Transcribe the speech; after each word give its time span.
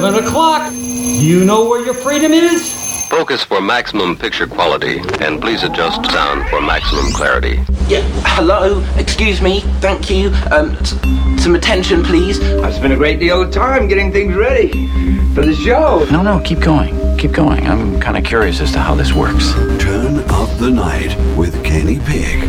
seven 0.00 0.24
o'clock. 0.24 0.72
You 0.72 1.44
know 1.44 1.68
where 1.68 1.84
your 1.84 1.92
freedom 1.92 2.32
is? 2.32 3.06
Focus 3.10 3.44
for 3.44 3.60
maximum 3.60 4.16
picture 4.16 4.46
quality, 4.46 4.98
and 5.20 5.40
please 5.42 5.62
adjust 5.62 6.02
sound 6.10 6.48
for 6.48 6.60
maximum 6.62 7.12
clarity. 7.12 7.56
Yeah, 7.86 8.00
hello, 8.24 8.82
excuse 8.96 9.42
me, 9.42 9.60
thank 9.80 10.08
you. 10.08 10.28
Um, 10.52 10.70
s- 10.76 10.94
some 11.42 11.54
attention, 11.54 12.02
please. 12.02 12.40
I've 12.62 12.72
spent 12.74 12.92
a 12.94 12.96
great 12.96 13.18
deal 13.20 13.42
of 13.42 13.50
time 13.52 13.88
getting 13.88 14.10
things 14.10 14.34
ready 14.34 14.86
for 15.34 15.42
the 15.44 15.54
show. 15.54 16.06
No, 16.10 16.22
no, 16.22 16.40
keep 16.40 16.60
going. 16.60 16.96
Keep 17.18 17.32
going. 17.32 17.66
I'm 17.66 18.00
kind 18.00 18.16
of 18.16 18.24
curious 18.24 18.60
as 18.60 18.72
to 18.72 18.78
how 18.78 18.94
this 18.94 19.12
works. 19.12 19.52
Turn 19.82 20.20
up 20.30 20.48
the 20.58 20.70
night 20.70 21.14
with 21.36 21.62
Kenny 21.64 21.98
Pig. 21.98 22.48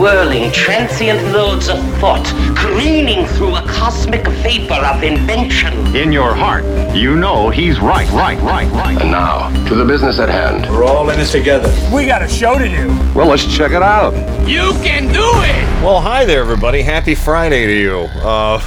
whirling, 0.00 0.50
transient 0.50 1.22
loads 1.30 1.68
of 1.68 1.78
thought, 2.00 2.24
careening 2.56 3.26
through 3.26 3.54
a 3.54 3.60
cosmic 3.68 4.26
vapor 4.42 4.72
of 4.72 5.02
invention. 5.02 5.94
In 5.94 6.10
your 6.10 6.34
heart, 6.34 6.64
you 6.96 7.16
know 7.16 7.50
he's 7.50 7.78
right, 7.80 8.10
right, 8.10 8.40
right, 8.40 8.72
right. 8.72 8.98
And 8.98 9.10
now, 9.10 9.50
to 9.68 9.74
the 9.74 9.84
business 9.84 10.18
at 10.18 10.30
hand. 10.30 10.62
We're 10.70 10.84
all 10.84 11.10
in 11.10 11.18
this 11.18 11.32
together. 11.32 11.68
We 11.94 12.06
got 12.06 12.22
a 12.22 12.28
show 12.28 12.58
to 12.58 12.66
do. 12.66 12.88
Well, 13.14 13.26
let's 13.26 13.44
check 13.44 13.72
it 13.72 13.82
out. 13.82 14.14
You 14.48 14.72
can 14.82 15.12
do 15.12 15.20
it. 15.22 15.82
Well, 15.84 16.00
hi 16.00 16.24
there, 16.24 16.40
everybody. 16.40 16.80
Happy 16.80 17.14
Friday 17.14 17.66
to 17.66 17.80
you. 17.80 17.96
Uh, 18.22 18.60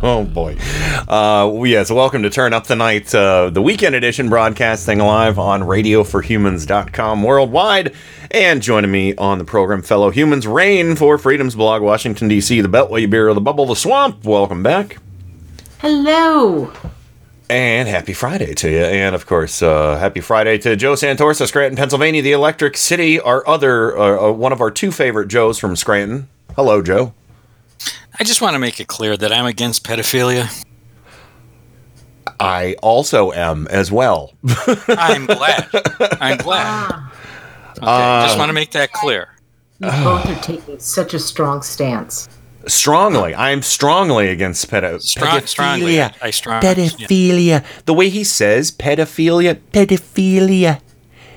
oh 0.02 0.24
boy. 0.24 0.56
Uh, 1.06 1.62
yes, 1.64 1.88
welcome 1.90 2.24
to 2.24 2.30
Turn 2.30 2.52
Up 2.52 2.66
the 2.66 2.74
Night, 2.74 3.14
uh, 3.14 3.50
the 3.50 3.62
weekend 3.62 3.94
edition, 3.94 4.28
broadcasting 4.28 4.98
live 4.98 5.38
on 5.38 5.62
RadioForHumans.com 5.62 7.22
worldwide. 7.22 7.94
And 8.36 8.60
joining 8.60 8.90
me 8.90 9.16
on 9.16 9.38
the 9.38 9.46
program, 9.46 9.80
fellow 9.80 10.10
humans, 10.10 10.46
Rain 10.46 10.94
for 10.94 11.16
Freedom's 11.16 11.54
blog, 11.54 11.80
Washington 11.80 12.28
D.C., 12.28 12.60
the 12.60 12.68
Beltway 12.68 13.08
Bureau, 13.08 13.32
the 13.32 13.40
Bubble, 13.40 13.64
the 13.64 13.74
Swamp. 13.74 14.26
Welcome 14.26 14.62
back. 14.62 14.98
Hello. 15.78 16.70
And 17.48 17.88
happy 17.88 18.12
Friday 18.12 18.52
to 18.52 18.70
you. 18.70 18.84
And 18.84 19.14
of 19.14 19.24
course, 19.24 19.62
uh, 19.62 19.96
happy 19.96 20.20
Friday 20.20 20.58
to 20.58 20.76
Joe 20.76 20.92
Santorsa, 20.92 21.48
Scranton, 21.48 21.78
Pennsylvania, 21.78 22.20
the 22.20 22.32
Electric 22.32 22.76
City, 22.76 23.18
our 23.18 23.42
other, 23.48 23.96
uh, 23.96 24.28
uh, 24.28 24.32
one 24.32 24.52
of 24.52 24.60
our 24.60 24.70
two 24.70 24.92
favorite 24.92 25.28
Joes 25.28 25.58
from 25.58 25.74
Scranton. 25.74 26.28
Hello, 26.56 26.82
Joe. 26.82 27.14
I 28.20 28.24
just 28.24 28.42
want 28.42 28.52
to 28.52 28.58
make 28.58 28.78
it 28.80 28.86
clear 28.86 29.16
that 29.16 29.32
I'm 29.32 29.46
against 29.46 29.82
pedophilia. 29.82 30.62
I 32.38 32.76
also 32.82 33.32
am 33.32 33.66
as 33.68 33.90
well. 33.90 34.34
I'm 34.88 35.24
glad. 35.24 35.68
I'm 36.20 36.36
glad. 36.36 37.06
Okay, 37.78 37.86
Uh, 37.86 38.26
just 38.26 38.38
want 38.38 38.48
to 38.48 38.52
make 38.54 38.70
that 38.72 38.92
clear. 38.92 39.28
You 39.80 39.90
both 40.04 40.26
are 40.26 40.42
taking 40.42 40.78
such 40.78 41.14
a 41.14 41.18
strong 41.18 41.62
stance. 41.62 42.28
Strongly, 42.66 43.32
I'm 43.34 43.62
strongly 43.62 44.28
against 44.28 44.68
pedo- 44.68 45.00
Strong, 45.00 45.46
strongly. 45.46 45.94
pedophilia. 45.94 46.14
I 46.20 46.30
strong. 46.30 46.62
yeah. 46.62 46.74
pedophilia. 46.74 47.64
The 47.84 47.94
way 47.94 48.08
he 48.08 48.24
says 48.24 48.72
pedophilia, 48.72 49.60
pedophilia. 49.72 50.80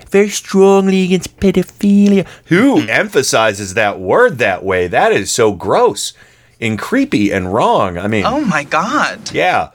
Very 0.10 0.30
strongly 0.30 1.04
against 1.04 1.38
pedophilia. 1.40 2.26
Who 2.45 2.80
emphasizes 2.88 3.76
that 3.76 4.00
word 4.00 4.40
that 4.40 4.64
way? 4.64 4.88
That 4.88 5.12
is 5.12 5.30
so 5.30 5.52
gross 5.52 6.14
and 6.60 6.80
creepy 6.80 7.32
and 7.32 7.54
wrong. 7.54 8.00
I 8.00 8.08
mean, 8.08 8.26
Oh 8.26 8.42
my 8.44 8.64
god. 8.64 9.32
yeah. 9.32 9.70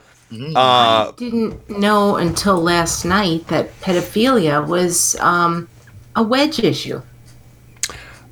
Uh, 0.53 1.11
Didn't 1.11 1.69
know 1.69 2.17
until 2.17 2.61
last 2.61 3.05
night 3.05 3.47
that 3.47 3.79
pedophilia 3.79 4.65
was 4.67 5.15
um, 5.21 5.69
a 6.15 6.23
wedge 6.23 6.59
issue. 6.59 7.01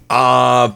uh, 0.09 0.71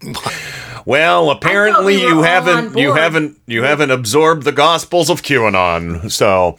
well, 0.84 1.30
apparently 1.30 1.96
we 1.96 2.02
you 2.02 2.22
haven't 2.22 2.76
you 2.78 2.94
haven't 2.94 3.38
you 3.46 3.62
haven't 3.62 3.90
absorbed 3.90 4.44
the 4.44 4.52
gospels 4.52 5.10
of 5.10 5.22
QAnon. 5.22 6.10
So, 6.10 6.56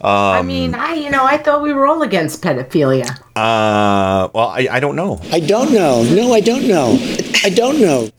I 0.00 0.38
um, 0.38 0.46
mean, 0.46 0.74
I 0.74 0.94
you 0.94 1.10
know 1.10 1.24
I 1.24 1.38
thought 1.38 1.62
we 1.62 1.72
were 1.72 1.86
all 1.86 2.02
against 2.02 2.42
pedophilia. 2.42 3.10
uh, 3.36 4.28
well, 4.34 4.48
I, 4.48 4.68
I 4.70 4.80
don't 4.80 4.96
know. 4.96 5.20
I 5.32 5.40
don't 5.40 5.72
know. 5.72 6.02
No, 6.02 6.32
I 6.32 6.40
don't 6.40 6.68
know. 6.68 6.98
I 7.42 7.50
don't 7.50 7.80
know. 7.80 8.10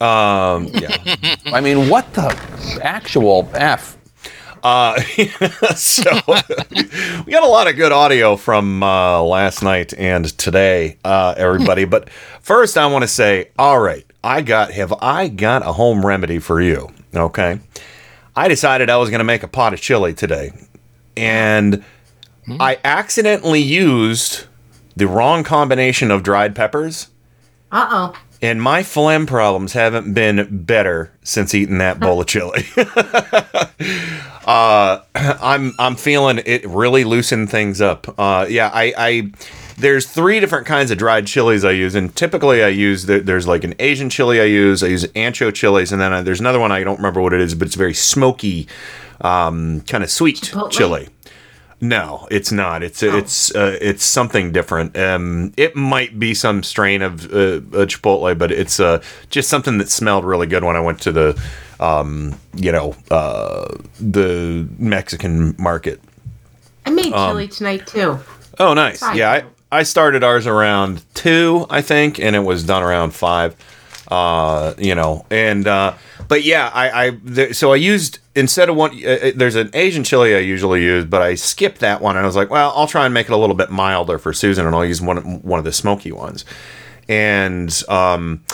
Um, 0.00 0.68
yeah. 0.72 0.96
I 1.46 1.60
mean, 1.60 1.88
what 1.88 2.12
the 2.14 2.36
actual 2.82 3.48
F? 3.54 3.96
Uh, 4.64 4.98
so 5.76 6.10
we 6.26 7.32
got 7.32 7.42
a 7.42 7.46
lot 7.46 7.68
of 7.68 7.76
good 7.76 7.92
audio 7.92 8.34
from 8.34 8.82
uh, 8.82 9.22
last 9.22 9.62
night 9.62 9.92
and 9.98 10.26
today, 10.38 10.96
uh, 11.04 11.34
everybody. 11.36 11.84
but 11.84 12.08
first, 12.40 12.78
I 12.78 12.86
want 12.86 13.02
to 13.02 13.08
say, 13.08 13.50
all 13.58 13.78
right, 13.78 14.06
I 14.24 14.40
got 14.40 14.70
have 14.72 14.94
I 15.02 15.28
got 15.28 15.62
a 15.62 15.74
home 15.74 16.04
remedy 16.04 16.38
for 16.38 16.62
you? 16.62 16.90
Okay, 17.14 17.60
I 18.34 18.48
decided 18.48 18.88
I 18.88 18.96
was 18.96 19.10
going 19.10 19.18
to 19.18 19.24
make 19.24 19.42
a 19.42 19.48
pot 19.48 19.74
of 19.74 19.82
chili 19.82 20.14
today, 20.14 20.50
and 21.14 21.84
I 22.48 22.78
accidentally 22.84 23.60
used 23.60 24.46
the 24.96 25.06
wrong 25.06 25.44
combination 25.44 26.10
of 26.10 26.22
dried 26.22 26.56
peppers. 26.56 27.08
Uh 27.70 27.86
oh. 27.90 28.20
And 28.44 28.60
my 28.60 28.82
phlegm 28.82 29.24
problems 29.24 29.72
haven't 29.72 30.12
been 30.12 30.64
better 30.66 31.10
since 31.22 31.54
eating 31.54 31.78
that 31.78 31.98
bowl 31.98 32.20
of 32.20 32.26
chili. 32.26 32.66
uh, 34.46 35.00
I'm 35.14 35.72
I'm 35.78 35.96
feeling 35.96 36.42
it 36.44 36.68
really 36.68 37.04
loosened 37.04 37.48
things 37.48 37.80
up. 37.80 38.06
Uh, 38.18 38.44
yeah, 38.46 38.70
I, 38.70 38.92
I 38.98 39.32
there's 39.78 40.06
three 40.06 40.40
different 40.40 40.66
kinds 40.66 40.90
of 40.90 40.98
dried 40.98 41.26
chilies 41.26 41.64
I 41.64 41.70
use, 41.70 41.94
and 41.94 42.14
typically 42.14 42.62
I 42.62 42.68
use 42.68 43.06
the, 43.06 43.20
there's 43.20 43.46
like 43.46 43.64
an 43.64 43.74
Asian 43.78 44.10
chili 44.10 44.42
I 44.42 44.44
use. 44.44 44.82
I 44.82 44.88
use 44.88 45.06
ancho 45.14 45.50
chilies, 45.50 45.90
and 45.90 45.98
then 45.98 46.12
I, 46.12 46.20
there's 46.20 46.40
another 46.40 46.60
one 46.60 46.70
I 46.70 46.84
don't 46.84 46.98
remember 46.98 47.22
what 47.22 47.32
it 47.32 47.40
is, 47.40 47.54
but 47.54 47.64
it's 47.64 47.76
very 47.76 47.94
smoky, 47.94 48.68
um, 49.22 49.80
kind 49.88 50.04
of 50.04 50.10
sweet 50.10 50.42
Chipotle? 50.42 50.70
chili. 50.70 51.08
No, 51.84 52.26
it's 52.30 52.50
not. 52.50 52.82
It's 52.82 53.02
it's 53.02 53.54
uh, 53.54 53.76
it's 53.78 54.04
something 54.04 54.52
different. 54.52 54.96
Um, 54.96 55.52
it 55.58 55.76
might 55.76 56.18
be 56.18 56.32
some 56.32 56.62
strain 56.62 57.02
of 57.02 57.26
uh, 57.30 57.56
a 57.56 57.86
chipotle, 57.86 58.38
but 58.38 58.50
it's 58.50 58.80
uh, 58.80 59.02
just 59.28 59.50
something 59.50 59.76
that 59.76 59.90
smelled 59.90 60.24
really 60.24 60.46
good 60.46 60.64
when 60.64 60.76
I 60.76 60.80
went 60.80 61.02
to 61.02 61.12
the, 61.12 61.42
um, 61.80 62.40
you 62.54 62.72
know, 62.72 62.96
uh, 63.10 63.76
the 64.00 64.66
Mexican 64.78 65.54
market. 65.58 66.00
I 66.86 66.90
made 66.90 67.12
Um, 67.12 67.32
chili 67.32 67.48
tonight 67.48 67.86
too. 67.86 68.18
Oh, 68.58 68.72
nice. 68.72 69.00
Side 69.00 69.16
Yeah, 69.16 69.32
I, 69.32 69.44
I 69.70 69.82
started 69.82 70.24
ours 70.24 70.46
around 70.46 71.02
two, 71.12 71.66
I 71.68 71.82
think, 71.82 72.18
and 72.18 72.34
it 72.34 72.44
was 72.44 72.64
done 72.64 72.82
around 72.82 73.10
five. 73.10 73.56
Uh, 74.08 74.74
you 74.78 74.94
know, 74.94 75.24
and 75.30 75.66
uh, 75.66 75.94
but 76.28 76.44
yeah, 76.44 76.70
I, 76.72 77.06
I 77.06 77.10
th- 77.10 77.56
so 77.56 77.72
I 77.72 77.76
used 77.76 78.18
instead 78.34 78.68
of 78.68 78.76
one. 78.76 78.92
Uh, 79.04 79.10
uh, 79.10 79.32
there's 79.34 79.56
an 79.56 79.70
Asian 79.72 80.04
chili 80.04 80.34
I 80.34 80.40
usually 80.40 80.82
use, 80.82 81.04
but 81.04 81.22
I 81.22 81.34
skipped 81.34 81.80
that 81.80 82.00
one, 82.00 82.16
and 82.16 82.24
I 82.24 82.26
was 82.26 82.36
like, 82.36 82.50
well, 82.50 82.72
I'll 82.76 82.86
try 82.86 83.06
and 83.06 83.14
make 83.14 83.26
it 83.26 83.32
a 83.32 83.36
little 83.36 83.56
bit 83.56 83.70
milder 83.70 84.18
for 84.18 84.32
Susan, 84.32 84.66
and 84.66 84.74
I'll 84.74 84.84
use 84.84 85.00
one 85.00 85.42
one 85.42 85.58
of 85.58 85.64
the 85.64 85.72
smoky 85.72 86.12
ones. 86.12 86.44
And 87.08 87.82
um, 87.88 88.44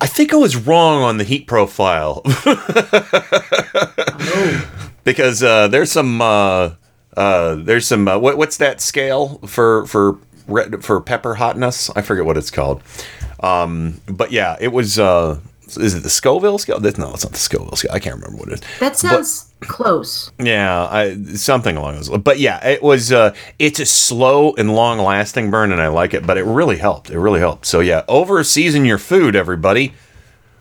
I 0.00 0.06
think 0.06 0.32
I 0.32 0.36
was 0.36 0.56
wrong 0.56 1.02
on 1.02 1.18
the 1.18 1.24
heat 1.24 1.46
profile. 1.46 2.22
because 5.04 5.42
uh, 5.42 5.68
there's 5.68 5.92
some 5.92 6.20
uh, 6.20 6.70
uh, 7.16 7.56
there's 7.56 7.86
some 7.86 8.08
uh, 8.08 8.18
what, 8.18 8.36
what's 8.36 8.56
that 8.58 8.80
scale 8.80 9.38
for 9.46 9.86
for 9.86 10.18
red, 10.46 10.84
for 10.84 11.00
pepper 11.00 11.34
hotness? 11.34 11.90
I 11.90 12.02
forget 12.02 12.24
what 12.24 12.36
it's 12.36 12.50
called. 12.50 12.82
Um, 13.42 14.00
but 14.06 14.32
yeah, 14.32 14.56
it 14.60 14.72
was. 14.72 14.98
Uh, 14.98 15.40
is 15.76 15.94
it 15.94 16.02
the 16.02 16.10
Scoville 16.10 16.58
scale? 16.58 16.80
No, 16.80 16.88
it's 16.88 16.98
not 16.98 17.32
the 17.32 17.38
Scoville 17.38 17.76
scale. 17.76 17.92
I 17.92 17.98
can't 17.98 18.16
remember 18.16 18.36
what 18.38 18.48
it 18.48 18.54
is. 18.54 18.78
That 18.80 18.96
sounds 18.96 19.52
close. 19.60 20.30
Yeah, 20.38 20.86
I, 20.90 21.14
something 21.34 21.76
along 21.76 21.94
those. 21.96 22.08
lines. 22.10 22.22
But 22.22 22.38
yeah, 22.40 22.66
it 22.66 22.82
was. 22.82 23.12
Uh, 23.12 23.34
it's 23.58 23.80
a 23.80 23.86
slow 23.86 24.54
and 24.54 24.74
long 24.74 24.98
lasting 24.98 25.50
burn, 25.50 25.72
and 25.72 25.80
I 25.80 25.88
like 25.88 26.14
it. 26.14 26.26
But 26.26 26.38
it 26.38 26.44
really 26.44 26.78
helped. 26.78 27.10
It 27.10 27.18
really 27.18 27.40
helped. 27.40 27.66
So 27.66 27.80
yeah, 27.80 28.04
over 28.08 28.42
season 28.44 28.84
your 28.84 28.98
food, 28.98 29.34
everybody, 29.34 29.94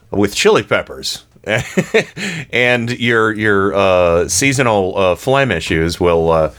with 0.10 0.36
chili 0.36 0.64
peppers. 0.64 1.26
and 2.52 2.92
your 3.00 3.34
your 3.34 3.74
uh, 3.74 4.28
seasonal 4.28 4.96
uh, 4.96 5.16
phlegm 5.16 5.52
issues 5.52 6.00
will 6.00 6.32
uh, 6.32 6.54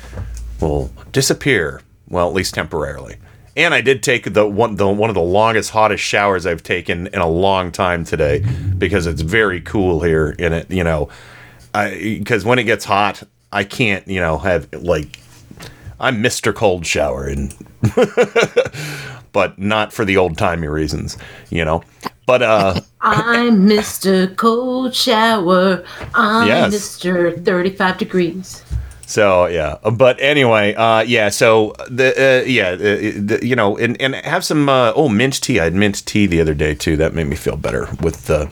will 0.61 0.91
disappear. 1.13 1.81
Well, 2.09 2.29
at 2.29 2.35
least 2.35 2.55
temporarily. 2.55 3.17
And 3.57 3.75
I 3.75 3.81
did 3.83 4.03
take 4.03 4.33
the 4.33 4.47
one 4.47 4.77
the 4.77 4.89
one 4.89 5.11
of 5.11 5.15
the 5.15 5.21
longest, 5.21 5.71
hottest 5.71 6.03
showers 6.03 6.47
I've 6.47 6.63
taken 6.63 7.09
in 7.09 7.21
a 7.21 7.29
long 7.29 7.71
time 7.71 8.05
today 8.05 8.45
because 8.79 9.07
it's 9.07 9.21
very 9.21 9.61
cool 9.61 10.01
here 10.03 10.31
in 10.39 10.53
it. 10.53 10.71
You 10.71 10.85
know, 10.85 11.11
I 11.75 12.17
because 12.19 12.45
when 12.45 12.59
it 12.59 12.65
gets 12.65 12.85
hot, 12.87 13.23
I 13.53 13.65
can't 13.65 14.07
you 14.09 14.21
know 14.21 14.39
have 14.39 14.73
like 14.73 15.21
I'm 16.01 16.23
Mr. 16.23 16.55
Cold 16.55 16.87
Shower, 16.87 17.27
and 17.27 17.55
but 19.33 19.59
not 19.59 19.93
for 19.93 20.05
the 20.05 20.17
old 20.17 20.39
timey 20.39 20.67
reasons, 20.69 21.19
you 21.51 21.65
know. 21.65 21.83
But 22.27 22.43
uh, 22.43 22.81
I'm 23.01 23.67
Mr. 23.69 24.35
Cold 24.37 24.95
Shower. 24.95 25.85
I'm 26.15 26.49
Yes. 26.49 26.75
Mr. 26.75 27.45
35 27.45 27.99
degrees. 27.99 28.63
So 29.07 29.47
yeah, 29.47 29.77
but 29.93 30.21
anyway, 30.21 30.75
uh, 30.75 31.01
yeah. 31.01 31.29
So 31.29 31.75
the 31.89 32.13
uh, 32.17 32.45
yeah, 32.47 32.71
uh, 32.71 32.77
the, 32.77 33.41
you 33.43 33.57
know, 33.57 33.77
and 33.77 34.01
and 34.01 34.15
have 34.15 34.45
some 34.45 34.69
uh, 34.69 34.93
oh 34.95 35.09
mint 35.09 35.43
tea. 35.43 35.61
I 35.61 35.65
had 35.65 35.75
mint 35.75 36.07
tea 36.07 36.27
the 36.27 36.41
other 36.41 36.55
day 36.55 36.75
too. 36.75 36.97
That 36.97 37.15
made 37.15 37.27
me 37.27 37.37
feel 37.37 37.57
better 37.57 37.89
with 38.01 38.27
the 38.27 38.51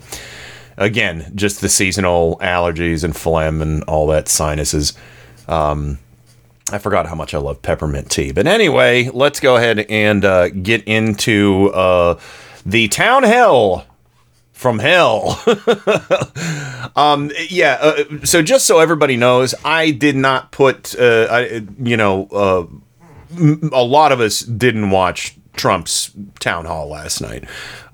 again 0.77 1.33
just 1.35 1.61
the 1.61 1.69
seasonal 1.69 2.39
allergies 2.41 3.05
and 3.05 3.17
phlegm 3.17 3.63
and 3.63 3.85
all 3.85 4.07
that 4.09 4.29
sinuses. 4.29 4.93
Um, 5.49 5.99
I 6.73 6.79
forgot 6.79 7.07
how 7.07 7.15
much 7.15 7.35
I 7.35 7.39
love 7.39 7.63
peppermint 7.63 8.11
tea. 8.11 8.33
But 8.33 8.47
anyway, 8.47 9.09
let's 9.13 9.41
go 9.41 9.57
ahead 9.57 9.81
and 9.89 10.25
uh, 10.25 10.51
get 10.51 10.85
into 10.85 11.71
uh, 11.75 12.19
the 12.65 12.89
town 12.89 13.23
hell 13.25 13.87
from 14.61 14.79
hell. 14.79 15.41
um, 16.97 17.31
yeah. 17.49 17.79
Uh, 17.81 18.25
so 18.25 18.43
just 18.43 18.67
so 18.67 18.79
everybody 18.79 19.17
knows, 19.17 19.55
I 19.65 19.91
did 19.91 20.17
not 20.17 20.53
put. 20.53 20.95
Uh, 20.99 21.27
I, 21.31 21.63
you 21.83 21.97
know, 21.97 22.27
uh, 22.31 22.67
m- 23.39 23.71
a 23.73 23.83
lot 23.83 24.13
of 24.13 24.21
us 24.21 24.41
didn't 24.41 24.91
watch 24.91 25.35
Trump's 25.55 26.11
town 26.41 26.67
hall 26.67 26.89
last 26.89 27.23
night, 27.23 27.45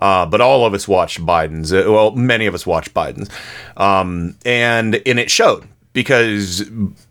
uh, 0.00 0.26
but 0.26 0.40
all 0.40 0.66
of 0.66 0.74
us 0.74 0.88
watched 0.88 1.24
Biden's. 1.24 1.72
Uh, 1.72 1.84
well, 1.86 2.10
many 2.10 2.46
of 2.46 2.54
us 2.54 2.66
watched 2.66 2.92
Biden's, 2.92 3.30
um, 3.76 4.36
and 4.44 5.00
and 5.06 5.20
it 5.20 5.30
showed 5.30 5.68
because 5.92 6.62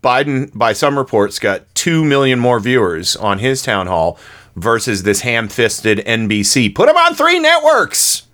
Biden, 0.04 0.56
by 0.56 0.74
some 0.74 0.98
reports, 0.98 1.38
got 1.38 1.62
two 1.74 2.04
million 2.04 2.38
more 2.38 2.60
viewers 2.60 3.16
on 3.16 3.38
his 3.38 3.62
town 3.62 3.86
hall 3.86 4.18
versus 4.54 5.02
this 5.02 5.20
ham-fisted 5.22 5.98
NBC. 6.06 6.74
Put 6.74 6.90
him 6.90 6.96
on 6.96 7.14
three 7.14 7.38
networks. 7.38 8.25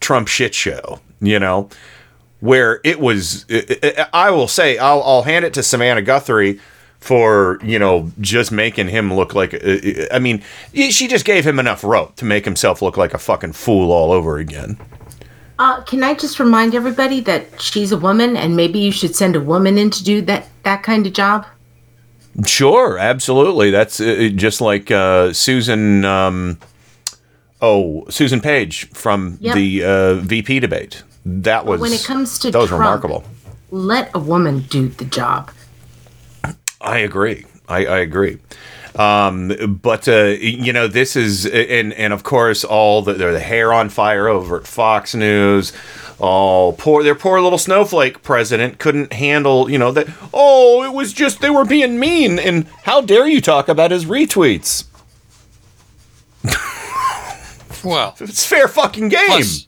Trump 0.00 0.28
shit 0.28 0.54
show, 0.54 1.00
you 1.20 1.38
know, 1.38 1.68
where 2.40 2.80
it 2.84 3.00
was. 3.00 3.46
I 3.50 4.06
I 4.12 4.30
will 4.30 4.48
say, 4.48 4.78
I'll, 4.78 5.02
I'll 5.02 5.22
hand 5.22 5.44
it 5.44 5.54
to 5.54 5.62
Savannah 5.62 6.02
Guthrie 6.02 6.60
for 6.98 7.58
you 7.62 7.78
know 7.78 8.12
just 8.20 8.52
making 8.52 8.88
him 8.88 9.12
look 9.12 9.34
like. 9.34 9.54
I 10.12 10.18
mean, 10.18 10.42
she 10.74 11.08
just 11.08 11.24
gave 11.24 11.46
him 11.46 11.58
enough 11.58 11.82
rope 11.84 12.16
to 12.16 12.24
make 12.24 12.44
himself 12.44 12.82
look 12.82 12.96
like 12.96 13.14
a 13.14 13.18
fucking 13.18 13.52
fool 13.52 13.92
all 13.92 14.12
over 14.12 14.38
again. 14.38 14.78
Uh, 15.60 15.82
can 15.82 16.02
I 16.02 16.14
just 16.14 16.40
remind 16.40 16.74
everybody 16.74 17.20
that 17.20 17.60
she's 17.60 17.92
a 17.92 17.98
woman 17.98 18.34
and 18.34 18.56
maybe 18.56 18.78
you 18.78 18.90
should 18.90 19.14
send 19.14 19.36
a 19.36 19.40
woman 19.40 19.76
in 19.76 19.90
to 19.90 20.02
do 20.02 20.22
that, 20.22 20.48
that 20.62 20.82
kind 20.82 21.06
of 21.06 21.12
job? 21.12 21.46
Sure, 22.46 22.96
absolutely. 22.96 23.70
That's 23.70 24.00
uh, 24.00 24.30
just 24.34 24.62
like 24.62 24.90
uh, 24.90 25.34
Susan. 25.34 26.06
Um, 26.06 26.58
oh, 27.62 28.06
Susan 28.08 28.40
Page 28.40 28.88
from 28.90 29.38
Yep. 29.40 29.54
the 29.54 29.84
uh, 29.84 30.14
VP 30.16 30.60
debate. 30.60 31.02
That 31.24 31.66
was 31.66 31.80
when 31.80 31.92
it 31.92 32.02
comes 32.04 32.38
to 32.40 32.50
that 32.50 32.58
was 32.58 32.70
remarkable. 32.72 33.24
Let 33.70 34.10
a 34.14 34.18
woman 34.18 34.60
do 34.60 34.88
the 34.88 35.04
job. 35.04 35.50
I 36.80 36.98
agree. 36.98 37.44
I, 37.68 37.86
I 37.86 37.98
agree. 37.98 38.38
Um, 38.96 39.78
but 39.82 40.08
uh, 40.08 40.34
you 40.40 40.72
know, 40.72 40.88
this 40.88 41.14
is 41.14 41.46
and 41.46 41.92
and 41.92 42.12
of 42.12 42.24
course 42.24 42.64
all 42.64 43.02
the 43.02 43.12
the 43.12 43.38
hair 43.38 43.72
on 43.72 43.88
fire 43.88 44.26
over 44.28 44.56
at 44.56 44.66
Fox 44.66 45.14
News. 45.14 45.72
Oh, 46.18 46.74
poor 46.78 47.02
their 47.02 47.14
poor 47.14 47.40
little 47.40 47.58
snowflake 47.58 48.22
president 48.22 48.78
couldn't 48.78 49.12
handle, 49.12 49.70
you 49.70 49.78
know, 49.78 49.92
that 49.92 50.08
oh, 50.34 50.82
it 50.82 50.92
was 50.92 51.12
just 51.12 51.40
they 51.40 51.50
were 51.50 51.64
being 51.64 52.00
mean 52.00 52.38
and 52.38 52.66
how 52.82 53.00
dare 53.00 53.26
you 53.26 53.40
talk 53.40 53.68
about 53.68 53.90
his 53.90 54.04
retweets? 54.06 54.84
Well, 57.84 58.16
it's 58.20 58.44
fair 58.46 58.68
fucking 58.68 59.08
game. 59.08 59.26
Plus, 59.26 59.66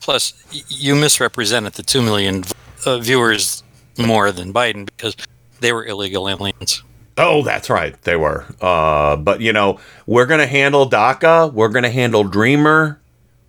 plus 0.00 0.32
you 0.68 0.94
misrepresented 0.94 1.74
the 1.74 1.82
2 1.82 2.02
million 2.02 2.44
uh, 2.86 2.98
viewers 2.98 3.62
more 3.98 4.30
than 4.32 4.52
Biden 4.52 4.86
because 4.86 5.16
they 5.60 5.72
were 5.72 5.84
illegal 5.84 6.28
aliens. 6.28 6.82
Oh, 7.16 7.42
that's 7.42 7.68
right. 7.68 8.00
They 8.02 8.14
were. 8.16 8.46
Uh, 8.60 9.16
but 9.16 9.40
you 9.40 9.52
know, 9.52 9.80
we're 10.06 10.26
gonna 10.26 10.46
handle 10.46 10.88
DACA. 10.88 11.52
We're 11.52 11.68
gonna 11.68 11.90
handle 11.90 12.22
Dreamer. 12.22 13.00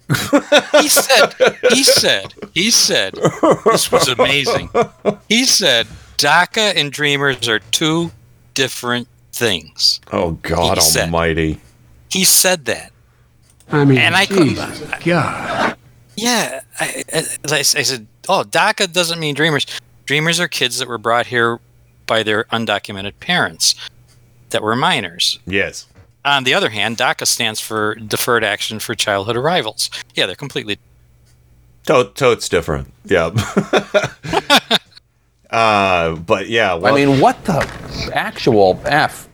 He 0.10 0.90
said, 0.90 1.36
he 1.70 1.84
said, 1.84 2.34
he 2.56 2.72
said, 2.72 3.14
this 3.66 3.92
was 3.92 4.08
amazing. 4.08 4.70
He 5.28 5.46
said, 5.46 5.86
DACA 6.18 6.74
and 6.76 6.92
Dreamers 6.92 7.48
are 7.48 7.60
two 7.60 8.10
different 8.56 9.08
things. 9.32 10.00
Oh 10.12 10.32
God 10.32 10.80
He 10.80 10.82
said- 10.82 11.04
Almighty! 11.06 11.62
He 12.10 12.24
said 12.24 12.66
that. 12.66 12.92
I 13.72 13.86
mean, 13.86 13.98
And 13.98 14.16
I 14.16 14.26
couldn't- 14.26 14.50
Jesus 14.56 14.82
God. 15.04 15.76
Yeah, 16.16 16.62
I, 16.80 17.04
I, 17.14 17.26
I 17.60 17.62
said, 17.62 18.08
oh, 18.28 18.44
DACA 18.44 18.92
doesn't 18.92 19.20
mean 19.20 19.36
Dreamers. 19.36 19.66
Dreamers 20.06 20.40
are 20.40 20.48
kids 20.48 20.80
that 20.80 20.88
were 20.88 20.98
brought 20.98 21.28
here 21.28 21.60
by 22.06 22.24
their 22.24 22.44
undocumented 22.46 23.14
parents 23.20 23.76
that 24.50 24.62
were 24.62 24.76
minors. 24.76 25.40
Yes. 25.46 25.88
On 26.26 26.44
the 26.44 26.54
other 26.54 26.70
hand, 26.72 26.98
DACA 26.98 27.26
stands 27.26 27.60
for 27.62 27.96
Deferred 27.96 28.44
Action 28.44 28.80
for 28.80 28.96
Childhood 28.96 29.38
Arrivals. 29.38 29.90
Yeah, 30.16 30.26
they're 30.26 30.36
completely. 30.36 30.78
To- 31.86 32.12
totes 32.14 32.50
different. 32.50 32.92
Yeah. 33.06 33.28
uh, 35.50 36.16
but 36.16 36.50
yeah. 36.50 36.74
Well, 36.74 36.94
I 36.94 37.06
mean, 37.06 37.22
what 37.22 37.44
the 37.46 38.12
actual 38.14 38.82
f? 38.86 39.30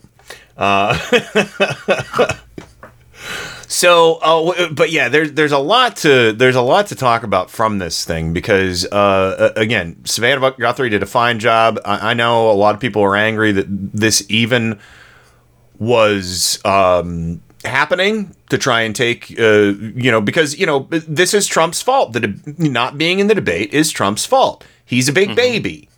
Uh, 0.57 0.97
so, 3.67 4.15
uh, 4.15 4.45
w- 4.51 4.73
but 4.73 4.91
yeah, 4.91 5.09
there's 5.09 5.33
there's 5.33 5.51
a 5.51 5.57
lot 5.59 5.95
to 5.97 6.31
there's 6.33 6.55
a 6.55 6.61
lot 6.61 6.87
to 6.87 6.95
talk 6.95 7.23
about 7.23 7.49
from 7.49 7.79
this 7.79 8.05
thing 8.05 8.33
because 8.33 8.85
uh, 8.85 9.53
again, 9.55 10.03
Savannah 10.05 10.51
Guthrie 10.57 10.89
did 10.89 11.03
a 11.03 11.07
fine 11.07 11.39
job. 11.39 11.79
I, 11.85 12.11
I 12.11 12.13
know 12.13 12.49
a 12.49 12.53
lot 12.53 12.75
of 12.75 12.81
people 12.81 13.01
are 13.01 13.15
angry 13.15 13.51
that 13.51 13.65
this 13.67 14.25
even 14.29 14.79
was 15.79 16.63
um, 16.65 17.41
happening 17.63 18.35
to 18.49 18.57
try 18.57 18.81
and 18.81 18.95
take 18.95 19.31
uh, 19.39 19.73
you 19.95 20.11
know 20.11 20.21
because 20.21 20.57
you 20.57 20.65
know 20.65 20.87
this 20.89 21.33
is 21.33 21.47
Trump's 21.47 21.81
fault. 21.81 22.13
The 22.13 22.19
de- 22.21 22.69
not 22.69 22.97
being 22.97 23.19
in 23.19 23.27
the 23.27 23.35
debate 23.35 23.73
is 23.73 23.91
Trump's 23.91 24.25
fault. 24.25 24.63
He's 24.85 25.09
a 25.09 25.13
big 25.13 25.35
baby. 25.35 25.89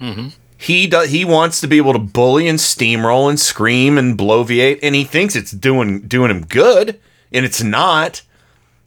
Mm-hmm. 0.00 0.28
He 0.56 0.86
does. 0.86 1.10
He 1.10 1.24
wants 1.24 1.60
to 1.60 1.66
be 1.66 1.76
able 1.76 1.92
to 1.92 1.98
bully 1.98 2.48
and 2.48 2.58
steamroll 2.58 3.28
and 3.28 3.38
scream 3.38 3.98
and 3.98 4.16
bloviate, 4.16 4.78
and 4.82 4.94
he 4.94 5.04
thinks 5.04 5.36
it's 5.36 5.50
doing 5.50 6.00
doing 6.02 6.30
him 6.30 6.46
good, 6.46 6.98
and 7.32 7.44
it's 7.44 7.62
not. 7.62 8.22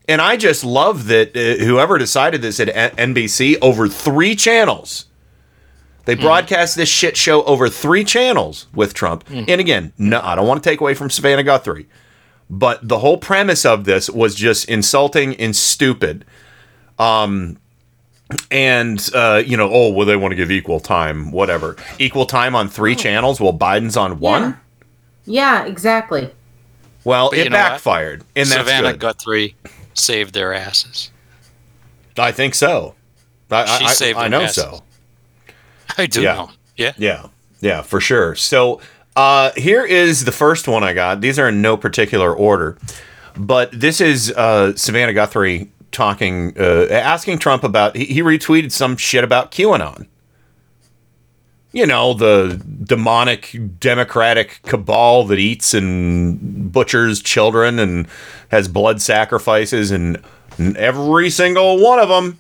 And 0.08 0.22
I 0.22 0.38
just 0.38 0.64
love 0.64 1.06
that 1.08 1.38
uh, 1.38 1.64
whoever 1.64 2.00
decided 2.00 2.42
this 2.42 2.60
at 2.60 2.96
NBC 2.98 3.58
over 3.62 3.88
three 3.88 4.36
channels, 4.36 5.06
they 6.06 6.16
broadcast 6.16 6.76
this 6.76 6.90
shit 6.90 7.16
show 7.16 7.44
over 7.44 7.70
three 7.70 8.04
channels 8.04 8.66
with 8.74 8.96
Trump. 8.96 9.24
And 9.30 9.62
again, 9.62 9.94
no, 10.00 10.20
I 10.24 10.34
don't 10.34 10.48
want 10.48 10.64
to 10.64 10.68
take 10.68 10.82
away 10.82 10.96
from 10.96 11.12
Savannah 11.12 11.44
Guthrie, 11.44 11.88
but 12.50 12.88
the 12.88 12.98
whole 13.00 13.18
premise 13.18 13.64
of 13.64 13.86
this 13.86 14.10
was 14.10 14.34
just 14.34 14.68
insulting 14.68 15.36
and 15.36 15.56
stupid. 15.56 16.26
Um, 16.98 17.58
and 18.52 19.10
uh, 19.14 19.42
you 19.46 19.58
know, 19.58 19.70
oh 19.72 19.92
well, 19.92 20.06
they 20.06 20.16
want 20.16 20.32
to 20.32 20.36
give 20.36 20.52
equal 20.52 20.80
time, 20.80 21.32
whatever. 21.32 21.76
Equal 21.98 22.26
time 22.26 22.56
on 22.56 22.70
three 22.70 22.96
channels, 22.96 23.40
while 23.40 23.54
Biden's 23.58 23.98
on 23.98 24.20
one. 24.20 24.60
Yeah, 25.26 25.66
exactly. 25.66 26.32
Well, 27.04 27.30
But 27.30 27.40
it 27.40 27.44
you 27.46 27.50
know 27.52 27.58
what? 27.58 27.70
backfired, 27.72 28.22
and 28.36 28.48
that's 28.48 28.52
Savannah 28.52 28.92
good. 28.92 29.00
Guthrie 29.00 29.56
saved 29.94 30.34
their 30.34 30.54
asses. 30.54 31.12
I 32.18 32.32
think 32.32 32.56
so. 32.56 32.96
I, 33.52 33.66
She 33.78 33.86
I, 33.86 33.94
saved 33.94 34.18
I, 34.20 34.26
I 34.26 34.28
know 34.28 34.42
asses. 34.42 34.56
so. 34.64 34.84
I 35.98 36.06
do 36.06 36.22
Yeah. 36.22 36.34
know. 36.36 36.52
Yeah. 36.78 36.92
Yeah, 36.98 37.26
yeah, 37.62 37.82
for 37.82 38.00
sure. 38.00 38.36
So 38.36 38.80
uh, 39.16 39.52
here 39.56 39.84
is 39.86 40.26
the 40.26 40.32
first 40.32 40.68
one 40.68 40.84
I 40.84 40.94
got. 40.94 41.22
These 41.22 41.40
are 41.40 41.50
in 41.50 41.62
no 41.62 41.78
particular 41.78 42.34
order, 42.34 42.78
but 43.36 43.72
this 43.72 44.00
is 44.02 44.32
uh, 44.32 44.76
Savannah 44.76 45.14
Guthrie 45.14 45.72
talking, 45.92 46.54
uh, 46.60 46.88
asking 46.90 47.40
Trump 47.40 47.64
about. 47.64 47.96
He, 47.96 48.06
he 48.06 48.22
retweeted 48.22 48.72
some 48.72 48.98
shit 48.98 49.24
about 49.24 49.52
QAnon. 49.52 50.08
You 51.72 51.86
know 51.86 52.16
the 52.16 52.60
demonic 52.84 53.56
democratic 53.80 54.62
cabal 54.64 55.26
that 55.26 55.38
eats 55.38 55.76
and 55.76 56.72
butchers 56.72 57.22
children 57.22 57.78
and 57.78 58.08
has 58.50 58.68
blood 58.68 59.02
sacrifices, 59.02 59.92
and 59.92 60.24
every 60.58 61.30
single 61.30 61.80
one 61.80 62.00
of 62.00 62.10
them 62.10 62.40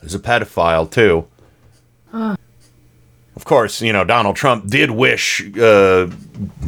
is 0.00 0.14
a 0.14 0.18
pedophile 0.18 0.90
too. 0.90 1.26
Of 3.40 3.46
course, 3.46 3.80
you 3.80 3.90
know 3.90 4.04
Donald 4.04 4.36
Trump 4.36 4.66
did 4.66 4.90
wish 4.90 5.40
uh, 5.56 6.10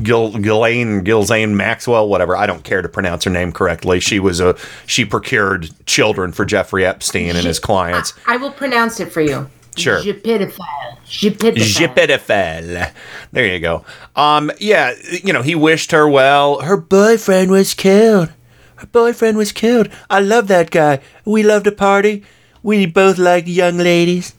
Gil, 0.03 0.31
Ghislaine 0.31 1.05
Gilzane 1.05 1.53
Maxwell, 1.53 2.09
whatever. 2.09 2.35
I 2.35 2.47
don't 2.47 2.65
care 2.65 2.81
to 2.81 2.89
pronounce 2.89 3.25
her 3.25 3.31
name 3.31 3.53
correctly. 3.53 4.01
She 4.01 4.19
was 4.19 4.41
a 4.41 4.57
she 4.87 5.05
procured 5.05 5.69
children 5.85 6.33
for 6.33 6.47
Jeffrey 6.47 6.87
Epstein 6.87 7.37
and 7.37 7.45
his 7.45 7.59
clients. 7.59 8.15
I 8.27 8.39
will 8.39 8.53
pronounce 8.53 9.01
it 9.01 9.13
for 9.13 9.21
you. 9.21 9.51
Sure. 9.77 10.01
Je 10.01 10.15
pedophile. 10.15 10.97
Je. 11.05 11.31
Jipitifel. 11.31 12.91
There 13.33 13.47
you 13.47 13.61
go. 13.61 13.85
Um, 14.17 14.51
yeah, 14.59 14.95
you 15.23 15.35
know, 15.35 15.43
he 15.43 15.55
wished 15.55 15.93
her 15.93 16.09
well. 16.09 16.63
Her 16.63 16.79
boyfriend 16.79 17.51
was 17.51 17.75
killed. 17.75 18.31
Her 18.77 18.87
boyfriend 18.87 19.37
was 19.37 19.53
killed. 19.53 19.91
I 20.09 20.21
love 20.21 20.49
that 20.49 20.71
guy. 20.71 21.01
We 21.27 21.43
love 21.43 21.65
to 21.65 21.73
party. 21.73 22.23
We 22.63 22.87
both 22.87 23.19
like 23.19 23.47
young 23.47 23.77
ladies. 23.77 24.35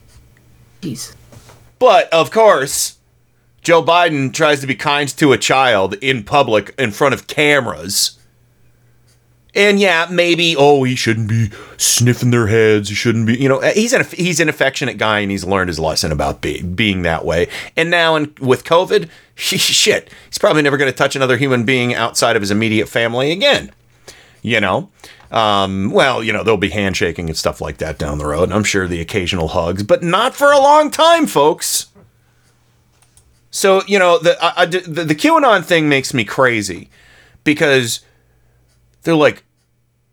Jeez. 0.82 1.14
But 1.84 2.10
of 2.14 2.30
course, 2.30 2.96
Joe 3.60 3.82
Biden 3.82 4.32
tries 4.32 4.62
to 4.62 4.66
be 4.66 4.74
kind 4.74 5.06
to 5.18 5.34
a 5.34 5.38
child 5.38 5.92
in 6.00 6.24
public 6.24 6.74
in 6.78 6.92
front 6.92 7.12
of 7.12 7.26
cameras. 7.26 8.18
And 9.54 9.78
yeah, 9.78 10.08
maybe 10.10 10.56
oh 10.56 10.84
he 10.84 10.96
shouldn't 10.96 11.28
be 11.28 11.50
sniffing 11.76 12.30
their 12.30 12.46
heads. 12.46 12.88
He 12.88 12.94
shouldn't 12.94 13.26
be, 13.26 13.36
you 13.36 13.50
know. 13.50 13.60
He's 13.60 13.92
an 13.92 14.06
he's 14.12 14.40
an 14.40 14.48
affectionate 14.48 14.96
guy, 14.96 15.18
and 15.18 15.30
he's 15.30 15.44
learned 15.44 15.68
his 15.68 15.78
lesson 15.78 16.10
about 16.10 16.40
be, 16.40 16.62
being 16.62 17.02
that 17.02 17.26
way. 17.26 17.48
And 17.76 17.90
now, 17.90 18.16
in, 18.16 18.34
with 18.40 18.64
COVID, 18.64 19.10
shit, 19.34 20.10
he's 20.30 20.38
probably 20.38 20.62
never 20.62 20.78
going 20.78 20.90
to 20.90 20.96
touch 20.96 21.14
another 21.14 21.36
human 21.36 21.64
being 21.64 21.94
outside 21.94 22.34
of 22.34 22.40
his 22.40 22.50
immediate 22.50 22.88
family 22.88 23.30
again. 23.30 23.70
You 24.40 24.58
know, 24.58 24.88
um, 25.30 25.90
well, 25.90 26.22
you 26.22 26.32
know 26.32 26.42
there'll 26.42 26.58
be 26.58 26.70
handshaking 26.70 27.28
and 27.28 27.36
stuff 27.36 27.60
like 27.60 27.78
that 27.78 27.98
down 27.98 28.18
the 28.18 28.26
road. 28.26 28.44
And 28.44 28.54
I'm 28.54 28.64
sure 28.64 28.86
the 28.86 29.00
occasional 29.00 29.48
hugs, 29.48 29.82
but 29.82 30.02
not 30.02 30.34
for 30.34 30.52
a 30.52 30.58
long 30.58 30.90
time, 30.90 31.26
folks. 31.26 31.86
So 33.50 33.82
you 33.86 33.98
know 33.98 34.18
the 34.18 34.36
I, 34.44 34.62
I- 34.62 34.66
the, 34.66 34.80
the 35.04 35.14
QAnon 35.14 35.64
thing 35.64 35.88
makes 35.88 36.12
me 36.14 36.24
crazy 36.24 36.88
because 37.44 38.00
they're 39.02 39.14
like, 39.14 39.44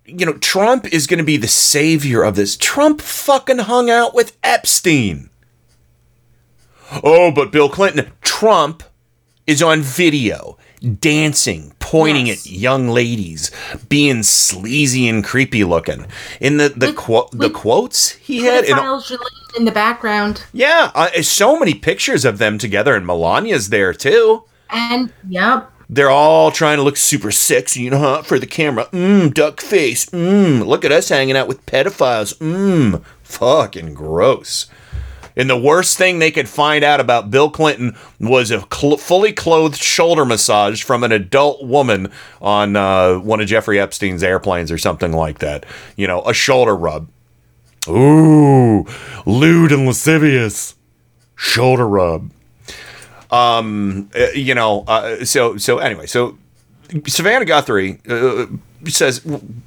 you 0.06 0.26
know, 0.26 0.34
Trump 0.34 0.86
is 0.94 1.08
going 1.08 1.18
to 1.20 1.24
be 1.24 1.38
the 1.38 1.48
savior 1.48 2.24
of 2.24 2.36
this. 2.36 2.58
Trump 2.58 3.02
fucking 3.02 3.60
hung 3.60 3.90
out 3.90 4.14
with 4.14 4.38
Epstein. 4.44 5.30
Oh, 7.04 7.32
but 7.32 7.52
Bill 7.54 7.70
Clinton, 7.70 8.12
Trump 8.22 8.84
is 9.48 9.64
on 9.64 9.82
video 9.82 10.58
dancing, 11.00 11.74
pointing 11.92 12.30
at 12.30 12.46
young 12.46 12.88
ladies, 12.88 13.52
being 13.90 14.24
sleazy 14.24 15.10
and 15.10 15.26
creepy 15.26 15.66
looking. 15.66 16.08
In 16.40 16.56
the 16.56 16.70
the 16.70 16.88
mm-hmm. 16.88 16.96
quote 16.96 17.32
the 17.32 17.50
quotes 17.50 18.12
he 18.12 18.46
had 18.46 18.64
in 18.64 18.78
in 19.58 19.66
the 19.66 19.72
background. 19.74 20.46
yeah, 20.54 20.92
uh, 20.96 21.22
so 21.22 21.60
many 21.60 21.74
pictures 21.74 22.24
of 22.24 22.38
them 22.38 22.58
together, 22.58 22.96
and 22.96 23.06
Melania's 23.06 23.70
there 23.70 23.94
too. 23.94 24.46
And, 24.70 25.12
yep. 25.28 25.70
They're 25.90 26.10
all 26.10 26.52
trying 26.52 26.78
to 26.78 26.84
look 26.84 26.96
super 26.96 27.32
sexy, 27.32 27.82
you 27.82 27.90
know, 27.90 27.98
huh, 27.98 28.22
for 28.22 28.40
the 28.40 28.48
camera. 28.48 28.86
Mmm, 28.94 29.34
duck 29.34 29.60
face. 29.60 30.06
Mmm, 30.06 30.66
look 30.66 30.86
at 30.86 30.94
us 30.94 31.10
hanging 31.10 31.36
out 31.36 31.50
with 31.50 31.66
pedophiles. 31.66 32.38
Mmm, 32.38 33.04
fucking 33.24 33.94
gross. 33.94 34.68
And 35.42 35.50
the 35.50 35.58
worst 35.58 35.98
thing 35.98 36.20
they 36.20 36.30
could 36.30 36.48
find 36.48 36.84
out 36.84 37.00
about 37.00 37.32
Bill 37.32 37.50
Clinton 37.50 37.98
was 38.20 38.52
a 38.52 38.64
cl- 38.72 38.98
fully 38.98 39.34
clothed 39.34 39.82
shoulder 39.82 40.24
massage 40.24 40.84
from 40.84 41.04
an 41.04 41.12
adult 41.12 41.66
woman 41.66 42.12
on 42.44 42.76
uh, 42.76 43.16
one 43.16 43.42
of 43.42 43.48
Jeffrey 43.48 43.80
Epstein's 43.80 44.22
airplanes 44.22 44.72
or 44.72 44.78
something 44.78 45.14
like 45.14 45.40
that. 45.40 45.66
You 45.96 46.06
know, 46.06 46.22
a 46.28 46.34
shoulder 46.36 46.76
rub. 46.76 47.08
Ooh, 47.88 48.86
lewd 49.26 49.72
and 49.72 49.88
lascivious. 49.88 50.76
Shoulder 51.36 51.88
rub 51.88 52.30
um 53.32 54.12
uh, 54.14 54.28
you 54.36 54.54
know 54.54 54.84
uh, 54.88 55.24
so 55.24 55.58
so 55.58 55.78
anyway 55.78 56.06
so 56.06 56.38
savannah 57.08 57.46
guthrie 57.46 57.98
uh, 58.10 58.46
says 58.86 59.22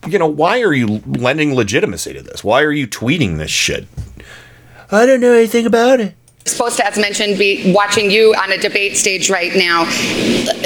you 0.07 0.19
know 0.19 0.26
why 0.26 0.61
are 0.61 0.75
you 0.75 1.02
lending 1.07 1.54
legitimacy 1.54 2.12
to 2.12 2.23
this 2.23 2.45
why 2.45 2.62
are 2.62 2.71
you 2.73 2.87
tweeting 2.87 3.38
this 3.38 3.50
shit 3.50 3.87
i 4.90 5.06
don't 5.06 5.20
know 5.20 5.32
anything 5.32 5.66
about 5.66 6.00
it 6.00 6.14
supposed 6.46 6.76
to, 6.76 6.86
as 6.86 6.98
mentioned, 6.98 7.38
be 7.38 7.72
watching 7.72 8.10
you 8.10 8.34
on 8.34 8.52
a 8.52 8.58
debate 8.58 8.98
stage 8.98 9.30
right 9.30 9.54
now. 9.56 9.84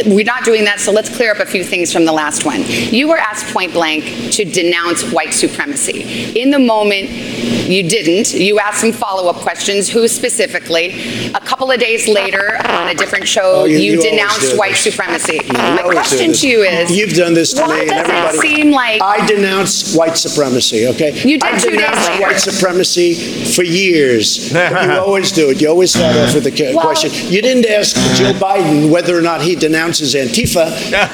We're 0.06 0.24
not 0.24 0.44
doing 0.44 0.64
that, 0.64 0.80
so 0.80 0.90
let's 0.90 1.14
clear 1.14 1.30
up 1.30 1.38
a 1.38 1.46
few 1.46 1.62
things 1.62 1.92
from 1.92 2.04
the 2.04 2.10
last 2.12 2.44
one. 2.44 2.64
You 2.66 3.06
were 3.08 3.16
asked 3.18 3.52
point 3.54 3.72
blank 3.72 4.04
to 4.32 4.44
denounce 4.44 5.04
white 5.12 5.32
supremacy. 5.32 6.32
In 6.38 6.50
the 6.50 6.58
moment, 6.58 7.10
you 7.10 7.88
didn't. 7.88 8.32
You 8.34 8.58
asked 8.58 8.80
some 8.80 8.90
follow 8.92 9.28
up 9.30 9.36
questions. 9.36 9.88
Who 9.88 10.08
specifically? 10.08 11.30
A 11.34 11.40
couple 11.40 11.70
of 11.70 11.78
days 11.78 12.08
later, 12.08 12.56
on 12.66 12.88
a 12.88 12.94
different 12.94 13.28
show, 13.28 13.60
Oh, 13.60 13.64
you- 13.64 13.78
you, 13.78 13.92
you 13.92 14.02
denounced 14.02 14.56
white 14.58 14.74
supremacy. 14.74 15.34
You 15.44 15.52
My 15.52 15.82
question 15.82 16.32
to 16.32 16.48
you 16.48 16.62
is 16.64 16.90
You've 16.96 17.14
done 17.14 17.34
this 17.34 17.52
to 17.54 17.60
why 17.62 17.74
me 17.76 17.80
and 17.82 17.90
does 17.90 17.98
everybody. 18.08 18.36
it 18.38 18.40
seem 18.56 18.70
like 18.72 19.00
I 19.02 19.24
denounce 19.28 19.94
white 19.94 20.16
supremacy, 20.16 20.88
okay? 20.88 21.12
You 21.22 21.38
did 21.38 21.44
I 21.44 21.58
two 21.58 21.70
days 21.70 21.78
denounced 21.80 22.08
later. 22.10 22.22
white 22.22 22.40
supremacy 22.40 23.14
for 23.54 23.62
years. 23.62 24.50
You 24.52 24.58
always 24.98 25.30
do 25.30 25.50
it. 25.50 25.60
You 25.60 25.67
always 25.68 25.92
start 25.92 26.16
off 26.16 26.34
with 26.34 26.44
the 26.44 26.50
ca- 26.50 26.74
Well- 26.74 26.84
question. 26.84 27.10
You 27.32 27.40
didn't 27.42 27.66
ask 27.66 27.94
Joe 28.16 28.32
Biden 28.32 28.90
whether 28.90 29.16
or 29.16 29.22
not 29.22 29.42
he 29.42 29.54
denounces 29.54 30.14
Antifa. 30.14 30.66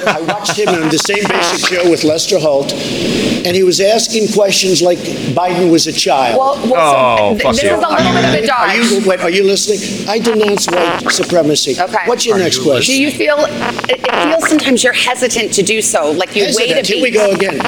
I 0.06 0.20
watched 0.22 0.56
him 0.58 0.68
on 0.68 0.88
the 0.88 0.98
same 0.98 1.24
basic 1.28 1.66
show 1.68 1.90
with 1.90 2.04
Lester 2.04 2.38
Holt, 2.38 2.72
and 2.72 3.54
he 3.54 3.62
was 3.62 3.80
asking 3.80 4.32
questions 4.32 4.80
like 4.82 4.98
Biden 4.98 5.70
was 5.70 5.86
a 5.86 5.92
child. 5.92 6.38
Well, 6.38 6.68
well, 6.70 6.94
Oh, 6.94 7.30
th- 7.32 7.42
fuck 7.42 7.52
this 7.54 7.62
you. 7.64 7.68
is 7.70 7.82
a 7.82 7.88
little 7.88 8.12
bit 8.12 8.24
of 8.24 8.34
a 8.44 8.46
dodge. 8.46 8.78
Are 8.78 8.82
you, 8.82 9.06
wait, 9.08 9.20
are 9.20 9.30
you 9.30 9.44
listening? 9.44 10.08
I 10.08 10.18
denounce 10.18 10.66
white 10.66 11.10
supremacy. 11.12 11.72
Okay. 11.78 11.98
What's 12.06 12.24
your 12.24 12.38
next 12.38 12.58
Do 12.58 12.64
question? 12.64 12.94
Do 12.94 13.02
you 13.02 13.10
feel 13.10 13.38
it 13.44 13.52
it 13.90 14.00
feels 14.30 14.48
sometimes 14.48 14.82
you're 14.84 14.92
hesitant 14.92 15.52
to 15.54 15.62
do 15.62 15.82
so, 15.82 16.10
like 16.12 16.34
you 16.36 16.44
wait 16.56 16.70
a 16.70 16.74
Hesitant. 16.76 16.86
Here 16.86 17.02
we 17.02 17.10
go 17.10 17.30
again. 17.32 17.60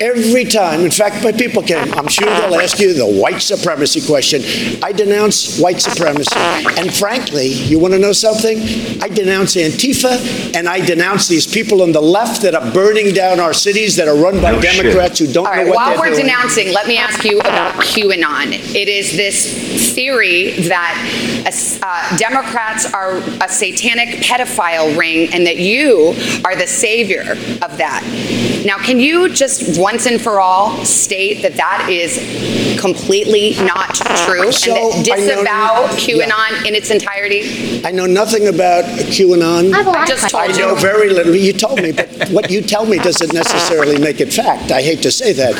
Every 0.00 0.44
time, 0.44 0.82
in 0.84 0.90
fact, 0.90 1.24
my 1.24 1.32
people 1.32 1.62
can, 1.62 1.92
I'm 1.94 2.06
sure 2.08 2.26
they'll 2.26 2.60
ask 2.60 2.78
you 2.78 2.92
the 2.94 3.06
white 3.06 3.40
supremacy 3.42 4.00
question. 4.06 4.42
I 4.82 4.92
denounce 4.92 5.58
white 5.58 5.80
supremacy. 5.80 6.07
And 6.16 6.94
frankly, 6.94 7.48
you 7.48 7.78
want 7.78 7.92
to 7.94 7.98
know 7.98 8.12
something? 8.12 8.58
I 9.02 9.08
denounce 9.08 9.54
Antifa 9.56 10.54
and 10.54 10.68
I 10.68 10.84
denounce 10.84 11.28
these 11.28 11.46
people 11.46 11.82
on 11.82 11.92
the 11.92 12.00
left 12.00 12.42
that 12.42 12.54
are 12.54 12.70
burning 12.72 13.12
down 13.14 13.40
our 13.40 13.52
cities 13.52 13.96
that 13.96 14.08
are 14.08 14.16
run 14.16 14.40
by 14.40 14.52
No 14.52 14.60
shit. 14.60 14.82
Democrats 14.82 15.18
who 15.18 15.26
don't 15.30 15.46
All 15.46 15.52
know 15.52 15.58
right, 15.58 15.66
what 15.66 15.76
while 15.76 15.90
they're 15.90 15.98
we're 15.98 16.10
doing. 16.14 16.26
denouncing, 16.26 16.72
let 16.72 16.86
me 16.86 16.96
ask 16.96 17.24
you 17.24 17.38
about 17.40 17.74
QAnon. 17.82 18.52
It 18.74 18.88
is 18.88 19.16
this 19.16 19.94
theory 19.94 20.52
that 20.68 21.80
uh, 21.82 22.16
Democrats 22.16 22.92
are 22.92 23.16
a 23.42 23.48
satanic 23.48 24.08
pedophile 24.24 24.96
ring 24.98 25.32
and 25.32 25.46
that 25.46 25.56
you 25.58 26.14
are 26.44 26.56
the 26.56 26.66
savior 26.66 27.32
of 27.62 27.76
that. 27.78 28.02
Now, 28.64 28.76
can 28.78 28.98
you 28.98 29.28
just 29.28 29.78
once 29.78 30.06
and 30.06 30.20
for 30.20 30.40
all 30.40 30.84
state 30.84 31.42
that 31.42 31.54
that 31.54 31.88
is 31.90 32.18
completely 32.80 33.54
not 33.64 33.94
true 34.26 34.52
So, 34.52 34.74
and 34.94 35.06
that 35.06 35.12
I 35.12 35.16
know- 35.20 35.26
disavow 35.26 35.82
yeah. 35.82 35.96
QAnon 35.98 36.66
in 36.66 36.74
its 36.74 36.90
entirety? 36.90 37.42
I 37.84 37.90
know 37.90 38.06
nothing 38.06 38.48
about 38.48 38.84
QAnon. 38.84 39.72
I 39.74 40.06
just 40.06 40.24
I 40.34 40.46
told 40.46 40.58
know 40.58 40.74
you. 40.74 40.80
very 40.80 41.10
little. 41.10 41.34
You 41.34 41.52
told 41.52 41.82
me, 41.82 41.92
but 41.92 42.08
what 42.30 42.50
you 42.50 42.60
tell 42.62 42.86
me 42.86 42.98
doesn't 42.98 43.32
necessarily 43.32 43.98
make 43.98 44.20
it 44.20 44.32
fact. 44.32 44.70
I 44.70 44.82
hate 44.82 45.02
to 45.02 45.10
say 45.10 45.32
that. 45.34 45.54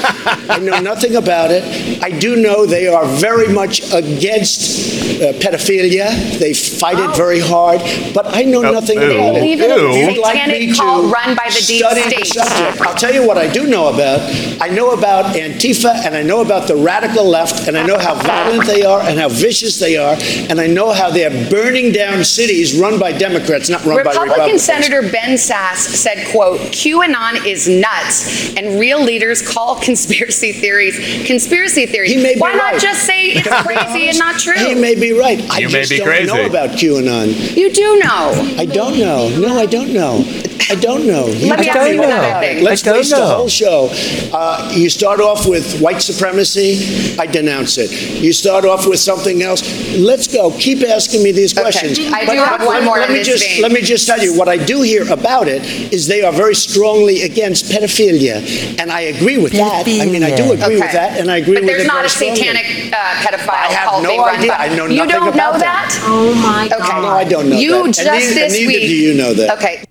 I 0.50 0.58
know 0.58 0.80
nothing 0.80 1.16
about 1.16 1.50
it. 1.50 1.62
I 2.02 2.10
do 2.10 2.36
know 2.36 2.66
they 2.66 2.86
are 2.88 3.06
very 3.06 3.52
much 3.52 3.80
against 3.92 5.20
uh, 5.20 5.32
pedophilia. 5.42 6.38
They 6.38 6.54
fight 6.54 6.98
it 6.98 7.16
very 7.16 7.40
hard, 7.40 7.80
but 8.14 8.26
I 8.34 8.42
know 8.42 8.62
nothing 8.62 8.98
ew. 9.00 9.10
about 9.12 9.34
it. 9.36 9.40
Believe 9.40 9.60
in 9.60 9.70
a 9.70 9.74
If 9.76 10.16
you'd 10.16 10.22
like 10.22 10.46
me 10.46 10.72
to 10.72 10.82
run 10.82 11.34
by 11.36 11.48
the 11.48 11.64
deep 11.66 11.84
study 11.84 12.02
state. 12.02 12.26
subject, 12.26 12.80
I'll 12.82 12.94
tell 12.94 13.12
you 13.12 13.26
what 13.26 13.38
I 13.38 13.50
do 13.52 13.66
know 13.66 13.88
about. 13.92 14.20
I 14.60 14.68
know 14.68 14.90
about 14.92 15.34
Antifa, 15.36 15.92
and 16.04 16.14
I 16.14 16.22
know 16.22 16.40
about 16.40 16.68
the 16.68 16.76
radical 16.76 17.24
left, 17.24 17.66
and 17.68 17.76
I 17.76 17.84
know 17.86 17.98
how 17.98 18.14
violent 18.14 18.66
they 18.66 18.82
are, 18.84 19.00
and 19.00 19.18
how 19.18 19.28
vicious 19.28 19.78
they 19.78 19.96
are, 19.96 20.14
and 20.50 20.60
I 20.60 20.66
know 20.66 20.92
how 20.92 21.10
they're 21.10 21.50
burning 21.50 21.92
down 21.92 22.24
cities 22.24 22.78
run 22.78 22.98
by 22.98 23.12
Democrats, 23.12 23.68
not 23.68 23.84
run 23.84 23.96
by 24.04 24.10
Republicans. 24.10 24.16
Republican 24.18 24.54
Republicans. 24.54 24.62
Senator 24.62 25.02
Ben 25.12 25.36
Sasse 25.36 25.94
said, 25.94 26.26
quote, 26.30 26.60
QAnon 26.72 27.44
is 27.46 27.68
nuts 27.68 28.54
and 28.56 28.78
real 28.80 29.02
leaders 29.02 29.42
call 29.46 29.80
conspiracy 29.80 30.52
theories 30.52 30.96
conspiracy 31.26 31.86
theories. 31.86 32.10
He 32.12 32.22
may 32.22 32.34
be 32.34 32.40
Why 32.40 32.52
not 32.54 32.72
right. 32.72 32.80
just 32.80 33.04
say 33.04 33.26
it's 33.26 33.48
crazy 33.66 34.08
and 34.08 34.18
not 34.18 34.38
true? 34.38 34.54
He 34.54 34.74
may 34.74 34.94
be 34.94 35.12
right. 35.12 35.38
I 35.50 35.58
You 35.58 35.68
may 35.68 35.80
just 35.80 35.90
be 35.90 35.98
don't 35.98 36.06
crazy. 36.08 36.26
know 36.32 36.46
about 36.46 36.70
QAnon. 36.70 37.56
you 37.56 37.72
do 37.72 37.98
know. 37.98 38.54
I 38.58 38.64
don't 38.66 38.98
know. 38.98 39.28
No, 39.38 39.58
I 39.58 39.66
don't 39.66 39.92
know. 39.92 40.24
I 40.70 40.74
don't 40.74 41.06
know. 41.06 41.26
Let 41.26 41.60
me 41.60 41.66
tell 41.66 41.78
ask 41.78 41.92
you 41.92 42.02
another 42.02 42.28
about 42.28 42.44
it. 42.44 42.54
thing. 42.56 42.64
Let's 42.64 42.82
I 42.86 42.90
don't 42.92 42.96
face 42.98 43.10
the 43.10 43.26
whole 43.26 43.48
show. 43.48 43.88
Uh, 44.32 44.72
you 44.74 44.90
start 44.90 45.20
off 45.20 45.46
with 45.48 45.80
white 45.80 46.02
supremacy. 46.02 47.16
I 47.18 47.26
denounce 47.26 47.78
it. 47.78 47.90
You 48.22 48.32
start 48.32 48.64
off 48.64 48.86
with 48.86 49.00
something 49.00 49.42
else. 49.42 49.62
Let's 49.96 50.26
go. 50.26 50.50
Keep 50.58 50.82
asking 50.82 51.22
me 51.22 51.32
these 51.32 51.52
Okay. 51.52 51.62
questions. 51.62 51.98
I 52.12 52.26
But 52.26 52.32
do 52.34 52.38
have 52.40 52.60
one 52.64 52.76
let- 52.76 52.84
more 52.84 52.98
Let 52.98 53.08
in 53.08 53.14
me 53.14 53.18
this 53.20 53.28
just 53.28 53.44
vein. 53.48 53.62
let 53.62 53.72
me 53.72 53.80
just 53.82 54.06
tell 54.06 54.22
you 54.22 54.34
what 54.34 54.48
I 54.48 54.56
do 54.56 54.82
hear 54.82 55.10
about 55.10 55.48
it 55.48 55.62
is 55.92 56.06
they 56.06 56.22
are 56.22 56.32
very 56.32 56.54
strongly 56.54 57.22
against 57.22 57.66
pedophilia, 57.72 58.42
and 58.80 58.90
I 58.92 59.02
agree 59.02 59.38
with 59.38 59.52
that. 59.52 59.86
I 59.86 60.04
mean, 60.06 60.22
I 60.22 60.34
do 60.36 60.52
agree 60.52 60.76
with 60.80 60.92
that, 60.92 61.18
and 61.18 61.30
I 61.30 61.38
agree 61.38 61.54
with 61.54 61.66
that. 61.66 61.66
but 61.66 61.66
with 61.66 61.66
there's 61.66 61.82
it 61.82 61.86
not 61.86 61.94
very 61.96 62.06
a 62.06 62.10
strongly. 62.10 62.36
satanic 62.36 62.92
uh, 62.92 62.96
pedophile 63.24 63.50
I 63.68 63.72
have 63.72 63.88
cult 63.90 64.02
no 64.02 64.08
being 64.10 64.20
run 64.20 64.36
idea. 64.38 64.50
by- 64.52 64.56
I 64.58 64.68
know 64.76 64.86
You 64.86 64.96
nothing 64.96 65.10
don't 65.10 65.28
about 65.28 65.52
know 65.54 65.58
that. 65.60 65.90
that? 65.90 66.00
Oh 66.04 66.34
my 66.34 66.66
Okay. 66.66 66.76
god. 66.78 67.02
No, 67.02 67.08
I 67.08 67.24
don't 67.24 67.48
know 67.50 67.56
You 67.58 67.70
that. 67.72 67.84
And 67.84 67.94
just 67.94 68.06
neither- 68.06 68.26
and 68.26 68.36
this 68.36 68.52
neither 68.52 68.66
week. 68.68 68.80
do 68.80 68.94
you 68.96 69.14
know 69.14 69.32
that. 69.34 69.58
Okay. 69.58 69.82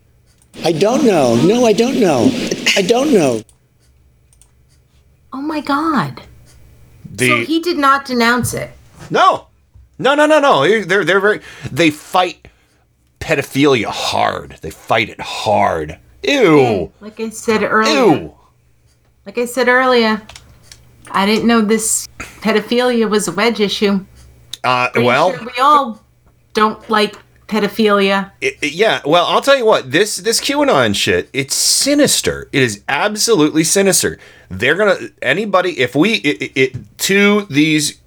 I 0.63 0.71
don't 0.71 1.05
know. 1.05 1.35
No, 1.35 1.65
I 1.65 1.73
don't 1.73 1.99
know. 1.99 2.29
I 2.75 2.81
don't 2.81 3.13
know. 3.13 3.41
Oh 5.33 5.41
my 5.41 5.61
god. 5.61 6.21
the 7.05 7.27
so 7.27 7.45
he 7.45 7.59
did 7.59 7.77
not 7.77 8.05
denounce 8.05 8.53
it. 8.53 8.71
no 9.09 9.47
No, 9.99 10.15
no, 10.15 10.25
no, 10.25 10.39
no. 10.39 10.67
They're 10.83 11.03
they're 11.03 11.19
very 11.19 11.41
they 11.71 11.91
fight 11.91 12.47
pedophilia 13.19 13.87
hard. 13.87 14.57
They 14.61 14.69
fight 14.69 15.09
it 15.09 15.21
hard. 15.21 15.99
Ew. 16.23 16.91
Like 17.01 17.19
I 17.19 17.29
said 17.29 17.63
earlier. 17.63 18.19
Ew. 18.19 18.33
Like 19.25 19.37
I 19.37 19.45
said 19.45 19.67
earlier, 19.67 20.21
I 21.11 21.25
didn't 21.25 21.47
know 21.47 21.61
this 21.61 22.07
pedophilia 22.19 23.09
was 23.09 23.27
a 23.27 23.31
wedge 23.31 23.59
issue. 23.59 24.05
Uh, 24.63 24.89
Pretty 24.89 25.05
well, 25.05 25.33
sure 25.33 25.45
we 25.45 25.61
all 25.61 26.01
don't 26.53 26.89
like 26.89 27.15
pedophilia. 27.47 28.31
it- 28.41 28.57
it- 28.61 28.73
yeah. 28.73 29.01
Well, 29.05 29.25
I'll 29.25 29.41
tell 29.41 29.57
you 29.57 29.65
what. 29.65 29.91
This 29.91 30.17
this 30.17 30.39
QAnon 30.41 30.95
shit. 30.95 31.29
It's 31.33 31.55
sinister. 31.55 32.49
It 32.51 32.61
is 32.61 32.81
absolutely 32.89 33.63
sinister. 33.63 34.17
They're 34.49 34.75
gonna 34.75 34.97
anybody 35.21 35.79
if 35.79 35.95
we 35.95 36.13
it, 36.15 36.75
to 36.99 37.45
these 37.49 37.99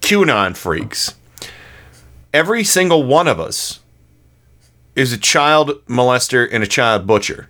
QAnon 0.00 0.56
freaks. 0.56 1.14
Every 2.32 2.64
single 2.64 3.02
one 3.02 3.28
of 3.28 3.40
us 3.40 3.80
is 4.94 5.12
a 5.12 5.18
child 5.18 5.84
molester 5.86 6.46
and 6.50 6.62
a 6.62 6.66
child 6.66 7.06
butcher. 7.06 7.48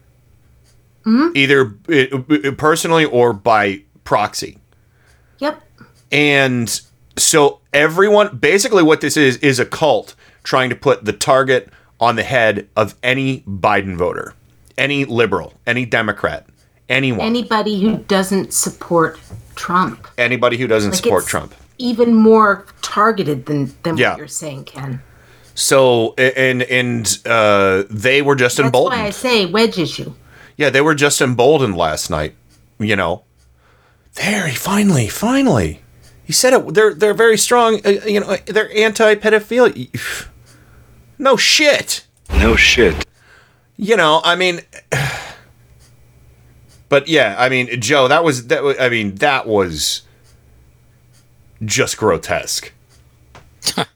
Either 1.37 1.73
uh, 1.89 2.51
personally 2.59 3.05
or 3.05 3.33
by 3.33 3.83
proxy. 4.03 4.59
Yep. 5.39 5.63
And 6.11 6.81
so 7.17 7.61
everyone 7.73 8.37
basically 8.39 8.83
what 8.83 9.01
this 9.03 9.17
is 9.17 9.37
is 9.37 9.61
a 9.61 9.65
cult 9.65 10.17
trying 10.47 10.71
to 10.71 10.77
put 10.77 11.05
the 11.05 11.13
target 11.13 11.69
on 11.99 12.15
the 12.15 12.23
head 12.23 12.69
of 12.77 12.95
any 13.03 13.41
Biden 13.41 13.97
voter, 13.97 14.33
any 14.79 15.05
liberal, 15.05 15.53
any 15.67 15.85
Democrat, 15.85 16.47
anyone, 16.89 17.27
Anybody 17.27 17.81
who 17.81 17.99
doesn't 17.99 18.53
support 18.53 19.19
Trump. 19.57 20.07
anybody 20.17 20.57
who 20.57 20.69
doesn't 20.69 20.93
Like, 20.93 21.03
support 21.03 21.27
Trump. 21.27 21.53
Even 21.79 22.15
more 22.15 22.65
targeted 22.83 23.47
than, 23.47 23.75
than 23.83 23.97
Yeah. 23.97 24.11
what 24.11 24.19
you're 24.19 24.29
saying, 24.29 24.65
Ken. 24.65 25.03
So 25.55 26.15
and 26.19 26.63
and 26.63 27.19
uh, 27.27 27.83
they 27.91 28.23
were 28.23 28.37
just 28.37 28.59
That's 28.59 28.67
emboldened. 28.67 29.01
That's 29.03 29.25
why 29.25 29.31
I 29.31 29.33
say 29.33 29.47
wedge 29.47 29.79
issue. 29.79 30.13
Yeah, 30.57 30.71
they 30.71 30.81
were 30.83 30.95
just 30.95 31.21
emboldened 31.21 31.77
last 31.77 32.09
night. 32.11 32.35
You 32.79 32.95
know, 32.95 33.25
there 34.15 34.47
he 34.49 34.55
finally, 34.57 35.09
finally, 35.09 35.81
he 36.25 36.33
said 36.35 36.53
it. 36.53 36.75
They're 36.75 36.93
they're 36.95 37.15
very 37.15 37.39
strong. 37.39 37.81
Uh, 37.87 37.91
you 38.07 38.21
know, 38.21 38.37
they're 38.47 38.71
anti-pedophilia. 38.77 39.89
No 41.19 41.37
shit. 41.37 42.05
No 42.31 42.57
shit. 42.57 43.07
You 43.77 43.97
know, 43.97 44.21
I 44.25 44.37
mean, 44.37 44.61
but 46.89 47.09
yeah, 47.09 47.35
I 47.39 47.49
mean, 47.49 47.81
Joe, 47.81 48.09
that 48.09 48.25
was 48.25 48.47
that. 48.49 48.63
wa- 48.63 48.75
I 48.81 48.89
mean, 48.89 49.17
that 49.17 49.47
was 49.47 50.03
just 51.65 51.97
grotesque. 51.97 52.73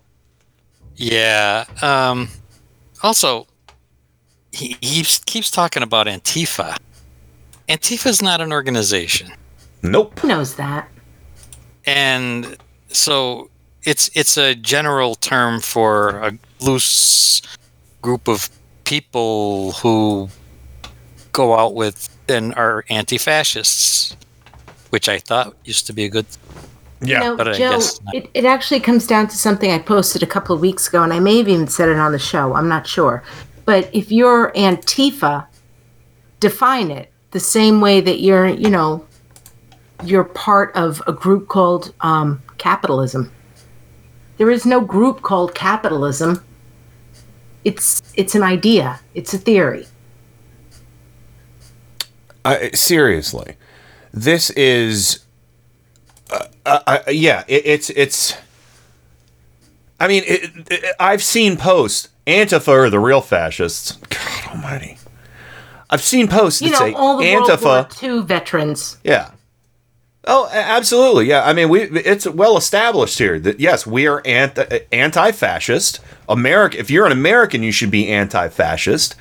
Yeah. 0.96 1.64
Um, 1.80 2.28
also, 3.02 3.46
he, 4.52 4.76
he 4.82 5.02
keeps 5.24 5.50
talking 5.50 5.82
about 5.82 6.06
Antifa. 6.06 6.76
Antifa 7.70 8.06
is 8.08 8.20
not 8.20 8.42
an 8.42 8.52
organization, 8.52 9.30
Nope. 9.82 10.18
Who 10.18 10.28
knows 10.28 10.56
that? 10.56 10.90
and 11.86 12.58
so 12.88 13.48
it's 13.84 14.10
it's 14.14 14.36
a 14.36 14.54
general 14.54 15.14
term 15.14 15.60
for 15.60 16.18
a 16.18 16.38
loose 16.60 17.42
group 18.02 18.28
of 18.28 18.50
people 18.84 19.72
who 19.72 20.28
go 21.32 21.58
out 21.58 21.74
with 21.74 22.08
and 22.28 22.54
are 22.54 22.84
anti-fascists, 22.88 24.16
which 24.90 25.08
I 25.08 25.18
thought 25.18 25.56
used 25.64 25.86
to 25.86 25.92
be 25.92 26.04
a 26.04 26.08
good. 26.08 26.26
You 27.02 27.18
know, 27.18 27.34
but 27.34 27.48
I 27.48 27.56
guess 27.56 27.98
not. 28.02 28.14
it, 28.14 28.30
it 28.34 28.44
actually 28.44 28.80
comes 28.80 29.06
down 29.06 29.26
to 29.28 29.36
something 29.36 29.70
I 29.70 29.78
posted 29.78 30.22
a 30.22 30.26
couple 30.26 30.54
of 30.54 30.60
weeks 30.60 30.86
ago, 30.86 31.02
and 31.02 31.14
I 31.14 31.18
may 31.18 31.38
have 31.38 31.48
even 31.48 31.66
said 31.66 31.88
it 31.88 31.96
on 31.96 32.12
the 32.12 32.18
show. 32.18 32.52
I'm 32.54 32.68
not 32.68 32.86
sure. 32.86 33.22
But 33.64 33.88
if 33.94 34.12
you're 34.12 34.52
Antifa, 34.52 35.46
define 36.40 36.90
it 36.90 37.10
the 37.30 37.40
same 37.40 37.80
way 37.80 38.02
that 38.02 38.20
you're, 38.20 38.48
you 38.48 38.68
know, 38.68 39.06
you're 40.04 40.24
part 40.24 40.76
of 40.76 41.02
a 41.06 41.12
group 41.12 41.48
called 41.48 41.94
um, 42.02 42.42
capitalism. 42.58 43.32
There 44.40 44.50
is 44.50 44.64
no 44.64 44.80
group 44.80 45.20
called 45.20 45.54
capitalism. 45.54 46.42
It's 47.62 48.00
it's 48.14 48.34
an 48.34 48.42
idea. 48.42 49.00
It's 49.12 49.34
a 49.34 49.38
theory. 49.38 49.86
I, 52.42 52.70
seriously, 52.70 53.56
this 54.14 54.48
is, 54.48 55.26
uh, 56.30 56.46
uh, 56.64 56.78
uh, 56.86 56.98
yeah, 57.10 57.44
it, 57.48 57.66
it's 57.66 57.90
it's. 57.90 58.34
I 60.00 60.08
mean, 60.08 60.22
it, 60.26 60.50
it, 60.70 60.94
I've 60.98 61.22
seen 61.22 61.58
posts. 61.58 62.08
Antifa 62.26 62.68
are 62.68 62.88
the 62.88 62.98
real 62.98 63.20
fascists. 63.20 63.92
God 64.08 64.54
Almighty, 64.54 64.96
I've 65.90 66.00
seen 66.00 66.28
posts 66.28 66.62
You 66.62 66.70
that 66.70 66.80
know, 66.80 66.86
say 66.86 66.92
all 66.94 67.18
the 67.18 67.24
Antifa. 67.26 67.62
World 67.62 67.96
War 68.00 68.10
II 68.10 68.22
veterans. 68.22 68.96
Yeah. 69.04 69.32
Oh, 70.26 70.48
absolutely. 70.52 71.26
Yeah. 71.26 71.44
I 71.44 71.52
mean, 71.52 71.68
we 71.68 71.82
it's 71.82 72.26
well 72.26 72.56
established 72.56 73.18
here 73.18 73.38
that 73.40 73.58
yes, 73.58 73.86
we 73.86 74.06
are 74.06 74.22
anti 74.26 74.80
anti-fascist. 74.92 76.00
America. 76.28 76.78
If 76.78 76.90
you're 76.90 77.06
an 77.06 77.12
American, 77.12 77.62
you 77.62 77.72
should 77.72 77.90
be 77.90 78.08
anti-fascist. 78.08 79.16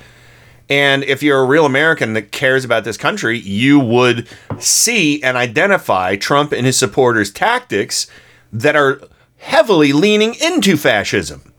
And 0.68 1.02
if 1.02 1.22
you're 1.22 1.40
a 1.40 1.44
real 1.44 1.66
American 1.66 2.12
that 2.12 2.30
cares 2.30 2.64
about 2.64 2.84
this 2.84 2.96
country, 2.96 3.36
you 3.36 3.80
would 3.80 4.28
see 4.60 5.20
and 5.20 5.36
identify 5.36 6.14
Trump 6.14 6.52
and 6.52 6.64
his 6.64 6.78
supporters' 6.78 7.32
tactics 7.32 8.06
that 8.52 8.76
are 8.76 9.00
heavily 9.38 9.92
leaning 9.92 10.34
into 10.34 10.76
fascism. 10.76 11.52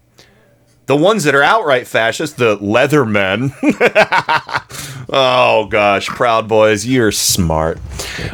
The 0.85 0.95
ones 0.95 1.25
that 1.25 1.35
are 1.35 1.43
outright 1.43 1.87
fascist, 1.87 2.37
the 2.37 2.55
leather 2.55 3.05
men. 3.05 3.51
oh 5.09 5.67
gosh, 5.69 6.07
Proud 6.07 6.47
Boys, 6.47 6.85
you're 6.85 7.11
smart. 7.11 7.79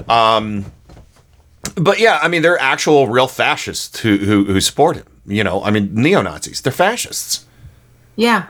Um, 0.07 0.65
but 1.77 1.99
yeah, 1.99 2.19
I 2.21 2.27
mean, 2.27 2.41
they're 2.41 2.59
actual 2.59 3.07
real 3.07 3.27
fascists 3.27 3.99
who, 3.99 4.17
who 4.17 4.45
who 4.45 4.61
support 4.61 4.97
him. 4.97 5.05
You 5.25 5.43
know, 5.43 5.63
I 5.63 5.71
mean, 5.71 5.93
neo 5.93 6.21
Nazis, 6.21 6.61
they're 6.61 6.71
fascists. 6.73 7.45
Yeah. 8.15 8.47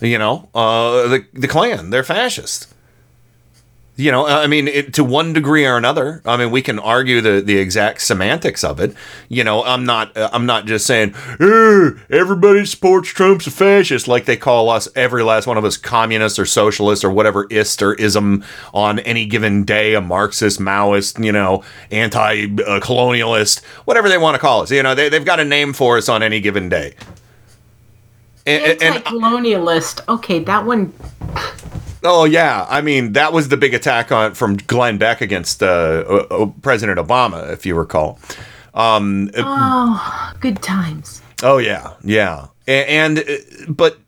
You 0.00 0.18
know, 0.18 0.48
uh, 0.54 1.08
the 1.08 1.26
the 1.32 1.48
Klan, 1.48 1.90
they're 1.90 2.04
fascist. 2.04 2.69
You 4.00 4.10
know, 4.10 4.26
I 4.26 4.46
mean, 4.46 4.66
it, 4.66 4.94
to 4.94 5.04
one 5.04 5.32
degree 5.34 5.66
or 5.66 5.76
another. 5.76 6.22
I 6.24 6.36
mean, 6.38 6.50
we 6.50 6.62
can 6.62 6.78
argue 6.78 7.20
the, 7.20 7.42
the 7.42 7.58
exact 7.58 8.00
semantics 8.00 8.64
of 8.64 8.80
it. 8.80 8.94
You 9.28 9.44
know, 9.44 9.62
I'm 9.62 9.84
not 9.84 10.16
uh, 10.16 10.30
I'm 10.32 10.46
not 10.46 10.64
just 10.66 10.86
saying 10.86 11.14
"Eh, 11.38 11.90
everybody 12.08 12.64
supports 12.64 13.10
Trump's 13.10 13.46
a 13.46 13.50
fascist 13.50 14.08
like 14.08 14.24
they 14.24 14.36
call 14.38 14.70
us 14.70 14.88
every 14.96 15.22
last 15.22 15.46
one 15.46 15.58
of 15.58 15.64
us 15.66 15.76
communists 15.76 16.38
or 16.38 16.46
socialists 16.46 17.04
or 17.04 17.10
whatever 17.10 17.46
ist 17.50 17.82
or 17.82 17.92
ism 17.94 18.42
on 18.72 19.00
any 19.00 19.26
given 19.26 19.64
day, 19.64 19.94
a 19.94 20.00
Marxist, 20.00 20.58
Maoist, 20.60 21.22
you 21.22 21.32
know, 21.32 21.62
anti-colonialist, 21.90 23.62
whatever 23.84 24.08
they 24.08 24.18
want 24.18 24.34
to 24.34 24.38
call 24.38 24.62
us. 24.62 24.70
You 24.70 24.82
know, 24.82 24.94
they 24.94 25.08
they've 25.10 25.24
got 25.24 25.40
a 25.40 25.44
name 25.44 25.72
for 25.74 25.98
us 25.98 26.08
on 26.08 26.22
any 26.22 26.40
given 26.40 26.68
day. 26.68 26.94
And, 28.46 28.62
and- 28.62 28.82
and 28.82 28.94
Anti-colonialist. 28.96 30.08
Okay, 30.08 30.38
that 30.44 30.64
one. 30.64 30.92
Oh 32.02 32.24
yeah, 32.24 32.66
I 32.68 32.80
mean 32.80 33.12
that 33.12 33.32
was 33.32 33.48
the 33.48 33.56
big 33.56 33.74
attack 33.74 34.10
on 34.10 34.34
from 34.34 34.56
Glenn 34.56 34.96
Beck 34.98 35.20
against 35.20 35.62
uh, 35.62 36.46
President 36.62 36.98
Obama, 36.98 37.52
if 37.52 37.66
you 37.66 37.74
recall. 37.74 38.18
Um, 38.74 39.30
uh, 39.36 39.42
Oh, 39.44 40.32
good 40.40 40.62
times. 40.62 41.20
oh 41.42 41.58
yeah, 41.58 41.94
yeah, 42.02 42.46
A- 42.68 42.86
and, 42.88 43.18
uh, 43.18 43.22
but 43.68 43.98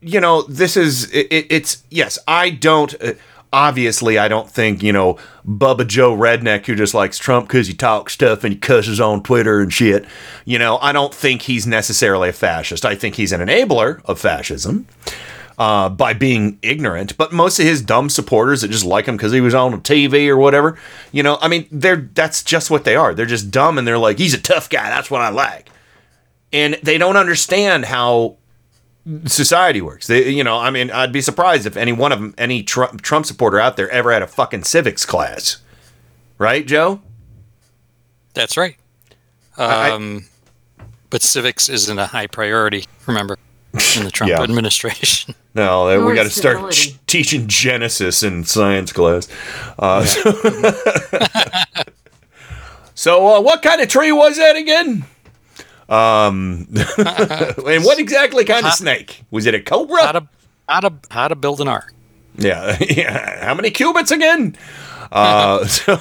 you 0.00 0.20
know 0.20 0.42
this 0.42 0.76
is 0.76 1.10
it, 1.12 1.26
it- 1.30 1.46
it's 1.50 1.82
yes, 1.90 2.18
I 2.26 2.50
don't. 2.50 2.94
Uh, 3.02 3.12
Obviously, 3.52 4.16
I 4.16 4.28
don't 4.28 4.48
think, 4.48 4.80
you 4.80 4.92
know, 4.92 5.18
Bubba 5.44 5.84
Joe 5.84 6.16
Redneck 6.16 6.66
who 6.66 6.76
just 6.76 6.94
likes 6.94 7.18
Trump 7.18 7.48
because 7.48 7.66
he 7.66 7.74
talks 7.74 8.12
stuff 8.12 8.44
and 8.44 8.52
he 8.54 8.58
cusses 8.60 9.00
on 9.00 9.24
Twitter 9.24 9.58
and 9.60 9.72
shit. 9.72 10.06
You 10.44 10.56
know, 10.60 10.78
I 10.78 10.92
don't 10.92 11.12
think 11.12 11.42
he's 11.42 11.66
necessarily 11.66 12.28
a 12.28 12.32
fascist. 12.32 12.84
I 12.84 12.94
think 12.94 13.16
he's 13.16 13.32
an 13.32 13.40
enabler 13.40 14.02
of 14.04 14.20
fascism 14.20 14.86
uh, 15.60 15.90
by 15.90 16.12
being 16.14 16.58
ignorant. 16.62 17.16
But 17.18 17.32
most 17.32 17.58
of 17.60 17.66
his 17.66 17.82
dumb 17.82 18.08
supporters 18.08 18.62
that 18.62 18.68
just 18.68 18.84
like 18.84 19.04
him 19.06 19.16
because 19.16 19.30
he 19.32 19.40
was 19.42 19.54
on 19.54 19.80
TV 19.82 20.26
or 20.28 20.36
whatever, 20.38 20.78
you 21.12 21.22
know, 21.22 21.36
I 21.42 21.48
mean, 21.48 21.68
they're 21.70 22.08
that's 22.14 22.42
just 22.42 22.70
what 22.70 22.84
they 22.84 22.96
are. 22.96 23.14
They're 23.14 23.26
just 23.26 23.50
dumb 23.50 23.76
and 23.78 23.86
they're 23.86 23.98
like, 23.98 24.18
he's 24.18 24.32
a 24.34 24.40
tough 24.40 24.70
guy. 24.70 24.88
That's 24.88 25.10
what 25.10 25.20
I 25.20 25.28
like. 25.28 25.68
And 26.52 26.78
they 26.82 26.96
don't 26.98 27.16
understand 27.18 27.84
how 27.84 28.36
society 29.26 29.80
works. 29.82 30.06
They, 30.06 30.30
you 30.30 30.42
know, 30.42 30.56
I 30.58 30.70
mean, 30.70 30.90
I'd 30.90 31.12
be 31.12 31.20
surprised 31.20 31.66
if 31.66 31.76
any 31.76 31.92
one 31.92 32.10
of 32.12 32.20
them, 32.20 32.34
any 32.38 32.62
Trump, 32.62 33.02
Trump 33.02 33.26
supporter 33.26 33.60
out 33.60 33.76
there, 33.76 33.88
ever 33.90 34.12
had 34.12 34.22
a 34.22 34.26
fucking 34.26 34.64
civics 34.64 35.04
class, 35.04 35.58
right, 36.38 36.66
Joe? 36.66 37.02
That's 38.34 38.56
right. 38.56 38.76
I- 39.58 39.90
Um, 39.90 40.24
but 41.10 41.22
civics 41.22 41.68
isn't 41.68 41.98
a 41.98 42.06
high 42.06 42.28
priority. 42.28 42.84
Remember, 43.06 43.36
in 43.96 44.04
the 44.04 44.10
Trump 44.10 44.30
Yeah. 44.30 44.42
administration. 44.42 45.34
No, 45.52 45.88
uh, 45.88 46.06
we 46.06 46.14
got 46.14 46.22
to 46.22 46.30
start 46.30 46.70
ch- 46.70 46.94
teaching 47.08 47.48
Genesis 47.48 48.22
in 48.22 48.44
science 48.44 48.92
class. 48.92 49.26
Uh, 49.80 50.04
so, 52.94 53.26
uh, 53.36 53.40
what 53.40 53.60
kind 53.60 53.80
of 53.80 53.88
tree 53.88 54.12
was 54.12 54.36
that 54.36 54.54
again? 54.54 55.04
Um, 55.88 56.68
and 56.98 57.84
what 57.84 57.98
exactly 57.98 58.44
kind 58.44 58.64
of 58.64 58.74
snake 58.74 59.22
was 59.32 59.46
it? 59.46 59.54
A 59.56 59.60
cobra? 59.60 60.06
How 60.06 60.12
to 60.12 60.28
how 60.68 60.80
to 60.80 60.92
how 61.10 61.26
to 61.26 61.34
build 61.34 61.60
an 61.60 61.66
ark? 61.66 61.92
Yeah, 62.36 62.76
yeah. 62.80 63.44
How 63.44 63.54
many 63.54 63.70
cubits 63.70 64.12
again? 64.12 64.56
Uh, 65.12 65.64
so, 65.66 65.98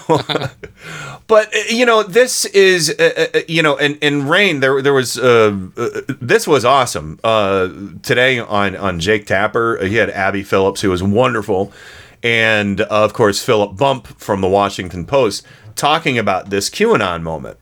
but 1.28 1.54
uh, 1.56 1.60
you 1.70 1.86
know, 1.86 2.04
this 2.04 2.46
is 2.46 2.90
uh, 3.00 3.28
uh, 3.34 3.40
you 3.48 3.64
know, 3.64 3.78
and 3.78 3.98
in 3.98 4.28
rain 4.28 4.60
there 4.60 4.82
there 4.82 4.94
was 4.94 5.18
uh, 5.18 5.58
uh, 5.78 6.02
this 6.22 6.48
was 6.48 6.66
awesome. 6.66 7.20
Uh, 7.24 7.70
today 8.04 8.40
on 8.40 8.76
on 8.76 9.00
Jake 9.00 9.26
Tapper, 9.26 9.80
uh, 9.80 9.86
he 9.86 9.96
had 9.96 10.10
Abby 10.10 10.44
Phillips, 10.44 10.82
who 10.82 10.90
was 10.90 11.02
wonderful, 11.02 11.72
and 12.22 12.82
uh, 12.82 12.88
of 12.90 13.14
course 13.14 13.44
Philip 13.44 13.78
Bump 13.78 14.08
from 14.20 14.42
the 14.42 14.48
Washington 14.48 15.06
Post 15.06 15.46
talking 15.76 16.18
about 16.18 16.50
this 16.50 16.70
QAnon 16.70 17.22
moment, 17.24 17.58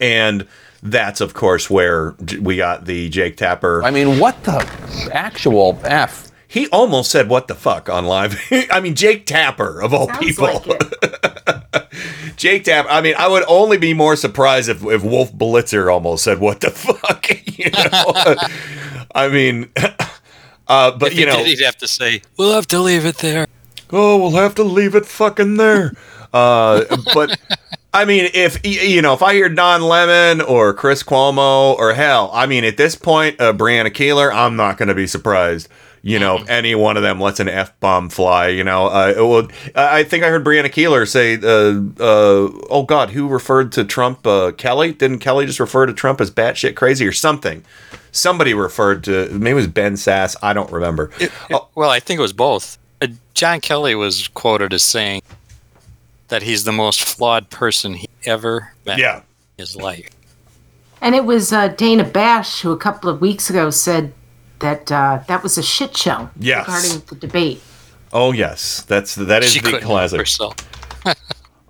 and 0.00 0.46
that's 0.82 1.20
of 1.20 1.32
course 1.34 1.70
where 1.70 2.14
we 2.40 2.56
got 2.56 2.84
the 2.84 3.08
Jake 3.08 3.36
Tapper. 3.36 3.82
I 3.82 3.90
mean, 3.90 4.18
what 4.18 4.42
the 4.44 5.10
actual 5.12 5.80
f? 5.84 6.27
He 6.50 6.66
almost 6.68 7.10
said 7.10 7.28
"What 7.28 7.46
the 7.46 7.54
fuck" 7.54 7.88
on 7.90 8.06
live. 8.06 8.40
I 8.70 8.80
mean, 8.80 8.94
Jake 8.94 9.26
Tapper 9.26 9.80
of 9.82 9.92
all 9.92 10.06
Sounds 10.08 10.18
people. 10.18 10.64
like 10.66 11.92
Jake 12.36 12.64
Tapper. 12.64 12.88
I 12.88 13.02
mean, 13.02 13.14
I 13.18 13.28
would 13.28 13.44
only 13.46 13.76
be 13.76 13.92
more 13.92 14.16
surprised 14.16 14.68
if, 14.70 14.82
if 14.84 15.04
Wolf 15.04 15.32
Blitzer 15.32 15.92
almost 15.92 16.24
said 16.24 16.40
"What 16.40 16.60
the 16.60 16.70
fuck." 16.72 17.28
you 17.58 17.70
know? 17.70 18.36
I 19.14 19.28
mean, 19.28 19.68
uh, 20.68 20.92
but 20.92 21.12
If 21.12 21.18
you 21.18 21.26
he 21.26 21.26
know, 21.26 21.38
did, 21.38 21.46
he'd 21.58 21.64
have 21.64 21.76
to 21.78 21.88
say, 21.88 22.22
"We'll 22.38 22.54
have 22.54 22.66
to 22.68 22.80
leave 22.80 23.04
it 23.04 23.18
there." 23.18 23.46
oh, 23.90 24.18
we'll 24.18 24.40
have 24.42 24.54
to 24.54 24.62
leave 24.64 24.94
it 24.94 25.06
fucking 25.06 25.56
there. 25.56 25.92
Uh, 26.32 26.84
but 27.14 27.38
I 27.92 28.04
mean, 28.04 28.30
if 28.34 28.64
you 28.64 29.02
know, 29.02 29.12
if 29.14 29.22
I 29.22 29.34
hear 29.34 29.48
Don 29.48 29.82
Lemon 29.82 30.40
or 30.40 30.72
Chris 30.74 31.02
Cuomo 31.02 31.74
or 31.76 31.94
hell, 31.94 32.30
I 32.32 32.46
mean, 32.46 32.64
at 32.64 32.76
this 32.76 32.94
point, 32.96 33.40
uh, 33.40 33.52
Brianna 33.52 33.90
Keilar, 33.90 34.32
I'm 34.32 34.56
not 34.56 34.76
going 34.78 34.88
to 34.88 34.94
be 34.94 35.06
surprised. 35.06 35.68
You 36.08 36.18
know, 36.18 36.38
if 36.38 36.48
any 36.48 36.74
one 36.74 36.96
of 36.96 37.02
them 37.02 37.20
lets 37.20 37.38
an 37.40 37.48
f 37.48 37.78
bomb 37.80 38.08
fly. 38.08 38.48
You 38.48 38.64
know, 38.64 38.86
uh, 38.86 39.12
it 39.16 39.20
will. 39.20 39.48
I 39.74 40.04
think 40.04 40.24
I 40.24 40.28
heard 40.28 40.44
Brianna 40.44 40.70
Keilar 40.72 41.06
say, 41.06 41.34
uh, 41.36 42.02
uh, 42.02 42.50
"Oh 42.70 42.84
God, 42.84 43.10
who 43.10 43.28
referred 43.28 43.72
to 43.72 43.84
Trump? 43.84 44.26
Uh, 44.26 44.52
Kelly? 44.52 44.92
Didn't 44.92 45.18
Kelly 45.18 45.44
just 45.46 45.60
refer 45.60 45.86
to 45.86 45.92
Trump 45.92 46.20
as 46.20 46.30
batshit 46.30 46.74
crazy 46.76 47.06
or 47.06 47.12
something?" 47.12 47.64
Somebody 48.10 48.54
referred 48.54 49.04
to 49.04 49.28
maybe 49.30 49.50
it 49.50 49.54
was 49.54 49.66
Ben 49.66 49.94
Sasse. 49.94 50.34
I 50.42 50.52
don't 50.54 50.72
remember. 50.72 51.10
Well, 51.74 51.90
I 51.90 52.00
think 52.00 52.18
it 52.18 52.22
was 52.22 52.32
both. 52.32 52.78
Uh, 53.02 53.08
John 53.34 53.60
Kelly 53.60 53.94
was 53.94 54.28
quoted 54.28 54.72
as 54.72 54.82
saying 54.82 55.22
that 56.28 56.42
he's 56.42 56.64
the 56.64 56.72
most 56.72 57.04
flawed 57.04 57.50
person 57.50 57.94
he 57.94 58.08
ever 58.24 58.72
met 58.86 58.98
Yeah. 58.98 59.18
in 59.18 59.22
his 59.58 59.76
life. 59.76 60.08
And 61.00 61.14
it 61.14 61.24
was 61.24 61.52
uh, 61.52 61.68
Dana 61.68 62.02
Bash 62.04 62.62
who 62.62 62.72
a 62.72 62.76
couple 62.76 63.08
of 63.08 63.20
weeks 63.20 63.48
ago 63.50 63.70
said 63.70 64.12
that 64.60 64.90
uh, 64.92 65.20
that 65.28 65.42
was 65.42 65.56
a 65.58 65.62
shit 65.62 65.96
show 65.96 66.28
Yes. 66.38 66.66
regarding 66.66 67.02
the 67.08 67.14
debate. 67.26 67.62
Oh 68.12 68.32
yes, 68.32 68.82
that's 68.82 69.14
that 69.14 69.42
is 69.42 69.50
She 69.52 69.60
the 69.60 69.70
couldn't 69.70 69.86
classic. 69.86 70.20
herself. 70.20 70.54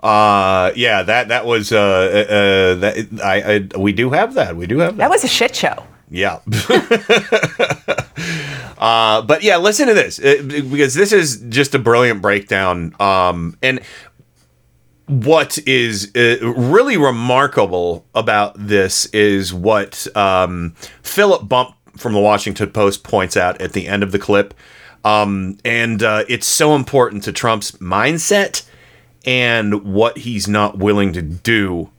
Uh, 0.01 0.71
yeah, 0.77 1.03
that 1.03 1.27
that 1.27 1.45
was 1.45 1.73
uh, 1.73 1.77
uh 1.77 2.75
that 2.77 3.21
I, 3.25 3.55
I 3.75 3.79
we 3.79 3.93
do 3.93 4.11
have 4.11 4.35
that. 4.35 4.55
We 4.55 4.69
do 4.69 4.79
have 4.79 4.97
that. 4.97 4.99
That 4.99 5.11
was 5.11 5.25
a 5.25 5.29
shit 5.29 5.57
show. 5.57 5.75
Yeah. 6.09 6.39
uh, 8.79 9.23
but 9.23 9.43
yeah, 9.43 9.57
listen 9.57 9.89
to 9.89 9.95
this 9.95 10.21
uh, 10.21 10.41
because 10.71 10.95
this 10.95 11.13
is 11.13 11.39
just 11.49 11.75
a 11.75 11.81
brilliant 11.81 12.23
breakdown. 12.23 12.95
Um, 13.01 13.59
and 13.61 13.81
what 15.07 15.59
is 15.67 16.13
uh, 16.15 16.37
really 16.57 16.97
remarkable 16.97 18.07
about 18.15 18.55
this 18.57 19.07
is 19.07 19.53
what 19.53 20.07
um, 20.17 20.77
Philip 21.03 21.49
Bump 21.49 21.75
from 21.99 22.13
the 22.13 22.21
Washington 22.21 22.71
Post 22.71 23.03
points 23.05 23.37
out 23.37 23.61
at 23.61 23.73
the 23.73 23.89
end 23.89 24.03
of 24.03 24.13
the 24.13 24.19
clip. 24.19 24.55
Um, 25.05 25.59
and 25.65 26.03
uh, 26.03 26.25
it's 26.29 26.47
so 26.47 26.75
important 26.75 27.25
to 27.25 27.33
Trump's 27.33 27.73
mindset 27.73 28.67
and 29.25 29.85
what 29.85 30.19
he's 30.19 30.49
not 30.49 30.79
willing 30.79 31.13
to 31.13 31.23
do, 31.23 31.91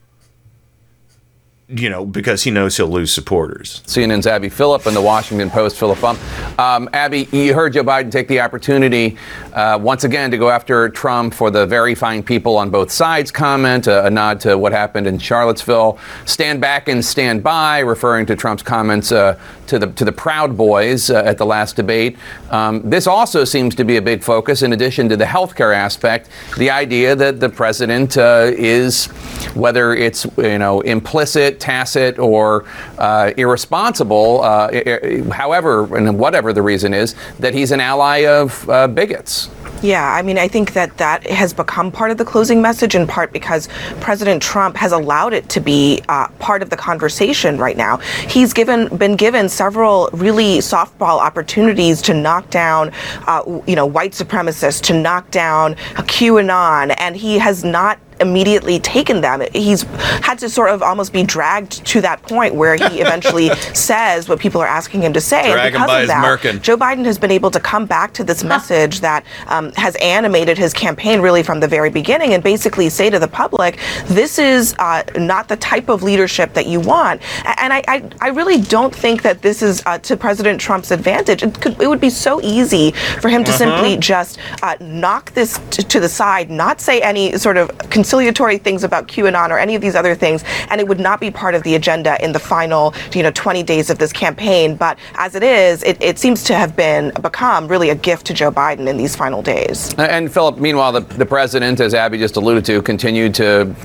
you 1.70 1.90
know, 1.90 2.04
because 2.04 2.44
he 2.44 2.50
knows 2.50 2.78
he'll 2.78 2.88
lose 2.88 3.12
supporters. 3.12 3.84
CNN's 3.86 4.26
Abby 4.26 4.50
Phillip 4.50 4.88
and 4.88 4.96
the 4.96 5.02
Washington 5.02 5.52
Post, 5.52 5.78
Philip 5.78 6.02
Bump. 6.02 6.20
Um, 6.60 6.90
Abby, 6.94 7.28
you 7.32 7.54
heard 7.54 7.74
Joe 7.74 7.84
Biden 7.84 8.12
take 8.12 8.28
the 8.28 8.40
opportunity 8.40 9.18
uh, 9.54 9.78
once 9.80 10.04
again 10.04 10.32
to 10.32 10.38
go 10.38 10.50
after 10.50 10.90
Trump 10.90 11.32
for 11.34 11.52
the 11.52 11.68
very 11.68 11.94
fine 11.94 12.24
people 12.24 12.58
on 12.58 12.72
both 12.72 12.92
sides 12.92 13.30
comment, 13.32 13.86
a, 13.86 14.08
a 14.08 14.10
nod 14.10 14.40
to 14.40 14.58
what 14.58 14.72
happened 14.72 15.06
in 15.06 15.20
Charlottesville. 15.20 16.00
Stand 16.26 16.60
back 16.60 16.88
and 16.88 17.06
stand 17.06 17.44
by, 17.44 17.80
referring 17.80 18.26
to 18.26 18.36
Trump's 18.36 18.64
comments 18.64 19.12
uh, 19.12 19.40
to 19.68 19.78
the 19.78 19.88
to 19.92 20.04
the 20.04 20.12
Proud 20.12 20.58
Boys 20.58 21.12
uh, 21.12 21.22
at 21.24 21.38
the 21.38 21.46
last 21.46 21.76
debate. 21.76 22.18
Um, 22.50 22.82
this 22.90 23.06
also 23.06 23.44
seems 23.44 23.76
to 23.76 23.84
be 23.84 23.98
a 23.98 24.02
big 24.02 24.24
focus, 24.24 24.64
in 24.64 24.74
addition 24.74 25.08
to 25.10 25.18
the 25.18 25.26
healthcare 25.26 25.76
aspect, 25.76 26.30
the 26.58 26.72
idea 26.72 27.16
that 27.16 27.40
the 27.40 27.50
president 27.50 28.18
uh, 28.18 28.52
is, 28.56 29.06
whether 29.54 29.94
it's 29.94 30.26
you 30.38 30.58
know 30.58 30.82
implicit, 30.82 31.59
tacit, 31.60 32.20
or 32.20 32.66
uh, 32.98 33.32
irresponsible, 33.38 34.42
uh, 34.42 35.32
however 35.32 35.96
and 35.96 36.18
whatever 36.18 36.54
the 36.54 36.62
reason 36.62 36.94
is, 36.94 37.16
that 37.40 37.54
he's 37.54 37.72
an 37.72 37.80
ally 37.80 38.26
of 38.26 38.70
uh, 38.70 38.88
bigots. 38.88 39.50
Yeah, 39.82 40.14
I 40.14 40.22
mean, 40.22 40.38
I 40.38 40.50
think 40.50 40.74
that 40.74 40.98
that 40.98 41.26
has 41.28 41.54
become 41.54 41.90
part 41.90 42.12
of 42.12 42.18
the 42.18 42.26
closing 42.26 42.62
message 42.62 42.96
in 42.96 43.08
part 43.08 43.32
because 43.32 43.70
President 44.02 44.42
Trump 44.42 44.76
has 44.76 44.92
allowed 44.92 45.34
it 45.34 45.48
to 45.50 45.62
be 45.62 46.02
uh, 46.10 46.28
part 46.40 46.62
of 46.62 46.70
the 46.70 46.76
conversation 46.76 47.58
right 47.58 47.78
now. 47.78 47.98
He's 48.28 48.52
given 48.52 48.90
been 48.98 49.16
given 49.16 49.48
several 49.48 50.10
really 50.12 50.58
softball 50.58 51.20
opportunities 51.20 52.02
to 52.04 52.14
knock 52.14 52.50
down, 52.50 52.92
uh, 53.26 53.62
you 53.66 53.76
know, 53.76 53.86
white 53.86 54.12
supremacists, 54.12 54.82
to 54.84 54.94
knock 54.94 55.32
down 55.32 55.76
QAnon, 55.76 56.94
and 56.98 57.16
he 57.16 57.38
has 57.38 57.64
not 57.64 58.00
immediately 58.20 58.80
taken 58.80 59.22
them. 59.22 59.42
He's 59.54 59.84
had 60.24 60.40
to 60.40 60.50
sort 60.50 60.70
of 60.70 60.82
almost 60.82 61.14
be 61.14 61.24
dragged 61.24 61.86
to 61.88 62.02
that 62.02 62.22
point 62.24 62.56
where 62.56 62.76
he 62.76 63.00
eventually 63.06 63.50
says 63.74 64.28
what 64.30 64.40
people 64.40 64.62
are 64.62 64.68
asking 64.68 65.02
him 65.04 65.14
to 65.14 65.22
say. 65.22 65.52
Drag 65.52 65.74
him 65.74 65.82
and 65.82 65.86
because 65.86 65.88
by 65.88 66.02
of 66.02 66.08
that, 66.08 66.24
merkin. 66.26 66.62
Joe 66.62 66.78
Biden 66.78 67.06
has 67.06 67.18
been 67.20 67.32
able 67.32 67.52
to 67.52 67.60
come 67.60 67.86
back 67.86 68.14
to 68.14 68.24
this 68.24 68.44
message 68.44 69.00
that 69.02 69.26
um, 69.48 69.72
has 69.74 69.96
animated 69.98 70.58
his 70.58 70.74
campaign 70.74 71.22
really 71.22 71.44
from 71.44 71.60
the 71.60 71.68
very 71.68 71.90
beginning 71.90 72.34
and 72.34 72.44
basically 72.44 72.90
say 72.90 73.10
to 73.10 73.20
the 73.20 73.28
public, 73.28 73.80
this 74.06 74.40
is 74.40 74.76
uh, 74.80 75.04
not 75.18 75.48
the 75.48 75.58
type 75.58 75.90
of 75.90 76.04
leadership 76.04 76.54
that 76.54 76.66
you 76.68 76.80
want. 76.80 77.22
And 77.60 77.72
I, 77.74 77.84
I, 77.88 78.10
I 78.22 78.28
really 78.30 78.62
don't 78.62 78.94
think 78.94 79.22
that 79.24 79.42
this 79.42 79.62
is 79.62 79.84
uh, 79.86 79.98
to 80.00 80.18
President 80.18 80.60
Trump's 80.60 80.92
advantage. 80.92 81.44
It, 81.44 81.60
could, 81.62 81.82
it 81.82 81.88
would 81.88 82.02
be 82.02 82.10
so 82.10 82.42
easy 82.42 82.92
for 83.22 83.30
him 83.30 83.44
to 83.44 83.50
Uh-huh. 83.50 83.58
simply 83.58 83.98
just 83.98 84.38
uh, 84.62 84.76
knock 84.80 85.32
this 85.34 85.60
t- 85.72 85.84
to 85.84 86.00
the 86.00 86.08
side, 86.08 86.50
not 86.50 86.80
say 86.80 87.02
any 87.02 87.38
sort 87.38 87.58
of 87.58 87.70
conciliatory 88.10 88.58
things 88.58 88.84
about 88.84 89.08
QAnon 89.08 89.52
or 89.52 89.60
any 89.60 89.76
of 89.76 89.84
these 89.84 89.94
other 89.94 90.16
things, 90.16 90.44
and 90.72 90.82
it 90.82 90.88
would 90.88 91.00
not 91.00 91.20
be 91.20 91.30
part 91.30 91.54
of 91.54 91.62
the 91.62 91.76
agenda 91.76 92.18
in 92.24 92.32
the 92.32 92.40
final, 92.40 92.92
you 93.14 93.22
know, 93.22 93.30
20 93.30 93.62
days 93.62 93.92
of 93.92 94.00
this 94.00 94.12
campaign. 94.12 94.76
But 94.76 94.98
as 95.14 95.36
it 95.36 95.44
is, 95.44 95.84
it, 95.84 96.02
it 96.02 96.18
seems 96.18 96.44
to 96.46 96.56
have 96.56 96.76
been 96.76 97.12
become 97.22 97.68
really 97.68 97.92
a 97.92 97.96
gift 97.96 98.26
to 98.26 98.34
Joe 98.34 98.52
Biden 98.52 98.88
in 98.88 98.98
these 98.98 99.16
final 99.16 99.44
days. 99.44 99.94
And 100.00 100.34
Philip, 100.34 100.58
meanwhile, 100.58 100.92
the, 100.92 101.02
the 101.02 101.26
president, 101.26 101.80
as 101.82 101.94
Abby 101.94 102.18
just 102.18 102.36
alluded 102.36 102.66
to, 102.66 102.82
continued 102.82 103.36
to 103.36 103.76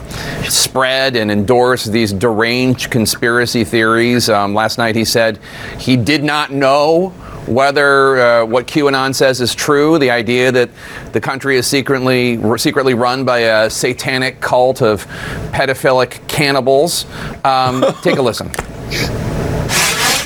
spread 0.49 1.17
and 1.17 1.31
endorse 1.31 1.85
these 1.85 2.11
deranged 2.11 2.91
conspiracy 2.91 3.63
theories. 3.63 4.31
Um, 4.31 4.55
last 4.55 4.79
night 4.79 4.97
he 4.97 5.05
said 5.05 5.39
he 5.79 5.99
did 5.99 6.25
not 6.25 6.51
know 6.51 7.13
whether 7.47 8.17
uh, 8.17 8.45
what 8.45 8.67
QAnon 8.67 9.15
says 9.15 9.41
is 9.41 9.55
true. 9.55 9.99
The 9.99 10.11
idea 10.11 10.51
that 10.53 10.71
the 11.13 11.21
country 11.21 11.57
is 11.57 11.67
secretly 11.67 12.39
secretly 12.57 12.95
run 12.95 13.25
by 13.25 13.41
a 13.41 13.71
satanic 13.71 14.14
cult 14.41 14.83
of 14.83 15.07
pedophilic 15.53 16.27
cannibals. 16.29 17.07
Um, 17.45 17.85
take 18.03 18.17
a 18.19 18.23
listen. 18.23 18.51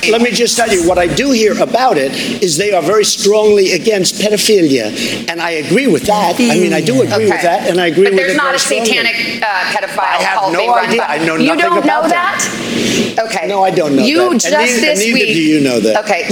Let 0.09 0.21
me 0.21 0.31
just 0.31 0.57
tell 0.57 0.69
you 0.71 0.87
what 0.87 0.97
I 0.97 1.05
do 1.13 1.29
hear 1.31 1.61
about 1.61 1.97
it 1.97 2.11
is 2.41 2.57
they 2.57 2.73
are 2.73 2.81
very 2.81 3.03
strongly 3.03 3.73
against 3.73 4.15
pedophilia, 4.15 5.29
and 5.29 5.39
I 5.39 5.51
agree 5.51 5.85
with 5.87 6.03
that. 6.03 6.35
I 6.39 6.55
mean, 6.55 6.73
I 6.73 6.81
do 6.81 7.01
agree 7.03 7.25
with 7.29 7.41
that, 7.43 7.69
and 7.69 7.79
I 7.79 7.87
agree 7.87 8.05
but 8.05 8.13
with 8.13 8.19
there's 8.21 8.33
it 8.33 8.37
not 8.37 8.45
very 8.59 8.79
a 8.79 8.85
satanic 8.87 9.43
uh, 9.43 9.45
pedophile 9.71 9.99
I 9.99 10.23
have 10.23 10.51
no 10.51 10.59
being 10.59 10.71
run 10.71 10.87
idea. 10.87 11.01
by- 11.01 11.07
I 11.07 11.17
know 11.19 11.35
You 11.35 11.47
nothing 11.47 11.59
don't 11.59 11.75
know 11.75 11.81
about 11.83 12.09
that? 12.09 13.15
Okay. 13.19 13.47
No, 13.47 13.61
I 13.63 13.69
don't 13.69 13.95
know 13.95 14.03
You 14.03 14.17
that. 14.17 14.31
And 14.31 14.41
just 14.41 14.55
neither- 14.57 14.73
and 14.73 14.83
this 14.83 14.99
neither 14.99 15.13
week. 15.13 15.33
do 15.35 15.41
you 15.43 15.59
know 15.59 15.79
that. 15.79 16.03
Okay. 16.05 16.29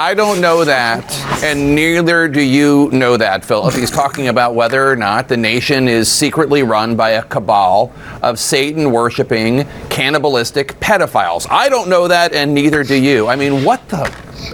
I 0.00 0.14
don't 0.14 0.40
know 0.40 0.64
that, 0.64 1.12
and 1.42 1.74
neither 1.74 2.28
do 2.28 2.40
you 2.40 2.88
know 2.92 3.16
that, 3.16 3.44
Philip. 3.44 3.74
He's 3.74 3.90
talking 3.90 4.28
about 4.28 4.54
whether 4.54 4.88
or 4.88 4.94
not 4.94 5.26
the 5.26 5.36
nation 5.36 5.88
is 5.88 6.08
secretly 6.08 6.62
run 6.62 6.94
by 6.94 7.10
a 7.10 7.24
cabal 7.24 7.92
of 8.22 8.38
Satan 8.38 8.92
worshiping, 8.92 9.66
cannibalistic 9.90 10.78
pedophiles. 10.78 11.48
I 11.50 11.68
don't 11.68 11.88
know 11.88 12.06
that, 12.06 12.32
and 12.32 12.54
neither 12.54 12.84
do 12.84 12.94
you. 12.94 13.26
I 13.26 13.34
mean, 13.34 13.64
what 13.64 13.88
the 13.88 14.04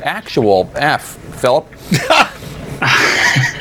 actual 0.02 0.70
F, 0.76 1.18
Philip? 1.42 1.66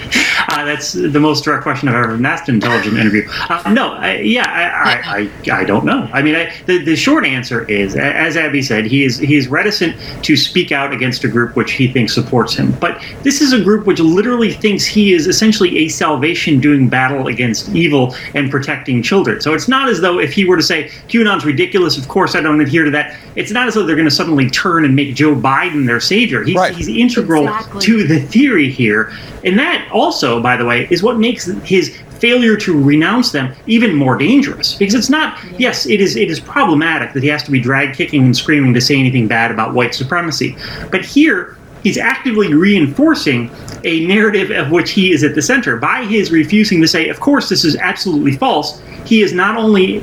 I 0.63 0.71
Uh, 0.71 0.75
that's 0.75 0.93
the 0.93 1.19
most 1.19 1.43
direct 1.43 1.63
question 1.63 1.89
I've 1.89 1.95
ever 1.95 2.15
been 2.15 2.25
asked 2.25 2.47
in 2.47 2.55
an 2.55 2.61
intelligent 2.63 2.97
interview. 2.97 3.27
Uh, 3.49 3.71
no, 3.73 3.93
I, 3.93 4.17
yeah, 4.17 4.45
I, 4.47 5.21
I, 5.21 5.29
I, 5.51 5.61
I 5.61 5.63
don't 5.65 5.85
know. 5.85 6.09
I 6.13 6.21
mean, 6.21 6.35
I, 6.35 6.53
the, 6.65 6.77
the 6.77 6.95
short 6.95 7.25
answer 7.25 7.67
is, 7.69 7.95
as 7.95 8.37
Abby 8.37 8.61
said, 8.61 8.85
he 8.85 9.03
is 9.03 9.17
he 9.19 9.35
is 9.35 9.47
reticent 9.47 9.95
to 10.23 10.37
speak 10.37 10.71
out 10.71 10.93
against 10.93 11.23
a 11.23 11.27
group 11.27 11.55
which 11.55 11.73
he 11.73 11.91
thinks 11.91 12.13
supports 12.13 12.53
him. 12.53 12.71
But 12.79 13.03
this 13.23 13.41
is 13.41 13.53
a 13.53 13.61
group 13.61 13.85
which 13.85 13.99
literally 13.99 14.53
thinks 14.53 14.85
he 14.85 15.13
is 15.13 15.27
essentially 15.27 15.79
a 15.79 15.89
salvation 15.89 16.59
doing 16.59 16.87
battle 16.87 17.27
against 17.27 17.69
evil 17.69 18.15
and 18.33 18.49
protecting 18.49 19.03
children. 19.03 19.41
So 19.41 19.53
it's 19.53 19.67
not 19.67 19.89
as 19.89 19.99
though 20.01 20.19
if 20.19 20.33
he 20.33 20.45
were 20.45 20.57
to 20.57 20.63
say 20.63 20.89
QAnon's 21.09 21.45
ridiculous, 21.45 21.97
of 21.97 22.07
course 22.07 22.35
I 22.35 22.41
don't 22.41 22.61
adhere 22.61 22.85
to 22.85 22.91
that. 22.91 23.17
It's 23.35 23.51
not 23.51 23.67
as 23.67 23.73
though 23.73 23.83
they're 23.83 23.95
going 23.95 24.07
to 24.07 24.15
suddenly 24.15 24.49
turn 24.49 24.85
and 24.85 24.95
make 24.95 25.15
Joe 25.15 25.35
Biden 25.35 25.87
their 25.87 25.99
savior. 25.99 26.43
He's, 26.43 26.61
he's 26.75 26.87
integral 26.87 27.47
Exactly. 27.47 27.81
to 27.81 28.07
the 28.07 28.19
theory 28.21 28.69
here. 28.69 29.11
And 29.43 29.59
that 29.59 29.89
also, 29.91 30.41
by 30.41 30.52
the 30.57 30.65
way, 30.65 30.87
is 30.89 31.03
what 31.03 31.17
makes 31.17 31.45
his 31.63 31.97
failure 32.19 32.55
to 32.55 32.81
renounce 32.81 33.31
them 33.31 33.53
even 33.67 33.93
more 33.93 34.15
dangerous. 34.15 34.75
Because 34.75 34.93
it's 34.93 35.09
not, 35.09 35.37
yes, 35.59 35.85
it 35.85 35.99
is 35.99 36.15
it 36.15 36.29
is 36.29 36.39
problematic 36.39 37.13
that 37.13 37.23
he 37.23 37.29
has 37.29 37.43
to 37.43 37.51
be 37.51 37.59
drag 37.59 37.93
kicking 37.95 38.23
and 38.23 38.35
screaming 38.35 38.73
to 38.73 38.81
say 38.81 38.97
anything 38.97 39.27
bad 39.27 39.51
about 39.51 39.73
white 39.73 39.93
supremacy. 39.93 40.55
But 40.89 41.03
here 41.03 41.57
he's 41.83 41.97
actively 41.97 42.53
reinforcing 42.53 43.51
a 43.83 44.05
narrative 44.05 44.51
of 44.51 44.71
which 44.71 44.91
he 44.91 45.11
is 45.11 45.23
at 45.23 45.35
the 45.35 45.41
center. 45.41 45.77
By 45.77 46.05
his 46.05 46.31
refusing 46.31 46.81
to 46.81 46.87
say, 46.87 47.09
of 47.09 47.19
course, 47.19 47.49
this 47.49 47.63
is 47.63 47.75
absolutely 47.77 48.37
false, 48.37 48.81
he 49.05 49.21
is 49.21 49.33
not 49.33 49.57
only 49.57 49.99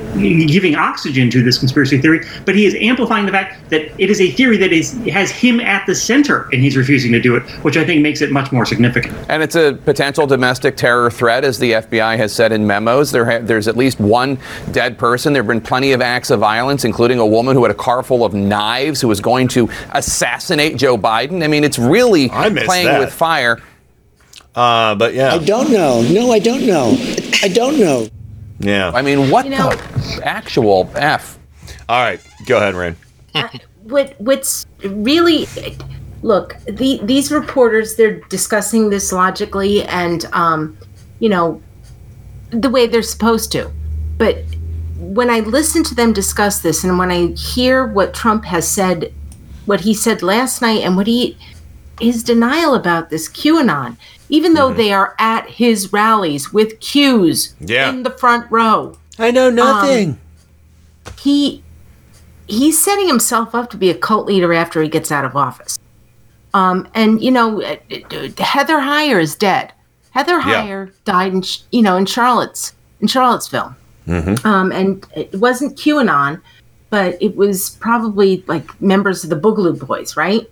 giving 0.47 0.75
oxygen 0.75 1.31
to 1.31 1.43
this 1.43 1.59
conspiracy 1.59 1.99
theory, 1.99 2.27
but 2.45 2.55
he 2.55 2.66
is 2.66 2.75
amplifying 2.77 3.27
the 3.27 3.33
fact 3.33 3.69
that 3.71 3.90
it 3.99 4.11
is 4.11 4.21
a 4.21 4.31
theory 4.33 4.57
that 4.59 4.73
is 4.73 4.93
has 5.09 5.31
him 5.31 5.61
at 5.61 5.87
the 5.87 5.95
center, 5.95 6.49
and 6.53 6.62
he's 6.62 6.77
refusing 6.77 7.12
to 7.12 7.21
do 7.21 7.37
it, 7.37 7.43
which 7.62 7.77
I 7.77 7.85
think 7.85 8.03
makes 8.03 8.21
it 8.21 8.31
much 8.31 8.53
more 8.53 8.66
significant. 8.66 9.16
And 9.29 9.43
it's 9.43 9.57
a 9.57 9.79
potential 9.85 10.27
domestic 10.27 10.77
terror 10.77 11.11
threat, 11.11 11.45
as 11.45 11.59
the 11.59 11.73
FBI 11.73 12.16
has 12.16 12.33
said 12.33 12.53
in 12.53 12.66
memos. 12.66 13.11
There 13.11 13.25
ha- 13.25 13.40
there's 13.43 13.69
at 13.69 13.77
least 13.77 14.01
one 14.01 14.38
dead 14.73 14.99
person. 14.99 15.33
There 15.33 15.43
have 15.43 15.49
been 15.49 15.61
plenty 15.61 15.93
of 15.93 16.01
acts 16.01 16.31
of 16.31 16.40
violence, 16.40 16.85
including 16.85 17.19
a 17.19 17.27
woman 17.27 17.57
who 17.57 17.62
had 17.62 17.71
a 17.71 17.79
car 17.79 18.03
full 18.03 18.25
of 18.25 18.35
knives 18.35 19.01
who 19.01 19.09
was 19.09 19.21
going 19.21 19.49
to 19.49 19.69
assassinate 19.93 20.77
Joe 20.77 20.99
Biden. 20.99 21.43
I 21.43 21.47
mean, 21.47 21.64
it's 21.64 21.79
really 21.79 22.29
playing 22.29 22.87
that. 22.87 23.01
with 23.01 23.12
fire. 23.12 23.59
Uh, 24.55 24.95
but 24.95 25.15
yeah. 25.15 25.35
I 25.35 25.39
don't 25.39 25.71
know. 25.71 26.03
No, 26.03 26.33
I 26.33 26.39
don't 26.39 26.67
know. 26.67 26.97
I 27.43 27.49
don't 27.49 27.79
know. 27.79 28.09
Yeah. 28.59 28.91
I 28.95 29.03
mean, 29.03 29.31
what 29.31 29.45
You 29.47 29.53
know- 29.53 29.71
the 29.71 30.21
actual 30.25 30.91
F? 30.95 31.39
All 31.89 32.01
right, 32.03 32.21
go 32.47 32.57
ahead, 32.57 32.75
Rain. 32.75 32.97
what 33.85 34.15
what's 34.19 34.67
really 34.85 35.47
look 36.23 36.57
the, 36.67 37.01
these 37.03 37.33
reporters 37.33 37.97
they're 37.97 38.21
discussing 38.29 38.91
this 38.91 39.11
logically 39.13 39.83
and 39.85 40.27
um, 40.33 40.77
you 41.19 41.29
know 41.29 41.61
the 42.51 42.69
way 42.69 42.87
they're 42.87 43.03
supposed 43.03 43.51
to 43.53 43.71
but 44.19 44.37
when 44.99 45.31
i 45.31 45.41
listen 45.41 45.83
to 45.83 45.95
them 45.95 46.13
discuss 46.13 46.61
this 46.61 46.85
and 46.85 46.99
when 46.99 47.11
i 47.11 47.29
hear 47.29 47.87
what 47.87 48.13
trump 48.13 48.45
has 48.45 48.69
said 48.69 49.13
what 49.67 49.81
he 49.81 49.95
said 49.95 50.23
last 50.23 50.61
night 50.61 50.83
and 50.83 50.97
what 50.97 51.07
he 51.07 51.37
his 52.01 52.23
denial 52.23 52.75
about 52.75 53.09
this 53.09 53.29
qanon 53.29 53.97
even 54.31 54.55
though 54.55 54.73
they 54.73 54.93
are 54.93 55.14
at 55.19 55.49
his 55.49 55.93
rallies 55.93 56.53
with 56.53 56.81
cues 56.81 57.55
Yeah. 57.61 57.90
in 57.90 58.03
the 58.03 58.11
front 58.11 58.51
row 58.51 58.97
I 59.19 59.31
know 59.31 59.51
nothing. 59.51 60.19
he 61.19 61.62
he's 62.47 62.83
setting 62.83 63.07
himself 63.07 63.55
up 63.55 63.71
to 63.71 63.77
be 63.77 63.90
a 63.90 63.95
cult 63.95 64.27
leader 64.27 64.53
after 64.53 64.83
he 64.83 64.88
gets 64.88 65.12
out 65.12 65.25
of 65.25 65.37
office. 65.37 65.79
Um, 66.53 66.88
and 66.95 67.23
you 67.23 67.31
know, 67.31 67.62
uh, 67.62 67.77
uh, 67.93 68.29
Heather 68.38 68.79
Heyer 68.79 69.21
is 69.23 69.37
dead. 69.37 69.73
Heather 70.11 70.38
Yeah. 70.38 70.64
Heyer 70.66 70.93
died 71.05 71.33
in 71.33 71.43
you 71.71 71.83
know 71.83 71.97
in 71.97 72.07
Charlotte's 72.07 72.73
in 73.01 73.07
Charlottesville. 73.09 73.75
Mm-hmm. 74.09 74.47
Um, 74.47 74.73
and 74.73 75.07
it 75.14 75.35
wasn't 75.37 75.77
QAnon, 75.77 76.40
but 76.88 77.16
it 77.21 77.37
was 77.37 77.71
probably 77.81 78.43
like 78.49 78.81
members 78.81 79.23
of 79.23 79.31
the 79.31 79.37
Boogaloo 79.38 79.79
Boys, 79.87 80.16
right? 80.16 80.51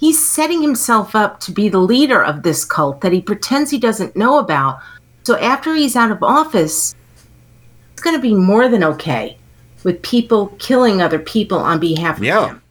He's 0.00 0.24
setting 0.26 0.62
himself 0.62 1.14
up 1.14 1.40
to 1.40 1.52
be 1.52 1.68
the 1.68 1.78
leader 1.78 2.24
of 2.24 2.42
this 2.42 2.64
cult 2.64 3.02
that 3.02 3.12
he 3.12 3.20
pretends 3.20 3.70
he 3.70 3.78
doesn't 3.78 4.16
know 4.16 4.38
about. 4.38 4.80
So 5.24 5.38
after 5.38 5.74
he's 5.74 5.94
out 5.94 6.10
of 6.10 6.22
office, 6.22 6.94
it's 7.92 8.00
going 8.00 8.16
to 8.16 8.22
be 8.22 8.32
more 8.32 8.66
than 8.66 8.82
okay 8.82 9.36
with 9.84 10.00
people 10.00 10.48
killing 10.58 11.02
other 11.02 11.18
people 11.18 11.58
on 11.58 11.78
behalf 11.80 12.16
of 12.16 12.24
Yeah. 12.24 12.46
him. 12.48 12.62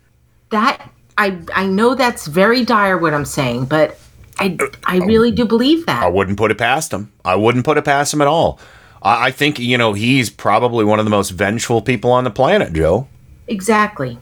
That 0.49 0.89
I 1.19 1.37
I 1.53 1.67
know 1.67 1.93
that's 1.93 2.25
very 2.25 2.65
dire 2.65 2.97
what 2.97 3.13
I'm 3.13 3.25
saying, 3.25 3.65
but 3.65 3.99
I 4.39 4.57
I 4.85 4.97
oh. 4.97 5.05
really 5.05 5.29
do 5.31 5.45
believe 5.45 5.85
that. 5.85 6.01
I 6.01 6.07
wouldn't 6.07 6.37
put 6.39 6.49
it 6.49 6.57
past 6.57 6.91
him. 6.91 7.11
I 7.23 7.35
wouldn't 7.35 7.63
put 7.63 7.77
it 7.77 7.85
past 7.85 8.11
him 8.11 8.21
at 8.21 8.27
all. 8.27 8.59
I, 9.03 9.27
I 9.27 9.31
think 9.31 9.59
you 9.59 9.77
know 9.77 9.93
he's 9.93 10.31
probably 10.31 10.83
one 10.83 10.97
of 10.97 11.05
the 11.05 11.11
most 11.11 11.29
vengeful 11.29 11.83
people 11.83 12.11
on 12.11 12.23
the 12.23 12.31
planet, 12.31 12.73
Joe. 12.73 13.07
Exactly. 13.47 14.17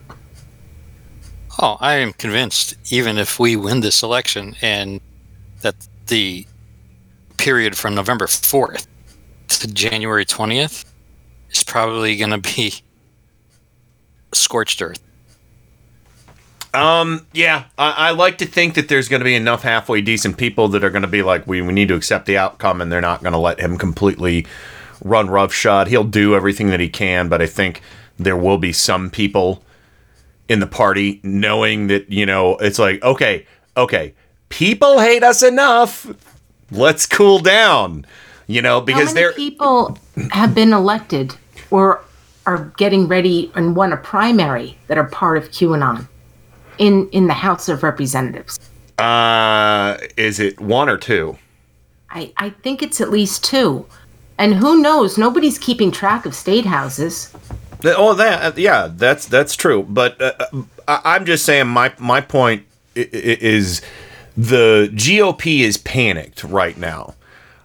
Oh, 1.60 1.78
I 1.80 1.96
am 1.96 2.14
convinced, 2.14 2.76
even 2.92 3.18
if 3.18 3.40
we 3.40 3.56
win 3.56 3.80
this 3.80 4.04
election 4.04 4.56
and 4.62 5.02
that 5.62 5.76
the 6.06 6.46
period 7.38 7.76
from 7.76 7.96
November 7.96 8.28
4th 8.28 8.86
to 9.48 9.68
January 9.74 10.26
20th 10.26 10.86
is 11.50 11.64
probably 11.64 12.16
going 12.16 12.30
to 12.30 12.38
be 12.38 12.76
scorched 14.34 14.82
earth. 14.84 15.02
Um, 16.76 17.26
yeah, 17.34 17.66
I, 17.76 18.10
I 18.10 18.12
like 18.12 18.38
to 18.40 18.46
think 18.46 18.76
that 18.76 18.88
there's 18.88 19.10
going 19.10 19.22
to 19.22 19.26
be 19.26 19.34
enough 19.34 19.64
halfway 19.64 20.02
decent 20.02 20.38
people 20.38 20.68
that 20.70 20.84
are 20.84 20.92
going 20.92 21.02
to 21.02 21.08
be 21.08 21.24
like, 21.24 21.48
we, 21.48 21.62
we 21.64 21.74
need 21.74 21.88
to 21.88 21.96
accept 21.96 22.28
the 22.28 22.38
outcome, 22.38 22.82
and 22.82 22.92
they're 22.92 23.02
not 23.02 23.24
going 23.24 23.34
to 23.34 23.40
let 23.40 23.60
him 23.60 23.78
completely 23.78 24.46
run 25.04 25.28
roughshod. 25.28 25.88
He'll 25.88 26.04
do 26.04 26.36
everything 26.36 26.70
that 26.70 26.80
he 26.80 26.90
can, 26.90 27.30
but 27.30 27.42
I 27.42 27.48
think 27.48 27.82
there 28.18 28.38
will 28.38 28.60
be 28.60 28.74
some 28.74 29.10
people 29.10 29.64
in 30.50 30.60
the 30.60 30.68
party 30.68 31.20
knowing 31.24 31.88
that, 31.88 32.10
you 32.12 32.26
know, 32.26 32.56
it's 32.58 32.80
like, 32.80 33.02
okay, 33.04 33.46
okay, 33.76 34.14
people 34.50 35.00
hate 35.00 35.24
us 35.24 35.44
enough. 35.44 36.08
Let's 36.72 37.06
cool 37.06 37.40
down, 37.40 38.06
you 38.48 38.62
know, 38.62 38.82
because 38.82 39.14
How 39.18 39.32
people 39.34 39.98
have 40.32 40.54
been 40.54 40.74
elected 40.74 41.36
or 41.72 42.04
are 42.46 42.72
getting 42.78 43.08
ready 43.08 43.52
and 43.56 43.76
won 43.76 43.92
a 43.94 43.98
primary 43.98 44.78
that 44.88 44.98
are 44.98 45.08
part 45.10 45.38
of 45.38 45.50
QAnon 45.50 46.08
in 46.78 47.10
in 47.10 47.28
the 47.28 47.34
House 47.34 47.70
of 47.70 47.84
Representatives. 47.84 48.60
Uh, 48.98 49.98
is 50.16 50.40
it 50.40 50.60
one 50.60 50.90
or 50.90 50.98
two? 50.98 51.38
I, 52.10 52.34
I 52.38 52.50
think 52.50 52.82
it's 52.82 53.02
at 53.02 53.10
least 53.12 53.44
two. 53.44 53.86
And 54.38 54.56
who 54.56 54.82
knows? 54.82 55.18
Nobody's 55.18 55.58
keeping 55.58 55.92
track 55.92 56.26
of 56.26 56.34
state 56.34 56.66
houses. 56.66 57.34
Oh, 57.84 58.14
that 58.16 58.58
yeah, 58.58 58.90
that's 58.92 59.26
that's 59.28 59.56
true. 59.56 59.84
But 59.84 60.22
uh, 60.22 60.34
I, 60.88 61.02
I'm 61.06 61.26
just 61.26 61.46
saying, 61.46 61.68
my 61.68 61.94
my 62.00 62.22
point 62.22 62.66
is 62.96 63.82
the 64.36 64.90
GOP 64.94 65.62
is 65.62 65.78
panicked 65.78 66.44
right 66.44 66.78
now 66.78 67.16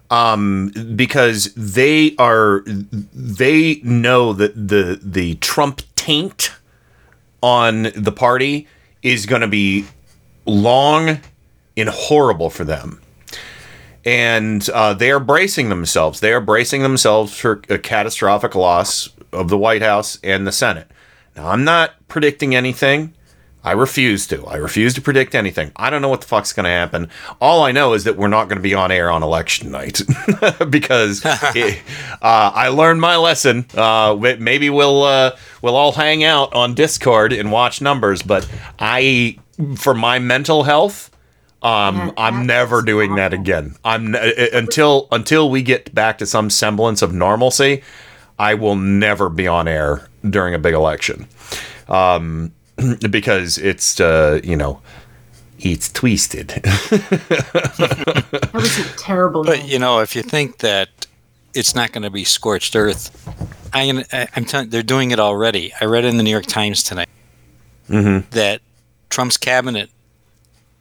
um, 0.09 0.71
because 0.95 1.53
they 1.55 2.15
are 2.17 2.63
they 2.65 3.81
know 3.83 4.33
that 4.33 4.55
the 4.55 4.99
the 5.01 5.35
Trump 5.35 5.81
taint 5.95 6.51
on 7.41 7.91
the 7.95 8.11
party 8.11 8.67
is 9.01 9.25
going 9.25 9.41
to 9.41 9.47
be 9.47 9.85
long 10.45 11.19
and 11.75 11.89
horrible 11.89 12.49
for 12.49 12.63
them 12.63 13.01
and 14.05 14.69
uh, 14.69 14.93
they 14.93 15.11
are 15.11 15.19
bracing 15.19 15.69
themselves. 15.69 16.19
They 16.19 16.33
are 16.33 16.41
bracing 16.41 16.83
themselves 16.83 17.37
for 17.37 17.61
a 17.69 17.77
catastrophic 17.77 18.53
loss 18.55 19.09
of 19.33 19.49
the 19.49 19.57
White 19.57 19.81
House 19.81 20.17
and 20.23 20.47
the 20.47 20.51
Senate. 20.51 20.89
Now, 21.35 21.49
I'm 21.49 21.63
not 21.63 22.07
predicting 22.07 22.55
anything. 22.55 23.13
I 23.65 23.71
refuse 23.71 24.27
to. 24.27 24.45
I 24.45 24.57
refuse 24.57 24.93
to 24.95 25.01
predict 25.01 25.33
anything. 25.33 25.71
I 25.77 25.89
don't 25.89 26.01
know 26.01 26.09
what 26.09 26.19
the 26.19 26.27
fuck's 26.27 26.51
going 26.51 26.65
to 26.65 26.69
happen. 26.69 27.09
All 27.39 27.63
I 27.63 27.71
know 27.71 27.93
is 27.93 28.03
that 28.03 28.17
we're 28.17 28.27
not 28.27 28.49
going 28.49 28.57
to 28.57 28.63
be 28.63 28.73
on 28.73 28.91
air 28.91 29.09
on 29.09 29.23
election 29.23 29.71
night 29.71 30.01
because 30.69 31.21
it, 31.25 31.81
uh, 32.21 32.51
I 32.53 32.67
learned 32.67 32.99
my 32.99 33.15
lesson. 33.15 33.65
Uh, 33.73 34.17
maybe 34.37 34.69
we'll 34.69 35.03
uh, 35.03 35.37
we'll 35.61 35.77
all 35.77 35.93
hang 35.93 36.25
out 36.25 36.53
on 36.53 36.73
Discord 36.73 37.31
and 37.31 37.53
watch 37.53 37.81
numbers, 37.81 38.21
but 38.21 38.49
I, 38.79 39.37
for 39.77 39.93
my 39.93 40.19
mental 40.19 40.63
health, 40.63 41.09
um, 41.61 42.11
I'm 42.17 42.45
never 42.45 42.81
doing 42.81 43.15
that 43.15 43.31
again. 43.31 43.77
I'm 43.85 44.13
uh, 44.13 44.19
until 44.51 45.07
until 45.09 45.49
we 45.49 45.61
get 45.61 45.95
back 45.95 46.17
to 46.17 46.25
some 46.25 46.49
semblance 46.49 47.01
of 47.01 47.13
normalcy. 47.13 47.81
I 48.43 48.55
will 48.55 48.75
never 48.75 49.29
be 49.29 49.47
on 49.47 49.69
air 49.69 50.09
during 50.29 50.53
a 50.53 50.59
big 50.59 50.73
election, 50.73 51.29
um, 51.87 52.51
because 53.09 53.57
it's 53.57 54.01
uh, 54.01 54.41
you 54.43 54.57
know, 54.57 54.81
it's 55.59 55.89
twisted. 55.89 56.49
That 56.49 58.49
was 58.53 58.79
a 58.79 58.97
terrible 58.97 59.45
But 59.45 59.65
you 59.65 59.79
know, 59.79 60.01
if 60.01 60.13
you 60.13 60.23
think 60.23 60.57
that 60.57 60.89
it's 61.53 61.73
not 61.73 61.93
going 61.93 62.03
to 62.03 62.09
be 62.09 62.25
scorched 62.25 62.75
earth, 62.75 63.11
I, 63.73 63.83
am- 63.83 64.03
I- 64.11 64.27
I'm 64.35 64.43
telling 64.43 64.69
they're 64.69 64.83
doing 64.83 65.11
it 65.11 65.21
already. 65.21 65.71
I 65.79 65.85
read 65.85 66.03
in 66.03 66.17
the 66.17 66.23
New 66.23 66.31
York 66.31 66.45
Times 66.45 66.83
tonight 66.83 67.07
mm-hmm. 67.87 68.29
that 68.31 68.59
Trump's 69.09 69.37
cabinet 69.37 69.89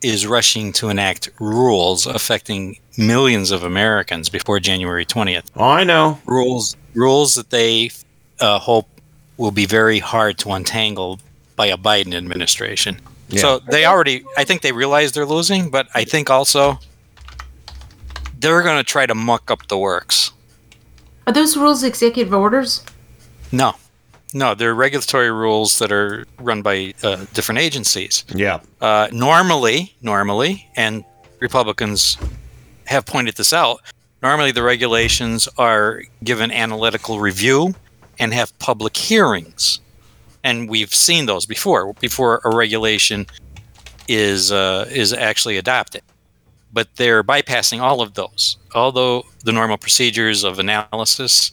is 0.02 0.26
rushing 0.26 0.72
to 0.72 0.88
enact 0.88 1.30
rules 1.38 2.06
affecting 2.06 2.78
millions 2.96 3.50
of 3.50 3.62
Americans 3.62 4.28
before 4.28 4.60
January 4.60 5.06
20th. 5.06 5.44
Oh, 5.56 5.64
I 5.64 5.84
know. 5.84 6.18
Rules 6.26 6.76
rules 6.94 7.34
that 7.36 7.50
they 7.50 7.90
uh, 8.40 8.58
hope 8.58 8.88
will 9.36 9.50
be 9.50 9.66
very 9.66 9.98
hard 9.98 10.38
to 10.38 10.50
untangle 10.50 11.18
by 11.56 11.66
a 11.66 11.76
Biden 11.76 12.14
administration. 12.14 13.00
Yeah. 13.28 13.40
So 13.40 13.58
they 13.70 13.86
already, 13.86 14.24
I 14.36 14.44
think 14.44 14.62
they 14.62 14.72
realize 14.72 15.12
they're 15.12 15.26
losing, 15.26 15.70
but 15.70 15.88
I 15.94 16.04
think 16.04 16.28
also 16.28 16.78
they're 18.38 18.62
going 18.62 18.76
to 18.76 18.84
try 18.84 19.06
to 19.06 19.14
muck 19.14 19.50
up 19.50 19.68
the 19.68 19.78
works. 19.78 20.32
Are 21.26 21.32
those 21.32 21.56
rules 21.56 21.82
executive 21.82 22.34
orders? 22.34 22.84
No, 23.50 23.74
no, 24.34 24.54
they're 24.54 24.74
regulatory 24.74 25.30
rules 25.30 25.78
that 25.78 25.92
are 25.92 26.24
run 26.38 26.62
by 26.62 26.94
uh, 27.02 27.24
different 27.34 27.60
agencies. 27.60 28.24
Yeah. 28.34 28.60
Uh, 28.80 29.08
normally, 29.12 29.94
normally, 30.00 30.68
and 30.76 31.04
Republicans 31.40 32.16
have 32.86 33.06
pointed 33.06 33.36
this 33.36 33.52
out. 33.52 33.80
Normally, 34.22 34.52
the 34.52 34.62
regulations 34.62 35.48
are 35.58 36.02
given 36.22 36.50
analytical 36.52 37.20
review 37.20 37.74
and 38.18 38.32
have 38.32 38.56
public 38.58 38.96
hearings, 38.96 39.80
and 40.44 40.68
we've 40.68 40.94
seen 40.94 41.26
those 41.26 41.46
before. 41.46 41.92
Before 41.94 42.40
a 42.44 42.54
regulation 42.54 43.26
is 44.08 44.52
uh, 44.52 44.88
is 44.90 45.12
actually 45.12 45.56
adopted, 45.56 46.02
but 46.72 46.88
they're 46.96 47.24
bypassing 47.24 47.80
all 47.80 48.00
of 48.00 48.14
those. 48.14 48.56
Although 48.74 49.24
the 49.44 49.52
normal 49.52 49.78
procedures 49.78 50.44
of 50.44 50.58
analysis, 50.58 51.52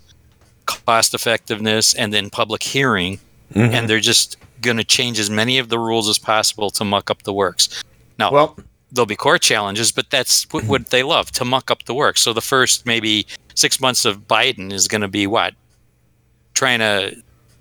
cost 0.70 1.14
effectiveness, 1.14 1.94
and 1.94 2.14
then 2.14 2.30
public 2.30 2.64
hearing, 2.64 3.20
Mhm. 3.56 3.74
and 3.74 3.90
they're 3.90 4.00
just 4.00 4.38
going 4.62 4.78
to 4.78 4.84
change 4.84 5.20
as 5.20 5.30
many 5.30 5.58
of 5.58 5.70
the 5.70 5.80
rules 5.80 6.08
as 6.10 6.18
possible 6.20 6.70
to 6.70 6.84
muck 6.84 7.10
up 7.10 7.24
the 7.24 7.34
works. 7.34 7.70
Now, 8.18 8.32
well, 8.32 8.58
there'll 8.92 9.06
be 9.06 9.16
court 9.16 9.42
challenges, 9.42 9.92
but 9.92 10.10
that's 10.10 10.46
what, 10.52 10.64
what 10.66 10.90
they 10.90 11.04
love 11.04 11.32
to 11.34 11.46
muck 11.46 11.72
up 11.72 11.84
the 11.86 11.94
works. 11.94 12.22
So 12.22 12.34
the 12.34 12.42
first 12.42 12.86
maybe 12.86 13.26
six 13.56 13.80
months 13.80 14.06
of 14.06 14.28
Biden 14.28 14.72
is 14.72 14.88
going 14.88 15.02
to 15.02 15.08
be 15.08 15.26
what 15.28 15.54
trying 16.54 16.80
to 16.80 17.16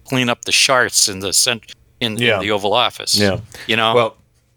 clean 0.04 0.28
up 0.28 0.44
the 0.44 0.52
charts 0.52 1.08
in 1.08 1.20
the 1.20 1.32
cent- 1.32 1.72
in, 2.00 2.20
in 2.20 2.40
the 2.40 2.50
Oval 2.50 2.72
Office. 2.74 3.16
Yeah. 3.16 3.40
you 3.66 3.76
know. 3.76 3.94
Well, 3.94 4.16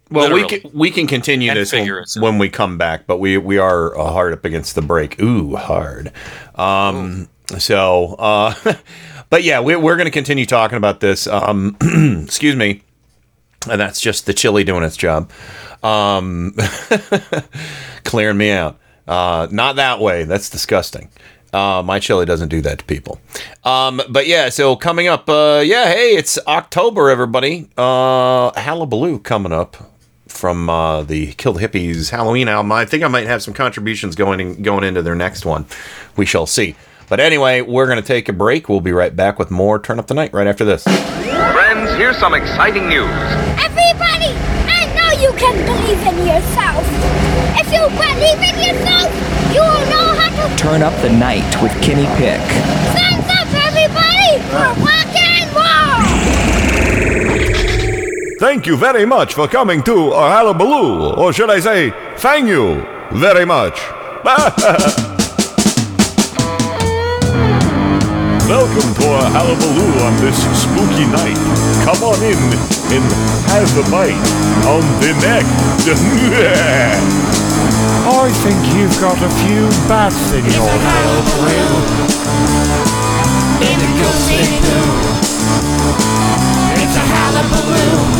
well, 0.09 0.33
we 0.33 0.45
can 0.45 0.59
we 0.73 0.91
can 0.91 1.07
continue 1.07 1.49
And 1.51 1.57
this 1.57 1.71
when, 1.71 2.21
when 2.21 2.37
we 2.37 2.49
come 2.49 2.77
back, 2.77 3.07
but 3.07 3.17
we 3.19 3.37
we 3.37 3.57
are 3.57 3.97
uh, 3.97 4.11
hard 4.11 4.33
up 4.33 4.43
against 4.43 4.75
the 4.75 4.81
break. 4.81 5.21
Ooh, 5.21 5.55
hard. 5.55 6.11
Um, 6.55 7.29
so, 7.59 8.15
uh, 8.19 8.53
but 9.29 9.43
yeah, 9.43 9.59
we, 9.59 9.75
we're 9.75 9.95
going 9.97 10.05
to 10.05 10.11
continue 10.11 10.45
talking 10.45 10.77
about 10.77 10.99
this. 10.99 11.27
Um, 11.27 11.77
excuse 12.23 12.55
me, 12.55 12.81
and 13.69 13.79
that's 13.79 14.01
just 14.01 14.25
the 14.25 14.33
chili 14.33 14.63
doing 14.63 14.83
its 14.83 14.97
job, 14.97 15.31
um, 15.83 16.55
clearing 18.03 18.37
me 18.37 18.51
out. 18.51 18.79
Uh, 19.07 19.47
not 19.51 19.75
that 19.75 19.99
way. 19.99 20.23
That's 20.23 20.49
disgusting. 20.49 21.09
Uh, 21.53 21.83
my 21.85 21.99
chili 21.99 22.25
doesn't 22.25 22.47
do 22.47 22.61
that 22.61 22.79
to 22.79 22.85
people. 22.85 23.19
Um, 23.63 24.01
but 24.09 24.25
yeah, 24.25 24.49
so 24.49 24.75
coming 24.75 25.07
up, 25.07 25.27
uh, 25.29 25.61
yeah, 25.65 25.91
hey, 25.91 26.15
it's 26.15 26.39
October, 26.47 27.09
everybody. 27.09 27.67
Uh, 27.77 28.51
Hullabaloo 28.51 29.19
coming 29.19 29.51
up 29.51 29.75
from 30.29 30.69
uh, 30.69 31.01
the 31.03 31.33
Kill 31.33 31.53
the 31.53 31.67
Hippies 31.67 32.09
Halloween 32.09 32.47
album. 32.47 32.71
I 32.71 32.85
think 32.85 33.03
I 33.03 33.09
might 33.09 33.27
have 33.27 33.43
some 33.43 33.53
contributions 33.53 34.15
going 34.15 34.39
in, 34.39 34.63
going 34.63 34.83
into 34.85 35.01
their 35.01 35.15
next 35.15 35.45
one. 35.45 35.65
We 36.15 36.25
shall 36.25 36.45
see. 36.45 36.75
But 37.11 37.19
anyway, 37.19 37.59
we're 37.59 37.87
going 37.87 37.97
to 37.97 38.07
take 38.07 38.29
a 38.29 38.33
break. 38.33 38.69
We'll 38.69 38.79
be 38.79 38.93
right 38.93 39.13
back 39.13 39.37
with 39.37 39.51
more 39.51 39.77
Turn 39.77 39.99
Up 39.99 40.07
the 40.07 40.13
Night 40.13 40.31
right 40.33 40.47
after 40.47 40.63
this. 40.63 40.85
Friends, 40.85 41.91
here's 41.97 42.15
some 42.15 42.33
exciting 42.33 42.87
news. 42.87 43.11
Everybody, 43.59 44.31
I 44.71 44.87
know 44.95 45.11
you 45.19 45.33
can 45.37 45.53
believe 45.65 45.99
in 46.07 46.25
yourself. 46.25 46.87
If 47.59 47.67
you 47.67 47.83
believe 47.99 48.39
in 48.39 48.55
yourself, 48.63 49.11
you 49.53 49.59
will 49.59 49.85
know 49.91 50.15
how 50.15 50.47
to 50.47 50.55
Turn 50.55 50.81
up 50.81 50.93
the 51.01 51.09
night 51.09 51.61
with 51.61 51.73
Kenny 51.83 52.05
Pick. 52.15 52.39
stand 52.95 53.27
up, 53.27 53.51
everybody, 53.67 54.39
for 54.47 54.71
rock 54.79 55.11
and 55.19 55.51
roll. 55.51 55.99
Thank 58.39 58.65
you 58.65 58.77
very 58.77 59.05
much 59.05 59.33
for 59.33 59.49
coming 59.49 59.83
to 59.83 60.13
our 60.13 60.31
Hullabaloo, 60.31 61.15
or 61.15 61.33
should 61.33 61.49
I 61.49 61.59
say, 61.59 61.91
thank 62.19 62.47
you 62.47 62.87
very 63.11 63.43
much. 63.43 63.81
Welcome 68.51 68.91
to 68.99 69.07
a 69.07 69.31
Hullabaloo 69.31 70.03
on 70.03 70.11
this 70.19 70.35
spooky 70.59 71.07
night. 71.07 71.39
Come 71.87 72.03
on 72.03 72.19
in 72.19 72.35
and 72.91 73.07
have 73.47 73.71
a 73.79 73.83
bite 73.87 74.19
on 74.67 74.83
the 74.99 75.15
neck. 75.23 75.47
I 78.11 78.27
think 78.43 78.59
you've 78.75 78.99
got 78.99 79.15
a 79.23 79.31
few 79.47 79.71
bad 79.87 80.11
bats 80.11 80.35
in 80.35 80.43
your 80.43 80.67
tail, 80.67 81.23
Thrill. 81.31 81.79
In 83.71 83.79
the 83.79 83.87
ghostly 84.03 84.43
blue, 84.59 84.99
it's 86.75 86.95
a 86.99 87.05
hullabaloo. 87.07 88.11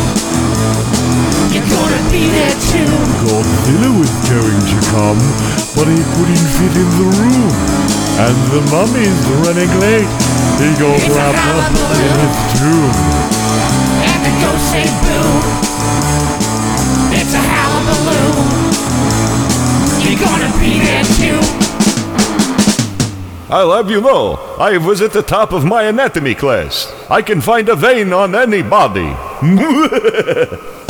You're 1.50 1.66
gonna 1.66 2.02
be 2.14 2.30
there 2.30 2.54
too. 2.70 2.86
Godzilla 3.26 3.90
was 3.98 4.12
going 4.30 4.62
to 4.62 4.78
come, 4.94 5.18
but 5.74 5.90
he 5.90 5.98
couldn't 6.14 6.46
fit 6.54 6.74
in 6.78 6.88
the 7.00 7.08
room. 7.18 7.50
And 8.22 8.36
the 8.54 8.62
mummy's 8.70 9.18
running 9.42 9.72
late. 9.82 10.06
He 10.62 10.70
got 10.78 10.94
It's 10.94 11.08
a 11.08 11.18
wrapped 11.18 11.42
up 11.50 11.66
in 11.98 12.14
his 12.22 12.36
tomb. 12.54 12.94
And 14.06 14.20
the 14.22 14.32
ghostly 14.38 14.86
blue, 15.02 15.34
it's 17.18 17.34
a 17.34 17.42
hullabaloo. 17.42 18.30
You're 20.04 20.20
gonna 20.22 20.52
be 20.60 20.78
there 20.78 21.06
too. 21.18 21.40
I'll 23.52 23.72
have 23.72 23.90
you 23.90 24.00
know, 24.00 24.36
I 24.58 24.78
was 24.78 25.02
at 25.02 25.12
the 25.12 25.22
top 25.22 25.52
of 25.52 25.64
my 25.64 25.82
anatomy 25.84 26.34
class. 26.34 26.90
I 27.10 27.20
can 27.20 27.40
find 27.40 27.68
a 27.68 27.76
vein 27.76 28.12
on 28.12 28.34
anybody. 28.34 29.14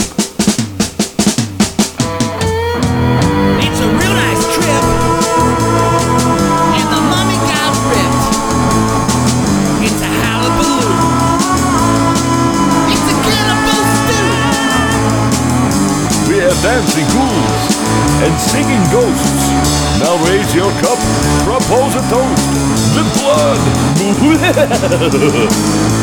ghosts. 19.13 19.53
Now 20.01 20.17
raise 20.27 20.55
your 20.55 20.71
cup, 20.81 20.99
propose 21.45 21.95
a 21.95 22.03
toast. 22.09 22.49
The 22.97 23.05
blood. 23.21 23.61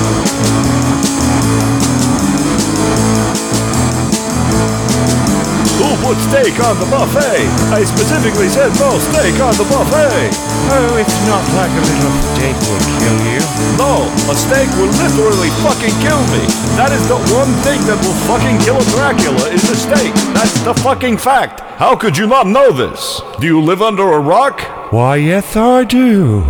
Who 5.79 5.95
put 6.03 6.17
steak 6.27 6.59
on 6.63 6.79
the 6.79 6.87
buffet? 6.91 7.47
I 7.71 7.83
specifically 7.83 8.49
said 8.49 8.71
no 8.79 8.99
steak 8.99 9.39
on 9.39 9.55
the 9.55 9.63
buffet. 9.67 10.31
Oh, 10.71 10.95
it's 10.99 11.17
not 11.25 11.43
like 11.55 11.71
a 11.71 11.83
little 11.83 12.15
steak 12.35 12.55
will 12.67 12.83
kill 12.99 13.17
you. 13.25 13.39
No, 13.77 14.03
a 14.31 14.35
steak 14.35 14.69
will 14.75 14.91
literally 14.99 15.49
fucking 15.63 15.95
kill 16.03 16.21
me. 16.35 16.43
That 16.75 16.91
is 16.91 17.07
the 17.07 17.17
one 17.35 17.51
thing 17.63 17.79
that 17.87 17.97
will 18.03 18.17
fucking 18.27 18.59
kill 18.59 18.77
a 18.77 18.85
Dracula 18.91 19.49
is 19.49 19.63
a 19.69 19.75
steak. 19.75 20.13
That's 20.33 20.59
the 20.61 20.73
fucking 20.73 21.17
fact. 21.17 21.68
How 21.79 21.95
could 21.95 22.17
you 22.17 22.27
not 22.27 22.45
know 22.45 22.73
this? 22.73 23.21
Do 23.39 23.47
you 23.47 23.61
live 23.61 23.81
under 23.81 24.03
a 24.11 24.19
rock? 24.19 24.59
Why, 24.91 25.15
yes, 25.15 25.55
I 25.55 25.85
do. 25.85 26.43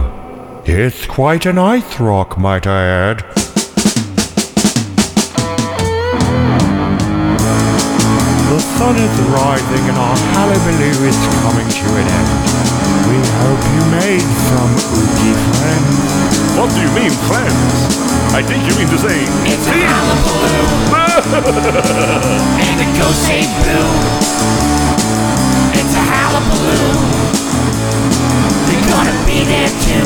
It's 0.66 1.06
quite 1.06 1.46
an 1.46 1.60
ice 1.60 2.00
rock, 2.00 2.40
might 2.40 2.66
I 2.66 2.82
add. 2.82 3.20
The 8.50 8.58
sun 8.74 8.96
is 8.98 9.16
rising 9.30 9.86
and 9.86 9.98
our 10.02 10.18
hullabaloo 10.34 10.98
is 11.06 11.18
coming 11.46 11.70
to 11.78 11.88
an 11.94 12.10
end. 12.10 12.34
We 13.06 13.22
hope 13.46 13.62
you 13.70 13.86
made 14.02 14.26
some 14.50 14.74
oogie 14.98 15.38
friends. 15.54 16.58
What 16.58 16.74
do 16.74 16.82
you 16.82 16.90
mean, 16.98 17.14
friends? 17.30 18.02
I 18.34 18.42
think 18.42 18.66
you 18.66 18.74
mean 18.82 18.90
to 18.90 18.98
say 18.98 19.22
It's 19.46 19.70
a 19.70 19.78
hullabaloo. 19.78 20.90
and 22.66 22.82
it 22.82 22.90
goes 22.98 23.14
say 23.14 23.46
blue. 23.62 24.30
It's 25.80 25.96
a 25.96 26.04
hullabaloo. 26.04 26.92
You're 28.68 28.88
gonna 28.92 29.16
be 29.26 29.48
there 29.48 29.72
too. 29.88 30.04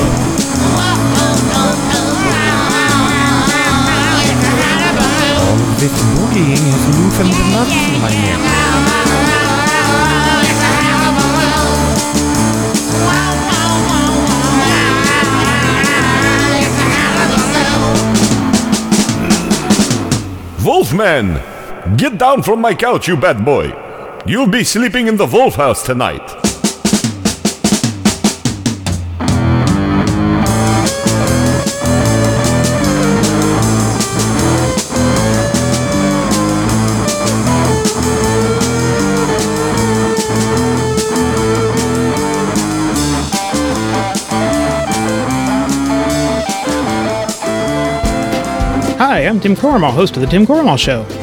All 5.42 5.58
of 5.58 5.74
this 5.80 5.98
boogieing 6.14 6.66
has 6.70 6.84
loosened 6.94 7.34
the 7.34 7.44
nuts 7.52 7.74
in 7.74 7.98
my 8.02 8.14
neck. 8.14 8.42
Wolfman! 20.64 21.42
Get 21.98 22.18
down 22.20 22.44
from 22.44 22.62
my 22.62 22.76
couch, 22.76 23.08
you 23.08 23.18
bad 23.18 23.44
boy! 23.44 23.83
You'll 24.26 24.48
be 24.48 24.64
sleeping 24.64 25.08
in 25.08 25.18
the 25.18 25.26
Wolf 25.26 25.56
House 25.56 25.84
tonight. 25.84 26.22
Hi, 48.98 49.26
I'm 49.28 49.42
Tim 49.42 49.54
Corrimal, 49.54 49.92
host 49.92 50.16
of 50.16 50.22
The 50.22 50.28
Tim 50.28 50.46
Corrimal 50.46 50.80
Show. 50.80 51.23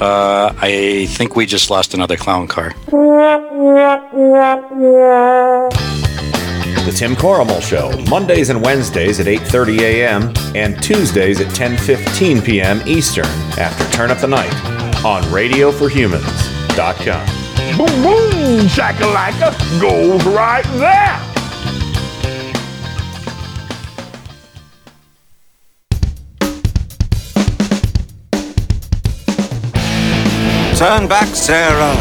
Uh, 0.00 0.54
I 0.56 1.06
think 1.10 1.36
we 1.36 1.44
just 1.44 1.68
lost 1.70 1.92
another 1.92 2.16
clown 2.16 2.46
car. 2.48 2.72
The 6.86 6.92
Tim 6.96 7.14
Corrimal 7.14 7.60
Show, 7.60 7.90
Mondays 8.08 8.48
and 8.48 8.64
Wednesdays 8.64 9.20
at 9.20 9.26
8:30 9.26 9.80
a.m. 9.80 10.32
and 10.56 10.82
Tuesdays 10.82 11.38
at 11.40 11.48
10:15 11.48 12.42
p.m. 12.44 12.80
Eastern 12.86 13.26
after 13.58 13.84
Turn 13.94 14.10
Up 14.10 14.16
the 14.18 14.28
Night 14.28 14.52
on 15.04 15.22
RadioForHumans.com. 15.24 17.26
Boom, 17.76 18.02
boom, 18.02 18.66
shakalaka 18.66 19.52
goes 19.80 20.24
right 20.24 20.64
there. 20.78 21.29
Turn 30.80 31.06
back, 31.06 31.28
Sarah. 31.36 31.94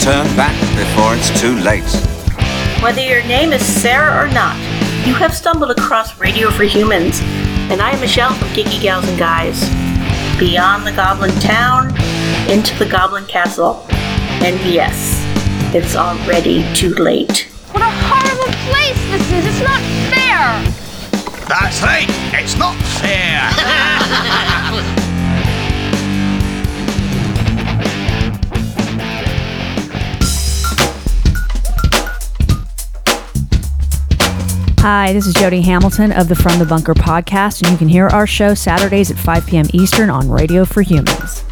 Turn 0.00 0.24
back 0.38 0.58
before 0.74 1.14
it's 1.14 1.28
too 1.38 1.54
late. 1.56 1.84
Whether 2.82 3.02
your 3.02 3.22
name 3.24 3.52
is 3.52 3.62
Sarah 3.62 4.24
or 4.24 4.32
not, 4.32 4.56
you 5.06 5.12
have 5.12 5.34
stumbled 5.34 5.70
across 5.70 6.18
Radio 6.18 6.48
for 6.48 6.64
Humans, 6.64 7.20
and 7.70 7.82
I 7.82 7.90
am 7.90 8.00
Michelle 8.00 8.32
from 8.32 8.48
Geeky 8.48 8.80
Gals 8.80 9.06
and 9.06 9.18
Guys. 9.18 9.68
Beyond 10.38 10.86
the 10.86 10.92
Goblin 10.92 11.38
Town, 11.40 11.88
into 12.48 12.74
the 12.78 12.88
Goblin 12.90 13.26
Castle, 13.26 13.84
and 13.90 14.58
yes, 14.60 15.22
it's 15.74 15.94
already 15.94 16.64
too 16.72 16.94
late. 16.94 17.50
What 17.72 17.82
a 17.82 17.90
horrible 17.90 18.50
place 18.70 18.98
this 19.10 19.30
is. 19.30 19.44
It's 19.44 19.60
not 19.60 19.82
fair. 20.08 20.64
That's 21.46 21.82
right, 21.82 22.06
it's 22.32 22.56
not 22.56 22.76
fair. 23.02 24.94
Hi, 34.80 35.12
this 35.12 35.26
is 35.26 35.34
Jody 35.34 35.60
Hamilton 35.60 36.12
of 36.12 36.28
the 36.28 36.36
From 36.36 36.60
the 36.60 36.64
Bunker 36.64 36.94
podcast, 36.94 37.62
and 37.62 37.72
you 37.72 37.76
can 37.76 37.88
hear 37.88 38.06
our 38.06 38.28
show 38.28 38.54
Saturdays 38.54 39.10
at 39.10 39.18
5 39.18 39.46
p.m. 39.46 39.66
Eastern 39.72 40.08
on 40.08 40.30
Radio 40.30 40.64
for 40.64 40.82
Humans. 40.82 41.47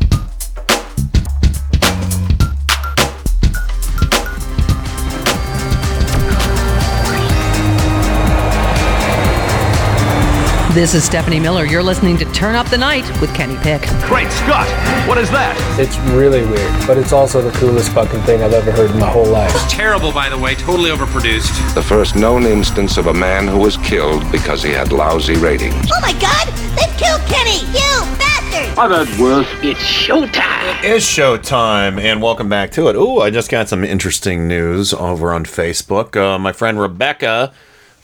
This 10.76 10.92
is 10.92 11.04
Stephanie 11.04 11.40
Miller. 11.40 11.64
You're 11.64 11.82
listening 11.82 12.18
to 12.18 12.26
Turn 12.32 12.54
Up 12.54 12.68
the 12.68 12.76
Night 12.76 13.08
with 13.22 13.34
Kenny 13.34 13.56
Pick. 13.56 13.80
Great 14.02 14.30
Scott! 14.30 14.68
What 15.08 15.16
is 15.16 15.30
that? 15.30 15.56
It's 15.80 15.96
really 16.14 16.44
weird, 16.44 16.86
but 16.86 16.98
it's 16.98 17.14
also 17.14 17.40
the 17.40 17.50
coolest 17.58 17.92
fucking 17.92 18.20
thing 18.24 18.42
I've 18.42 18.52
ever 18.52 18.70
heard 18.70 18.90
in 18.90 18.98
my 18.98 19.08
whole 19.08 19.24
life. 19.24 19.50
It's 19.54 19.72
terrible, 19.72 20.12
by 20.12 20.28
the 20.28 20.36
way, 20.36 20.54
totally 20.54 20.90
overproduced. 20.90 21.74
The 21.74 21.82
first 21.82 22.14
known 22.14 22.42
instance 22.42 22.98
of 22.98 23.06
a 23.06 23.14
man 23.14 23.48
who 23.48 23.56
was 23.56 23.78
killed 23.78 24.30
because 24.30 24.62
he 24.62 24.70
had 24.70 24.92
lousy 24.92 25.38
ratings. 25.38 25.90
Oh 25.94 26.00
my 26.02 26.12
god! 26.20 26.46
They 26.76 26.94
killed 27.02 27.22
Kenny! 27.22 27.64
You 27.72 28.04
bastard! 28.18 28.78
I've 28.78 29.08
had 29.08 29.18
worse. 29.18 29.48
It's 29.62 29.80
showtime. 29.80 30.84
It 30.84 30.90
is 30.90 31.04
showtime, 31.04 31.98
and 31.98 32.20
welcome 32.20 32.50
back 32.50 32.70
to 32.72 32.88
it. 32.88 32.96
Ooh, 32.96 33.22
I 33.22 33.30
just 33.30 33.50
got 33.50 33.70
some 33.70 33.82
interesting 33.82 34.46
news 34.46 34.92
over 34.92 35.32
on 35.32 35.46
Facebook. 35.46 36.14
Uh, 36.16 36.38
my 36.38 36.52
friend 36.52 36.78
Rebecca, 36.78 37.54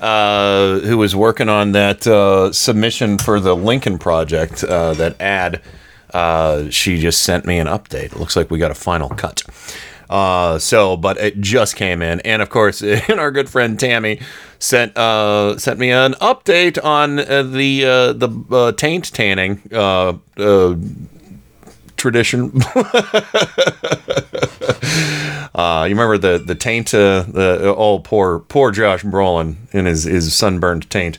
uh, 0.03 0.81
who 0.81 0.99
was 0.99 1.15
working 1.15 1.49
on 1.49 1.73
that 1.73 2.07
uh, 2.09 2.53
submission 2.53 3.19
for 3.19 3.39
the 3.39 3.55
Lincoln 3.55 3.99
Project, 3.99 4.65
uh, 4.65 4.95
that 4.95 5.19
ad, 5.21 5.63
uh, 6.13 6.69
she 6.71 6.99
just 6.99 7.23
sent 7.23 7.47
me 7.47 7.59
an 7.59 7.69
update. 7.69 8.07
It 8.07 8.19
looks 8.19 8.35
like 8.35 8.51
we 8.51 8.59
got 8.59 8.73
a 8.73 8.75
final 8.75 9.09
cut. 9.11 9.45
Uh, 10.11 10.59
so, 10.59 10.97
but 10.97 11.17
it 11.19 11.41
just 11.41 11.77
came 11.77 12.03
in, 12.03 12.19
and 12.21 12.43
of 12.43 12.51
course, 12.51 12.83
and 12.83 13.21
our 13.21 13.31
good 13.31 13.49
friend 13.49 13.79
Tammy 13.79 14.21
sent 14.59 14.97
sent 14.97 15.79
me 15.79 15.93
an 15.93 16.15
update 16.15 16.83
on 16.85 17.17
the 17.17 18.13
the 18.13 18.75
taint 18.77 19.13
tanning 19.15 19.63
tradition. 22.03 22.51
uh, 25.55 25.85
you 25.89 25.95
remember 25.95 26.19
the 26.19 26.43
the 26.45 26.57
taint? 26.59 26.93
Uh, 26.93 27.23
the 27.29 27.75
oh 27.77 28.01
poor 28.01 28.41
poor 28.41 28.73
Josh 28.73 29.05
Brolin 29.05 29.57
in 29.73 29.87
his 29.87 30.05
his 30.05 30.35
sunburned 30.35 30.91
taint. 30.91 31.19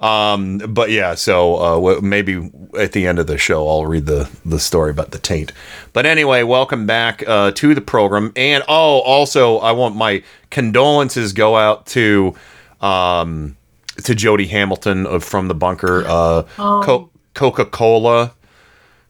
Um, 0.00 0.58
but 0.58 0.90
yeah, 0.90 1.14
so 1.14 1.56
uh, 1.96 2.00
maybe 2.00 2.50
at 2.76 2.90
the 2.90 3.06
end 3.06 3.20
of 3.20 3.28
the 3.28 3.38
show, 3.38 3.68
I'll 3.68 3.86
read 3.86 4.06
the 4.06 4.28
the 4.44 4.58
story 4.58 4.90
about 4.90 5.10
the 5.12 5.18
taint. 5.18 5.52
But 5.92 6.06
anyway, 6.06 6.42
welcome 6.42 6.86
back 6.86 7.22
uh, 7.28 7.52
to 7.52 7.74
the 7.74 7.80
program. 7.82 8.32
And 8.34 8.64
oh, 8.66 9.00
also, 9.02 9.58
I 9.58 9.72
want 9.72 9.94
my 9.94 10.24
condolences 10.50 11.32
go 11.34 11.56
out 11.56 11.86
to 11.88 12.34
um, 12.80 13.56
to 14.02 14.14
Jody 14.14 14.46
Hamilton 14.46 15.06
of 15.06 15.22
from 15.22 15.48
the 15.48 15.54
bunker. 15.54 16.04
Uh, 16.06 16.42
Oh. 16.58 16.82
Co- 16.84 17.10
Coca 17.34 17.64
Cola 17.64 18.34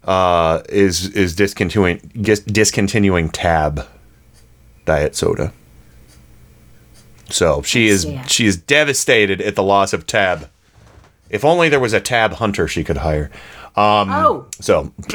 uh, 0.04 0.62
is 0.68 1.08
is 1.10 1.34
discontinuing 1.34 1.98
discontinuing 2.46 3.28
Tab 3.30 3.86
diet 4.84 5.14
soda. 5.16 5.52
So 7.30 7.62
she 7.62 7.88
is 7.88 8.02
sad. 8.02 8.30
she 8.30 8.46
is 8.46 8.56
devastated 8.56 9.40
at 9.40 9.54
the 9.56 9.62
loss 9.62 9.92
of 9.92 10.06
Tab. 10.06 10.48
If 11.30 11.44
only 11.44 11.68
there 11.68 11.80
was 11.80 11.92
a 11.94 12.00
Tab 12.00 12.32
hunter 12.34 12.68
she 12.68 12.84
could 12.84 12.98
hire. 12.98 13.30
Um, 13.74 14.10
Oh. 14.10 14.46
So 14.60 14.92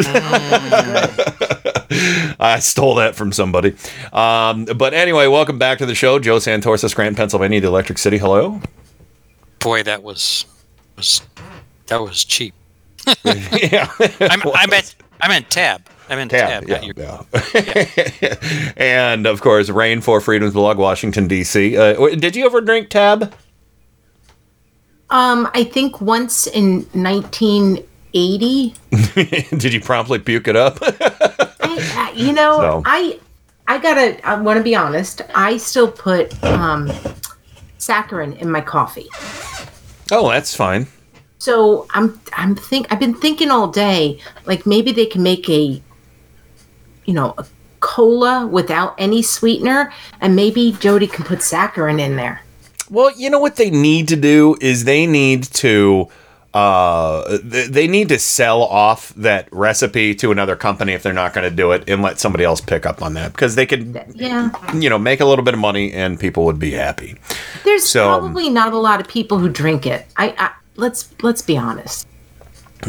I 2.40 2.58
stole 2.60 2.96
that 2.96 3.14
from 3.16 3.32
somebody. 3.32 3.76
Um, 4.12 4.66
but 4.66 4.94
anyway, 4.96 5.28
welcome 5.28 5.60
back 5.60 5.78
to 5.78 5.86
the 5.86 5.94
show. 5.94 6.18
Joe 6.18 6.38
Santorsa, 6.38 6.90
Scranton, 6.90 7.16
Pennsylvania, 7.16 7.62
the 7.62 7.68
Electric 7.68 8.00
City. 8.00 8.18
Hello. 8.18 8.62
Boy, 9.60 9.84
that 9.84 10.02
was 10.02 10.46
was 10.96 11.22
that 11.88 12.02
was 12.02 12.24
cheap. 12.26 12.56
Yeah, 13.72 13.90
I'm, 14.22 14.42
I 14.54 14.66
meant 14.70 14.96
I 15.22 15.28
meant 15.28 15.50
tab. 15.50 15.82
I 16.10 16.16
meant 16.16 16.32
Tab, 16.32 16.66
tab. 16.66 16.70
not 16.70 16.98
yeah, 16.98 17.24
your- 18.32 18.74
and 18.78 19.26
of 19.28 19.42
course, 19.42 19.70
Rain 19.70 20.00
for 20.00 20.22
Freedom's 20.22 20.54
blog, 20.54 20.78
Washington 20.78 21.28
D.C. 21.28 21.76
Uh, 21.76 22.16
did 22.16 22.34
you 22.36 22.46
ever 22.46 22.62
drink 22.62 22.88
Tab? 22.90 23.34
Um, 25.10 25.50
I 25.54 25.64
think 25.66 26.00
once 26.02 26.48
in 26.48 26.84
1980, 26.94 28.74
did 29.58 29.74
you 29.74 29.82
promptly 29.82 30.20
puke 30.20 30.48
it 30.48 30.56
up? 30.56 30.78
I, 30.82 32.14
you 32.16 32.32
know, 32.34 32.58
So. 32.60 32.82
I 32.86 33.20
I 33.68 33.78
gotta. 33.80 34.26
I 34.26 34.36
want 34.40 34.58
to 34.58 34.64
be 34.64 34.76
honest. 34.76 35.22
I 35.36 35.58
still 35.58 35.92
put 35.92 36.42
um, 36.44 36.88
saccharin 37.80 38.38
in 38.40 38.50
my 38.50 38.62
coffee. 38.62 39.08
oh, 40.12 40.30
that's 40.30 40.56
fine. 40.56 40.88
So 41.40 41.86
I'm 41.92 42.20
I'm 42.34 42.56
think 42.56 42.88
I've 42.92 43.00
been 43.00 43.14
thinking 43.14 43.52
all 43.52 43.68
day. 43.68 44.20
Like 44.46 44.66
maybe 44.66 44.92
they 44.92 45.06
can 45.06 45.22
make 45.24 45.48
a, 45.50 45.82
you 47.06 47.14
know, 47.14 47.34
a 47.38 47.46
cola 47.80 48.48
without 48.48 48.96
any 48.98 49.22
sweetener, 49.22 49.94
and 50.20 50.36
maybe 50.36 50.72
Jody 50.80 51.08
can 51.08 51.24
put 51.26 51.40
saccharin 51.40 52.00
in 52.00 52.16
there. 52.16 52.42
Well, 52.90 53.12
you 53.18 53.30
know 53.30 53.40
what 53.40 53.58
they 53.58 53.70
need 53.70 54.08
to 54.10 54.16
do 54.16 54.56
is 54.62 54.86
they 54.86 55.06
need 55.06 55.44
to 55.56 56.08
uh, 56.54 57.38
th- 57.38 57.68
they 57.70 57.88
need 57.88 58.10
to 58.10 58.18
sell 58.18 58.64
off 58.64 59.14
that 59.16 59.48
recipe 59.52 60.16
to 60.16 60.32
another 60.32 60.56
company 60.56 60.94
if 60.94 61.04
they're 61.04 61.14
not 61.14 61.34
going 61.34 61.48
to 61.48 61.56
do 61.56 61.72
it, 61.72 61.88
and 61.88 62.02
let 62.02 62.18
somebody 62.20 62.44
else 62.46 62.62
pick 62.62 62.86
up 62.86 63.02
on 63.04 63.14
that 63.14 63.32
because 63.34 63.54
they 63.56 63.66
could, 63.68 64.02
Yeah. 64.16 64.50
you 64.74 64.90
know, 64.90 64.98
make 64.98 65.20
a 65.20 65.26
little 65.26 65.46
bit 65.46 65.54
of 65.54 65.60
money 65.60 65.94
and 65.94 66.20
people 66.20 66.46
would 66.46 66.58
be 66.58 66.72
happy. 66.72 67.16
There's 67.64 67.86
So- 67.88 68.08
probably 68.08 68.50
not 68.50 68.74
a 68.74 68.78
lot 68.80 69.00
of 69.00 69.08
people 69.08 69.38
who 69.38 69.50
drink 69.50 69.86
it. 69.86 70.08
I, 70.18 70.34
I 70.40 70.52
let's 70.78 71.10
let's 71.22 71.42
be 71.42 71.58
honest. 71.58 72.08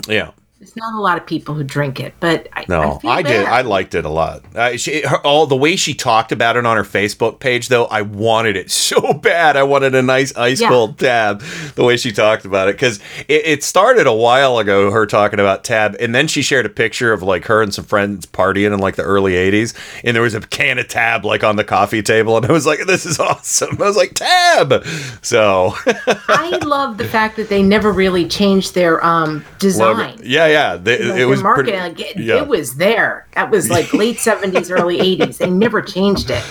Yeah. 0.06 0.30
There's 0.60 0.74
not 0.74 0.92
a 0.92 1.00
lot 1.00 1.18
of 1.18 1.24
people 1.24 1.54
who 1.54 1.62
drink 1.62 2.00
it, 2.00 2.14
but 2.18 2.48
I, 2.52 2.64
No, 2.68 2.98
feel 2.98 3.12
I, 3.12 3.22
did. 3.22 3.46
I 3.46 3.60
liked 3.60 3.94
it 3.94 4.04
a 4.04 4.08
lot. 4.08 4.42
Uh, 4.56 4.76
she, 4.76 5.02
her, 5.02 5.18
all 5.24 5.46
the 5.46 5.54
way 5.56 5.76
she 5.76 5.94
talked 5.94 6.32
about 6.32 6.56
it 6.56 6.66
on 6.66 6.76
her 6.76 6.82
Facebook 6.82 7.38
page, 7.38 7.68
though, 7.68 7.84
I 7.84 8.02
wanted 8.02 8.56
it 8.56 8.68
so 8.88 9.12
bad. 9.12 9.56
I 9.56 9.62
wanted 9.62 9.94
a 9.94 10.02
nice 10.02 10.36
ice 10.36 10.60
Yeah. 10.60 10.68
cold 10.68 10.98
tab. 10.98 11.42
The 11.76 11.84
way 11.84 11.96
she 11.96 12.10
talked 12.10 12.44
about 12.44 12.68
it, 12.68 12.72
because 12.74 12.98
it, 13.28 13.46
it 13.46 13.62
started 13.62 14.08
a 14.08 14.12
while 14.12 14.58
ago. 14.58 14.90
Her 14.90 15.06
talking 15.06 15.38
about 15.38 15.62
tab, 15.62 15.94
and 16.00 16.12
then 16.12 16.26
she 16.26 16.42
shared 16.42 16.66
a 16.66 16.70
picture 16.70 17.12
of 17.12 17.22
like 17.22 17.44
her 17.44 17.62
and 17.62 17.72
some 17.72 17.84
friends 17.84 18.26
partying 18.26 18.72
in 18.74 18.80
like 18.80 18.96
the 18.96 19.04
early 19.04 19.34
'80s, 19.34 19.74
and 20.02 20.16
there 20.16 20.24
was 20.24 20.34
a 20.34 20.40
can 20.40 20.80
of 20.80 20.88
tab 20.88 21.24
like 21.24 21.44
on 21.44 21.54
the 21.54 21.62
coffee 21.62 22.02
table, 22.02 22.36
and 22.36 22.44
I 22.46 22.50
was 22.52 22.66
like, 22.66 22.80
"This 22.86 23.06
is 23.06 23.20
awesome." 23.20 23.80
I 23.80 23.84
was 23.84 23.96
like, 23.96 24.14
"Tab." 24.14 24.84
So 25.22 25.74
I 25.86 26.58
love 26.64 26.98
the 26.98 27.06
fact 27.06 27.36
that 27.36 27.48
they 27.48 27.62
never 27.62 27.92
really 27.92 28.26
changed 28.26 28.74
their 28.74 29.04
um 29.06 29.44
design. 29.60 30.18
Yeah, 30.24 30.47
yeah. 30.48 30.76
They, 30.76 31.22
it 31.22 31.26
was 31.26 31.42
marketing, 31.42 31.74
pretty. 31.74 32.02
like, 32.02 32.16
it, 32.16 32.20
yeah. 32.20 32.42
it 32.42 32.48
was 32.48 32.76
there. 32.76 33.26
That 33.32 33.50
was 33.50 33.70
like 33.70 33.92
late 33.94 34.16
'70s, 34.16 34.70
early 34.70 34.98
'80s. 34.98 35.38
They 35.38 35.50
never 35.50 35.82
changed 35.82 36.30
it. 36.30 36.44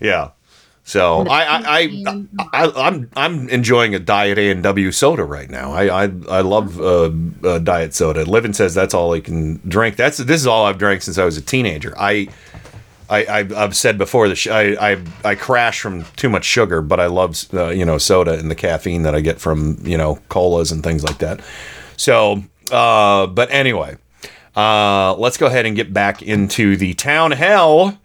Yeah. 0.00 0.30
So 0.82 1.24
I, 1.28 1.44
I, 1.44 1.62
I, 1.68 2.26
I, 2.52 2.88
I'm 2.88 3.10
I'm 3.14 3.48
enjoying 3.48 3.94
a 3.94 3.98
diet 4.00 4.38
A 4.38 4.50
and 4.50 4.62
W 4.62 4.90
soda 4.90 5.24
right 5.24 5.48
now. 5.48 5.72
I 5.72 6.04
I, 6.04 6.10
I 6.28 6.40
love 6.40 6.80
uh, 6.80 7.12
uh, 7.44 7.58
diet 7.60 7.94
soda. 7.94 8.24
Livin 8.24 8.54
says 8.54 8.74
that's 8.74 8.94
all 8.94 9.12
I 9.12 9.20
can 9.20 9.60
drink. 9.68 9.96
That's 9.96 10.18
this 10.18 10.40
is 10.40 10.46
all 10.46 10.66
I've 10.66 10.78
drank 10.78 11.02
since 11.02 11.18
I 11.18 11.24
was 11.24 11.36
a 11.36 11.42
teenager. 11.42 11.94
I. 11.98 12.28
I, 13.12 13.26
I've, 13.26 13.52
I've 13.52 13.76
said 13.76 13.98
before 13.98 14.28
that 14.28 14.36
sh- 14.36 14.46
I, 14.46 14.92
I 14.92 15.02
I 15.24 15.34
crash 15.34 15.80
from 15.80 16.04
too 16.14 16.28
much 16.28 16.44
sugar, 16.44 16.80
but 16.80 17.00
I 17.00 17.06
love 17.06 17.44
uh, 17.52 17.70
you 17.70 17.84
know 17.84 17.98
soda 17.98 18.38
and 18.38 18.48
the 18.48 18.54
caffeine 18.54 19.02
that 19.02 19.16
I 19.16 19.20
get 19.20 19.40
from 19.40 19.78
you 19.82 19.98
know 19.98 20.20
colas 20.28 20.70
and 20.70 20.80
things 20.84 21.02
like 21.02 21.18
that. 21.18 21.40
So, 21.96 22.44
uh, 22.72 23.26
but 23.26 23.50
anyway, 23.50 23.96
uh, 24.56 25.14
let's 25.16 25.36
go 25.36 25.46
ahead 25.46 25.66
and 25.66 25.76
get 25.76 25.92
back 25.92 26.22
into 26.22 26.76
the 26.76 26.94
town 26.94 27.30
hell. 27.32 27.98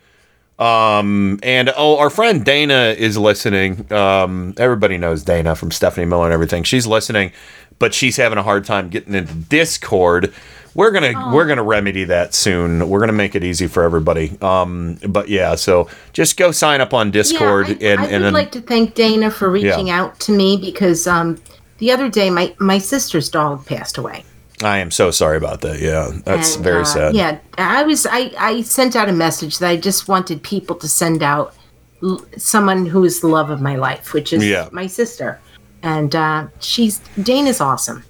Um, 0.57 1.39
and 1.43 1.71
oh, 1.75 1.97
our 1.97 2.09
friend 2.09 2.45
Dana 2.45 2.95
is 2.97 3.17
listening. 3.17 3.91
Um, 3.91 4.53
everybody 4.57 4.97
knows 4.97 5.23
Dana 5.23 5.55
from 5.55 5.71
Stephanie 5.71 6.05
Miller 6.05 6.25
and 6.25 6.33
everything. 6.33 6.63
She's 6.63 6.87
listening, 6.87 7.33
but 7.77 7.93
she's 7.93 8.15
having 8.15 8.37
a 8.37 8.43
hard 8.43 8.63
time 8.63 8.89
getting 8.89 9.15
into 9.15 9.33
Discord. 9.33 10.33
We're 10.73 10.91
gonna 10.91 11.33
we're 11.33 11.45
gonna 11.47 11.63
remedy 11.63 12.03
that 12.05 12.33
soon. 12.33 12.89
We're 12.89 12.99
gonna 12.99 13.13
make 13.13 13.33
it 13.35 13.43
easy 13.45 13.67
for 13.67 13.83
everybody. 13.83 14.37
Um, 14.41 14.97
but 15.07 15.29
yeah, 15.29 15.55
so 15.55 15.89
just 16.11 16.35
go 16.37 16.51
sign 16.51 16.81
up 16.81 16.93
on 16.93 17.11
Discord 17.11 17.81
yeah, 17.81 17.95
I, 17.99 18.05
and 18.07 18.23
I 18.23 18.27
would 18.27 18.33
like 18.33 18.51
to 18.53 18.61
thank 18.61 18.93
Dana 18.93 19.31
for 19.31 19.49
reaching 19.49 19.87
Yeah. 19.87 20.01
out 20.01 20.19
to 20.21 20.33
me 20.33 20.57
because 20.57 21.07
um 21.07 21.37
the 21.77 21.91
other 21.91 22.09
day 22.09 22.29
my 22.29 22.53
my 22.59 22.77
sister's 22.77 23.29
dog 23.29 23.65
passed 23.65 23.97
away. 23.97 24.23
I 24.63 24.77
am 24.77 24.89
so 24.91 25.11
sorry 25.11 25.37
about 25.37 25.61
that. 25.61 25.79
Yeah, 25.81 26.11
that's 26.23 26.55
And, 26.55 26.63
very 26.63 26.81
uh, 26.81 26.85
sad. 26.85 27.15
Yeah, 27.15 27.39
I 27.57 27.83
was. 27.83 28.05
I 28.05 28.31
I 28.37 28.61
sent 28.61 28.95
out 28.95 29.09
a 29.09 29.13
message 29.13 29.59
that 29.59 29.69
I 29.69 29.75
just 29.77 30.07
wanted 30.07 30.41
people 30.43 30.75
to 30.77 30.87
send 30.87 31.21
out 31.23 31.53
l- 32.01 32.23
someone 32.37 32.85
who 32.85 33.03
is 33.03 33.19
the 33.19 33.27
love 33.27 33.49
of 33.49 33.59
my 33.61 33.75
life, 33.75 34.13
which 34.13 34.31
is 34.31 34.45
Yeah. 34.45 34.69
my 34.71 34.87
sister, 34.87 35.39
and 35.83 36.15
uh, 36.15 36.47
she's 36.59 36.99
Dana's 37.21 37.59
awesome. 37.59 38.03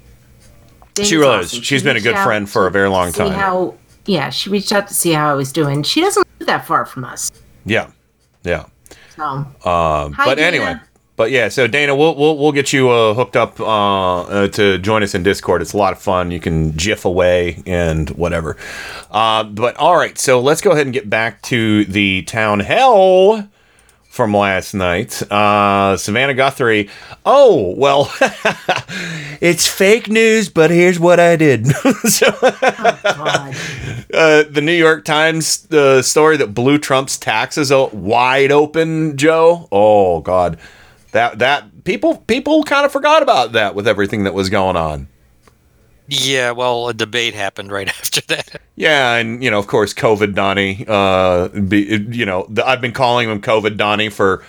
Dana's 0.93 1.09
She 1.09 1.15
really 1.17 1.39
is. 1.39 1.45
awesome. 1.47 1.61
She's 1.63 1.81
She 1.81 1.83
been 1.85 1.97
a 1.97 2.01
good 2.01 2.17
friend 2.19 2.49
for 2.49 2.67
a 2.67 2.71
very 2.71 2.89
long 2.89 3.11
time. 3.11 3.31
How? 3.31 3.73
Yeah, 4.05 4.29
she 4.29 4.49
reached 4.51 4.71
out 4.71 4.87
to 4.87 4.93
see 4.93 5.13
how 5.13 5.31
I 5.31 5.33
was 5.33 5.51
doing. 5.51 5.81
She 5.81 5.99
doesn't 5.99 6.27
live 6.39 6.45
that 6.47 6.67
far 6.67 6.85
from 6.85 7.03
us, 7.05 7.31
Yeah, 7.65 7.87
yeah. 8.43 8.65
so 9.15 9.23
Um, 9.23 9.47
Hi, 10.13 10.25
but 10.25 10.35
Dana. 10.35 10.47
anyway, 10.47 10.75
but 11.15 11.31
yeah. 11.31 11.49
So 11.49 11.67
Dana, 11.67 11.95
we'll 11.95 12.15
we'll, 12.15 12.37
we'll 12.37 12.51
get 12.51 12.73
you 12.73 12.89
uh, 12.89 13.13
hooked 13.13 13.35
up 13.35 13.59
uh, 13.59 14.21
uh, 14.21 14.47
to 14.49 14.77
join 14.79 15.03
us 15.03 15.15
in 15.15 15.23
Discord. 15.23 15.61
It's 15.61 15.73
a 15.73 15.77
lot 15.77 15.93
of 15.93 15.99
fun. 15.99 16.31
You 16.31 16.39
can 16.39 16.71
GIF 16.71 17.05
away 17.05 17.63
and 17.65 18.09
whatever. 18.11 18.57
Uh, 19.11 19.43
but 19.43 19.75
all 19.77 19.95
right, 19.95 20.17
so 20.17 20.39
let's 20.39 20.61
go 20.61 20.71
ahead 20.71 20.87
and 20.87 20.93
get 20.93 21.09
back 21.09 21.41
to 21.43 21.85
the 21.85 22.23
town 22.23 22.59
hell 22.59 23.47
from 24.15 24.33
last 24.33 24.73
night. 24.73 25.21
Uh, 25.29 25.97
Savannah 25.97 26.33
Guthrie. 26.33 26.89
Oh 27.25 27.75
well, 27.77 28.13
it's 29.41 29.67
fake 29.67 30.07
news, 30.07 30.47
but 30.47 30.71
here's 30.71 30.97
what 30.97 31.19
I 31.19 31.35
did. 31.35 31.67
so, 32.07 32.27
uh, 32.41 33.53
the 34.43 34.61
New 34.63 34.71
York 34.71 35.03
Times 35.03 35.63
the 35.63 36.01
story 36.01 36.37
that 36.37 36.53
blew 36.53 36.77
Trump's 36.77 37.17
taxes 37.17 37.73
wide 37.73 38.53
open, 38.53 39.17
Joe. 39.17 39.67
Oh 39.69 40.21
God, 40.21 40.57
that 41.15 41.39
that 41.39 41.85
people 41.85 42.17
people 42.17 42.63
kind 42.63 42.85
of 42.85 42.91
forgot 42.91 43.23
about 43.23 43.53
that 43.53 43.73
with 43.73 43.87
everything 43.87 44.25
that 44.25 44.33
was 44.33 44.49
going 44.49 44.75
on. 44.75 45.07
Yeah, 46.07 46.51
well, 46.51 46.89
a 46.89 46.93
debate 46.93 47.33
happened 47.33 47.71
right 47.71 47.87
after 47.99 48.21
that. 48.27 48.61
Yeah, 48.75 49.15
and 49.15 49.41
you 49.41 49.49
know, 49.49 49.57
of 49.57 49.67
course, 49.67 49.93
COVID 49.93 50.35
Donnie. 50.35 50.83
Uh, 50.87 51.47
be, 51.47 52.05
you 52.11 52.25
know, 52.25 52.45
the, 52.49 52.67
I've 52.67 52.81
been 52.81 52.91
calling 52.91 53.29
him 53.29 53.41
COVID 53.41 53.77
Donnie 53.77 54.09
for 54.09 54.43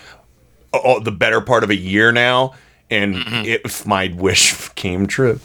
oh, 0.73 0.99
the 0.99 1.13
better 1.13 1.41
part 1.41 1.63
of 1.63 1.71
a 1.71 1.77
year 1.77 2.11
now, 2.11 2.55
and 2.91 3.15
if 3.47 3.87
my 3.87 4.13
wish 4.17 4.69
came 4.75 5.07
true. 5.07 5.39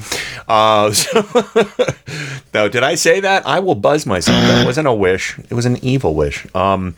Uh, 0.47 0.91
so, 0.91 1.23
no, 2.51 2.67
did 2.67 2.81
I 2.81 2.95
say 2.95 3.19
that? 3.19 3.45
I 3.45 3.59
will 3.59 3.75
buzz 3.75 4.07
myself. 4.07 4.41
That 4.41 4.65
wasn't 4.65 4.87
a 4.87 4.93
wish; 4.93 5.37
it 5.37 5.53
was 5.53 5.67
an 5.67 5.77
evil 5.83 6.15
wish. 6.15 6.47
Um, 6.55 6.95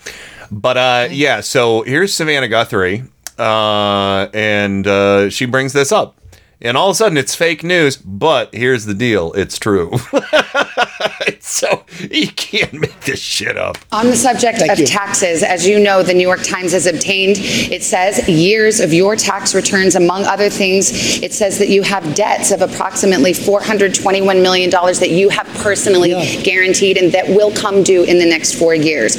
but 0.50 0.78
uh, 0.78 1.08
yeah. 1.12 1.42
So 1.42 1.82
here's 1.82 2.14
Savannah 2.14 2.48
Guthrie, 2.48 3.04
uh, 3.40 4.28
and 4.34 4.86
uh, 4.88 5.30
she 5.30 5.46
brings 5.46 5.74
this 5.74 5.92
up. 5.92 6.20
And 6.64 6.78
all 6.78 6.90
of 6.90 6.94
a 6.94 6.96
sudden, 6.96 7.18
it's 7.18 7.36
fake 7.36 7.64
news. 7.64 7.98
But 7.98 8.54
here's 8.56 8.86
the 8.86 8.94
deal: 8.94 9.34
it's 9.34 9.60
true. 9.60 9.92
so 11.40 11.84
you 12.00 12.28
can't 12.30 12.74
make 12.74 13.00
this 13.02 13.20
shit 13.20 13.58
up. 13.58 13.78
On 13.92 14.08
the 14.08 14.16
subject 14.16 14.60
Thank 14.60 14.72
of 14.72 14.80
you. 14.80 14.86
taxes, 14.86 15.44
as 15.44 15.68
you 15.68 15.80
know, 15.80 16.02
the 16.04 16.14
New 16.14 16.22
York 16.26 16.42
Times 16.44 16.72
has 16.72 16.88
obtained, 16.88 17.36
it 17.38 17.84
says, 17.84 18.28
years 18.30 18.80
of 18.80 18.94
your 18.94 19.16
tax 19.16 19.54
returns, 19.54 19.96
among 19.96 20.24
other 20.24 20.50
things. 20.50 21.22
It 21.22 21.34
says 21.34 21.60
that 21.60 21.70
you 21.70 21.84
have 21.84 22.16
debts 22.16 22.52
of 22.52 22.62
approximately 22.62 23.34
$421 23.34 24.42
million 24.42 24.70
that 24.70 25.12
you 25.12 25.30
have 25.30 25.48
personally 25.62 26.12
guaranteed 26.44 26.98
and 26.98 27.12
that 27.12 27.28
will 27.28 27.54
come 27.54 27.84
due 27.84 28.04
in 28.04 28.20
the 28.20 28.26
next 28.26 28.58
four 28.58 28.74
years. 28.74 29.16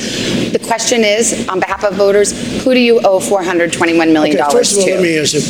The 0.52 0.58
question 0.58 1.04
is, 1.04 1.46
on 1.48 1.60
behalf 1.60 1.84
of 1.84 1.94
voters, 1.94 2.32
who 2.64 2.74
do 2.74 2.80
you 2.80 3.00
owe 3.00 3.20
$421 3.20 4.12
million 4.12 4.40
Okay, 4.40 4.50
first 4.50 4.72
of 4.72 4.78
all, 4.78 4.86
to? 4.86 4.94
let 4.94 5.02
me 5.02 5.18
answer. 5.18 5.40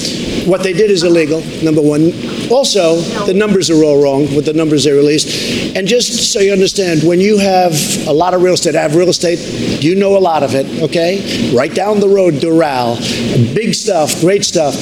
What 0.48 0.62
they 0.62 0.72
did 0.72 0.90
is 0.90 1.04
illegal, 1.04 1.40
number 1.62 1.80
one. 1.84 2.12
Also, 2.50 2.96
the 3.26 3.34
numbers 3.34 3.70
are 3.70 3.82
all 3.84 4.02
wrong 4.02 4.22
with 4.34 4.46
the 4.46 4.52
numbers 4.52 4.84
they 4.84 4.92
released. 4.92 5.76
And 5.76 5.86
just 5.86 6.32
so 6.32 6.40
you 6.40 6.52
understand, 6.52 7.02
when 7.02 7.20
you 7.20 7.38
have 7.38 7.72
a 8.06 8.12
lot 8.12 8.34
of 8.34 8.42
real 8.42 8.54
estate, 8.54 8.74
I 8.74 8.82
have 8.82 8.96
real 8.96 9.08
estate, 9.08 9.38
you 9.82 9.94
know 9.94 10.16
a 10.16 10.18
lot 10.18 10.42
of 10.42 10.54
it, 10.54 10.66
okay? 10.82 11.52
Right 11.54 11.74
down 11.74 12.00
the 12.00 12.08
road, 12.08 12.34
Doral, 12.34 12.96
big 13.54 13.74
stuff, 13.74 14.20
great 14.20 14.44
stuff. 14.44 14.74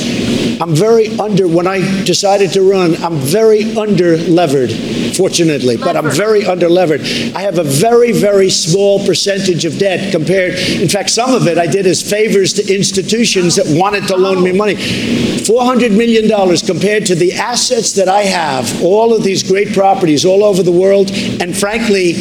I'm 0.62 0.76
very 0.76 1.08
under, 1.18 1.48
when 1.48 1.66
I 1.66 1.80
decided 2.04 2.52
to 2.52 2.62
run, 2.62 2.94
I'm 3.02 3.16
very 3.16 3.76
under 3.76 4.16
levered, 4.16 4.70
fortunately, 5.16 5.76
but 5.76 5.96
I'm 5.96 6.08
very 6.08 6.46
under 6.46 6.68
levered. 6.68 7.00
I 7.34 7.40
have 7.40 7.58
a 7.58 7.64
very, 7.64 8.12
very 8.12 8.48
small 8.48 9.04
percentage 9.04 9.64
of 9.64 9.76
debt 9.78 10.12
compared, 10.12 10.54
in 10.54 10.88
fact, 10.88 11.10
some 11.10 11.34
of 11.34 11.48
it 11.48 11.58
I 11.58 11.66
did 11.66 11.84
as 11.88 12.08
favors 12.08 12.52
to 12.52 12.74
institutions 12.74 13.56
that 13.56 13.66
wanted 13.76 14.06
to 14.06 14.16
loan 14.16 14.44
me 14.44 14.52
oh. 14.52 14.54
money. 14.54 14.76
$400 14.76 15.96
million 15.96 16.28
compared 16.64 17.06
to 17.06 17.16
the 17.16 17.32
assets 17.32 17.94
that 17.94 18.08
I 18.08 18.22
have, 18.22 18.84
all 18.84 19.12
of 19.12 19.24
these 19.24 19.42
great 19.42 19.74
properties 19.74 20.24
all 20.24 20.44
over 20.44 20.62
the 20.62 20.70
world, 20.70 21.10
and 21.10 21.58
frankly, 21.58 22.12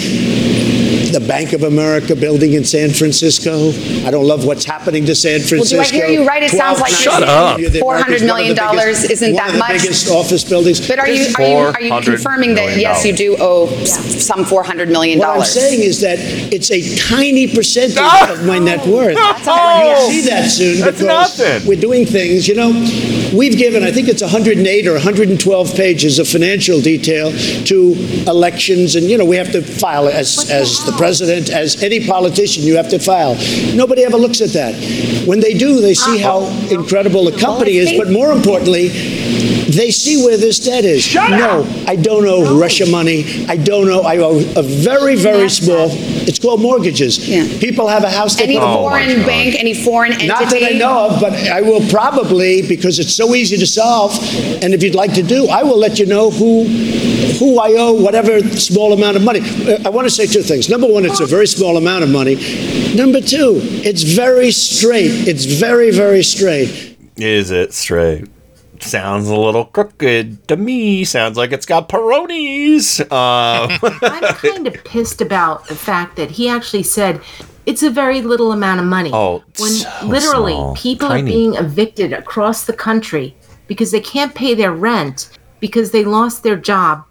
the 1.12 1.20
Bank 1.28 1.54
of 1.54 1.64
America 1.64 2.16
building 2.16 2.54
in 2.54 2.64
San 2.66 2.90
Francisco. 2.92 3.70
I 4.08 4.12
don't 4.12 4.26
love 4.26 4.46
what's 4.46 4.66
happening 4.66 5.06
to 5.06 5.16
San 5.16 5.40
Well, 5.40 5.40
do 5.42 5.48
Francisco. 5.48 5.80
I 5.80 5.86
hear 6.00 6.08
you 6.08 6.28
right? 6.28 6.44
It 6.44 6.52
sounds 6.52 6.80
like 6.80 6.92
you're 7.04 7.12
saying 7.14 7.82
$400 7.82 8.26
million 8.26 8.52
isn't 8.58 9.34
that 9.34 9.46
One 9.46 9.54
of 9.54 9.60
much. 9.60 9.68
the 9.74 9.78
biggest 9.84 10.10
office 10.10 10.44
buildings. 10.44 10.88
But 10.88 11.00
are 11.00 11.10
you, 11.10 11.28
are 11.38 11.42
you, 11.42 11.56
are 11.58 11.82
you 11.82 12.02
confirming 12.02 12.56
that, 12.56 12.78
yes, 12.78 13.06
you 13.06 13.14
do 13.14 13.36
owe 13.40 13.68
s- 13.82 14.26
some 14.26 14.44
$400 14.46 14.90
million? 14.92 15.20
What 15.20 15.30
I'm 15.30 15.44
saying 15.44 15.82
is 15.82 16.02
that 16.02 16.18
it's 16.20 16.72
a 16.72 16.96
tiny 16.96 17.48
percentage 17.48 17.98
of 18.30 18.46
my 18.46 18.60
net 18.60 18.86
worth. 18.88 19.16
That's 19.16 19.46
You'll 19.46 20.10
see 20.10 20.22
that 20.30 20.50
soon 20.50 20.80
That's 20.80 21.00
because 21.02 21.40
nothing. 21.40 21.68
we're 21.68 21.80
doing 21.80 22.06
things. 22.06 22.48
You 22.48 22.56
know, 22.56 22.70
we've 23.38 23.58
given 23.58 23.84
I 23.84 23.92
think 23.92 24.08
it's 24.08 24.22
108 24.22 24.88
or 24.88 24.94
112 24.94 25.76
pages 25.76 26.20
of 26.20 26.28
financial 26.28 26.80
detail 26.82 27.32
to 27.66 27.94
elections, 28.28 28.96
and 28.96 29.06
you 29.08 29.18
know 29.18 29.26
we 29.26 29.36
have 29.36 29.52
to 29.52 29.62
file 29.62 30.08
as 30.08 30.50
as 30.50 30.84
the 30.86 30.92
president, 31.02 31.50
as 31.50 31.82
any 31.82 32.06
politician, 32.06 32.64
you 32.64 32.76
have 32.76 32.88
to 32.90 33.00
file. 33.00 33.34
Nobody 33.74 34.04
ever 34.06 34.18
looks 34.18 34.40
at 34.40 34.50
that. 34.50 34.76
When 35.28 35.40
they 35.40 35.56
do, 35.56 35.82
they 35.82 35.96
see 35.96 36.24
ah, 36.24 36.28
how 36.30 36.40
incredible 36.70 37.26
the 37.26 37.36
company 37.40 37.78
is, 37.78 37.92
but 37.98 38.12
more 38.12 38.32
importantly, 38.32 38.90
they 39.80 39.90
see 39.90 40.24
where 40.24 40.38
this 40.38 40.60
debt 40.60 40.86
is. 40.86 41.02
Shut 41.04 41.32
no, 41.32 41.66
I 41.88 41.96
don't 41.96 42.26
owe 42.28 42.60
Russia 42.60 42.86
money. 42.86 43.46
I 43.48 43.58
don't 43.58 43.90
owe. 43.90 44.02
I 44.02 44.18
owe 44.18 44.38
a 44.56 44.62
very, 44.62 45.16
very 45.16 45.50
small. 45.50 45.88
It's 46.30 46.38
called 46.38 46.62
mortgages. 46.62 47.28
Yeah. 47.28 47.48
People 47.60 47.88
have 47.88 48.04
a 48.04 48.10
house. 48.12 48.36
They 48.36 48.44
Any 48.44 48.58
can- 48.58 48.78
foreign 48.78 49.26
bank, 49.26 49.56
any 49.58 49.74
foreign 49.74 50.12
entity? 50.12 50.28
Not 50.28 50.50
that 50.52 50.64
I 50.64 50.78
know 50.78 51.08
of, 51.08 51.20
but 51.20 51.34
I 51.34 51.62
will 51.62 51.82
probably 51.90 52.62
because 52.62 53.00
it's 53.00 53.16
so 53.16 53.34
easy 53.34 53.58
to 53.58 53.66
solve. 53.66 54.12
And 54.62 54.74
if 54.76 54.84
you'd 54.84 54.94
like 55.04 55.14
to 55.16 55.24
do, 55.24 55.48
I 55.48 55.64
will 55.64 55.80
let 55.80 55.98
you 55.98 56.06
know 56.06 56.30
who 56.30 56.66
who 57.42 57.58
I 57.60 57.74
owe 57.74 57.94
whatever 57.94 58.40
small 58.52 58.94
amount 58.94 59.18
of 59.18 59.24
money. 59.24 59.40
Uh, 59.42 59.80
I 59.84 59.90
want 59.90 60.06
to 60.06 60.12
say 60.12 60.28
two 60.28 60.44
things. 60.44 60.70
Number 60.70 60.86
one, 60.86 61.06
it's 61.06 61.20
a 61.20 61.26
very 61.26 61.48
small 61.48 61.76
amount 61.76 62.04
of 62.04 62.10
money. 62.12 62.36
Number 62.94 63.20
two, 63.20 63.60
it's 63.84 64.04
very 64.04 64.52
straight. 64.52 65.28
It's 65.28 65.46
very, 65.46 65.90
very 65.90 66.22
straight. 66.22 67.00
Is 67.18 67.50
it 67.50 67.74
straight? 67.74 68.28
Sounds 68.80 69.28
a 69.28 69.36
little 69.36 69.66
crooked 69.66 70.48
to 70.50 70.56
me. 70.56 71.04
Sounds 71.04 71.36
like 71.36 71.52
it's 71.52 71.66
got 71.66 71.90
Peronis. 71.90 73.02
Uh, 73.02 73.76
I'm 74.04 74.36
kind 74.36 74.68
of 74.68 74.76
pissed 74.84 75.20
about 75.20 75.66
the 75.68 75.76
fact 75.76 76.18
that 76.18 76.30
he 76.30 76.48
actually 76.48 76.84
said 76.84 77.22
it's 77.66 77.82
a 77.82 77.90
very 77.90 78.22
little 78.22 78.52
amount 78.52 78.82
of 78.82 78.86
money. 78.86 79.10
Oh, 79.12 79.44
when 79.58 79.72
so 79.72 79.90
literally 80.06 80.54
small, 80.54 80.76
people 80.76 81.10
tiny. 81.10 81.22
are 81.22 81.26
being 81.26 81.56
evicted 81.56 82.14
across 82.14 82.66
the 82.66 82.74
country 82.74 83.36
because 83.66 83.92
they 83.92 84.02
can't 84.02 84.36
pay 84.36 84.54
their 84.54 84.74
rent 84.74 85.30
because 85.60 85.90
they 85.90 86.04
lost 86.04 86.44
their 86.44 86.56
job 86.56 87.06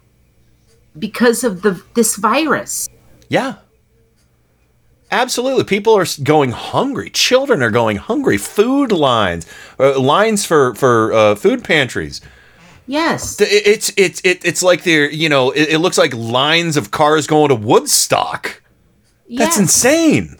because 0.99 1.43
of 1.43 1.61
the 1.61 1.81
this 1.93 2.15
virus. 2.15 2.87
yeah. 3.29 3.55
Absolutely. 5.13 5.65
People 5.65 5.97
are 5.97 6.05
going 6.23 6.51
hungry. 6.51 7.09
Children 7.09 7.61
are 7.61 7.69
going 7.69 7.97
hungry. 7.97 8.37
Food 8.37 8.93
lines, 8.93 9.45
uh, 9.77 9.99
lines 9.99 10.45
for 10.45 10.73
for 10.75 11.11
uh, 11.11 11.35
food 11.35 11.65
pantries. 11.65 12.21
Yes. 12.87 13.35
It's 13.41 13.91
it's 13.97 14.21
it, 14.23 14.45
it's 14.45 14.63
like 14.63 14.83
they're 14.83 15.09
you 15.11 15.27
know 15.27 15.51
it, 15.51 15.67
it 15.67 15.79
looks 15.79 15.97
like 15.97 16.13
lines 16.13 16.77
of 16.77 16.91
cars 16.91 17.27
going 17.27 17.49
to 17.49 17.55
Woodstock. 17.55 18.61
That's 19.29 19.57
Yes. 19.57 19.59
insane. 19.59 20.37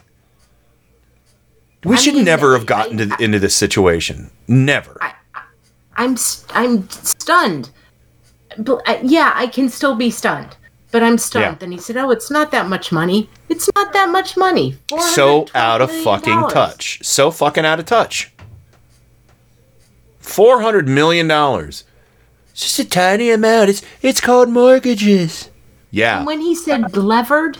We 1.83 1.97
should 1.97 2.15
never 2.15 2.53
have 2.57 2.65
gotten 2.65 2.97
to, 2.97 3.15
into 3.19 3.39
this 3.39 3.55
situation. 3.55 4.31
Never. 4.47 4.97
I'm 5.97 6.15
I'm 6.53 6.89
stunned. 6.89 7.71
Yeah, 9.03 9.31
I 9.35 9.47
can 9.47 9.69
still 9.69 9.95
be 9.95 10.09
stunned, 10.09 10.55
but 10.91 11.03
I'm 11.03 11.17
stunned. 11.17 11.57
Yeah. 11.59 11.63
And 11.65 11.73
he 11.73 11.79
said, 11.79 11.97
"Oh, 11.97 12.11
it's 12.11 12.29
not 12.31 12.51
that 12.51 12.67
much 12.67 12.91
money. 12.91 13.29
It's 13.49 13.69
not 13.75 13.93
that 13.93 14.09
much 14.09 14.37
money." 14.37 14.77
so 15.13 15.47
out 15.55 15.81
of 15.81 15.91
fucking 15.91 16.49
touch. 16.49 16.99
So 17.03 17.31
fucking 17.31 17.65
out 17.65 17.79
of 17.79 17.85
touch. 17.85 18.31
Four 20.19 20.61
hundred 20.61 20.87
million 20.87 21.27
dollars. 21.27 21.83
It's 22.51 22.61
just 22.61 22.79
a 22.79 22.85
tiny 22.85 23.31
amount. 23.31 23.69
It's 23.69 23.81
it's 24.01 24.21
called 24.21 24.49
mortgages. 24.49 25.49
Yeah, 25.91 26.19
And 26.19 26.27
when 26.27 26.39
he 26.39 26.55
said 26.55 26.95
levered, 26.95 27.57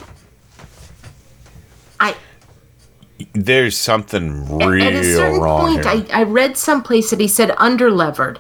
I 2.00 2.16
there's 3.34 3.78
something 3.78 4.48
real 4.58 4.84
at 4.88 4.94
a 4.94 5.04
certain 5.04 5.42
wrong 5.42 5.74
point, 5.74 5.86
here. 5.86 6.16
I, 6.16 6.22
I 6.22 6.24
read 6.24 6.56
someplace 6.58 7.10
that 7.10 7.20
he 7.20 7.28
said 7.28 7.50
underlevered, 7.58 8.38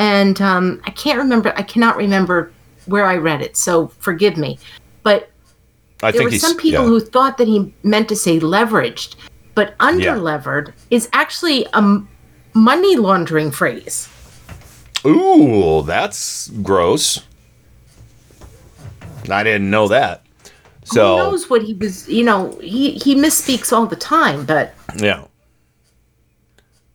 and 0.00 0.40
um, 0.40 0.80
I 0.84 0.90
can't 0.92 1.18
remember. 1.18 1.52
I 1.56 1.62
cannot 1.62 1.98
remember 1.98 2.50
where 2.86 3.04
I 3.04 3.16
read 3.16 3.42
it, 3.42 3.54
so 3.54 3.88
forgive 3.98 4.38
me. 4.38 4.58
But 5.02 5.30
I 6.02 6.10
there 6.10 6.24
were 6.24 6.30
some 6.30 6.56
people 6.56 6.84
yeah. 6.84 6.88
who 6.88 7.00
thought 7.00 7.36
that 7.36 7.46
he 7.46 7.74
meant 7.82 8.08
to 8.08 8.16
say 8.16 8.40
leveraged, 8.40 9.16
but 9.54 9.76
underlevered 9.76 10.72
is 10.88 11.10
actually 11.12 11.66
a 11.74 12.02
money 12.54 12.96
laundering 12.96 13.50
phrase. 13.50 14.08
Ooh, 15.04 15.82
that's 15.82 16.48
gross. 16.48 17.22
I 19.30 19.42
didn't 19.42 19.70
know 19.70 19.86
that. 19.88 20.24
So 20.84 21.18
Who 21.18 21.22
knows 21.24 21.50
what 21.50 21.62
he 21.62 21.74
was? 21.74 22.08
You 22.08 22.24
know, 22.24 22.58
he 22.62 22.92
he 22.92 23.14
misspeaks 23.14 23.70
all 23.70 23.86
the 23.86 23.96
time, 23.96 24.46
but 24.46 24.72
yeah, 24.96 25.26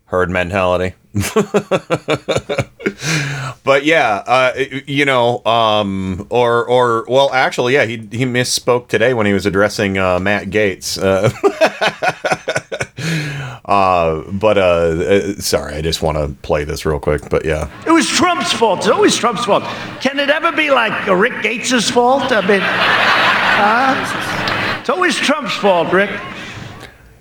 herd 0.06 0.32
mentality. 0.32 0.96
but 3.64 3.86
yeah, 3.86 4.22
uh, 4.28 4.54
you 4.86 5.06
know, 5.06 5.44
um, 5.46 6.28
or 6.30 6.66
or 6.68 7.06
well, 7.08 7.32
actually, 7.34 7.74
yeah, 7.74 7.86
he 7.86 7.98
he 8.12 8.26
misspoke 8.26 8.88
today 8.90 9.14
when 9.14 9.26
he 9.26 9.34
was 9.34 9.46
addressing 9.46 9.98
uh, 9.98 10.20
Matt 10.20 10.50
Gaetz. 10.50 10.98
Uh, 11.02 11.30
uh, 13.66 14.22
but 14.32 14.58
uh, 14.58 14.62
uh, 14.62 15.34
sorry, 15.40 15.76
I 15.76 15.82
just 15.82 16.02
want 16.02 16.18
to 16.18 16.30
play 16.42 16.64
this 16.64 16.86
real 16.86 17.00
quick. 17.00 17.30
But 17.30 17.46
yeah, 17.46 17.70
It 17.88 17.92
was 17.92 18.08
Trump's 18.08 18.52
fault. 18.52 18.80
It's 18.80 18.88
always 18.90 19.16
Trump's 19.16 19.46
fault. 19.46 19.64
Can 20.02 20.20
it 20.20 20.30
ever 20.30 20.52
be 20.52 20.72
like 20.72 21.08
Rick 21.08 21.42
Gates' 21.44 21.90
fault? 21.90 22.32
I 22.32 22.42
mean, 22.42 22.62
it's 24.82 24.90
always 24.90 25.16
Trump's 25.16 25.56
fault, 25.56 25.92
Rick. 25.94 26.10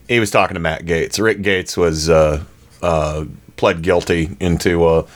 he 0.09 0.21
was 0.21 0.31
talking 0.31 0.55
to 0.55 0.61
Matt 0.61 0.85
Gaetz. 0.85 1.23
Rick 1.23 1.43
Gates 1.43 1.77
was 1.77 2.11
uh, 2.11 2.43
uh, 2.83 3.25
pled 3.57 3.83
guilty 3.83 4.37
into 4.41 4.85
uh, 4.85 5.07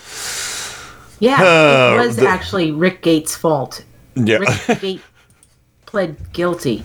yeah, 1.20 1.41
Uh, 1.43 1.95
it 2.03 2.07
was 2.07 2.16
the- 2.16 2.28
actually 2.28 2.70
Rick 2.72 3.03
Gates' 3.03 3.34
fault. 3.36 3.84
yeah, 4.14 4.36
Rick 4.39 4.80
Gates 4.80 5.03
pled 5.86 6.32
guilty, 6.32 6.84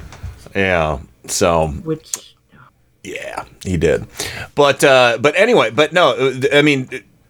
yeah. 0.55 0.99
So 1.27 1.67
which 1.83 2.35
Yeah, 3.03 3.45
he 3.63 3.77
did. 3.77 4.05
But 4.55 4.83
uh, 4.83 5.17
but 5.21 5.35
anyway, 5.37 5.69
but 5.71 5.93
no, 5.93 6.11
uh, 6.11 6.33
I 6.53 6.61
mean, 6.61 6.89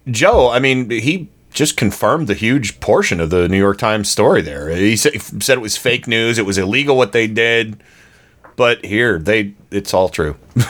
Joe. 0.09 0.49
I 0.49 0.59
mean, 0.59 0.89
he 0.89 1.29
just 1.51 1.77
confirmed 1.77 2.27
the 2.27 2.33
huge 2.33 2.79
portion 2.79 3.19
of 3.19 3.29
the 3.29 3.47
New 3.47 3.57
York 3.57 3.77
Times 3.77 4.09
story. 4.09 4.41
There, 4.41 4.69
he 4.69 4.95
said, 4.95 5.21
said 5.43 5.57
it 5.57 5.61
was 5.61 5.77
fake 5.77 6.07
news. 6.07 6.37
It 6.37 6.45
was 6.45 6.57
illegal 6.57 6.95
what 6.97 7.11
they 7.11 7.27
did. 7.27 7.77
But 8.55 8.85
here, 8.85 9.17
they 9.19 9.53
it's 9.71 9.93
all 9.93 10.09
true. 10.09 10.35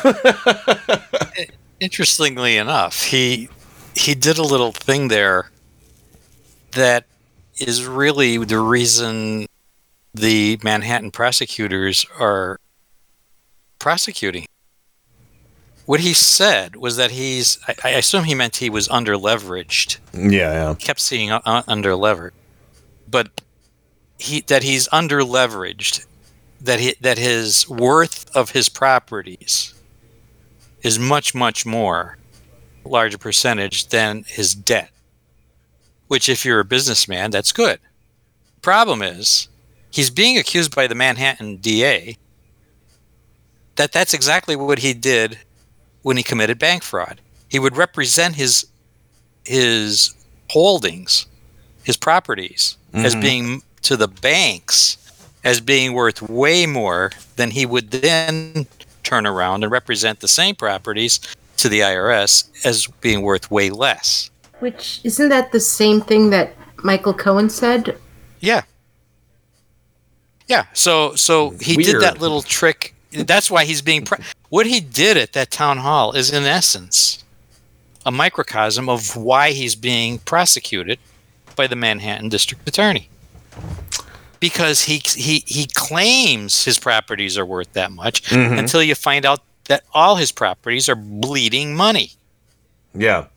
Interestingly 1.84 2.56
enough, 2.56 3.04
he 3.04 3.50
he 3.94 4.16
did 4.16 4.38
a 4.38 4.42
little 4.42 4.72
thing 4.72 5.10
there 5.10 5.52
that 6.72 7.04
is 7.58 7.86
really 7.86 8.38
the 8.38 8.60
reason 8.60 9.48
the 10.14 10.58
Manhattan 10.64 11.12
prosecutors 11.12 12.06
are 12.18 12.58
prosecuting. 13.80 14.46
What 15.86 16.00
he 16.00 16.14
said 16.14 16.78
was 16.78 16.96
that 16.96 17.12
he's 17.12 17.60
I, 17.68 17.76
I 17.84 17.90
assume 17.90 18.24
he 18.24 18.34
meant 18.34 18.56
he 18.56 18.70
was 18.70 18.88
under 18.88 19.18
leveraged. 19.18 19.98
Yeah, 20.14 20.54
yeah. 20.54 20.76
Kept 20.76 21.02
seeing 21.02 21.32
uh, 21.32 21.64
under 21.68 21.98
levered. 21.98 22.34
But 23.10 23.42
he 24.18 24.40
that 24.48 24.64
he's 24.64 24.88
under 24.94 25.20
leveraged 25.20 26.06
that 26.62 26.80
he 26.80 26.96
that 27.02 27.18
his 27.18 27.68
worth 27.68 28.34
of 28.34 28.52
his 28.52 28.70
properties 28.70 29.73
is 30.84 31.00
much 31.00 31.34
much 31.34 31.66
more 31.66 32.18
larger 32.86 33.18
percentage 33.18 33.88
than 33.88 34.24
his 34.28 34.54
debt 34.54 34.90
which 36.08 36.28
if 36.30 36.44
you're 36.46 36.60
a 36.60 36.66
businessman 36.66 37.32
that's 37.32 37.52
good 37.52 37.80
problem 38.62 39.02
is 39.02 39.48
he's 39.92 40.10
being 40.10 40.38
accused 40.38 40.76
by 40.76 40.86
the 40.88 40.96
manhattan 40.96 41.58
da 41.58 42.16
that 43.76 43.92
that's 43.92 44.14
exactly 44.14 44.56
what 44.56 44.80
he 44.80 44.94
did 44.94 45.38
when 46.02 46.18
he 46.18 46.24
committed 46.24 46.60
bank 46.60 46.84
fraud 46.84 47.20
he 47.50 47.60
would 47.60 47.78
represent 47.78 48.36
his 48.36 48.66
his 49.46 50.14
holdings 50.50 51.26
his 51.84 51.98
properties 51.98 52.78
as 52.94 53.16
Mhm. 53.16 53.22
being 53.22 53.64
to 53.82 53.98
the 53.98 54.08
banks 54.08 54.98
as 55.44 55.60
being 55.60 55.94
worth 55.94 56.22
way 56.22 56.66
more 56.66 57.12
than 57.36 57.52
he 57.52 57.66
would 57.66 57.92
then 57.92 58.68
turn 59.04 59.26
around 59.26 59.64
and 59.64 59.72
represent 59.72 60.20
the 60.20 60.28
same 60.28 60.56
properties 60.56 61.20
to 61.58 61.70
the 61.70 61.82
IRS 61.82 62.50
as 62.66 62.88
being 63.02 63.22
worth 63.22 63.52
way 63.52 63.70
less. 63.70 64.30
which 64.60 65.02
isn't 65.04 65.30
that 65.30 65.52
the 65.52 65.60
same 65.60 66.00
thing 66.02 66.30
that 66.30 66.54
Michael 66.84 67.14
Cohen 67.14 67.50
said? 67.50 67.98
Yeah. 68.40 68.64
Yeah. 70.48 70.66
So 70.74 71.16
so 71.16 71.52
he 71.62 71.76
did 71.76 72.02
that 72.02 72.20
little 72.20 72.42
trick. 72.42 72.96
That's 73.12 73.52
why 73.52 73.66
he's 73.66 73.82
being 73.82 74.06
pre- 74.06 74.24
what 74.50 74.66
he 74.66 74.80
did 74.80 75.18
at 75.18 75.34
that 75.34 75.52
town 75.52 75.78
hall 75.78 76.14
is 76.14 76.32
in 76.32 76.44
essence 76.44 77.24
a 78.06 78.12
microcosm 78.12 78.90
of 78.90 79.16
why 79.16 79.52
he's 79.52 79.76
being 79.76 80.20
prosecuted 80.20 81.00
by 81.56 81.68
the 81.68 81.76
Manhattan 81.76 82.30
District 82.30 82.68
Attorney. 82.68 83.08
Because 84.44 84.82
he 84.82 85.02
he 85.06 85.42
he 85.48 85.68
claims 85.74 86.66
his 86.66 86.78
properties 86.78 87.38
are 87.38 87.46
worth 87.46 87.72
that 87.74 87.92
much 87.94 88.24
Mhm. 88.24 88.60
until 88.60 88.84
you 88.84 88.94
find 88.94 89.26
out 89.26 89.40
that 89.70 89.84
all 89.94 90.18
his 90.18 90.34
properties 90.34 90.90
are 90.90 90.96
bleeding 90.98 91.74
money. 91.78 92.12
Yeah. 92.94 93.28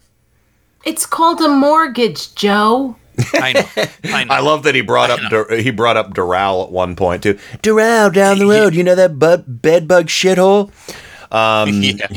It's 0.84 1.06
called 1.06 1.40
a 1.40 1.48
mortgage, 1.48 2.34
Joe. 2.34 2.96
I 3.34 3.52
know. 3.52 3.84
I 4.12 4.24
know. 4.24 4.34
I 4.34 4.40
love 4.40 4.64
that 4.64 4.74
he 4.74 4.80
brought 4.80 5.10
up 5.10 5.20
Dur- 5.30 5.56
he 5.56 5.70
brought 5.70 5.96
up 5.96 6.12
Doral 6.12 6.64
at 6.66 6.72
one 6.72 6.96
point 6.96 7.22
too. 7.22 7.34
Doral 7.62 8.12
down 8.12 8.38
the 8.40 8.46
road, 8.46 8.74
you 8.74 8.82
know 8.82 8.96
that 8.96 9.16
bud- 9.16 9.62
bed 9.62 9.86
bug 9.86 10.06
shithole. 10.08 10.72
Um, 11.30 11.82
yeah. 11.84 12.08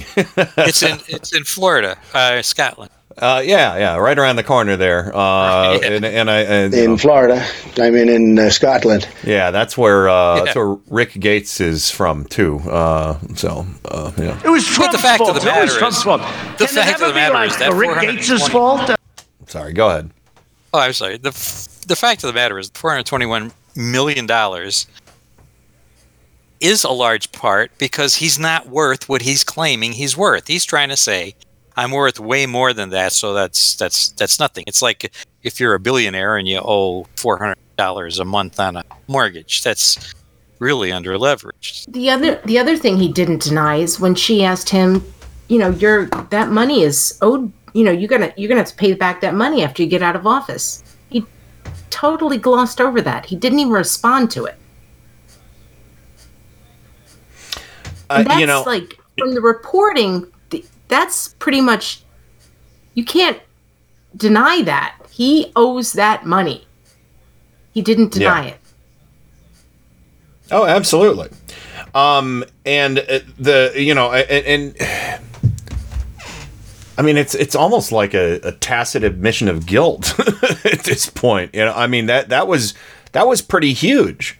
It's 0.57 0.81
in 0.81 0.97
it's 1.07 1.31
in 1.35 1.43
Florida, 1.43 1.95
uh, 2.15 2.41
Scotland. 2.41 2.89
Uh, 3.21 3.41
yeah, 3.45 3.77
yeah, 3.77 3.95
right 3.97 4.17
around 4.17 4.35
the 4.37 4.43
corner 4.43 4.75
there. 4.75 5.15
Uh, 5.15 5.77
and, 5.83 6.05
and 6.05 6.29
I 6.31 6.39
and, 6.41 6.73
In 6.73 6.97
Florida, 6.97 7.45
I 7.77 7.89
mean 7.89 8.09
in 8.09 8.39
uh, 8.39 8.49
Scotland. 8.49 9.07
yeah, 9.23 9.51
that's 9.51 9.77
where 9.77 10.09
uh, 10.09 10.37
Yeah. 10.37 10.43
that's 10.43 10.55
where 10.55 10.77
Rick 10.89 11.13
Gates 11.19 11.59
is 11.61 11.89
from 11.91 12.25
too. 12.25 12.59
Uh, 12.59 13.19
so 13.35 13.65
uh, 13.85 14.11
yeah. 14.17 14.39
It 14.43 14.49
was 14.49 14.65
Trump's 14.65 14.95
the 14.95 15.01
fact 15.01 15.19
fault. 15.19 15.35
of 15.35 15.41
the 15.43 15.49
It 15.49 15.61
was 15.61 15.77
Trump's 15.77 15.97
is- 15.97 16.03
fault. 16.03 16.21
the 16.57 16.65
Can 16.65 16.77
it 16.77 16.85
fact 16.85 17.01
of 17.01 17.07
the 17.09 17.13
matter 17.13 17.33
like 17.33 17.51
is 17.51 17.57
that 17.57 17.73
Rick 17.73 18.01
Gates's 18.01 18.47
fault? 18.47 18.89
Sorry, 19.47 19.73
go 19.73 19.89
ahead. 19.89 20.11
Oh, 20.73 20.79
I'm 20.79 20.93
sorry. 20.93 21.17
The 21.17 21.31
the 21.87 21.95
fact 21.95 22.23
of 22.23 22.27
the 22.27 22.33
matter 22.33 22.59
is, 22.59 22.69
421 22.75 23.51
million 23.75 24.25
dollars 24.27 24.85
is 26.59 26.83
a 26.83 26.91
large 26.91 27.31
part 27.31 27.71
because 27.77 28.15
he's 28.15 28.37
not 28.37 28.67
worth 28.67 29.07
what 29.07 29.21
he's 29.21 29.43
claiming 29.43 29.93
he's 29.93 30.17
worth. 30.17 30.47
He's 30.47 30.65
trying 30.65 30.89
to 30.89 30.97
say, 30.97 31.35
"I'm 31.81 31.91
worth 31.91 32.19
way 32.19 32.45
more 32.45 32.73
than 32.73 32.89
that," 32.91 33.11
so 33.13 33.33
that's 33.33 33.75
that's 33.75 34.09
that's 34.09 34.39
nothing. 34.39 34.63
It's 34.67 34.81
like 34.81 35.11
if 35.43 35.59
you're 35.59 35.73
a 35.73 35.79
billionaire 35.79 36.37
and 36.37 36.47
you 36.47 36.59
owe 36.63 37.05
400 37.15 37.57
dollars 37.79 38.19
a 38.19 38.25
month 38.25 38.59
on 38.59 38.75
a 38.75 38.83
mortgage. 39.07 39.63
That's 39.63 40.13
really 40.59 40.91
under 40.91 41.17
leveraged. 41.17 41.91
The 41.91 42.09
other 42.09 42.35
the 42.45 42.59
other 42.59 42.77
thing 42.77 42.97
he 42.97 43.11
didn't 43.11 43.41
deny 43.41 43.77
is 43.77 43.99
when 43.99 44.13
she 44.13 44.43
asked 44.43 44.69
him, 44.69 45.03
you 45.47 45.57
know, 45.57 45.71
your 45.71 46.05
that 46.29 46.49
money 46.49 46.83
is 46.83 47.17
owed. 47.21 47.51
You 47.73 47.83
know, 47.85 47.91
you're 47.91 48.09
gonna 48.09 48.33
you're 48.35 48.49
gonna 48.49 48.61
have 48.61 48.69
to 48.69 48.75
pay 48.75 48.93
back 48.93 49.21
that 49.21 49.33
money 49.33 49.63
after 49.63 49.81
you 49.81 49.89
get 49.89 50.03
out 50.03 50.15
of 50.15 50.27
office. 50.27 50.83
He 51.09 51.25
totally 51.89 52.37
glossed 52.37 52.81
over 52.81 53.01
that. 53.01 53.25
He 53.25 53.35
didn't 53.35 53.59
even 53.59 53.71
respond 53.71 54.29
to 54.31 54.45
it. 54.45 54.55
Uh, 58.09 58.23
that's 58.23 58.39
you 58.39 58.45
know, 58.45 58.63
like 58.65 58.99
from 59.17 59.33
the 59.33 59.41
reporting. 59.41 60.27
Th- 60.89 60.99
That's 60.99 61.29
pretty 61.39 61.61
much. 61.61 62.01
You 62.95 63.05
can't 63.05 63.39
deny 64.17 64.61
that 64.63 64.95
he 65.11 65.51
owes 65.55 65.93
that 65.93 66.25
money. 66.25 66.65
He 67.71 67.81
didn't 67.81 68.11
deny 68.11 68.45
Yeah. 68.47 68.49
it. 68.53 68.59
Oh, 70.51 70.65
absolutely. 70.65 71.29
Um, 71.93 72.43
and 72.65 72.99
uh, 72.99 73.19
the 73.37 73.73
you 73.75 73.93
know, 73.93 74.11
and, 74.11 74.75
and 74.75 75.21
I 76.97 77.01
mean, 77.03 77.17
it's 77.17 77.35
it's 77.35 77.55
almost 77.55 77.91
like 77.91 78.13
a, 78.13 78.39
a 78.43 78.51
tacit 78.51 79.03
admission 79.03 79.47
of 79.47 79.65
guilt 79.67 80.19
at 80.65 80.83
this 80.83 81.09
point. 81.09 81.53
You 81.53 81.65
know, 81.65 81.73
I 81.73 81.87
mean 81.87 82.07
that 82.07 82.29
that 82.29 82.47
was 82.47 82.73
that 83.11 83.27
was 83.27 83.41
pretty 83.41 83.73
huge. 83.73 84.38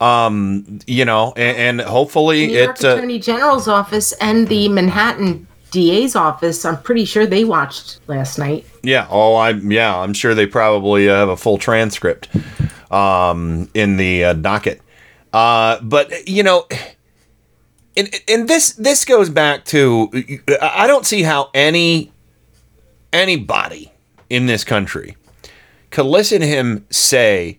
Um, 0.00 0.78
you 0.86 1.04
know, 1.04 1.32
and, 1.36 1.80
and 1.80 1.88
hopefully 1.88 2.46
New 2.46 2.58
York 2.58 2.78
it. 2.78 2.84
Uh, 2.84 2.96
Attorney 2.96 3.18
General's 3.18 3.66
office 3.66 4.12
and 4.12 4.46
the 4.46 4.68
Manhattan 4.68 5.46
DA's 5.70 6.14
office. 6.14 6.64
I'm 6.64 6.80
pretty 6.82 7.04
sure 7.04 7.26
they 7.26 7.44
watched 7.44 8.00
last 8.06 8.38
night. 8.38 8.64
Yeah. 8.82 9.08
Oh, 9.10 9.36
I'm. 9.36 9.70
yeah. 9.72 9.98
I'm 9.98 10.14
sure 10.14 10.34
they 10.34 10.46
probably 10.46 11.08
uh, 11.08 11.16
have 11.16 11.28
a 11.28 11.36
full 11.36 11.58
transcript 11.58 12.28
um, 12.92 13.68
in 13.74 13.96
the 13.96 14.24
uh, 14.24 14.32
docket. 14.34 14.80
Uh, 15.32 15.80
but 15.82 16.28
you 16.28 16.42
know, 16.42 16.66
and 17.96 18.08
and 18.28 18.48
this 18.48 18.72
this 18.72 19.04
goes 19.04 19.28
back 19.28 19.64
to 19.66 20.10
I 20.62 20.86
don't 20.86 21.04
see 21.04 21.22
how 21.22 21.50
any 21.52 22.12
anybody 23.12 23.92
in 24.30 24.46
this 24.46 24.64
country 24.64 25.16
could 25.90 26.06
listen 26.06 26.40
to 26.40 26.46
him 26.46 26.86
say 26.90 27.58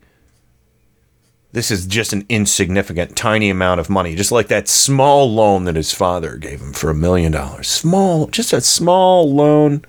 this 1.52 1.72
is 1.72 1.88
just 1.88 2.14
an 2.14 2.26
insignificant 2.30 3.16
tiny 3.16 3.50
amount 3.50 3.80
of 3.80 3.90
money 3.90 4.16
just 4.16 4.32
like 4.32 4.48
that 4.48 4.68
small 4.68 5.32
loan 5.32 5.64
that 5.66 5.76
his 5.76 5.94
father 5.94 6.38
gave 6.38 6.62
him 6.62 6.74
for 6.74 6.90
a 6.90 6.96
million 6.96 7.32
dollars 7.32 7.68
small 7.68 8.28
just 8.28 8.54
a 8.54 8.62
small 8.62 9.34
loan 9.34 9.84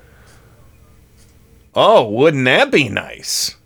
Oh, 1.74 2.08
wouldn't 2.08 2.44
that 2.46 2.70
be 2.70 2.88
nice? 2.88 3.56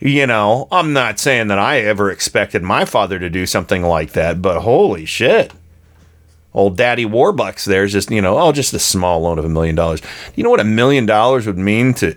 You 0.00 0.26
know, 0.26 0.68
I'm 0.70 0.92
not 0.92 1.18
saying 1.18 1.48
that 1.48 1.58
I 1.58 1.78
ever 1.78 2.10
expected 2.10 2.62
my 2.62 2.84
father 2.84 3.18
to 3.18 3.30
do 3.30 3.46
something 3.46 3.82
like 3.82 4.12
that, 4.12 4.42
but 4.42 4.60
holy 4.60 5.06
shit. 5.06 5.52
Old 6.52 6.76
Daddy 6.76 7.06
Warbucks 7.06 7.64
there's 7.64 7.92
just, 7.92 8.10
you 8.10 8.20
know, 8.20 8.38
oh, 8.38 8.52
just 8.52 8.74
a 8.74 8.78
small 8.78 9.22
loan 9.22 9.38
of 9.38 9.44
a 9.44 9.48
million 9.48 9.74
dollars. 9.74 10.02
You 10.34 10.44
know 10.44 10.50
what 10.50 10.60
a 10.60 10.64
million 10.64 11.06
dollars 11.06 11.46
would 11.46 11.58
mean 11.58 11.94
to 11.94 12.16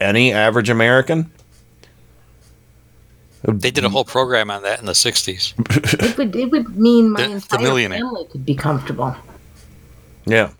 any 0.00 0.32
average 0.32 0.70
American? 0.70 1.30
They 3.46 3.70
did 3.70 3.84
a 3.84 3.88
whole 3.88 4.04
program 4.04 4.50
on 4.50 4.62
that 4.62 4.80
in 4.80 4.86
the 4.86 4.92
60s. 4.92 5.54
It 6.02 6.18
would 6.18 6.34
it 6.34 6.50
would 6.50 6.76
mean 6.76 7.10
my 7.12 7.22
The- 7.22 7.28
the 7.28 7.34
entire 7.34 7.60
millionaire. 7.60 7.98
family 8.00 8.24
could 8.26 8.44
be 8.44 8.54
comfortable. 8.54 9.14
Yeah. 10.26 10.50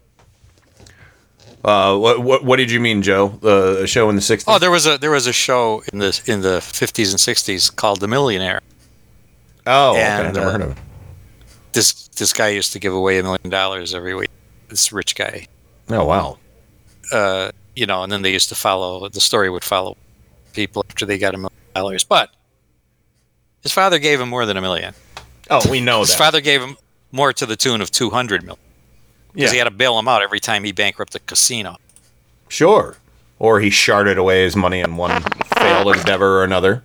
Uh, 1.64 1.96
what, 1.98 2.22
what 2.22 2.44
what 2.44 2.56
did 2.58 2.70
you 2.70 2.78
mean, 2.78 3.02
Joe? 3.02 3.28
The 3.42 3.82
a 3.82 3.86
show 3.88 4.08
in 4.08 4.14
the 4.14 4.22
'60s? 4.22 4.44
Oh, 4.46 4.58
there 4.60 4.70
was 4.70 4.86
a 4.86 4.98
there 4.98 5.10
was 5.10 5.26
a 5.26 5.32
show 5.32 5.82
in 5.92 5.98
the 5.98 6.20
in 6.26 6.42
the 6.42 6.58
50s 6.60 7.10
and 7.10 7.18
60s 7.18 7.74
called 7.74 8.00
The 8.00 8.06
Millionaire. 8.06 8.60
Oh, 9.66 9.90
okay, 9.90 10.04
I've 10.06 10.32
never 10.34 10.46
uh, 10.46 10.52
heard 10.52 10.60
of 10.62 10.70
it. 10.72 10.78
This 11.72 12.06
this 12.08 12.32
guy 12.32 12.48
used 12.50 12.72
to 12.74 12.78
give 12.78 12.92
away 12.94 13.18
a 13.18 13.22
million 13.24 13.50
dollars 13.50 13.94
every 13.94 14.14
week. 14.14 14.30
This 14.68 14.92
rich 14.92 15.16
guy. 15.16 15.48
Oh 15.90 16.04
wow. 16.04 16.38
Uh, 17.10 17.50
you 17.74 17.84
know, 17.86 18.04
and 18.04 18.12
then 18.12 18.22
they 18.22 18.32
used 18.32 18.48
to 18.50 18.54
follow 18.54 19.08
the 19.08 19.20
story 19.20 19.50
would 19.50 19.64
follow 19.64 19.96
people 20.52 20.84
after 20.88 21.04
they 21.04 21.18
got 21.18 21.34
a 21.34 21.38
million 21.38 21.52
dollars. 21.74 22.04
But 22.04 22.30
his 23.66 23.72
father 23.72 23.98
gave 23.98 24.20
him 24.20 24.28
more 24.28 24.46
than 24.46 24.56
a 24.56 24.60
million. 24.60 24.94
Oh, 25.50 25.68
we 25.68 25.80
know 25.80 25.96
that. 25.96 26.00
His 26.02 26.10
that. 26.10 26.18
father 26.18 26.40
gave 26.40 26.62
him 26.62 26.76
more 27.10 27.32
to 27.32 27.44
the 27.46 27.56
tune 27.56 27.80
of 27.80 27.90
200 27.90 28.44
million. 28.44 28.60
Because 29.34 29.50
he 29.50 29.58
had 29.58 29.64
to 29.64 29.72
bail 29.72 29.98
him 29.98 30.06
out 30.06 30.22
every 30.22 30.38
time 30.38 30.62
he 30.62 30.70
bankrupted 30.70 31.20
a 31.20 31.24
casino. 31.24 31.76
Sure. 32.48 32.96
Or 33.40 33.58
he 33.58 33.68
sharded 33.70 34.16
away 34.18 34.44
his 34.44 34.54
money 34.54 34.80
in 34.80 34.96
one 34.96 35.20
failed 35.56 35.96
endeavor 35.96 36.38
or 36.38 36.44
another. 36.44 36.84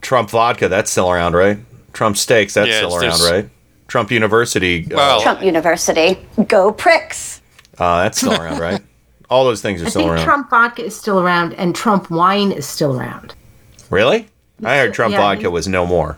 Trump 0.00 0.30
vodka, 0.30 0.68
that's 0.68 0.92
still 0.92 1.10
around, 1.10 1.34
right? 1.34 1.58
Trump 1.92 2.16
steaks, 2.16 2.54
that's 2.54 2.68
Yeah, 2.68 2.76
still 2.76 2.92
around, 2.94 3.00
there's- 3.00 3.30
right? 3.30 3.48
Trump 3.88 4.12
University, 4.12 4.86
uh, 4.94 5.20
Trump 5.22 5.42
University. 5.42 6.24
Go 6.46 6.70
pricks. 6.72 7.40
uh, 7.78 8.04
that's 8.04 8.18
still 8.18 8.32
around, 8.40 8.58
right? 8.60 8.80
All 9.28 9.44
those 9.44 9.60
things 9.60 9.82
are 9.82 9.90
still 9.90 10.02
around. 10.02 10.12
I 10.18 10.22
still 10.22 10.26
think 10.26 10.28
around. 10.28 10.48
Trump 10.48 10.50
vodka 10.50 10.84
is 10.84 10.96
still 10.96 11.18
around 11.20 11.52
and 11.54 11.74
Trump 11.74 12.10
wine 12.10 12.52
is 12.52 12.64
still 12.66 12.96
around. 12.98 13.34
really? 13.90 14.28
I 14.62 14.76
heard 14.78 14.94
Trump 14.94 15.12
Yeah, 15.12 15.18
vodka 15.20 15.50
was 15.50 15.66
no 15.66 15.86
more. 15.86 16.16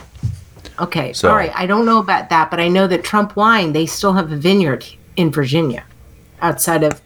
Okay, 0.78 1.12
So- 1.12 1.30
all 1.30 1.36
right. 1.36 1.52
I 1.54 1.66
don't 1.66 1.86
know 1.86 1.98
about 1.98 2.28
that, 2.30 2.50
but 2.50 2.60
I 2.60 2.68
know 2.68 2.86
that 2.86 3.02
Trump 3.02 3.34
wine 3.36 3.72
they 3.72 3.86
still 3.86 4.12
have 4.12 4.30
a 4.30 4.36
vineyard 4.36 4.84
in 5.16 5.30
Virginia, 5.30 5.84
outside 6.42 6.82
of 6.84 7.00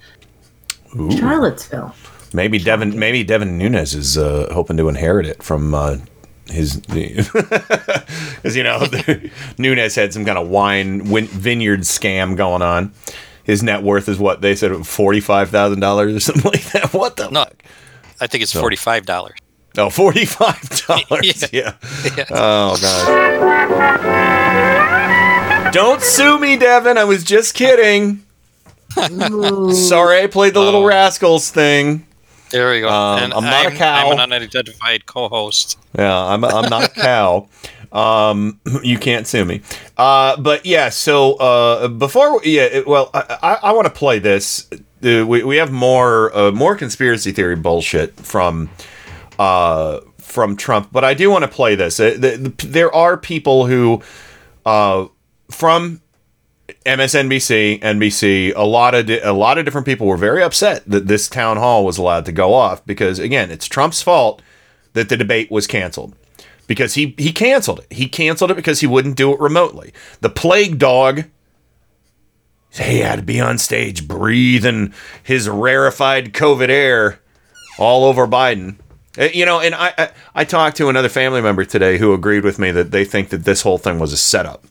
Ooh. 0.99 1.11
Charlottesville. 1.17 1.95
Maybe 2.33 2.59
Devin, 2.59 2.99
maybe 2.99 3.23
Devin 3.23 3.57
Nunes 3.59 3.95
is 3.95 4.19
uh, 4.19 4.49
hoping 4.53 4.77
to 4.79 4.89
inherit 4.89 5.27
it 5.27 5.43
from 5.43 5.75
uh, 5.75 5.99
his, 6.49 6.77
because 6.81 8.57
you 8.57 8.63
know 8.65 8.85
Nunes 9.59 9.95
had 9.95 10.13
some 10.13 10.25
kind 10.25 10.39
of 10.39 10.49
wine 10.49 11.09
win- 11.11 11.27
vineyard 11.27 11.81
scam 11.81 12.37
going 12.37 12.63
on. 12.63 12.93
His 13.45 13.63
net 13.63 13.83
worth 13.83 14.09
is 14.09 14.19
what 14.19 14.41
they 14.43 14.55
said 14.57 14.87
forty 14.87 15.21
five 15.21 15.51
thousand 15.51 15.81
dollars 15.81 16.15
or 16.15 16.21
something 16.21 16.45
like 16.53 16.65
that. 16.73 16.93
What 16.93 17.17
the? 17.17 17.31
No, 17.31 17.47
I 18.21 18.27
think 18.27 18.43
it's 18.43 18.53
So- 18.53 18.61
forty-five 18.61 19.07
dollars. 19.07 19.39
Oh, 19.79 19.91
forty 19.91 20.25
five 20.25 20.61
dollars. 20.87 21.45
yeah. 21.53 21.75
yeah 22.17 22.25
Oh 22.31 22.77
god. 22.81 23.31
Don't 25.73 26.03
sue 26.03 26.39
me, 26.39 26.57
Devin. 26.57 26.99
I 26.99 27.05
was 27.05 27.23
just 27.23 27.55
kidding. 27.55 28.25
Sorry, 28.97 30.23
I 30.23 30.29
played 30.31 30.55
the 30.55 30.61
little 30.61 30.85
rascals 30.85 31.51
thing. 31.51 32.07
There 32.51 32.73
we 32.73 32.81
go. 32.81 32.89
Um, 32.89 33.23
and 33.23 33.33
I'm 33.33 33.45
not 33.45 33.67
a 33.67 33.71
I'm, 33.71 33.77
cow. 33.77 34.07
I'm 34.11 34.13
an 34.15 34.21
unidentified 34.33 35.07
co-host. 35.07 35.79
Yeah, 35.97 36.17
I'm, 36.17 36.45
I'm 36.45 36.69
not 36.69 36.85
a 36.85 36.89
cow. 36.89 37.49
Um, 37.93 38.61
you 38.83 38.99
can't 38.99 39.27
sue 39.27 39.45
me. 39.45 39.63
Uh, 39.97 40.41
but 40.41 40.67
yeah, 40.67 40.89
so 40.89 41.35
uh, 41.35 41.89
before, 41.89 42.41
yeah, 42.45 42.81
well, 42.87 43.11
I, 43.15 43.39
I, 43.43 43.55
I 43.69 43.73
want 43.73 43.87
to 43.87 43.93
play 43.93 44.19
this. 44.19 44.69
Uh, 44.73 45.25
we, 45.27 45.45
we 45.45 45.57
have 45.57 45.71
more 45.71 46.37
uh, 46.37 46.51
more 46.51 46.77
conspiracy 46.77 47.33
theory 47.33 47.57
bullshit 47.57 48.15
from 48.17 48.69
uh, 49.41 50.01
from 50.19 50.55
Trump, 50.55 50.91
but 50.93 51.03
I 51.03 51.15
do 51.15 51.31
want 51.31 51.45
to 51.45 51.49
play 51.49 51.75
this. 51.75 51.99
Uh, 51.99 52.11
the, 52.11 52.37
the, 52.37 52.67
there 52.67 52.95
are 52.95 53.17
people 53.17 53.65
who 53.65 54.03
uh, 54.67 55.07
from 55.51 56.03
MSNBC, 56.85 57.81
NBC, 57.81 58.53
a 58.55 58.65
lot 58.65 58.95
of 58.95 59.07
di- 59.07 59.21
a 59.21 59.33
lot 59.33 59.57
of 59.57 59.65
different 59.65 59.87
people 59.87 60.07
were 60.07 60.19
very 60.19 60.43
upset 60.43 60.85
that 60.85 61.07
this 61.07 61.27
town 61.27 61.57
hall 61.57 61.87
was 61.87 61.97
allowed 61.97 62.27
to 62.27 62.33
go 62.33 62.53
off 62.53 62.85
because 62.85 63.19
again, 63.19 63.51
it's 63.51 63.67
Trump's 63.67 64.03
fault 64.03 64.43
that 64.93 65.09
the 65.09 65.17
debate 65.17 65.51
was 65.51 65.67
canceled 65.67 66.15
because 66.67 66.93
he 66.93 67.15
he 67.17 67.33
canceled 67.33 67.79
it. 67.79 67.91
He 67.91 68.09
canceled 68.09 68.51
it 68.51 68.57
because 68.57 68.81
he 68.81 68.87
wouldn't 68.87 69.17
do 69.17 69.33
it 69.33 69.41
remotely. 69.41 69.95
The 70.21 70.29
plague 70.29 70.79
dog 70.79 71.25
he 72.73 72.99
had 72.99 73.17
to 73.17 73.23
be 73.23 73.41
on 73.41 73.57
stage 73.57 74.07
breathing 74.07 74.93
his 75.23 75.49
rarefied 75.49 76.35
COVID 76.35 76.69
air 76.69 77.21
all 77.79 78.05
over 78.05 78.27
Biden. 78.27 78.77
Uh, 79.19 79.29
You 79.33 79.45
know, 79.45 79.61
and 79.61 79.75
I, 79.75 79.93
I 79.99 80.11
I 80.35 80.45
talked 80.45 80.77
to 80.79 80.89
another 80.89 81.09
family 81.09 81.41
member 81.41 81.65
today 81.65 81.99
who 81.99 82.13
agreed 82.13 82.45
with 82.45 82.59
me 82.59 82.71
that 82.71 82.91
they 82.91 83.05
think 83.05 83.31
that 83.31 83.45
this 83.45 83.63
whole 83.63 83.79
thing 83.79 83.99
was 83.99 84.13
a 84.13 84.17
setup. 84.17 84.65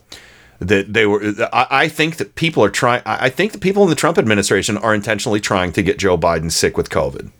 That 0.60 0.94
they 0.94 1.06
were. 1.06 1.22
I, 1.54 1.68
I 1.70 1.88
think 1.88 2.18
that 2.18 2.36
people 2.36 2.64
are 2.64 2.70
trying. 2.70 3.02
I 3.06 3.30
think 3.30 3.52
the 3.54 3.58
people 3.58 3.84
in 3.84 3.90
the 3.90 3.96
Trump 3.96 4.18
administration 4.18 4.78
are 4.78 4.94
intentionally 4.94 5.40
trying 5.40 5.72
to 5.74 5.82
get 5.82 5.98
Joe 5.98 6.18
Biden 6.18 6.52
sick 6.52 6.78
with 6.78 6.90
COVID. 6.90 7.32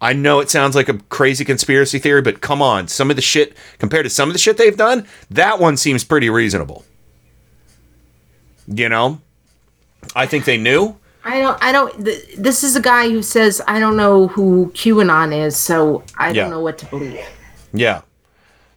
I 0.00 0.12
know 0.12 0.40
it 0.40 0.50
sounds 0.50 0.74
like 0.74 0.88
a 0.88 0.98
crazy 1.10 1.44
conspiracy 1.44 2.00
theory, 2.00 2.22
but 2.22 2.40
come 2.40 2.60
on, 2.60 2.88
some 2.88 3.08
of 3.10 3.14
the 3.14 3.22
shit 3.22 3.56
compared 3.78 4.04
to 4.04 4.10
some 4.10 4.28
of 4.28 4.32
the 4.32 4.38
shit 4.40 4.56
they've 4.56 4.76
done, 4.76 5.06
that 5.30 5.60
one 5.60 5.76
seems 5.76 6.02
pretty 6.02 6.28
reasonable. 6.28 6.84
You 8.66 8.88
know, 8.88 9.20
I 10.14 10.26
think 10.26 10.44
they 10.44 10.56
knew. 10.56 10.96
I 11.24 11.40
don't. 11.40 11.58
I 11.62 11.72
don't. 11.72 12.04
Th- 12.04 12.34
this 12.36 12.64
is 12.64 12.74
a 12.76 12.80
guy 12.80 13.08
who 13.08 13.22
says 13.22 13.60
I 13.68 13.78
don't 13.78 13.96
know 13.96 14.26
who 14.28 14.70
QAnon 14.74 15.32
is, 15.46 15.56
so 15.56 16.02
I 16.18 16.28
Yeah. 16.30 16.42
don't 16.42 16.50
know 16.50 16.60
what 16.60 16.78
to 16.78 16.86
believe. 16.86 17.20
Yeah. 17.72 18.02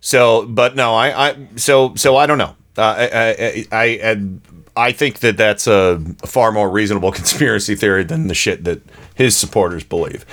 So, 0.02 0.46
but 0.46 0.76
no, 0.76 0.94
I, 0.94 1.30
I, 1.30 1.48
so, 1.56 1.96
so 1.96 2.16
I 2.16 2.28
don't 2.28 2.38
know. 2.38 2.56
Uh, 2.78 2.82
I, 2.82 3.10
I, 3.12 3.66
I, 3.72 4.00
I, 4.12 4.30
I 4.78 4.92
think 4.92 5.20
that 5.20 5.36
that's 5.38 5.66
a 5.66 6.00
far 6.28 6.52
more 6.52 6.70
reasonable 6.70 7.12
conspiracy 7.22 7.74
theory 7.76 8.04
than 8.04 8.28
the 8.28 8.36
shit 8.36 8.64
that 8.66 8.82
his 9.16 9.36
supporters 9.36 9.84
believe. 9.84 10.24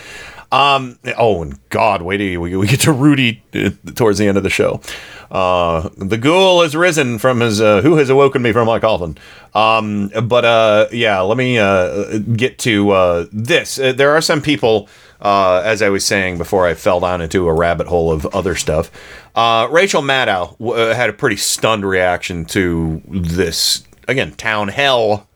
Um, 0.53 0.99
oh, 1.17 1.41
and 1.41 1.69
God, 1.71 2.03
wait 2.03 2.21
we, 2.39 2.57
we 2.57 2.67
get 2.67 2.81
to 2.81 2.93
Rudy 2.93 3.43
uh, 3.55 3.71
towards 3.95 4.19
the 4.19 4.29
end 4.29 4.37
of 4.37 4.45
the 4.45 4.51
show. 4.51 4.83
Uh, 5.31 5.89
the 5.97 6.19
ghoul 6.19 6.61
has 6.61 6.77
risen 6.77 7.19
from 7.19 7.41
his, 7.41 7.59
uh, 7.59 7.81
who 7.81 7.97
has 7.97 8.11
awoken 8.11 8.43
me 8.43 8.53
from 8.53 8.67
my 8.67 8.79
coffin. 8.79 9.17
Um, 9.55 10.11
but, 10.25 10.45
uh, 10.45 10.89
yeah, 10.93 11.21
let 11.23 11.39
me, 11.39 11.59
uh, 11.59 12.19
get 12.19 12.59
to, 12.61 12.91
uh, 12.91 13.27
this. 13.33 13.79
Uh, 13.79 13.95
there 13.95 14.11
are 14.11 14.21
some 14.21 14.43
people, 14.43 14.91
uh, 15.23 15.63
as 15.65 15.81
I 15.81 15.89
was 15.89 16.05
saying 16.05 16.37
before 16.37 16.67
I 16.67 16.75
fell 16.75 17.01
down 17.01 17.23
into 17.23 17.49
a 17.49 17.55
rabbit 17.55 17.87
hole 17.87 18.13
of 18.13 18.27
other 18.27 18.55
stuff. 18.55 18.91
Uh, 19.35 19.69
Rachel 19.71 20.03
Maddow 20.03 20.59
w- 20.59 20.75
uh, 20.75 20.95
had 20.95 21.09
a 21.09 21.15
pretty 21.15 21.37
stunned 21.37 21.87
reaction 21.87 22.45
to 22.47 23.01
this, 23.09 23.85
again, 24.07 24.33
town 24.33 24.69
hell, 24.69 25.29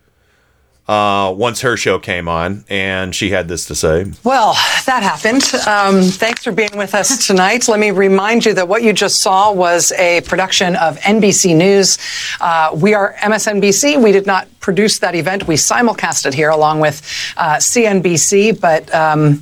uh, 0.89 1.34
once 1.37 1.62
her 1.62 1.76
show 1.76 1.99
came 1.99 2.28
on, 2.28 2.64
and 2.68 3.14
she 3.14 3.30
had 3.30 3.49
this 3.49 3.66
to 3.66 3.74
say. 3.74 4.07
Well, 4.22 4.53
that 4.87 5.03
happened. 5.03 5.43
Um, 5.66 6.03
thanks 6.03 6.45
for 6.45 6.53
being 6.53 6.76
with 6.76 6.95
us 6.95 7.26
tonight. 7.26 7.66
Let 7.66 7.80
me 7.80 7.91
remind 7.91 8.45
you 8.45 8.55
that 8.55 8.68
what 8.68 8.82
you 8.82 8.93
just 8.93 9.20
saw 9.20 9.53
was 9.53 9.91
a 9.93 10.20
production 10.22 10.76
of 10.76 10.97
NBC 10.99 11.57
News. 11.57 11.99
Uh, 12.41 12.70
we 12.74 12.95
are 12.95 13.14
MSNBC. 13.14 14.01
We 14.01 14.12
did 14.12 14.26
not 14.26 14.47
produce 14.61 14.99
that 14.99 15.14
event. 15.14 15.47
We 15.47 15.55
simulcast 15.55 16.26
it 16.26 16.34
here 16.34 16.51
along 16.51 16.80
with 16.80 17.01
uh, 17.37 17.57
CNBC, 17.57 18.61
but 18.61 18.93
um, 18.93 19.41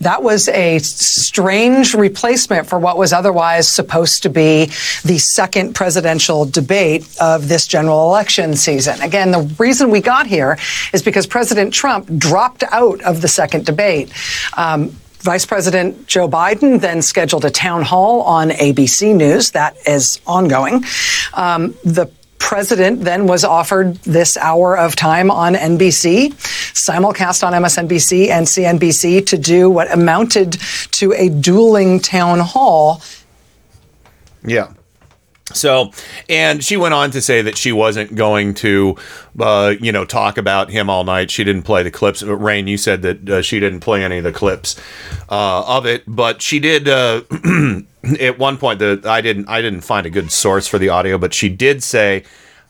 that 0.00 0.22
was 0.22 0.48
a 0.48 0.78
strange 0.78 1.92
replacement 1.92 2.66
for 2.66 2.78
what 2.78 2.96
was 2.96 3.12
otherwise 3.12 3.68
supposed 3.68 4.22
to 4.22 4.30
be 4.30 4.66
the 5.04 5.18
second 5.18 5.74
presidential 5.74 6.46
debate 6.46 7.06
of 7.20 7.48
this 7.48 7.66
general 7.66 8.04
election 8.04 8.56
season. 8.56 8.98
Again, 9.02 9.30
the 9.30 9.42
reason 9.58 9.90
we 9.90 10.00
got 10.00 10.26
here 10.26 10.56
is 10.92 11.02
because 11.02 11.26
President 11.26 11.72
Trump 11.72 12.06
dropped 12.18 12.64
out 12.70 13.02
of 13.02 13.20
the 13.22 13.28
second 13.28 13.66
debate. 13.66 14.12
Um, 14.56 14.90
Vice 15.20 15.46
President 15.46 16.08
Joe 16.08 16.28
Biden 16.28 16.80
then 16.80 17.00
scheduled 17.00 17.44
a 17.44 17.50
town 17.50 17.82
hall 17.82 18.22
on 18.22 18.50
ABC 18.50 19.14
News. 19.14 19.52
That 19.52 19.76
is 19.86 20.20
ongoing. 20.26 20.84
Um, 21.34 21.76
the 21.84 22.10
president 22.52 23.02
then 23.02 23.26
was 23.28 23.44
offered 23.44 23.94
this 24.02 24.36
hour 24.36 24.76
of 24.76 24.96
time 24.96 25.30
on 25.30 25.54
NBC, 25.54 26.32
simulcast 26.74 27.46
on 27.46 27.52
MSNBC 27.52 28.28
and 28.28 28.46
CNBC 28.46 29.24
to 29.26 29.38
do 29.38 29.70
what 29.70 29.90
amounted 29.92 30.58
to 30.90 31.12
a 31.12 31.28
dueling 31.28 32.00
town 32.00 32.40
hall. 32.40 33.00
Yeah. 34.44 34.72
So, 35.54 35.92
and 36.28 36.62
she 36.62 36.76
went 36.76 36.94
on 36.94 37.10
to 37.12 37.20
say 37.20 37.42
that 37.42 37.56
she 37.56 37.72
wasn't 37.72 38.14
going 38.14 38.54
to, 38.54 38.96
uh, 39.38 39.74
you 39.80 39.92
know, 39.92 40.04
talk 40.04 40.38
about 40.38 40.70
him 40.70 40.90
all 40.90 41.04
night. 41.04 41.30
She 41.30 41.44
didn't 41.44 41.62
play 41.62 41.82
the 41.82 41.90
clips. 41.90 42.22
Rain, 42.22 42.66
you 42.66 42.76
said 42.76 43.02
that 43.02 43.28
uh, 43.28 43.42
she 43.42 43.60
didn't 43.60 43.80
play 43.80 44.04
any 44.04 44.18
of 44.18 44.24
the 44.24 44.32
clips 44.32 44.78
uh, 45.30 45.64
of 45.66 45.86
it, 45.86 46.04
but 46.06 46.42
she 46.42 46.58
did. 46.58 46.88
Uh, 46.88 47.22
at 48.20 48.38
one 48.38 48.58
point, 48.58 48.78
the 48.78 49.00
I 49.04 49.20
didn't 49.20 49.48
I 49.48 49.62
didn't 49.62 49.82
find 49.82 50.06
a 50.06 50.10
good 50.10 50.30
source 50.30 50.66
for 50.66 50.78
the 50.78 50.88
audio, 50.88 51.18
but 51.18 51.34
she 51.34 51.48
did 51.48 51.82
say 51.82 52.24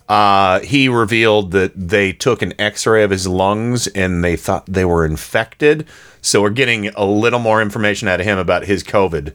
uh, 0.08 0.60
he 0.60 0.88
revealed 0.88 1.52
that 1.52 1.72
they 1.74 2.12
took 2.12 2.42
an 2.42 2.52
X-ray 2.60 3.02
of 3.02 3.10
his 3.10 3.26
lungs 3.26 3.86
and 3.88 4.22
they 4.22 4.36
thought 4.36 4.66
they 4.66 4.84
were 4.84 5.06
infected. 5.06 5.86
So 6.20 6.42
we're 6.42 6.50
getting 6.50 6.88
a 6.88 7.04
little 7.04 7.38
more 7.38 7.62
information 7.62 8.08
out 8.08 8.20
of 8.20 8.26
him 8.26 8.38
about 8.38 8.64
his 8.64 8.84
COVID. 8.84 9.32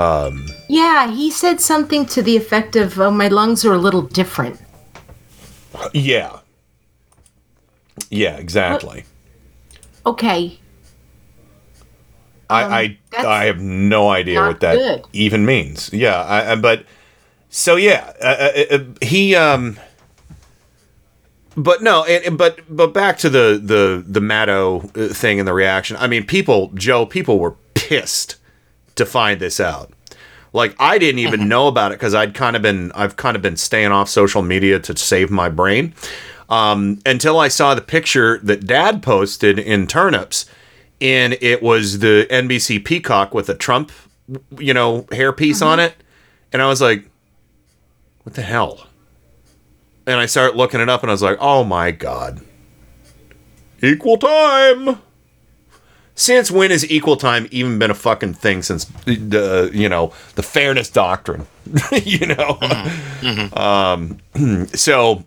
Um, 0.00 0.46
Yeah, 0.68 1.10
he 1.10 1.30
said 1.30 1.60
something 1.60 2.06
to 2.06 2.22
the 2.22 2.36
effect 2.36 2.76
of, 2.76 2.98
"Oh, 2.98 3.10
my 3.10 3.28
lungs 3.28 3.64
are 3.64 3.74
a 3.74 3.78
little 3.78 4.02
different." 4.02 4.60
Yeah. 5.92 6.38
Yeah, 8.08 8.36
exactly. 8.36 9.04
Okay, 10.06 10.58
I 12.50 12.98
I, 13.12 13.24
I 13.26 13.44
have 13.44 13.60
no 13.60 14.10
idea 14.10 14.40
what 14.40 14.60
that 14.60 14.76
good. 14.76 15.04
even 15.12 15.46
means. 15.46 15.90
Yeah, 15.92 16.20
I, 16.20 16.52
I, 16.52 16.56
but 16.56 16.84
so 17.48 17.76
yeah, 17.76 18.12
uh, 18.20 18.24
uh, 18.26 18.76
uh, 18.76 18.84
he 19.00 19.36
um. 19.36 19.78
But 21.56 21.82
no, 21.82 22.04
and, 22.04 22.36
but 22.38 22.60
but 22.68 22.92
back 22.92 23.18
to 23.18 23.30
the 23.30 23.60
the 23.62 24.04
the 24.06 24.20
Maddow 24.20 24.84
uh, 24.96 25.14
thing 25.14 25.38
and 25.38 25.46
the 25.46 25.52
reaction. 25.52 25.96
I 25.98 26.06
mean, 26.06 26.24
people, 26.24 26.70
Joe, 26.74 27.06
people 27.06 27.38
were 27.38 27.56
pissed 27.74 28.36
to 29.00 29.06
find 29.06 29.40
this 29.40 29.58
out. 29.58 29.92
Like 30.52 30.74
I 30.78 30.98
didn't 30.98 31.20
even 31.20 31.48
know 31.48 31.68
about 31.68 31.92
it 31.92 31.96
because 31.98 32.14
I'd 32.14 32.34
kind 32.34 32.54
of 32.54 32.62
been 32.62 32.92
I've 32.92 33.16
kind 33.16 33.36
of 33.36 33.42
been 33.42 33.56
staying 33.56 33.92
off 33.92 34.08
social 34.08 34.42
media 34.42 34.78
to 34.80 34.96
save 34.96 35.30
my 35.30 35.48
brain 35.48 35.94
um, 36.48 37.00
until 37.06 37.38
I 37.38 37.48
saw 37.48 37.74
the 37.74 37.80
picture 37.80 38.38
that 38.38 38.66
Dad 38.66 39.02
posted 39.02 39.58
in 39.58 39.86
turnips, 39.86 40.46
and 41.00 41.38
it 41.40 41.62
was 41.62 42.00
the 42.00 42.26
NBC 42.30 42.84
Peacock 42.84 43.32
with 43.32 43.48
a 43.48 43.54
Trump, 43.54 43.92
you 44.58 44.74
know, 44.74 45.02
hairpiece 45.12 45.64
on 45.64 45.78
it, 45.78 45.94
and 46.52 46.60
I 46.60 46.66
was 46.66 46.80
like, 46.80 47.08
"What 48.24 48.34
the 48.34 48.42
hell?" 48.42 48.86
And 50.06 50.18
I 50.18 50.26
started 50.26 50.56
looking 50.56 50.80
it 50.80 50.88
up, 50.88 51.02
and 51.02 51.10
I 51.10 51.14
was 51.14 51.22
like, 51.22 51.38
"Oh 51.40 51.62
my 51.62 51.92
god!" 51.92 52.40
Equal 53.80 54.18
time. 54.18 54.98
Since 56.14 56.50
when 56.50 56.70
has 56.70 56.88
equal 56.90 57.16
time 57.16 57.48
even 57.50 57.78
been 57.78 57.90
a 57.90 57.94
fucking 57.94 58.34
thing? 58.34 58.62
Since 58.62 58.84
the 59.06 59.70
you 59.72 59.88
know 59.88 60.12
the 60.34 60.42
fairness 60.42 60.90
doctrine, 60.90 61.46
you 61.92 62.26
know. 62.26 62.58
Um, 63.56 64.18
so, 64.74 65.24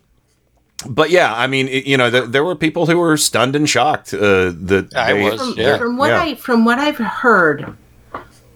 but 0.86 1.10
yeah, 1.10 1.34
I 1.34 1.46
mean, 1.48 1.66
it, 1.68 1.86
you 1.86 1.96
know, 1.96 2.10
th- 2.10 2.26
there 2.30 2.44
were 2.44 2.54
people 2.54 2.86
who 2.86 2.98
were 2.98 3.16
stunned 3.16 3.56
and 3.56 3.68
shocked. 3.68 4.14
Uh, 4.14 4.52
that 4.54 4.88
they- 5.14 5.24
from, 5.38 5.54
from 5.78 5.96
what 5.96 6.10
I 6.22 6.34
from 6.36 6.64
what 6.64 6.78
I've 6.78 6.98
heard, 6.98 7.76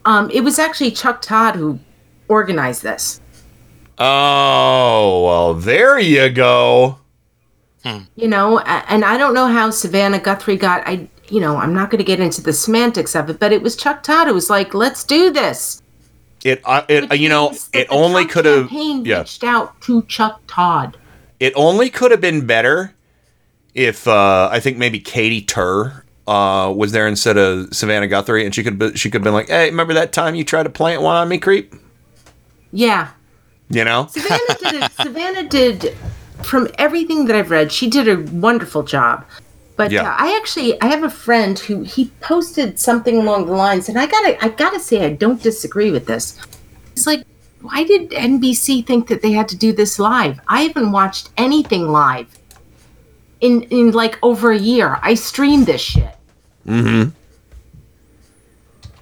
um, 0.05 0.31
it 0.31 0.43
was 0.43 0.59
actually 0.61 0.93
Chuck 0.93 1.20
Todd 1.22 1.57
who 1.57 1.81
organized 2.29 2.83
this. 2.85 3.20
Oh 3.99 5.24
well, 5.24 5.55
there 5.55 5.99
you 5.99 6.29
go. 6.31 6.99
You 8.16 8.29
know, 8.29 8.59
and 8.59 9.03
I 9.05 9.16
don't 9.16 9.33
know 9.33 9.47
how 9.47 9.70
Savannah 9.70 10.18
Guthrie 10.18 10.57
got. 10.57 10.87
I, 10.87 11.09
you 11.31 11.41
know, 11.41 11.57
I'm 11.57 11.74
not 11.74 11.91
going 11.91 11.99
to 11.99 12.05
get 12.05 12.20
into 12.20 12.41
the 12.43 12.53
semantics 12.53 13.14
of 13.14 13.29
it, 13.31 13.39
but 13.39 13.53
it 13.53 13.62
was 13.62 13.76
Chuck 13.76 14.03
Todd 14.03 14.26
who 14.29 14.35
was 14.35 14.49
like, 14.51 14.74
"Let's 14.74 15.05
do 15.05 15.31
this." 15.31 15.83
It, 16.45 16.61
uh, 16.64 16.83
it 16.89 17.18
you 17.18 17.29
know, 17.29 17.55
it 17.72 17.87
only 17.91 18.24
could 18.24 18.45
have, 18.45 18.70
yeah, 18.70 19.18
reached 19.20 19.45
out 19.45 19.81
to 19.83 20.03
Chuck 20.03 20.41
Todd. 20.47 20.97
it 21.41 21.53
only 21.57 21.91
could 21.91 22.11
have 22.11 22.20
been 22.20 22.47
better 22.47 22.95
if 23.74 24.07
uh, 24.09 24.49
I 24.51 24.61
think 24.61 24.79
maybe 24.79 25.01
Katie 25.01 25.43
Tur 25.43 26.05
uh, 26.26 26.72
was 26.74 26.93
there 26.93 27.09
instead 27.09 27.37
of 27.37 27.74
Savannah 27.74 28.07
Guthrie, 28.07 28.45
and 28.45 28.55
she 28.55 28.62
could 28.62 28.99
she 28.99 29.11
could 29.11 29.20
have 29.20 29.24
been 29.24 29.33
like, 29.35 29.49
"Hey, 29.49 29.70
remember 29.70 29.95
that 29.95 30.12
time 30.12 30.35
you 30.35 30.45
tried 30.45 30.64
to 30.64 30.70
plant 30.70 31.03
one 31.03 31.16
on 31.16 31.29
me, 31.29 31.39
creep?" 31.39 31.74
Yeah, 32.70 33.09
You 33.70 33.85
know? 33.85 34.07
Savannah 34.11 34.59
did. 34.61 34.83
A, 34.83 34.91
Savannah 34.91 35.49
did. 35.49 35.97
From 36.43 36.68
everything 36.79 37.24
that 37.26 37.35
I've 37.35 37.51
read, 37.51 37.72
she 37.72 37.89
did 37.91 38.07
a 38.09 38.16
wonderful 38.31 38.83
job. 38.85 39.24
But 39.79 39.93
Yeah. 39.93 40.03
uh, 40.11 40.16
I 40.18 40.37
actually, 40.37 40.70
I 40.83 40.87
have 40.89 41.05
a 41.05 41.09
friend 41.11 41.57
who 41.59 41.83
he 41.85 42.11
posted 42.20 42.79
something 42.81 43.16
along 43.16 43.47
the 43.47 43.53
lines, 43.53 43.89
and 43.89 43.97
I 43.99 44.07
gotta, 44.07 44.45
I 44.45 44.49
gotta 44.49 44.81
say, 44.81 45.07
I 45.07 45.11
don't 45.14 45.41
disagree 45.41 45.93
with 45.93 46.05
this. 46.07 46.37
It's 46.93 47.07
like, 47.07 47.22
why 47.62 47.85
did 47.85 48.11
NBC 48.11 48.85
think 48.85 49.07
that 49.09 49.22
they 49.22 49.31
had 49.33 49.49
to 49.51 49.57
do 49.57 49.72
this 49.72 49.99
live? 50.01 50.41
I 50.49 50.62
haven't 50.62 50.91
watched 50.91 51.31
anything 51.37 51.89
live 51.93 52.26
in 53.41 53.62
in 53.70 53.93
like 53.93 54.18
over 54.20 54.51
a 54.51 54.59
year. 54.59 54.99
I 55.01 55.14
streamed 55.14 55.66
this 55.66 55.81
shit, 55.81 56.16
Mm-hmm. 56.66 57.11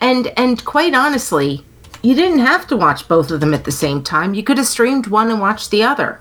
and 0.01 0.27
and 0.37 0.63
quite 0.65 0.95
honestly, 0.95 1.65
you 2.03 2.15
didn't 2.15 2.41
have 2.41 2.67
to 2.69 2.77
watch 2.77 3.09
both 3.09 3.31
of 3.31 3.41
them 3.41 3.55
at 3.55 3.65
the 3.65 3.73
same 3.73 4.03
time. 4.03 4.35
You 4.35 4.43
could 4.43 4.59
have 4.59 4.67
streamed 4.67 5.07
one 5.07 5.31
and 5.31 5.41
watched 5.41 5.71
the 5.71 5.83
other. 5.83 6.21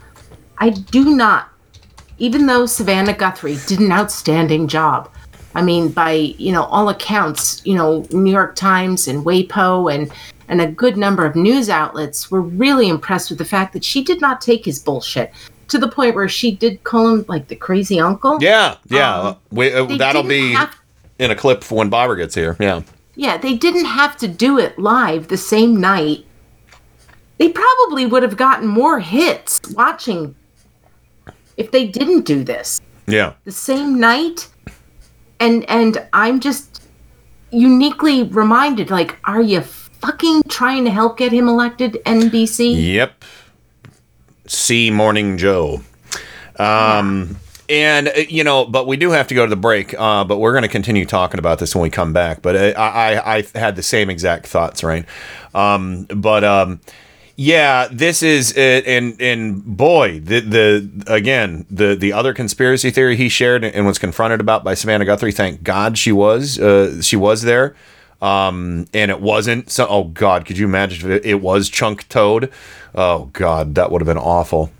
I 0.57 0.69
do 0.69 1.13
not, 1.15 1.49
even 2.17 2.45
though 2.45 2.65
Savannah 2.65 3.13
Guthrie 3.13 3.57
did 3.67 3.79
an 3.79 3.91
outstanding 3.91 4.67
job, 4.67 5.09
I 5.53 5.61
mean, 5.61 5.89
by 5.89 6.11
you 6.11 6.51
know 6.51 6.63
all 6.63 6.89
accounts, 6.89 7.61
you 7.65 7.75
know 7.75 8.05
New 8.11 8.31
York 8.31 8.55
Times 8.55 9.07
and 9.07 9.25
WAPO 9.25 9.93
and 9.93 10.11
and 10.47 10.61
a 10.61 10.67
good 10.67 10.95
number 10.97 11.25
of 11.25 11.35
news 11.35 11.69
outlets 11.69 12.29
were 12.29 12.41
really 12.41 12.87
impressed 12.89 13.29
with 13.29 13.39
the 13.39 13.45
fact 13.45 13.73
that 13.73 13.83
she 13.83 14.03
did 14.03 14.21
not 14.21 14.41
take 14.41 14.63
his 14.63 14.79
bullshit 14.79 15.33
to 15.69 15.79
the 15.79 15.87
point 15.87 16.13
where 16.13 16.29
she 16.29 16.51
did 16.55 16.83
call 16.83 17.07
him 17.09 17.25
like 17.27 17.47
the 17.47 17.55
crazy 17.55 17.99
uncle. 17.99 18.37
Yeah, 18.39 18.75
yeah. 18.87 19.35
we, 19.51 19.73
uh, 19.73 19.85
Um, 19.85 19.97
that'll 19.97 20.21
be 20.21 20.53
have- 20.53 20.75
in 21.17 21.31
a 21.31 21.35
clip 21.35 21.63
for 21.63 21.79
when 21.79 21.89
Bobber 21.89 22.15
gets 22.15 22.35
here. 22.35 22.55
Yeah. 22.59 22.81
Yeah, 23.15 23.37
they 23.37 23.55
didn't 23.55 23.85
have 23.85 24.17
to 24.17 24.27
do 24.27 24.59
it 24.59 24.77
live 24.77 25.29
the 25.29 25.37
same 25.37 25.79
night. 25.79 26.25
They 27.39 27.49
probably 27.49 28.05
would 28.05 28.21
have 28.23 28.37
gotten 28.37 28.67
more 28.67 28.99
hits 28.99 29.59
watching 29.71 30.35
if 31.57 31.71
they 31.71 31.87
didn't 31.87 32.25
do 32.25 32.43
this 32.43 32.81
Yeah. 33.07 33.33
the 33.45 33.51
same 33.51 33.99
night. 33.99 34.47
And 35.39 35.63
and 35.69 36.05
I'm 36.13 36.39
just 36.39 36.81
uniquely 37.51 38.23
reminded 38.23 38.89
like 38.89 39.17
are 39.25 39.41
you 39.41 39.61
fucking 39.61 40.43
trying 40.47 40.85
to 40.85 40.91
help 40.91 41.17
get 41.17 41.31
him 41.31 41.47
elected 41.49 41.97
NBC? 42.05 42.93
Yep. 42.93 43.23
See 44.47 44.91
Morning 44.91 45.37
Joe. 45.37 45.81
Um, 46.57 47.37
And, 47.67 48.09
uh, 48.09 48.11
you 48.29 48.43
know, 48.43 48.63
but 48.65 48.85
we 48.85 48.95
do 48.95 49.09
have 49.09 49.27
to 49.29 49.33
go 49.35 49.43
to 49.43 49.49
the 49.49 49.55
break, 49.55 49.95
uh, 49.99 50.23
but 50.23 50.37
we're 50.37 50.51
going 50.51 50.61
to 50.61 50.67
continue 50.69 51.03
talking 51.03 51.39
about 51.39 51.57
this 51.57 51.73
when 51.73 51.81
we 51.81 51.89
come 51.89 52.13
back. 52.13 52.43
But 52.43 52.55
I, 52.55 52.71
I, 52.73 53.37
I 53.37 53.43
had 53.55 53.75
the 53.75 53.81
same 53.81 54.11
exact 54.11 54.45
thoughts, 54.45 54.83
right? 54.83 55.03
Um, 55.55 56.03
but, 56.15 56.43
um, 56.43 56.79
yeah, 57.37 57.89
this 57.91 58.23
is 58.23 58.55
it, 58.55 58.87
and 58.87 59.21
and 59.21 59.63
boy, 59.65 60.21
the 60.21 60.39
the 60.39 61.03
again 61.07 61.65
the 61.69 61.93
the 61.95 62.13
other 62.13 62.33
conspiracy 62.33 62.91
theory 62.91 63.17
he 63.17 63.27
shared 63.27 63.65
and 63.65 63.85
was 63.85 63.99
confronted 63.99 64.39
about 64.39 64.63
by 64.63 64.73
Savannah 64.73 65.03
Guthrie. 65.03 65.33
Thank 65.33 65.61
God 65.61 65.97
she 65.97 66.13
was 66.13 66.57
uh, 66.57 67.01
she 67.01 67.17
was 67.17 67.41
there, 67.41 67.75
um, 68.21 68.87
and 68.93 69.11
it 69.11 69.19
wasn't. 69.19 69.69
So 69.69 69.85
oh 69.87 70.05
God, 70.05 70.45
could 70.45 70.57
you 70.57 70.65
imagine 70.65 71.11
if 71.11 71.17
it, 71.17 71.29
it 71.29 71.41
was 71.41 71.69
Chuck 71.69 72.07
Todd? 72.07 72.49
Oh 72.93 73.29
God, 73.33 73.75
that 73.75 73.91
would 73.91 74.01
have 74.01 74.07
been 74.07 74.17
awful. 74.17 74.71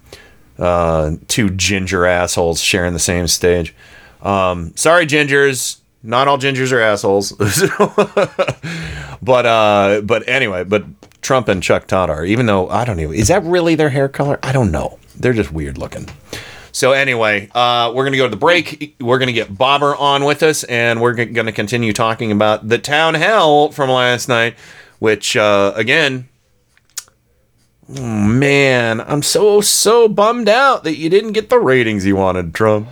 Uh, 0.58 1.18
two 1.28 1.50
ginger 1.50 2.06
assholes 2.06 2.62
sharing 2.62 2.94
the 2.94 3.00
same 3.00 3.28
stage. 3.28 3.76
Um, 4.22 4.72
sorry, 4.78 5.06
gingers. 5.06 5.80
Not 6.02 6.30
all 6.30 6.38
gingers 6.38 6.72
are 6.72 6.80
assholes. 6.80 7.34
but 9.22 9.46
uh, 9.46 10.02
but 10.06 10.30
anyway, 10.30 10.64
but 10.64 10.86
Trump 11.26 11.48
and 11.48 11.62
Chuck 11.64 11.88
Todd 11.88 12.10
are. 12.10 12.24
Even 12.24 12.46
though 12.46 12.70
I 12.70 12.86
don't 12.86 13.00
even 13.00 13.16
is 13.16 13.28
that 13.30 13.44
really 13.44 13.74
their 13.76 13.90
hair 13.90 14.08
color? 14.08 14.40
I 14.44 14.52
don't 14.52 14.72
know. 14.72 15.00
They're 15.20 15.34
just 15.34 15.52
weird 15.52 15.78
looking. 15.78 16.08
So 16.72 16.92
anyway, 16.92 17.50
uh, 17.56 17.92
we're 17.96 18.04
gonna 18.06 18.18
go 18.18 18.26
to 18.26 18.30
the 18.30 18.36
break. 18.38 18.96
We're 19.00 19.18
gonna 19.18 19.32
get 19.32 19.58
Bobber 19.58 19.96
on 19.96 20.24
with 20.26 20.44
us, 20.44 20.64
and 20.66 21.02
we're 21.02 21.14
g- 21.16 21.26
gonna 21.26 21.52
continue 21.54 21.94
talking 21.94 22.32
about 22.32 22.68
the 22.70 22.78
town 22.78 23.14
hell 23.16 23.72
from 23.72 23.90
last 23.90 24.28
night, 24.30 24.56
which 25.00 25.36
uh, 25.38 25.72
again. 25.76 26.28
oh, 27.98 28.02
Man, 28.04 29.00
I'm 29.00 29.22
so 29.24 29.62
so 29.62 30.08
bummed 30.10 30.50
out 30.50 30.84
that 30.84 30.98
you 30.98 31.10
didn't 31.10 31.32
get 31.32 31.50
the 31.50 31.60
ratings 31.60 32.06
you 32.06 32.18
wanted, 32.18 32.54
Trump. 32.54 32.90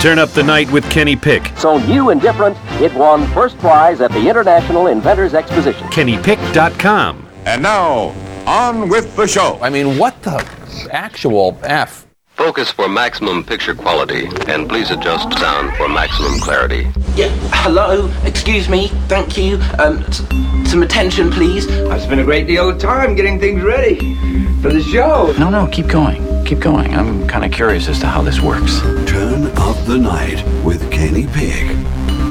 Turn 0.00 0.18
up 0.18 0.30
the 0.30 0.42
night 0.42 0.70
with 0.72 0.88
Kenny 0.90 1.16
Pick. 1.16 1.52
So 1.58 1.76
new 1.86 2.08
and 2.10 2.20
different, 2.20 2.56
it 2.80 2.94
won 2.94 3.26
first 3.34 3.58
prize 3.58 4.00
at 4.00 4.10
the 4.12 4.26
International 4.28 4.86
Inventors 4.86 5.34
Exposition. 5.34 5.86
KennyPick.com. 5.88 7.25
And 7.46 7.62
now, 7.62 8.12
on 8.46 8.88
with 8.88 9.14
the 9.16 9.26
show. 9.26 9.58
I 9.62 9.70
mean, 9.70 9.98
what 9.98 10.20
the 10.22 10.44
actual 10.90 11.58
F? 11.62 12.04
Focus 12.34 12.70
for 12.70 12.88
maximum 12.88 13.42
picture 13.44 13.74
quality, 13.74 14.26
and 14.46 14.68
please 14.68 14.90
adjust 14.90 15.32
sound 15.38 15.74
for 15.76 15.88
maximum 15.88 16.38
clarity. 16.40 16.86
Yeah, 17.14 17.28
hello, 17.64 18.10
excuse 18.24 18.68
me, 18.68 18.88
thank 19.08 19.38
you. 19.38 19.56
Um, 19.78 20.02
s- 20.04 20.18
some 20.70 20.82
attention, 20.82 21.30
please. 21.30 21.66
I've 21.88 22.02
spent 22.02 22.20
a 22.20 22.24
great 22.24 22.46
deal 22.46 22.68
of 22.68 22.78
time 22.78 23.14
getting 23.14 23.40
things 23.40 23.62
ready 23.62 24.14
for 24.60 24.70
the 24.70 24.82
show. 24.82 25.32
No, 25.38 25.48
no, 25.48 25.66
keep 25.68 25.86
going. 25.86 26.44
Keep 26.44 26.58
going. 26.60 26.94
I'm 26.94 27.26
kind 27.26 27.44
of 27.44 27.52
curious 27.52 27.88
as 27.88 27.98
to 28.00 28.06
how 28.06 28.20
this 28.20 28.40
works. 28.40 28.80
Turn 29.08 29.46
up 29.56 29.76
the 29.86 29.96
night 29.96 30.44
with 30.62 30.90
Kenny 30.92 31.26
Pick. 31.28 31.74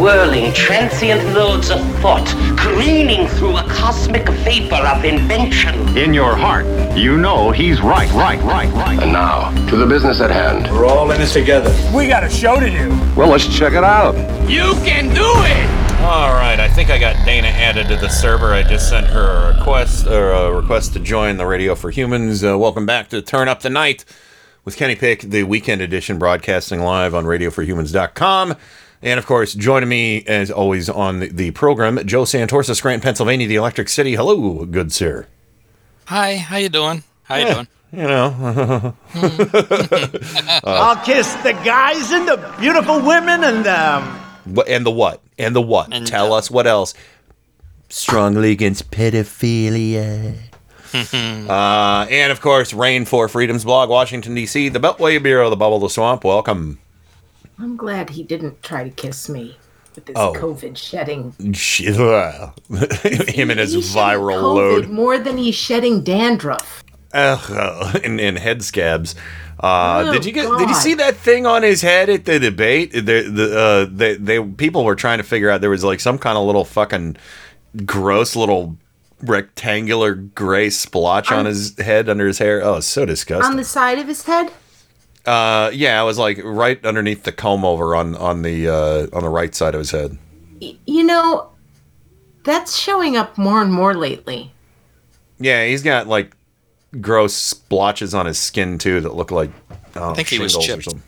whirling, 0.00 0.50
transient 0.54 1.22
loads 1.34 1.70
of 1.70 1.78
thought, 2.00 2.26
careening 2.58 3.28
through 3.28 3.58
a 3.58 3.62
cosmic 3.64 4.26
vapor 4.26 4.74
of 4.76 5.04
invention. 5.04 5.74
In 5.96 6.14
your 6.14 6.34
heart, 6.34 6.64
you 6.96 7.18
know 7.18 7.50
he's 7.50 7.82
right, 7.82 8.10
right, 8.12 8.40
right, 8.42 8.72
right. 8.72 8.98
And 8.98 9.12
now, 9.12 9.50
to 9.68 9.76
the 9.76 9.84
business 9.84 10.22
at 10.22 10.30
hand. 10.30 10.72
We're 10.72 10.86
all 10.86 11.10
in 11.10 11.20
this 11.20 11.34
together. 11.34 11.70
We 11.94 12.08
got 12.08 12.24
a 12.24 12.30
show 12.30 12.58
to 12.58 12.70
do. 12.70 12.88
Well, 13.14 13.28
let's 13.28 13.46
check 13.46 13.74
it 13.74 13.84
out. 13.84 14.14
You 14.48 14.72
can 14.86 15.14
do 15.14 15.30
it! 15.44 15.90
All 16.00 16.32
right, 16.32 16.58
I 16.58 16.68
think 16.68 16.88
I 16.88 16.98
got 16.98 17.22
Dana 17.26 17.48
added 17.48 17.88
to 17.88 17.96
the 17.96 18.08
server. 18.08 18.54
I 18.54 18.62
just 18.62 18.88
sent 18.88 19.06
her 19.08 19.50
a 19.50 19.56
request 19.58 20.06
or 20.06 20.30
a 20.30 20.50
request 20.50 20.94
to 20.94 21.00
join 21.00 21.36
the 21.36 21.44
Radio 21.44 21.74
for 21.74 21.90
Humans. 21.90 22.42
Uh, 22.42 22.56
welcome 22.56 22.86
back 22.86 23.10
to 23.10 23.20
Turn 23.20 23.48
Up 23.48 23.60
the 23.60 23.68
Night 23.68 24.06
with 24.64 24.76
Kenny 24.76 24.96
Pick, 24.96 25.20
the 25.20 25.42
weekend 25.42 25.82
edition, 25.82 26.18
broadcasting 26.18 26.80
live 26.80 27.14
on 27.14 27.26
RadioForHumans.com. 27.26 28.56
And 29.02 29.18
of 29.18 29.26
course, 29.26 29.54
joining 29.54 29.88
me 29.88 30.22
as 30.26 30.50
always 30.50 30.88
on 30.90 31.20
the, 31.20 31.28
the 31.28 31.50
program, 31.52 32.04
Joe 32.06 32.24
Santorsa, 32.24 32.74
Scranton, 32.76 33.00
Pennsylvania, 33.02 33.46
the 33.48 33.56
Electric 33.56 33.88
City. 33.88 34.14
Hello, 34.14 34.66
good 34.66 34.92
sir. 34.92 35.26
Hi, 36.06 36.36
how 36.36 36.58
you 36.58 36.68
doing? 36.68 37.02
How 37.22 37.36
you 37.36 37.46
Yeah, 37.46 37.54
doing? 37.54 37.68
You 37.92 38.02
know, 38.02 38.94
Uh, 39.14 40.60
I'll 40.64 41.04
kiss 41.04 41.32
the 41.36 41.52
guys 41.64 42.12
and 42.12 42.28
the 42.28 42.54
beautiful 42.60 43.00
women 43.00 43.42
and 43.42 43.66
um. 43.66 44.20
And 44.68 44.84
the 44.86 44.90
what 44.90 45.20
and 45.38 45.54
the 45.56 45.62
what? 45.62 45.90
Tell 46.06 46.32
us 46.32 46.50
what 46.50 46.66
else. 46.66 46.94
Strongly 47.88 48.52
against 48.52 48.90
pedophilia. 48.90 50.36
uh, 51.48 52.06
and 52.10 52.32
of 52.32 52.40
course, 52.40 52.72
Rain 52.74 53.04
for 53.06 53.28
Freedom's 53.28 53.64
blog, 53.64 53.88
Washington 53.88 54.34
D.C., 54.34 54.68
the 54.70 54.78
Beltway 54.80 55.22
Bureau, 55.22 55.48
the 55.50 55.56
Bubble, 55.56 55.78
the 55.78 55.88
Swamp. 55.88 56.22
Welcome. 56.24 56.78
I'm 57.60 57.76
glad 57.76 58.10
he 58.10 58.22
didn't 58.22 58.62
try 58.62 58.84
to 58.84 58.90
kiss 58.90 59.28
me 59.28 59.56
with 59.94 60.06
this 60.06 60.16
Oh. 60.16 60.32
COVID 60.34 60.76
shedding. 60.76 61.32
Him 63.28 63.50
and 63.50 63.60
his 63.60 63.74
viral 63.94 64.40
COVID 64.40 64.54
load. 64.54 64.88
more 64.88 65.18
than 65.18 65.36
he's 65.36 65.54
shedding 65.54 66.02
dandruff. 66.02 66.82
Ugh, 67.12 68.00
and, 68.04 68.20
and 68.20 68.38
head 68.38 68.62
scabs. 68.62 69.14
Uh, 69.62 70.04
Oh, 70.08 70.12
did 70.12 70.24
you 70.24 70.32
get? 70.32 70.48
Did 70.58 70.68
you 70.68 70.74
see 70.74 70.94
that 70.94 71.16
thing 71.16 71.44
on 71.44 71.62
his 71.62 71.82
head 71.82 72.08
at 72.08 72.24
the 72.24 72.38
debate? 72.38 72.92
The 72.92 73.00
the 73.02 73.58
uh, 73.58 73.86
they, 73.92 74.14
they 74.14 74.42
people 74.42 74.84
were 74.84 74.94
trying 74.94 75.18
to 75.18 75.24
figure 75.24 75.50
out 75.50 75.60
there 75.60 75.68
was 75.70 75.84
like 75.84 76.00
some 76.00 76.16
kind 76.18 76.38
of 76.38 76.46
little 76.46 76.64
fucking 76.64 77.16
gross 77.84 78.36
little 78.36 78.78
rectangular 79.22 80.14
gray 80.14 80.70
splotch 80.70 81.30
on 81.30 81.40
On- 81.40 81.46
his 81.46 81.76
head 81.78 82.08
under 82.08 82.26
his 82.26 82.38
hair. 82.38 82.62
Oh, 82.64 82.76
it's 82.76 82.86
so 82.86 83.04
disgusting. 83.04 83.50
On 83.50 83.56
the 83.56 83.64
side 83.64 83.98
of 83.98 84.06
his 84.06 84.22
head? 84.22 84.50
Uh, 85.30 85.70
yeah, 85.72 86.00
I 86.00 86.02
was 86.04 86.18
like 86.18 86.40
right 86.42 86.84
underneath 86.84 87.22
the 87.22 87.32
comb 87.32 87.64
over 87.64 87.94
on 87.94 88.16
on 88.16 88.42
the 88.42 88.68
uh, 88.68 89.06
on 89.16 89.22
the 89.22 89.28
right 89.28 89.54
side 89.54 89.74
of 89.74 89.78
his 89.78 89.90
head. 89.92 90.18
You 90.60 91.04
know, 91.04 91.50
that's 92.44 92.76
showing 92.76 93.16
up 93.16 93.38
more 93.38 93.62
and 93.62 93.72
more 93.72 93.94
lately. 93.94 94.52
Yeah, 95.38 95.64
he's 95.66 95.82
got 95.82 96.06
like 96.06 96.36
gross 97.00 97.34
splotches 97.34 98.14
on 98.14 98.26
his 98.26 98.38
skin 98.38 98.76
too 98.78 99.00
that 99.02 99.14
look 99.14 99.30
like 99.30 99.50
I 99.94 100.14
think 100.14 100.28
he 100.28 100.38
was 100.38 100.56
chipped. 100.58 100.84
something. 100.84 101.02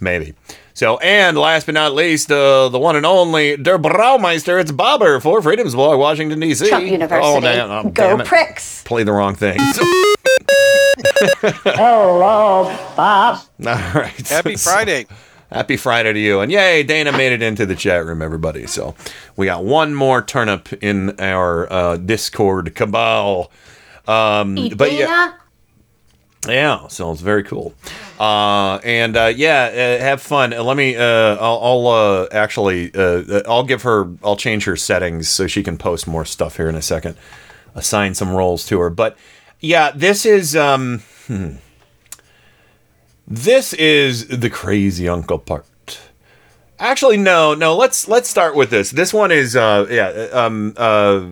Maybe. 0.00 0.34
So, 0.74 0.98
and 0.98 1.38
last 1.38 1.64
but 1.64 1.72
not 1.72 1.94
least, 1.94 2.30
uh, 2.30 2.68
the 2.68 2.78
one 2.78 2.96
and 2.96 3.06
only 3.06 3.56
Der 3.56 3.78
Braumeister. 3.78 4.60
It's 4.60 4.70
Bobber 4.70 5.20
for 5.20 5.40
Freedom's 5.40 5.74
Blog, 5.74 5.98
Washington 5.98 6.38
D.C. 6.38 6.68
Trump 6.68 6.84
University. 6.84 7.26
Oh, 7.26 7.40
damn, 7.40 7.70
oh, 7.70 7.84
Go 7.84 8.10
damn 8.10 8.20
it. 8.20 8.26
pricks. 8.26 8.82
Play 8.84 9.02
the 9.02 9.12
wrong 9.12 9.34
thing. 9.34 9.58
Hello, 11.64 12.64
Bob. 12.96 13.38
All 13.66 13.74
right. 13.94 14.28
Happy 14.28 14.56
Friday. 14.56 15.06
Happy 15.52 15.76
Friday 15.76 16.12
to 16.12 16.18
you. 16.18 16.40
And 16.40 16.50
yay, 16.50 16.82
Dana 16.82 17.12
made 17.12 17.32
it 17.32 17.42
into 17.42 17.66
the 17.66 17.76
chat 17.76 18.04
room, 18.04 18.22
everybody. 18.22 18.66
So 18.66 18.94
we 19.36 19.46
got 19.46 19.64
one 19.64 19.94
more 19.94 20.22
turnip 20.22 20.72
in 20.82 21.18
our 21.20 21.70
uh, 21.72 21.96
Discord 21.98 22.74
cabal. 22.74 23.50
Um, 24.08 24.56
Hey, 24.56 24.70
but 24.70 24.92
yeah. 24.92 25.06
Dana, 25.06 26.54
Yeah, 26.54 26.88
so 26.88 27.12
it's 27.12 27.20
very 27.20 27.44
cool. 27.44 27.74
Uh, 28.18 28.76
and 28.82 29.16
uh, 29.16 29.32
yeah, 29.36 29.98
uh, 30.00 30.02
have 30.02 30.22
fun. 30.22 30.52
Uh, 30.54 30.62
let 30.64 30.76
me. 30.76 30.96
Uh, 30.96 31.36
I'll, 31.36 31.60
I'll 31.62 31.86
uh, 31.88 32.26
actually. 32.32 32.90
Uh, 32.94 33.42
I'll 33.46 33.64
give 33.64 33.82
her. 33.82 34.08
I'll 34.24 34.36
change 34.36 34.64
her 34.64 34.76
settings 34.76 35.28
so 35.28 35.46
she 35.46 35.62
can 35.62 35.76
post 35.76 36.06
more 36.06 36.24
stuff 36.24 36.56
here 36.56 36.68
in 36.68 36.74
a 36.74 36.82
second. 36.82 37.16
Assign 37.74 38.14
some 38.14 38.30
roles 38.30 38.64
to 38.68 38.80
her. 38.80 38.88
But 38.90 39.18
yeah, 39.60 39.92
this 39.94 40.26
is. 40.26 40.56
Um, 40.56 41.02
hmm. 41.26 41.56
This 43.28 43.72
is 43.72 44.28
the 44.28 44.48
crazy 44.48 45.08
uncle 45.08 45.38
part. 45.38 45.66
Actually, 46.78 47.16
no, 47.16 47.54
no. 47.54 47.74
Let's 47.76 48.06
let's 48.06 48.28
start 48.28 48.54
with 48.54 48.70
this. 48.70 48.90
This 48.90 49.12
one 49.12 49.32
is, 49.32 49.56
uh, 49.56 49.86
yeah, 49.90 50.28
um, 50.32 50.74
uh, 50.76 51.26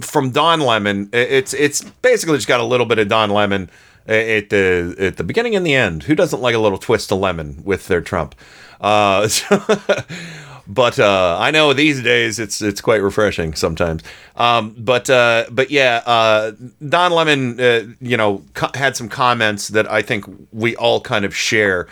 from 0.00 0.30
Don 0.30 0.60
Lemon. 0.60 1.10
It's 1.12 1.54
it's 1.54 1.82
basically 1.82 2.36
just 2.36 2.48
got 2.48 2.60
a 2.60 2.64
little 2.64 2.86
bit 2.86 2.98
of 2.98 3.08
Don 3.08 3.30
Lemon 3.30 3.70
at 4.06 4.50
the 4.50 4.94
at 4.98 5.16
the 5.16 5.24
beginning 5.24 5.54
and 5.54 5.64
the 5.64 5.74
end. 5.74 6.04
Who 6.04 6.14
doesn't 6.14 6.40
like 6.40 6.54
a 6.54 6.58
little 6.58 6.78
twist 6.78 7.12
of 7.12 7.18
lemon 7.18 7.62
with 7.64 7.86
their 7.88 8.00
Trump? 8.00 8.34
Uh, 8.80 9.28
but 10.66 10.98
uh, 10.98 11.36
I 11.38 11.50
know 11.50 11.72
these 11.72 12.02
days 12.02 12.38
it's 12.38 12.62
it's 12.62 12.80
quite 12.80 13.02
refreshing 13.02 13.54
sometimes. 13.54 14.02
Um, 14.36 14.74
but 14.78 15.10
uh, 15.10 15.46
but 15.50 15.70
yeah, 15.70 16.02
uh, 16.06 16.52
Don 16.88 17.12
Lemon, 17.12 17.60
uh, 17.60 17.86
you 18.00 18.16
know, 18.16 18.42
co- 18.54 18.70
had 18.74 18.96
some 18.96 19.08
comments 19.08 19.68
that 19.68 19.90
I 19.90 20.02
think 20.02 20.24
we 20.52 20.74
all 20.76 21.00
kind 21.00 21.24
of 21.24 21.36
share 21.36 21.86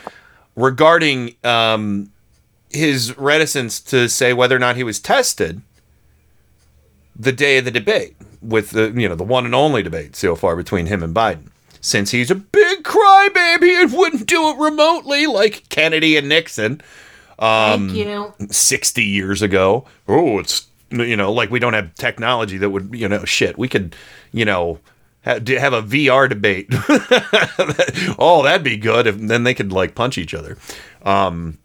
regarding 0.56 1.34
um, 1.44 2.10
his 2.70 3.16
reticence 3.18 3.80
to 3.80 4.08
say 4.08 4.32
whether 4.32 4.56
or 4.56 4.60
not 4.60 4.76
he 4.76 4.84
was 4.84 5.00
tested 5.00 5.62
the 7.14 7.32
day 7.32 7.58
of 7.58 7.64
the 7.64 7.70
debate 7.70 8.16
with 8.40 8.70
the 8.70 8.92
you 8.96 9.08
know 9.08 9.14
the 9.14 9.24
one 9.24 9.44
and 9.44 9.54
only 9.54 9.82
debate 9.82 10.16
so 10.16 10.34
far 10.34 10.56
between 10.56 10.86
him 10.86 11.02
and 11.02 11.14
Biden. 11.14 11.48
Since 11.80 12.12
he's 12.12 12.30
a 12.30 12.36
big 12.36 12.84
crybaby 12.84 13.82
and 13.82 13.92
wouldn't 13.92 14.26
do 14.26 14.50
it 14.50 14.58
remotely 14.58 15.26
like 15.26 15.68
Kennedy 15.68 16.16
and 16.16 16.28
Nixon. 16.28 16.80
Um, 17.38 17.88
Thank 17.88 18.06
you. 18.06 18.34
60 18.50 19.04
years 19.04 19.42
ago. 19.42 19.84
Oh, 20.08 20.38
it's, 20.38 20.66
you 20.90 21.16
know, 21.16 21.32
like 21.32 21.50
we 21.50 21.58
don't 21.58 21.74
have 21.74 21.94
technology 21.94 22.58
that 22.58 22.70
would, 22.70 22.90
you 22.94 23.08
know, 23.08 23.24
shit. 23.24 23.58
We 23.58 23.68
could, 23.68 23.96
you 24.32 24.44
know, 24.44 24.78
ha- 25.24 25.40
have 25.46 25.72
a 25.72 25.82
VR 25.82 26.28
debate. 26.28 26.68
oh, 28.18 28.42
that'd 28.44 28.64
be 28.64 28.76
good. 28.76 29.06
If, 29.06 29.18
then 29.18 29.44
they 29.44 29.54
could 29.54 29.72
like 29.72 29.94
punch 29.94 30.18
each 30.18 30.34
other. 30.34 30.56
Um, 31.02 31.58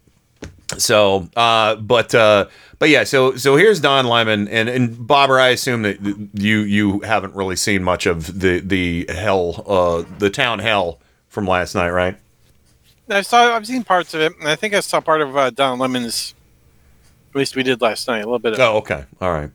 so, 0.76 1.28
uh, 1.36 1.76
but, 1.76 2.14
uh, 2.14 2.46
but 2.78 2.90
yeah, 2.90 3.04
so, 3.04 3.36
so 3.36 3.56
here's 3.56 3.80
Don 3.80 4.06
Lemon 4.06 4.48
and, 4.48 4.68
and 4.68 5.06
Bobber, 5.06 5.40
I 5.40 5.48
assume 5.48 5.82
that 5.82 6.00
you, 6.34 6.60
you 6.60 7.00
haven't 7.00 7.34
really 7.34 7.56
seen 7.56 7.82
much 7.82 8.06
of 8.06 8.40
the, 8.40 8.60
the 8.60 9.06
hell, 9.08 9.64
uh, 9.66 10.04
the 10.18 10.30
town 10.30 10.58
hell 10.58 11.00
from 11.28 11.46
last 11.46 11.74
night, 11.74 11.90
right? 11.90 12.16
I 13.10 13.22
saw. 13.22 13.54
I've 13.54 13.66
seen 13.66 13.84
parts 13.84 14.14
of 14.14 14.20
it, 14.20 14.38
and 14.38 14.48
I 14.48 14.56
think 14.56 14.74
I 14.74 14.80
saw 14.80 15.00
part 15.00 15.20
of 15.20 15.36
uh, 15.36 15.50
Don 15.50 15.78
Lemon's. 15.78 16.34
At 17.30 17.36
least 17.36 17.56
we 17.56 17.62
did 17.62 17.80
last 17.80 18.08
night. 18.08 18.18
A 18.18 18.24
little 18.24 18.38
bit 18.38 18.54
of. 18.54 18.60
Oh, 18.60 18.78
okay. 18.78 19.04
All 19.20 19.32
right. 19.32 19.50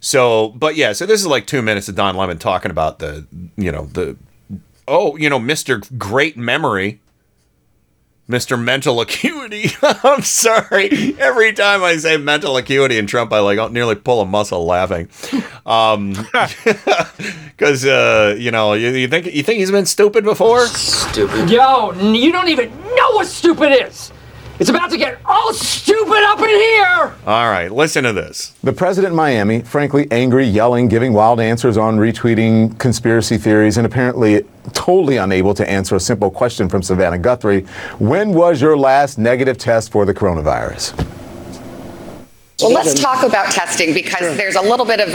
So, 0.00 0.48
but 0.50 0.74
yeah, 0.74 0.92
so 0.92 1.06
this 1.06 1.20
is 1.20 1.26
like 1.28 1.46
two 1.46 1.62
minutes 1.62 1.88
of 1.88 1.94
Don 1.94 2.16
Lemon 2.16 2.36
talking 2.36 2.72
about 2.72 2.98
the, 2.98 3.24
you 3.56 3.70
know, 3.70 3.86
the, 3.86 4.16
oh, 4.88 5.16
you 5.16 5.30
know, 5.30 5.38
Mr. 5.38 5.96
Great 5.96 6.36
Memory, 6.36 7.00
Mr. 8.28 8.62
Mental 8.62 9.00
Acuity. 9.00 9.70
I'm 9.82 10.22
sorry. 10.22 11.16
Every 11.18 11.52
time 11.52 11.82
I 11.82 11.96
say 11.96 12.16
mental 12.16 12.56
acuity 12.56 12.98
in 12.98 13.06
Trump, 13.06 13.32
I 13.32 13.40
like 13.40 13.72
nearly 13.72 13.94
pull 13.94 14.20
a 14.20 14.26
muscle 14.26 14.64
laughing. 14.64 15.08
Um, 15.66 16.12
because, 17.50 17.84
uh, 17.84 18.36
you 18.38 18.50
know, 18.50 18.74
you, 18.74 18.90
you 18.90 19.08
think, 19.08 19.26
you 19.26 19.42
think 19.42 19.58
he's 19.58 19.70
been 19.70 19.86
stupid 19.86 20.24
before? 20.24 20.66
Stupid. 20.66 21.50
Yo, 21.50 21.92
you 21.92 22.32
don't 22.32 22.48
even 22.48 22.70
know 22.70 23.10
what 23.12 23.26
stupid 23.26 23.86
is. 23.86 24.12
It's 24.62 24.70
about 24.70 24.92
to 24.92 24.96
get 24.96 25.18
all 25.24 25.52
stupid 25.52 26.22
up 26.22 26.38
in 26.38 26.48
here. 26.48 27.12
All 27.26 27.50
right, 27.50 27.68
listen 27.68 28.04
to 28.04 28.12
this. 28.12 28.54
The 28.62 28.72
president 28.72 29.10
in 29.10 29.16
Miami, 29.16 29.62
frankly 29.62 30.06
angry, 30.12 30.46
yelling, 30.46 30.86
giving 30.86 31.12
wild 31.12 31.40
answers 31.40 31.76
on 31.76 31.98
retweeting 31.98 32.78
conspiracy 32.78 33.38
theories, 33.38 33.76
and 33.76 33.84
apparently 33.84 34.44
totally 34.72 35.16
unable 35.16 35.52
to 35.54 35.68
answer 35.68 35.96
a 35.96 36.00
simple 36.00 36.30
question 36.30 36.68
from 36.68 36.80
Savannah 36.80 37.18
Guthrie 37.18 37.62
When 37.98 38.34
was 38.34 38.62
your 38.62 38.76
last 38.76 39.18
negative 39.18 39.58
test 39.58 39.90
for 39.90 40.06
the 40.06 40.14
coronavirus? 40.14 41.21
Well, 42.60 42.70
let's 42.72 42.94
talk 42.94 43.24
about 43.24 43.50
testing 43.50 43.92
because 43.92 44.36
there's 44.36 44.54
a 44.54 44.60
little 44.62 44.86
bit 44.86 45.00
of 45.00 45.08
a, 45.08 45.14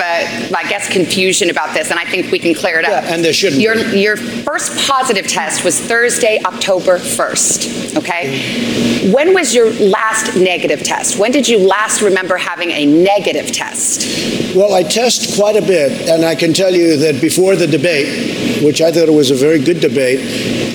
I 0.53 0.65
guess, 0.67 0.91
confusion 0.91 1.49
about 1.49 1.73
this, 1.73 1.91
and 1.91 1.99
I 1.99 2.03
think 2.03 2.29
we 2.29 2.39
can 2.39 2.53
clear 2.53 2.77
it 2.79 2.83
up. 2.83 3.05
Yeah, 3.05 3.13
and 3.13 3.23
there 3.23 3.31
shouldn't 3.31 3.61
Your, 3.61 3.75
be. 3.75 4.01
your 4.01 4.17
first 4.17 4.77
positive 4.85 5.27
test 5.27 5.63
was 5.63 5.79
Thursday, 5.79 6.41
October 6.43 6.97
1st, 6.97 7.95
okay? 7.97 9.11
When 9.13 9.33
was 9.33 9.55
your 9.55 9.71
last 9.75 10.35
negative 10.35 10.83
test? 10.83 11.17
When 11.17 11.31
did 11.31 11.47
you 11.47 11.59
last 11.59 12.01
remember 12.01 12.35
having 12.35 12.71
a 12.71 12.85
negative 12.85 13.53
test? 13.53 14.53
Well, 14.53 14.73
I 14.73 14.83
test 14.83 15.37
quite 15.39 15.55
a 15.55 15.61
bit, 15.61 16.09
and 16.09 16.25
I 16.25 16.35
can 16.35 16.51
tell 16.51 16.73
you 16.73 16.97
that 16.97 17.21
before 17.21 17.55
the 17.55 17.67
debate, 17.67 18.61
which 18.63 18.81
I 18.81 18.91
thought 18.91 19.07
it 19.07 19.13
was 19.13 19.31
a 19.31 19.35
very 19.35 19.63
good 19.63 19.79
debate, 19.79 20.19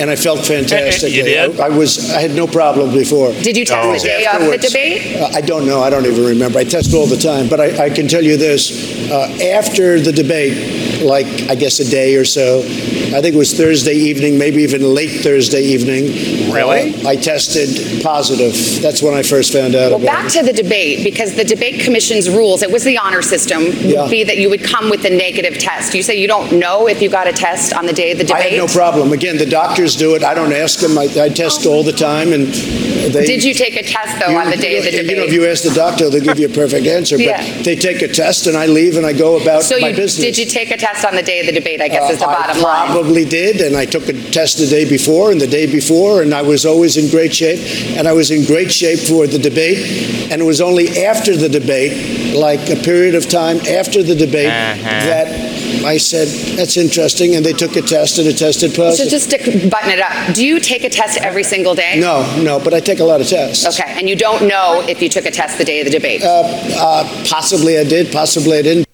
and 0.01 0.09
I 0.09 0.17
felt 0.17 0.47
fantastic. 0.47 1.13
You 1.13 1.25
did? 1.25 1.61
I, 1.61 1.67
I 1.67 1.69
was, 1.69 2.11
I 2.13 2.21
had 2.23 2.31
no 2.31 2.47
problem 2.47 2.95
before. 2.95 3.33
Did 3.43 3.59
you 3.59 3.67
test 3.67 3.87
Oh. 3.87 3.93
the 3.93 3.99
day 3.99 4.25
of 4.25 4.39
the 4.39 4.39
Afterwards. 4.39 4.67
debate? 4.69 5.17
Uh, 5.21 5.27
I 5.35 5.41
don't 5.43 5.67
know. 5.67 5.81
I 5.83 5.91
don't 5.91 6.07
even 6.07 6.25
remember. 6.25 6.52
I 6.57 6.65
test 6.65 6.95
all 6.95 7.07
the 7.07 7.17
time. 7.17 7.49
But 7.49 7.61
I, 7.61 7.87
I 7.87 7.91
can 7.91 8.09
tell 8.09 8.23
you 8.23 8.37
this 8.37 9.11
uh, 9.11 9.29
after 9.55 10.01
the 10.01 10.13
debate, 10.13 11.03
like 11.03 11.27
I 11.51 11.55
guess 11.55 11.81
a 11.81 11.89
day 11.91 12.17
or 12.17 12.25
so, 12.25 12.61
I 12.61 13.21
think 13.21 13.35
it 13.35 13.39
was 13.39 13.53
Thursday 13.57 13.95
evening, 13.95 14.39
maybe 14.39 14.63
even 14.63 14.83
late 14.95 15.21
Thursday 15.23 15.63
evening. 15.63 16.53
Really? 16.53 16.95
uh, 17.05 17.09
I 17.09 17.17
tested 17.17 18.03
positive. 18.03 18.55
That's 18.83 19.03
when 19.03 19.15
I 19.15 19.23
first 19.23 19.53
found 19.53 19.75
out 19.75 19.91
Well, 19.91 20.01
about 20.03 20.07
back 20.07 20.27
it. 20.27 20.39
to 20.39 20.43
the 20.45 20.53
debate, 20.53 21.05
because 21.05 21.35
the 21.35 21.45
debate 21.45 21.81
commission's 21.81 22.29
rules, 22.31 22.63
it 22.63 22.71
was 22.71 22.85
the 22.85 22.99
honor 22.99 23.23
system, 23.23 23.65
Yeah. 23.81 24.03
would 24.03 24.11
be 24.11 24.25
that 24.25 24.39
you 24.39 24.49
would 24.51 24.63
come 24.63 24.89
with 24.91 25.05
a 25.05 25.11
negative 25.11 25.59
test. 25.59 25.95
You 25.95 26.03
say 26.03 26.19
you 26.19 26.27
don't 26.29 26.53
know 26.53 26.89
if 26.89 27.03
you 27.03 27.09
got 27.11 27.27
a 27.27 27.33
test 27.33 27.75
on 27.75 27.87
the 27.87 27.93
day 27.93 28.13
of 28.13 28.19
the 28.19 28.25
debate. 28.25 28.43
I 28.43 28.49
have 28.57 28.69
no 28.69 28.73
problem. 28.75 29.13
Again, 29.13 29.37
the 29.37 29.47
doctors 29.47 29.97
do 29.97 30.15
it. 30.15 30.23
I 30.25 30.33
don't 30.35 30.53
ask 30.53 30.81
them. 30.81 30.97
I, 30.97 31.05
I 31.21 31.29
test 31.29 31.67
all 31.67 31.83
the 31.83 31.93
time, 31.93 32.33
and 32.33 32.47
they. 32.47 33.27
Did 33.27 33.45
you 33.45 33.53
take 33.55 33.77
a 33.77 33.83
test, 33.83 34.19
though, 34.21 34.37
on 34.39 34.51
the 34.51 34.57
day 34.57 34.79
of 34.79 34.85
the 34.85 34.91
debate? 34.91 35.11
You 35.11 35.17
know, 35.17 35.23
if 35.25 35.31
debate? 35.31 35.41
you 35.43 35.47
ask 35.51 35.63
the 35.65 35.75
doctor, 35.75 36.09
they'll 36.09 36.21
give 36.23 36.39
you 36.39 36.42
a 36.45 36.49
perfect 36.49 36.87
answer. 36.87 37.17
Yeah. 37.17 37.37
But 37.57 37.65
they 37.65 37.77
take 37.77 38.03
a 38.03 38.09
test, 38.09 38.47
and 38.47 38.57
I 38.57 38.67
leave, 38.67 38.97
and 38.97 39.05
I 39.07 39.13
go 39.13 39.41
about 39.41 39.63
So 39.63 39.79
my 39.79 39.89
you, 39.89 39.97
business. 39.97 40.25
did 40.25 40.39
you 40.39 40.47
take 40.47 40.71
a 40.71 40.77
test 40.77 41.05
on 41.05 41.15
the 41.17 41.23
day 41.23 41.41
of 41.41 41.47
the 41.47 41.53
debate, 41.53 41.81
I 41.81 41.89
guess 41.89 42.11
is 42.11 42.19
the 42.19 42.27
Uh, 42.29 42.33
bottom 42.35 42.57
I 42.59 42.61
line? 42.61 42.91
probably 42.93 43.25
did, 43.25 43.61
and 43.61 43.77
I 43.77 43.85
took 43.87 44.09
a 44.09 44.13
test 44.13 44.59
the 44.59 44.67
day 44.67 44.85
before 44.85 45.31
and 45.33 45.41
the 45.41 45.47
day 45.47 45.67
before, 45.67 46.23
and 46.23 46.35
I 46.35 46.43
was 46.43 46.65
always 46.67 46.97
in 46.97 47.09
great 47.11 47.35
shape. 47.35 47.61
And 47.97 48.07
I 48.09 48.13
was 48.13 48.31
in 48.31 48.45
great 48.45 48.73
shape 48.73 48.99
for 49.01 49.27
the 49.27 49.39
debate. 49.39 50.31
And 50.31 50.41
it 50.41 50.45
was 50.45 50.61
only 50.61 51.05
after 51.05 51.37
the 51.37 51.49
debate, 51.49 52.35
like 52.35 52.71
a 52.71 52.77
period 52.77 53.15
of 53.15 53.29
time 53.29 53.59
after 53.69 54.03
the 54.03 54.15
debate, 54.15 54.47
Uh-huh. 54.49 55.07
that 55.07 55.52
I 55.85 55.97
said, 55.99 56.29
"That's 56.57 56.77
interesting," 56.77 57.35
and 57.37 57.45
they 57.45 57.53
took 57.53 57.75
a 57.77 57.83
test, 57.83 58.19
and 58.19 58.27
it 58.29 58.39
tested 58.39 58.73
So 58.75 58.83
positive. 58.85 59.11
just 59.11 59.31
to 59.31 59.69
button 59.71 59.91
it 59.91 60.01
up, 60.01 60.35
do 60.35 60.45
you 60.47 60.61
take 60.61 60.85
a 60.85 60.91
test 60.91 61.19
every 61.19 61.43
single 61.45 61.75
day? 61.75 61.99
no, 61.99 62.25
no, 62.43 62.59
but 62.59 62.73
I 62.75 62.81
take 62.81 63.01
a 63.01 63.05
lot 63.05 63.21
of 63.21 63.27
tests. 63.29 63.67
Okay, 63.67 63.91
and 63.99 64.09
you 64.09 64.17
don't 64.17 64.47
know 64.47 64.83
if 64.89 65.01
you 65.03 65.09
took 65.09 65.25
a 65.27 65.31
test 65.31 65.59
the 65.59 65.65
day 65.65 65.81
of 65.81 65.87
the 65.87 65.91
debate? 65.93 66.23
Uh, 66.23 67.05
possibly 67.29 67.79
I 67.79 67.85
did, 67.85 68.13
possibly 68.13 68.59
I 68.59 68.63
didn't. 68.63 68.87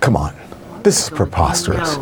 Come 0.00 0.16
on. 0.16 0.34
This 0.82 1.02
is 1.02 1.10
preposterous. 1.10 1.98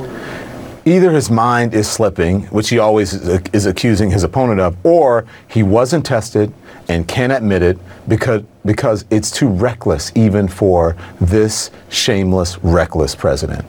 Either 0.85 1.11
his 1.11 1.31
mind 1.31 1.75
is 1.75 1.89
slipping, 1.89 2.43
which 2.47 2.69
he 2.69 2.79
always 2.79 3.13
is, 3.15 3.41
is 3.53 3.67
accusing 3.67 4.11
his 4.11 4.23
opponent 4.23 4.61
of, 4.61 4.77
or 4.85 5.25
he 5.49 5.63
wasn't 5.63 6.05
tested 6.07 6.53
and 6.89 7.07
can't 7.09 7.33
admit 7.33 7.63
it 7.63 7.79
because, 8.09 8.43
because 8.65 9.05
it's 9.11 9.31
too 9.31 9.49
reckless 9.49 10.13
even 10.15 10.49
for 10.49 10.97
this 11.21 11.71
shameless, 11.89 12.59
reckless 12.59 13.15
president. 13.15 13.65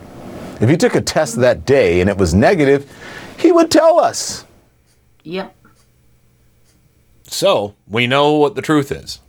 If 0.60 0.70
he 0.70 0.78
took 0.78 0.96
a 0.96 1.02
test 1.02 1.36
that 1.38 1.66
day 1.66 2.02
and 2.02 2.10
it 2.10 2.18
was 2.18 2.34
negative, 2.34 2.92
he 3.38 3.52
would 3.52 3.70
tell 3.70 4.00
us. 4.00 4.46
Yep. 5.24 5.56
So 7.28 7.76
we 7.88 8.08
know 8.08 8.34
what 8.34 8.56
the 8.56 8.62
truth 8.62 8.92
is. 8.92 9.20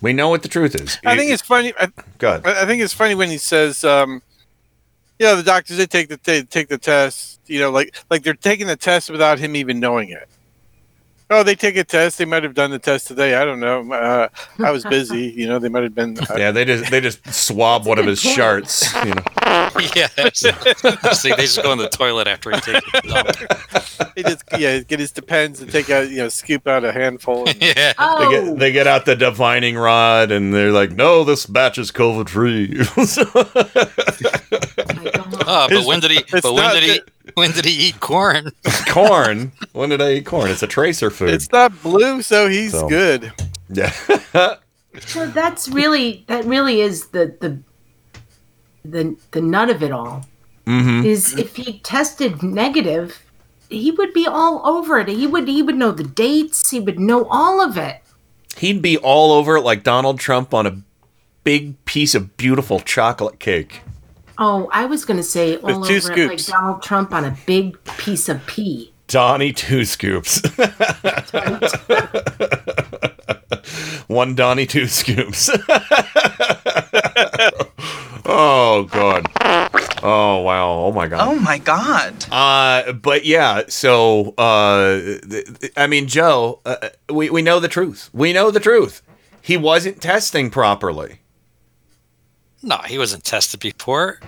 We 0.00 0.12
know 0.12 0.28
what 0.28 0.42
the 0.42 0.48
truth 0.48 0.74
is. 0.74 0.98
I 1.06 1.16
think 1.16 1.30
it's 1.30 1.40
funny. 1.40 1.72
I, 1.80 1.88
Go 2.18 2.28
ahead. 2.28 2.46
I 2.46 2.62
I 2.62 2.66
think 2.66 2.82
it's 2.82 2.92
funny 2.92 3.14
when 3.14 3.30
he 3.30 3.38
says, 3.38 3.84
um, 3.84 4.20
"Yeah, 5.18 5.34
the 5.34 5.42
doctors 5.42 5.78
they 5.78 5.86
take 5.86 6.08
the 6.08 6.20
they 6.22 6.42
take 6.42 6.68
the 6.68 6.76
test. 6.76 7.40
You 7.46 7.60
know, 7.60 7.70
like 7.70 7.94
like 8.10 8.22
they're 8.22 8.34
taking 8.34 8.66
the 8.66 8.76
test 8.76 9.08
without 9.08 9.38
him 9.38 9.56
even 9.56 9.80
knowing 9.80 10.10
it." 10.10 10.28
Oh, 11.30 11.42
they 11.42 11.54
take 11.54 11.76
a 11.76 11.84
test. 11.84 12.18
They 12.18 12.26
might 12.26 12.42
have 12.42 12.54
done 12.54 12.70
the 12.70 12.78
test 12.78 13.08
today. 13.08 13.34
I 13.34 13.44
don't 13.44 13.60
know. 13.60 13.90
Uh, 13.92 14.28
I 14.58 14.70
was 14.70 14.84
busy. 14.84 15.24
You 15.34 15.48
know, 15.48 15.58
they 15.58 15.68
might 15.68 15.82
have 15.82 15.94
been. 15.94 16.16
Yeah, 16.36 16.50
they 16.52 16.64
just 16.64 16.90
they 16.90 17.00
just 17.00 17.32
swab 17.32 17.86
one 17.86 17.98
of 17.98 18.06
his 18.06 18.20
shirts. 18.20 18.92
You 19.04 19.14
know. 19.14 19.22
yeah, 19.96 20.06
see, 20.32 21.30
they 21.30 21.42
just 21.42 21.62
go 21.62 21.72
in 21.72 21.78
the 21.78 21.88
toilet 21.90 22.26
after 22.26 22.50
he 22.50 22.60
takes 22.60 22.86
it. 22.94 23.04
dump. 23.04 24.12
He 24.16 24.22
just 24.22 24.44
yeah 24.58 24.80
get 24.80 25.00
his 25.00 25.12
depends 25.12 25.60
and 25.60 25.70
take 25.70 25.88
a 25.88 26.06
you 26.06 26.18
know 26.18 26.28
scoop 26.28 26.66
out 26.66 26.84
a 26.84 26.92
handful. 26.92 27.48
And, 27.48 27.60
yeah. 27.60 27.92
They 28.18 28.30
get 28.30 28.58
they 28.58 28.72
get 28.72 28.86
out 28.86 29.06
the 29.06 29.16
divining 29.16 29.76
rod 29.76 30.30
and 30.30 30.54
they're 30.54 30.72
like, 30.72 30.92
no, 30.92 31.24
this 31.24 31.46
batch 31.46 31.78
is 31.78 31.90
COVID 31.90 32.28
free. 32.28 32.84
Ah, 35.46 35.66
but 35.68 35.86
when 35.86 36.00
did 36.00 36.10
he? 36.10 36.24
But 36.30 36.44
when 36.44 36.56
not 36.56 36.74
did 36.74 36.82
he? 36.84 37.00
When 37.40 37.50
did 37.52 37.64
he 37.64 37.88
eat 37.88 38.00
corn? 38.00 38.50
corn. 38.88 39.52
When 39.72 39.90
did 39.90 40.00
I 40.00 40.12
eat 40.14 40.26
corn? 40.26 40.50
It's 40.50 40.62
a 40.62 40.66
tracer 40.68 41.10
food. 41.10 41.30
It's 41.30 41.50
not 41.50 41.82
blue, 41.82 42.22
so 42.22 42.48
he's 42.48 42.72
So- 42.72 42.88
good. 42.88 43.32
yeah. 43.68 43.92
So 45.06 45.26
that's 45.26 45.66
really 45.68 46.24
that 46.28 46.44
really 46.44 46.80
is 46.80 47.08
the 47.08 47.34
the 47.40 47.58
the 48.84 49.16
the 49.32 49.40
nut 49.40 49.68
of 49.68 49.82
it 49.82 49.90
all. 49.90 50.24
Mhm. 50.66 51.04
Is 51.04 51.36
if 51.36 51.56
he 51.56 51.80
tested 51.80 52.44
negative, 52.44 53.20
he 53.68 53.90
would 53.90 54.12
be 54.12 54.26
all 54.28 54.62
over 54.64 55.00
it. 55.00 55.08
He 55.08 55.26
would 55.26 55.48
he 55.48 55.62
would 55.64 55.74
know 55.74 55.90
the 55.90 56.04
dates. 56.04 56.70
He 56.70 56.78
would 56.78 57.00
know 57.00 57.24
all 57.26 57.60
of 57.60 57.76
it. 57.76 58.02
He'd 58.58 58.82
be 58.82 58.96
all 58.96 59.32
over 59.32 59.56
it 59.56 59.62
like 59.62 59.82
Donald 59.82 60.20
Trump 60.20 60.54
on 60.54 60.64
a 60.64 60.76
big 61.42 61.84
piece 61.86 62.14
of 62.14 62.36
beautiful 62.36 62.78
chocolate 62.78 63.40
cake. 63.40 63.80
Oh, 64.38 64.68
I 64.72 64.86
was 64.86 65.04
going 65.04 65.18
to 65.18 65.22
say 65.22 65.56
all 65.58 65.82
two 65.82 65.84
over 65.84 65.86
it 65.86 65.90
like 65.90 66.02
scoops. 66.38 66.46
Donald 66.46 66.82
Trump 66.82 67.12
on 67.12 67.24
a 67.24 67.36
big 67.46 67.82
piece 67.84 68.28
of 68.28 68.44
pea. 68.46 68.92
Donnie 69.06 69.52
two 69.52 69.84
scoops. 69.84 70.40
One 74.06 74.34
Donnie 74.34 74.66
two 74.66 74.86
scoops. 74.86 75.50
oh 78.26 78.88
god. 78.90 79.26
Oh 80.02 80.40
wow. 80.42 80.70
Oh 80.86 80.92
my 80.92 81.06
god. 81.06 81.28
Oh 81.28 81.38
my 81.38 81.58
god. 81.58 82.26
Uh, 82.30 82.92
but 82.92 83.24
yeah, 83.24 83.62
so 83.68 84.34
uh, 84.36 84.96
th- 85.28 85.58
th- 85.60 85.72
I 85.76 85.86
mean, 85.86 86.06
Joe, 86.06 86.60
uh, 86.64 86.88
we 87.10 87.30
we 87.30 87.42
know 87.42 87.60
the 87.60 87.68
truth. 87.68 88.10
We 88.12 88.32
know 88.32 88.50
the 88.50 88.60
truth. 88.60 89.02
He 89.40 89.56
wasn't 89.56 90.00
testing 90.00 90.50
properly. 90.50 91.20
No, 92.64 92.78
he 92.78 92.98
wasn't 92.98 93.24
tested 93.24 93.60
before, 93.60 94.20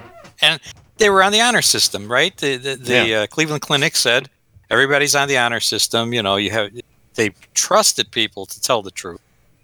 and 0.42 0.60
they 0.98 1.08
were 1.10 1.22
on 1.22 1.32
the 1.32 1.40
honor 1.40 1.62
system, 1.62 2.10
right? 2.10 2.36
The 2.36 2.56
the, 2.56 2.76
the 2.76 2.92
Yeah. 3.06 3.20
uh, 3.22 3.26
Cleveland 3.26 3.62
Clinic 3.62 3.96
said 3.96 4.28
everybody's 4.70 5.14
on 5.14 5.28
the 5.28 5.38
honor 5.38 5.60
system. 5.60 6.12
You 6.12 6.22
know, 6.22 6.36
you 6.36 6.50
have 6.50 6.70
they 7.14 7.30
trusted 7.54 8.10
people 8.10 8.44
to 8.46 8.60
tell 8.60 8.82
the 8.82 8.90
truth, 8.90 9.20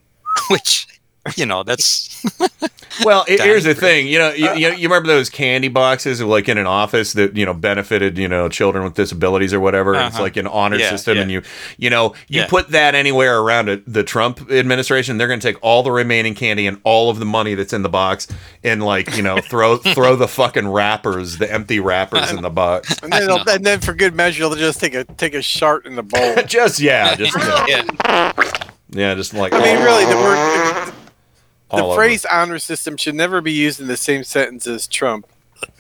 which 0.50 0.86
you 1.36 1.46
know 1.46 1.62
that's 1.62 2.24
Well, 3.06 3.24
it, 3.26 3.40
here's 3.40 3.64
the 3.64 3.74
thing. 3.74 4.06
You 4.06 4.18
know, 4.18 4.32
you, 4.32 4.52
you, 4.52 4.72
you 4.74 4.82
remember 4.86 5.06
those 5.08 5.30
candy 5.30 5.68
boxes, 5.68 6.20
like 6.20 6.46
in 6.46 6.58
an 6.58 6.66
office 6.66 7.14
that 7.14 7.34
you 7.34 7.46
know 7.46 7.54
benefited 7.54 8.18
you 8.18 8.28
know 8.28 8.50
children 8.50 8.84
with 8.84 8.92
disabilities 8.94 9.54
or 9.54 9.60
whatever. 9.60 9.94
It's 9.94 10.14
Uh-huh. 10.14 10.22
like 10.22 10.36
an 10.36 10.46
honor 10.46 10.76
Yeah, 10.76 10.90
system, 10.90 11.16
yeah. 11.16 11.22
and 11.22 11.30
you 11.30 11.42
you 11.78 11.88
know 11.88 12.14
you 12.28 12.40
Yeah. 12.42 12.48
put 12.48 12.68
that 12.70 12.94
anywhere 12.94 13.38
around 13.40 13.70
it, 13.70 13.90
the 13.90 14.04
Trump 14.04 14.50
administration, 14.50 15.16
they're 15.16 15.26
going 15.26 15.40
to 15.40 15.46
take 15.52 15.56
all 15.62 15.82
the 15.82 15.90
remaining 15.90 16.34
candy 16.34 16.66
and 16.66 16.80
all 16.84 17.08
of 17.08 17.18
the 17.18 17.24
money 17.24 17.54
that's 17.54 17.72
in 17.72 17.80
the 17.82 17.88
box 17.88 18.28
and 18.62 18.82
like 18.84 19.16
you 19.16 19.22
know 19.22 19.38
throw 19.40 19.76
throw 19.94 20.14
the 20.14 20.28
fucking 20.28 20.68
wrappers, 20.68 21.38
the 21.38 21.50
empty 21.50 21.80
wrappers 21.80 22.30
in 22.30 22.42
the 22.42 22.50
box. 22.50 22.94
And 23.02 23.10
then, 23.10 23.30
and 23.48 23.64
then 23.64 23.80
for 23.80 23.94
good 23.94 24.14
measure, 24.14 24.42
they'll 24.42 24.54
just 24.54 24.80
take 24.80 24.94
a 24.94 25.04
take 25.04 25.32
a 25.34 25.40
shart 25.42 25.86
in 25.86 25.96
the 25.96 26.02
bowl. 26.02 26.34
just 26.46 26.78
yeah, 26.78 27.14
just 27.16 27.34
yeah, 27.38 28.32
yeah. 28.90 29.14
just 29.14 29.32
like 29.32 29.54
I 29.54 29.60
mean, 29.60 29.82
really, 29.82 30.04
the 30.04 30.16
word, 30.16 30.92
the 31.72 31.78
All 31.82 31.92
over. 31.92 31.96
phrase 31.96 32.24
"honor 32.26 32.58
system" 32.58 32.96
should 32.96 33.14
never 33.14 33.40
be 33.40 33.52
used 33.52 33.80
in 33.80 33.86
the 33.88 33.96
same 33.96 34.24
sentence 34.24 34.66
as 34.66 34.86
Trump, 34.86 35.26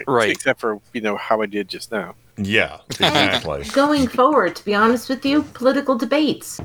right? 0.06 0.30
Except 0.30 0.58
for 0.60 0.80
you 0.92 1.00
know 1.00 1.16
how 1.16 1.42
I 1.42 1.46
did 1.46 1.68
just 1.68 1.92
now. 1.92 2.14
Yeah, 2.38 2.78
exactly. 2.90 3.64
Going 3.72 4.08
forward, 4.08 4.56
to 4.56 4.64
be 4.64 4.74
honest 4.74 5.08
with 5.08 5.24
you, 5.24 5.42
political 5.54 5.96
debates. 5.96 6.60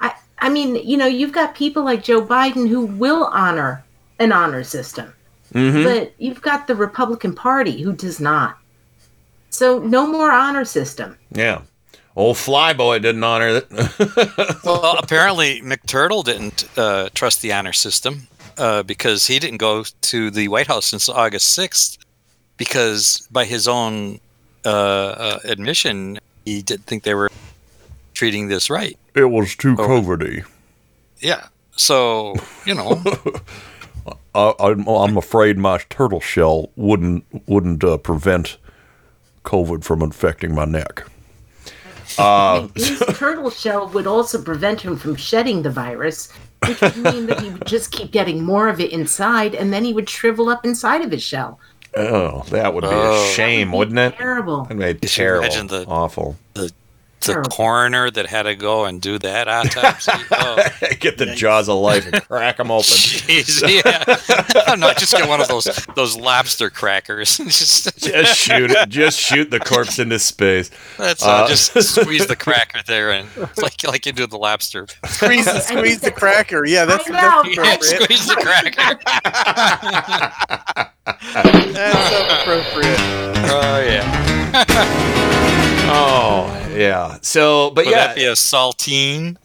I 0.00 0.12
I 0.38 0.48
mean, 0.50 0.76
you 0.76 0.96
know, 0.98 1.06
you've 1.06 1.32
got 1.32 1.54
people 1.54 1.82
like 1.82 2.02
Joe 2.04 2.22
Biden 2.22 2.68
who 2.68 2.84
will 2.86 3.24
honor 3.32 3.82
an 4.18 4.32
honor 4.32 4.62
system. 4.64 5.12
Mhm. 5.54 5.82
But 5.82 6.12
you've 6.18 6.42
got 6.42 6.66
the 6.66 6.76
Republican 6.76 7.34
Party 7.34 7.80
who 7.82 7.92
does 7.92 8.20
not. 8.20 8.58
So 9.48 9.78
no 9.80 10.06
more 10.06 10.30
honor 10.30 10.64
system. 10.64 11.16
Yeah. 11.32 11.62
Old 12.16 12.36
Flyboy 12.36 13.02
didn't 13.02 13.22
honor 13.22 13.48
it. 13.48 13.70
well, 14.64 14.98
apparently 14.98 15.60
McTurtle 15.62 16.24
didn't 16.24 16.68
uh, 16.76 17.08
trust 17.14 17.40
the 17.40 17.52
honor 17.52 17.72
system 17.72 18.26
uh, 18.58 18.82
because 18.82 19.26
he 19.26 19.38
didn't 19.38 19.58
go 19.58 19.84
to 20.02 20.30
the 20.30 20.48
White 20.48 20.66
House 20.66 20.86
since 20.86 21.08
August 21.08 21.50
sixth 21.54 21.98
because 22.56 23.26
by 23.30 23.44
his 23.44 23.68
own 23.68 24.20
uh, 24.64 24.68
uh, 24.68 25.38
admission, 25.44 26.18
he 26.44 26.62
didn't 26.62 26.86
think 26.86 27.04
they 27.04 27.14
were 27.14 27.30
treating 28.12 28.48
this 28.48 28.68
right. 28.68 28.98
It 29.14 29.26
was 29.26 29.54
too 29.54 29.76
covidy. 29.76 30.44
Yeah. 31.20 31.46
So 31.76 32.34
you 32.66 32.74
know, 32.74 33.02
I, 34.34 34.52
I'm, 34.58 34.86
I'm 34.86 35.16
afraid 35.16 35.58
my 35.58 35.78
turtle 35.88 36.20
shell 36.20 36.70
wouldn't 36.76 37.24
wouldn't 37.48 37.82
uh, 37.84 37.96
prevent 37.98 38.58
COVID 39.44 39.84
from 39.84 40.02
infecting 40.02 40.54
my 40.54 40.64
neck. 40.64 41.04
Uh, 42.18 42.68
His 42.74 42.98
turtle 43.16 43.50
shell 43.50 43.88
would 43.88 44.06
also 44.06 44.40
prevent 44.42 44.80
him 44.80 44.96
from 44.96 45.16
shedding 45.16 45.62
the 45.62 45.70
virus, 45.70 46.30
which 46.66 46.80
would 46.80 46.96
mean 46.96 47.26
that 47.26 47.40
he 47.40 47.50
would 47.50 47.66
just 47.66 47.92
keep 47.92 48.10
getting 48.10 48.42
more 48.44 48.68
of 48.68 48.80
it 48.80 48.92
inside, 48.92 49.54
and 49.54 49.72
then 49.72 49.84
he 49.84 49.92
would 49.92 50.08
shrivel 50.08 50.48
up 50.48 50.64
inside 50.64 51.02
of 51.02 51.10
his 51.10 51.22
shell. 51.22 51.58
oh, 51.96 52.42
that 52.50 52.72
would 52.74 52.82
be 52.82 52.88
Oh. 52.90 53.24
a 53.24 53.34
shame, 53.34 53.72
wouldn't 53.72 53.98
it? 53.98 54.16
Terrible. 54.16 54.64
That'd 54.64 55.00
be 55.00 55.08
terrible. 55.08 55.44
imagine 55.46 55.66
the- 55.68 55.86
awful. 55.86 56.36
the 56.54 56.70
the 57.20 57.48
coroner 57.50 58.10
that 58.10 58.26
had 58.26 58.42
to 58.44 58.54
go 58.54 58.84
and 58.84 59.00
do 59.00 59.18
that 59.18 59.48
autopsy. 59.48 60.12
Oh, 60.30 60.62
Get 61.00 61.18
the 61.18 61.26
jaws 61.34 61.68
of 61.68 61.78
life 61.78 62.06
and 62.06 62.26
crack 62.26 62.56
them 62.58 62.70
open. 62.70 62.84
jeez, 62.84 63.62
yeah. 63.62 64.74
no, 64.76 64.92
just 64.94 65.12
get 65.12 65.28
one 65.28 65.40
of 65.40 65.48
those 65.48 65.64
those 65.94 66.16
lobster 66.16 66.70
crackers. 66.70 67.36
just, 67.38 67.98
just 67.98 68.36
shoot 68.36 68.70
it. 68.70 68.88
Just 68.88 69.18
shoot 69.18 69.50
the 69.50 69.60
corpse 69.60 69.98
into 69.98 70.18
space. 70.18 70.70
That's 70.98 71.24
uh, 71.24 71.46
just 71.46 71.72
squeeze 71.82 72.26
the 72.26 72.36
cracker 72.36 72.80
there 72.86 73.12
and 73.12 73.28
like 73.56 73.82
like 73.84 74.06
you 74.06 74.12
do 74.12 74.26
the 74.26 74.38
lobster. 74.38 74.86
Squeeze, 75.06 75.50
squeeze 75.64 76.00
the 76.00 76.10
cracker. 76.10 76.66
Yeah, 76.66 76.84
that's, 76.84 77.08
I 77.10 77.12
know. 77.12 77.42
that's 77.44 77.82
appropriate. 77.82 78.02
Squeeze 78.02 78.26
the 78.26 78.36
cracker. 78.36 78.98
That's 81.72 82.42
appropriate. 82.42 83.00
Oh 83.52 83.80
yeah. 83.80 85.66
Oh 86.02 86.72
yeah. 86.76 87.18
So, 87.22 87.70
but 87.70 87.84
Would 87.84 87.90
yeah, 87.92 88.06
that 88.08 88.16
be 88.16 88.24
a 88.24 88.32
saltine? 88.32 89.36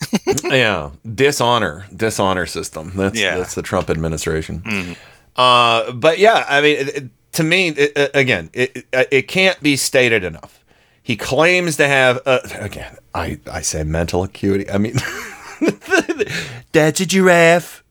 yeah, 0.51 0.91
dishonor, 1.15 1.85
dishonor 1.95 2.45
system. 2.45 2.91
That's 2.95 3.19
Yeah. 3.19 3.37
that's 3.37 3.55
the 3.55 3.61
Trump 3.63 3.89
administration. 3.89 4.61
Mhm. 4.61 4.95
Uh, 5.35 5.91
but 5.93 6.19
yeah, 6.19 6.45
I 6.47 6.61
mean, 6.61 6.77
it, 6.77 6.87
it- 6.95 7.09
to 7.33 7.43
me, 7.43 7.69
it, 7.69 7.91
it- 7.97 8.11
again, 8.13 8.49
it, 8.53 8.85
it 8.93 9.07
it 9.11 9.27
can't 9.27 9.61
be 9.61 9.75
stated 9.75 10.23
enough. 10.23 10.63
He 11.03 11.15
claims 11.17 11.77
to 11.77 11.87
have 11.87 12.21
uh, 12.25 12.39
again. 12.59 12.95
I 13.13 13.39
I 13.51 13.61
say 13.61 13.83
mental 13.83 14.23
acuity. 14.23 14.69
I 14.69 14.77
mean, 14.77 14.95
that's 16.71 16.99
a 17.01 17.05
giraffe, 17.05 17.83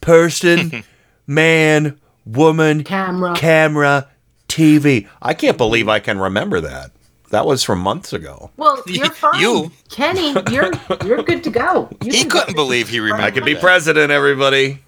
person, 0.00 0.84
man, 1.26 1.98
woman, 2.24 2.84
camera, 2.84 3.34
camera, 3.34 4.08
TV. 4.48 5.08
I 5.22 5.34
can't 5.34 5.56
believe 5.58 5.88
I 5.88 5.98
can 5.98 6.18
remember 6.18 6.60
that. 6.60 6.90
That 7.30 7.44
was 7.46 7.62
from 7.62 7.80
months 7.80 8.12
ago. 8.12 8.50
Well, 8.56 8.82
you're 8.86 9.10
fine. 9.10 9.40
You. 9.40 9.72
Kenny, 9.90 10.34
you're 10.50 10.70
you're 11.04 11.22
good 11.22 11.42
to 11.44 11.50
go. 11.50 11.88
You 12.02 12.12
He 12.12 12.24
couldn't 12.24 12.54
believe 12.54 12.88
he 12.88 13.00
remembered. 13.00 13.24
I 13.24 13.30
could 13.30 13.44
be 13.44 13.54
that. 13.54 13.62
president, 13.62 14.10
everybody. 14.12 14.80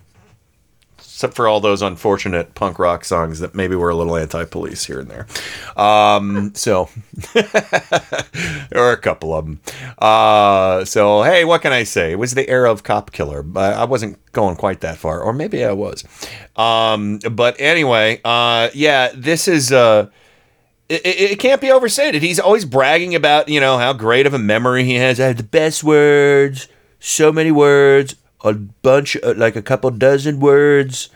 Except 0.99 1.35
for 1.35 1.49
all 1.49 1.59
those 1.59 1.83
unfortunate 1.83 2.55
punk 2.55 2.79
rock 2.79 3.05
songs 3.05 3.41
that 3.41 3.53
maybe 3.53 3.75
were 3.75 3.91
a 3.91 3.95
little 3.97 4.17
anti-police 4.17 4.85
here 4.85 5.01
and 5.01 5.11
there. 5.11 5.27
Um, 5.77 6.53
so 6.55 6.89
there 7.35 8.69
were 8.75 8.93
a 8.93 8.97
couple 8.97 9.35
of 9.35 9.45
them. 9.45 9.61
Uh, 9.99 10.85
so 10.85 11.25
hey, 11.25 11.45
what 11.45 11.61
can 11.63 11.73
I 11.73 11.83
say? 11.83 12.13
It 12.13 12.21
was 12.21 12.35
the 12.35 12.49
era 12.49 12.71
of 12.71 12.85
cop 12.85 13.11
killer, 13.11 13.43
but 13.43 13.75
I 13.75 13.85
wasn't 13.85 14.19
going 14.31 14.55
quite 14.55 14.81
that 14.83 14.97
far, 14.99 15.21
or 15.21 15.33
maybe 15.33 15.65
I 15.65 15.73
was. 15.73 16.05
Um, 16.55 17.19
but 17.33 17.57
anyway, 17.59 18.21
uh, 18.25 18.69
yeah, 18.73 19.11
this 19.13 19.49
is. 19.49 19.73
Uh, 19.73 20.11
it, 20.89 21.05
it 21.07 21.31
it 21.33 21.39
can't 21.39 21.61
be 21.61 21.71
overstated. 21.71 22.23
He's 22.23 22.41
always 22.41 22.65
bragging 22.65 23.15
about, 23.15 23.49
you 23.49 23.61
know, 23.61 23.79
how 23.79 23.93
great 23.93 24.27
of 24.27 24.35
a 24.35 24.39
memory 24.39 24.85
he 24.85 24.95
has. 24.95 25.21
I 25.21 25.27
have 25.27 25.37
the 25.37 25.43
best 25.43 25.85
words, 25.85 26.69
so 27.01 27.31
many 27.33 27.51
words, 27.51 28.17
a 28.43 28.53
bunch, 28.55 29.17
uh, 29.23 29.35
like 29.37 29.57
a 29.57 29.63
couple 29.63 29.91
dozen 29.91 30.41
words. 30.41 31.11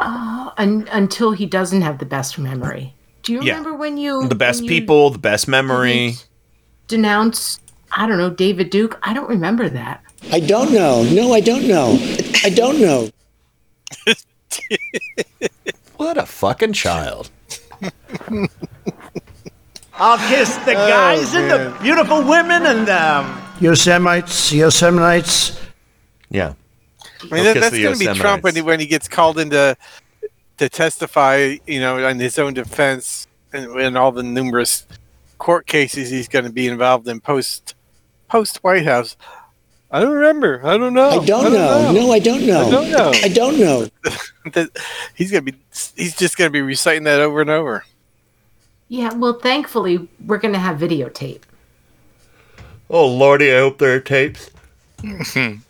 Oh, 0.00 0.52
un- 0.58 0.88
until 0.90 1.32
he 1.32 1.46
doesn't 1.46 1.82
have 1.82 1.98
the 1.98 2.06
best 2.06 2.38
memory. 2.38 2.94
Do 3.22 3.32
you 3.32 3.42
Yeah. 3.42 3.52
remember 3.56 3.74
when 3.76 3.96
you 3.98 4.26
The 4.26 4.34
best 4.34 4.66
people, 4.66 5.10
the 5.10 5.18
best 5.18 5.46
memory. 5.46 6.14
Denounce, 6.88 7.60
I 7.92 8.06
don't 8.06 8.18
know 8.18 8.30
David 8.30 8.70
Duke. 8.70 8.98
I 9.02 9.12
don't 9.14 9.28
remember 9.28 9.68
that. 9.68 10.02
I 10.32 10.40
don't 10.40 10.72
know. 10.72 11.04
No, 11.04 11.32
I 11.32 11.40
don't 11.40 11.66
know. 11.68 11.96
I 12.44 12.50
don't 12.50 12.80
know. 12.80 13.08
What 15.96 16.16
a 16.18 16.26
fucking 16.26 16.72
child. 16.72 17.30
I'll 19.94 20.18
kiss 20.28 20.56
the 20.58 20.72
Oh, 20.72 20.88
guys 20.88 21.34
and 21.34 21.50
the 21.50 21.76
beautiful 21.82 22.22
women 22.22 22.64
and 22.66 22.88
um, 22.88 23.42
Yosemites, 23.58 24.52
Yoseminites. 24.52 25.60
Yeah. 26.30 26.54
I 27.30 27.34
mean, 27.34 27.44
that, 27.44 27.60
that's 27.60 27.78
going 27.78 27.98
to 27.98 27.98
be 27.98 28.18
Trump 28.18 28.42
when 28.42 28.56
he, 28.56 28.62
when 28.62 28.80
he 28.80 28.86
gets 28.86 29.06
called 29.06 29.38
into 29.38 29.76
to 30.58 30.68
testify, 30.68 31.56
you 31.66 31.80
know, 31.80 32.04
on 32.06 32.18
his 32.18 32.38
own 32.38 32.54
defense 32.54 33.26
and, 33.52 33.70
and 33.72 33.96
all 33.98 34.12
the 34.12 34.22
numerous 34.22 34.86
court 35.38 35.66
cases 35.66 36.08
he's 36.10 36.28
going 36.28 36.44
to 36.44 36.52
be 36.52 36.68
involved 36.68 37.06
in 37.08 37.20
post 37.20 37.74
post 38.28 38.62
White 38.64 38.84
House. 38.84 39.16
I 39.90 40.00
don't 40.00 40.12
remember. 40.12 40.64
I 40.64 40.78
don't 40.78 40.94
know. 40.94 41.20
I 41.20 41.24
don't 41.26 41.52
know. 41.52 41.92
No, 41.92 42.12
I 42.12 42.18
don't 42.18 42.46
know. 42.46 42.62
I 42.64 42.70
don't 42.70 42.90
know. 42.90 43.10
I 43.12 43.28
don't 43.28 43.58
know. 43.60 44.66
He's 45.14 45.30
going 45.30 45.44
to 45.44 45.52
be. 45.52 45.58
He's 45.96 46.16
just 46.16 46.38
going 46.38 46.48
to 46.48 46.52
be 46.52 46.62
reciting 46.62 47.04
that 47.04 47.20
over 47.20 47.42
and 47.42 47.50
over. 47.50 47.84
Yeah, 48.92 49.14
well, 49.14 49.32
thankfully 49.32 50.06
we're 50.26 50.36
going 50.36 50.52
to 50.52 50.60
have 50.60 50.76
videotape. 50.78 51.40
Oh 52.90 53.06
lordy, 53.08 53.50
I 53.50 53.60
hope 53.60 53.78
there 53.78 53.94
are 53.94 54.00
tapes. 54.00 54.50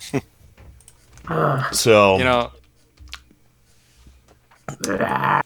So 1.73 2.19
you 2.19 2.25
know, 2.25 2.51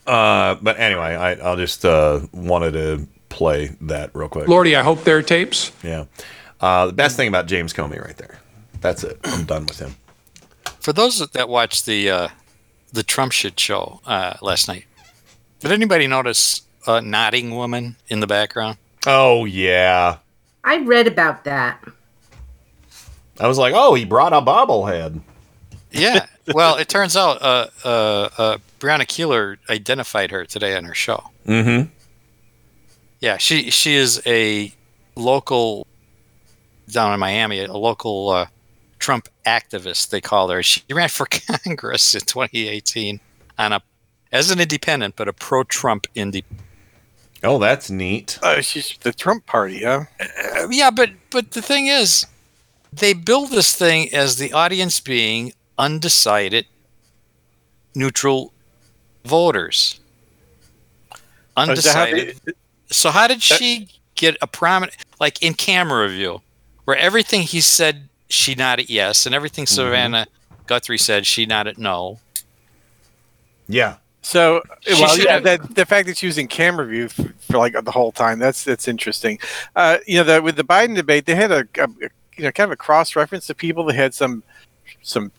Uh, 0.07 0.55
but 0.63 0.79
anyway, 0.79 1.15
I, 1.17 1.33
I'll 1.35 1.57
just 1.59 1.85
uh, 1.85 2.21
wanted 2.33 2.73
to 2.73 3.07
play 3.29 3.77
that 3.83 4.11
real 4.15 4.29
quick. 4.31 4.49
Lordy, 4.49 4.75
I 4.75 4.83
hope 4.83 5.05
there 5.05 5.19
are 5.19 5.23
tapes. 5.23 5.71
Yeah. 5.83 6.07
Uh, 6.61 6.87
the 6.87 6.93
best 6.95 7.17
thing 7.17 7.29
about 7.29 7.47
James 7.47 7.75
Comey 7.75 8.03
right 8.03 8.17
there. 8.17 8.39
That's 8.81 9.05
it. 9.05 9.19
I'm 9.25 9.45
done 9.45 9.67
with 9.67 9.79
him. 9.79 9.97
for 10.81 10.95
those 10.95 11.19
that 11.19 11.49
watched 11.49 11.85
the 11.85 12.11
uh, 12.11 12.29
the 12.93 13.03
Trump 13.03 13.33
shit 13.33 13.61
show 13.61 14.01
uh, 14.07 14.39
last 14.41 14.67
night, 14.67 14.87
did 15.61 15.73
anybody 15.73 16.07
notice 16.07 16.63
a 16.87 17.01
nodding 17.01 17.55
woman 17.55 17.97
in 18.09 18.21
the 18.21 18.27
background? 18.27 18.79
Oh 19.07 19.45
yeah. 19.45 20.19
I 20.65 20.79
read 20.79 21.07
about 21.07 21.45
that. 21.45 21.85
I 23.39 23.47
was 23.47 23.59
like, 23.59 23.75
oh, 23.77 23.95
he 23.95 24.05
brought 24.05 24.33
a 24.33 24.41
bobblehead. 24.41 25.21
Yeah. 25.91 26.27
Well, 26.55 26.77
it 26.77 26.89
turns 26.89 27.17
out 27.17 27.43
uh, 27.43 27.67
uh, 27.85 28.29
uh, 28.39 28.59
Brianna 28.79 29.01
Keilar 29.01 29.57
identified 29.69 30.31
her 30.31 30.45
today 30.45 30.77
on 30.77 30.85
her 30.85 30.95
show. 30.95 31.25
Mm-hmm. 31.45 31.91
Yeah, 33.19 33.37
she 33.39 33.71
she 33.71 33.97
is 33.97 34.23
a 34.27 34.73
local 35.17 35.85
down 36.89 37.13
in 37.13 37.19
Miami, 37.19 37.65
a 37.65 37.73
local 37.73 38.29
uh, 38.29 38.47
Trump 39.01 39.29
activist. 39.45 40.11
They 40.11 40.21
call 40.21 40.49
her. 40.51 40.63
She 40.63 40.83
ran 40.93 41.09
for 41.09 41.27
Congress 41.65 42.15
in 42.15 42.21
2018 42.21 43.19
on 43.59 43.73
a 43.73 43.83
as 44.31 44.51
an 44.51 44.61
independent, 44.61 45.17
but 45.17 45.29
a 45.29 45.33
pro-Trump 45.33 46.07
indie. 46.15 46.45
Oh, 47.43 47.59
that's 47.59 47.91
neat. 47.91 48.39
Uh, 48.43 48.61
she's 48.61 48.97
the 49.03 49.13
Trump 49.13 49.47
party, 49.47 49.85
huh? 49.85 50.05
Uh, 50.21 50.69
yeah, 50.71 50.91
but 50.91 51.11
but 51.31 51.53
the 51.53 51.63
thing 51.63 51.87
is, 51.87 52.27
they 52.93 53.13
build 53.13 53.51
this 53.51 53.75
thing 53.77 54.13
as 54.15 54.37
the 54.39 54.53
audience 54.53 55.01
being 55.01 55.53
undecided, 55.79 56.67
neutral 57.95 58.53
voters. 59.25 60.01
Is 61.59 61.85
that 61.85 61.95
how 61.95 62.05
they- 62.07 62.11
Undecided. 62.13 62.55
So 62.91 63.11
how 63.11 63.27
did 63.27 63.43
she 63.43 63.89
get 64.15 64.37
a 64.41 64.47
prominent, 64.47 64.97
like 65.21 65.43
in 65.43 65.55
camera 65.55 66.09
view, 66.09 66.41
where 66.85 66.97
everything 66.97 67.43
he 67.43 67.61
said 67.61 68.09
she 68.29 68.55
nodded 68.55 68.89
yes, 68.89 69.27
and 69.27 69.35
everything 69.35 69.67
Savannah 69.67 70.27
Guthrie 70.67 70.99
said 70.99 71.27
she 71.27 71.47
nodded 71.47 71.79
no. 71.79 72.19
Yeah. 73.69 73.97
So, 74.27 74.61
well, 74.89 75.19
yeah, 75.21 75.35
have- 75.35 75.45
that, 75.45 75.75
the 75.77 75.87
fact 75.87 76.09
that 76.09 76.17
she 76.17 76.27
was 76.27 76.37
in 76.37 76.49
camera 76.49 76.85
view 76.85 77.09
for, 77.09 77.33
for 77.39 77.59
like 77.59 77.75
the 77.85 77.93
whole 77.93 78.11
time 78.11 78.41
that's 78.41 78.65
that's 78.65 78.89
interesting. 78.89 79.39
Uh, 79.77 79.99
you 80.05 80.17
know, 80.19 80.25
the, 80.25 80.43
with 80.43 80.57
the 80.57 80.65
Biden 80.65 80.97
debate, 80.97 81.27
they 81.27 81.37
had 81.37 81.53
a, 81.53 81.61
a 81.79 81.89
you 82.37 82.43
know 82.43 82.51
kind 82.51 82.67
of 82.69 82.73
a 82.73 82.77
cross 82.77 83.15
reference 83.15 83.47
to 83.47 83.55
people. 83.55 83.85
They 83.85 83.95
had 83.95 84.15
some 84.15 84.43
some 85.03 85.31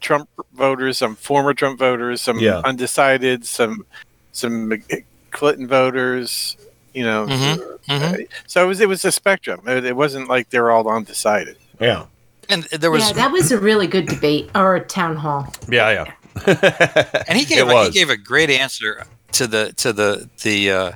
Trump 0.00 0.30
voters, 0.54 0.96
some 0.96 1.14
former 1.14 1.52
Trump 1.52 1.78
voters, 1.78 2.22
some 2.22 2.38
Yeah. 2.38 2.62
undecided, 2.64 3.44
some 3.44 3.84
some 4.32 4.82
Clinton 5.30 5.68
voters. 5.68 6.56
You 6.94 7.04
know, 7.04 7.26
Mhm, 7.26 7.78
mhm. 7.86 8.22
Uh, 8.22 8.26
so 8.46 8.64
it 8.64 8.66
was 8.66 8.80
it 8.80 8.88
was 8.88 9.04
a 9.04 9.12
spectrum. 9.12 9.60
It, 9.66 9.84
it 9.84 9.94
wasn't 9.96 10.28
like 10.28 10.48
they 10.48 10.58
were 10.58 10.70
all 10.70 10.88
undecided. 10.88 11.58
Yeah. 11.78 12.06
And 12.48 12.62
there 12.64 12.90
was 12.90 13.06
yeah, 13.08 13.12
that 13.12 13.30
was 13.30 13.52
a 13.52 13.58
really 13.58 13.86
good 13.86 14.06
debate 14.06 14.50
or 14.54 14.74
a 14.76 14.80
town 14.80 15.16
hall. 15.16 15.52
Yeah, 15.68 15.90
yeah. 15.90 16.12
And 16.46 17.38
he 17.38 17.44
gave 17.46 17.68
a, 17.68 17.84
he 17.84 17.90
gave 17.90 18.10
a 18.10 18.16
great 18.16 18.50
answer 18.50 19.04
to 19.32 19.46
the 19.46 19.72
to 19.74 19.92
the 19.92 20.28
the 20.42 20.70
uh, 20.70 20.92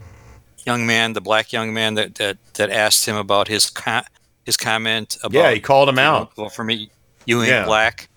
young 0.65 0.87
man, 0.87 1.13
the 1.13 1.21
black 1.21 1.53
young 1.53 1.73
man 1.73 1.95
that 1.95 2.15
that, 2.17 2.39
that 2.55 2.71
asked 2.71 3.07
him 3.07 3.17
about 3.17 3.49
his 3.49 3.71
co- 3.71 4.03
his 4.45 4.57
comment 4.57 5.17
about 5.23 5.39
Yeah, 5.39 5.51
he 5.53 5.61
called 5.61 5.89
him 5.89 5.99
out. 5.99 6.37
Well, 6.37 6.49
for 6.49 6.65
me, 6.65 6.91
you 7.25 7.41
ain't 7.41 7.49
Yeah. 7.49 7.65
black, 7.67 8.09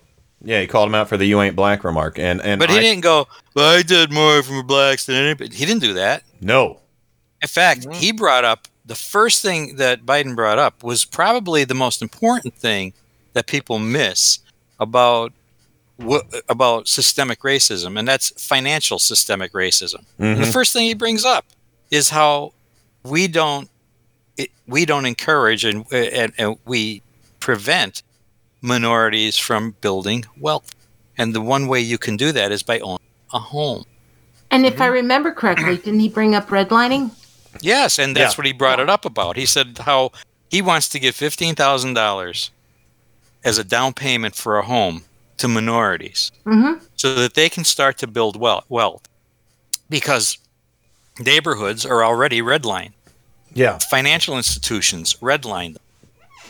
Yeah, 0.44 0.60
he 0.60 0.66
called 0.66 0.88
him 0.88 0.94
out 0.94 1.08
for 1.08 1.16
the 1.16 1.26
"you 1.26 1.40
ain't 1.40 1.56
black" 1.56 1.84
remark, 1.84 2.18
and 2.18 2.40
and 2.42 2.58
but 2.58 2.70
he 2.70 2.78
I- 2.78 2.80
didn't 2.80 3.02
go. 3.02 3.26
Well, 3.54 3.76
I 3.78 3.82
did 3.82 4.12
more 4.12 4.42
for 4.42 4.62
blacks 4.62 5.06
than 5.06 5.16
anybody. 5.16 5.54
He 5.54 5.66
didn't 5.66 5.82
do 5.82 5.94
that. 5.94 6.22
No. 6.40 6.80
In 7.42 7.48
fact, 7.48 7.86
he 7.94 8.12
brought 8.12 8.44
up 8.44 8.68
the 8.84 8.94
first 8.94 9.40
thing 9.42 9.76
that 9.76 10.04
Biden 10.04 10.36
brought 10.36 10.58
up 10.58 10.82
was 10.82 11.04
probably 11.04 11.64
the 11.64 11.74
most 11.74 12.02
important 12.02 12.54
thing 12.54 12.92
that 13.32 13.46
people 13.46 13.78
miss 13.78 14.40
about 14.78 15.32
wh- 16.08 16.20
about 16.48 16.88
systemic 16.88 17.40
racism, 17.40 17.98
and 17.98 18.06
that's 18.08 18.30
financial 18.42 18.98
systemic 18.98 19.52
racism. 19.52 20.04
And 20.18 20.38
the 20.42 20.46
first 20.46 20.72
thing 20.72 20.84
he 20.86 20.94
brings 20.94 21.24
up 21.24 21.44
is 21.90 22.10
how 22.10 22.52
we 23.04 23.28
don't 23.28 23.68
it, 24.36 24.50
we 24.66 24.84
don't 24.86 25.06
encourage 25.06 25.64
and, 25.64 25.84
and 25.92 26.32
and 26.38 26.56
we 26.64 27.02
prevent 27.40 28.02
minorities 28.62 29.36
from 29.38 29.74
building 29.80 30.24
wealth, 30.38 30.74
and 31.18 31.34
the 31.34 31.40
one 31.40 31.66
way 31.66 31.80
you 31.80 31.98
can 31.98 32.16
do 32.16 32.32
that 32.32 32.52
is 32.52 32.62
by 32.62 32.78
owning 32.80 32.98
a 33.32 33.38
home. 33.38 33.84
And 34.50 34.66
if 34.66 34.80
I 34.80 34.84
Mm-hmm. 34.86 34.92
remember 34.94 35.32
correctly, 35.32 35.76
didn't 35.76 36.00
he 36.00 36.08
bring 36.08 36.34
up 36.34 36.48
redlining? 36.48 37.10
Yes, 37.60 37.98
and 37.98 38.16
that's 38.16 38.34
Yeah. 38.34 38.38
what 38.38 38.46
he 38.46 38.52
brought 38.52 38.80
it 38.80 38.88
up 38.90 39.04
about. 39.04 39.36
He 39.36 39.46
said 39.46 39.78
how 39.78 40.12
he 40.50 40.60
wants 40.62 40.88
to 40.90 40.98
give 40.98 41.14
fifteen 41.14 41.54
thousand 41.54 41.94
dollars 41.94 42.50
as 43.44 43.58
a 43.58 43.64
down 43.64 43.92
payment 43.94 44.34
for 44.34 44.58
a 44.58 44.62
home 44.62 45.02
to 45.40 45.48
minorities 45.48 46.30
Mm-hmm. 46.46 46.84
so 46.96 47.14
that 47.14 47.34
they 47.34 47.48
can 47.48 47.64
start 47.64 47.98
to 47.98 48.06
build 48.06 48.36
wealth, 48.40 48.64
wealth. 48.68 49.02
because 49.88 50.38
neighborhoods 51.18 51.84
are 51.84 52.04
already 52.04 52.40
redlined. 52.40 52.92
Yeah. 53.52 53.78
Financial 53.78 54.36
institutions 54.36 55.14
redline 55.14 55.74
them. 55.74 55.82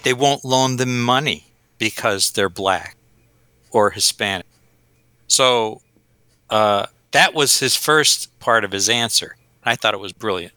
They 0.02 0.12
won't 0.14 0.44
loan 0.44 0.76
them 0.76 1.02
money 1.02 1.46
because 1.78 2.32
they're 2.32 2.50
black 2.50 2.96
or 3.70 3.90
Hispanic. 3.90 4.46
So 5.26 5.80
uh, 6.50 6.86
that 7.12 7.32
was 7.34 7.58
his 7.60 7.74
first 7.76 8.38
part 8.38 8.64
of 8.64 8.72
his 8.72 8.88
answer. 8.88 9.36
I 9.64 9.76
thought 9.76 9.94
it 9.94 10.00
was 10.00 10.12
brilliant. 10.12 10.52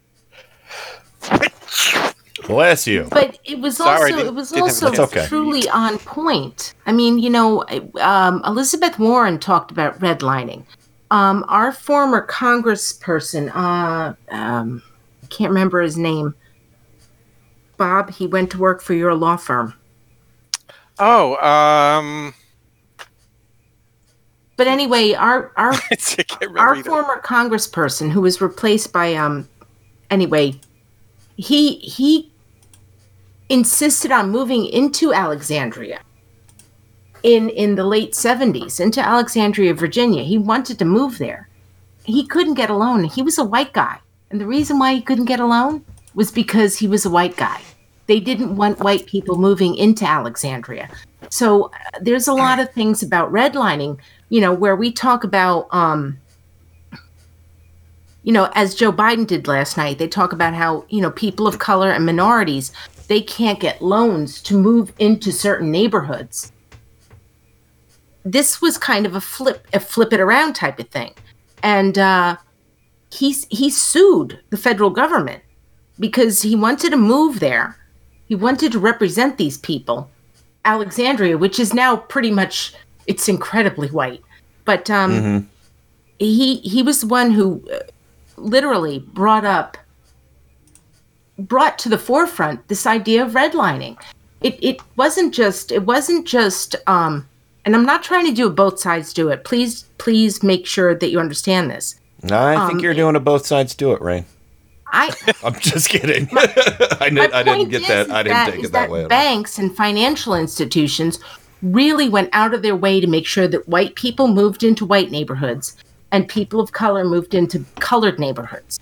Bless 2.47 2.87
you. 2.87 3.07
But 3.09 3.39
it 3.45 3.59
was 3.59 3.77
Sorry, 3.77 4.13
also 4.13 4.25
it 4.25 4.33
was 4.33 4.53
also 4.53 5.03
okay. 5.03 5.25
truly 5.27 5.69
on 5.69 5.97
point. 5.99 6.73
I 6.85 6.91
mean, 6.91 7.19
you 7.19 7.29
know, 7.29 7.63
um, 8.01 8.41
Elizabeth 8.45 8.99
Warren 8.99 9.39
talked 9.39 9.71
about 9.71 9.99
redlining. 9.99 10.65
Um, 11.11 11.45
our 11.47 11.71
former 11.71 12.25
Congressperson, 12.25 13.51
uh, 13.55 14.15
um, 14.33 14.81
I 15.23 15.27
can't 15.27 15.49
remember 15.49 15.81
his 15.81 15.97
name. 15.97 16.35
Bob, 17.77 18.11
he 18.11 18.27
went 18.27 18.51
to 18.51 18.57
work 18.57 18.81
for 18.81 18.93
your 18.93 19.13
law 19.13 19.35
firm. 19.37 19.73
Oh, 20.99 21.35
um, 21.37 22.33
But 24.57 24.67
anyway, 24.67 25.13
our 25.13 25.51
our 25.55 25.73
our 26.57 26.75
either. 26.75 26.89
former 26.89 27.21
Congressperson 27.21 28.11
who 28.11 28.21
was 28.21 28.41
replaced 28.41 28.93
by 28.93 29.15
um, 29.15 29.49
anyway, 30.09 30.59
he 31.37 31.75
he 31.77 32.31
insisted 33.49 34.11
on 34.11 34.29
moving 34.29 34.65
into 34.65 35.13
Alexandria 35.13 35.99
in 37.23 37.49
in 37.49 37.75
the 37.75 37.85
late 37.85 38.11
70s 38.13 38.79
into 38.79 39.01
Alexandria, 39.01 39.73
Virginia. 39.73 40.23
He 40.23 40.37
wanted 40.37 40.79
to 40.79 40.85
move 40.85 41.17
there. 41.17 41.49
He 42.03 42.25
couldn't 42.27 42.55
get 42.55 42.69
a 42.69 42.75
loan. 42.75 43.05
He 43.05 43.21
was 43.21 43.37
a 43.37 43.43
white 43.43 43.73
guy. 43.73 43.99
And 44.29 44.41
the 44.41 44.47
reason 44.47 44.79
why 44.79 44.93
he 44.93 45.01
couldn't 45.01 45.25
get 45.25 45.39
a 45.39 45.45
loan 45.45 45.85
was 46.13 46.31
because 46.31 46.77
he 46.77 46.87
was 46.87 47.05
a 47.05 47.09
white 47.09 47.37
guy. 47.37 47.61
They 48.07 48.19
didn't 48.19 48.57
want 48.57 48.79
white 48.79 49.05
people 49.05 49.37
moving 49.37 49.75
into 49.75 50.05
Alexandria. 50.05 50.89
So 51.29 51.65
uh, 51.65 51.99
there's 52.01 52.27
a 52.27 52.33
lot 52.33 52.59
of 52.59 52.71
things 52.73 53.01
about 53.01 53.31
redlining, 53.31 53.99
you 54.29 54.41
know, 54.41 54.53
where 54.53 54.75
we 54.75 54.91
talk 54.91 55.23
about 55.23 55.67
um 55.73 56.19
you 58.23 58.31
know, 58.31 58.49
as 58.55 58.73
Joe 58.73 58.91
Biden 58.91 59.27
did 59.27 59.47
last 59.47 59.75
night, 59.75 59.97
they 59.97 60.07
talk 60.07 60.31
about 60.31 60.53
how, 60.53 60.85
you 60.87 61.01
know, 61.01 61.11
people 61.11 61.45
of 61.45 61.59
color 61.59 61.91
and 61.91 62.05
minorities, 62.05 62.71
they 63.07 63.21
can't 63.21 63.59
get 63.59 63.81
loans 63.81 64.41
to 64.43 64.57
move 64.57 64.93
into 64.99 65.31
certain 65.31 65.71
neighborhoods. 65.71 66.51
This 68.25 68.61
was 68.61 68.77
kind 68.77 69.05
of 69.05 69.15
a 69.15 69.21
flip 69.21 69.67
a 69.73 69.79
flip 69.79 70.13
it 70.13 70.19
around 70.19 70.53
type 70.53 70.79
of 70.79 70.87
thing. 70.89 71.13
And 71.61 71.97
uh 71.97 72.37
he's 73.11 73.45
he 73.49 73.69
sued 73.69 74.39
the 74.49 74.57
federal 74.57 74.89
government 74.89 75.43
because 75.99 76.41
he 76.41 76.55
wanted 76.55 76.91
to 76.91 76.97
move 76.97 77.39
there. 77.39 77.77
He 78.27 78.35
wanted 78.35 78.71
to 78.71 78.79
represent 78.79 79.37
these 79.37 79.57
people. 79.57 80.09
Alexandria, 80.65 81.37
which 81.37 81.59
is 81.59 81.73
now 81.73 81.97
pretty 81.97 82.31
much 82.31 82.73
it's 83.05 83.27
incredibly 83.27 83.89
white. 83.89 84.23
But 84.65 84.89
um 84.89 85.11
Mm-hmm. 85.11 85.45
he 86.19 86.57
he 86.59 86.81
was 86.81 87.01
the 87.01 87.07
one 87.07 87.31
who 87.31 87.61
uh, 87.73 87.79
literally 88.37 88.99
brought 88.99 89.43
up 89.45 89.77
brought 91.39 91.77
to 91.79 91.89
the 91.89 91.97
forefront 91.97 92.67
this 92.67 92.85
idea 92.85 93.23
of 93.25 93.31
redlining 93.31 93.97
it 94.41 94.57
it 94.61 94.77
wasn't 94.97 95.33
just 95.33 95.71
it 95.71 95.83
wasn't 95.85 96.27
just 96.27 96.75
um 96.87 97.27
and 97.65 97.75
i'm 97.75 97.85
not 97.85 98.03
trying 98.03 98.25
to 98.25 98.31
do 98.33 98.45
a 98.47 98.49
both 98.51 98.79
sides 98.79 99.13
do 99.13 99.29
it 99.29 99.43
please 99.43 99.83
please 99.97 100.43
make 100.43 100.65
sure 100.67 100.93
that 100.93 101.09
you 101.09 101.19
understand 101.19 101.69
this 101.71 101.95
I 102.25 102.67
think 102.67 102.77
Um, 102.77 102.79
you're 102.79 102.93
doing 102.93 103.17
a 103.17 103.19
both 103.19 103.45
sides 103.45 103.75
do 103.75 103.91
it, 103.91 104.01
Ray. 104.01 104.23
I 104.87 105.11
I'm 105.43 105.59
just 105.59 105.89
kidding. 105.89 106.29
I, 107.01 107.09
did, 107.09 107.33
I 107.33 107.43
didn't 107.43 107.67
get 107.67 107.81
is- 107.81 107.87
that. 107.89 108.05
is 108.07 108.11
I 108.13 108.23
didn't 108.23 108.33
that- 108.35 108.51
take 108.53 108.63
it 108.63 108.71
that 108.71 108.89
way. 108.89 108.99
at 108.99 109.03
all. 109.03 109.09
Banks 109.09 109.59
and 109.59 109.75
financial 109.75 110.33
institutions 110.33 111.19
really 111.61 112.07
went 112.07 112.29
out 112.31 112.53
of 112.53 112.61
their 112.61 112.77
way 112.77 113.01
to 113.01 113.07
make 113.07 113.25
sure 113.25 113.49
that 113.49 113.67
white 113.67 113.95
people 113.95 114.29
moved 114.29 114.63
into 114.63 114.85
white 114.85 115.11
neighborhoods 115.11 115.75
and 116.13 116.29
people 116.29 116.61
of 116.61 116.71
color 116.71 117.03
moved 117.03 117.33
into 117.33 117.65
colored 117.81 118.19
neighborhoods. 118.19 118.79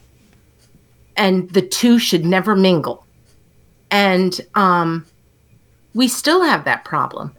And 1.17 1.49
the 1.51 1.61
two 1.61 1.99
should 1.99 2.25
never 2.25 2.55
mingle. 2.55 3.05
And 3.89 4.39
um, 4.55 5.05
we 5.93 6.07
still 6.07 6.43
have 6.43 6.63
that 6.65 6.85
problem. 6.85 7.35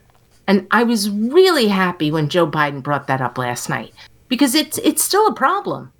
And 0.46 0.66
I 0.70 0.82
was 0.82 1.08
really 1.08 1.68
happy 1.68 2.10
when 2.10 2.28
Joe 2.28 2.46
Biden 2.46 2.82
brought 2.82 3.06
that 3.06 3.20
up 3.20 3.38
last 3.38 3.68
night 3.68 3.94
because 4.28 4.54
it's 4.54 4.78
it's 4.78 5.02
still 5.02 5.26
a 5.26 5.34
problem. 5.34 5.92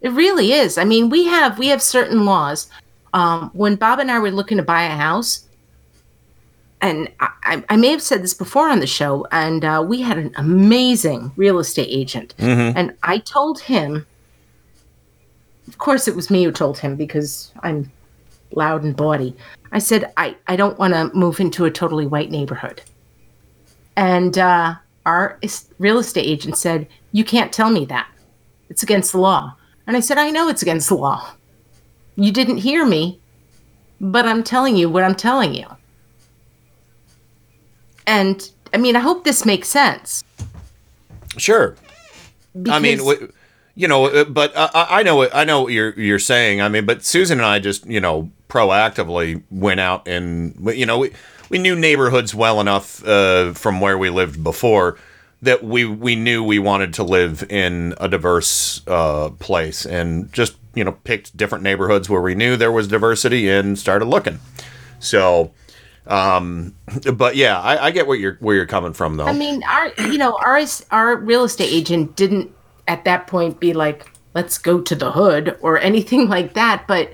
It 0.00 0.10
really 0.10 0.52
is. 0.52 0.78
I 0.78 0.84
mean, 0.84 1.10
we 1.10 1.24
have 1.26 1.58
we 1.58 1.68
have 1.68 1.82
certain 1.82 2.24
laws. 2.24 2.68
Um, 3.12 3.50
when 3.54 3.76
Bob 3.76 3.98
and 3.98 4.10
I 4.10 4.18
were 4.18 4.30
looking 4.30 4.58
to 4.58 4.62
buy 4.62 4.82
a 4.84 4.94
house, 4.94 5.46
and 6.80 7.10
I, 7.20 7.64
I, 7.70 7.76
may 7.76 7.88
have 7.88 8.02
said 8.02 8.22
this 8.22 8.34
before 8.34 8.68
on 8.68 8.80
the 8.80 8.86
show, 8.86 9.26
and 9.32 9.64
uh, 9.64 9.82
we 9.86 10.02
had 10.02 10.18
an 10.18 10.34
amazing 10.36 11.32
real 11.36 11.58
estate 11.58 11.88
agent, 11.90 12.34
Mhm. 12.38 12.74
and 12.76 12.94
I 13.02 13.18
told 13.18 13.60
him. 13.60 14.06
Of 15.68 15.78
course, 15.78 16.08
it 16.08 16.16
was 16.16 16.30
me 16.30 16.42
who 16.44 16.50
told 16.52 16.78
him 16.78 16.96
because 16.96 17.52
I'm 17.62 17.90
loud 18.52 18.82
and 18.82 18.96
bawdy. 18.96 19.36
I 19.72 19.78
said 19.78 20.12
I 20.16 20.34
I 20.46 20.56
don't 20.56 20.78
want 20.78 20.94
to 20.94 21.14
move 21.14 21.38
into 21.40 21.66
a 21.66 21.70
totally 21.70 22.06
white 22.06 22.30
neighborhood, 22.30 22.80
and 23.96 24.36
uh, 24.38 24.74
our 25.06 25.38
real 25.78 25.98
estate 25.98 26.26
agent 26.26 26.56
said 26.56 26.86
you 27.12 27.24
can't 27.24 27.52
tell 27.52 27.70
me 27.70 27.84
that. 27.86 28.08
It's 28.70 28.82
against 28.82 29.12
the 29.12 29.18
law. 29.18 29.54
And 29.86 29.96
I 29.96 30.00
said, 30.00 30.18
I 30.18 30.30
know 30.30 30.48
it's 30.48 30.60
against 30.60 30.90
the 30.90 30.96
law. 30.96 31.30
You 32.16 32.30
didn't 32.30 32.58
hear 32.58 32.84
me, 32.84 33.18
but 34.00 34.26
I'm 34.26 34.42
telling 34.42 34.76
you 34.76 34.90
what 34.90 35.02
I'm 35.04 35.14
telling 35.14 35.54
you. 35.54 35.66
And 38.06 38.50
I 38.74 38.76
mean, 38.76 38.96
I 38.96 39.00
hope 39.00 39.24
this 39.24 39.44
makes 39.46 39.68
sense. 39.68 40.22
Sure. 41.38 41.74
I 42.70 42.78
mean, 42.78 42.98
Because- 42.98 42.98
w- 43.18 43.32
you 43.78 43.86
know, 43.86 44.06
uh, 44.06 44.24
but 44.24 44.52
I, 44.56 44.86
I 44.90 45.02
know 45.04 45.14
what 45.14 45.32
I 45.32 45.44
know 45.44 45.62
what 45.62 45.72
you're 45.72 45.98
you're 45.98 46.18
saying. 46.18 46.60
I 46.60 46.68
mean, 46.68 46.84
but 46.84 47.04
Susan 47.04 47.38
and 47.38 47.46
I 47.46 47.60
just 47.60 47.86
you 47.86 48.00
know 48.00 48.28
proactively 48.48 49.44
went 49.50 49.78
out 49.78 50.08
and 50.08 50.58
you 50.76 50.84
know 50.84 50.98
we 50.98 51.12
we 51.48 51.58
knew 51.58 51.76
neighborhoods 51.76 52.34
well 52.34 52.60
enough 52.60 53.06
uh, 53.06 53.52
from 53.52 53.80
where 53.80 53.96
we 53.96 54.10
lived 54.10 54.42
before 54.42 54.98
that 55.42 55.62
we 55.62 55.84
we 55.84 56.16
knew 56.16 56.42
we 56.42 56.58
wanted 56.58 56.92
to 56.94 57.04
live 57.04 57.44
in 57.48 57.94
a 57.98 58.08
diverse 58.08 58.82
uh, 58.88 59.30
place 59.38 59.86
and 59.86 60.32
just 60.32 60.56
you 60.74 60.82
know 60.82 60.92
picked 61.04 61.36
different 61.36 61.62
neighborhoods 61.62 62.10
where 62.10 62.20
we 62.20 62.34
knew 62.34 62.56
there 62.56 62.72
was 62.72 62.88
diversity 62.88 63.48
and 63.48 63.78
started 63.78 64.06
looking. 64.06 64.40
So. 64.98 65.52
Um, 66.08 66.74
but 67.12 67.36
yeah, 67.36 67.60
I, 67.60 67.88
I 67.88 67.90
get 67.90 68.06
where 68.06 68.16
you're 68.16 68.38
where 68.40 68.56
you're 68.56 68.64
coming 68.64 68.94
from 68.94 69.18
though. 69.18 69.26
I 69.26 69.34
mean, 69.34 69.62
our 69.64 69.92
you 69.98 70.16
know 70.16 70.38
our 70.38 70.58
our 70.90 71.16
real 71.18 71.44
estate 71.44 71.70
agent 71.70 72.16
didn't 72.16 72.50
at 72.88 73.04
that 73.04 73.26
point 73.28 73.60
be 73.60 73.72
like, 73.72 74.10
let's 74.34 74.58
go 74.58 74.80
to 74.80 74.94
the 74.94 75.12
hood 75.12 75.56
or 75.62 75.78
anything 75.78 76.28
like 76.36 76.54
that. 76.54 76.86
But 76.88 77.12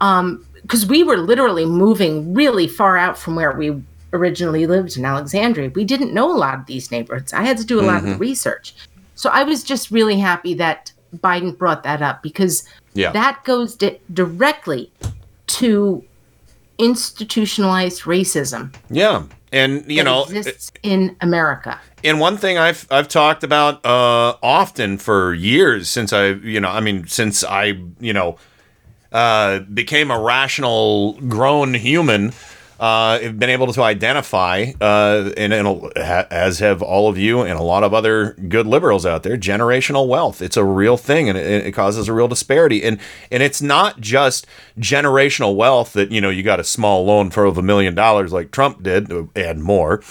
um, 0.00 0.46
because 0.62 0.86
we 0.86 1.02
were 1.02 1.16
literally 1.16 1.64
moving 1.66 2.32
really 2.34 2.68
far 2.68 2.96
out 2.96 3.18
from 3.18 3.34
where 3.34 3.52
we 3.52 3.82
originally 4.12 4.66
lived 4.66 4.96
in 4.96 5.04
Alexandria, 5.04 5.70
we 5.74 5.84
didn't 5.84 6.12
know 6.14 6.30
a 6.30 6.36
lot 6.36 6.58
of 6.58 6.66
these 6.66 6.90
neighborhoods. 6.90 7.32
I 7.32 7.42
had 7.42 7.56
to 7.58 7.64
do 7.64 7.80
a 7.80 7.82
lot 7.82 7.98
of 7.98 8.04
the 8.04 8.14
Mhm. 8.14 8.20
research, 8.20 8.74
so 9.14 9.30
I 9.30 9.42
was 9.44 9.62
just 9.64 9.90
really 9.90 10.18
happy 10.18 10.54
that 10.54 10.92
Biden 11.18 11.56
brought 11.56 11.82
that 11.84 12.02
up 12.02 12.22
because 12.22 12.64
Yeah. 12.94 13.12
that 13.12 13.42
goes 13.44 13.74
di- 13.76 13.98
directly 14.12 14.90
to 15.58 16.02
institutionalized 16.78 18.02
racism 18.02 18.74
yeah, 18.90 19.22
and 19.52 19.90
you 19.90 20.02
know, 20.02 20.24
exists 20.24 20.72
in 20.82 21.16
America. 21.20 21.80
And 22.04 22.20
one 22.20 22.36
thing 22.36 22.58
I've 22.58 22.86
I've 22.90 23.08
talked 23.08 23.44
about 23.44 23.84
uh, 23.84 24.36
often 24.42 24.98
for 24.98 25.34
years 25.34 25.88
since 25.88 26.12
I 26.12 26.28
you 26.28 26.60
know 26.60 26.68
I 26.68 26.80
mean 26.80 27.06
since 27.06 27.44
I 27.44 27.78
you 27.98 28.12
know 28.12 28.38
uh, 29.12 29.60
became 29.60 30.10
a 30.10 30.18
rational 30.18 31.14
grown 31.22 31.74
human. 31.74 32.32
Uh, 32.80 33.20
have 33.20 33.38
been 33.38 33.50
able 33.50 33.70
to 33.70 33.82
identify, 33.82 34.72
uh, 34.80 35.30
and, 35.36 35.52
and 35.52 35.92
as 35.98 36.60
have 36.60 36.80
all 36.80 37.10
of 37.10 37.18
you 37.18 37.42
and 37.42 37.58
a 37.58 37.62
lot 37.62 37.84
of 37.84 37.92
other 37.92 38.32
good 38.48 38.66
liberals 38.66 39.04
out 39.04 39.22
there, 39.22 39.36
generational 39.36 40.08
wealth. 40.08 40.40
It's 40.40 40.56
a 40.56 40.64
real 40.64 40.96
thing, 40.96 41.28
and 41.28 41.36
it, 41.36 41.66
it 41.66 41.72
causes 41.72 42.08
a 42.08 42.14
real 42.14 42.26
disparity. 42.26 42.82
And 42.82 42.98
and 43.30 43.42
it's 43.42 43.60
not 43.60 44.00
just 44.00 44.46
generational 44.78 45.56
wealth 45.56 45.92
that 45.92 46.10
you 46.10 46.22
know 46.22 46.30
you 46.30 46.42
got 46.42 46.58
a 46.58 46.64
small 46.64 47.04
loan 47.04 47.28
for 47.28 47.44
over 47.44 47.60
a 47.60 47.62
million 47.62 47.94
dollars 47.94 48.32
like 48.32 48.50
Trump 48.50 48.82
did, 48.82 49.12
and 49.36 49.62
more 49.62 50.02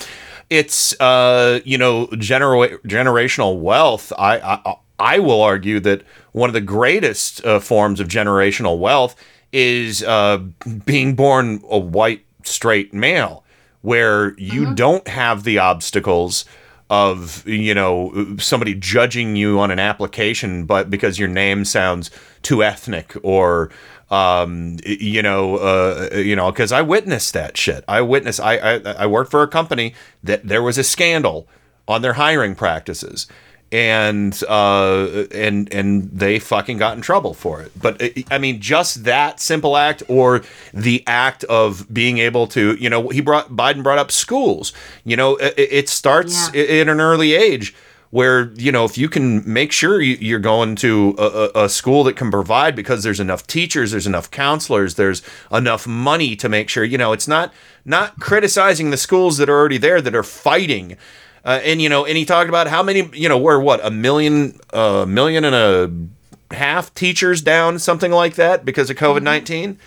it's 0.51 0.99
uh 0.99 1.59
you 1.63 1.77
know 1.77 2.07
genera- 2.17 2.77
generational 2.79 3.59
wealth 3.59 4.11
I, 4.17 4.39
I 4.39 4.75
i 4.97 5.19
will 5.19 5.41
argue 5.41 5.79
that 5.81 6.03
one 6.31 6.49
of 6.49 6.53
the 6.53 6.61
greatest 6.61 7.45
uh, 7.45 7.59
forms 7.59 7.99
of 7.99 8.07
generational 8.07 8.79
wealth 8.79 9.15
is 9.51 10.03
uh 10.03 10.39
being 10.85 11.15
born 11.15 11.61
a 11.69 11.77
white 11.77 12.25
straight 12.43 12.93
male 12.93 13.43
where 13.81 14.37
you 14.37 14.73
don't 14.75 15.07
have 15.07 15.43
the 15.43 15.57
obstacles 15.57 16.45
of 16.89 17.47
you 17.47 17.73
know 17.73 18.35
somebody 18.39 18.73
judging 18.73 19.35
you 19.35 19.59
on 19.59 19.69
an 19.69 19.79
application 19.79 20.65
but 20.65 20.89
because 20.89 21.19
your 21.19 21.27
name 21.27 21.63
sounds 21.63 22.09
too 22.41 22.63
ethnic 22.63 23.15
or 23.21 23.69
um 24.09 24.77
you 24.85 25.21
know 25.21 25.57
uh 25.57 26.09
you 26.15 26.35
know 26.35 26.51
because 26.51 26.71
i 26.71 26.81
witnessed 26.81 27.33
that 27.33 27.55
shit. 27.55 27.83
I 27.87 28.01
witnessed 28.01 28.39
I, 28.39 28.57
I 28.57 28.79
i 29.03 29.05
worked 29.05 29.29
for 29.29 29.43
a 29.43 29.47
company 29.47 29.93
that 30.23 30.47
there 30.47 30.63
was 30.63 30.79
a 30.79 30.83
scandal 30.83 31.47
on 31.87 32.01
their 32.01 32.13
hiring 32.13 32.55
practices 32.55 33.27
and 33.71 34.43
uh 34.47 35.25
and 35.31 35.71
and 35.73 36.09
they 36.11 36.39
fucking 36.39 36.77
got 36.77 36.95
in 36.95 37.01
trouble 37.01 37.33
for 37.33 37.61
it. 37.61 37.71
But 37.79 38.01
uh, 38.01 38.09
i 38.31 38.37
mean 38.37 38.59
just 38.59 39.03
that 39.03 39.39
simple 39.39 39.77
act 39.77 40.01
or 40.07 40.41
the 40.73 41.03
act 41.05 41.43
of 41.45 41.91
being 41.93 42.17
able 42.17 42.47
to 42.47 42.75
you 42.75 42.89
know 42.89 43.09
he 43.09 43.21
brought 43.21 43.49
biden 43.49 43.83
brought 43.83 43.99
up 43.99 44.11
schools. 44.11 44.73
You 45.03 45.17
know 45.17 45.35
it, 45.35 45.53
it 45.57 45.89
starts 45.89 46.49
at 46.49 46.87
an 46.87 46.99
early 46.99 47.33
age 47.33 47.75
where 48.11 48.51
you 48.55 48.71
know 48.71 48.85
if 48.85 48.97
you 48.97 49.07
can 49.07 49.41
make 49.51 49.71
sure 49.71 50.01
you, 50.01 50.17
you're 50.19 50.39
going 50.39 50.75
to 50.75 51.15
a, 51.17 51.23
a, 51.23 51.65
a 51.65 51.69
school 51.69 52.03
that 52.03 52.15
can 52.15 52.31
provide 52.31 52.75
because 52.75 53.03
there's 53.03 53.19
enough 53.19 53.45
teachers 53.45 53.91
there's 53.91 54.07
enough 54.07 54.31
counselors 54.31 54.95
there's 54.95 55.21
enough 55.51 55.85
money 55.85 56.35
to 56.35 56.49
make 56.49 56.69
sure 56.69 56.83
you 56.83 56.97
know 56.97 57.13
it's 57.13 57.27
not 57.27 57.53
not 57.85 58.19
criticizing 58.19 58.89
the 58.89 58.97
schools 58.97 59.37
that 59.37 59.49
are 59.49 59.57
already 59.57 59.77
there 59.77 60.01
that 60.01 60.15
are 60.15 60.23
fighting 60.23 60.97
uh, 61.45 61.59
and 61.63 61.81
you 61.81 61.89
know 61.89 62.05
and 62.05 62.17
he 62.17 62.25
talked 62.25 62.49
about 62.49 62.67
how 62.67 62.81
many 62.83 63.09
you 63.13 63.27
know 63.29 63.37
we're 63.37 63.59
what 63.59 63.83
a 63.85 63.91
million 63.91 64.59
a 64.73 65.05
million 65.07 65.43
and 65.45 65.55
a 65.55 66.53
half 66.55 66.93
teachers 66.95 67.41
down 67.41 67.77
something 67.79 68.11
like 68.11 68.35
that 68.35 68.65
because 68.65 68.89
of 68.89 68.97
covid-19 68.97 69.77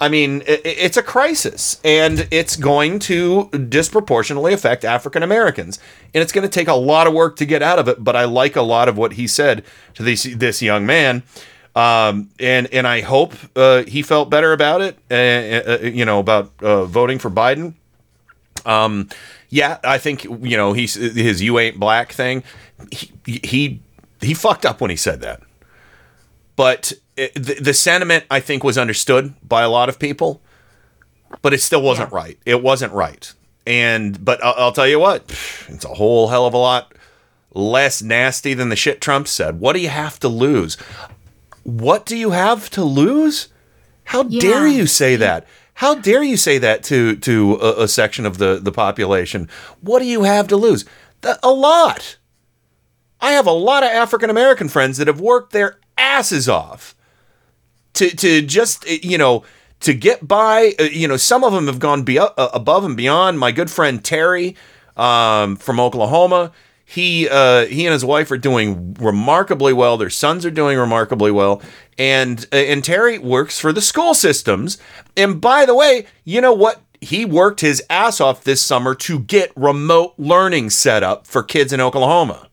I 0.00 0.08
mean, 0.08 0.44
i- 0.48 0.52
i- 0.52 0.60
it's 0.64 0.96
a 0.96 1.02
crisis, 1.02 1.80
and 1.82 2.28
it's 2.30 2.54
going 2.54 3.00
to 3.00 3.48
disproportionately 3.68 4.52
affect 4.52 4.84
African 4.84 5.24
Americans, 5.24 5.80
and 6.14 6.22
it's 6.22 6.30
going 6.30 6.44
to 6.44 6.48
take 6.48 6.68
a 6.68 6.74
lot 6.74 7.08
of 7.08 7.14
work 7.14 7.34
to 7.38 7.44
get 7.44 7.64
out 7.64 7.80
of 7.80 7.88
it. 7.88 8.04
But 8.04 8.14
I 8.14 8.24
like 8.24 8.54
a 8.54 8.62
lot 8.62 8.88
of 8.88 8.96
what 8.96 9.14
he 9.14 9.26
said 9.26 9.64
to 9.94 10.04
this 10.04 10.22
this 10.22 10.62
young 10.62 10.86
man, 10.86 11.24
um, 11.74 12.28
and 12.38 12.68
and 12.72 12.86
I 12.86 13.00
hope 13.00 13.34
uh, 13.56 13.82
he 13.88 14.02
felt 14.02 14.30
better 14.30 14.52
about 14.52 14.82
it. 14.82 14.98
Uh, 15.10 15.14
uh, 15.72 15.78
you 15.82 16.04
know, 16.04 16.20
about 16.20 16.52
uh, 16.62 16.84
voting 16.84 17.18
for 17.18 17.28
Biden. 17.28 17.74
Um, 18.64 19.08
yeah, 19.48 19.78
I 19.84 19.98
think 19.98 20.24
you 20.24 20.56
know 20.56 20.72
he's 20.72 20.94
his 20.94 21.42
"you 21.42 21.58
ain't 21.58 21.78
black" 21.78 22.12
thing. 22.12 22.42
He 22.90 23.10
he 23.24 23.80
he 24.20 24.34
fucked 24.34 24.66
up 24.66 24.80
when 24.80 24.90
he 24.90 24.96
said 24.96 25.20
that 25.22 25.42
but 26.58 26.92
it, 27.16 27.32
the, 27.34 27.54
the 27.54 27.72
sentiment 27.72 28.24
I 28.28 28.40
think 28.40 28.64
was 28.64 28.76
understood 28.76 29.32
by 29.48 29.62
a 29.62 29.68
lot 29.70 29.88
of 29.88 30.00
people, 30.00 30.42
but 31.40 31.54
it 31.54 31.60
still 31.60 31.80
wasn't 31.80 32.10
right. 32.10 32.36
It 32.44 32.64
wasn't 32.64 32.92
right. 32.92 33.32
And 33.64 34.24
but 34.24 34.44
I'll, 34.44 34.54
I'll 34.56 34.72
tell 34.72 34.88
you 34.88 34.98
what, 34.98 35.22
it's 35.68 35.84
a 35.84 35.94
whole 35.94 36.26
hell 36.26 36.46
of 36.46 36.54
a 36.54 36.58
lot 36.58 36.92
less 37.54 38.02
nasty 38.02 38.54
than 38.54 38.70
the 38.70 38.76
shit 38.76 39.00
Trump 39.00 39.28
said. 39.28 39.60
What 39.60 39.74
do 39.74 39.78
you 39.78 39.88
have 39.88 40.18
to 40.18 40.28
lose? 40.28 40.74
What 41.62 42.04
do 42.04 42.16
you 42.16 42.32
have 42.32 42.70
to 42.70 42.82
lose? 42.82 43.46
How 44.02 44.24
dare 44.24 44.66
you 44.66 44.88
say 44.88 45.14
that? 45.14 45.46
How 45.78 45.94
dare 45.94 46.24
you 46.24 46.36
say 46.36 46.58
that 46.58 46.82
to 46.84 47.14
to 47.16 47.54
a, 47.60 47.84
a 47.84 47.88
section 47.88 48.26
of 48.26 48.38
the 48.38 48.58
the 48.60 48.72
population? 48.72 49.48
What 49.80 50.00
do 50.00 50.06
you 50.06 50.24
have 50.24 50.48
to 50.48 50.56
lose? 50.56 50.84
Th- 51.22 51.36
A 51.42 51.50
lot. 51.52 52.16
I 53.20 53.32
have 53.32 53.46
a 53.46 53.52
lot 53.52 53.82
of 53.84 53.90
African 53.90 54.28
American 54.28 54.68
friends 54.68 54.98
that 54.98 55.06
have 55.06 55.20
worked 55.20 55.52
their 55.52 55.78
asses 55.96 56.48
off 56.48 56.96
to 57.94 58.10
to 58.10 58.42
just 58.42 58.84
uh, 58.88 58.92
you 59.02 59.18
know 59.18 59.44
to 59.80 59.94
get 59.94 60.26
by. 60.26 60.74
Uh, 60.80 60.84
you 60.84 61.06
know, 61.06 61.16
some 61.16 61.44
of 61.44 61.52
them 61.52 61.66
have 61.68 61.78
gone 61.78 62.02
be- 62.02 62.18
uh, 62.18 62.30
above 62.36 62.84
and 62.84 62.96
beyond. 62.96 63.38
My 63.38 63.52
good 63.52 63.70
friend 63.70 64.04
Terry 64.04 64.56
um, 64.96 65.54
from 65.54 65.78
Oklahoma, 65.78 66.50
he 66.90 67.28
uh, 67.28 67.66
he 67.66 67.84
and 67.84 67.92
his 67.92 68.02
wife 68.02 68.30
are 68.30 68.38
doing 68.38 68.94
remarkably 68.94 69.74
well. 69.74 69.98
Their 69.98 70.08
sons 70.08 70.46
are 70.46 70.50
doing 70.50 70.78
remarkably 70.78 71.30
well, 71.30 71.60
and 71.98 72.46
uh, 72.50 72.56
and 72.56 72.82
Terry 72.82 73.18
works 73.18 73.60
for 73.60 73.74
the 73.74 73.82
school 73.82 74.14
systems. 74.14 74.78
And 75.14 75.38
by 75.38 75.66
the 75.66 75.74
way, 75.74 76.06
you 76.24 76.40
know 76.40 76.54
what? 76.54 76.80
He 77.02 77.26
worked 77.26 77.60
his 77.60 77.82
ass 77.90 78.22
off 78.22 78.42
this 78.42 78.62
summer 78.62 78.94
to 78.94 79.18
get 79.18 79.52
remote 79.54 80.14
learning 80.16 80.70
set 80.70 81.02
up 81.02 81.26
for 81.26 81.42
kids 81.42 81.74
in 81.74 81.80
Oklahoma. 81.82 82.48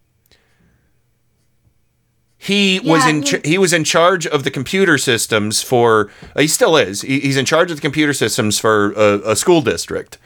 He 2.38 2.82
was 2.82 3.08
in 3.08 3.24
ch- 3.24 3.46
he 3.46 3.58
was 3.58 3.72
in 3.72 3.86
charge 3.86 4.28
of 4.28 4.44
the 4.44 4.52
computer 4.52 4.98
systems 4.98 5.62
for 5.62 6.12
uh, 6.36 6.42
he 6.42 6.50
still 6.50 6.76
is. 6.76 7.04
He, 7.04 7.22
he's 7.22 7.38
in 7.38 7.46
charge 7.46 7.72
of 7.72 7.78
the 7.78 7.82
computer 7.82 8.12
systems 8.12 8.60
for 8.60 8.92
a, 8.98 9.32
a 9.32 9.36
school 9.38 9.62
district 9.62 10.18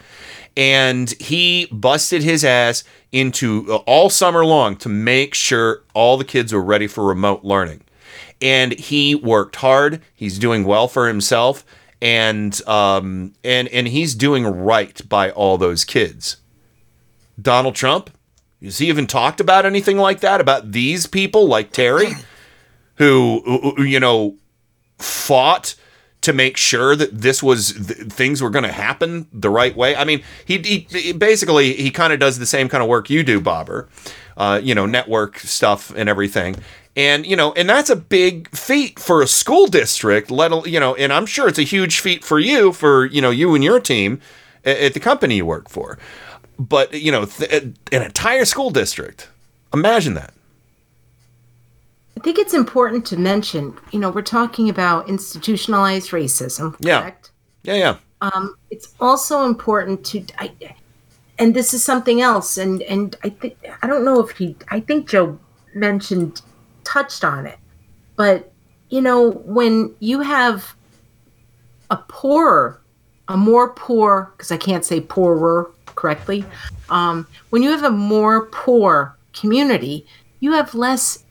and 0.57 1.09
he 1.19 1.67
busted 1.71 2.23
his 2.23 2.43
ass 2.43 2.83
into 3.11 3.65
uh, 3.69 3.75
all 3.87 4.09
summer 4.09 4.45
long 4.45 4.75
to 4.77 4.89
make 4.89 5.33
sure 5.33 5.83
all 5.93 6.17
the 6.17 6.25
kids 6.25 6.53
were 6.53 6.63
ready 6.63 6.87
for 6.87 7.03
remote 7.05 7.43
learning. 7.43 7.81
And 8.41 8.73
he 8.73 9.15
worked 9.15 9.57
hard. 9.57 10.01
He's 10.15 10.39
doing 10.39 10.63
well 10.63 10.87
for 10.87 11.07
himself, 11.07 11.65
and 12.01 12.59
um, 12.67 13.33
and 13.43 13.67
and 13.69 13.87
he's 13.87 14.15
doing 14.15 14.45
right 14.45 15.01
by 15.09 15.31
all 15.31 15.57
those 15.57 15.83
kids. 15.83 16.37
Donald 17.41 17.75
Trump, 17.75 18.09
has 18.61 18.77
he 18.77 18.87
even 18.87 19.07
talked 19.07 19.39
about 19.41 19.65
anything 19.65 19.97
like 19.97 20.21
that 20.21 20.39
about 20.39 20.71
these 20.71 21.05
people 21.05 21.47
like 21.47 21.71
Terry, 21.73 22.13
who 22.95 23.41
who- 23.45 23.73
who, 23.75 23.83
you 23.83 23.99
know 23.99 24.35
fought 24.97 25.75
to 26.21 26.33
make 26.33 26.57
sure 26.57 26.95
that 26.95 27.21
this 27.21 27.41
was 27.41 27.73
th- 27.73 28.11
things 28.11 28.41
were 28.41 28.49
going 28.49 28.65
to 28.65 28.71
happen 28.71 29.27
the 29.31 29.49
right 29.49 29.75
way. 29.75 29.95
I 29.95 30.03
mean, 30.03 30.21
he, 30.45 30.57
he, 30.59 30.87
he 30.89 31.13
basically 31.13 31.73
he 31.73 31.91
kind 31.91 32.11
of 32.11 32.19
does 32.19 32.39
the 32.39 32.45
same 32.45 32.67
kind 32.67 32.83
of 32.83 32.89
work 32.89 33.09
you 33.09 33.23
do, 33.23 33.39
Bobber. 33.39 33.87
Uh, 34.35 34.59
you 34.63 34.73
know, 34.73 34.85
network 34.85 35.37
stuff 35.39 35.91
and 35.95 36.07
everything. 36.07 36.55
And 36.95 37.25
you 37.25 37.35
know, 37.35 37.53
and 37.53 37.69
that's 37.69 37.89
a 37.89 37.95
big 37.95 38.49
feat 38.49 38.99
for 38.99 39.21
a 39.21 39.27
school 39.27 39.67
district. 39.67 40.31
Let 40.31 40.67
you 40.67 40.79
know, 40.79 40.95
and 40.95 41.13
I'm 41.13 41.25
sure 41.25 41.47
it's 41.47 41.59
a 41.59 41.63
huge 41.63 41.99
feat 41.99 42.23
for 42.23 42.39
you, 42.39 42.71
for 42.73 43.05
you 43.05 43.21
know, 43.21 43.29
you 43.29 43.53
and 43.53 43.63
your 43.63 43.79
team 43.79 44.21
at, 44.65 44.77
at 44.77 44.93
the 44.93 44.99
company 44.99 45.37
you 45.37 45.45
work 45.45 45.69
for. 45.69 45.97
But 46.57 46.93
you 46.93 47.11
know, 47.11 47.25
th- 47.25 47.63
an 47.91 48.01
entire 48.01 48.45
school 48.45 48.69
district. 48.69 49.29
Imagine 49.73 50.15
that. 50.15 50.33
I 52.19 52.21
think 52.21 52.37
it's 52.37 52.53
important 52.53 53.05
to 53.07 53.17
mention, 53.17 53.77
you 53.91 53.99
know, 53.99 54.09
we're 54.09 54.23
talking 54.23 54.67
about 54.67 55.07
institutionalized 55.07 56.11
racism, 56.11 56.75
Yeah. 56.81 57.11
Yeah, 57.63 57.75
yeah. 57.75 57.95
Um, 58.19 58.55
it's 58.69 58.93
also 58.99 59.45
important 59.45 60.05
to, 60.07 60.25
I, 60.37 60.51
and 61.37 61.55
this 61.55 61.73
is 61.73 61.81
something 61.81 62.19
else, 62.19 62.57
and 62.57 62.81
and 62.81 63.15
I 63.23 63.29
think 63.29 63.57
I 63.81 63.87
don't 63.87 64.03
know 64.03 64.19
if 64.19 64.31
he, 64.31 64.57
I 64.67 64.81
think 64.81 65.07
Joe 65.07 65.39
mentioned, 65.73 66.41
touched 66.83 67.23
on 67.23 67.45
it, 67.45 67.57
but 68.17 68.51
you 68.89 69.01
know, 69.01 69.31
when 69.31 69.95
you 69.99 70.19
have 70.19 70.75
a 71.89 71.95
poorer, 71.95 72.81
a 73.29 73.37
more 73.37 73.69
poor, 73.69 74.33
because 74.35 74.51
I 74.51 74.57
can't 74.57 74.83
say 74.83 74.99
poorer 74.99 75.71
correctly, 75.95 76.43
um, 76.89 77.25
when 77.51 77.63
you 77.63 77.69
have 77.71 77.83
a 77.83 77.91
more 77.91 78.47
poor 78.47 79.17
community, 79.31 80.05
you 80.41 80.51
have 80.51 80.75
less 80.75 81.23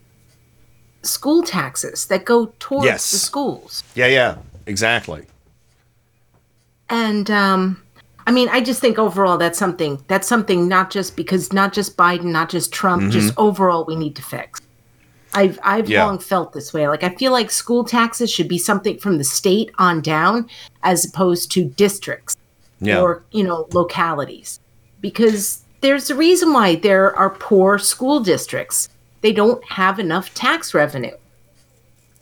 school 1.09 1.43
taxes 1.43 2.07
that 2.07 2.25
go 2.25 2.53
towards 2.59 2.85
Yes. 2.87 3.11
the 3.11 3.19
schools. 3.19 3.83
Yeah, 3.95 4.07
yeah. 4.07 4.37
Exactly. 4.67 5.25
And 6.89 7.31
um, 7.31 7.83
I 8.27 8.31
mean, 8.31 8.49
I 8.51 8.61
just 8.61 8.81
think 8.81 8.99
overall 8.99 9.39
that's 9.39 9.59
something 9.59 10.03
that's 10.09 10.29
something 10.29 10.69
not 10.69 10.91
just 10.91 11.17
because 11.17 11.53
not 11.53 11.73
just 11.73 11.97
Biden, 11.97 12.25
not 12.27 12.49
just 12.51 12.73
Trump, 12.73 13.11
just 13.13 13.35
Mhm. 13.35 13.39
overall 13.39 13.85
we 13.87 13.97
need 13.97 14.17
to 14.17 14.23
fix. 14.23 14.61
I've 15.35 15.59
I've 15.63 15.89
Yeah. 15.89 16.05
long 16.07 16.19
felt 16.19 16.53
this 16.53 16.73
way. 16.73 16.89
Like 16.89 17.03
I 17.05 17.11
feel 17.11 17.33
like 17.33 17.51
school 17.51 17.85
taxes 17.85 18.31
should 18.31 18.49
be 18.49 18.59
something 18.59 18.99
from 18.99 19.19
the 19.19 19.25
state 19.25 19.71
on 19.79 20.01
down, 20.01 20.49
as 20.83 21.05
opposed 21.05 21.51
to 21.53 21.65
districts 21.65 22.37
Yeah. 22.81 23.01
or 23.01 23.23
you 23.33 23.45
know 23.45 23.67
localities, 23.73 24.61
because 25.01 25.61
there's 25.81 26.11
a 26.11 26.15
reason 26.15 26.53
why 26.53 26.75
there 26.77 27.15
are 27.17 27.31
poor 27.31 27.79
school 27.79 28.21
districts. 28.21 28.89
They 29.21 29.33
don't 29.33 29.65
have 29.65 29.99
enough 29.99 30.35
tax 30.35 30.75
revenue. 30.75 31.17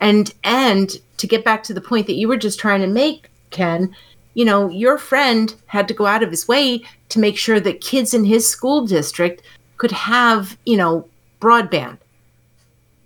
And 0.01 0.33
and 0.45 0.91
to 1.17 1.27
get 1.27 1.45
back 1.45 1.63
to 1.65 1.75
the 1.75 1.81
point 1.81 2.07
that 2.07 2.15
you 2.15 2.29
were 2.29 2.37
just 2.37 2.59
trying 2.59 2.81
to 2.83 2.87
make, 2.87 3.31
Ken, 3.51 3.95
you 4.35 4.45
know, 4.45 4.69
your 4.69 4.99
friend 4.99 5.55
had 5.67 5.89
to 5.89 5.95
go 5.95 6.07
out 6.07 6.23
of 6.23 6.31
his 6.31 6.47
way 6.47 6.83
to 7.09 7.19
make 7.19 7.39
sure 7.39 7.59
that 7.61 7.81
kids 7.81 8.13
in 8.13 8.25
his 8.25 8.49
school 8.49 8.87
district 8.87 9.43
could 9.79 9.93
have, 9.93 10.59
you 10.67 10.77
know, 10.77 11.09
broadband, 11.41 11.99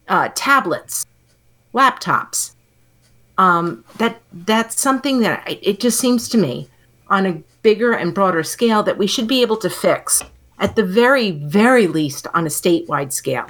uh, 0.08 0.30
tablets, 0.34 1.06
laptops. 1.72 2.54
Um, 3.38 3.84
that 3.98 4.20
that's 4.32 4.80
something 4.80 5.20
that 5.20 5.42
I, 5.46 5.58
it 5.62 5.80
just 5.80 5.98
seems 5.98 6.28
to 6.30 6.38
me 6.38 6.68
on 7.08 7.26
a 7.26 7.42
bigger 7.62 7.92
and 7.92 8.14
broader 8.14 8.42
scale 8.42 8.82
that 8.82 8.98
we 8.98 9.06
should 9.06 9.28
be 9.28 9.42
able 9.42 9.56
to 9.58 9.70
fix 9.70 10.22
at 10.58 10.76
the 10.76 10.84
very 10.84 11.30
very 11.30 11.86
least 11.86 12.26
on 12.34 12.44
a 12.44 12.50
statewide 12.50 13.12
scale 13.12 13.46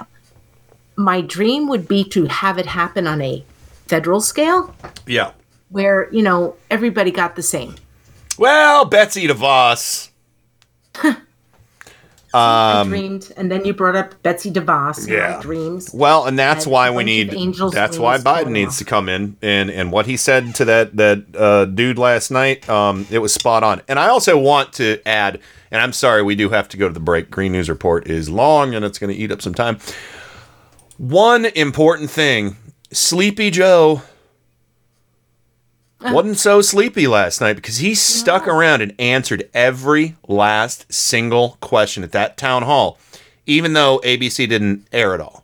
my 0.95 1.21
dream 1.21 1.67
would 1.69 1.87
be 1.87 2.03
to 2.05 2.25
have 2.25 2.57
it 2.57 2.65
happen 2.65 3.07
on 3.07 3.21
a 3.21 3.43
federal 3.87 4.21
scale 4.21 4.73
Yeah. 5.07 5.31
where 5.69 6.09
you 6.11 6.21
know 6.21 6.55
everybody 6.69 7.11
got 7.11 7.35
the 7.35 7.43
same 7.43 7.75
Well, 8.37 8.85
Betsy 8.85 9.27
DeVos. 9.27 10.09
I 12.33 12.79
um, 12.79 12.87
dreamed 12.89 13.33
and 13.35 13.51
then 13.51 13.65
you 13.65 13.73
brought 13.73 13.95
up 13.97 14.21
betsy 14.23 14.49
devos 14.49 15.05
Yeah. 15.05 15.41
dreams 15.41 15.91
well, 15.93 16.25
and 16.25 16.39
that's 16.39 16.63
And 16.63 16.71
why 16.71 16.89
we 16.89 17.03
need. 17.03 17.33
angels' 17.33 17.73
That's 17.73 17.97
why 17.99 18.19
Biden 18.19 18.51
needs 18.51 18.77
to 18.77 18.85
come 18.85 19.09
in 19.09 19.35
and 19.41 19.69
and 19.69 19.91
what 19.91 20.05
he 20.05 20.15
said 20.15 20.55
to 20.55 20.65
that 20.65 20.95
that 20.95 21.25
uh, 21.37 21.65
dude 21.65 21.97
last 21.97 22.31
night. 22.31 22.69
Um, 22.69 23.05
it 23.11 23.19
was 23.19 23.33
spot 23.33 23.63
on. 23.63 23.81
And 23.89 23.99
I 23.99 24.07
also 24.07 24.37
want 24.37 24.71
to 24.73 25.05
add, 25.05 25.41
and 25.71 25.81
I'm 25.81 25.91
sorry, 25.91 26.23
we 26.23 26.35
do 26.35 26.47
have 26.49 26.69
to 26.69 26.77
go 26.77 26.87
to 26.87 26.93
the 26.93 27.01
break. 27.01 27.29
Green 27.31 27.51
News 27.51 27.67
Report 27.69 28.07
is 28.07 28.29
long 28.29 28.75
and 28.75 28.85
it's 28.85 28.97
going 28.97 29.13
to 29.13 29.19
eat 29.19 29.29
up 29.31 29.41
some 29.41 29.53
time. 29.53 29.79
One 31.01 31.45
important 31.45 32.11
thing: 32.11 32.57
Sleepy 32.91 33.49
Joe 33.49 34.03
wasn't 35.99 36.37
so 36.37 36.61
sleepy 36.61 37.07
last 37.07 37.41
night 37.41 37.55
because 37.55 37.77
he 37.77 37.95
stuck 37.95 38.47
around 38.47 38.81
and 38.81 38.93
answered 38.99 39.49
every 39.51 40.15
last 40.27 40.91
single 40.93 41.57
question 41.59 42.03
at 42.03 42.11
that 42.11 42.37
town 42.37 42.61
hall, 42.63 42.99
even 43.47 43.73
though 43.73 43.99
ABC 44.03 44.47
didn't 44.47 44.87
air 44.91 45.15
it 45.15 45.21
all. 45.21 45.43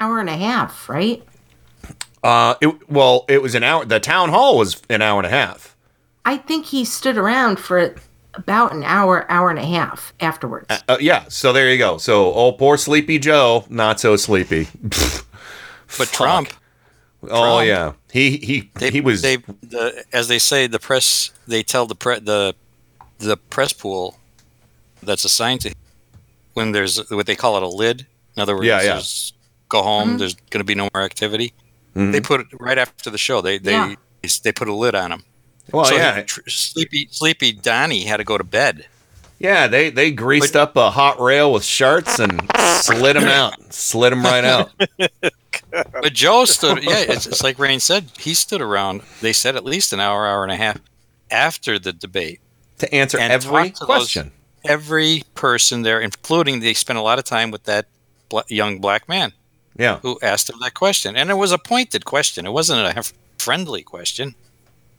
hour 0.00 0.18
and 0.18 0.28
a 0.28 0.36
half 0.36 0.88
right 0.88 1.22
Uh, 2.24 2.54
it, 2.60 2.88
well, 2.90 3.24
it 3.28 3.42
was 3.42 3.54
an 3.54 3.62
hour. 3.62 3.84
The 3.84 4.00
town 4.00 4.30
hall 4.30 4.58
was 4.58 4.82
an 4.88 5.02
hour 5.02 5.18
and 5.20 5.26
a 5.26 5.30
half. 5.30 5.76
i 6.24 6.36
think 6.36 6.66
he 6.66 6.84
stood 6.84 7.16
around 7.16 7.60
for 7.60 7.94
about 8.34 8.72
an 8.72 8.82
hour 8.84 9.30
hour 9.30 9.50
and 9.50 9.58
a 9.58 9.64
half 9.66 10.12
afterwards 10.20 10.66
Uh, 10.70 10.78
uh, 10.88 10.96
yeah, 11.00 11.24
so 11.28 11.52
there 11.52 11.70
you 11.70 11.78
go. 11.78 11.98
So, 11.98 12.32
oh, 12.34 12.52
poor 12.52 12.76
Sleepy 12.76 13.18
Joe, 13.18 13.64
not 13.68 14.00
so 14.00 14.16
sleepy. 14.16 14.68
But 15.98 16.08
Trump, 16.08 16.48
oh 17.24 17.28
Trump. 17.28 17.66
yeah, 17.66 17.92
he 18.10 18.38
he 18.38 18.70
he 18.90 19.00
was. 19.02 19.20
they 19.20 19.36
the, 19.60 20.04
as 20.12 20.28
they 20.28 20.38
say 20.38 20.66
the 20.66 20.78
press 20.78 21.30
they 21.46 21.62
tell 21.62 21.86
the 21.86 21.94
pre, 21.94 22.18
the 22.18 22.54
the 23.18 23.36
press 23.36 23.74
pool 23.74 24.16
that's 25.02 25.24
assigned 25.26 25.60
to 25.62 25.68
him 25.68 25.74
when 26.54 26.72
there's 26.72 26.98
what 27.10 27.26
they 27.26 27.36
call 27.36 27.56
it 27.58 27.62
a 27.62 27.68
lid. 27.68 28.06
In 28.36 28.40
other 28.42 28.54
words, 28.54 28.66
Yeah, 28.66 28.78
yeah. 28.80 28.86
there's- 28.94 29.32
go 29.68 29.82
home. 29.82 30.14
Mhm. 30.14 30.18
There's 30.18 30.34
going 30.50 30.60
to 30.60 30.64
be 30.64 30.74
no 30.74 30.88
more 30.94 31.02
activity. 31.02 31.52
Mhm. 31.94 32.12
They 32.12 32.20
put 32.20 32.40
it 32.40 32.46
right 32.58 32.78
after 32.78 33.10
the 33.10 33.18
show. 33.18 33.40
They 33.42 33.58
they 33.58 33.72
Yeah. 33.72 33.94
they 34.42 34.52
put 34.52 34.68
a 34.68 34.74
lid 34.74 34.94
on 34.94 35.12
him. 35.12 35.22
Well, 35.70 35.84
so 35.84 35.94
yeah, 35.94 36.22
tr- 36.22 36.40
sleepy 36.48 37.08
sleepy 37.10 37.52
Donnie 37.52 38.04
had 38.04 38.16
to 38.18 38.24
go 38.24 38.36
to 38.38 38.44
bed. 38.44 38.86
yeah. 39.38 39.66
They 39.68 39.90
they 39.90 40.10
greased 40.10 40.56
up 40.56 40.76
a 40.76 40.90
hot 40.90 41.20
rail 41.20 41.52
with 41.52 41.62
sharts 41.62 42.18
and 42.18 42.50
slid 42.82 43.16
him 43.16 43.28
out, 43.28 43.72
slid 43.72 44.12
him 44.12 44.22
right 44.24 44.44
out. 44.44 44.70
But 45.70 46.12
Joe 46.12 46.44
stood. 46.44 46.82
Yeah, 46.84 46.98
it's, 46.98 47.26
it's 47.26 47.42
like 47.42 47.58
Rain 47.58 47.80
said. 47.80 48.10
He 48.18 48.34
stood 48.34 48.60
around. 48.60 49.00
They 49.22 49.32
said 49.32 49.56
at 49.56 49.64
least 49.64 49.92
an 49.94 50.00
hour, 50.00 50.26
hour 50.26 50.42
and 50.42 50.52
a 50.52 50.56
half 50.56 50.78
after 51.30 51.78
the 51.78 51.92
debate. 51.94 52.40
to 52.78 52.94
answer 52.94 53.18
And 53.18 53.32
every 53.32 53.70
talk 53.70 53.74
to 53.74 53.78
those- 53.80 53.86
question. 53.86 54.32
Every 54.64 55.22
person 55.34 55.82
there, 55.82 56.00
including 56.00 56.60
they 56.60 56.74
spent 56.74 56.98
a 56.98 57.02
lot 57.02 57.18
of 57.18 57.24
time 57.24 57.50
with 57.50 57.64
that 57.64 57.86
bla 58.28 58.44
young 58.48 58.78
black 58.80 59.08
man 59.08 59.32
Yeah, 59.76 59.98
who 60.00 60.18
asked 60.22 60.50
him 60.50 60.56
that 60.60 60.74
question, 60.74 61.16
and 61.16 61.30
it 61.30 61.34
was 61.34 61.50
a 61.52 61.58
pointed 61.58 62.04
question. 62.04 62.46
It 62.46 62.52
wasn't 62.52 62.96
a 62.96 63.12
friendly 63.38 63.82
question. 63.82 64.34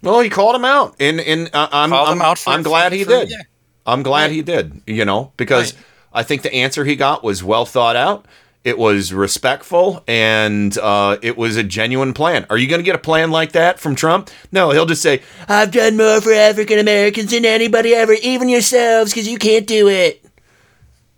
Well, 0.04 0.20
he 0.20 0.30
called 0.30 0.56
him 0.56 0.66
out, 0.66 0.96
and 1.00 1.20
and 1.20 1.50
uh, 1.54 1.68
I'm 1.72 1.90
Called 1.90 2.10
I'm, 2.10 2.18
him 2.18 2.22
out 2.22 2.38
for- 2.38 2.50
I'm 2.52 2.62
glad 2.64 2.92
he 2.94 3.04
for- 3.04 3.10
did. 3.10 3.32
yeah. 3.32 3.38
I'm 3.86 4.04
glad 4.04 4.24
Right. 4.26 4.32
he 4.32 4.42
did. 4.44 4.82
You 4.88 5.04
know, 5.06 5.32
because 5.38 5.74
I 6.14 6.24
think 6.24 6.42
the 6.44 6.54
answer 6.54 6.86
he 6.86 6.96
got 6.96 7.24
was 7.24 7.44
well 7.44 7.66
thought 7.66 7.96
out. 7.96 8.26
It 8.64 8.78
was 8.78 9.12
respectful 9.12 10.02
and 10.08 10.78
uh, 10.78 11.18
it 11.22 11.36
was 11.36 11.58
a 11.58 11.64
genuine 11.64 12.14
plan. 12.14 12.46
Are 12.50 12.58
you 12.58 12.70
going 12.70 12.80
to 12.80 12.84
get 12.86 12.96
a 12.96 13.00
plan 13.00 13.30
like 13.30 13.52
that 13.52 13.78
from 13.78 13.94
Trump? 13.94 14.30
No, 14.54 14.72
he'll 14.72 14.86
just 14.86 15.02
say, 15.02 15.22
I've 15.50 15.72
done 15.72 15.98
more 15.98 16.22
for 16.22 16.32
African 16.32 16.80
Americans 16.80 17.32
than 17.32 17.44
anybody 17.44 17.94
ever, 17.94 18.14
even 18.14 18.48
yourselves, 18.48 19.12
because 19.12 19.28
you 19.28 19.38
can't 19.38 19.68
do 19.68 19.90
it. 19.90 20.24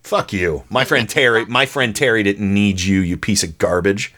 Fuck 0.02 0.34
you. 0.34 0.64
My 0.72 0.86
friend 0.86 1.08
Terry, 1.08 1.46
my 1.46 1.68
friend 1.68 1.96
Terry 1.96 2.24
didn't 2.24 2.52
need 2.52 2.82
you, 2.82 3.02
you 3.02 3.16
piece 3.16 3.44
of 3.44 3.60
garbage. 3.60 4.12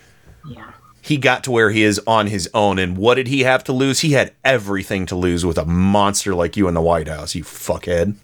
Yeah. 0.48 0.72
He 1.07 1.15
got 1.15 1.45
to 1.45 1.51
where 1.51 1.69
he 1.69 1.84
is 1.84 2.01
on 2.05 2.27
his 2.27 2.49
own 2.53 2.77
and 2.77 2.97
what 2.97 3.15
did 3.15 3.27
he 3.27 3.43
have 3.43 3.63
to 3.63 3.71
lose? 3.71 4.01
He 4.01 4.11
had 4.11 4.34
everything 4.43 5.05
to 5.05 5.15
lose 5.15 5.45
with 5.45 5.57
a 5.57 5.63
monster 5.63 6.35
like 6.35 6.57
you 6.57 6.67
in 6.67 6.73
the 6.73 6.81
White 6.81 7.07
House, 7.07 7.34
you 7.34 7.45
fuckhead. 7.45 8.15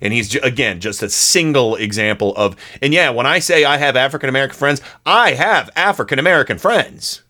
And 0.00 0.12
he's 0.12 0.34
again 0.34 0.80
just 0.80 1.04
a 1.04 1.08
single 1.08 1.76
example 1.76 2.34
of 2.34 2.56
and 2.82 2.92
yeah, 2.92 3.10
when 3.10 3.26
I 3.26 3.38
say 3.38 3.64
I 3.64 3.76
have 3.76 3.94
African 3.94 4.28
American 4.28 4.56
friends, 4.56 4.80
I 5.06 5.34
have 5.34 5.70
African 5.76 6.18
American 6.18 6.58
friends. 6.58 7.22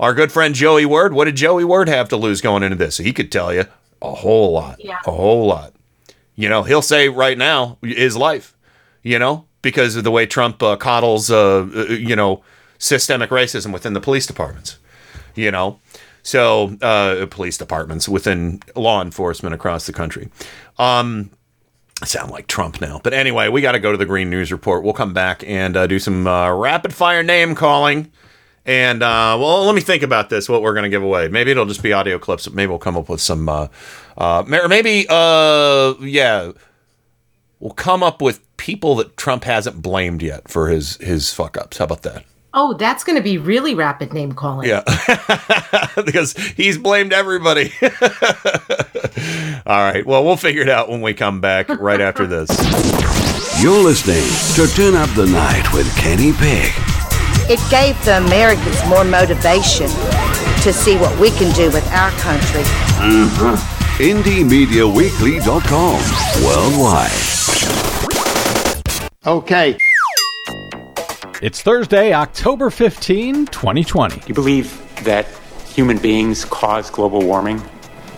Our 0.00 0.14
good 0.14 0.32
friend 0.32 0.54
Joey 0.54 0.86
Word, 0.86 1.12
what 1.12 1.26
did 1.26 1.36
Joey 1.36 1.64
Word 1.64 1.88
have 1.88 2.08
to 2.08 2.16
lose 2.16 2.40
going 2.40 2.62
into 2.62 2.76
this? 2.76 2.96
He 2.96 3.12
could 3.12 3.30
tell 3.30 3.52
you 3.52 3.66
a 4.00 4.14
whole 4.14 4.52
lot. 4.52 4.82
Yeah. 4.82 4.98
A 5.06 5.10
whole 5.10 5.46
lot. 5.46 5.74
You 6.36 6.48
know, 6.48 6.62
he'll 6.62 6.80
say 6.80 7.10
right 7.10 7.36
now 7.36 7.76
his 7.82 8.16
life, 8.16 8.56
you 9.02 9.18
know, 9.18 9.44
because 9.60 9.94
of 9.94 10.04
the 10.04 10.10
way 10.10 10.24
Trump 10.24 10.62
uh, 10.62 10.76
coddles, 10.76 11.30
uh, 11.30 11.68
uh, 11.74 11.84
you 11.92 12.16
know, 12.16 12.42
systemic 12.78 13.30
racism 13.30 13.72
within 13.72 13.92
the 13.92 14.00
police 14.00 14.26
departments, 14.26 14.78
you 15.34 15.50
know. 15.50 15.78
So, 16.22 16.76
uh, 16.82 17.26
police 17.26 17.56
departments 17.56 18.08
within 18.08 18.60
law 18.74 19.00
enforcement 19.00 19.54
across 19.54 19.86
the 19.86 19.92
country. 19.92 20.28
Um, 20.76 21.30
I 22.02 22.06
sound 22.06 22.30
like 22.30 22.46
Trump 22.46 22.80
now. 22.80 23.00
But 23.02 23.14
anyway, 23.14 23.48
we 23.48 23.62
got 23.62 23.72
to 23.72 23.78
go 23.78 23.90
to 23.90 23.96
the 23.96 24.04
Green 24.04 24.28
News 24.28 24.52
Report. 24.52 24.82
We'll 24.82 24.92
come 24.92 25.14
back 25.14 25.42
and 25.46 25.76
uh, 25.76 25.86
do 25.86 25.98
some 25.98 26.26
uh, 26.26 26.52
rapid 26.52 26.92
fire 26.92 27.22
name 27.22 27.54
calling. 27.54 28.10
And 28.66 29.02
uh, 29.02 29.38
well, 29.40 29.64
let 29.64 29.74
me 29.74 29.80
think 29.80 30.02
about 30.02 30.28
this. 30.28 30.48
What 30.48 30.60
we're 30.60 30.74
going 30.74 30.82
to 30.82 30.90
give 30.90 31.02
away? 31.02 31.28
Maybe 31.28 31.52
it'll 31.52 31.66
just 31.66 31.82
be 31.82 31.92
audio 31.92 32.18
clips. 32.18 32.50
Maybe 32.50 32.68
we'll 32.68 32.80
come 32.80 32.96
up 32.96 33.08
with 33.08 33.20
some. 33.20 33.48
Uh, 33.48 33.68
uh, 34.18 34.44
maybe, 34.46 35.06
uh, 35.08 35.94
yeah, 36.00 36.50
we'll 37.60 37.72
come 37.74 38.02
up 38.02 38.20
with 38.20 38.40
people 38.56 38.96
that 38.96 39.16
Trump 39.16 39.44
hasn't 39.44 39.80
blamed 39.80 40.20
yet 40.20 40.48
for 40.48 40.68
his 40.68 40.96
his 40.96 41.32
fuck 41.32 41.56
ups. 41.56 41.78
How 41.78 41.84
about 41.84 42.02
that? 42.02 42.24
Oh, 42.58 42.72
that's 42.72 43.04
going 43.04 43.16
to 43.16 43.22
be 43.22 43.36
really 43.36 43.74
rapid 43.74 44.14
name 44.14 44.32
calling. 44.32 44.66
Yeah, 44.66 44.80
because 46.06 46.32
he's 46.56 46.78
blamed 46.78 47.12
everybody. 47.12 47.70
All 49.66 49.82
right. 49.82 50.06
Well, 50.06 50.24
we'll 50.24 50.38
figure 50.38 50.62
it 50.62 50.70
out 50.70 50.88
when 50.88 51.02
we 51.02 51.12
come 51.12 51.42
back 51.42 51.68
right 51.68 52.00
after 52.00 52.26
this. 52.36 52.48
You're 53.62 53.84
listening 53.84 54.24
to 54.56 54.66
Turn 54.74 54.94
Up 54.94 55.10
the 55.10 55.26
Night 55.26 55.70
with 55.74 55.94
Kenny 55.96 56.32
Pick. 56.32 56.72
It 57.50 57.60
gave 57.70 58.02
the 58.06 58.16
Americans 58.24 58.82
more 58.88 59.04
motivation 59.04 59.88
to 60.62 60.72
see 60.72 60.96
what 60.96 61.14
we 61.20 61.30
can 61.32 61.52
do 61.54 61.70
with 61.70 61.86
our 61.92 62.10
country. 62.12 62.62
Uh-huh. 62.98 63.56
IndieMediaWeekly.com. 63.98 66.00
Worldwide. 66.42 67.12
Okay. 69.26 69.76
It's 71.42 71.60
Thursday, 71.60 72.14
October 72.14 72.70
15, 72.70 73.46
2020. 73.48 74.22
You 74.26 74.32
believe 74.32 74.82
that 75.04 75.26
human 75.66 75.98
beings 75.98 76.46
cause 76.46 76.88
global 76.88 77.20
warming? 77.20 77.62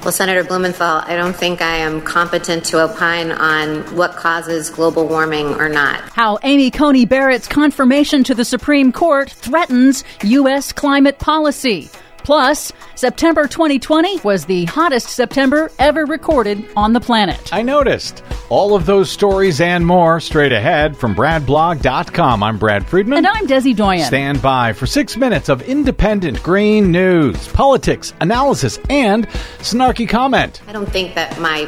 Well, 0.04 0.12
Senator 0.12 0.44
Blumenthal, 0.44 1.02
I 1.04 1.16
don't 1.16 1.34
think 1.34 1.60
I 1.60 1.78
am 1.78 2.00
competent 2.00 2.64
to 2.66 2.80
opine 2.84 3.32
on 3.32 3.80
what 3.96 4.12
causes 4.12 4.70
global 4.70 5.08
warming 5.08 5.48
or 5.54 5.68
not. 5.68 6.00
How 6.10 6.38
Amy 6.44 6.70
Coney 6.70 7.06
Barrett's 7.06 7.48
confirmation 7.48 8.22
to 8.22 8.36
the 8.36 8.44
Supreme 8.44 8.92
Court 8.92 9.28
threatens 9.28 10.04
U.S. 10.22 10.72
climate 10.72 11.18
policy. 11.18 11.90
Plus, 12.24 12.72
September 12.94 13.46
2020 13.46 14.20
was 14.20 14.44
the 14.44 14.64
hottest 14.66 15.08
September 15.08 15.70
ever 15.78 16.04
recorded 16.04 16.64
on 16.76 16.92
the 16.92 17.00
planet. 17.00 17.52
I 17.52 17.62
noticed. 17.62 18.22
All 18.50 18.74
of 18.74 18.86
those 18.86 19.10
stories 19.10 19.60
and 19.60 19.86
more 19.86 20.20
straight 20.20 20.52
ahead 20.52 20.96
from 20.96 21.14
BradBlog.com. 21.14 22.42
I'm 22.42 22.58
Brad 22.58 22.86
Friedman. 22.86 23.18
And 23.18 23.26
I'm 23.26 23.46
Desi 23.46 23.74
Doyen. 23.74 24.06
Stand 24.06 24.40
by 24.40 24.72
for 24.72 24.86
six 24.86 25.16
minutes 25.16 25.48
of 25.48 25.62
independent 25.62 26.42
green 26.42 26.90
news, 26.90 27.48
politics, 27.48 28.14
analysis, 28.20 28.78
and 28.88 29.28
snarky 29.58 30.08
comment. 30.08 30.62
I 30.66 30.72
don't 30.72 30.90
think 30.90 31.14
that 31.14 31.38
my 31.40 31.66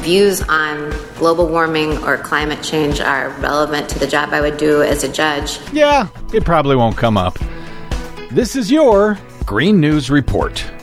views 0.00 0.40
on 0.42 0.90
global 1.16 1.46
warming 1.46 1.98
or 2.04 2.16
climate 2.18 2.62
change 2.62 3.00
are 3.00 3.30
relevant 3.40 3.88
to 3.90 3.98
the 3.98 4.06
job 4.06 4.30
I 4.32 4.40
would 4.40 4.56
do 4.56 4.82
as 4.82 5.04
a 5.04 5.12
judge. 5.12 5.58
Yeah, 5.72 6.08
it 6.32 6.44
probably 6.44 6.76
won't 6.76 6.96
come 6.96 7.16
up. 7.16 7.38
This 8.30 8.56
is 8.56 8.70
your 8.70 9.18
Green 9.48 9.80
News 9.80 10.10
Report. 10.10 10.77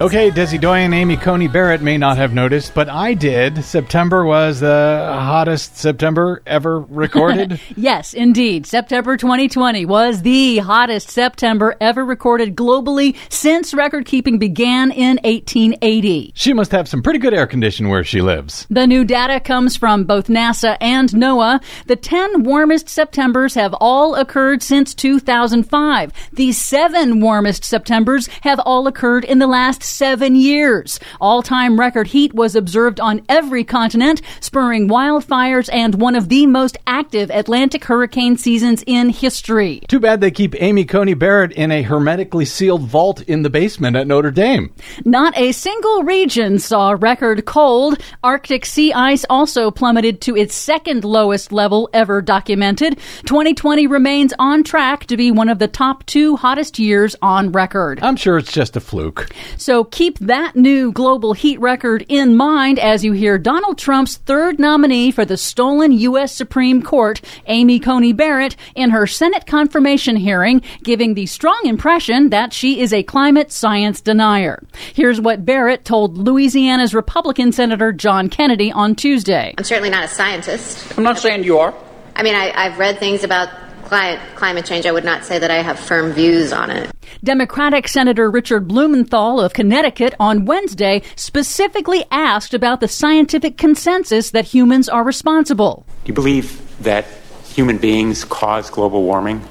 Okay, 0.00 0.28
Desi 0.28 0.60
Doyen 0.60 0.86
and 0.86 0.94
Amy 0.94 1.16
Coney 1.16 1.46
Barrett 1.46 1.80
may 1.80 1.96
not 1.96 2.16
have 2.16 2.34
noticed, 2.34 2.74
but 2.74 2.88
I 2.88 3.14
did. 3.14 3.64
September 3.64 4.24
was 4.24 4.58
the 4.58 5.08
hottest 5.08 5.76
September 5.76 6.42
ever 6.46 6.80
recorded. 6.80 7.60
yes, 7.76 8.12
indeed. 8.12 8.66
September 8.66 9.16
2020 9.16 9.86
was 9.86 10.22
the 10.22 10.58
hottest 10.58 11.10
September 11.10 11.76
ever 11.80 12.04
recorded 12.04 12.56
globally 12.56 13.16
since 13.28 13.72
record 13.72 14.04
keeping 14.04 14.36
began 14.36 14.90
in 14.90 15.18
1880. 15.22 16.32
she 16.34 16.52
must 16.52 16.72
have 16.72 16.88
some 16.88 17.00
pretty 17.00 17.20
good 17.20 17.32
air 17.32 17.46
condition 17.46 17.88
where 17.88 18.02
she 18.02 18.20
lives. 18.20 18.66
The 18.70 18.88
new 18.88 19.04
data 19.04 19.38
comes 19.38 19.76
from 19.76 20.04
both 20.04 20.26
NASA 20.26 20.76
and 20.80 21.08
NOAA. 21.10 21.62
The 21.86 21.96
10 21.96 22.42
warmest 22.42 22.88
Septembers 22.88 23.54
have 23.54 23.72
all 23.80 24.16
occurred 24.16 24.60
since 24.60 24.92
2005. 24.92 26.12
The 26.32 26.50
seven 26.50 27.20
warmest 27.20 27.64
Septembers 27.64 28.26
have 28.42 28.58
all 28.66 28.88
occurred 28.88 29.24
in 29.24 29.38
the 29.38 29.46
last 29.46 29.83
seven 29.84 30.34
years. 30.34 30.98
All 31.20 31.42
time 31.42 31.78
record 31.78 32.08
heat 32.08 32.34
was 32.34 32.56
observed 32.56 33.00
on 33.00 33.22
every 33.28 33.64
continent, 33.64 34.22
spurring 34.40 34.88
wildfires 34.88 35.68
and 35.72 35.94
one 35.96 36.16
of 36.16 36.28
the 36.28 36.46
most 36.46 36.78
active 36.86 37.30
Atlantic 37.30 37.84
hurricane 37.84 38.36
seasons 38.36 38.82
in 38.86 39.10
history. 39.10 39.80
Too 39.88 40.00
bad 40.00 40.20
they 40.20 40.30
keep 40.30 40.60
Amy 40.60 40.84
Coney 40.84 41.14
Barrett 41.14 41.52
in 41.52 41.70
a 41.70 41.82
hermetically 41.82 42.44
sealed 42.44 42.82
vault 42.82 43.22
in 43.22 43.42
the 43.42 43.50
basement 43.50 43.96
at 43.96 44.06
Notre 44.06 44.30
Dame. 44.30 44.72
Not 45.04 45.36
a 45.36 45.52
single 45.52 46.02
region 46.02 46.58
saw 46.58 46.96
record 46.98 47.44
cold. 47.44 47.98
Arctic 48.22 48.64
sea 48.64 48.92
ice 48.92 49.24
also 49.28 49.70
plummeted 49.70 50.20
to 50.22 50.36
its 50.36 50.54
second 50.54 51.04
lowest 51.04 51.52
level 51.52 51.88
ever 51.92 52.22
documented. 52.22 52.98
2020 53.26 53.86
remains 53.86 54.32
on 54.38 54.62
track 54.64 55.06
to 55.06 55.16
be 55.16 55.30
one 55.30 55.48
of 55.48 55.58
the 55.58 55.68
top 55.68 56.04
two 56.06 56.36
hottest 56.36 56.78
years 56.78 57.16
on 57.22 57.52
record. 57.52 58.00
I'm 58.02 58.16
sure 58.16 58.38
it's 58.38 58.52
just 58.52 58.76
a 58.76 58.80
fluke. 58.80 59.28
So 59.56 59.73
keep 59.82 60.18
that 60.20 60.54
new 60.54 60.92
global 60.92 61.32
heat 61.32 61.58
record 61.58 62.04
in 62.08 62.36
mind 62.36 62.78
as 62.78 63.02
you 63.02 63.12
hear 63.12 63.38
Donald 63.38 63.78
Trump's 63.78 64.18
third 64.18 64.60
nominee 64.60 65.10
for 65.10 65.24
the 65.24 65.36
stolen 65.36 65.90
U.S. 65.90 66.32
Supreme 66.32 66.82
Court, 66.82 67.20
Amy 67.46 67.80
Coney 67.80 68.12
Barrett, 68.12 68.54
in 68.76 68.90
her 68.90 69.06
Senate 69.06 69.46
confirmation 69.46 70.16
hearing, 70.16 70.62
giving 70.82 71.14
the 71.14 71.26
strong 71.26 71.60
impression 71.64 72.30
that 72.30 72.52
she 72.52 72.80
is 72.80 72.92
a 72.92 73.02
climate 73.02 73.50
science 73.50 74.00
denier. 74.00 74.62
Here's 74.92 75.20
what 75.20 75.44
Barrett 75.44 75.84
told 75.84 76.18
Louisiana's 76.18 76.94
Republican 76.94 77.50
Senator 77.50 77.90
John 77.90 78.28
Kennedy 78.28 78.70
on 78.70 78.94
Tuesday. 78.94 79.54
I'm 79.56 79.64
certainly 79.64 79.90
not 79.90 80.04
a 80.04 80.08
scientist. 80.08 80.96
I'm 80.96 81.04
not 81.04 81.18
saying 81.18 81.42
you 81.42 81.58
are. 81.58 81.74
I 82.14 82.22
mean, 82.22 82.34
I, 82.34 82.52
I've 82.54 82.78
read 82.78 82.98
things 82.98 83.24
about 83.24 83.48
climate, 83.94 84.20
climate 84.34 84.66
change. 84.66 84.86
I 84.86 84.92
would 84.92 85.04
not 85.04 85.24
say 85.24 85.38
that 85.38 85.52
I 85.52 85.62
have 85.62 85.78
firm 85.78 86.10
views 86.12 86.52
on 86.52 86.68
it. 86.68 86.90
Democratic 87.22 87.86
Senator 87.86 88.28
Richard 88.28 88.66
Blumenthal 88.66 89.40
of 89.40 89.52
Connecticut 89.52 90.14
on 90.18 90.46
Wednesday 90.46 91.02
specifically 91.14 92.04
asked 92.10 92.54
about 92.54 92.80
the 92.80 92.88
scientific 92.88 93.56
consensus 93.56 94.30
that 94.30 94.46
humans 94.46 94.88
are 94.88 95.04
responsible. 95.04 95.86
Do 96.04 96.08
you 96.08 96.14
believe 96.14 96.60
that 96.82 97.06
human 97.44 97.78
beings 97.78 98.24
cause 98.24 98.68
global 98.68 99.04
warming? 99.04 99.46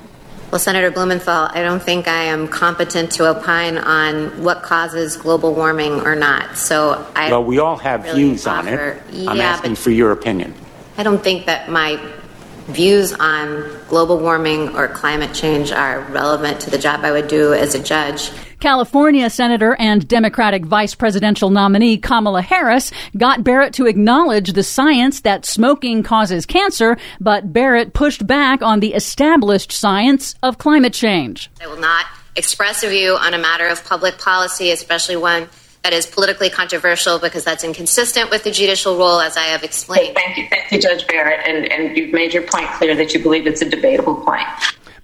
Well, 0.51 0.59
Senator 0.59 0.91
Blumenthal, 0.91 1.47
I 1.49 1.63
don't 1.63 1.81
think 1.81 2.09
I 2.09 2.23
am 2.25 2.49
competent 2.49 3.13
to 3.13 3.29
opine 3.29 3.77
on 3.77 4.43
what 4.43 4.61
causes 4.61 5.15
global 5.15 5.55
warming 5.55 6.01
or 6.01 6.15
not. 6.15 6.57
So 6.57 7.07
I 7.15 7.31
well, 7.31 7.45
we 7.45 7.59
all 7.59 7.77
have 7.77 8.03
really 8.03 8.23
views 8.23 8.45
on 8.45 8.67
it. 8.67 9.01
I'm 9.09 9.37
Yeah, 9.37 9.43
asking 9.43 9.71
but 9.71 9.79
for 9.79 9.91
your 9.91 10.11
opinion. 10.11 10.53
I 10.97 11.03
don't 11.03 11.23
think 11.23 11.45
that 11.45 11.69
my 11.69 11.97
views 12.67 13.13
on 13.13 13.69
global 13.87 14.19
warming 14.19 14.75
or 14.75 14.87
climate 14.87 15.33
change 15.33 15.71
are 15.71 16.01
relevant 16.11 16.61
to 16.61 16.69
the 16.69 16.77
job 16.77 17.01
I 17.03 17.11
would 17.11 17.27
do 17.27 17.53
as 17.53 17.75
a 17.75 17.83
judge. 17.83 18.31
California 18.59 19.29
Senator 19.29 19.75
and 19.75 20.07
Democratic 20.07 20.63
Vice 20.65 20.95
Presidential 20.95 21.49
nominee 21.49 21.97
Kamala 21.97 22.41
Harris 22.41 22.91
got 23.17 23.43
Barrett 23.43 23.73
to 23.73 23.87
acknowledge 23.87 24.53
the 24.53 24.63
science 24.63 25.21
that 25.21 25.45
smoking 25.45 26.01
causes 26.01 26.45
cancer, 26.45 26.97
but 27.19 27.51
Barrett 27.51 27.93
pushed 27.93 28.25
back 28.25 28.61
on 28.61 28.79
the 28.79 28.93
established 28.93 29.71
science 29.73 30.35
of 30.41 30.57
climate 30.57 30.93
change. 30.93 31.51
I 31.61 31.67
will 31.67 31.77
not 31.77 32.05
express 32.35 32.83
a 32.83 32.89
view 32.89 33.15
on 33.15 33.33
a 33.33 33.37
matter 33.37 33.67
of 33.67 33.83
public 33.83 34.17
policy, 34.17 34.71
especially 34.71 35.17
one 35.17 35.49
that 35.83 35.93
is 35.93 36.05
politically 36.05 36.49
controversial, 36.49 37.19
because 37.19 37.43
that's 37.43 37.63
inconsistent 37.63 38.29
with 38.29 38.43
the 38.43 38.51
judicial 38.51 38.97
role, 38.97 39.19
as 39.19 39.35
I 39.35 39.43
have 39.43 39.63
explained. 39.63 40.15
Thank 40.15 40.37
you, 40.37 40.47
thank 40.49 40.71
you, 40.71 40.79
Judge 40.79 41.05
Barrett, 41.07 41.45
and, 41.45 41.69
and 41.71 41.97
you've 41.97 42.13
made 42.13 42.33
your 42.33 42.43
point 42.43 42.69
clear 42.71 42.95
that 42.95 43.13
you 43.13 43.21
believe 43.21 43.45
it's 43.45 43.61
a 43.61 43.69
debatable 43.69 44.15
point. 44.15 44.47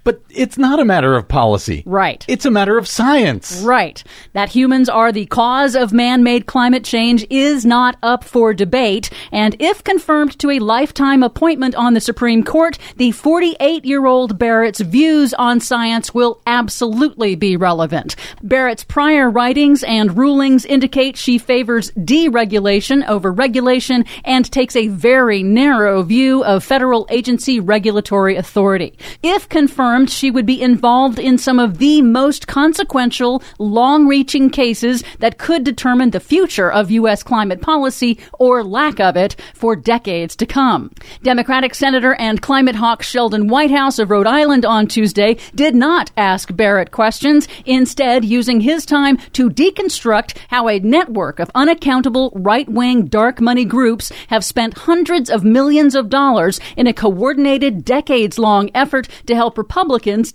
But 0.09 0.23
it's 0.31 0.57
not 0.57 0.79
a 0.79 0.85
matter 0.85 1.15
of 1.15 1.27
policy. 1.27 1.83
Right. 1.85 2.25
It's 2.27 2.45
a 2.45 2.49
matter 2.49 2.79
of 2.79 2.87
science. 2.87 3.61
Right. 3.61 4.03
That 4.33 4.49
humans 4.49 4.89
are 4.89 5.11
the 5.11 5.27
cause 5.27 5.75
of 5.75 5.93
man 5.93 6.23
made 6.23 6.47
climate 6.47 6.83
change 6.83 7.27
is 7.29 7.63
not 7.63 7.95
up 8.01 8.23
for 8.23 8.51
debate. 8.55 9.11
And 9.31 9.55
if 9.59 9.83
confirmed 9.83 10.39
to 10.39 10.49
a 10.49 10.57
lifetime 10.57 11.21
appointment 11.21 11.75
on 11.75 11.93
the 11.93 12.01
Supreme 12.01 12.43
Court, 12.43 12.79
the 12.95 13.11
48 13.11 13.85
year 13.85 14.07
old 14.07 14.39
Barrett's 14.39 14.79
views 14.79 15.35
on 15.35 15.59
science 15.59 16.11
will 16.11 16.41
absolutely 16.47 17.35
be 17.35 17.55
relevant. 17.55 18.15
Barrett's 18.41 18.83
prior 18.83 19.29
writings 19.29 19.83
and 19.83 20.17
rulings 20.17 20.65
indicate 20.65 21.17
she 21.17 21.37
favors 21.37 21.91
deregulation 21.91 23.07
over 23.07 23.31
regulation 23.31 24.05
and 24.25 24.51
takes 24.51 24.75
a 24.75 24.87
very 24.87 25.43
narrow 25.43 26.01
view 26.01 26.43
of 26.43 26.63
federal 26.63 27.05
agency 27.11 27.59
regulatory 27.59 28.35
authority. 28.37 28.97
If 29.21 29.47
confirmed, 29.49 29.98
she 30.05 30.31
would 30.31 30.45
be 30.45 30.61
involved 30.61 31.19
in 31.19 31.37
some 31.37 31.59
of 31.59 31.77
the 31.77 32.01
most 32.01 32.47
consequential, 32.47 33.41
long 33.57 34.07
reaching 34.07 34.49
cases 34.49 35.03
that 35.19 35.37
could 35.37 35.63
determine 35.63 36.11
the 36.11 36.19
future 36.19 36.71
of 36.71 36.91
U.S. 36.91 37.23
climate 37.23 37.61
policy 37.61 38.19
or 38.39 38.63
lack 38.63 38.99
of 38.99 39.15
it 39.15 39.35
for 39.53 39.75
decades 39.75 40.35
to 40.37 40.45
come. 40.45 40.91
Democratic 41.23 41.73
Senator 41.75 42.13
and 42.15 42.41
climate 42.41 42.75
hawk 42.75 43.03
Sheldon 43.03 43.47
Whitehouse 43.47 43.99
of 43.99 44.11
Rhode 44.11 44.27
Island 44.27 44.65
on 44.65 44.87
Tuesday 44.87 45.37
did 45.55 45.75
not 45.75 46.11
ask 46.17 46.55
Barrett 46.55 46.91
questions, 46.91 47.47
instead, 47.65 48.23
using 48.25 48.61
his 48.61 48.85
time 48.85 49.17
to 49.33 49.49
deconstruct 49.49 50.37
how 50.49 50.67
a 50.67 50.79
network 50.79 51.39
of 51.39 51.51
unaccountable 51.55 52.31
right 52.35 52.67
wing 52.69 53.05
dark 53.05 53.41
money 53.41 53.65
groups 53.65 54.11
have 54.27 54.45
spent 54.45 54.77
hundreds 54.79 55.29
of 55.29 55.43
millions 55.43 55.95
of 55.95 56.09
dollars 56.09 56.59
in 56.77 56.87
a 56.87 56.93
coordinated, 56.93 57.83
decades 57.83 58.37
long 58.37 58.69
effort 58.73 59.07
to 59.25 59.35
help 59.35 59.57
Republicans 59.57 59.78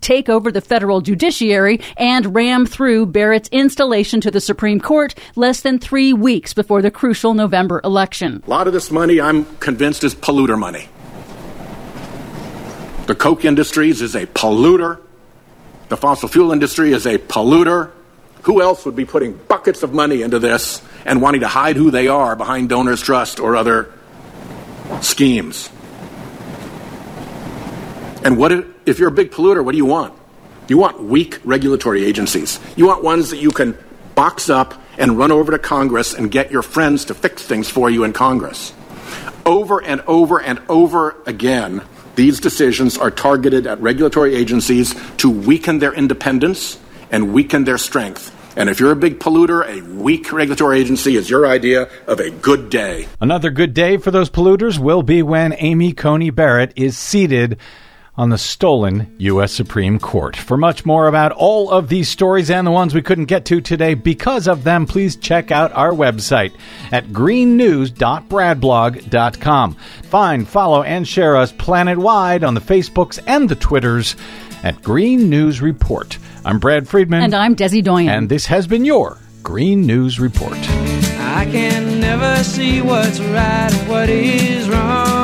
take 0.01 0.29
over 0.29 0.51
the 0.51 0.61
federal 0.61 1.01
judiciary 1.01 1.81
and 1.97 2.35
ram 2.35 2.67
through 2.67 3.07
Barrett's 3.07 3.49
installation 3.51 4.21
to 4.23 4.31
the 4.31 4.41
Supreme 4.41 4.81
Court 4.81 5.15
less 5.37 5.61
than 5.61 5.79
three 5.79 6.13
weeks 6.13 6.55
before 6.55 6.83
the 6.83 6.91
crucial 6.91 7.35
November 7.35 7.81
election. 7.85 8.43
A 8.47 8.51
lot 8.51 8.67
of 8.67 8.73
this 8.73 8.91
money, 8.91 9.21
I'm 9.21 9.45
convinced, 9.57 10.05
is 10.05 10.15
polluter 10.15 10.59
money. 10.59 10.89
The 13.07 13.15
Koch 13.15 13.45
Industries 13.45 14.01
is 14.01 14.15
a 14.15 14.27
polluter. 14.27 15.01
The 15.89 15.97
fossil 15.97 16.29
fuel 16.29 16.53
industry 16.53 16.93
is 16.93 17.07
a 17.07 17.19
polluter. 17.19 17.91
Who 18.45 18.63
else 18.63 18.87
would 18.87 18.97
be 18.97 19.05
putting 19.05 19.35
buckets 19.35 19.83
of 19.83 19.93
money 19.93 20.23
into 20.23 20.39
this 20.39 20.81
and 21.05 21.21
wanting 21.21 21.43
to 21.43 21.49
hide 21.49 21.77
who 21.77 21.91
they 21.91 22.09
are 22.09 22.35
behind 22.35 22.71
Donors 22.71 23.03
Trust 23.03 23.41
or 23.41 23.57
other 23.57 23.93
schemes? 25.03 25.69
And 28.25 28.39
what 28.39 28.53
if, 28.53 28.65
if 28.87 28.99
you're 28.99 29.11
a 29.11 29.13
big 29.13 29.31
polluter, 29.31 29.63
what 29.63 29.73
do 29.73 29.77
you 29.77 29.85
want? 29.85 30.19
You 30.67 30.79
want 30.79 31.03
weak 31.03 31.41
regulatory 31.45 32.05
agencies. 32.05 32.59
You 32.75 32.87
want 32.87 33.05
ones 33.05 33.31
that 33.31 33.37
you 33.37 33.51
can 33.51 33.77
box 34.15 34.49
up 34.49 34.75
and 34.97 35.19
run 35.19 35.31
over 35.31 35.53
to 35.53 35.59
Congress 35.59 36.15
and 36.15 36.31
get 36.31 36.51
your 36.51 36.63
friends 36.63 37.05
to 37.07 37.15
fix 37.15 37.43
things 37.43 37.69
for 37.69 37.91
you 37.91 38.03
in 38.05 38.15
Congress. 38.15 38.73
Over 39.45 39.83
and 39.83 40.01
over 40.07 40.41
and 40.41 40.63
over 40.71 41.17
again, 41.27 41.83
these 42.15 42.41
decisions 42.41 42.97
are 42.97 43.11
targeted 43.11 43.67
at 43.67 43.79
regulatory 43.81 44.35
agencies 44.35 44.95
to 45.19 45.29
weaken 45.29 45.81
their 45.81 45.93
independence 45.93 46.79
and 47.11 47.35
weaken 47.35 47.65
their 47.65 47.77
strength. 47.77 48.31
And 48.57 48.71
if 48.71 48.79
you're 48.81 48.93
a 48.93 48.97
big 48.97 49.19
polluter, 49.19 49.67
a 49.67 49.83
weak 49.83 50.33
regulatory 50.33 50.81
agency 50.81 51.17
is 51.17 51.29
your 51.29 51.47
idea 51.47 51.91
of 52.07 52.21
a 52.21 52.31
good 52.31 52.71
day. 52.71 53.09
Another 53.21 53.51
good 53.51 53.75
day 53.75 53.97
for 53.97 54.13
those 54.13 54.31
polluters 54.31 54.79
will 54.79 55.03
be 55.03 55.23
when 55.23 55.53
Amy 55.59 55.93
Coney 55.93 56.31
Barrett 56.31 56.73
is 56.77 56.97
seated 56.97 57.59
on 58.17 58.31
the 58.31 58.39
stolen 58.39 59.13
U.S. 59.19 59.53
Supreme 59.53 59.99
Court. 59.99 60.37
For 60.37 60.57
much 60.57 60.87
more 60.87 61.09
about 61.09 61.33
all 61.33 61.71
of 61.71 61.89
these 61.89 62.09
stories 62.09 62.51
and 62.51 62.67
the 62.67 62.71
ones 62.71 62.95
we 62.95 63.03
couldn't 63.03 63.25
get 63.25 63.45
to 63.47 63.61
today 63.61 63.95
because 63.95 64.47
of 64.47 64.65
them, 64.65 64.87
please 64.87 65.17
check 65.17 65.51
out 65.51 65.73
our 65.73 65.91
website 65.91 66.55
at 66.93 67.09
greennews.bradblog.com. 67.09 69.75
Find, 69.75 70.49
follow, 70.49 70.83
and 70.83 71.09
share 71.09 71.37
us 71.37 71.53
planet 71.53 71.99
wide 71.99 72.45
on 72.45 72.55
the 72.55 72.61
Facebooks 72.61 73.19
and 73.27 73.49
the 73.49 73.57
Twitters 73.57 74.17
at 74.63 74.83
Green 74.83 75.29
News 75.29 75.61
Report. 75.61 76.17
I'm 76.45 76.59
Brad 76.59 76.89
Friedman. 76.89 77.23
And 77.23 77.35
I'm 77.35 77.57
Desi 77.57 77.83
Doyen. 77.83 78.09
And 78.09 78.29
this 78.29 78.47
has 78.47 78.67
been 78.67 78.85
your 78.85 79.19
Green 79.43 79.87
News 79.87 80.21
Report. 80.21 80.57
I 80.57 81.49
can 81.51 82.01
never 82.01 82.43
see 82.45 82.81
what's 82.81 83.21
right 83.21 83.73
and 83.73 83.89
what 83.89 84.09
is 84.09 84.69
wrong. 84.69 85.24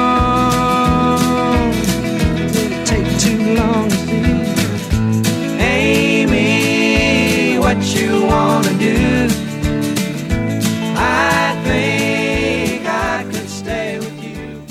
What 7.75 7.95
you 7.95 8.27
wanna 8.27 8.77
do? 8.79 9.29
I 10.97 11.63
think 11.65 12.85
I 12.85 13.25
could 13.31 13.49
stay 13.49 13.99
with 14.01 14.25
you. 14.25 14.65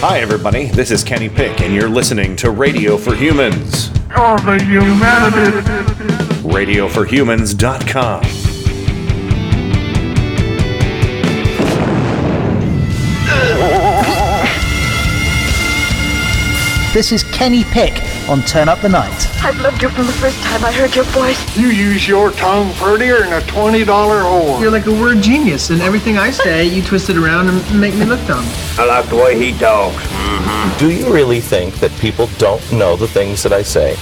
Hi, 0.00 0.20
everybody. 0.20 0.66
This 0.66 0.90
is 0.90 1.02
Kenny 1.02 1.30
Pick, 1.30 1.62
and 1.62 1.72
you're 1.74 1.88
listening 1.88 2.36
to 2.36 2.50
Radio 2.50 2.98
for 2.98 3.14
Humans. 3.14 3.92
Oh, 4.14 4.36
the 4.44 4.62
humanity. 4.62 5.62
RadioForHumans.com. 6.42 8.24
This 16.92 17.12
is 17.12 17.22
Kenny 17.24 17.64
Pick 17.64 18.15
on 18.28 18.42
Turn 18.42 18.68
Up 18.68 18.80
the 18.80 18.88
Night. 18.88 19.28
I've 19.42 19.58
loved 19.60 19.82
you 19.82 19.88
from 19.88 20.06
the 20.06 20.12
first 20.12 20.40
time 20.42 20.64
I 20.64 20.72
heard 20.72 20.94
your 20.94 21.04
voice. 21.06 21.56
You 21.56 21.68
use 21.68 22.06
your 22.08 22.30
tongue 22.32 22.72
prettier 22.74 23.20
than 23.20 23.32
a 23.32 23.40
$20 23.46 23.84
whore. 23.84 24.60
You're 24.60 24.70
like 24.70 24.86
a 24.86 24.92
word 24.92 25.22
genius, 25.22 25.70
and 25.70 25.80
everything 25.80 26.18
I 26.18 26.30
say, 26.30 26.66
you 26.66 26.82
twist 26.82 27.10
it 27.10 27.16
around 27.16 27.48
and 27.48 27.80
make 27.80 27.94
me 27.94 28.04
look 28.04 28.24
dumb. 28.26 28.44
I 28.78 28.84
like 28.86 29.08
the 29.08 29.16
way 29.16 29.38
he 29.38 29.56
talks. 29.58 29.96
Mm-hmm. 29.96 30.78
Do 30.78 30.90
you 30.90 31.12
really 31.12 31.40
think 31.40 31.74
that 31.76 31.92
people 32.00 32.28
don't 32.38 32.72
know 32.72 32.96
the 32.96 33.08
things 33.08 33.42
that 33.42 33.52
I 33.52 33.62
say? 33.62 33.92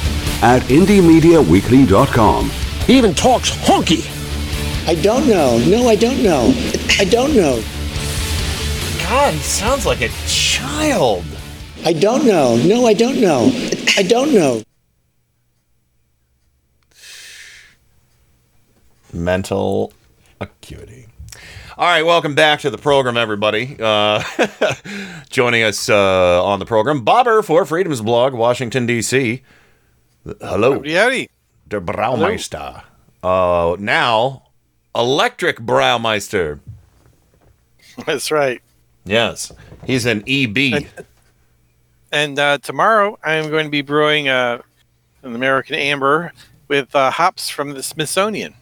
At 0.42 0.62
IndieMediaWeekly.com. 0.62 2.50
He 2.86 2.98
even 2.98 3.14
talks 3.14 3.50
honky. 3.50 4.10
I 4.86 4.94
don't 4.96 5.26
know. 5.26 5.58
No, 5.66 5.88
I 5.88 5.96
don't 5.96 6.22
know. 6.22 6.52
I 6.98 7.04
don't 7.04 7.34
know. 7.34 7.62
God, 9.00 9.34
he 9.34 9.40
sounds 9.40 9.86
like 9.86 10.00
a 10.00 10.08
child. 10.26 11.24
I 11.86 11.92
don't 11.92 12.24
know. 12.24 12.56
No, 12.56 12.86
I 12.86 12.94
don't 12.94 13.20
know. 13.20 13.50
I 13.98 14.02
don't 14.02 14.32
know. 14.32 14.62
Mental 19.12 19.92
acuity. 20.40 21.06
All 21.76 21.86
right, 21.86 22.02
welcome 22.02 22.34
back 22.34 22.60
to 22.60 22.70
the 22.70 22.78
program, 22.78 23.18
everybody. 23.18 23.76
Uh, 23.78 24.22
joining 25.28 25.62
us 25.62 25.90
uh, 25.90 26.42
on 26.42 26.58
the 26.58 26.64
program, 26.64 27.04
Bobber 27.04 27.42
for 27.42 27.66
Freedom's 27.66 28.00
Blog, 28.00 28.32
Washington, 28.32 28.86
D.C. 28.86 29.42
Hello. 30.40 30.82
Howdy. 30.82 31.28
Der 31.68 31.80
Braumeister. 31.80 32.82
Uh, 33.22 33.76
now, 33.78 34.44
Electric 34.94 35.58
Braumeister. 35.58 36.60
That's 38.06 38.30
right. 38.30 38.62
Yes, 39.04 39.52
he's 39.84 40.06
an 40.06 40.22
E 40.26 40.44
EB. 40.44 40.86
And 42.14 42.38
uh, 42.38 42.58
tomorrow 42.58 43.18
I 43.24 43.34
am 43.34 43.50
going 43.50 43.64
to 43.64 43.70
be 43.70 43.82
brewing 43.82 44.28
uh, 44.28 44.62
an 45.24 45.34
American 45.34 45.74
Amber 45.74 46.32
with 46.68 46.94
uh, 46.94 47.10
hops 47.10 47.48
from 47.50 47.72
the 47.72 47.82
Smithsonian. 47.82 48.54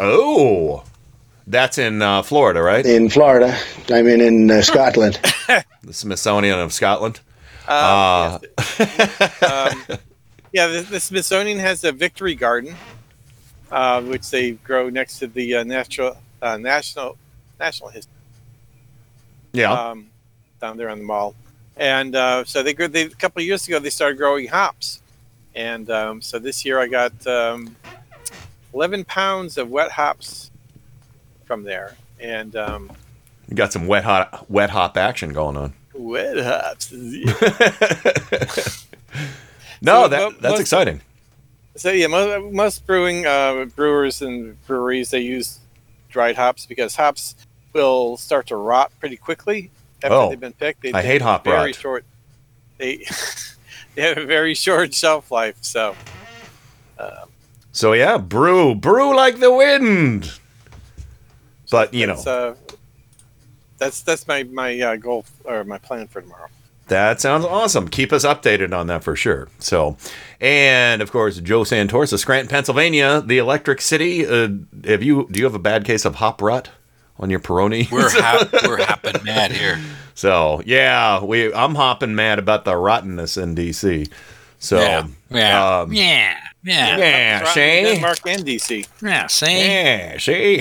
Oh, 0.00 0.82
that's 1.46 1.78
in 1.78 2.02
uh, 2.02 2.22
Florida, 2.22 2.60
right? 2.60 2.84
In 2.84 3.08
Florida. 3.08 3.56
I 3.90 4.02
mean, 4.02 4.20
in 4.20 4.50
uh, 4.50 4.60
Scotland. 4.62 5.20
the 5.84 5.92
Smithsonian 5.92 6.58
of 6.58 6.72
Scotland. 6.72 7.20
Uh, 7.68 8.40
um, 8.58 9.84
yeah, 10.52 10.66
the, 10.66 10.84
the 10.90 10.98
Smithsonian 10.98 11.60
has 11.60 11.84
a 11.84 11.92
Victory 11.92 12.34
Garden, 12.34 12.74
uh, 13.70 14.02
which 14.02 14.28
they 14.30 14.52
grow 14.52 14.90
next 14.90 15.20
to 15.20 15.28
the 15.28 15.54
uh, 15.54 15.62
natural 15.62 16.16
uh, 16.42 16.56
national 16.56 17.16
national 17.60 17.90
history. 17.90 18.12
Yeah. 19.52 19.72
Um, 19.72 20.08
down 20.60 20.76
there 20.76 20.90
on 20.90 20.98
the 20.98 21.04
mall, 21.04 21.36
and 21.80 22.14
uh, 22.14 22.44
so 22.44 22.62
they 22.62 22.74
grew. 22.74 22.86
They, 22.86 23.04
a 23.04 23.08
couple 23.08 23.40
of 23.40 23.46
years 23.46 23.66
ago, 23.66 23.78
they 23.80 23.90
started 23.90 24.18
growing 24.18 24.46
hops, 24.46 25.00
and 25.54 25.90
um, 25.90 26.20
so 26.22 26.38
this 26.38 26.64
year 26.64 26.78
I 26.78 26.86
got 26.86 27.26
um, 27.26 27.74
eleven 28.72 29.02
pounds 29.04 29.56
of 29.58 29.70
wet 29.70 29.90
hops 29.90 30.50
from 31.46 31.64
there, 31.64 31.96
and 32.20 32.54
um, 32.54 32.92
You 33.48 33.56
got 33.56 33.72
some 33.72 33.86
wet 33.86 34.04
hot 34.04 34.48
wet 34.50 34.70
hop 34.70 34.96
action 34.98 35.32
going 35.32 35.56
on. 35.56 35.72
wet 35.94 36.36
hops. 36.38 36.92
No, 39.82 40.02
So, 40.02 40.08
that 40.08 40.42
that's 40.42 40.60
exciting. 40.60 41.00
So 41.74 41.90
yeah, 41.90 42.06
most, 42.08 42.52
most 42.52 42.86
brewing 42.86 43.26
uh, 43.26 43.64
brewers 43.74 44.20
and 44.20 44.62
breweries 44.66 45.10
they 45.10 45.20
use 45.20 45.58
dried 46.10 46.36
hops 46.36 46.66
because 46.66 46.96
hops 46.96 47.34
will 47.72 48.18
start 48.18 48.48
to 48.48 48.56
rot 48.56 48.92
pretty 49.00 49.16
quickly 49.16 49.70
after 50.02 50.14
Oh, 50.14 50.28
they've 50.30 50.40
been 50.40 50.52
picked. 50.52 50.82
They 50.82 50.92
I 50.92 51.02
hate 51.02 51.22
hop 51.22 51.44
very 51.44 51.56
rot. 51.70 51.74
short. 51.74 52.04
they 52.78 53.04
they 53.94 54.02
have 54.02 54.18
a 54.18 54.26
very 54.26 54.54
short 54.54 54.94
shelf 54.94 55.30
life. 55.30 55.56
So 55.60 55.94
So 57.72 57.92
yeah, 57.92 58.18
brew, 58.18 58.74
brew 58.74 59.14
like 59.14 59.38
the 59.38 59.52
wind. 59.52 60.38
But 61.70 61.94
you 61.94 62.06
know, 62.06 62.14
that's 62.14 62.26
uh, 62.26 62.54
that's 63.78 64.02
that's 64.02 64.26
my 64.26 64.42
my 64.42 64.78
uh, 64.80 64.96
goal 64.96 65.24
or 65.44 65.62
my 65.64 65.78
plan 65.78 66.08
for 66.08 66.20
tomorrow. 66.20 66.48
That 66.88 67.20
sounds 67.20 67.44
awesome. 67.44 67.86
Keep 67.86 68.12
us 68.12 68.24
updated 68.24 68.76
on 68.76 68.88
that 68.88 69.04
for 69.04 69.14
sure. 69.14 69.46
So, 69.60 69.96
and 70.40 71.00
of 71.00 71.12
course, 71.12 71.38
Joe 71.38 71.60
Santorsa, 71.60 72.18
Scranton, 72.18 72.48
Pennsylvania, 72.48 73.20
the 73.24 73.38
Electric 73.38 73.80
City. 73.80 74.26
Uh, 74.26 74.48
have 74.84 75.04
you? 75.04 75.28
Do 75.30 75.38
you 75.38 75.44
have 75.44 75.54
a 75.54 75.60
bad 75.60 75.84
case 75.84 76.04
of 76.04 76.16
hop 76.16 76.42
rut 76.42 76.70
on 77.20 77.30
your 77.30 77.40
Peroni? 77.40 77.88
We're 77.92 78.10
hap- 78.10 78.52
we're 78.66 78.82
hopping 78.84 79.22
mad 79.24 79.52
here. 79.52 79.78
So 80.14 80.60
yeah, 80.66 81.22
we. 81.22 81.52
I'm 81.54 81.74
hopping 81.76 82.14
mad 82.14 82.38
about 82.38 82.64
the 82.64 82.76
rottenness 82.76 83.36
in 83.36 83.54
DC. 83.54 84.10
So 84.58 84.78
Yeah. 84.78 85.06
Yeah. 85.30 85.80
um, 85.80 85.92
Yeah. 85.92 86.36
Yeah. 86.62 86.98
yeah, 86.98 87.38
Rotten 87.38 87.54
see, 87.54 87.82
Denmark 87.94 88.18
and 88.26 88.44
DC. 88.44 88.86
Yeah. 89.02 89.26
See. 89.28 89.58
yeah, 89.66 90.18
see. 90.18 90.60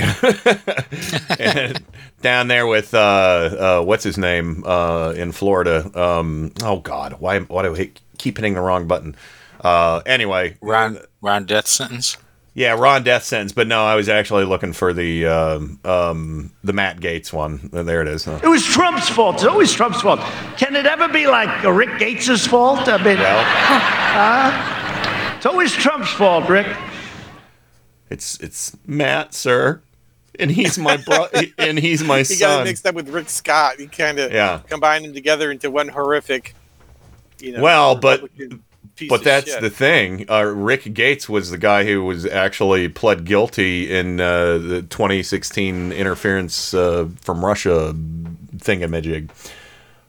And 1.39 1.83
down 2.21 2.47
there 2.47 2.67
with 2.67 2.93
uh, 2.93 2.97
uh, 2.99 3.83
what's 3.83 4.03
his 4.05 4.17
name 4.17 4.63
uh, 4.65 5.11
in 5.17 5.31
Florida? 5.33 5.89
Um, 5.99 6.51
oh 6.63 6.79
God, 6.79 7.17
why 7.19 7.39
why 7.39 7.63
do 7.63 7.75
I 7.75 7.91
keep 8.17 8.37
hitting 8.37 8.53
the 8.53 8.61
wrong 8.61 8.87
button? 8.87 9.15
Uh, 9.61 10.01
anyway, 10.05 10.57
Ron 10.61 10.99
Ron 11.21 11.45
death 11.45 11.67
sentence. 11.67 12.15
Yeah, 12.59 12.73
Ron 12.73 13.03
death 13.03 13.23
sentence, 13.23 13.53
but 13.53 13.67
no, 13.67 13.85
I 13.85 13.95
was 13.95 14.09
actually 14.09 14.43
looking 14.43 14.73
for 14.73 14.91
the 14.91 15.25
um, 15.27 15.79
um, 15.85 16.51
the 16.61 16.73
Matt 16.73 16.99
Gaetz 16.99 17.31
one. 17.31 17.69
There 17.71 18.01
it 18.01 18.09
is. 18.09 18.27
It 18.27 18.49
was 18.49 18.65
Trump's 18.65 19.07
fault. 19.07 19.35
It's 19.35 19.45
always 19.45 19.71
Trump's 19.71 20.01
fault. 20.01 20.19
Can 20.57 20.75
it 20.75 20.85
ever 20.85 21.07
be 21.07 21.25
like 21.25 21.63
Rick 21.63 21.99
Gates's 21.99 22.45
fault? 22.45 22.81
I 22.89 22.97
mean, 23.01 23.15
uh, 23.21 25.33
it's 25.37 25.45
always 25.45 25.71
Trump's 25.71 26.11
fault, 26.11 26.49
Rick. 26.49 26.67
It's 28.09 28.37
it's 28.41 28.75
Matt, 28.85 29.33
sir, 29.33 29.81
and 30.37 30.51
he's 30.51 30.77
my 30.77 30.97
bro, 30.97 31.27
and 31.57 31.79
he's 31.79 32.03
my 32.03 32.23
He 32.23 32.35
got 32.35 32.37
it 32.39 32.39
son. 32.39 32.63
mixed 32.65 32.85
up 32.85 32.93
with 32.95 33.07
Rick 33.07 33.29
Scott. 33.29 33.75
He 33.79 33.87
kind 33.87 34.19
of 34.19 34.33
Yeah. 34.33 34.59
combined 34.67 35.05
them 35.05 35.13
together 35.13 35.49
into 35.49 35.71
one 35.71 35.87
horrific. 35.87 36.55
You 37.39 37.53
know, 37.53 37.61
well, 37.61 37.95
but 37.95 38.23
Republican 38.23 38.63
piece 38.95 39.09
but 39.09 39.23
that's 39.23 39.51
shit. 39.51 39.61
the 39.61 39.69
thing. 39.69 40.29
Uh, 40.29 40.43
Rick 40.43 40.93
Gates 40.93 41.29
was 41.29 41.51
the 41.51 41.57
guy 41.57 41.85
who 41.85 42.03
was 42.03 42.25
actually 42.25 42.89
pled 42.89 43.25
guilty 43.25 43.91
in 43.95 44.19
uh, 44.19 44.57
the 44.57 44.81
2016 44.89 45.91
interference 45.91 46.73
uh, 46.73 47.07
from 47.21 47.43
Russia 47.43 47.93
thingamajig. 48.57 49.29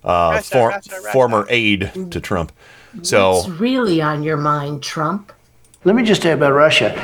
Uh, 0.02 0.32
Russia, 0.34 0.50
for- 0.52 0.68
Russia, 0.68 0.90
Russia. 0.92 1.12
Former 1.12 1.46
aide 1.48 1.92
to 2.10 2.20
Trump. 2.20 2.52
So 3.02 3.32
What's 3.36 3.48
really 3.48 4.02
on 4.02 4.22
your 4.22 4.36
mind, 4.36 4.82
Trump? 4.82 5.32
Let 5.84 5.94
me 5.94 6.02
just 6.02 6.22
say 6.22 6.32
about 6.32 6.52
Russia. 6.52 6.94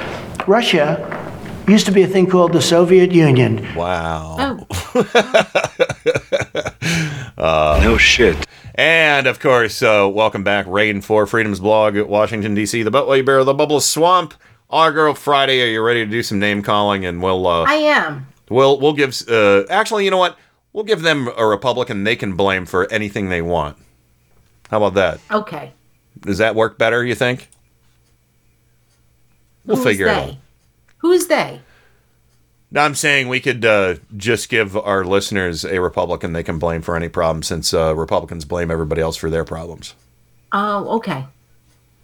Russia 0.46 1.22
used 1.68 1.86
to 1.86 1.92
be 1.92 2.02
a 2.02 2.06
thing 2.06 2.26
called 2.26 2.52
the 2.52 2.60
Soviet 2.60 3.12
Union. 3.12 3.74
Wow. 3.74 4.66
Oh. 4.94 6.62
Uh, 7.38 7.78
no 7.82 7.98
shit. 7.98 8.46
And 8.76 9.26
of 9.26 9.40
course, 9.40 9.82
uh, 9.82 10.08
welcome 10.12 10.44
back, 10.44 10.66
Rain 10.66 11.00
for 11.00 11.26
Freedom's 11.26 11.60
blog 11.60 11.96
at 11.96 12.08
Washington 12.08 12.54
D.C. 12.54 12.82
The 12.82 12.90
Beltway 12.90 13.24
Bear, 13.24 13.42
the 13.42 13.54
Bubble 13.54 13.80
Swamp. 13.80 14.34
Our 14.68 14.90
Girl 14.92 15.14
Friday. 15.14 15.62
Are 15.62 15.66
you 15.66 15.80
ready 15.80 16.04
to 16.04 16.10
do 16.10 16.24
some 16.24 16.40
name 16.40 16.60
calling? 16.60 17.06
And 17.06 17.22
we'll 17.22 17.46
uh, 17.46 17.62
I 17.68 17.74
am. 17.74 18.26
we'll 18.50 18.80
we'll 18.80 18.94
give. 18.94 19.16
Uh, 19.28 19.62
actually, 19.70 20.04
you 20.04 20.10
know 20.10 20.18
what? 20.18 20.36
We'll 20.72 20.84
give 20.84 21.02
them 21.02 21.28
a 21.36 21.46
Republican 21.46 22.02
they 22.04 22.16
can 22.16 22.34
blame 22.34 22.66
for 22.66 22.90
anything 22.92 23.28
they 23.28 23.40
want. 23.42 23.78
How 24.68 24.78
about 24.82 24.94
that? 24.94 25.20
Okay. 25.30 25.72
Does 26.20 26.38
that 26.38 26.56
work 26.56 26.78
better? 26.78 27.04
You 27.04 27.14
think? 27.14 27.48
We'll 29.64 29.76
Who's 29.76 29.86
figure 29.86 30.06
they? 30.06 30.12
it 30.24 30.30
out. 30.30 30.34
Who's 30.98 31.26
they? 31.28 31.60
No, 32.70 32.80
I'm 32.80 32.94
saying 32.94 33.28
we 33.28 33.40
could 33.40 33.64
uh, 33.64 33.96
just 34.16 34.48
give 34.48 34.76
our 34.76 35.04
listeners 35.04 35.64
a 35.64 35.80
Republican 35.80 36.32
they 36.32 36.42
can 36.42 36.58
blame 36.58 36.82
for 36.82 36.96
any 36.96 37.08
problem, 37.08 37.42
since 37.42 37.72
uh, 37.72 37.94
Republicans 37.94 38.44
blame 38.44 38.70
everybody 38.70 39.00
else 39.00 39.16
for 39.16 39.30
their 39.30 39.44
problems. 39.44 39.94
Oh, 40.52 40.96
okay. 40.96 41.24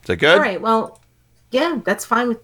Is 0.03 0.07
that 0.07 0.17
good? 0.17 0.35
All 0.35 0.41
right. 0.41 0.61
Well, 0.61 1.01
yeah, 1.51 1.81
that's 1.85 2.05
fine 2.05 2.29
with 2.29 2.39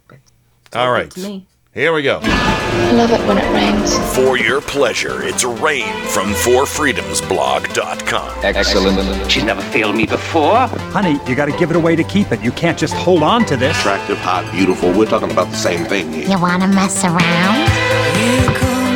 All 0.74 0.90
right. 0.90 1.10
to 1.12 1.20
me. 1.20 1.46
Here 1.74 1.92
we 1.92 2.02
go. 2.02 2.18
I 2.22 2.92
love 2.92 3.10
it 3.12 3.20
when 3.28 3.38
it 3.38 3.48
rains. 3.52 3.94
For 4.16 4.36
your 4.36 4.60
pleasure, 4.60 5.22
it's 5.22 5.44
Rain 5.44 5.86
from 6.06 6.32
ForFreedomsBlog.com. 6.32 8.44
Excellent. 8.44 9.30
She's 9.30 9.44
never 9.44 9.62
failed 9.62 9.94
me 9.94 10.06
before. 10.06 10.56
Honey, 10.90 11.20
you 11.28 11.36
gotta 11.36 11.52
give 11.52 11.70
it 11.70 11.76
away 11.76 11.94
to 11.94 12.02
keep 12.02 12.32
it. 12.32 12.40
You 12.42 12.50
can't 12.52 12.76
just 12.78 12.94
hold 12.94 13.22
on 13.22 13.44
to 13.46 13.56
this. 13.56 13.78
Attractive, 13.78 14.18
hot, 14.18 14.50
beautiful. 14.52 14.90
We're 14.92 15.06
talking 15.06 15.30
about 15.30 15.50
the 15.50 15.56
same 15.56 15.84
thing 15.84 16.12
here. 16.12 16.26
You 16.28 16.40
wanna 16.40 16.66
mess 16.66 17.04
around? 17.04 17.67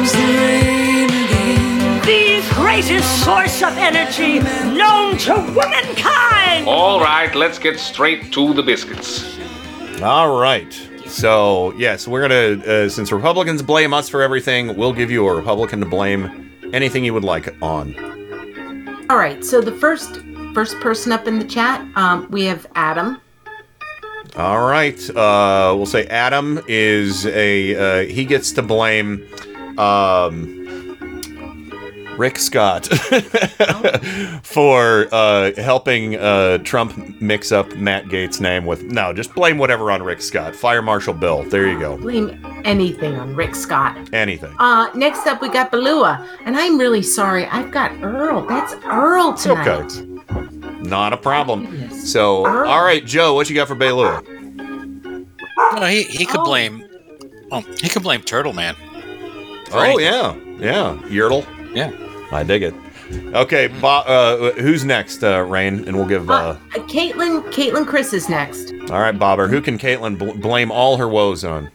Here 0.02 0.10
comes 0.10 0.12
the 0.12 0.36
rain 0.36 1.04
again. 1.04 2.00
The 2.02 2.54
greatest 2.54 3.24
source 3.24 3.62
of 3.62 3.76
energy 3.76 4.40
known 4.76 5.16
to 5.18 5.32
womankind! 5.54 6.66
All 6.66 6.98
right, 6.98 7.32
let's 7.36 7.58
get 7.58 7.78
straight 7.78 8.32
to 8.32 8.52
the 8.52 8.62
biscuits. 8.62 9.38
All 10.02 10.40
right. 10.40 10.72
So, 11.06 11.72
yes, 11.74 12.08
we're 12.08 12.26
going 12.26 12.58
to, 12.60 12.86
uh, 12.86 12.88
since 12.88 13.12
Republicans 13.12 13.62
blame 13.62 13.94
us 13.94 14.08
for 14.08 14.22
everything, 14.22 14.76
we'll 14.76 14.92
give 14.92 15.10
you 15.10 15.26
a 15.28 15.34
Republican 15.34 15.78
to 15.80 15.86
blame 15.86 16.52
anything 16.72 17.04
you 17.04 17.14
would 17.14 17.22
like 17.24 17.54
on. 17.62 17.94
All 19.08 19.18
right. 19.18 19.44
So 19.44 19.60
the 19.60 19.72
first 19.72 20.20
first 20.52 20.80
person 20.80 21.12
up 21.12 21.28
in 21.28 21.38
the 21.38 21.44
chat, 21.44 21.86
um, 21.96 22.26
we 22.30 22.44
have 22.44 22.66
Adam. 22.74 23.20
All 24.36 24.66
right. 24.66 24.98
Uh, 25.10 25.74
we'll 25.76 25.86
say 25.86 26.06
Adam 26.06 26.60
is 26.66 27.26
a, 27.26 27.76
uh, 27.76 28.06
he 28.06 28.24
gets 28.24 28.52
to 28.52 28.62
blame, 28.62 29.26
um, 29.78 30.58
Rick 32.18 32.38
Scott 32.38 32.86
for 34.42 35.08
uh, 35.12 35.52
helping 35.56 36.16
uh, 36.16 36.58
Trump 36.58 37.20
mix 37.20 37.52
up 37.52 37.74
Matt 37.76 38.04
Gaetz' 38.06 38.40
name 38.40 38.66
with. 38.66 38.82
No, 38.84 39.12
just 39.12 39.34
blame 39.34 39.56
whatever 39.58 39.90
on 39.90 40.02
Rick 40.02 40.20
Scott. 40.20 40.54
Fire 40.54 40.82
Marshal 40.82 41.14
Bill. 41.14 41.42
There 41.44 41.66
you 41.68 41.78
go. 41.78 41.96
Blame 41.96 42.44
anything 42.64 43.16
on 43.16 43.34
Rick 43.34 43.54
Scott. 43.54 43.96
Anything. 44.12 44.54
Uh, 44.58 44.90
next 44.94 45.26
up, 45.26 45.40
we 45.40 45.48
got 45.48 45.72
Balua, 45.72 46.26
and 46.44 46.56
I'm 46.56 46.78
really 46.78 47.02
sorry. 47.02 47.46
I've 47.46 47.70
got 47.70 47.92
Earl. 48.02 48.46
That's 48.46 48.74
Earl 48.84 49.32
tonight. 49.32 49.66
Okay. 49.68 50.08
Not 50.82 51.12
a 51.12 51.16
problem. 51.16 51.90
So, 51.92 52.44
all 52.46 52.84
right, 52.84 53.04
Joe, 53.06 53.34
what 53.34 53.48
you 53.48 53.54
got 53.56 53.68
for 53.68 53.76
Balua? 53.76 54.22
No, 55.80 55.86
he, 55.86 56.02
he 56.02 56.26
could 56.26 56.40
Oh. 56.40 56.44
blame. 56.44 56.84
Oh, 57.50 57.60
he 57.80 57.88
could 57.88 58.02
blame 58.02 58.20
Turtle 58.22 58.52
Man. 58.52 58.74
For 59.72 59.78
Oh 59.78 59.82
anything. 59.82 60.04
yeah, 60.60 60.96
yeah, 61.00 61.08
Yertle. 61.08 61.44
Yeah, 61.74 61.90
I 62.30 62.42
dig 62.44 62.62
it. 62.62 62.74
Okay, 63.34 63.66
Bob, 63.66 64.06
uh, 64.08 64.52
who's 64.52 64.84
next, 64.86 65.22
uh, 65.22 65.40
Rain? 65.42 65.86
And 65.86 65.96
we'll 65.96 66.06
give. 66.06 66.30
Uh, 66.30 66.56
Uh, 66.74 66.78
Caitlin, 66.88 67.42
Caitlin 67.52 67.86
Chris 67.86 68.12
is 68.14 68.28
next. 68.28 68.72
all 68.90 69.00
right, 69.00 69.18
Bobber. 69.18 69.48
Who 69.48 69.60
can 69.60 69.78
Caitlin 69.78 70.16
bl- 70.18 70.32
blame 70.40 70.70
all 70.70 70.96
her 70.96 71.08
woes 71.08 71.44
on? 71.44 71.70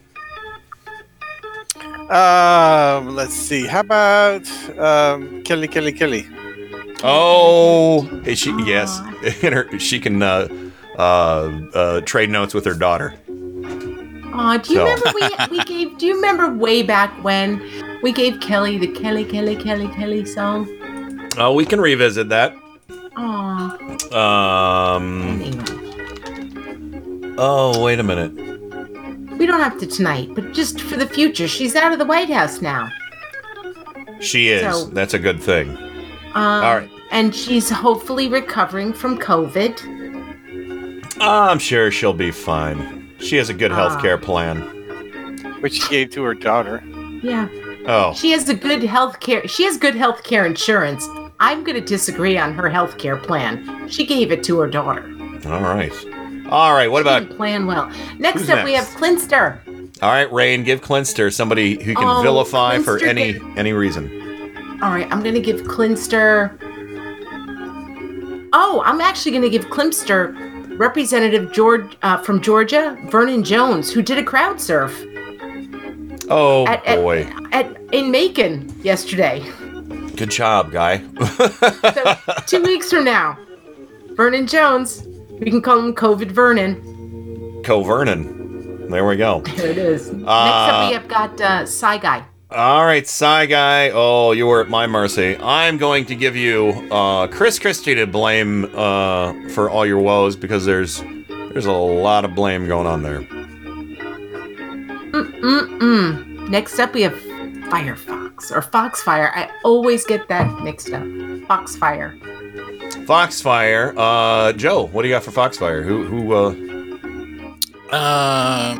Um, 2.10 3.14
let's 3.14 3.34
see. 3.34 3.66
How 3.66 3.80
about 3.80 4.48
um, 4.78 5.42
Kelly, 5.44 5.68
Kelly, 5.68 5.92
Kelly? 5.92 6.26
Oh, 7.04 8.08
is 8.24 8.38
she 8.38 8.50
yes, 8.64 8.98
And 9.42 9.54
her- 9.54 9.78
she 9.78 10.00
can 10.00 10.22
uh, 10.22 10.48
uh, 10.98 11.00
uh, 11.74 12.00
trade 12.00 12.30
notes 12.30 12.54
with 12.54 12.64
her 12.64 12.74
daughter. 12.74 13.14
Aw, 14.34 14.56
do 14.58 14.72
you 14.72 14.78
So- 14.78 14.84
remember 14.84 15.12
we, 15.50 15.58
we 15.58 15.64
gave? 15.88 15.98
Do 15.98 16.06
you 16.06 16.14
remember 16.16 16.52
way 16.52 16.82
back 16.82 17.12
when 17.24 17.60
we 18.02 18.12
gave 18.12 18.40
Kelly 18.40 18.78
the 18.78 18.88
Kelly, 18.88 19.24
Kelly, 19.24 19.56
Kelly, 19.56 19.88
Kelly 19.88 20.24
song? 20.24 20.68
Oh, 21.38 21.52
we 21.54 21.64
can 21.64 21.80
revisit 21.80 22.28
that. 22.28 22.54
Aw, 23.16 24.94
Um. 24.96 25.42
Oh, 27.40 27.82
wait 27.84 28.00
a 28.00 28.02
minute. 28.02 28.32
we 29.38 29.46
don't 29.46 29.60
have 29.60 29.78
to 29.78 29.86
tonight, 29.86 30.28
but 30.34 30.52
just 30.52 30.80
for 30.80 30.96
the 30.96 31.06
future. 31.06 31.46
She's 31.46 31.76
out 31.76 31.92
of 31.92 31.98
the 32.00 32.04
White 32.04 32.28
House 32.30 32.60
now. 32.60 32.88
She 34.20 34.48
is. 34.48 34.62
So- 34.62 34.86
That's 34.86 35.14
a 35.14 35.18
good 35.18 35.40
thing. 35.40 35.70
Um, 36.34 36.64
All 36.64 36.76
right. 36.78 36.90
And 37.10 37.34
she's 37.34 37.70
hopefully 37.70 38.28
recovering 38.28 38.92
from 38.92 39.16
COVID. 39.18 39.80
I'm 41.20 41.58
sure 41.58 41.90
she'll 41.90 42.12
be 42.12 42.30
fine. 42.30 42.97
She 43.20 43.36
has 43.36 43.48
a 43.48 43.54
good 43.54 43.70
health 43.72 43.94
Ah. 43.96 44.00
care 44.00 44.18
plan. 44.18 44.60
Which 45.60 45.74
she 45.82 45.88
gave 45.88 46.10
to 46.10 46.22
her 46.22 46.34
daughter. 46.34 46.82
Yeah. 47.22 47.48
Oh, 47.86 48.12
She 48.14 48.30
has 48.32 48.48
a 48.48 48.54
good 48.54 48.82
health 48.84 49.18
care. 49.20 49.46
She 49.48 49.64
has 49.64 49.76
good 49.76 49.94
health 49.94 50.22
care 50.22 50.44
insurance. 50.46 51.08
I'm 51.40 51.64
going 51.64 51.74
to 51.74 51.80
disagree 51.80 52.36
on 52.38 52.52
her 52.54 52.68
health 52.68 52.98
care 52.98 53.16
plan. 53.16 53.88
She 53.88 54.04
gave 54.06 54.30
it 54.30 54.42
to 54.44 54.58
her 54.60 54.66
daughter. 54.68 55.04
all 55.46 55.60
right. 55.62 55.92
All 56.50 56.72
right. 56.74 56.90
What 56.90 57.02
about? 57.02 57.20
Didn't 57.24 57.36
plan 57.36 57.66
well. 57.66 57.90
Next 58.18 58.40
Who's 58.40 58.50
up, 58.50 58.64
we 58.64 58.72
have 58.74 58.84
next? 58.84 58.96
Clinster. 58.96 59.58
All 60.02 60.10
right, 60.10 60.30
Rain. 60.32 60.62
Give 60.64 60.80
Clinster 60.80 61.30
somebody 61.30 61.82
who 61.82 61.94
can 61.94 62.04
Oh, 62.06 62.22
vilify 62.22 62.78
for 62.78 62.98
any 63.02 63.32
did- 63.34 63.42
any 63.56 63.72
reason. 63.72 64.78
All 64.82 64.90
right, 64.90 65.08
I'm 65.10 65.22
going 65.22 65.34
to 65.34 65.40
give 65.40 65.62
Clinster. 65.64 66.56
Oh, 68.52 68.82
I'm 68.84 69.00
actually 69.00 69.32
going 69.32 69.42
to 69.42 69.50
give 69.50 69.66
Klimster 69.66 70.34
Representative 70.78 71.52
George 71.52 71.96
uh, 72.02 72.18
from 72.18 72.40
Georgia, 72.40 72.96
Vernon 73.08 73.42
Jones, 73.44 73.92
who 73.92 74.00
did 74.02 74.16
a 74.18 74.22
crowd 74.24 74.60
surf 74.60 74.92
Oh 76.30 76.66
At- 76.66 76.84
at- 76.86 76.96
boy, 76.98 77.26
at 77.52 77.76
in 77.92 78.10
Macon 78.10 78.72
yesterday. 78.82 79.40
good 80.16 80.30
job, 80.30 80.70
guy. 80.72 80.98
So 81.94 82.16
two 82.46 82.62
weeks 82.62 82.90
from 82.90 83.04
now, 83.04 83.38
Vernon 84.12 84.46
Jones. 84.46 85.06
We 85.40 85.50
can 85.50 85.62
call 85.62 85.78
him 85.78 85.94
COVID 85.94 86.30
Vernon. 86.32 87.62
Co 87.64 87.82
Vernon. 87.82 88.90
There 88.90 89.06
we 89.06 89.16
go. 89.16 89.40
There 89.56 89.70
it 89.70 89.78
is. 89.78 90.10
Next 90.12 90.26
Uh, 90.26 90.30
up, 90.30 90.88
we 90.88 90.94
have 90.94 91.08
got 91.08 91.40
uh, 91.40 91.64
Psy 91.66 91.98
Guy. 91.98 92.24
All 92.50 92.84
right, 92.86 93.06
Psy 93.06 93.44
Guy. 93.46 93.90
Oh, 93.92 94.32
you 94.32 94.46
were 94.46 94.62
at 94.62 94.68
my 94.70 94.86
mercy. 94.86 95.36
I'm 95.36 95.76
going 95.76 96.06
to 96.06 96.14
give 96.14 96.34
you 96.34 96.70
uh, 96.90 97.26
Chris 97.26 97.58
Christie 97.58 97.94
to 97.96 98.06
blame 98.06 98.64
uh, 98.74 99.34
for 99.50 99.68
all 99.68 99.84
your 99.84 99.98
woes 99.98 100.34
because 100.34 100.64
there's 100.64 101.02
there's 101.28 101.66
a 101.66 101.72
lot 101.72 102.24
of 102.24 102.34
blame 102.34 102.66
going 102.66 102.86
on 102.86 103.02
there. 103.02 103.20
Mm-mm-mm. 105.12 106.48
Next 106.48 106.78
up, 106.78 106.94
we 106.94 107.02
have 107.02 107.12
Firefox 107.70 108.50
or 108.50 108.62
Foxfire. 108.62 109.30
I 109.34 109.50
always 109.62 110.04
get 110.06 110.26
that 110.28 110.62
mixed 110.62 110.90
up. 110.90 111.02
Foxfire. 111.46 112.16
Foxfire. 113.06 113.92
Uh, 113.94 114.54
Joe, 114.54 114.86
what 114.86 115.02
do 115.02 115.08
you 115.08 115.14
got 115.14 115.22
for 115.22 115.32
Foxfire? 115.32 115.82
Who 115.82 116.04
who? 116.06 116.32
Uh, 116.32 116.54
Uh, 117.94 118.76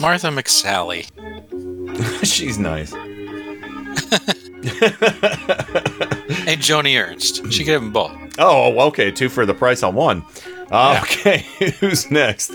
Martha 0.00 0.28
McSally. 0.28 1.08
she's 2.22 2.58
nice. 2.58 2.92
hey, 6.42 6.56
Joni 6.56 7.00
Ernst. 7.02 7.52
She 7.52 7.64
could 7.64 7.72
have 7.74 7.82
them 7.82 7.92
both. 7.92 8.12
Oh, 8.38 8.78
okay. 8.88 9.10
Two 9.10 9.28
for 9.28 9.44
the 9.46 9.54
price 9.54 9.82
on 9.82 9.94
one. 9.94 10.24
Uh, 10.70 11.00
Okay, 11.02 11.38
who's 11.80 12.10
next? 12.10 12.52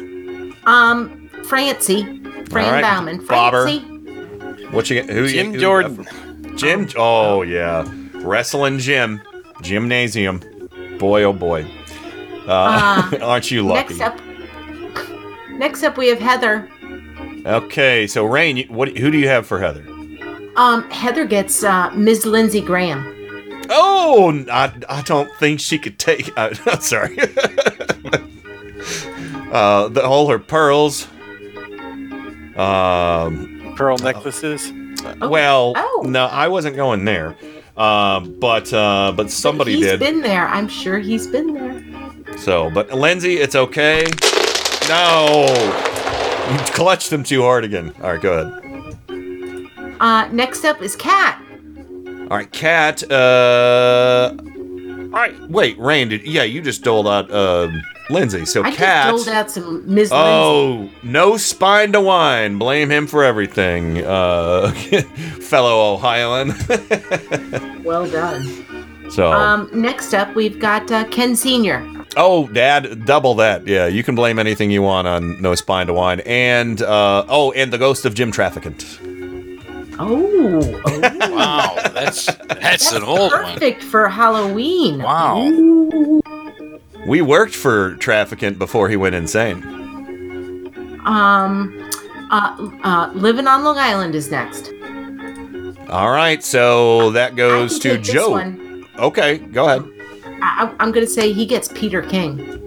Um, 0.66 1.30
Francie. 1.48 2.04
Fran 2.50 2.66
All 2.66 2.72
right, 2.72 2.82
Bauman. 2.82 3.26
Bobber. 3.26 3.64
Francie. 3.64 4.66
What 4.68 4.90
you 4.90 5.02
get? 5.02 5.10
Who? 5.10 5.28
Jim 5.28 5.48
you, 5.48 5.54
who 5.54 5.60
Jordan. 5.60 5.96
got 6.42 6.56
Jim. 6.56 6.88
Oh 6.98 7.42
yeah, 7.42 7.86
wrestling 8.16 8.80
Jim, 8.80 9.22
gymnasium. 9.62 10.42
Boy, 10.98 11.24
oh 11.24 11.34
boy. 11.34 11.66
Uh, 12.48 13.12
aren't 13.22 13.52
you 13.52 13.64
lucky? 13.64 13.96
Next 13.96 14.02
up. 14.02 14.20
Next 15.52 15.84
up, 15.84 15.98
we 15.98 16.08
have 16.08 16.20
Heather. 16.20 16.70
Okay, 17.46 18.08
so 18.08 18.26
Rain, 18.26 18.66
what? 18.70 18.98
Who 18.98 19.12
do 19.12 19.20
you 19.20 19.28
have 19.28 19.46
for 19.46 19.60
Heather? 19.60 19.86
Um, 20.56 20.90
Heather 20.90 21.26
gets 21.26 21.64
uh, 21.64 21.92
Ms. 21.92 22.26
Lindsey 22.26 22.62
Graham. 22.62 23.12
Oh, 23.70 24.44
I, 24.52 24.74
I 24.90 25.02
don't 25.04 25.32
think 25.36 25.60
she 25.60 25.78
could 25.78 26.00
take. 26.00 26.32
Uh, 26.38 26.54
sorry. 26.80 27.18
uh, 29.52 29.88
the 29.90 30.02
all 30.04 30.28
her 30.30 30.40
pearls. 30.40 31.08
Um, 32.58 33.74
Pearl 33.76 33.98
necklaces. 33.98 34.72
well, 35.20 35.74
Oh. 35.76 36.04
no, 36.08 36.26
I 36.28 36.48
wasn't 36.48 36.78
going 36.78 37.04
there. 37.06 37.36
Um, 37.76 38.40
but 38.40 38.72
uh, 38.74 39.12
but 39.16 39.30
somebody 39.30 39.74
He's 39.76 39.86
did. 39.86 40.00
been 40.00 40.22
there. 40.22 40.48
I'm 40.48 40.70
sure 40.70 40.98
he's 41.00 41.28
been 41.28 41.54
there. 41.54 42.38
So, 42.38 42.70
but 42.72 42.92
Lindsay, 42.94 43.36
it's 43.36 43.56
okay. 43.56 44.06
No, 44.88 45.46
you 46.52 46.58
clutched 46.74 47.10
them 47.10 47.24
too 47.24 47.42
hard 47.42 47.64
again. 47.64 47.94
All 48.02 48.12
right, 48.14 48.22
go 48.22 48.34
ahead. 48.40 49.98
Uh, 50.00 50.28
next 50.32 50.66
up 50.66 50.82
is 50.82 50.96
Kat. 50.96 51.42
All 52.30 52.38
right, 52.38 52.52
Cat. 52.52 53.10
Uh, 53.10 54.34
all 54.36 55.22
right, 55.22 55.40
wait, 55.50 55.78
Rain. 55.80 56.10
Did 56.10 56.26
yeah? 56.26 56.44
You 56.44 56.62
just 56.62 56.84
doled 56.84 57.08
out 57.08 57.32
uh, 57.32 57.70
Lindsay. 58.10 58.46
So 58.46 58.64
I 58.64 58.72
Cat. 58.72 59.12
just 59.14 59.26
doled 59.26 59.36
out 59.36 59.50
some 59.52 59.82
Ms. 59.86 60.12
Lindsay. 60.12 60.16
Oh, 60.16 60.90
no 61.04 61.38
spine 61.38 61.92
to 61.94 62.02
whine. 62.02 62.58
Blame 62.58 62.90
him 62.92 63.08
for 63.08 63.24
everything, 63.24 64.04
uh, 64.04 64.72
fellow 65.42 65.94
Ohioan. 65.94 66.54
Well 67.86 68.10
done. 68.10 68.66
so, 69.12 69.32
Um, 69.32 69.70
next 69.72 70.16
up, 70.16 70.34
we've 70.36 70.58
got 70.60 70.90
uh, 70.92 71.04
Ken 71.10 71.36
Senior. 71.36 71.88
Oh, 72.18 72.48
Dad, 72.48 73.06
double 73.06 73.36
that. 73.36 73.68
Yeah, 73.68 73.88
you 73.88 74.04
can 74.04 74.16
blame 74.16 74.40
anything 74.40 74.72
you 74.72 74.82
want 74.82 75.08
on 75.08 75.42
no 75.42 75.54
spine 75.56 75.88
to 75.88 75.94
Wine. 75.94 76.22
and 76.22 76.82
uh, 76.82 77.26
oh, 77.28 77.52
and 77.52 77.72
the 77.74 77.78
ghost 77.78 78.06
of 78.06 78.14
Jim 78.14 78.32
Traficant. 78.32 79.00
Oh, 79.98 80.82
oh. 80.86 81.32
Wow, 81.36 81.76
that's 81.94 82.26
that's, 82.48 82.92
an 82.92 83.04
old 83.04 83.32
one. 83.32 83.54
perfect 83.54 83.84
for 83.84 84.08
Halloween. 84.10 85.02
Wow. 85.02 85.48
Ooh. 85.48 86.22
We 87.08 87.22
worked 87.22 87.56
for 87.56 87.96
Traficant 87.98 88.58
before 88.58 88.90
he 88.90 88.96
went 88.96 89.16
insane. 89.16 89.64
Um, 91.06 91.92
uh, 92.32 92.70
uh, 92.84 93.12
Living 93.14 93.48
on 93.48 93.64
Long 93.64 93.78
Island 93.78 94.16
is 94.16 94.32
next. 94.32 94.72
All 95.90 96.10
right, 96.10 96.44
so 96.44 97.12
that 97.12 97.36
goes 97.36 97.76
I 97.76 97.80
to 97.80 97.90
can 97.90 97.98
take 97.98 98.06
this 98.06 98.14
Joe. 98.14 98.30
one. 98.32 98.88
Okay, 98.98 99.38
go 99.38 99.68
ahead. 99.70 99.95
I, 100.46 100.66
I- 100.66 100.76
I'm 100.84 100.92
going 100.92 101.06
to 101.06 101.12
say 101.12 101.34
he 101.34 101.46
gets 101.46 101.68
Peter 101.70 102.02
King. 102.02 102.62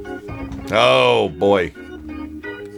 Oh 0.73 1.31
boy, 1.31 1.73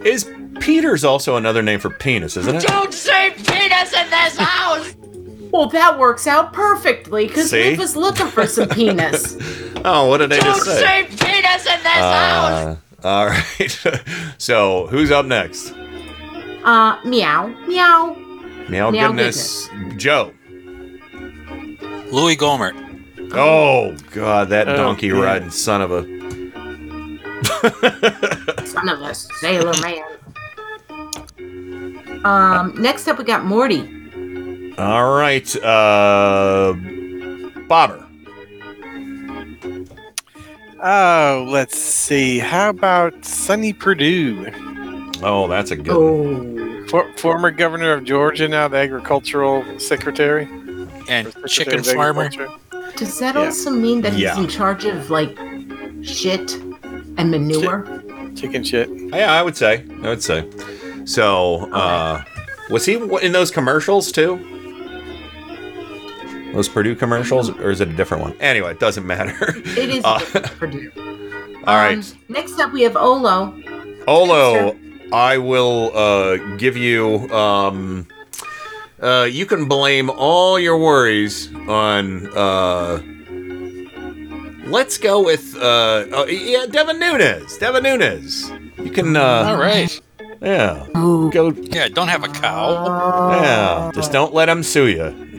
is 0.05 0.29
Peter's 0.59 1.03
also 1.03 1.35
another 1.35 1.61
name 1.61 1.79
for 1.79 1.89
penis, 1.89 2.37
isn't 2.37 2.55
it? 2.57 2.63
Don't 2.67 2.93
say 2.93 3.31
penis 3.31 3.93
in 3.93 4.09
this 4.09 4.37
house! 4.37 4.95
Well, 5.51 5.67
that 5.67 5.99
works 5.99 6.27
out 6.27 6.53
perfectly 6.53 7.27
because 7.27 7.49
See? 7.49 7.71
Liv 7.71 7.79
was 7.79 7.97
looking 7.97 8.27
for 8.27 8.47
some 8.47 8.69
penis. 8.77 9.35
Oh, 9.83 10.07
what 10.07 10.19
did 10.19 10.31
I 10.31 10.37
Don't 10.39 10.45
just 10.45 10.63
say? 10.63 10.79
say 10.79 11.03
penis 11.07 11.65
in 11.65 11.83
this 11.83 11.83
house! 11.83 12.77
Uh, 12.77 12.77
all 13.03 13.25
right. 13.27 14.01
so 14.37 14.87
who's 14.87 15.11
up 15.11 15.25
next? 15.25 15.71
Uh, 16.63 17.01
meow, 17.03 17.47
meow. 17.67 18.15
Meow 18.69 18.91
Meow 18.91 19.07
goodness, 19.07 19.67
Joe. 19.97 20.31
Louie 22.13 22.37
Gohmert. 22.37 22.90
Oh 23.33 23.95
God, 24.11 24.49
that 24.49 24.67
Oh, 24.67 24.75
donkey 24.75 25.07
yeah. 25.07 25.19
riding 25.19 25.49
son 25.49 25.81
of 25.81 25.91
a. 25.91 26.03
Son 28.65 28.89
of 28.89 29.01
a 29.01 29.13
sailor 29.13 29.73
man. 29.81 30.03
Um, 32.25 32.73
next 32.81 33.07
up 33.07 33.17
we 33.17 33.23
got 33.23 33.45
Morty. 33.45 33.81
All 34.77 35.13
right, 35.15 35.55
uh, 35.63 36.73
Bobber. 37.67 38.05
Oh, 40.83 41.45
let's 41.49 41.77
see. 41.77 42.39
How 42.39 42.69
about 42.69 43.23
Sonny 43.25 43.71
Perdue, 43.73 44.47
Oh, 45.21 45.47
that's 45.47 45.69
a 45.71 45.75
good. 45.75 45.95
one. 45.95 46.83
Oh, 46.83 46.87
For, 46.87 47.11
former 47.17 47.51
governor 47.51 47.93
of 47.93 48.03
Georgia, 48.03 48.47
now 48.47 48.67
the 48.67 48.77
agricultural 48.77 49.63
secretary, 49.79 50.47
And 51.07 51.27
Secretary 51.27 51.47
chicken 51.49 51.83
farmer. 51.83 52.29
Agriculture. 52.91 53.05
does 53.05 53.19
that 53.19 53.35
Yeah. 53.35 53.45
also 53.45 53.69
mean 53.71 54.01
that 54.01 54.13
he's 54.13 54.37
in 54.37 54.47
charge 54.47 54.85
of 54.85 55.09
like 55.09 55.37
shit 56.01 56.53
and 57.17 57.31
manure? 57.31 57.85
Chicken 58.35 58.63
shit. 58.63 58.89
Yeah, 59.13 59.31
I 59.31 59.41
would 59.43 59.57
say. 59.57 59.83
I 60.03 60.09
would 60.09 60.23
say. 60.23 60.45
So, 61.05 61.69
uh, 61.71 62.23
was 62.69 62.85
he 62.85 62.93
in 63.21 63.31
those 63.31 63.51
commercials 63.51 64.11
too? 64.11 64.39
Those 66.53 66.67
Perdue 66.67 66.95
commercials, 66.95 67.49
or 67.49 67.71
is 67.71 67.79
it 67.79 67.87
a 67.89 67.93
different 67.93 68.23
one? 68.23 68.33
Anyway, 68.41 68.71
it 68.71 68.79
doesn't 68.79 69.05
matter. 69.07 69.33
It 69.65 69.89
is 69.89 70.03
Uh, 70.05 70.19
Perdue. 70.59 70.91
All 71.67 71.75
right. 71.75 71.97
Um, 71.97 72.03
next 72.29 72.59
up 72.59 72.73
we 72.73 72.81
have 72.83 72.95
Olo. 72.97 73.53
Olo, 74.07 74.75
I 75.13 75.37
will 75.37 75.91
uh, 75.95 76.37
give 76.57 76.75
you. 76.75 77.29
Um, 77.31 78.05
uh, 79.01 79.27
you 79.29 79.45
can 79.45 79.65
blame 79.65 80.09
all 80.09 80.59
your 80.59 80.77
worries 80.77 81.53
on. 81.67 82.27
Uh, 82.35 83.01
let's 84.65 84.97
go 84.97 85.23
with. 85.23 85.55
Uh, 85.55 86.05
oh, 86.11 86.25
yeah, 86.27 86.65
Devin 86.65 86.99
Nunes. 86.99 87.57
Devin 87.57 87.83
Nunes. 87.83 88.51
You 88.77 88.91
can. 88.91 89.15
Uh, 89.15 89.45
All 89.47 89.57
right. 89.57 89.99
Yeah. 90.41 90.87
Go. 90.93 91.51
Yeah, 91.55 91.87
don't 91.89 92.07
have 92.07 92.23
a 92.23 92.27
cow. 92.27 93.31
Yeah. 93.41 93.91
Just 93.93 94.11
don't 94.11 94.33
let 94.33 94.49
him 94.49 94.63
sue 94.63 94.87
you. 94.87 95.29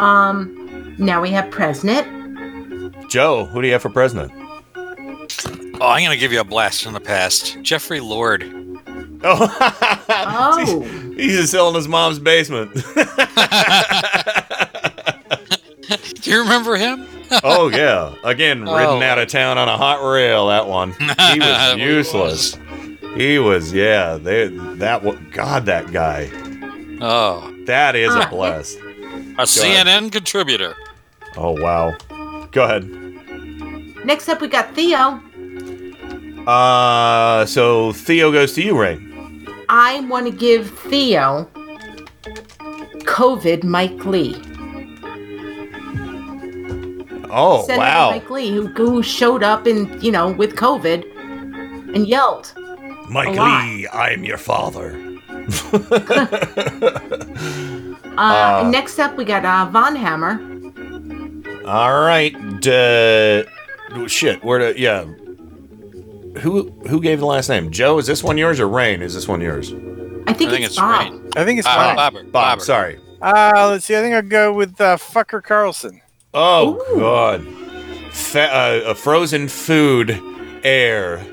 Um, 0.00 0.94
now 0.98 1.20
we 1.20 1.30
have 1.30 1.50
President. 1.50 2.20
Joe, 3.10 3.44
who 3.46 3.60
do 3.60 3.66
you 3.66 3.72
have 3.72 3.82
for 3.82 3.90
president? 3.90 4.32
Oh, 5.80 5.88
I'm 5.88 6.04
gonna 6.04 6.16
give 6.16 6.32
you 6.32 6.40
a 6.40 6.44
blast 6.44 6.82
from 6.84 6.92
the 6.92 7.00
past. 7.00 7.60
Jeffrey 7.62 7.98
Lord. 8.00 8.59
Oh, 9.22 10.82
He's 11.16 11.36
just 11.36 11.48
still 11.48 11.68
in 11.68 11.74
his 11.74 11.88
mom's 11.88 12.18
basement. 12.18 12.72
Do 16.22 16.30
you 16.30 16.38
remember 16.40 16.76
him? 16.76 17.06
oh 17.44 17.68
yeah. 17.68 18.14
Again, 18.24 18.60
ridden 18.64 18.76
Oh. 18.86 19.02
out 19.02 19.18
of 19.18 19.28
town 19.28 19.58
on 19.58 19.68
a 19.68 19.76
hot 19.76 20.02
rail. 20.02 20.48
That 20.48 20.66
one. 20.68 20.92
He 20.92 21.38
was 21.40 21.76
useless. 21.78 22.56
He 23.16 23.38
was. 23.38 23.72
Yeah. 23.72 24.16
They. 24.16 24.48
That. 24.48 25.02
God. 25.32 25.66
That 25.66 25.92
guy. 25.92 26.30
Oh, 27.00 27.52
That 27.66 27.96
is 27.96 28.14
a 28.14 28.26
Ah, 28.26 28.30
blast. 28.30 28.76
a 28.78 29.42
CNN 29.46 30.12
contributor. 30.12 30.74
Oh 31.36 31.52
wow. 31.60 31.96
Go 32.52 32.64
ahead. 32.64 32.88
Next 34.04 34.28
up, 34.28 34.40
we 34.40 34.48
got 34.48 34.74
Theo. 34.74 35.20
Uh, 36.46 37.44
so 37.46 37.92
Theo 37.92 38.32
goes 38.32 38.52
to 38.54 38.62
you, 38.62 38.78
Rain. 38.80 39.09
I 39.72 40.00
want 40.08 40.26
to 40.26 40.32
give 40.32 40.68
Theo 40.80 41.48
COVID 43.04 43.62
Mike 43.62 44.04
Lee. 44.04 44.34
Oh, 47.32 47.64
Senator 47.66 47.78
wow. 47.80 48.10
Mike 48.10 48.28
Lee, 48.30 48.50
who, 48.50 48.66
who 48.66 49.00
showed 49.04 49.44
up 49.44 49.66
and, 49.66 50.02
you 50.02 50.10
know, 50.10 50.32
with 50.32 50.56
COVID 50.56 51.04
and 51.94 52.08
yelled. 52.08 52.52
Mike. 53.08 53.38
Lee, 53.38 53.86
I'm 53.92 54.24
your 54.24 54.38
father. 54.38 54.98
Uh, 58.18 58.62
Uh, 58.64 58.68
next 58.70 58.98
up, 58.98 59.16
we 59.16 59.24
got 59.24 59.44
uh, 59.46 59.70
Von 59.70 59.94
Hammer. 59.96 60.32
All 61.64 62.00
right. 62.00 62.34
Uh, 62.66 63.44
shit. 64.08 64.44
Where 64.44 64.58
to? 64.58 64.78
Yeah. 64.78 65.06
Who 66.38 66.70
who 66.88 67.00
gave 67.00 67.18
the 67.20 67.26
last 67.26 67.48
name? 67.48 67.70
Joe, 67.70 67.98
is 67.98 68.06
this 68.06 68.22
one 68.22 68.38
yours 68.38 68.60
or 68.60 68.68
Rain? 68.68 69.02
Is 69.02 69.14
this 69.14 69.26
one 69.26 69.40
yours? 69.40 69.72
I 70.26 70.32
think, 70.32 70.52
it's, 70.52 70.76
Bob. 70.76 71.32
I 71.36 71.44
think 71.44 71.58
it's 71.58 71.66
Bob. 71.66 72.14
mine. 72.14 72.30
Bob. 72.30 72.60
Sorry. 72.60 73.00
Uh, 73.20 73.68
let's 73.70 73.84
see. 73.86 73.96
I 73.96 74.00
think 74.00 74.14
I'll 74.14 74.22
go 74.22 74.52
with 74.52 74.80
uh, 74.80 74.96
Fucker 74.96 75.42
Carlson. 75.42 76.00
Oh 76.32 76.80
God. 76.96 77.44
Fa- 78.12 78.52
uh, 78.52 78.82
a 78.86 78.94
frozen 78.94 79.48
food 79.48 80.20
heir. 80.62 81.24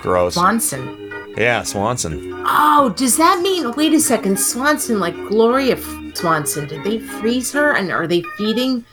Gross. 0.00 0.34
Swanson. 0.34 1.34
Yeah, 1.36 1.62
Swanson. 1.62 2.42
Oh, 2.46 2.92
does 2.96 3.16
that 3.16 3.40
mean? 3.42 3.72
Wait 3.72 3.92
a 3.92 4.00
second, 4.00 4.38
Swanson, 4.38 4.98
like 4.98 5.14
Gloria 5.28 5.76
F- 5.76 6.14
Swanson, 6.14 6.66
did 6.66 6.82
they 6.82 6.98
freeze 6.98 7.52
her 7.52 7.76
and 7.76 7.92
are 7.92 8.06
they 8.06 8.22
feeding 8.36 8.84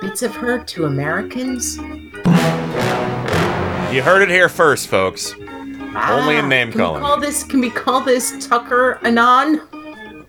bits 0.00 0.22
of 0.22 0.34
her 0.36 0.62
to 0.62 0.84
Americans? 0.84 1.78
You 3.92 4.00
heard 4.02 4.22
it 4.22 4.30
here 4.30 4.48
first, 4.48 4.88
folks. 4.88 5.34
Only 5.34 6.36
in 6.36 6.48
name 6.48 6.68
Ah, 6.68 6.72
Can 6.72 6.78
we 6.80 6.84
calling. 6.84 7.02
call 7.02 7.20
this? 7.20 7.44
Can 7.44 7.60
we 7.60 7.68
call 7.70 8.00
this 8.00 8.46
Tucker 8.46 8.98
Anon? 9.04 9.60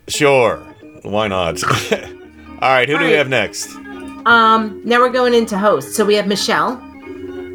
Sure. 0.09 0.57
Why 1.03 1.29
not? 1.29 1.63
All 1.93 2.69
right. 2.69 2.89
Who 2.89 2.97
do 2.99 3.05
we 3.05 3.11
have 3.13 3.29
next? 3.29 3.73
Um, 4.25 4.81
now 4.83 4.99
we're 4.99 5.09
going 5.11 5.33
into 5.33 5.57
hosts. 5.57 5.95
So 5.95 6.03
we 6.05 6.15
have 6.15 6.27
Michelle. 6.27 6.71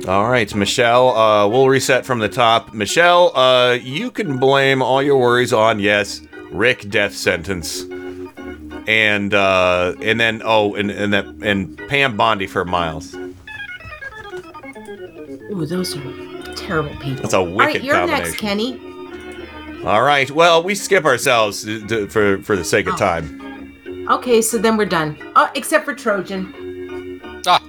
All 0.08 0.30
right, 0.30 0.52
Michelle. 0.54 1.10
Uh, 1.14 1.46
we'll 1.46 1.68
reset 1.68 2.06
from 2.06 2.20
the 2.20 2.28
top. 2.30 2.72
Michelle, 2.72 3.36
uh, 3.36 3.72
you 3.74 4.10
can 4.10 4.38
blame 4.38 4.80
all 4.80 5.02
your 5.02 5.18
worries 5.18 5.52
on 5.52 5.78
yes, 5.80 6.22
Rick 6.50 6.88
death 6.88 7.14
sentence, 7.14 7.82
and 8.86 9.34
uh, 9.34 9.94
and 10.00 10.18
then 10.18 10.40
oh, 10.44 10.74
and 10.74 10.90
and 10.90 11.12
that 11.12 11.26
and 11.42 11.76
Pam 11.88 12.16
Bondi 12.16 12.46
for 12.46 12.64
Miles. 12.64 13.14
Ooh, 15.50 15.64
those 15.66 15.96
are 15.96 16.54
terrible 16.54 16.94
people. 16.96 17.22
That's 17.22 17.34
a 17.34 17.42
wicked 17.42 17.52
All 17.52 17.56
right, 17.58 17.66
wicked 17.74 17.84
you're 17.84 18.06
next. 18.06 18.36
Kenny. 18.36 18.80
All 19.84 20.02
right. 20.02 20.30
Well, 20.30 20.62
we 20.62 20.74
skip 20.74 21.04
ourselves 21.04 21.62
to, 21.64 21.86
to- 21.86 22.08
for 22.08 22.42
for 22.42 22.56
the 22.56 22.64
sake 22.64 22.86
of 22.86 22.94
Oh. 22.94 22.98
time. 22.98 24.06
Okay, 24.10 24.40
so 24.42 24.58
then 24.58 24.76
we're 24.76 24.86
done. 24.86 25.16
Oh, 25.36 25.48
except 25.54 25.84
for 25.84 25.94
Trojan. 25.94 27.20
Ah. 27.46 27.62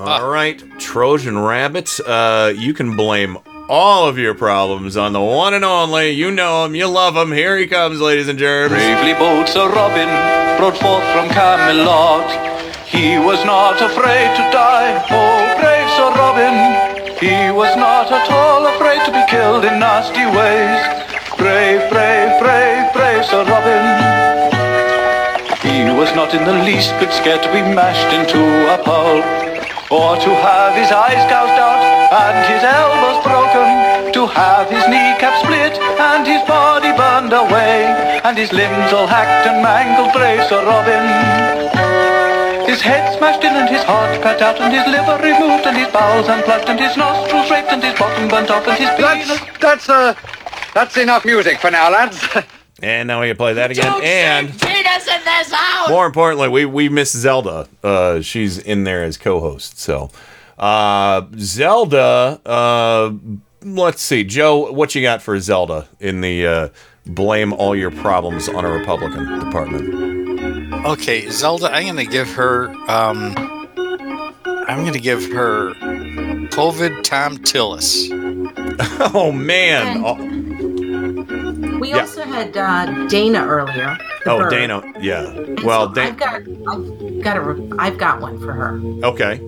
All 0.00 0.28
right, 0.30 0.62
Trojan 0.78 1.38
Rabbit. 1.38 1.98
Uh, 2.06 2.52
you 2.54 2.74
can 2.74 2.96
blame 2.96 3.38
all 3.68 4.06
of 4.06 4.18
your 4.18 4.34
problems 4.34 4.96
on 4.96 5.12
the 5.14 5.20
one 5.20 5.54
and 5.54 5.64
only. 5.64 6.10
You 6.10 6.30
know 6.30 6.64
him, 6.66 6.74
you 6.74 6.86
love 6.86 7.16
him. 7.16 7.32
Here 7.32 7.56
he 7.56 7.66
comes, 7.66 7.98
ladies 8.00 8.28
and 8.28 8.38
germs. 8.38 8.72
Bravely 8.74 9.14
bold 9.14 9.48
Sir 9.48 9.68
Robin 9.72 10.08
rode 10.62 10.76
forth 10.78 11.04
from 11.12 11.28
Camelot. 11.30 12.30
He 12.86 13.18
was 13.18 13.42
not 13.44 13.80
afraid 13.80 14.28
to 14.36 14.44
die. 14.52 15.02
Oh, 15.10 15.60
brave 15.60 15.88
Sir 15.96 16.10
Robin. 16.14 16.95
He 17.20 17.48
was 17.48 17.72
not 17.80 18.12
at 18.12 18.28
all 18.28 18.66
afraid 18.76 19.00
to 19.06 19.10
be 19.10 19.24
killed 19.32 19.64
in 19.64 19.80
nasty 19.80 20.28
ways. 20.36 20.80
Brave, 21.40 21.88
brave, 21.88 22.28
brave, 22.36 22.92
brave 22.92 23.24
Sir 23.24 23.40
Robin. 23.40 23.84
He 25.64 25.88
was 25.96 26.12
not 26.12 26.34
in 26.34 26.44
the 26.44 26.52
least 26.68 26.92
bit 27.00 27.08
scared 27.16 27.42
to 27.42 27.48
be 27.56 27.64
mashed 27.72 28.12
into 28.12 28.36
a 28.68 28.76
pulp. 28.84 29.24
Or 29.88 30.20
to 30.20 30.30
have 30.44 30.76
his 30.76 30.92
eyes 30.92 31.24
gouged 31.32 31.56
out 31.56 31.80
and 32.12 32.36
his 32.52 32.60
elbows 32.60 33.24
broken. 33.24 34.12
To 34.12 34.26
have 34.26 34.68
his 34.68 34.84
kneecap 34.84 35.40
split 35.40 35.72
and 35.96 36.26
his 36.26 36.42
body 36.44 36.92
burned 36.92 37.32
away. 37.32 38.20
And 38.28 38.36
his 38.36 38.52
limbs 38.52 38.92
all 38.92 39.06
hacked 39.06 39.48
and 39.48 39.62
mangled, 39.62 40.12
brave 40.12 40.44
Sir 40.50 40.60
Robin. 40.66 42.35
His 42.66 42.80
head 42.80 43.16
smashed 43.16 43.44
in 43.44 43.54
and 43.54 43.68
his 43.68 43.82
heart 43.84 44.20
cut 44.22 44.42
out 44.42 44.60
and 44.60 44.72
his 44.72 44.86
liver 44.86 45.16
removed 45.22 45.66
and 45.66 45.76
his 45.76 45.88
bowels 45.92 46.28
unplugged 46.28 46.68
and 46.68 46.78
his 46.80 46.96
nostrils 46.96 47.50
raked 47.50 47.68
and 47.72 47.82
his 47.82 47.98
bottom 47.98 48.28
burnt 48.28 48.50
off 48.50 48.66
and 48.66 48.78
his 48.78 48.90
penis... 48.90 49.28
That's, 49.28 49.58
that's, 49.60 49.88
uh, 49.88 50.14
that's 50.74 50.96
enough 50.96 51.24
music 51.24 51.58
for 51.58 51.70
now, 51.70 51.90
lads. 51.90 52.18
And 52.82 53.08
now 53.08 53.22
we 53.22 53.28
can 53.28 53.36
play 53.38 53.54
that 53.54 53.70
again. 53.70 53.90
and 54.04 54.48
Penis 54.48 55.08
in 55.08 55.24
this 55.24 55.50
house. 55.50 55.88
more 55.88 56.04
importantly, 56.04 56.50
we 56.50 56.66
we 56.66 56.90
miss 56.90 57.10
Zelda. 57.10 57.66
Uh, 57.82 58.20
she's 58.20 58.58
in 58.58 58.84
there 58.84 59.02
as 59.02 59.16
co-host. 59.16 59.78
So, 59.78 60.10
uh, 60.58 61.22
Zelda. 61.38 62.38
Uh, 62.44 63.14
let's 63.62 64.02
see, 64.02 64.24
Joe, 64.24 64.70
what 64.72 64.94
you 64.94 65.00
got 65.00 65.22
for 65.22 65.40
Zelda 65.40 65.88
in 66.00 66.20
the 66.20 66.46
uh, 66.46 66.68
blame 67.06 67.54
all 67.54 67.74
your 67.74 67.90
problems 67.90 68.46
on 68.46 68.66
a 68.66 68.70
Republican 68.70 69.38
department? 69.40 70.25
Okay, 70.84 71.28
Zelda, 71.30 71.72
I'm 71.72 71.84
going 71.84 71.96
to 71.96 72.04
give 72.10 72.28
her. 72.34 72.70
Um, 72.88 73.34
I'm 74.68 74.80
going 74.82 74.92
to 74.92 75.00
give 75.00 75.24
her 75.32 75.74
COVID 76.50 77.02
Thom 77.04 77.38
Tillis. 77.38 78.08
oh 79.14 79.32
man! 79.32 80.02
We 81.80 81.90
Yeah. 81.90 82.00
also 82.00 82.22
had 82.24 82.56
uh, 82.56 83.06
Dana 83.08 83.44
earlier. 83.46 83.96
Oh, 84.26 84.38
bird. 84.40 84.50
Dana. 84.50 84.82
Yeah. 85.00 85.26
And 85.28 85.60
Well, 85.60 85.88
so 85.88 85.94
Dana. 85.94 86.08
I've 86.10 86.16
got, 86.18 86.34
I've 86.42 87.22
got 87.22 87.36
a, 87.36 87.76
I've 87.78 87.98
got 87.98 88.20
one 88.20 88.38
for 88.40 88.52
her. 88.52 88.80
Okay. 89.04 89.40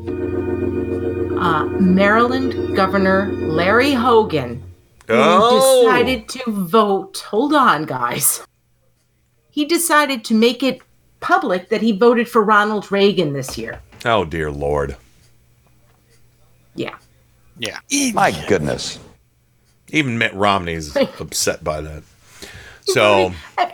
Uh, 1.40 1.64
Maryland 1.80 2.76
Governor 2.76 3.26
Larry 3.32 3.92
Hogan, 3.92 4.62
Oh. 5.08 5.84
decided 5.86 6.28
to 6.30 6.50
vote. 6.50 7.18
Hold 7.28 7.54
on, 7.54 7.84
guys. 7.86 8.42
He 9.50 9.64
decided 9.64 10.24
to 10.26 10.34
make 10.34 10.62
it 10.62 10.80
public 11.20 11.68
that 11.68 11.80
he 11.82 11.92
voted 11.92 12.28
for 12.28 12.42
Ronald 12.42 12.90
Reagan 12.92 13.32
this 13.32 13.56
year. 13.58 13.80
Oh 14.04 14.24
dear 14.24 14.50
Lord. 14.50 14.96
Yeah. 16.74 16.96
Yeah. 17.58 17.80
My 18.14 18.30
goodness. 18.48 18.98
Even 19.90 20.18
Mitt 20.18 20.34
Romney's 20.34 20.96
upset 21.20 21.64
by 21.64 21.80
that. 21.80 22.02
So 22.82 23.32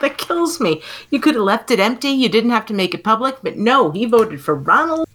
That 0.00 0.16
kills 0.16 0.60
me. 0.60 0.80
You 1.10 1.18
could 1.20 1.34
have 1.34 1.42
left 1.44 1.70
it 1.70 1.80
empty. 1.80 2.08
You 2.10 2.28
didn't 2.28 2.50
have 2.50 2.66
to 2.66 2.74
make 2.74 2.94
it 2.94 3.02
public, 3.04 3.36
but 3.42 3.56
no, 3.56 3.90
he 3.90 4.04
voted 4.04 4.40
for 4.40 4.54
Ronald. 4.54 5.08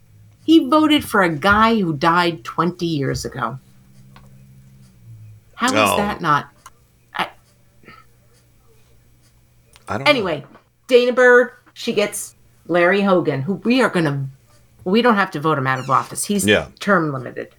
He 0.46 0.68
voted 0.68 1.04
for 1.06 1.24
a 1.24 1.30
guy 1.30 1.80
who 1.80 1.94
died 1.94 2.44
20 2.44 2.86
years 2.86 3.26
ago. 3.26 3.60
How 5.56 5.68
is 5.68 5.74
Oh. 5.74 5.98
that 5.98 6.22
not? 6.22 6.50
I, 7.16 7.30
I 9.88 9.98
don't 9.98 10.08
anyway, 10.08 10.46
Dana 10.88 11.14
Bird, 11.14 11.52
she 11.74 11.94
gets 11.94 12.36
Larry 12.68 13.02
Hogan, 13.02 13.42
who 13.44 13.56
we 13.56 13.82
are 13.82 13.90
going 13.90 14.06
to. 14.06 14.26
We 14.84 15.02
don't 15.02 15.16
have 15.16 15.32
to 15.32 15.40
vote 15.40 15.58
him 15.58 15.68
out 15.68 15.80
of 15.80 15.90
office. 15.90 16.26
He's 16.26 16.46
Yeah. 16.46 16.68
term 16.80 17.12
limited. 17.12 17.50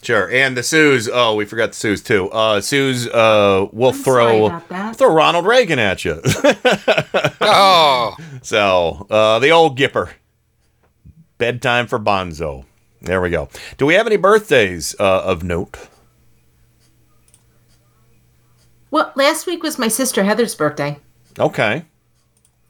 Sure, 0.00 0.30
and 0.30 0.56
the 0.56 0.62
Sues. 0.62 1.08
Oh, 1.12 1.34
we 1.34 1.44
forgot 1.44 1.70
the 1.70 1.74
Sues 1.76 2.02
too. 2.02 2.30
Uh, 2.30 2.60
Sues. 2.60 3.08
Uh, 3.08 3.66
will 3.72 3.92
sorry 3.92 4.48
throw 4.48 4.92
throw 4.92 5.12
Ronald 5.12 5.44
Reagan 5.44 5.80
at 5.80 6.04
you. 6.04 6.20
oh, 7.40 8.16
so 8.42 9.08
uh, 9.10 9.40
the 9.40 9.50
old 9.50 9.76
Gipper. 9.76 10.10
Bedtime 11.38 11.88
for 11.88 11.98
Bonzo. 11.98 12.64
There 13.02 13.20
we 13.20 13.30
go. 13.30 13.48
Do 13.76 13.86
we 13.86 13.94
have 13.94 14.06
any 14.06 14.16
birthdays 14.16 14.94
uh, 15.00 15.22
of 15.24 15.42
note? 15.42 15.88
Well, 18.90 19.12
last 19.16 19.46
week 19.46 19.62
was 19.64 19.78
my 19.78 19.88
sister 19.88 20.24
Heather's 20.24 20.54
birthday. 20.54 20.98
Okay. 21.38 21.84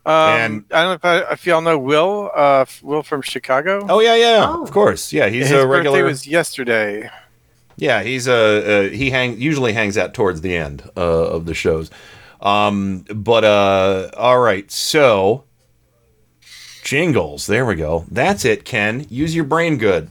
Um, 0.06 0.14
And- 0.14 0.64
I 0.72 0.82
don't 0.82 0.88
know 0.90 0.92
if, 1.18 1.26
I, 1.28 1.32
if 1.32 1.46
y'all 1.46 1.60
know 1.60 1.78
Will, 1.78 2.30
uh, 2.34 2.64
Will 2.82 3.02
from 3.02 3.20
Chicago. 3.22 3.84
Oh 3.88 4.00
yeah, 4.00 4.14
yeah, 4.16 4.48
of 4.62 4.70
course. 4.70 5.12
Yeah, 5.12 5.28
he's 5.28 5.48
His 5.48 5.62
a 5.62 5.66
regular. 5.66 5.98
birthday 5.98 6.02
was 6.08 6.26
yesterday. 6.26 7.10
Yeah, 7.76 8.02
he's 8.02 8.26
a 8.26 8.86
uh, 8.86 8.88
he 8.90 9.10
hang 9.10 9.38
usually 9.40 9.72
hangs 9.72 9.96
out 9.98 10.14
towards 10.14 10.40
the 10.40 10.56
end 10.56 10.82
uh, 10.96 11.00
of 11.00 11.44
the 11.46 11.54
shows. 11.54 11.90
Um, 12.40 13.04
but 13.14 13.44
uh, 13.44 14.10
all 14.16 14.38
right, 14.40 14.70
so 14.70 15.44
jingles. 16.82 17.46
There 17.46 17.66
we 17.66 17.74
go. 17.74 18.04
That's 18.10 18.44
it, 18.44 18.64
Ken. 18.64 19.06
Use 19.10 19.34
your 19.34 19.44
brain 19.44 19.76
good. 19.78 20.08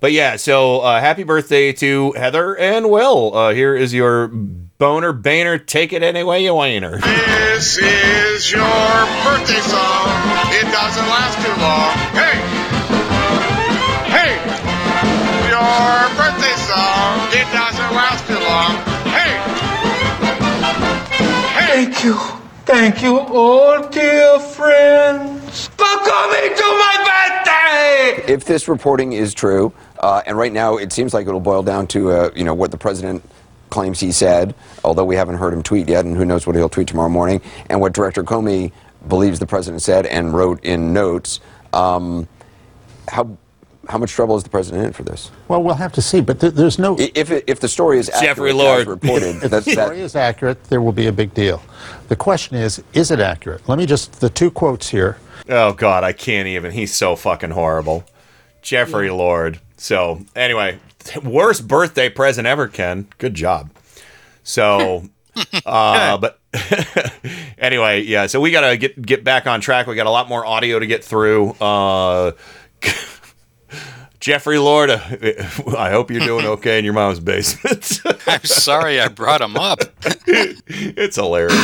But 0.00 0.12
yeah, 0.12 0.36
so 0.36 0.80
uh, 0.80 1.00
happy 1.00 1.24
birthday 1.24 1.72
to 1.72 2.12
Heather 2.12 2.56
and 2.56 2.88
Will. 2.90 3.34
Uh, 3.36 3.52
here 3.54 3.74
is 3.74 3.92
your 3.92 4.30
boner 4.78 5.12
baner. 5.12 5.58
Take 5.58 5.92
it 5.92 6.02
any 6.04 6.22
way 6.22 6.44
you 6.44 6.52
wainer. 6.52 7.02
This 7.02 7.78
is 7.78 8.52
your 8.52 8.62
birthday 8.62 9.60
song. 9.66 10.06
It 10.54 10.70
doesn't 10.70 11.08
last 11.10 11.36
too 11.42 11.56
long. 11.58 11.94
Hey! 12.14 12.38
Hey! 14.14 14.32
Your 15.50 16.08
birthday 16.16 16.56
song. 16.70 17.18
It 17.34 17.48
doesn't 17.52 17.92
last 17.92 18.26
too 18.28 18.38
long. 18.38 18.76
Hey! 19.10 19.34
Thank 21.66 22.04
you. 22.04 22.16
Thank 22.64 23.02
you, 23.02 23.18
all 23.18 23.88
dear 23.88 24.38
friends, 24.38 25.68
for 25.68 25.86
coming 25.86 26.54
to 26.54 26.62
my 26.62 27.40
birthday! 27.46 28.32
If 28.32 28.44
this 28.44 28.68
reporting 28.68 29.14
is 29.14 29.32
true, 29.32 29.72
uh, 30.00 30.20
and 30.26 30.36
right 30.36 30.52
now 30.52 30.76
it 30.76 30.92
seems 30.92 31.14
like 31.14 31.26
it'll 31.26 31.40
boil 31.40 31.62
down 31.62 31.86
to 31.88 32.10
uh, 32.10 32.30
you 32.36 32.44
know 32.44 32.52
what 32.52 32.70
the 32.70 32.76
president 32.76 33.24
claims 33.70 34.00
he 34.00 34.12
said, 34.12 34.54
although 34.84 35.04
we 35.04 35.16
haven't 35.16 35.36
heard 35.36 35.52
him 35.52 35.62
tweet 35.62 35.88
yet, 35.88 36.04
and 36.04 36.16
who 36.16 36.24
knows 36.24 36.46
what 36.46 36.56
he'll 36.56 36.68
tweet 36.68 36.88
tomorrow 36.88 37.08
morning, 37.08 37.40
and 37.68 37.80
what 37.80 37.92
Director 37.92 38.22
Comey 38.24 38.72
believes 39.06 39.38
the 39.38 39.46
president 39.46 39.82
said 39.82 40.06
and 40.06 40.34
wrote 40.34 40.62
in 40.64 40.92
notes. 40.92 41.40
Um, 41.72 42.28
how 43.08 43.36
how 43.88 43.96
much 43.96 44.12
trouble 44.12 44.36
is 44.36 44.42
the 44.42 44.50
president 44.50 44.84
in 44.84 44.92
for 44.92 45.02
this? 45.02 45.30
Well, 45.48 45.62
we'll 45.62 45.74
have 45.74 45.92
to 45.92 46.02
see, 46.02 46.20
but 46.20 46.40
th- 46.40 46.52
there's 46.52 46.78
no. 46.78 46.96
If 46.98 47.30
it, 47.30 47.44
if 47.46 47.60
the 47.60 47.68
story 47.68 47.98
is 47.98 48.08
Jeffrey 48.08 48.50
accurate, 48.50 48.56
Lord. 48.56 48.86
reported, 48.86 49.36
if 49.42 49.50
that, 49.50 49.64
the 49.64 49.74
that, 49.74 49.84
story 49.86 50.00
is 50.00 50.14
accurate, 50.14 50.62
there 50.64 50.82
will 50.82 50.92
be 50.92 51.06
a 51.06 51.12
big 51.12 51.32
deal. 51.32 51.62
The 52.08 52.16
question 52.16 52.56
is, 52.56 52.82
is 52.92 53.10
it 53.10 53.20
accurate? 53.20 53.66
Let 53.68 53.78
me 53.78 53.86
just 53.86 54.20
the 54.20 54.28
two 54.28 54.50
quotes 54.50 54.90
here. 54.90 55.18
Oh 55.48 55.72
God, 55.72 56.04
I 56.04 56.12
can't 56.12 56.48
even. 56.48 56.72
He's 56.72 56.94
so 56.94 57.16
fucking 57.16 57.50
horrible. 57.50 58.04
Jeffrey 58.60 59.10
Lord. 59.10 59.60
So 59.78 60.20
anyway, 60.36 60.78
worst 61.24 61.68
birthday 61.68 62.08
present 62.08 62.46
ever, 62.46 62.68
Ken. 62.68 63.08
Good 63.18 63.34
job. 63.34 63.70
So, 64.42 65.04
uh, 65.66 66.18
but 66.18 66.40
anyway, 67.58 68.02
yeah. 68.02 68.26
So 68.26 68.40
we 68.40 68.50
gotta 68.50 68.76
get 68.76 69.00
get 69.00 69.24
back 69.24 69.46
on 69.46 69.60
track. 69.60 69.86
We 69.86 69.94
got 69.94 70.06
a 70.06 70.10
lot 70.10 70.28
more 70.28 70.44
audio 70.44 70.78
to 70.78 70.86
get 70.86 71.04
through. 71.04 71.50
Uh, 71.52 72.32
Jeffrey 74.20 74.58
Lord, 74.58 74.90
uh, 74.90 74.98
I 75.76 75.90
hope 75.90 76.10
you're 76.10 76.20
doing 76.20 76.44
okay 76.44 76.78
in 76.78 76.84
your 76.84 76.92
mom's 76.92 77.20
basement. 77.20 78.00
I'm 78.26 78.42
sorry 78.42 79.00
I 79.00 79.08
brought 79.08 79.40
him 79.40 79.56
up. 79.56 79.78
it's 80.26 81.16
hilarious. 81.16 81.54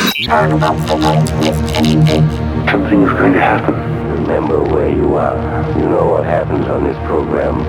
Something 2.71 3.03
is 3.03 3.11
going 3.11 3.33
to 3.33 3.39
happen. 3.39 3.94
Remember 4.25 4.59
where 4.63 4.89
you 4.89 5.17
are. 5.17 5.37
You 5.77 5.87
know 5.87 6.07
what 6.09 6.25
happens 6.25 6.65
on 6.65 6.83
this 6.83 6.97
program. 7.05 7.59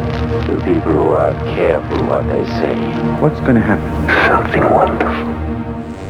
The 0.46 0.56
people 0.64 0.90
who 0.90 1.08
are 1.10 1.34
careful 1.54 2.06
what 2.06 2.26
they 2.28 2.46
say. 2.46 2.74
What's 3.20 3.38
going 3.40 3.56
to 3.56 3.60
happen? 3.60 3.92
Something 4.26 4.64
wonderful. 4.64 5.34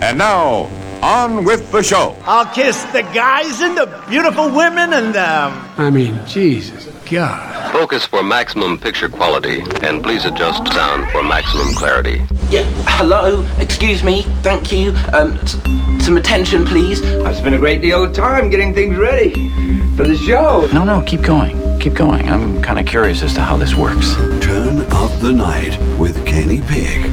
And 0.04 0.16
now, 0.16 0.70
on 1.02 1.44
with 1.44 1.72
the 1.72 1.82
show. 1.82 2.14
I'll 2.26 2.46
kiss 2.54 2.80
the 2.92 3.02
guys 3.02 3.60
and 3.60 3.76
the 3.76 3.86
beautiful 4.08 4.48
women 4.54 4.92
and 4.92 5.16
um. 5.16 5.68
I 5.78 5.90
mean, 5.90 6.20
Jesus 6.28 6.86
God. 7.10 7.72
Focus 7.72 8.06
for 8.06 8.22
maximum 8.22 8.78
picture 8.78 9.08
quality, 9.08 9.62
and 9.82 10.02
please 10.02 10.24
adjust 10.24 10.66
sound 10.72 11.10
for 11.10 11.22
maximum 11.24 11.74
clarity. 11.74 12.24
Yeah, 12.50 12.62
hello, 12.98 13.44
excuse 13.58 14.02
me, 14.02 14.22
thank 14.42 14.72
you. 14.72 14.90
Um, 15.12 15.32
s- 15.38 15.56
some 16.04 16.16
attention, 16.16 16.64
please. 16.64 17.02
I've 17.24 17.36
spent 17.36 17.54
a 17.54 17.58
great 17.58 17.80
deal 17.82 18.02
of 18.04 18.12
time 18.12 18.48
getting 18.50 18.74
things 18.74 18.96
ready 18.96 19.52
for 19.96 20.04
the 20.04 20.16
show. 20.16 20.68
No, 20.74 20.84
no, 20.84 21.02
keep 21.02 21.22
going. 21.22 21.78
Keep 21.80 21.94
going. 21.94 22.28
I'm 22.28 22.60
kind 22.62 22.78
of 22.78 22.84
curious 22.84 23.22
as 23.22 23.32
to 23.34 23.40
how 23.40 23.56
this 23.56 23.74
works. 23.74 24.14
Turn 24.44 24.80
up 24.92 25.10
the 25.20 25.32
night 25.32 25.78
with 25.98 26.24
Kenny 26.26 26.60
Pick. 26.60 27.04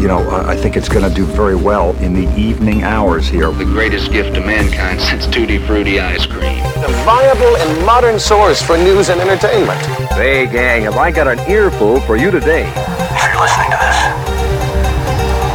You 0.00 0.08
know, 0.08 0.18
I 0.28 0.52
I 0.52 0.56
think 0.56 0.76
it's 0.76 0.88
going 0.88 1.08
to 1.08 1.14
do 1.14 1.24
very 1.24 1.54
well 1.54 1.96
in 1.98 2.12
the 2.12 2.28
evening 2.36 2.82
hours 2.82 3.28
here. 3.28 3.50
The 3.52 3.64
greatest 3.64 4.10
gift 4.10 4.34
to 4.34 4.40
mankind 4.40 5.00
since 5.00 5.26
Tutti 5.26 5.58
Frutti 5.58 6.00
ice 6.00 6.26
cream. 6.26 6.58
A 6.84 6.90
viable 7.04 7.56
and 7.56 7.86
modern 7.86 8.18
source 8.18 8.60
for 8.60 8.76
news 8.76 9.08
and 9.08 9.20
entertainment. 9.20 9.80
Hey, 10.12 10.46
gang, 10.46 10.82
have 10.82 10.96
I 10.96 11.12
got 11.12 11.28
an 11.28 11.38
earful 11.48 12.00
for 12.00 12.16
you 12.16 12.30
today? 12.30 12.66
If 12.66 13.22
you're 13.22 13.40
listening 13.40 13.70
to 13.70 13.78
this, 13.78 13.98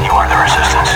you 0.06 0.12
are 0.12 0.28
the 0.32 0.40
resistance. 0.40 0.92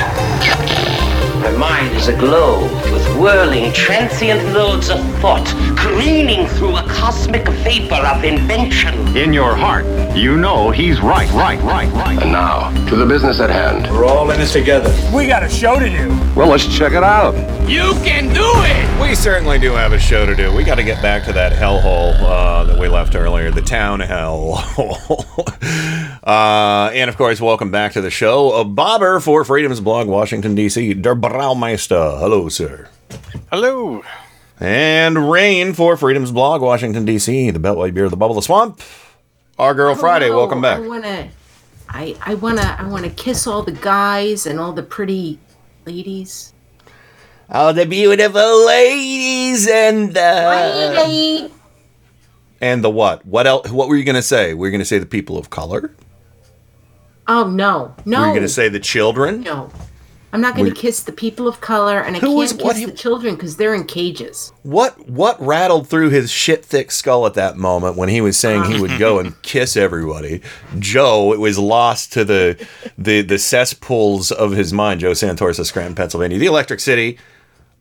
My 1.44 1.52
mind 1.52 1.96
is 1.96 2.08
aglow 2.08 2.64
with 2.64 2.85
whirling, 3.20 3.72
transient 3.74 4.54
loads 4.54 4.90
of 4.90 5.00
thought, 5.20 5.46
careening 5.78 6.48
through 6.48 6.76
a 6.78 6.84
cosmic 6.84 7.48
vapor 7.48 7.96
of 7.96 8.24
invention. 8.24 9.16
In 9.16 9.34
your 9.34 9.56
heart, 9.56 9.86
you 10.16 10.38
know 10.38 10.72
he's 10.72 11.02
right, 11.02 11.32
right, 11.32 11.62
right, 11.62 11.92
right. 11.94 12.22
And 12.22 12.32
now, 12.32 12.72
to 12.90 12.96
the 12.96 13.06
business 13.06 13.40
at 13.40 13.50
hand. 13.50 13.90
We're 13.92 14.06
all 14.06 14.30
in 14.32 14.40
this 14.40 14.54
together. 14.54 14.94
We 15.14 15.28
got 15.28 15.44
a 15.44 15.50
show 15.50 15.80
to 15.80 15.90
do. 15.90 16.10
Well, 16.36 16.50
let's 16.50 16.66
check 16.66 16.94
it 16.94 17.04
out. 17.04 17.34
You 17.70 17.94
can 18.04 18.34
do 18.34 18.44
it! 18.44 19.02
We 19.02 19.16
certainly 19.16 19.60
do 19.60 19.72
have 19.72 19.94
a 19.94 20.00
show 20.00 20.26
to 20.26 20.36
do. 20.36 20.54
We 20.54 20.64
got 20.64 20.76
to 20.76 20.84
get 20.84 21.02
back 21.02 21.26
to 21.26 21.34
that 21.34 21.54
hellhole 21.54 22.14
uh, 22.20 22.64
that 22.66 22.80
we 22.80 22.88
left 22.88 23.16
earlier, 23.16 23.52
the 23.52 23.62
town 23.62 24.00
hellhole. 24.02 25.26
uh, 26.24 26.92
and 26.94 27.10
of 27.10 27.18
course, 27.18 27.42
welcome 27.42 27.72
back 27.72 27.94
to 27.94 28.02
the 28.02 28.12
show. 28.12 28.52
Uh, 28.52 28.64
Bobber 28.64 29.20
for 29.20 29.44
Freedom's 29.44 29.80
Blog, 29.80 30.08
Washington, 30.08 30.56
D.C. 30.56 30.94
Der 30.94 31.16
Braumeister. 31.16 32.20
Hello, 32.20 32.50
sir. 32.50 32.88
Hello. 33.52 34.04
And 34.60 35.30
Rain 35.32 35.74
for 35.74 35.98
Freedom's 35.98 36.32
Blog, 36.32 36.62
Washington, 36.62 37.06
D.C. 37.06 37.52
The 37.52 37.60
Beltway 37.60 37.94
Beer, 37.94 38.10
the 38.10 38.18
Bubble, 38.18 38.36
the 38.36 38.42
Swamp. 38.42 38.82
Our 39.60 39.74
Girl 39.74 39.96
Friday, 39.96 40.30
welcome 40.30 40.62
back. 40.62 40.80
I 40.80 40.88
wanna, 40.88 41.30
I 41.88 42.16
I 42.22 42.36
wanna, 42.36 42.76
I 42.80 42.88
wanna 42.88 43.10
kiss 43.10 43.48
all 43.48 43.64
the 43.64 43.72
guys 43.72 44.46
and 44.46 44.60
all 44.60 44.74
the 44.74 44.84
pretty 44.84 45.40
ladies. 45.86 46.54
All 47.50 47.74
the 47.74 47.86
beautiful 47.86 48.66
ladies 48.66 49.68
and 49.68 50.14
the 50.14 51.52
and 52.60 52.84
the 52.84 52.90
what? 52.90 53.26
What 53.26 53.46
else? 53.46 53.70
What 53.70 53.88
were 53.88 53.96
you 53.96 54.04
going 54.04 54.16
to 54.16 54.22
say? 54.24 54.56
Were 54.56 54.66
you 54.66 54.72
going 54.72 54.80
to 54.80 54.86
say 54.86 54.98
the 54.98 55.06
people 55.06 55.38
of 55.38 55.52
color? 55.52 55.96
Oh 57.28 57.48
no, 57.48 57.94
no. 58.06 58.22
Were 58.22 58.28
you 58.28 58.32
going 58.32 58.42
to 58.42 58.50
say 58.50 58.70
the 58.70 58.80
children? 58.80 59.42
no? 59.42 59.70
I'm 60.36 60.42
not 60.42 60.56
going 60.58 60.70
to 60.74 60.76
kiss 60.80 61.04
the 61.04 61.14
people 61.14 61.48
of 61.48 61.62
color, 61.62 62.00
and 62.02 62.18
I 62.18 62.20
can't 62.20 62.34
was- 62.34 62.52
kiss 62.52 62.62
what- 62.62 62.76
the 62.76 62.92
children 62.92 63.36
because 63.36 63.56
they're 63.56 63.74
in 63.74 63.86
cages. 63.86 64.52
What 64.64 65.08
what 65.10 65.40
rattled 65.40 65.88
through 65.88 66.10
his 66.10 66.30
shit 66.30 66.66
thick 66.66 66.92
skull 66.92 67.26
at 67.26 67.36
that 67.36 67.56
moment 67.56 67.96
when 67.96 68.10
he 68.10 68.20
was 68.20 68.36
saying 68.38 68.66
he 68.66 68.80
would 68.82 69.00
go 69.00 69.18
and 69.22 69.42
kiss 69.44 69.78
everybody? 69.78 70.42
Joe, 70.78 71.32
it 71.32 71.40
was 71.40 71.58
lost 71.58 72.12
to 72.14 72.26
the 72.26 72.58
the 72.98 73.22
the 73.22 73.38
cesspools 73.38 74.32
of 74.32 74.52
his 74.52 74.74
mind. 74.74 75.00
Joe 75.00 75.12
Santorsa, 75.12 75.66
Scranton, 75.66 75.96
Pennsylvania, 75.96 76.38
the 76.38 76.46
Electric 76.48 76.82
City. 76.82 77.18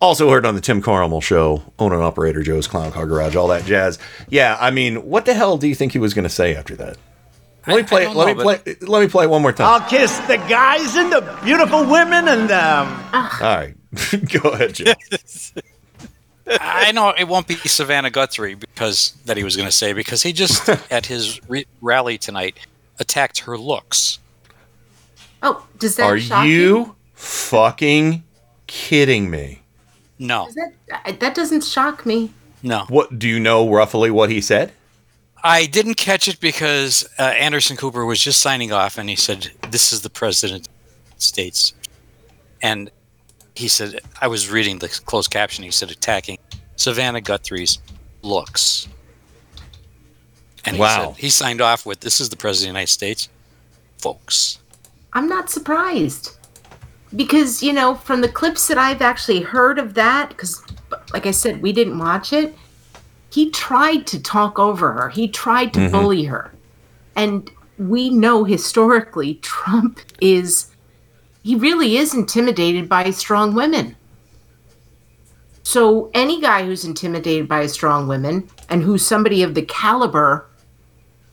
Also 0.01 0.31
heard 0.31 0.47
on 0.47 0.55
the 0.55 0.61
Tim 0.61 0.81
Carmel 0.83 1.21
show, 1.21 1.63
owner 1.79 1.95
and 1.97 2.05
operator 2.05 2.43
Joe's 2.43 2.67
Clown 2.67 2.93
Car 2.93 3.07
Garage, 3.07 3.35
all 3.37 3.49
that 3.49 3.65
jazz. 3.65 3.99
Yeah, 4.29 4.57
I 4.61 4.71
mean, 4.71 4.97
what 5.09 5.25
the 5.25 5.35
hell 5.35 5.57
do 5.57 5.67
you 5.67 5.75
think 5.75 5.93
he 5.93 5.99
was 5.99 6.15
going 6.15 6.25
to 6.25 6.29
say 6.29 6.55
after 6.55 6.77
that? 6.77 6.99
Let 7.67 7.77
me 7.77 7.83
play. 7.85 8.05
don't 8.05 8.17
Let 8.17 8.27
know, 8.29 8.35
me 8.35 8.43
play. 8.43 8.77
Let 8.83 9.01
me 9.03 9.09
play 9.09 9.25
it 9.25 9.31
one 9.31 9.43
more 9.43 9.53
time. 9.53 9.67
I'll 9.83 9.89
kiss 9.89 10.19
the 10.21 10.37
guys 10.37 10.97
and 10.97 11.11
the 11.13 11.39
beautiful 11.45 11.85
women 11.89 12.29
and 12.29 12.51
um. 12.51 12.89
All 13.13 13.29
right, 13.41 13.75
go 14.43 14.51
ahead, 14.51 14.75
Joe. 14.75 14.93
I 16.47 16.93
know 16.93 17.15
it 17.17 17.27
won't 17.27 17.47
be 17.47 17.55
Savannah 17.57 18.11
Guthrie 18.11 18.55
because 18.55 19.15
that 19.25 19.39
he 19.39 19.45
was 19.45 19.57
going 19.57 19.67
to 19.69 19.73
say 19.73 19.95
because 19.95 20.23
he 20.23 20.33
just 20.35 20.69
at 20.93 21.07
his 21.07 21.41
re- 21.49 21.67
rally 21.81 22.19
tonight 22.19 22.59
attacked 23.01 23.41
her 23.41 23.57
looks. 23.57 24.19
Oh, 25.43 25.67
does 25.79 25.97
that 25.97 26.05
Are 26.05 26.19
shock 26.19 26.47
you 26.47 26.97
fucking 27.15 28.25
kidding 28.67 29.31
me? 29.31 29.63
No, 30.19 30.47
Does 30.47 30.55
that 30.89 31.21
that 31.21 31.35
doesn't 31.35 31.65
shock 31.65 32.05
me. 32.07 32.31
no. 32.63 32.85
What 32.89 33.19
do 33.19 33.27
you 33.29 33.41
know 33.41 33.69
roughly 33.69 34.11
what 34.11 34.29
he 34.31 34.41
said? 34.43 34.73
I 35.47 35.67
didn't 35.67 35.97
catch 35.97 36.27
it 36.27 36.41
because 36.41 37.07
uh, 37.19 37.23
Anderson 37.23 37.77
Cooper 37.77 38.07
was 38.07 38.19
just 38.19 38.41
signing 38.41 38.73
off, 38.73 38.97
and 38.97 39.11
he 39.11 39.17
said, 39.17 39.51
"This 39.71 39.93
is 39.93 40.01
the 40.01 40.09
president 40.09 40.67
of 40.69 41.17
the 41.17 41.21
States," 41.23 41.75
and 42.63 42.91
he 43.55 43.69
said, 43.69 44.01
"I 44.23 44.27
was 44.27 44.51
reading 44.51 44.79
the 44.79 44.89
closed 44.89 45.31
caption." 45.31 45.63
He 45.63 45.71
said, 45.71 45.91
"Attacking 45.91 46.39
Savannah 46.77 47.21
Guthrie's 47.21 47.79
looks," 48.23 48.89
and 50.65 50.77
he 50.77 50.81
Wow. 50.81 51.13
said 51.13 51.23
he 51.23 51.29
signed 51.29 51.61
off 51.61 51.85
with, 51.85 52.01
"This 52.01 52.21
is 52.23 52.31
the 52.31 52.37
president 52.37 52.71
of 52.71 52.73
the 52.73 52.79
United 52.79 52.93
States, 52.93 53.29
folks." 53.99 54.59
I'm 55.13 55.29
not 55.29 55.51
surprised 55.51 56.31
because 57.15 57.63
you 57.63 57.73
know 57.75 57.97
from 57.97 58.23
the 58.23 58.29
clips 58.31 58.67
that 58.69 58.79
I've 58.79 59.03
actually 59.03 59.43
heard 59.43 59.79
of 59.79 59.93
that 59.95 60.31
because 60.31 60.63
like 61.13 61.27
I 61.27 61.31
said 61.33 61.61
we 61.63 61.73
didn't 61.73 61.99
watch 61.99 62.33
it 62.33 62.57
he 63.35 63.51
tried 63.51 64.07
to 64.07 64.23
talk 64.23 64.59
over 64.59 64.93
her 64.93 65.09
he 65.11 65.27
tried 65.29 65.73
to 65.75 65.81
Mhm. 65.81 65.93
bully 65.93 66.25
her 66.25 66.53
and 67.17 67.51
we 67.79 68.09
know 68.11 68.45
historically 68.45 69.35
Trump 69.43 70.01
is 70.21 70.67
he 71.43 71.55
really 71.57 71.97
is 71.97 72.15
intimidated 72.15 72.89
by 72.89 73.11
strong 73.11 73.55
women 73.55 73.97
so 75.63 76.11
any 76.15 76.41
guy 76.41 76.65
who's 76.65 76.85
intimidated 76.85 77.49
by 77.49 77.67
strong 77.67 78.07
women 78.07 78.49
and 78.69 78.83
who's 78.83 79.05
somebody 79.05 79.43
of 79.43 79.55
the 79.55 79.63
caliber 79.63 80.47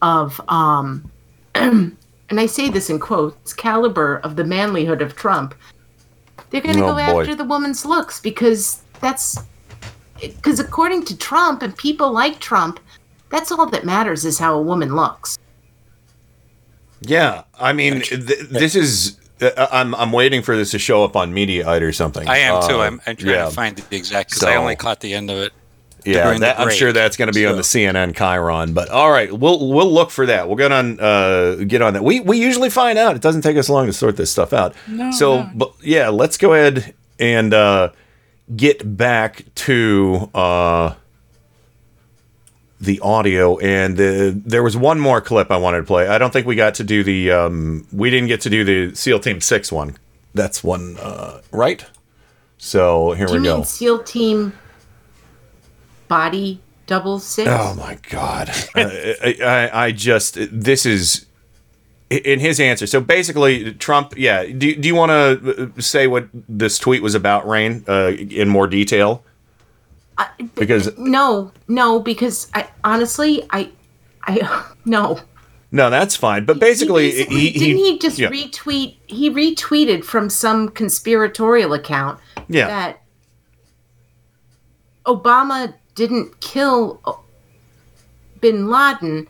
of 0.01 0.39
um 0.47 1.09
and 1.55 2.39
I 2.39 2.45
say 2.45 2.69
this 2.69 2.89
in 2.89 2.97
quotes, 2.97 3.51
caliber 3.53 4.19
of 4.23 4.37
the 4.37 4.43
manlyhood 4.43 5.01
of 5.01 5.17
Trump, 5.17 5.53
they're 6.49 6.61
going 6.61 6.77
to 6.77 6.83
Oh, 6.85 6.87
go 6.87 6.93
boy. 6.95 7.19
after 7.21 7.35
the 7.35 7.43
woman's 7.43 7.83
looks 7.85 8.21
because 8.21 8.81
that's 9.01 9.37
because 10.21 10.59
according 10.59 11.05
to 11.05 11.17
Trump 11.17 11.61
and 11.61 11.75
people 11.75 12.11
like 12.11 12.39
Trump, 12.39 12.79
that's 13.29 13.51
all 13.51 13.65
that 13.67 13.85
matters 13.85 14.25
is 14.25 14.39
how 14.39 14.55
a 14.57 14.61
woman 14.61 14.95
looks. 14.95 15.37
Yeah, 17.01 17.43
I 17.59 17.73
mean, 17.73 18.01
th- 18.01 18.19
this 18.49 18.75
is. 18.75 19.17
Uh, 19.41 19.67
I'm 19.71 19.95
I'm 19.95 20.11
waiting 20.11 20.43
for 20.43 20.55
this 20.55 20.69
to 20.71 20.79
show 20.79 21.03
up 21.03 21.15
on 21.15 21.33
Mediaite 21.33 21.81
or 21.81 21.91
something. 21.91 22.27
I 22.27 22.37
am 22.37 22.61
too. 22.67 22.75
Uh, 22.75 22.85
I'm, 22.85 23.01
I'm 23.07 23.15
trying 23.15 23.33
yeah. 23.33 23.45
to 23.45 23.51
find 23.51 23.75
the 23.75 23.95
exact 23.95 24.29
because 24.29 24.43
I 24.43 24.55
only 24.55 24.75
caught 24.75 24.99
the 24.99 25.13
end 25.13 25.31
of 25.31 25.37
it. 25.37 25.51
Yeah, 26.05 26.37
that, 26.39 26.59
I'm 26.59 26.71
sure 26.71 26.91
that's 26.91 27.15
going 27.15 27.27
to 27.27 27.33
be 27.33 27.45
on 27.45 27.57
the 27.57 27.61
CNN 27.61 28.13
chyron. 28.13 28.73
But 28.73 28.89
all 28.89 29.11
right, 29.11 29.31
we'll 29.31 29.69
we'll 29.69 29.91
look 29.91 30.09
for 30.09 30.25
that. 30.25 30.47
We'll 30.47 30.57
get 30.57 30.71
on 30.71 30.99
uh, 30.99 31.55
get 31.67 31.81
on 31.81 31.93
that. 31.93 32.03
We 32.03 32.19
we 32.19 32.39
usually 32.39 32.69
find 32.69 32.97
out. 32.97 33.15
It 33.15 33.21
doesn't 33.21 33.41
take 33.41 33.57
us 33.57 33.69
long 33.69 33.87
to 33.87 33.93
sort 33.93 34.17
this 34.17 34.31
stuff 34.31 34.53
out. 34.53 34.75
No, 34.87 35.11
so, 35.11 35.43
no. 35.43 35.51
but 35.53 35.73
yeah, 35.81 36.09
let's 36.09 36.37
go 36.37 36.53
ahead 36.53 36.93
and 37.19 37.53
uh, 37.53 37.91
get 38.55 38.97
back 38.97 39.45
to 39.55 40.29
uh, 40.33 40.95
the 42.79 42.99
audio. 43.01 43.57
And 43.59 43.97
the, 43.97 44.39
there 44.45 44.63
was 44.63 44.75
one 44.75 44.99
more 44.99 45.21
clip 45.21 45.51
I 45.51 45.57
wanted 45.57 45.77
to 45.79 45.83
play. 45.83 46.07
I 46.07 46.17
don't 46.17 46.31
think 46.33 46.47
we 46.47 46.55
got 46.55 46.75
to 46.75 46.83
do 46.83 47.03
the. 47.03 47.31
Um, 47.31 47.87
we 47.91 48.09
didn't 48.09 48.27
get 48.27 48.41
to 48.41 48.49
do 48.49 48.63
the 48.63 48.95
SEAL 48.95 49.19
Team 49.19 49.41
Six 49.41 49.71
one. 49.71 49.97
That's 50.33 50.63
one, 50.63 50.97
uh, 50.99 51.41
right? 51.51 51.85
So 52.57 53.11
here 53.13 53.27
Do 53.27 53.33
we 53.33 53.39
you 53.39 53.45
go. 53.45 53.55
mean 53.57 53.65
SEAL 53.65 54.03
Team 54.03 54.53
Body 56.07 56.61
Double 56.87 57.19
Six? 57.19 57.49
Oh 57.51 57.73
my 57.75 57.97
god! 58.09 58.49
I, 58.75 59.35
I, 59.43 59.85
I 59.85 59.91
just 59.91 60.37
this 60.51 60.85
is 60.85 61.25
in 62.11 62.39
his 62.39 62.59
answer. 62.59 62.85
So 62.85 62.99
basically, 63.01 63.73
Trump. 63.73 64.13
Yeah. 64.17 64.45
Do, 64.45 64.75
do 64.75 64.87
you 64.87 64.95
want 64.95 65.11
to 65.11 65.81
say 65.81 66.07
what 66.07 66.27
this 66.33 66.77
tweet 66.77 67.01
was 67.01 67.15
about, 67.15 67.47
Rain, 67.47 67.83
uh, 67.87 68.11
in 68.11 68.49
more 68.49 68.67
detail? 68.67 69.23
Because 70.55 70.95
No, 70.97 71.51
no, 71.67 71.99
because 71.99 72.47
I 72.53 72.69
honestly, 72.83 73.43
I, 73.49 73.71
I 74.23 74.65
no. 74.85 75.19
no, 75.71 75.89
that's 75.89 76.15
fine. 76.15 76.45
But 76.45 76.59
basically, 76.59 77.09
Basically, 77.11 77.49
he, 77.49 77.59
didn't 77.59 77.77
he 77.77 77.97
just 77.97 78.19
yeah. 78.19 78.29
retweet? 78.29 78.97
He 79.07 79.31
retweeted 79.31 80.03
from 80.03 80.29
some 80.29 80.69
conspiratorial 80.69 81.73
account 81.73 82.19
Yeah. 82.49 82.67
that 82.67 83.01
Obama 85.07 85.73
didn't 85.95 86.39
kill 86.41 87.23
Bin 88.41 88.69
Laden. 88.69 89.27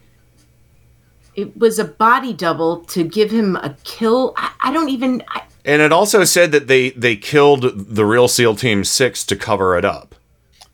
It 1.36 1.58
was 1.58 1.80
a 1.80 1.86
body 1.86 2.34
double 2.34 2.82
to 2.86 3.04
give 3.04 3.32
him 3.32 3.56
a 3.58 3.76
kill. 3.84 4.34
I, 4.38 4.52
I 4.64 4.74
don't 4.74 4.90
even. 4.90 5.24
I, 5.30 5.44
And 5.66 5.82
it 5.82 5.92
also 5.94 6.24
said 6.26 6.52
that 6.52 6.68
they 6.68 6.90
they 6.92 7.16
killed 7.16 7.64
the 7.96 8.06
real 8.06 8.28
SEAL 8.28 8.56
Team 8.56 8.84
Six 8.84 9.26
to 9.28 9.36
cover 9.36 9.78
it 9.78 9.86
up. 9.86 10.16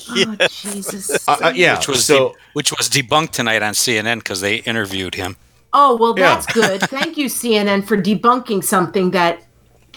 Oh 0.09 0.37
Jesus! 0.49 1.27
Uh, 1.27 1.37
uh, 1.43 1.53
yeah. 1.55 1.75
which 1.77 1.87
was 1.87 2.03
so 2.05 2.29
de- 2.29 2.35
which 2.53 2.71
was 2.71 2.89
debunked 2.89 3.31
tonight 3.31 3.61
on 3.63 3.73
CNN 3.73 4.19
because 4.19 4.41
they 4.41 4.57
interviewed 4.57 5.15
him. 5.15 5.35
Oh 5.73 5.95
well, 5.97 6.13
Yeah. 6.17 6.35
that's 6.35 6.45
good. 6.53 6.81
Thank 6.81 7.17
you, 7.17 7.27
CNN, 7.27 7.85
for 7.85 7.97
debunking 7.97 8.63
something 8.63 9.11
that 9.11 9.43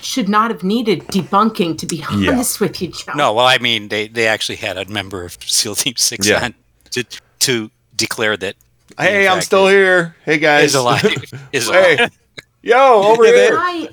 should 0.00 0.28
not 0.28 0.50
have 0.50 0.62
needed 0.62 1.00
debunking. 1.08 1.78
To 1.78 1.86
be 1.86 1.96
Yeah. 2.16 2.32
honest 2.32 2.60
with 2.60 2.80
you, 2.82 2.88
Joe. 2.88 3.12
No, 3.14 3.32
well, 3.32 3.46
I 3.46 3.58
mean, 3.58 3.88
they, 3.88 4.08
they 4.08 4.26
actually 4.26 4.56
had 4.56 4.76
a 4.76 4.84
member 4.88 5.24
of 5.24 5.36
SEAL 5.40 5.76
Team 5.76 5.94
Six 5.96 6.26
Yeah. 6.28 6.44
on 6.44 6.54
to 6.92 7.04
to 7.40 7.70
declare 7.96 8.36
that. 8.36 8.56
He, 9.00 9.08
hey, 9.08 9.26
in 9.26 9.32
I'm 9.32 9.40
still 9.40 9.66
here. 9.68 10.14
Hey 10.24 10.38
guys, 10.38 10.64
Is 10.70 10.74
alive. 10.74 11.04
Is 11.52 11.68
hey, 11.68 11.96
alive. 11.96 12.18
yo, 12.62 13.02
over 13.04 13.24
Yeah, 13.26 13.32
here. 13.32 13.56
I, 13.58 13.88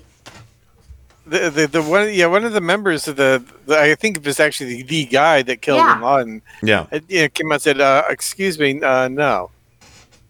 The, 1.25 1.49
the 1.49 1.67
the 1.67 1.81
one 1.81 2.13
yeah 2.13 2.27
one 2.27 2.45
of 2.45 2.53
the 2.53 2.61
members 2.61 3.07
of 3.07 3.17
the, 3.17 3.43
the 3.65 3.77
I 3.77 3.95
think 3.95 4.17
it 4.17 4.25
was 4.25 4.39
actually 4.39 4.81
the, 4.81 4.83
the 4.83 5.05
guy 5.05 5.41
that 5.41 5.61
killed 5.61 5.79
Yeah. 5.79 5.95
Bin 5.95 6.03
Laden. 6.03 6.41
Yeah. 6.63 6.85
uh, 6.91 6.99
yeah, 7.09 7.27
came 7.27 7.51
out 7.51 7.55
and 7.55 7.61
said, 7.61 7.81
uh, 7.81 8.03
"Excuse 8.09 8.57
me, 8.57 8.81
uh, 8.81 9.07
no." 9.09 9.51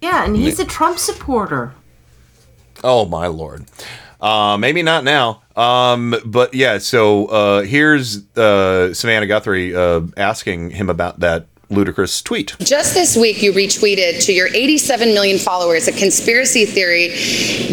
yeah, 0.01 0.25
and 0.25 0.35
he's 0.35 0.59
a 0.59 0.65
Trump 0.65 0.97
supporter. 0.99 1.73
Oh 2.83 3.05
my 3.05 3.27
lord. 3.27 3.65
Uh, 4.21 4.57
maybe 4.59 4.81
not 4.81 5.03
now. 5.03 5.41
Um, 5.55 6.15
but 6.25 6.53
yeah, 6.55 6.77
so 6.79 7.25
uh, 7.27 7.61
here's 7.61 8.25
uh, 8.35 8.93
Savannah 8.93 9.27
Guthrie 9.27 9.75
uh, 9.75 10.01
asking 10.17 10.71
him 10.71 10.89
about 10.89 11.19
that 11.19 11.45
ludicrous 11.69 12.21
tweet. 12.21 12.55
Just 12.59 12.93
this 12.93 13.17
week, 13.17 13.41
you 13.43 13.51
retweeted 13.51 14.23
to 14.25 14.31
your 14.33 14.47
87 14.47 15.13
million 15.13 15.37
followers 15.37 15.87
a 15.87 15.91
conspiracy 15.91 16.65
theory 16.65 17.09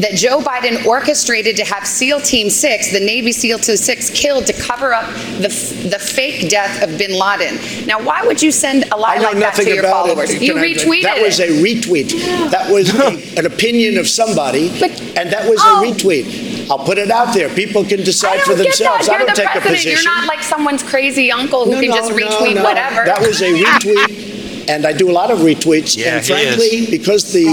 that 0.01 0.13
Joe 0.15 0.41
Biden 0.41 0.85
orchestrated 0.85 1.57
to 1.59 1.65
have 1.65 1.87
SEAL 1.87 2.21
Team 2.23 2.51
6, 2.51 2.93
the 2.93 2.99
Navy 3.01 3.31
SEAL 3.31 3.59
Team 3.61 3.77
6, 3.77 4.11
killed 4.11 4.47
to 4.47 4.53
cover 4.55 4.93
up 4.93 5.07
the, 5.39 5.49
the 5.91 5.99
fake 6.01 6.49
death 6.51 6.83
of 6.83 6.99
bin 6.99 7.13
Laden. 7.17 7.87
Now, 7.87 8.03
why 8.03 8.27
would 8.27 8.43
you 8.43 8.51
send 8.51 8.85
a 8.91 8.97
lie 8.97 9.19
like 9.19 9.39
that 9.39 9.55
to 9.57 9.73
your 9.73 9.85
followers? 9.85 10.31
it. 10.31 10.43
You 10.43 10.55
Can 10.55 10.63
I- 10.63 10.67
retweeted 10.67 11.03
That 11.05 11.23
was 11.23 11.39
a 11.41 11.47
retweet. 11.49 12.51
That 12.51 12.71
was 12.73 12.93
a, 12.95 13.39
an 13.39 13.47
opinion 13.47 13.97
of 13.99 14.09
somebody, 14.09 14.69
and 14.71 15.31
that 15.33 15.49
was 15.49 15.61
Oh. 15.63 15.85
a 15.85 15.93
retweet. 15.93 16.54
I'll 16.71 16.79
put 16.85 16.99
it 16.99 17.11
out 17.11 17.35
there. 17.35 17.49
People 17.49 17.85
can 17.85 18.03
decide 18.03 18.41
for 18.41 18.51
don't 18.51 18.57
get 18.59 18.65
themselves. 18.65 19.07
that. 19.07 19.15
I 19.15 19.19
You're 19.19 19.27
don't 19.27 19.37
the 19.37 19.43
take 19.43 19.55
a 19.55 19.61
president. 19.61 19.77
position. 19.77 20.03
You're 20.05 20.15
not 20.15 20.27
like 20.27 20.43
someone's 20.43 20.83
crazy 20.83 21.31
uncle 21.31 21.65
who 21.67 21.73
No, 21.73 21.81
can 21.81 21.91
no, 21.91 21.97
just 21.97 22.11
no, 22.11 22.17
retweet 22.17 22.55
no. 22.57 22.63
whatever. 22.65 23.05
That 23.05 23.21
was 23.21 23.41
a 23.43 23.53
retweet. 23.63 24.34
And 24.69 24.87
I 24.87 24.93
do 24.93 25.11
a 25.11 25.13
lot 25.13 25.31
of 25.31 25.39
retweets. 25.41 25.97
Yeah, 25.97 26.17
and 26.17 26.25
he 26.27 26.33
frankly, 26.33 26.87
because 26.91 27.33
the 27.33 27.45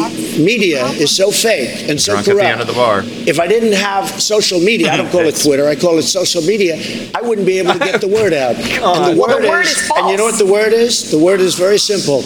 media 0.42 0.86
is 1.00 1.16
so 1.16 1.32
fake 1.32 1.90
and 1.90 2.00
so 2.00 2.14
Drunk 2.14 2.28
at 2.28 2.32
corrupt, 2.32 2.46
the 2.46 2.52
end 2.52 2.62
of 2.62 2.68
the 2.68 2.74
bar. 2.74 3.02
if 3.28 3.40
I 3.40 3.48
didn't 3.48 3.74
have 3.74 4.08
social 4.22 4.60
media, 4.60 4.92
I 4.92 4.98
don't 4.98 5.12
call 5.12 5.22
it 5.22 5.36
Twitter, 5.44 5.68
I 5.68 5.76
call 5.76 5.98
it 5.98 6.04
social 6.04 6.42
media, 6.42 6.76
I 7.16 7.22
wouldn't 7.22 7.46
be 7.48 7.60
able 7.60 7.74
to 7.74 7.80
get 7.80 8.02
the 8.02 8.08
word 8.08 8.34
out. 8.34 8.56
and 8.56 8.66
the 9.16 9.20
Well, 9.20 9.28
word, 9.36 9.44
the 9.44 9.50
word 9.50 9.66
is, 9.66 9.72
is 9.78 9.92
and 9.96 10.10
you 10.10 10.18
know 10.18 10.26
what 10.26 10.38
the 10.38 10.46
word 10.46 10.74
is? 10.74 11.12
The 11.12 11.20
word 11.20 11.40
is 11.42 11.56
very 11.56 11.78
simple. 11.78 12.24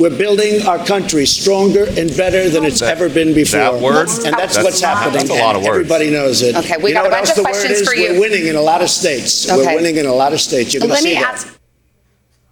We're 0.00 0.16
building 0.16 0.62
our 0.66 0.78
country 0.84 1.26
stronger 1.26 1.84
and 1.98 2.14
better 2.16 2.48
than 2.48 2.64
it's 2.64 2.82
ever 2.82 3.08
been 3.08 3.34
before. 3.34 3.58
that 3.60 3.74
word? 3.82 4.08
And 4.24 4.34
that's, 4.36 4.54
That's- 4.56 4.64
what's 4.64 4.80
happening. 4.80 5.14
that's 5.18 5.30
a 5.30 5.34
lot 5.34 5.56
of 5.56 5.62
and 5.62 5.68
words. 5.70 5.90
Everybody 5.90 6.10
knows 6.10 6.42
it. 6.42 6.54
Okay, 6.56 6.76
we 6.82 6.90
you 6.90 6.94
got 6.94 7.02
know 7.02 7.08
a 7.08 7.10
what 7.10 7.16
bunch 7.18 7.28
else 7.30 7.30
of 7.30 7.36
the 7.36 7.42
word 7.42 7.52
questions 7.52 7.80
is? 7.80 7.88
for 7.88 7.96
We're 7.96 8.20
winning 8.20 8.46
in 8.46 8.56
a 8.56 8.60
lot 8.62 8.82
of 8.82 8.90
states. 8.90 9.50
Okay. 9.50 9.56
We're 9.66 9.76
winning 9.76 9.96
in 9.96 10.06
a 10.06 10.12
lot 10.14 10.32
of 10.32 10.40
states. 10.40 10.72
You're 10.72 10.80
going 10.80 10.90
to 10.90 10.94
Let 10.94 11.02
see 11.02 11.14
me 11.14 11.20
that. 11.20 11.34
ask. 11.34 11.57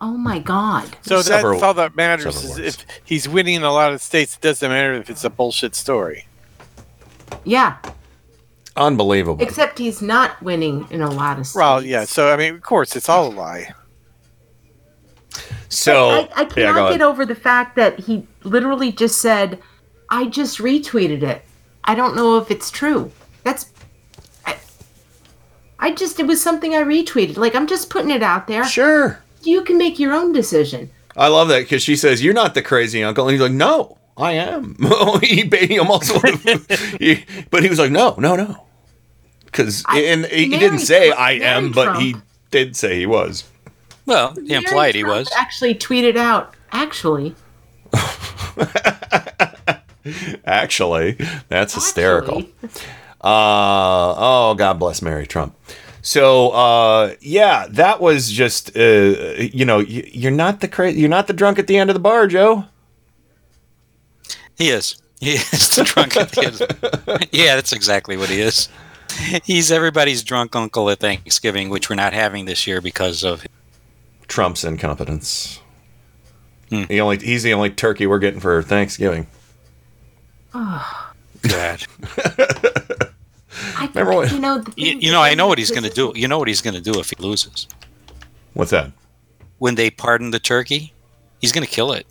Oh 0.00 0.16
my 0.16 0.38
God! 0.38 0.94
So 1.02 1.22
Several- 1.22 1.52
that's 1.54 1.62
all 1.62 1.74
that 1.74 1.96
matters. 1.96 2.34
several 2.36 2.52
Is 2.52 2.58
words. 2.76 2.86
if 2.88 3.00
he's 3.04 3.28
winning 3.28 3.54
in 3.54 3.62
a 3.62 3.72
lot 3.72 3.92
of 3.94 4.02
states, 4.02 4.34
it 4.36 4.42
doesn't 4.42 4.68
matter 4.68 4.92
if 4.94 5.08
it's 5.08 5.24
a 5.24 5.30
bullshit 5.30 5.74
story. 5.74 6.26
Yeah, 7.44 7.76
Unbelievable. 8.76 9.42
except 9.42 9.78
he's 9.78 10.02
not 10.02 10.40
winning 10.42 10.86
in 10.90 11.00
a 11.00 11.10
lot 11.10 11.38
of. 11.38 11.46
States. 11.46 11.56
Well, 11.56 11.82
yeah. 11.82 12.04
So 12.04 12.30
I 12.32 12.36
mean, 12.36 12.54
of 12.54 12.62
course, 12.62 12.94
it's 12.94 13.08
all 13.08 13.28
a 13.28 13.34
lie. 13.34 13.72
So 15.68 16.08
I, 16.10 16.28
I 16.34 16.42
yeah, 16.42 16.44
cannot 16.48 16.74
go 16.74 16.86
ahead. 16.86 16.98
get 16.98 17.02
over 17.02 17.26
the 17.26 17.34
fact 17.34 17.76
that 17.76 17.98
he 18.00 18.26
literally 18.44 18.92
just 18.92 19.20
said, 19.20 19.60
"I 20.10 20.26
just 20.26 20.58
retweeted 20.58 21.22
it." 21.22 21.42
I 21.84 21.94
don't 21.94 22.14
know 22.16 22.36
if 22.38 22.50
it's 22.50 22.70
true. 22.70 23.10
That's. 23.44 23.70
I, 24.46 24.56
I 25.78 25.90
just 25.92 26.20
it 26.20 26.26
was 26.26 26.42
something 26.42 26.74
I 26.74 26.82
retweeted. 26.82 27.36
Like 27.36 27.54
I'm 27.54 27.66
just 27.66 27.90
putting 27.90 28.10
it 28.10 28.22
out 28.22 28.46
there. 28.46 28.64
Sure. 28.64 29.22
You 29.46 29.62
can 29.62 29.78
make 29.78 29.98
your 29.98 30.12
own 30.12 30.32
decision. 30.32 30.90
I 31.16 31.28
love 31.28 31.48
that 31.48 31.60
because 31.60 31.82
she 31.82 31.96
says, 31.96 32.22
"You're 32.22 32.34
not 32.34 32.54
the 32.54 32.62
crazy 32.62 33.02
uncle," 33.02 33.26
and 33.26 33.32
he's 33.32 33.40
like, 33.40 33.52
"No, 33.52 33.96
I 34.16 34.32
am." 34.32 34.76
he, 35.22 35.42
he 35.42 35.78
almost, 35.78 36.12
he, 37.00 37.24
but 37.50 37.62
he 37.62 37.68
was 37.68 37.78
like, 37.78 37.90
"No, 37.90 38.14
no, 38.18 38.36
no," 38.36 38.64
because 39.46 39.84
and 39.88 40.26
he 40.26 40.48
Mary 40.48 40.60
didn't 40.60 40.80
say 40.80 41.08
Trump- 41.08 41.20
I 41.20 41.32
am, 41.32 41.62
Mary 41.62 41.72
but 41.72 42.00
he 42.00 42.16
did 42.50 42.76
say 42.76 42.98
he 42.98 43.06
was. 43.06 43.44
Well, 44.04 44.34
he 44.34 44.42
Mary 44.42 44.54
implied 44.56 44.94
he 44.94 45.04
was. 45.04 45.30
Actually, 45.36 45.74
tweeted 45.74 46.16
out. 46.16 46.54
Actually, 46.72 47.34
Actually, 50.44 51.16
that's 51.48 51.74
hysterical. 51.74 52.42
Uh, 53.20 54.14
oh, 54.16 54.54
God 54.56 54.78
bless 54.78 55.02
Mary 55.02 55.26
Trump. 55.26 55.56
So, 56.06 56.50
uh, 56.50 57.14
yeah, 57.20 57.66
that 57.68 58.00
was 58.00 58.30
just, 58.30 58.76
uh, 58.76 58.80
you 58.80 59.64
know, 59.64 59.80
you're 59.80 60.30
not 60.30 60.60
the 60.60 60.68
cra- 60.68 60.92
you're 60.92 61.08
not 61.08 61.26
the 61.26 61.32
drunk 61.32 61.58
at 61.58 61.66
the 61.66 61.76
end 61.76 61.90
of 61.90 61.94
the 61.94 62.00
bar, 62.00 62.28
Joe. 62.28 62.66
He 64.56 64.68
is. 64.68 65.02
He 65.18 65.32
is 65.32 65.74
the 65.74 65.82
drunk 65.82 66.16
at 66.16 66.30
the 66.30 66.46
end. 66.46 67.28
Yeah, 67.32 67.56
that's 67.56 67.72
exactly 67.72 68.16
what 68.16 68.28
he 68.28 68.40
is. 68.40 68.68
He's 69.42 69.72
everybody's 69.72 70.22
drunk 70.22 70.54
uncle 70.54 70.88
at 70.90 71.00
Thanksgiving, 71.00 71.70
which 71.70 71.90
we're 71.90 71.96
not 71.96 72.12
having 72.12 72.44
this 72.44 72.68
year 72.68 72.80
because 72.80 73.24
of 73.24 73.44
Trump's 74.28 74.62
incompetence. 74.62 75.60
Hmm. 76.70 76.84
He 76.84 77.00
only 77.00 77.18
he's 77.18 77.42
the 77.42 77.52
only 77.52 77.70
turkey 77.70 78.06
we're 78.06 78.20
getting 78.20 78.38
for 78.38 78.62
Thanksgiving. 78.62 79.26
oh, 80.54 81.12
God. 81.42 81.84
I, 83.78 83.86
Remember 83.94 84.14
what- 84.14 84.32
you 84.32 84.38
know, 84.40 84.64
You, 84.76 84.98
you 84.98 85.12
know, 85.12 85.22
I 85.22 85.34
know 85.34 85.46
what 85.46 85.58
he's 85.58 85.70
going 85.70 85.82
to 85.84 85.90
do. 85.90 86.12
You 86.14 86.28
know 86.28 86.38
what 86.38 86.48
he's 86.48 86.62
going 86.62 86.74
to 86.74 86.80
do 86.80 86.98
if 86.98 87.10
he 87.10 87.16
loses. 87.18 87.68
What's 88.54 88.70
that? 88.70 88.90
When 89.58 89.74
they 89.74 89.90
pardon 89.90 90.30
the 90.30 90.38
turkey, 90.38 90.92
he's 91.40 91.52
going 91.52 91.66
to 91.66 91.70
kill 91.72 91.92
it 91.92 92.06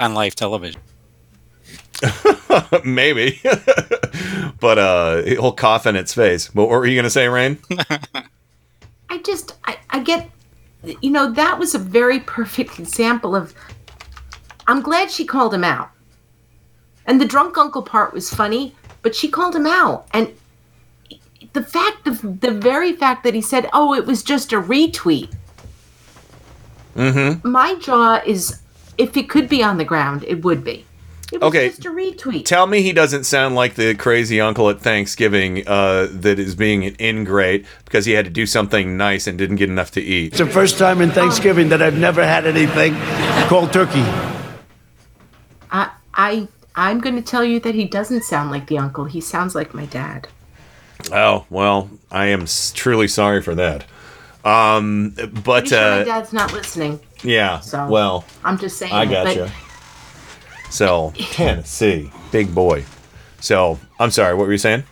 on 0.00 0.14
live 0.14 0.34
television. 0.34 0.80
Maybe, 2.84 3.40
but 4.60 4.78
uh, 4.78 5.22
he'll 5.22 5.52
cough 5.52 5.84
in 5.86 5.96
its 5.96 6.14
face. 6.14 6.54
What 6.54 6.68
were 6.68 6.86
you 6.86 6.94
gonna 6.96 7.10
say, 7.10 7.26
Rain? 7.28 7.58
I 9.10 9.18
just, 9.24 9.56
I, 9.64 9.78
I 9.90 10.00
get, 10.00 10.30
you 11.02 11.10
know, 11.10 11.32
that 11.32 11.58
was 11.58 11.74
a 11.74 11.78
very 11.78 12.20
perfect 12.20 12.78
example 12.78 13.34
of. 13.34 13.52
I'm 14.68 14.80
glad 14.80 15.10
she 15.10 15.24
called 15.24 15.52
him 15.52 15.64
out. 15.64 15.90
And 17.06 17.20
the 17.20 17.24
drunk 17.24 17.58
uncle 17.58 17.82
part 17.82 18.12
was 18.12 18.32
funny, 18.32 18.74
but 19.02 19.14
she 19.14 19.28
called 19.28 19.56
him 19.56 19.66
out. 19.66 20.06
And 20.12 20.32
the 21.52 21.62
fact 21.62 22.06
of 22.06 22.40
the 22.40 22.50
very 22.50 22.92
fact 22.92 23.24
that 23.24 23.34
he 23.34 23.40
said, 23.40 23.68
"Oh, 23.72 23.94
it 23.94 24.06
was 24.06 24.22
just 24.22 24.52
a 24.52 24.60
retweet." 24.60 25.32
Mm-hmm. 26.96 27.48
My 27.48 27.74
jaw 27.76 28.20
is 28.26 28.60
if 28.96 29.16
it 29.16 29.28
could 29.28 29.48
be 29.48 29.62
on 29.62 29.78
the 29.78 29.84
ground, 29.84 30.24
it 30.26 30.44
would 30.44 30.64
be. 30.64 30.84
It 31.30 31.40
was 31.42 31.48
Okay. 31.48 31.68
just 31.68 31.84
a 31.84 31.90
retweet. 31.90 32.46
Tell 32.46 32.66
me 32.66 32.80
he 32.82 32.92
doesn't 32.92 33.24
sound 33.24 33.54
like 33.54 33.74
the 33.74 33.94
crazy 33.94 34.40
uncle 34.40 34.70
at 34.70 34.80
Thanksgiving 34.80 35.62
uh, 35.68 36.08
that 36.10 36.38
is 36.38 36.54
being 36.54 36.84
an 36.86 36.96
ingrate 36.98 37.66
because 37.84 38.06
he 38.06 38.12
had 38.12 38.24
to 38.24 38.30
do 38.30 38.46
something 38.46 38.96
nice 38.96 39.26
and 39.26 39.36
didn't 39.36 39.56
get 39.56 39.68
enough 39.68 39.90
to 39.92 40.00
eat. 40.00 40.28
It's 40.32 40.38
the 40.38 40.46
first 40.46 40.78
time 40.78 41.02
in 41.02 41.10
Thanksgiving 41.10 41.68
that 41.68 41.82
I've 41.82 41.98
never 41.98 42.24
had 42.24 42.46
anything 42.46 42.94
called 43.48 43.72
turkey. 43.72 44.04
I 45.70 45.90
I 46.14 46.48
I'm 46.74 47.00
going 47.00 47.16
to 47.16 47.22
tell 47.22 47.44
you 47.44 47.60
that 47.60 47.74
he 47.74 47.84
doesn't 47.84 48.22
sound 48.22 48.50
like 48.50 48.66
the 48.68 48.78
uncle. 48.78 49.04
He 49.04 49.20
sounds 49.20 49.54
like 49.54 49.74
my 49.74 49.84
dad. 49.86 50.28
Oh 51.12 51.46
well, 51.50 51.90
I 52.10 52.26
am 52.26 52.46
truly 52.74 53.08
sorry 53.08 53.42
for 53.42 53.54
that. 53.54 53.84
Um, 54.44 55.14
but 55.44 55.68
sure 55.68 55.78
my 55.78 56.00
uh, 56.00 56.04
dad's 56.04 56.32
not 56.32 56.52
listening. 56.52 57.00
yeah, 57.22 57.60
So 57.60 57.88
well, 57.88 58.24
I'm 58.44 58.58
just 58.58 58.78
saying. 58.78 58.92
I 58.92 59.04
but- 59.04 59.24
gotcha. 59.36 59.52
So 60.70 61.12
Tennessee, 61.16 62.10
big 62.30 62.54
boy. 62.54 62.84
So 63.40 63.78
I'm 63.98 64.10
sorry. 64.10 64.34
What 64.34 64.46
were 64.46 64.52
you 64.52 64.58
saying? 64.58 64.84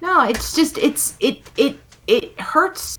No, 0.00 0.22
it's 0.28 0.54
just 0.54 0.78
it's 0.78 1.16
it 1.20 1.40
it 1.56 1.78
it 2.06 2.38
hurts. 2.40 2.98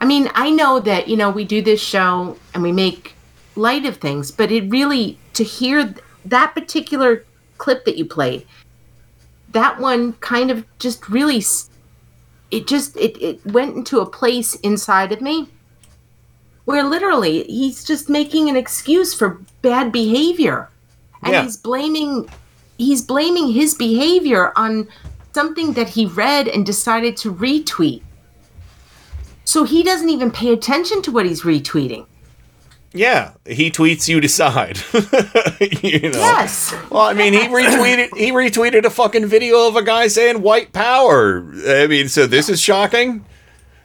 I 0.00 0.06
mean, 0.06 0.30
I 0.34 0.50
know 0.50 0.78
that 0.80 1.08
you 1.08 1.16
know 1.16 1.30
we 1.30 1.44
do 1.44 1.60
this 1.60 1.80
show 1.80 2.36
and 2.54 2.62
we 2.62 2.72
make 2.72 3.14
light 3.56 3.84
of 3.84 3.96
things, 3.96 4.30
but 4.30 4.52
it 4.52 4.70
really 4.70 5.18
to 5.34 5.42
hear 5.44 5.92
that 6.24 6.54
particular 6.54 7.24
clip 7.58 7.84
that 7.84 7.96
you 7.96 8.04
played, 8.04 8.46
that 9.52 9.80
one 9.80 10.12
kind 10.14 10.50
of 10.50 10.64
just 10.78 11.08
really 11.08 11.42
it 12.50 12.66
just 12.66 12.96
it 12.96 13.20
it 13.22 13.44
went 13.46 13.76
into 13.76 14.00
a 14.00 14.06
place 14.06 14.54
inside 14.56 15.12
of 15.12 15.20
me 15.20 15.48
where 16.64 16.84
literally 16.84 17.44
he's 17.44 17.82
just 17.82 18.10
making 18.10 18.48
an 18.50 18.56
excuse 18.56 19.14
for 19.14 19.40
bad 19.62 19.90
behavior. 19.90 20.68
And 21.22 21.32
Yeah. 21.32 21.42
he's 21.42 21.56
blaming 21.56 22.28
he's 22.76 23.02
blaming 23.02 23.52
his 23.52 23.74
behavior 23.74 24.52
on 24.54 24.88
something 25.32 25.72
that 25.72 25.88
he 25.88 26.04
read 26.06 26.46
and 26.46 26.64
decided 26.64 27.16
to 27.18 27.32
retweet. 27.34 28.02
So 29.44 29.64
he 29.64 29.82
doesn't 29.82 30.10
even 30.10 30.30
pay 30.30 30.52
attention 30.52 31.00
to 31.02 31.10
what 31.10 31.24
he's 31.26 31.42
retweeting 31.42 32.06
Yeah, 32.92 33.32
he 33.46 33.70
tweets, 33.70 34.08
you 34.08 34.20
decide. 34.20 34.78
you 35.82 36.10
know. 36.10 36.18
Yes. 36.18 36.74
Well, 36.90 37.02
I 37.02 37.12
mean, 37.12 37.34
he 37.34 37.40
retweeted 37.40 38.16
he 38.16 38.30
retweeted 38.32 38.84
a 38.84 38.90
fucking 38.90 39.26
video 39.26 39.68
of 39.68 39.76
a 39.76 39.82
guy 39.82 40.08
saying 40.08 40.40
white 40.42 40.72
power. 40.72 41.44
I 41.66 41.86
mean, 41.86 42.08
so 42.08 42.26
this 42.26 42.48
is 42.48 42.60
shocking. 42.60 43.24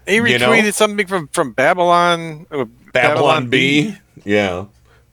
He 0.08 0.16
You 0.16 0.40
know? 0.40 0.50
retweeted 0.52 0.74
something 0.74 1.06
from 1.08 1.28
from 1.30 1.52
Babylon. 1.52 2.46
uh, 2.50 2.66
Babylon 2.94 3.50
Bee. 3.50 3.96
Yeah. 4.24 4.66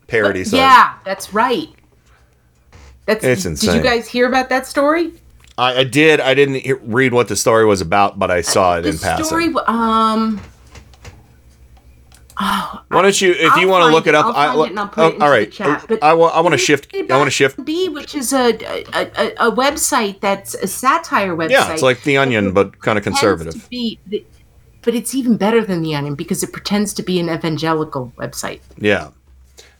Parody 0.07 0.43
site. 0.43 0.59
yeah 0.59 0.93
that's 1.05 1.33
right 1.33 1.69
that's 3.05 3.23
It's 3.23 3.43
did 3.43 3.49
insane. 3.51 3.75
you 3.77 3.81
guys 3.81 4.07
hear 4.09 4.27
about 4.27 4.49
that 4.49 4.67
story 4.67 5.13
I, 5.57 5.79
I 5.79 5.83
did. 5.85 6.19
I 6.19 6.33
didn't 6.33 6.55
he- 6.55 6.73
read 6.73 7.13
what 7.13 7.27
the 7.29 7.35
story 7.37 7.65
was 7.65 7.79
about, 7.81 8.19
but 8.19 8.29
I 8.31 8.41
saw 8.41 8.77
it 8.77 8.81
the 8.81 8.89
in 8.89 8.97
passing. 8.97 9.25
story 9.25 9.53
um 9.67 10.41
oh, 12.39 12.83
Why 12.89 13.01
don't 13.01 13.21
you, 13.21 13.31
if 13.31 13.55
you 13.57 13.63
I'll 13.63 13.69
want 13.69 13.85
to 13.85 13.91
look 13.91 14.07
it 14.07 14.15
up, 14.15 14.25
I'll 14.27 14.61
I, 14.61 14.65
it 14.65 14.69
and 14.69 14.79
I'll 14.79 14.87
put 14.87 15.01
it 15.01 15.03
oh, 15.03 15.09
into 15.13 15.25
all 15.25 15.31
the 15.31 15.45
chat, 15.47 15.85
but- 15.87 16.03
I, 16.03 16.13
want. 16.13 16.35
I 16.35 16.41
want 16.41 16.53
to 16.53 16.57
shift. 16.57 16.93
I 16.93 17.17
want 17.17 17.27
to 17.27 17.31
shift. 17.31 17.63
Bee, 17.63 17.89
which 17.89 18.15
is 18.15 18.33
a 18.33 18.53
a, 18.53 19.11
a 19.15 19.47
a 19.47 19.51
website 19.51 20.19
that's 20.19 20.55
a 20.55 20.67
satire 20.67 21.35
website. 21.35 21.51
Yeah, 21.51 21.73
it's 21.73 21.81
like 21.81 22.03
the 22.03 22.17
Onion, 22.17 22.53
but 22.53 22.79
kind 22.79 22.97
of 22.97 23.03
conservative. 23.03 23.69
be 23.69 23.99
but 24.81 24.95
it's 24.95 25.13
even 25.13 25.37
better 25.37 25.63
than 25.63 25.81
the 25.81 25.95
Onion 25.95 26.15
because 26.15 26.43
it 26.43 26.51
pretends 26.51 26.93
to 26.95 27.03
be 27.03 27.19
an 27.19 27.29
evangelical 27.29 28.11
website. 28.17 28.61
Yeah, 28.77 29.11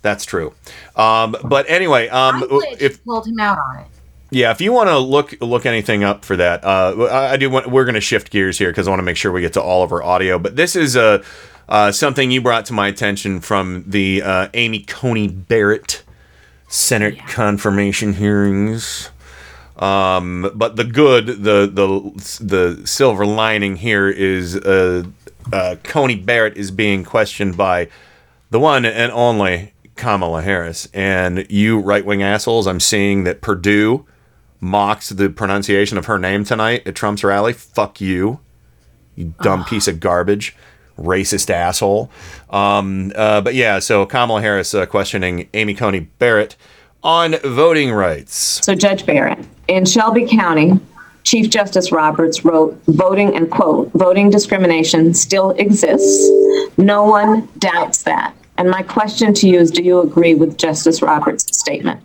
that's 0.02 0.26
true. 0.26 0.54
Um, 0.96 1.36
but 1.44 1.70
anyway, 1.70 2.08
um, 2.10 2.46
if 2.80 3.04
Called 3.06 3.28
him 3.28 3.40
out 3.40 3.58
on 3.58 3.80
it. 3.80 3.88
Yeah, 4.34 4.52
if 4.52 4.62
you 4.62 4.72
want 4.72 4.88
to 4.88 4.98
look 4.98 5.36
look 5.42 5.66
anything 5.66 6.06
up 6.06 6.24
for 6.24 6.38
that, 6.38 6.64
uh, 6.64 7.08
I, 7.12 7.34
I 7.34 7.38
do. 7.38 7.50
Want, 7.50 7.70
we're 7.70 7.84
going 7.84 7.96
to 7.96 8.02
shift 8.02 8.32
gears 8.32 8.58
here 8.58 8.70
because 8.70 8.88
I 8.88 8.92
want 8.92 9.00
to 9.00 9.04
make 9.04 9.18
sure 9.18 9.30
we 9.32 9.42
get 9.42 9.54
to 9.54 9.62
all 9.62 9.84
of 9.84 9.92
our 9.92 10.02
audio. 10.02 10.40
But 10.40 10.56
this 10.56 10.78
is 10.78 10.96
uh, 10.96 11.22
uh, 11.72 11.92
something 11.92 12.32
you 12.32 12.42
brought 12.42 12.66
to 12.66 12.74
my 12.74 12.90
attention 12.90 13.40
from 13.40 13.86
the 13.88 14.22
uh, 14.22 14.50
Amy 14.54 14.82
Coney 14.82 15.30
Barrett 15.30 16.04
Senate 16.68 17.18
confirmation 17.28 18.14
hearings. 18.14 19.10
Um, 19.78 20.52
but 20.54 20.76
the 20.76 20.84
good, 20.84 21.28
the 21.28 21.66
the 21.66 22.44
the 22.44 22.86
silver 22.86 23.26
lining 23.26 23.78
here 23.78 24.10
is 24.10 24.58
uh, 24.58 25.06
uh, 25.52 25.78
Coney 25.84 26.16
Barrett 26.16 26.58
is 26.58 26.72
being 26.72 27.06
questioned 27.06 27.56
by 27.56 27.88
the 28.50 28.60
one 28.60 28.84
and 28.84 29.12
only 29.14 29.74
Kamala 29.96 30.42
Harris. 30.42 30.90
And 30.94 31.50
you 31.50 31.80
right 31.80 32.06
wing 32.06 32.22
assholes, 32.22 32.68
I'm 32.68 32.82
seeing 32.82 33.24
that 33.24 33.42
Perdue 33.42 34.06
mocks 34.60 35.08
the 35.08 35.30
pronunciation 35.30 35.98
of 35.98 36.06
her 36.06 36.20
name 36.20 36.44
tonight 36.44 36.86
at 36.86 36.96
Trump's 36.96 37.24
rally. 37.24 37.54
Fuck 37.54 38.02
you, 38.02 38.42
you 39.16 39.34
dumb 39.42 39.64
piece 39.64 39.88
of 39.88 40.02
garbage, 40.02 40.54
racist 40.98 41.50
asshole. 41.50 42.10
Um, 42.50 43.12
uh, 43.16 43.42
but 43.42 43.56
yeah, 43.56 43.80
so 43.80 44.06
Kamala 44.06 44.42
Harris 44.42 44.74
uh, 44.74 44.86
questioning 44.86 45.50
Amy 45.54 45.74
Coney 45.74 46.02
Barrett 46.02 46.56
on 47.04 47.36
voting 47.44 47.92
rights. 47.92 48.36
So, 48.64 48.76
Judge 48.76 49.06
Barrett, 49.06 49.40
in 49.68 49.86
Shelby 49.86 50.28
County, 50.28 50.80
Chief 51.24 51.50
Justice 51.50 51.92
Roberts 51.92 52.44
wrote, 52.44 52.80
voting, 52.88 53.36
and 53.36 53.50
quote, 53.50 53.92
voting 53.94 54.30
discrimination 54.30 55.14
still 55.14 55.52
exists. 55.52 56.30
No 56.78 57.04
one 57.04 57.48
doubts 57.58 58.04
that. 58.04 58.36
And 58.58 58.70
my 58.70 58.84
question 58.84 59.34
to 59.36 59.48
you 59.48 59.60
is 59.60 59.72
do 59.72 59.82
you 59.82 60.02
agree 60.02 60.36
with 60.36 60.58
Justice 60.58 61.02
Roberts' 61.02 61.58
statement? 61.58 62.02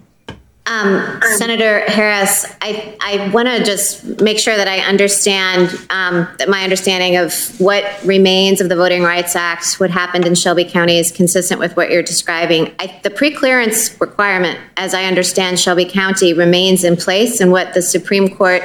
Um, 0.66 1.20
Senator 1.36 1.80
Harris, 1.88 2.44
I, 2.60 2.96
I 3.00 3.30
want 3.32 3.46
to 3.46 3.62
just 3.62 4.20
make 4.20 4.38
sure 4.38 4.56
that 4.56 4.66
I 4.66 4.80
understand 4.80 5.70
um, 5.90 6.28
that 6.38 6.48
my 6.48 6.64
understanding 6.64 7.16
of 7.16 7.60
what 7.60 7.84
remains 8.04 8.60
of 8.60 8.68
the 8.68 8.74
Voting 8.74 9.04
Rights 9.04 9.36
Act, 9.36 9.74
what 9.74 9.90
happened 9.90 10.26
in 10.26 10.34
Shelby 10.34 10.64
County 10.64 10.98
is 10.98 11.12
consistent 11.12 11.60
with 11.60 11.76
what 11.76 11.90
you're 11.90 12.02
describing. 12.02 12.74
I, 12.80 12.98
the 13.04 13.10
pre-clearance 13.10 14.00
requirement, 14.00 14.58
as 14.76 14.92
I 14.92 15.04
understand 15.04 15.60
Shelby 15.60 15.84
County, 15.84 16.32
remains 16.32 16.82
in 16.82 16.96
place, 16.96 17.40
and 17.40 17.52
what 17.52 17.74
the 17.74 17.82
Supreme 17.82 18.34
Court 18.34 18.64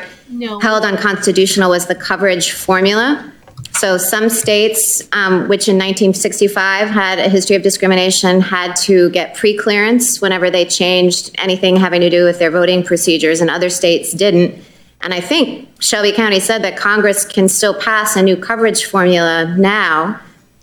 held 0.62 0.84
unconstitutional 0.84 1.70
was 1.70 1.86
the 1.86 1.96
coverage 1.96 2.52
formula. 2.52 3.32
So 3.74 3.98
some 3.98 4.30
states, 4.30 5.02
um, 5.14 5.48
which 5.48 5.68
in 5.68 5.76
1965 5.76 6.90
had 6.90 7.20
a 7.20 7.30
history 7.30 7.56
of 7.56 7.64
discrimination, 7.64 8.42
had 8.42 8.76
to 8.78 9.10
get 9.12 9.36
pre-clearance 9.36 10.22
whenever 10.22 10.50
they 10.50 10.66
changed 10.66 11.32
anything 11.38 11.76
having 11.78 12.02
to 12.02 12.10
do 12.10 12.24
with 12.26 12.38
their 12.40 12.52
voting 12.52 12.84
procedures, 12.84 13.42
and 13.42 13.50
other 13.50 13.70
states 13.70 14.12
didn't. 14.14 14.62
And 15.02 15.14
I 15.14 15.20
think 15.20 15.70
Shelby 15.80 16.12
County 16.12 16.40
said 16.40 16.64
that 16.64 16.78
Congress 16.78 17.26
can 17.26 17.48
still 17.48 17.74
pass 17.74 18.16
a 18.16 18.22
new 18.22 18.38
coverage 18.38 18.86
formula 18.86 19.56
now, 19.58 20.20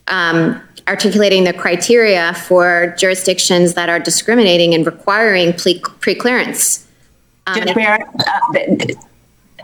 um, 0.06 0.62
articulating 0.86 1.44
the 1.44 1.52
criteria 1.52 2.34
for 2.34 2.94
jurisdictions 2.98 3.74
that 3.74 3.88
are 3.88 3.98
discriminating 3.98 4.74
and 4.74 4.86
requiring 4.86 5.54
pre- 5.54 5.80
pre-clearance. 6.00 6.86
Um, 7.46 7.62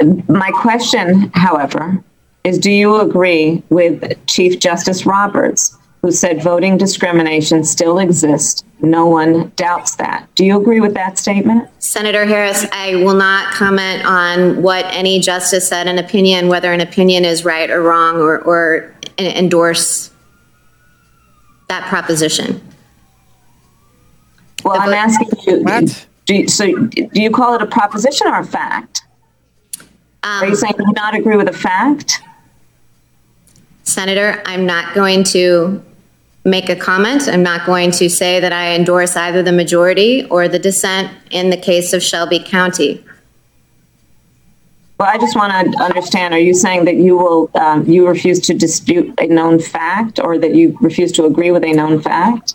uh, 0.01 0.05
my 0.27 0.51
question, 0.51 1.31
however, 1.35 2.03
is 2.45 2.59
do 2.59 2.71
you 2.71 3.01
agree 3.01 3.63
with 3.71 4.15
Chief 4.27 4.61
Justice 4.61 5.07
Roberts, 5.07 5.77
who 6.03 6.13
said 6.13 6.43
voting 6.43 6.77
discrimination 6.77 7.65
still 7.65 7.99
exists? 7.99 8.63
No 8.81 9.07
one 9.07 9.51
doubts 9.57 9.97
that. 9.97 10.29
Do 10.35 10.45
you 10.45 10.61
agree 10.61 10.81
with 10.81 10.93
that 10.93 11.19
statement? 11.19 11.71
Senator 11.79 12.27
Harris, 12.27 12.67
I 12.71 12.97
will 12.97 13.15
not 13.15 13.55
comment 13.55 14.05
on 14.05 14.63
what 14.63 14.85
any 14.87 15.21
justice 15.21 15.67
said 15.67 15.87
in 15.87 15.99
opinion, 15.99 16.49
whether 16.49 16.71
an 16.71 16.83
opinion 16.83 17.25
is 17.25 17.47
right 17.47 17.71
or 17.71 17.83
wrong, 17.83 18.17
or, 18.17 18.41
or 18.41 18.95
endorse 19.19 20.11
that 21.69 21.89
proposition. 21.89 22.61
Well, 24.65 24.79
I'm 24.79 24.93
asking 24.93 25.29
you, 25.47 25.87
do 26.27 26.35
you, 26.35 26.49
so 26.49 26.75
do 26.75 27.09
you 27.23 27.31
call 27.31 27.55
it 27.55 27.63
a 27.63 27.67
proposition 27.67 28.27
or 28.27 28.41
a 28.41 28.45
fact? 28.45 29.03
Are 30.23 30.45
you 30.45 30.53
um, 30.53 30.57
saying 30.57 30.75
you 30.79 30.87
do 30.87 30.93
not 30.95 31.15
agree 31.15 31.37
with 31.37 31.49
a 31.49 31.53
fact? 31.53 32.21
Senator, 33.85 34.43
I'm 34.47 34.67
not 34.67 34.95
going 34.95 35.25
to 35.25 35.83
make 36.45 36.69
a 36.69 36.77
comment. 36.77 37.29
I'm 37.29 37.43
not 37.43 37.65
going 37.65 37.91
to 37.93 38.11
say 38.11 38.41
that 38.41 38.53
I 38.53 38.75
endorse 38.75 39.17
either 39.17 39.43
the 39.43 39.53
majority 39.53 40.27
or 40.27 40.49
the 40.49 40.59
dissent 40.59 41.11
in 41.31 41.51
the 41.51 41.57
case 41.57 41.93
of 41.93 42.03
Shelby 42.03 42.39
County. 42.39 43.05
Well, 44.99 45.09
I 45.09 45.19
just 45.19 45.37
want 45.37 45.53
to 45.53 45.83
understand, 45.83 46.33
are 46.35 46.41
you 46.41 46.55
saying 46.55 46.85
that 46.85 46.97
you 46.97 47.17
will, 47.17 47.51
um, 47.55 47.87
you 47.87 48.07
refuse 48.07 48.41
to 48.41 48.55
dispute 48.55 49.13
a 49.19 49.27
known 49.27 49.59
fact 49.61 50.19
or 50.19 50.39
that 50.39 50.55
you 50.55 50.79
refuse 50.81 51.13
to 51.13 51.25
agree 51.25 51.51
with 51.51 51.65
a 51.65 51.73
known 51.73 52.01
fact? 52.01 52.55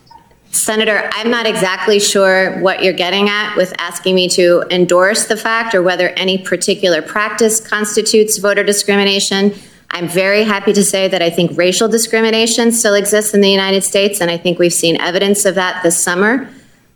Senator, 0.50 1.08
I'm 1.12 1.30
not 1.30 1.46
exactly 1.46 2.00
sure 2.00 2.58
what 2.60 2.82
you're 2.82 2.92
getting 2.92 3.28
at 3.28 3.56
with 3.56 3.72
asking 3.78 4.16
me 4.16 4.28
to 4.30 4.64
endorse 4.70 5.26
the 5.26 5.36
fact 5.36 5.74
or 5.74 5.82
whether 5.82 6.08
any 6.10 6.38
particular 6.38 7.02
practice 7.02 7.60
constitutes 7.60 8.38
voter 8.38 8.64
discrimination. 8.64 9.54
I'm 9.92 10.08
very 10.08 10.44
happy 10.44 10.72
to 10.72 10.84
say 10.84 11.08
that 11.08 11.20
I 11.20 11.30
think 11.30 11.56
racial 11.56 11.88
discrimination 11.88 12.72
still 12.72 12.94
exists 12.94 13.34
in 13.34 13.40
the 13.40 13.50
United 13.50 13.82
States, 13.82 14.20
and 14.20 14.30
I 14.30 14.36
think 14.36 14.58
we've 14.58 14.72
seen 14.72 15.00
evidence 15.00 15.44
of 15.44 15.56
that 15.56 15.82
this 15.82 15.98
summer. 15.98 16.48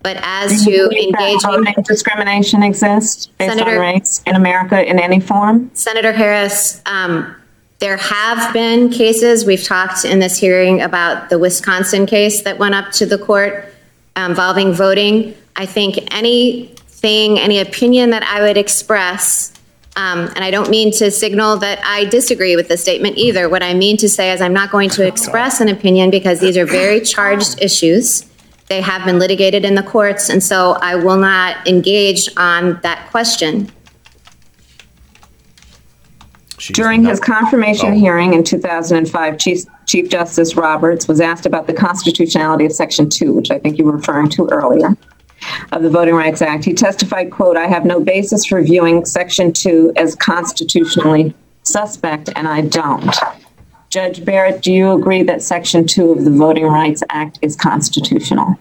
But 0.03 0.19
as 0.21 0.65
to 0.65 0.91
engaging. 0.91 1.41
voting 1.41 1.75
discrimination 1.87 2.63
exists 2.63 3.27
based 3.39 3.53
on 3.53 3.59
Senator- 3.59 3.81
race 3.81 4.23
in 4.27 4.37
America 4.37 4.87
in 4.87 4.99
any 4.99 5.19
form? 5.19 5.71
Senator 5.73 6.13
Harris, 6.13 6.83
um, 6.85 7.35
there 7.79 7.97
have 7.97 8.53
been 8.53 8.91
cases, 8.91 9.47
we've 9.47 9.65
talked 9.65 10.05
in 10.05 10.19
this 10.19 10.39
hearing 10.39 10.83
about 10.83 11.31
the 11.31 11.39
Wisconsin 11.39 12.05
case 12.05 12.43
that 12.43 12.59
went 12.59 12.75
up 12.75 12.93
to 12.93 13.07
the 13.07 13.17
court 13.17 13.75
um, 14.17 14.33
involving 14.33 14.73
voting. 14.73 15.35
I 15.57 15.65
think 15.65 15.99
anything, 16.15 17.39
any 17.39 17.59
opinion 17.59 18.11
that 18.11 18.23
I 18.25 18.43
would 18.43 18.59
express, 18.59 19.54
um, 19.97 20.31
and 20.35 20.45
I 20.45 20.51
don't 20.51 20.71
mean 20.71 20.91
to 20.93 21.11
signal 21.11 21.57
that 21.59 21.81
I 21.85 22.05
disagree 22.07 22.57
with 22.57 22.69
the 22.69 22.77
statement 22.77 23.17
either. 23.17 23.49
What 23.49 23.63
I 23.63 23.75
mean 23.75 23.97
to 23.99 24.09
say 24.09 24.33
is 24.33 24.41
I'm 24.41 24.53
not 24.53 24.71
going 24.71 24.91
to 24.91 25.07
express 25.07 25.61
an 25.61 25.69
opinion 25.69 26.11
because 26.11 26.41
these 26.41 26.57
are 26.57 26.67
very 26.67 27.01
charged 27.01 27.63
issues. 27.63 28.27
They 28.67 28.81
have 28.81 29.05
been 29.05 29.19
litigated 29.19 29.65
in 29.65 29.77
the 29.77 29.83
courts, 29.83 30.31
and 30.31 30.43
so 30.43 30.73
I 30.81 30.97
will 30.97 31.19
not 31.19 31.69
engage 31.69 32.29
on 32.37 32.81
that 32.83 33.09
question. 33.11 33.71
During 36.73 37.05
his 37.05 37.21
confirmation 37.21 37.91
Oh. 37.91 37.99
hearing 37.99 38.33
in 38.33 38.43
2005, 38.43 39.39
Chief, 39.39 39.65
Chief 39.87 40.09
Justice 40.09 40.57
Roberts 40.57 41.07
was 41.07 41.21
asked 41.21 41.47
about 41.47 41.67
the 41.67 41.75
constitutionality 41.75 42.65
of 42.65 42.73
Section 42.73 43.11
2, 43.11 43.33
which 43.33 43.51
I 43.51 43.59
think 43.59 43.77
you 43.79 43.85
were 43.85 43.93
referring 43.93 44.31
to 44.31 44.49
earlier, 44.51 44.97
of 45.73 45.83
the 45.83 45.91
Voting 45.91 46.15
Rights 46.15 46.43
Act. 46.43 46.65
He 46.65 46.75
testified, 46.75 47.31
quote, 47.31 47.57
"I 47.57 47.67
have 47.67 47.85
no 47.85 48.01
basis 48.01 48.45
for 48.45 48.61
viewing 48.63 49.05
Section 49.05 49.53
2 49.53 49.93
as 49.97 50.15
constitutionally 50.15 51.35
suspect, 51.63 52.31
and 52.37 52.47
I 52.49 52.63
don't." 52.63 53.15
Judge 53.91 54.25
Barrett, 54.25 54.61
do 54.61 54.73
you 54.73 54.93
agree 54.93 55.23
that 55.23 55.43
Section 55.43 55.87
2 55.87 56.11
of 56.11 56.25
the 56.25 56.31
Voting 56.31 56.67
Rights 56.67 57.03
Act 57.11 57.39
is 57.43 57.55
constitutional? 57.55 58.59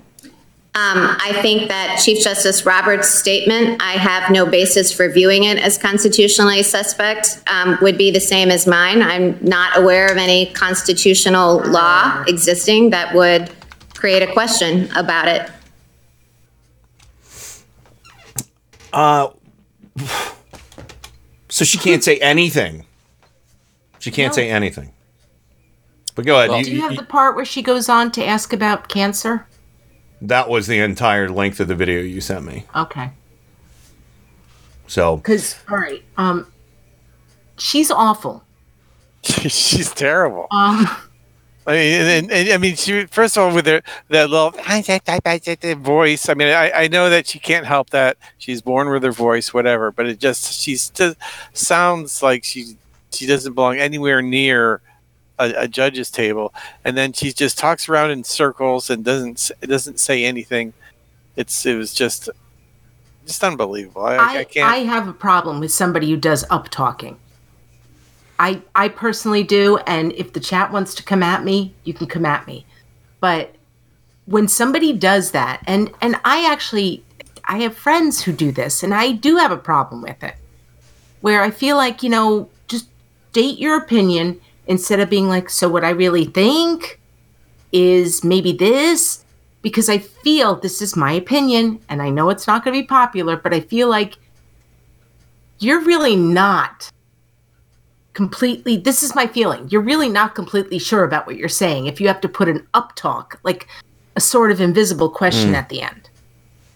Um, 0.75 1.15
I 1.21 1.37
think 1.43 1.69
that 1.69 2.01
Chief 2.03 2.23
Justice 2.23 2.65
Roberts' 2.65 3.07
statement, 3.07 3.79
I 3.79 3.91
have 3.91 4.31
no 4.31 4.47
basis 4.47 4.91
for 4.91 5.07
viewing 5.07 5.43
it 5.43 5.59
as 5.59 5.77
constitutionally 5.77 6.63
suspect, 6.63 7.43
um, 7.45 7.77
would 7.83 7.95
be 7.95 8.09
the 8.09 8.19
same 8.19 8.49
as 8.49 8.65
mine. 8.65 9.03
I'm 9.03 9.37
not 9.41 9.77
aware 9.77 10.07
of 10.07 10.17
any 10.17 10.51
constitutional 10.53 11.59
law 11.69 12.23
existing 12.27 12.89
that 12.89 13.13
would 13.13 13.51
create 13.93 14.23
a 14.23 14.33
question 14.33 14.89
about 14.95 15.27
it. 15.27 15.47
Uh, 18.93 19.29
so 21.49 21.65
she 21.65 21.77
can't 21.77 22.03
say 22.03 22.17
anything. 22.19 22.85
She 23.99 24.11
can't 24.11 24.31
No. 24.31 24.35
say 24.35 24.49
anything. 24.49 24.93
But 26.15 26.25
go 26.25 26.35
ahead. 26.39 26.63
Do 26.63 26.69
you, 26.69 26.75
you 26.77 26.81
have 26.83 26.91
you- 26.91 26.97
the 26.97 27.03
part 27.05 27.35
where 27.35 27.45
she 27.45 27.61
goes 27.61 27.89
on 27.89 28.11
to 28.11 28.25
ask 28.25 28.53
about 28.53 28.87
cancer? 28.89 29.47
that 30.25 30.47
was 30.47 30.67
the 30.67 30.79
entire 30.79 31.27
length 31.27 31.59
of 31.59 31.67
the 31.67 31.75
video 31.75 31.99
you 31.99 32.21
sent 32.21 32.45
me. 32.45 32.65
Okay. 32.73 33.11
So 34.87 35.17
Because, 35.17 35.57
all 35.69 35.75
right, 35.77 36.01
um, 36.15 36.47
she's 37.57 37.91
awful. 37.91 38.41
She's 39.23 39.91
terrible. 39.93 40.47
Um, 40.51 40.87
I 41.65 41.71
mean, 41.71 42.01
and, 42.01 42.31
and, 42.31 42.49
I 42.49 42.57
mean, 42.57 42.75
she 42.75 43.05
first 43.05 43.37
of 43.37 43.43
all 43.43 43.55
with 43.55 43.65
her 43.67 43.81
that 44.09 44.29
little 44.29 44.51
voice. 45.79 46.27
I 46.27 46.33
mean, 46.33 46.49
I, 46.49 46.71
I 46.71 46.87
know 46.87 47.09
that 47.09 47.27
she 47.27 47.39
can't 47.39 47.65
help 47.65 47.91
that. 47.91 48.17
She's 48.37 48.61
born 48.61 48.89
with 48.89 49.03
her 49.03 49.11
voice, 49.11 49.53
whatever. 49.53 49.91
But 49.91 50.07
it 50.07 50.19
just 50.19 50.61
she 50.61 50.75
sounds 51.53 52.21
like 52.21 52.43
she 52.43 52.75
she 53.11 53.25
doesn't 53.25 53.53
belong 53.53 53.77
anywhere 53.77 54.21
near 54.21 54.81
a, 55.39 55.53
a 55.63 55.67
judge's 55.67 56.11
table. 56.11 56.53
And 56.83 56.97
then 56.97 57.13
she 57.13 57.31
just 57.31 57.57
talks 57.57 57.87
around 57.87 58.11
in 58.11 58.23
circles 58.23 58.89
and 58.89 59.03
doesn't 59.03 59.51
doesn't 59.61 59.99
say 59.99 60.25
anything. 60.25 60.73
It's 61.35 61.65
it 61.65 61.75
was 61.75 61.93
just 61.93 62.29
just 63.25 63.43
unbelievable. 63.43 64.05
I, 64.05 64.15
I, 64.15 64.37
I, 64.39 64.43
can't. 64.43 64.69
I 64.69 64.77
have 64.79 65.07
a 65.07 65.13
problem 65.13 65.59
with 65.59 65.71
somebody 65.71 66.09
who 66.09 66.17
does 66.17 66.45
up 66.49 66.69
talking. 66.69 67.17
I 68.39 68.61
I 68.75 68.89
personally 68.89 69.43
do, 69.43 69.77
and 69.87 70.11
if 70.13 70.33
the 70.33 70.39
chat 70.39 70.71
wants 70.71 70.93
to 70.95 71.03
come 71.03 71.23
at 71.23 71.43
me, 71.43 71.73
you 71.83 71.93
can 71.93 72.07
come 72.07 72.25
at 72.25 72.47
me. 72.47 72.65
But 73.19 73.55
when 74.25 74.47
somebody 74.47 74.93
does 74.93 75.31
that, 75.31 75.61
and 75.65 75.91
and 76.01 76.19
I 76.25 76.49
actually 76.51 77.03
I 77.45 77.59
have 77.59 77.75
friends 77.75 78.23
who 78.23 78.31
do 78.31 78.51
this, 78.51 78.83
and 78.83 78.93
I 78.93 79.11
do 79.11 79.37
have 79.37 79.51
a 79.51 79.57
problem 79.57 80.01
with 80.01 80.23
it. 80.23 80.35
Where 81.21 81.41
I 81.41 81.51
feel 81.51 81.77
like, 81.77 82.03
you 82.03 82.09
know, 82.09 82.49
just 82.67 82.89
date 83.31 83.59
your 83.59 83.77
opinion 83.77 84.41
instead 84.67 84.99
of 84.99 85.09
being 85.09 85.27
like, 85.27 85.49
so 85.49 85.69
what 85.69 85.83
I 85.83 85.89
really 85.89 86.25
think 86.25 86.99
is 87.71 88.23
maybe 88.23 88.51
this, 88.51 89.25
because 89.61 89.89
I 89.89 89.97
feel 89.97 90.55
this 90.55 90.81
is 90.81 90.95
my 90.95 91.13
opinion, 91.13 91.79
and 91.89 92.01
I 92.01 92.09
know 92.09 92.29
it's 92.29 92.47
not 92.47 92.63
going 92.63 92.75
to 92.75 92.81
be 92.81 92.87
popular, 92.87 93.35
but 93.37 93.53
I 93.53 93.59
feel 93.59 93.89
like 93.89 94.15
you're 95.59 95.81
really 95.81 96.15
not 96.15 96.91
completely. 98.13 98.77
This 98.77 99.03
is 99.03 99.15
my 99.15 99.27
feeling. 99.27 99.67
You're 99.69 99.81
really 99.81 100.09
not 100.09 100.35
completely 100.35 100.79
sure 100.79 101.03
about 101.03 101.25
what 101.27 101.35
you're 101.35 101.49
saying 101.49 101.87
if 101.87 101.99
you 101.99 102.07
have 102.07 102.21
to 102.21 102.29
put 102.29 102.47
an 102.47 102.67
up 102.73 102.95
talk, 102.95 103.39
like 103.43 103.67
a 104.15 104.21
sort 104.21 104.51
of 104.51 104.61
invisible 104.61 105.09
question 105.09 105.51
Mm. 105.51 105.55
at 105.55 105.69
the 105.69 105.81
end. 105.81 106.09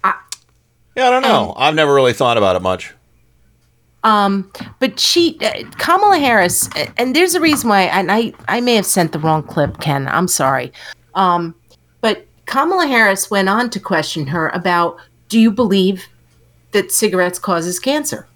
yeah, 0.04 1.08
I 1.08 1.10
don't 1.12 1.22
know. 1.22 1.54
I've 1.58 1.76
never 1.76 1.94
really 1.94 2.14
thought 2.14 2.38
about 2.38 2.56
it 2.56 2.64
much. 2.64 2.92
Um, 4.04 4.52
but 4.80 5.00
she, 5.00 5.38
uh, 5.42 5.64
Kamala 5.78 6.18
Harris, 6.18 6.70
uh, 6.76 6.88
and 6.98 7.16
there's 7.16 7.36
a 7.36 7.40
reason 7.40 7.70
why, 7.70 7.84
and 7.84 8.12
I, 8.12 8.34
I 8.48 8.62
may 8.62 8.74
have 8.76 8.86
sent 8.86 9.12
the 9.12 9.20
wrong 9.20 9.44
clip, 9.44 9.80
Ken. 9.80 10.08
I'm 10.08 10.28
sorry. 10.28 10.72
Um, 11.14 11.54
but 12.02 12.26
Kamala 12.48 12.88
Harris 12.88 13.30
went 13.30 13.48
on 13.50 13.70
to 13.72 13.80
question 13.80 14.26
her 14.28 14.50
about, 14.50 14.98
do 15.30 15.40
you 15.40 15.52
believe 15.52 16.08
that 16.72 16.92
cigarettes 16.92 17.38
causes 17.38 17.80
cancer? 17.80 18.28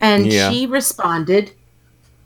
And 0.00 0.26
Yeah. 0.32 0.50
she 0.50 0.66
responded, 0.66 1.52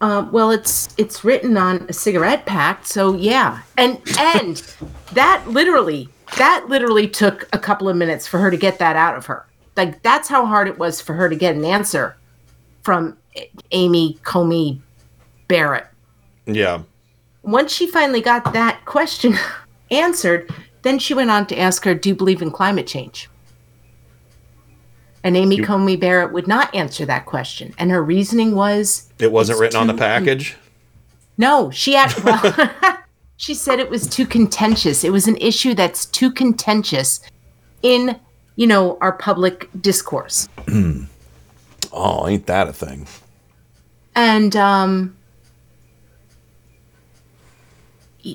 uh, 0.01 0.26
well, 0.32 0.51
it's 0.51 0.88
it's 0.97 1.24
written 1.24 1.56
on 1.56 1.86
a 1.88 1.92
cigarette 1.92 2.47
pack, 2.47 2.86
so 2.86 3.14
yeah. 3.14 3.60
And 3.76 4.01
and 4.18 4.62
that 5.12 5.47
literally 5.48 6.09
that 6.38 6.66
literally 6.68 7.09
took 7.09 7.48
a 7.52 7.59
couple 7.59 7.88
of 7.88 7.97
minutes 7.97 8.26
for 8.26 8.38
her 8.38 8.51
to 8.51 8.56
get 8.56 8.78
that 8.78 8.97
out 8.97 9.16
of 9.16 9.26
her. 9.26 9.47
Like 9.76 10.02
that's 10.02 10.28
how 10.28 10.47
hard 10.47 10.68
it 10.68 10.78
was 10.78 11.01
for 11.01 11.12
her 11.14 11.28
to 11.28 11.36
get 11.36 11.55
an 11.55 11.64
answer 11.64 12.16
from 12.82 13.16
Amy 13.72 14.18
Coney 14.24 14.80
Barrett. 15.48 15.86
Yeah. 16.47 16.82
Once 17.42 17.72
she 17.72 17.86
finally 17.86 18.20
got 18.20 18.52
that 18.52 18.84
question 18.84 19.34
answered, 19.90 20.51
then 20.82 20.98
she 20.98 21.14
went 21.14 21.30
on 21.30 21.47
to 21.47 21.59
ask 21.59 21.84
her, 21.84 21.94
"Do 21.94 22.09
you 22.09 22.14
believe 22.14 22.42
in 22.42 22.51
climate 22.51 22.86
change?" 22.86 23.28
And 25.22 25.36
Amy 25.36 25.56
You- 25.56 25.64
Coney 25.64 25.97
Barrett 25.97 26.32
would 26.32 26.47
not 26.48 26.74
answer 26.74 27.05
that 27.06 27.26
question, 27.26 27.74
and 27.78 27.90
her 27.90 28.02
reasoning 28.02 28.55
was 28.55 29.10
It 29.18 29.30
wasn't 29.32 29.59
written 29.60 29.78
on 29.78 29.86
the 29.86 29.94
package. 29.94 30.56
no, 31.36 31.70
she 31.70 31.92
had. 31.94 32.12
Well, 32.24 32.98
she 33.36 33.55
said 33.55 33.78
it 33.80 33.88
was 33.90 34.06
too 34.06 34.26
contentious. 34.26 35.02
It 35.05 35.10
was 35.12 35.26
an 35.28 35.36
issue 35.38 35.74
that's 35.74 36.05
too 36.06 36.30
contentious 36.30 37.20
in, 37.82 38.18
you 38.56 38.66
know, 38.66 38.98
our 39.01 39.12
public 39.12 39.68
discourse. 39.80 40.48
oh, 41.92 42.26
ain't 42.28 42.47
that 42.47 42.68
a 42.68 42.72
thing? 42.72 43.06
And 44.14 44.55
um, 44.56 45.16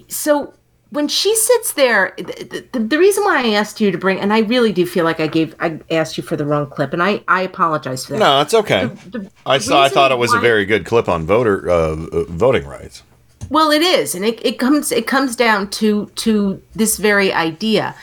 so 0.07 0.53
when 0.95 1.09
she 1.09 1.35
sits 1.35 1.73
there, 1.73 2.13
the, 2.17 2.67
the, 2.71 2.79
the 2.79 2.97
reason 2.97 3.23
why 3.25 3.43
I 3.43 3.49
asked 3.49 3.81
you 3.81 3.91
to 3.91 3.97
bring, 3.97 4.19
and 4.19 4.31
I 4.31 4.39
really 4.39 4.71
do 4.71 4.85
feel 4.85 5.03
like 5.03 5.19
I 5.19 5.27
gave, 5.27 5.53
I 5.59 5.79
asked 5.91 6.17
you 6.17 6.23
for 6.23 6.37
the 6.37 6.45
wrong 6.45 6.67
clip, 6.67 6.93
and 6.93 7.03
I, 7.03 7.21
I 7.27 7.41
apologize 7.41 8.05
for 8.05 8.13
that. 8.13 8.19
No, 8.19 8.41
it's 8.41 8.53
okay. 8.53 8.85
The- 8.85 9.29
I 9.45 9.57
saw. 9.57 9.83
I 9.83 9.89
thought 9.89 10.11
it 10.11 10.17
was 10.17 10.33
a 10.33 10.39
very 10.39 10.65
good 10.65 10.85
clip 10.85 11.09
on 11.09 11.25
voter 11.25 11.69
uh, 11.69 11.73
uh, 11.73 12.23
voting 12.29 12.65
rights. 12.65 13.03
Well, 13.49 13.71
it 13.71 13.81
is, 13.81 14.15
and 14.15 14.23
it, 14.25 14.43
it 14.43 14.57
comes 14.57 14.91
it 14.91 15.05
comes 15.05 15.35
down 15.35 15.69
to 15.71 16.07
to 16.15 16.61
this 16.73 16.97
very 16.97 17.31
idea. 17.31 17.93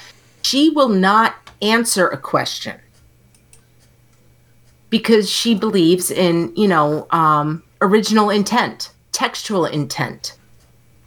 She 0.42 0.70
will 0.70 0.88
not 0.90 1.34
answer 1.62 2.08
a 2.08 2.18
question 2.18 2.78
because 4.90 5.28
she 5.30 5.54
believes 5.54 6.10
in 6.10 6.52
you 6.54 6.68
know 6.68 7.06
um, 7.10 7.62
original 7.80 8.30
intent, 8.30 8.90
textual 9.12 9.64
intent, 9.64 10.36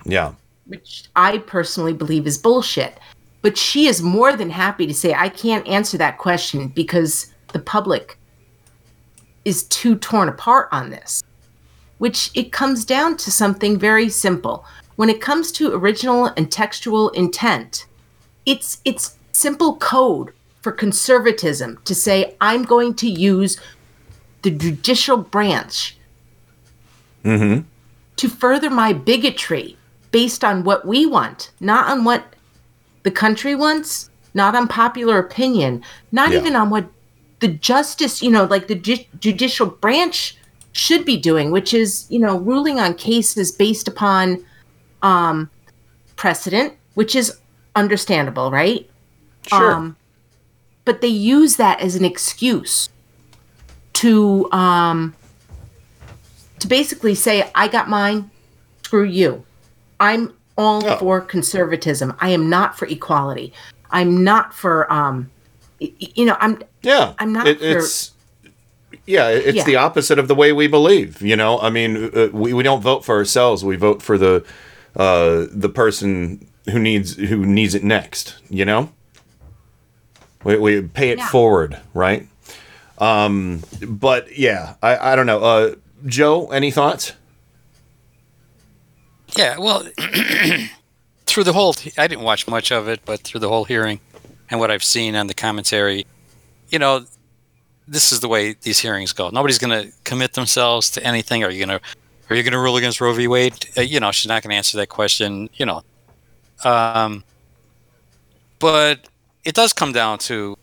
Yeah. 0.04 0.34
Which 0.66 1.06
I 1.16 1.40
personally 1.40 1.94
believe 1.94 2.28
is 2.28 2.38
bullshit. 2.38 3.00
But 3.42 3.58
she 3.58 3.88
is 3.88 4.02
more 4.02 4.36
than 4.36 4.50
happy 4.50 4.88
to 4.88 4.94
say, 4.94 5.14
I 5.14 5.30
can't 5.30 5.68
answer 5.68 5.98
that 5.98 6.18
question 6.18 6.70
because 6.70 7.32
the 7.54 7.60
public 7.60 8.18
is 9.44 9.64
too 9.64 9.96
torn 9.96 10.28
apart 10.28 10.70
on 10.72 10.90
this. 10.90 11.24
Which 12.00 12.32
it 12.34 12.52
comes 12.52 12.84
down 12.84 13.18
to 13.18 13.32
something 13.32 13.78
very 13.78 14.10
simple. 14.10 14.66
When 14.96 15.10
it 15.10 15.22
comes 15.22 15.52
to 15.54 15.74
original 15.74 16.26
and 16.38 16.52
textual 16.52 17.10
intent, 17.10 17.86
it's 18.46 18.82
it's 18.86 19.18
simple 19.32 19.78
code 19.78 20.34
for 20.62 20.72
conservatism 20.72 21.80
to 21.86 21.94
say 21.94 22.36
I'm 22.42 22.64
going 22.64 22.96
to 22.96 23.10
use 23.10 23.60
the 24.42 24.52
judicial 24.52 25.18
branch 25.18 25.98
Mm-hmm. 27.26 27.62
to 28.18 28.30
further 28.30 28.70
my 28.70 28.94
bigotry 28.94 29.78
based 30.16 30.46
on 30.46 30.64
what 30.64 30.88
we 30.88 31.06
want, 31.06 31.52
not 31.60 31.90
on 31.90 32.06
what 32.06 32.24
the 33.04 33.12
country 33.12 33.54
wants, 33.54 34.10
not 34.34 34.56
on 34.56 34.66
popular 34.66 35.18
opinion, 35.20 35.84
not 36.14 36.32
Yeah. 36.32 36.40
even 36.40 36.56
on 36.56 36.70
what 36.70 36.86
the 37.42 37.50
justice, 37.50 38.22
you 38.22 38.32
know, 38.32 38.46
like 38.46 38.68
the 38.68 38.76
ju- 38.76 39.04
judicial 39.20 39.66
branch 39.68 40.38
should 40.72 41.04
be 41.04 41.18
doing, 41.18 41.52
which 41.52 41.74
is, 41.74 42.06
you 42.08 42.18
know, 42.18 42.38
ruling 42.38 42.80
on 42.80 42.94
cases 42.94 43.52
based 43.52 43.90
upon 43.90 44.42
um, 45.02 45.50
precedent, 46.16 46.72
which 46.94 47.14
is 47.14 47.28
understandable, 47.76 48.50
right? 48.52 48.90
Sure. 49.48 49.96
but 50.86 51.02
they 51.02 51.16
use 51.36 51.58
that 51.58 51.82
as 51.82 51.96
an 51.96 52.06
excuse 52.06 52.90
to 53.94 54.50
um, 54.52 55.14
to 56.60 56.68
basically 56.68 57.16
say, 57.16 57.52
"I 57.54 57.68
got 57.68 57.90
mine, 57.90 58.32
screw 58.84 59.04
you." 59.04 59.44
I'm 60.00 60.34
all 60.58 60.82
for 60.98 61.22
conservatism. 61.22 62.14
I 62.20 62.30
am 62.30 62.50
not 62.50 62.78
for 62.78 62.86
equality. 62.88 63.54
I'm 63.92 64.24
not 64.24 64.54
for 64.54 64.92
um, 64.92 65.30
you 65.80 66.26
know, 66.26 66.38
I'm 66.40 66.62
Yeah, 66.82 67.14
I'm 67.20 67.34
not 67.34 67.48
It- 67.48 67.60
for 67.60 67.66
it's 67.80 68.12
yeah, 69.06 69.28
it's 69.30 69.58
Yeah. 69.58 69.64
the 69.66 69.76
opposite 69.76 70.18
of 70.18 70.28
the 70.28 70.34
way 70.36 70.52
we 70.52 70.68
believe. 70.68 71.22
You 71.22 71.36
know, 71.36 71.60
I 71.60 71.70
mean, 71.70 72.10
uh, 72.16 72.30
we, 72.32 72.54
we 72.54 72.64
don't 72.64 72.82
vote 72.82 73.06
for 73.06 73.16
ourselves. 73.16 73.64
We 73.64 73.76
vote 73.76 74.02
for 74.02 74.18
the 74.18 74.44
uh, 74.96 75.46
the 75.52 75.70
person 75.70 76.48
who 76.72 76.80
needs 76.80 77.16
who 77.16 77.46
needs 77.46 77.76
it 77.76 77.84
next. 77.84 78.36
You 78.50 78.66
know, 78.66 78.90
we, 80.44 80.58
we 80.58 80.82
pay 80.82 81.10
it 81.10 81.20
Yeah. 81.20 81.28
forward, 81.28 81.78
right? 81.94 82.28
Um, 82.98 83.62
but 83.86 84.38
yeah, 84.38 84.76
I, 84.82 85.12
I 85.12 85.16
don't 85.16 85.26
know. 85.26 85.44
Uh, 85.44 85.76
Joe, 86.06 86.48
any 86.52 86.72
thoughts? 86.72 87.12
Yeah, 89.38 89.58
well, 89.58 89.84
through 91.26 91.44
the 91.44 91.54
whole, 91.54 91.76
I 91.98 92.08
didn't 92.08 92.24
watch 92.24 92.48
much 92.48 92.72
of 92.72 92.88
it, 92.88 93.02
but 93.06 93.22
through 93.22 93.42
the 93.42 93.50
whole 93.50 93.66
hearing 93.66 94.00
and 94.50 94.60
what 94.60 94.72
I've 94.72 94.84
seen 94.84 95.16
on 95.16 95.28
the 95.28 95.34
commentary, 95.34 96.06
you 96.70 96.80
know, 96.80 97.06
this 97.88 98.12
is 98.12 98.20
the 98.20 98.28
way 98.28 98.56
these 98.62 98.80
hearings 98.80 99.14
go. 99.14 99.30
Nobody's 99.30 99.58
going 99.58 99.84
to 99.84 99.92
commit 100.04 100.34
themselves 100.34 100.90
to 100.92 101.04
anything. 101.04 101.44
Are 101.44 101.52
you 101.52 101.66
going 101.66 101.80
to, 101.80 101.86
are 102.30 102.36
you 102.36 102.44
going 102.44 102.54
to 102.54 102.60
rule 102.60 102.78
against 102.78 103.00
Roe 103.02 103.14
v. 103.14 103.28
Wade? 103.28 103.54
Uh, 103.78 103.82
you 103.82 104.00
know, 104.00 104.12
she's 104.12 104.28
not 104.28 104.42
going 104.42 104.52
to 104.52 104.56
answer 104.56 104.78
that 104.78 104.88
question. 104.88 105.50
You 105.54 105.66
know, 105.66 105.84
um, 106.64 107.24
but 108.60 109.08
it 109.44 109.54
does 109.54 109.74
come 109.74 109.92
down 109.92 110.18
to 110.20 110.58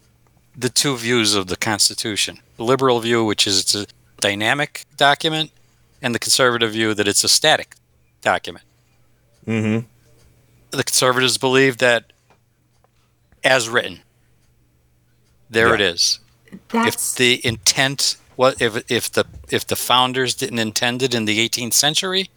the 0.57 0.69
two 0.69 0.97
views 0.97 1.35
of 1.35 1.47
the 1.47 1.57
Constitution: 1.57 2.39
the 2.57 2.65
liberal 2.65 2.99
view, 3.01 3.25
which 3.25 3.47
is 3.47 3.61
it's 3.61 3.75
a 3.75 3.87
dynamic 4.21 4.85
document, 4.97 5.53
and 6.01 6.15
the 6.15 6.19
conservative 6.19 6.73
view 6.73 6.95
that 6.95 7.07
it's 7.07 7.23
a 7.23 7.29
static 7.29 7.77
document 8.23 8.65
Mm-hmm. 9.47 9.87
the 10.71 10.85
conservatives 10.85 11.37
believe 11.37 11.79
that 11.79 12.13
as 13.45 13.69
written 13.69 14.01
there 15.51 15.75
it 15.75 15.81
is 15.81 16.21
That's- 16.71 17.13
if 17.13 17.17
the 17.19 17.47
intent 17.47 18.17
what 18.37 18.63
if 18.63 18.89
if 18.91 19.11
the 19.13 19.25
if 19.51 19.67
the 19.67 19.77
founders 19.77 20.35
didn't 20.35 20.59
intend 20.61 21.03
it 21.03 21.13
in 21.15 21.25
the 21.25 21.39
18th 21.49 21.73
century 21.75 22.31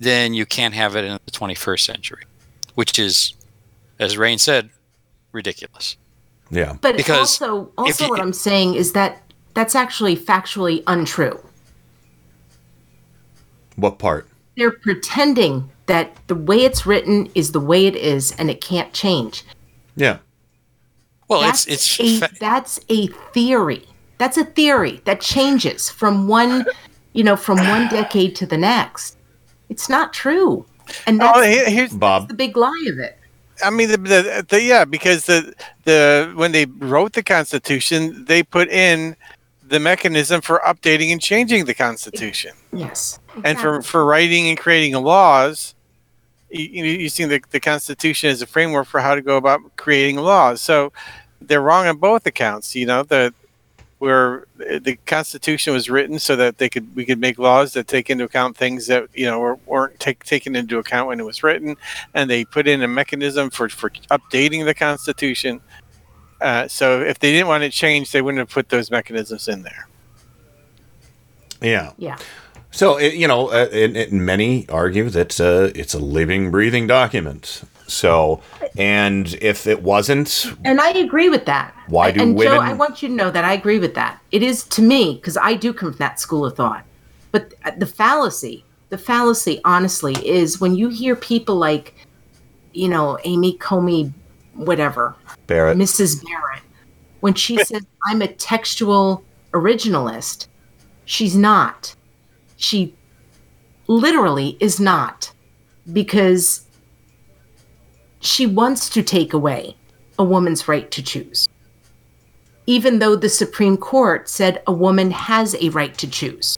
then 0.00 0.34
you 0.34 0.44
can't 0.44 0.74
have 0.74 0.96
it 0.96 1.04
in 1.04 1.18
the 1.24 1.30
21st 1.30 1.80
century 1.80 2.24
which 2.74 2.98
is 2.98 3.34
as 4.00 4.16
Rain 4.18 4.38
said 4.38 4.68
ridiculous 5.30 5.96
Yeah. 6.50 6.74
But 6.80 6.96
Because 6.96 7.18
also, 7.40 7.70
also 7.78 8.04
you- 8.04 8.10
what 8.10 8.20
I'm 8.20 8.32
saying 8.34 8.74
is 8.74 8.92
that 8.92 9.22
that's 9.54 9.74
actually 9.74 10.16
factually 10.16 10.82
untrue. 10.86 11.38
What 13.76 13.98
part? 13.98 14.26
They're 14.56 14.70
pretending 14.72 15.70
that 15.86 16.16
the 16.26 16.34
way 16.34 16.58
it's 16.64 16.86
written 16.86 17.30
is 17.34 17.52
the 17.52 17.60
way 17.60 17.86
it 17.86 17.96
is, 17.96 18.32
and 18.32 18.50
it 18.50 18.60
can't 18.60 18.92
change. 18.92 19.44
Yeah. 19.96 20.18
well 21.28 21.40
that's 21.40 21.66
it's 21.66 21.98
it's 22.00 22.22
a, 22.22 22.30
that's 22.40 22.80
a 22.88 23.06
theory. 23.34 23.86
That's 24.18 24.36
a 24.36 24.44
theory 24.44 25.00
that 25.04 25.20
changes 25.20 25.90
from 25.90 26.28
one, 26.28 26.64
you 27.12 27.24
know, 27.24 27.36
from 27.36 27.58
one 27.58 27.88
decade 27.88 28.36
to 28.36 28.46
the 28.46 28.56
next. 28.58 29.16
It's 29.68 29.88
not 29.88 30.12
true, 30.12 30.64
and 31.06 31.20
oh, 31.20 31.26
that's, 31.26 31.38
Oh, 31.38 31.42
here- 31.42 31.70
here's 31.70 31.92
Bob. 31.92 32.28
the 32.28 32.34
big 32.34 32.56
lie 32.56 32.86
of 32.88 32.98
it. 32.98 33.18
I 33.64 33.70
mean, 33.70 33.90
the, 33.90 33.96
the, 33.98 34.46
the 34.48 34.62
yeah, 34.62 34.84
because 34.84 35.26
the 35.26 35.54
the 35.84 36.32
when 36.34 36.52
they 36.52 36.66
wrote 36.66 37.12
the 37.14 37.22
Constitution, 37.22 38.24
they 38.26 38.42
put 38.42 38.68
in 38.68 39.16
the 39.66 39.78
mechanism 39.80 40.40
for 40.40 40.60
updating 40.66 41.10
and 41.12 41.20
changing 41.20 41.64
the 41.64 41.74
Constitution, 41.74 42.52
Yes, 42.72 43.18
and 43.44 43.58
for 43.58 43.82
for 43.82 44.04
writing 44.04 44.48
and 44.48 44.58
creating 44.58 44.94
laws. 44.94 45.74
You, 46.50 46.64
you 46.64 46.82
know, 46.82 46.88
using 46.88 47.28
the, 47.28 47.42
the 47.50 47.60
Constitution 47.60 48.28
as 48.28 48.42
a 48.42 48.46
framework 48.46 48.86
for 48.86 49.00
how 49.00 49.14
to 49.14 49.22
go 49.22 49.38
about 49.38 49.60
creating 49.76 50.16
laws. 50.16 50.60
So 50.60 50.92
they're 51.40 51.62
wrong 51.62 51.86
on 51.86 51.96
both 51.96 52.26
accounts. 52.26 52.74
You 52.74 52.86
know, 52.86 53.02
the 53.02 53.32
where 54.02 54.46
the 54.56 54.98
Constitution 55.06 55.72
was 55.72 55.88
written 55.88 56.18
so 56.18 56.34
that 56.34 56.58
they 56.58 56.68
could 56.68 56.94
we 56.96 57.04
could 57.04 57.20
make 57.20 57.38
laws 57.38 57.72
that 57.74 57.86
take 57.86 58.10
into 58.10 58.24
account 58.24 58.56
things 58.56 58.88
that 58.88 59.06
you 59.14 59.24
know 59.24 59.38
were, 59.38 59.54
weren't 59.64 59.98
take, 60.00 60.24
taken 60.24 60.56
into 60.56 60.78
account 60.78 61.06
when 61.06 61.20
it 61.20 61.24
was 61.24 61.44
written, 61.44 61.76
and 62.12 62.28
they 62.28 62.44
put 62.44 62.66
in 62.66 62.82
a 62.82 62.88
mechanism 62.88 63.48
for 63.48 63.68
for 63.68 63.90
updating 64.10 64.64
the 64.64 64.74
Constitution. 64.74 65.60
Uh, 66.40 66.66
so 66.66 67.00
if 67.00 67.20
they 67.20 67.30
didn't 67.30 67.46
want 67.46 67.62
it 67.62 67.70
changed, 67.70 68.12
they 68.12 68.20
wouldn't 68.20 68.40
have 68.40 68.50
put 68.50 68.68
those 68.70 68.90
mechanisms 68.90 69.46
in 69.46 69.62
there. 69.62 69.86
Yeah. 71.60 71.92
Yeah. 71.96 72.18
So 72.72 72.96
it, 72.96 73.14
you 73.14 73.28
know, 73.28 73.48
uh, 73.48 73.68
and, 73.72 73.96
and 73.96 74.26
many 74.26 74.68
argue 74.68 75.10
that 75.10 75.38
uh, 75.40 75.70
it's 75.74 75.94
a 75.94 75.98
living, 75.98 76.50
breathing 76.50 76.86
document. 76.86 77.62
So, 77.86 78.40
and 78.78 79.34
if 79.42 79.66
it 79.66 79.82
wasn't, 79.82 80.46
And 80.64 80.80
I 80.80 80.90
agree 80.90 81.28
with 81.28 81.44
that. 81.44 81.74
Why 81.88 82.10
do 82.10 82.22
and 82.22 82.38
Joe, 82.38 82.58
I 82.58 82.72
want 82.72 83.02
you 83.02 83.08
to 83.08 83.14
know 83.14 83.30
that 83.30 83.44
I 83.44 83.52
agree 83.52 83.78
with 83.78 83.94
that. 83.94 84.20
It 84.32 84.42
is 84.42 84.64
to 84.64 84.82
me 84.82 85.16
because 85.16 85.36
I 85.36 85.54
do 85.54 85.74
come 85.74 85.90
from 85.90 85.98
that 85.98 86.18
school 86.18 86.46
of 86.46 86.56
thought. 86.56 86.84
But 87.30 87.52
the 87.78 87.86
fallacy, 87.86 88.64
the 88.88 88.96
fallacy, 88.98 89.60
honestly, 89.64 90.14
is 90.26 90.60
when 90.60 90.74
you 90.74 90.88
hear 90.88 91.14
people 91.14 91.56
like, 91.56 91.94
you 92.72 92.88
know, 92.88 93.18
Amy 93.24 93.54
Coney, 93.58 94.12
whatever, 94.54 95.14
Barrett. 95.46 95.76
Mrs. 95.76 96.24
Barrett, 96.24 96.62
when 97.20 97.34
she 97.34 97.56
says 97.64 97.82
I'm 98.06 98.22
a 98.22 98.28
textual 98.28 99.22
originalist, 99.52 100.46
she's 101.04 101.36
not. 101.36 101.94
She 102.62 102.94
literally 103.88 104.56
is 104.60 104.78
not 104.78 105.32
because 105.92 106.64
she 108.20 108.46
wants 108.46 108.88
to 108.90 109.02
take 109.02 109.32
away 109.32 109.76
a 110.16 110.22
woman's 110.22 110.68
right 110.68 110.88
to 110.92 111.02
choose. 111.02 111.48
Even 112.66 113.00
though 113.00 113.16
the 113.16 113.28
Supreme 113.28 113.76
Court 113.76 114.28
said 114.28 114.62
a 114.68 114.72
woman 114.72 115.10
has 115.10 115.56
a 115.56 115.70
right 115.70 115.98
to 115.98 116.08
choose. 116.08 116.56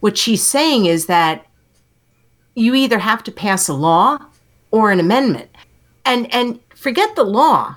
What 0.00 0.16
she's 0.16 0.42
saying 0.42 0.86
is 0.86 1.04
that 1.04 1.46
you 2.54 2.74
either 2.74 2.98
have 2.98 3.22
to 3.24 3.30
pass 3.30 3.68
a 3.68 3.74
law 3.74 4.18
or 4.70 4.90
an 4.90 5.00
amendment. 5.00 5.50
And 6.06 6.32
and 6.34 6.60
forget 6.74 7.14
the 7.14 7.24
law. 7.24 7.76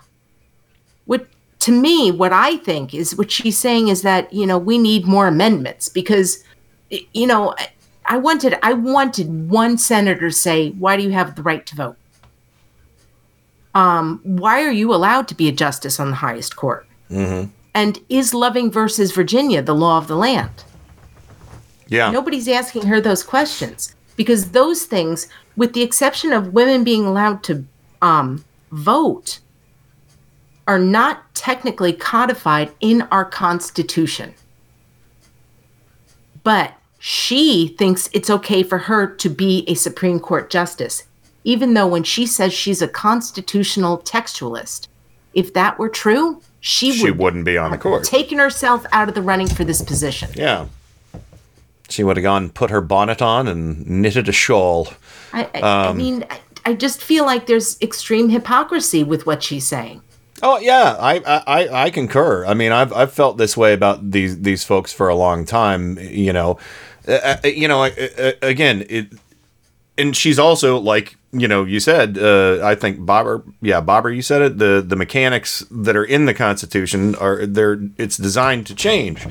What 1.04 1.28
to 1.60 1.74
me 1.74 2.10
what 2.10 2.32
I 2.32 2.56
think 2.58 2.94
is 2.94 3.18
what 3.18 3.32
she's 3.32 3.58
saying 3.58 3.90
is 3.90 4.02
that, 4.04 4.32
you 4.32 4.46
know, 4.46 4.58
we 4.58 4.78
need 4.78 5.06
more 5.06 5.28
amendments 5.28 5.90
because 5.90 6.46
you 7.14 7.28
know, 7.28 7.56
I- 8.06 8.18
wanted 8.18 8.58
I 8.62 8.74
wanted 8.74 9.50
one 9.50 9.78
senator 9.78 10.30
to 10.30 10.36
say, 10.36 10.72
"Why 10.72 10.98
do 10.98 11.04
you 11.04 11.12
have 11.12 11.36
the 11.36 11.44
right 11.44 11.66
to 11.66 11.76
vote?" 11.76 11.96
um, 13.74 14.20
why 14.24 14.64
are 14.64 14.72
you 14.72 14.94
allowed 14.94 15.28
to 15.30 15.36
be 15.36 15.48
a 15.48 15.52
justice 15.52 16.00
on 16.00 16.10
the 16.10 16.16
highest 16.16 16.56
court? 16.56 16.86
Mm-hmm. 17.10 17.50
And 17.74 18.00
is 18.10 18.34
Loving 18.34 18.72
versus 18.72 19.12
Virginia 19.12 19.62
the 19.62 19.76
law 19.76 19.98
of 19.98 20.08
the 20.08 20.16
land? 20.16 20.64
Yeah. 21.88 22.12
Nobody's 22.12 22.48
asking 22.48 22.84
her 22.88 23.00
those 23.00 23.24
questions 23.24 23.96
because 24.16 24.52
those 24.52 24.86
things, 24.86 25.28
with 25.56 25.74
the 25.74 25.82
exception 25.82 26.34
of 26.34 26.54
women 26.54 26.84
being 26.84 27.06
allowed 27.06 27.44
to 27.44 27.66
um, 28.02 28.44
vote, 28.72 29.40
are 30.68 30.80
not 30.80 31.34
technically 31.34 31.94
codified 31.94 32.72
in 32.82 33.04
our 33.04 33.26
Constitution. 33.26 34.34
But 36.44 36.74
she 37.04 37.70
thinks 37.80 38.10
it's 38.14 38.30
okay 38.30 38.62
for 38.62 38.78
her 38.78 39.08
to 39.08 39.28
be 39.28 39.66
a 39.68 39.74
Supreme 39.74 40.20
Court 40.20 40.52
justice, 40.52 41.04
even 41.44 41.74
though 41.74 41.88
when 41.88 42.04
she 42.04 42.28
says 42.28 42.54
she's 42.54 42.80
a 42.80 42.88
constitutional 42.88 43.98
textualist, 43.98 44.88
if 45.34 45.52
that 45.56 45.80
were 45.80 45.90
true, 45.90 46.44
she, 46.60 46.92
She 46.92 47.10
would 47.10 47.18
wouldn't 47.20 47.46
be 47.46 47.58
on 47.58 47.72
the 47.72 47.78
court. 47.80 48.04
taken 48.04 48.38
herself 48.38 48.86
out 48.92 49.10
of 49.10 49.16
the 49.16 49.22
running 49.24 49.48
for 49.48 49.64
this 49.64 49.82
position. 49.82 50.30
Yeah. 50.36 50.68
She 51.90 52.04
would 52.04 52.18
have 52.18 52.24
gone, 52.24 52.52
put 52.52 52.70
her 52.70 52.82
bonnet 52.82 53.20
on, 53.20 53.48
and 53.48 53.84
knitted 53.90 54.30
a 54.30 54.32
shawl. 54.32 54.90
I, 55.34 55.50
I, 55.56 55.60
I 55.60 55.88
Um, 55.88 55.98
mean, 55.98 56.24
I, 56.30 56.40
I 56.68 56.74
just 56.76 57.02
feel 57.02 57.26
like 57.26 57.48
there's 57.48 57.82
extreme 57.82 58.30
hypocrisy 58.30 59.04
with 59.04 59.26
what 59.26 59.42
she's 59.42 59.66
saying. 59.66 60.04
Oh 60.44 60.58
yeah, 60.60 60.96
I, 61.00 61.18
I 61.46 61.84
I 61.86 61.90
concur. 61.92 62.46
I 62.48 62.56
mean, 62.56 62.72
I've 62.72 62.92
I've 62.94 63.14
felt 63.14 63.38
this 63.38 63.56
way 63.56 63.74
about 63.74 64.10
these 64.12 64.42
these 64.42 64.64
folks 64.64 64.92
for 64.92 65.08
a 65.08 65.14
long 65.16 65.46
time. 65.46 66.00
You 66.00 66.34
know, 66.34 66.58
uh, 67.08 67.38
uh, 67.44 67.48
you 67.48 67.68
know, 67.68 67.84
uh, 67.84 67.90
uh, 68.18 68.32
again, 68.42 68.86
it, 68.90 69.08
and 69.98 70.16
she's 70.16 70.40
also 70.40 70.78
like 70.78 71.16
you 71.32 71.48
know 71.48 71.64
you 71.66 71.80
said. 71.80 72.18
Uh, 72.18 72.60
I 72.64 72.76
think 72.76 73.06
Bobber, 73.06 73.44
yeah, 73.62 73.82
Bobber, 73.82 74.12
you 74.12 74.22
said 74.22 74.42
it. 74.42 74.58
The 74.58 74.84
the 74.86 74.96
mechanics 74.96 75.66
that 75.72 75.96
are 75.96 76.04
in 76.06 76.26
the 76.26 76.34
Constitution 76.34 77.16
are 77.16 77.46
they're 77.46 77.80
it's 77.98 78.18
designed 78.18 78.68
to 78.68 78.76
change. 78.76 79.26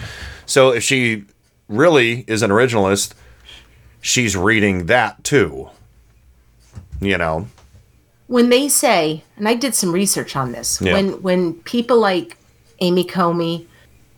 So 0.46 0.70
if 0.72 0.82
she 0.82 1.24
really 1.68 2.24
is 2.26 2.42
an 2.42 2.50
originalist, 2.50 3.14
she's 4.00 4.36
reading 4.36 4.86
that 4.86 5.22
too. 5.24 5.70
You 7.00 7.16
know, 7.16 7.48
when 8.26 8.50
they 8.50 8.68
say, 8.68 9.24
and 9.38 9.48
I 9.48 9.54
did 9.54 9.74
some 9.74 9.92
research 9.92 10.36
on 10.36 10.52
this, 10.52 10.80
Yeah. 10.80 10.92
when 10.94 11.22
when 11.22 11.54
people 11.54 11.98
like 11.98 12.36
Amy 12.80 13.04
Coney 13.04 13.66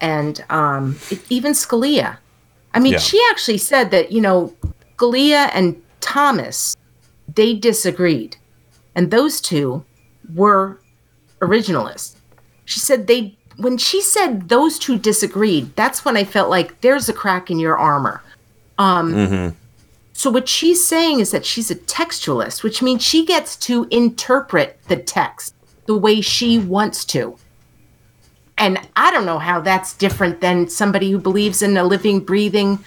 and 0.00 0.44
um, 0.50 0.98
even 1.28 1.52
Scalia, 1.52 2.16
I 2.74 2.80
mean, 2.80 2.94
Yeah. 2.94 2.98
she 2.98 3.20
actually 3.30 3.58
said 3.58 3.90
that 3.90 4.12
you 4.12 4.20
know 4.20 4.52
Scalia 4.96 5.50
and 5.52 5.80
Thomas 6.00 6.76
they 7.34 7.54
disagreed, 7.54 8.36
and 8.94 9.10
those 9.10 9.40
two 9.40 9.84
were 10.34 10.78
originalists. 11.40 12.14
She 12.64 12.80
said 12.80 13.06
they 13.06 13.36
when 13.56 13.76
she 13.78 14.00
said 14.00 14.48
those 14.48 14.78
two 14.78 14.98
disagreed, 14.98 15.74
that's 15.76 16.04
when 16.04 16.16
I 16.16 16.24
felt 16.24 16.48
like 16.50 16.80
there's 16.80 17.08
a 17.08 17.12
crack 17.12 17.50
in 17.50 17.58
your 17.58 17.76
armor. 17.76 18.22
Um, 18.78 19.12
Mm-hmm. 19.14 19.48
so 20.14 20.30
what 20.30 20.48
she's 20.48 20.84
saying 20.84 21.20
is 21.20 21.30
that 21.32 21.44
she's 21.44 21.70
a 21.70 21.74
textualist, 21.74 22.62
which 22.62 22.80
means 22.82 23.02
she 23.02 23.26
gets 23.26 23.56
to 23.56 23.86
interpret 23.90 24.78
the 24.88 24.96
text 24.96 25.54
the 25.86 25.96
way 25.96 26.20
she 26.20 26.58
wants 26.58 27.04
to. 27.06 27.36
And 28.62 28.78
I 28.96 29.10
don't 29.10 29.26
know 29.26 29.38
how 29.40 29.60
that's 29.60 29.92
different 29.94 30.40
than 30.40 30.68
somebody 30.68 31.10
who 31.10 31.18
believes 31.18 31.62
in 31.62 31.76
a 31.76 31.82
living, 31.84 32.20
breathing 32.20 32.78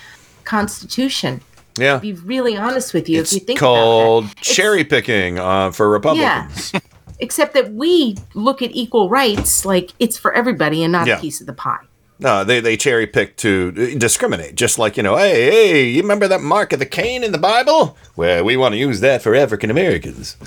constitution. 0.46 1.42
yeah. 1.78 1.96
To 1.96 2.00
be 2.00 2.14
really 2.14 2.56
honest 2.56 2.94
with 2.94 3.10
you, 3.10 3.20
It's 3.20 3.34
if 3.34 3.42
you 3.42 3.46
think 3.46 3.60
called 3.60 4.24
about 4.26 4.36
that. 4.38 4.42
cherry 4.44 4.84
picking 4.86 5.38
uh, 5.38 5.72
for 5.72 5.90
Republicans. 5.90 6.72
Yeah. 6.74 6.80
Except 7.20 7.54
that 7.54 7.74
we 7.74 8.16
look 8.34 8.62
at 8.62 8.72
equal 8.74 9.10
rights 9.10 9.66
like 9.66 9.92
it's 10.00 10.18
for 10.18 10.34
everybody 10.34 10.82
and 10.84 10.92
not 10.92 11.08
Yeah. 11.08 11.18
a 11.18 11.22
piece 11.22 11.42
of 11.42 11.48
the 11.48 11.54
pie. 11.54 11.80
No, 12.20 12.46
they, 12.46 12.62
they 12.62 12.78
cherry 12.78 13.08
pick 13.08 13.36
to 13.38 13.74
uh, 13.76 13.98
discriminate, 14.00 14.56
just 14.56 14.80
like, 14.80 14.96
you 14.96 15.04
know, 15.04 15.18
hey, 15.18 15.52
hey, 15.52 15.84
you 15.90 16.02
remember 16.02 16.30
that 16.30 16.40
mark 16.42 16.72
of 16.72 16.80
the 16.80 16.86
Cain 16.86 17.22
in 17.26 17.34
the 17.34 17.38
Bible? 17.38 17.98
Well, 18.16 18.46
we 18.46 18.56
want 18.56 18.72
to 18.72 18.78
use 18.78 19.02
that 19.02 19.22
for 19.22 19.36
African 19.36 19.70
Americans. 19.70 20.38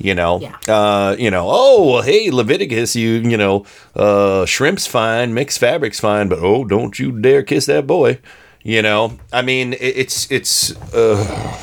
You 0.00 0.14
know, 0.14 0.40
uh, 0.68 1.16
you 1.18 1.28
know, 1.28 1.46
oh, 1.50 1.92
well, 1.94 2.02
hey, 2.02 2.30
Leviticus, 2.30 2.94
you, 2.94 3.14
you 3.14 3.36
know, 3.36 3.66
uh, 3.96 4.46
shrimp's 4.46 4.86
fine, 4.86 5.34
mixed 5.34 5.58
fabric's 5.58 5.98
fine, 5.98 6.28
but 6.28 6.38
oh, 6.38 6.64
don't 6.64 6.96
you 7.00 7.10
dare 7.20 7.42
kiss 7.42 7.66
that 7.66 7.84
boy. 7.86 8.20
You 8.62 8.80
know, 8.80 9.18
I 9.32 9.42
mean, 9.42 9.72
it, 9.72 9.80
it's, 9.80 10.30
it's, 10.30 10.76
uh, 10.94 11.58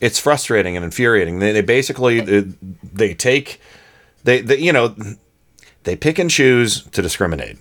it's 0.00 0.20
frustrating 0.20 0.76
and 0.76 0.84
infuriating. 0.84 1.40
They, 1.40 1.50
they 1.52 1.60
basically, 1.60 2.20
uh, 2.20 2.44
they 2.92 3.14
take, 3.14 3.60
they, 4.22 4.42
they, 4.42 4.58
you 4.58 4.72
know, 4.72 4.94
they 5.82 5.96
pick 5.96 6.20
and 6.20 6.30
choose 6.30 6.82
to 6.90 7.02
discriminate. 7.02 7.58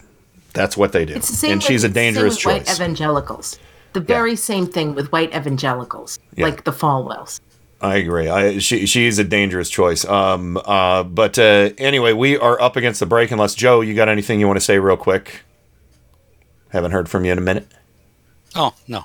That's 0.53 0.77
what 0.77 0.91
they 0.91 1.05
do. 1.05 1.15
It's 1.15 1.29
the 1.29 1.35
same 1.35 1.51
and 1.53 1.61
with- 1.63 1.67
she's 1.67 1.83
a 1.83 1.87
it's 1.87 1.93
the 1.95 1.99
same 1.99 2.13
dangerous 2.13 2.35
with 2.37 2.45
white 2.45 2.65
choice. 2.67 2.75
evangelicals. 2.75 3.59
The 3.93 4.01
very 4.01 4.35
same 4.35 4.67
thing 4.67 4.93
with 4.93 5.11
white 5.11 5.33
evangelicals, 5.33 6.19
Yeah. 6.35 6.45
like 6.45 6.63
the 6.65 6.71
Falwells. 6.73 7.39
I 7.85 7.97
agree. 7.97 8.27
I, 8.27 8.57
she 8.57 8.87
she's 8.87 9.19
a 9.19 9.23
dangerous 9.23 9.69
choice. 9.69 10.05
Um. 10.05 10.57
Uh. 10.57 11.03
But 11.03 11.37
uh, 11.37 11.69
anyway, 11.77 12.13
we 12.13 12.35
are 12.37 12.59
up 12.59 12.75
against 12.75 12.99
the 12.99 13.05
break. 13.05 13.29
Unless 13.29 13.53
Joe, 13.53 13.81
you 13.81 13.93
got 13.93 14.09
anything 14.09 14.39
you 14.39 14.47
want 14.47 14.57
to 14.57 14.65
say 14.65 14.79
real 14.79 14.97
quick? 14.97 15.41
Haven't 16.69 16.91
heard 16.91 17.07
from 17.07 17.25
you 17.25 17.31
in 17.31 17.37
a 17.37 17.41
minute. 17.41 17.67
Oh 18.55 18.73
no. 18.87 19.03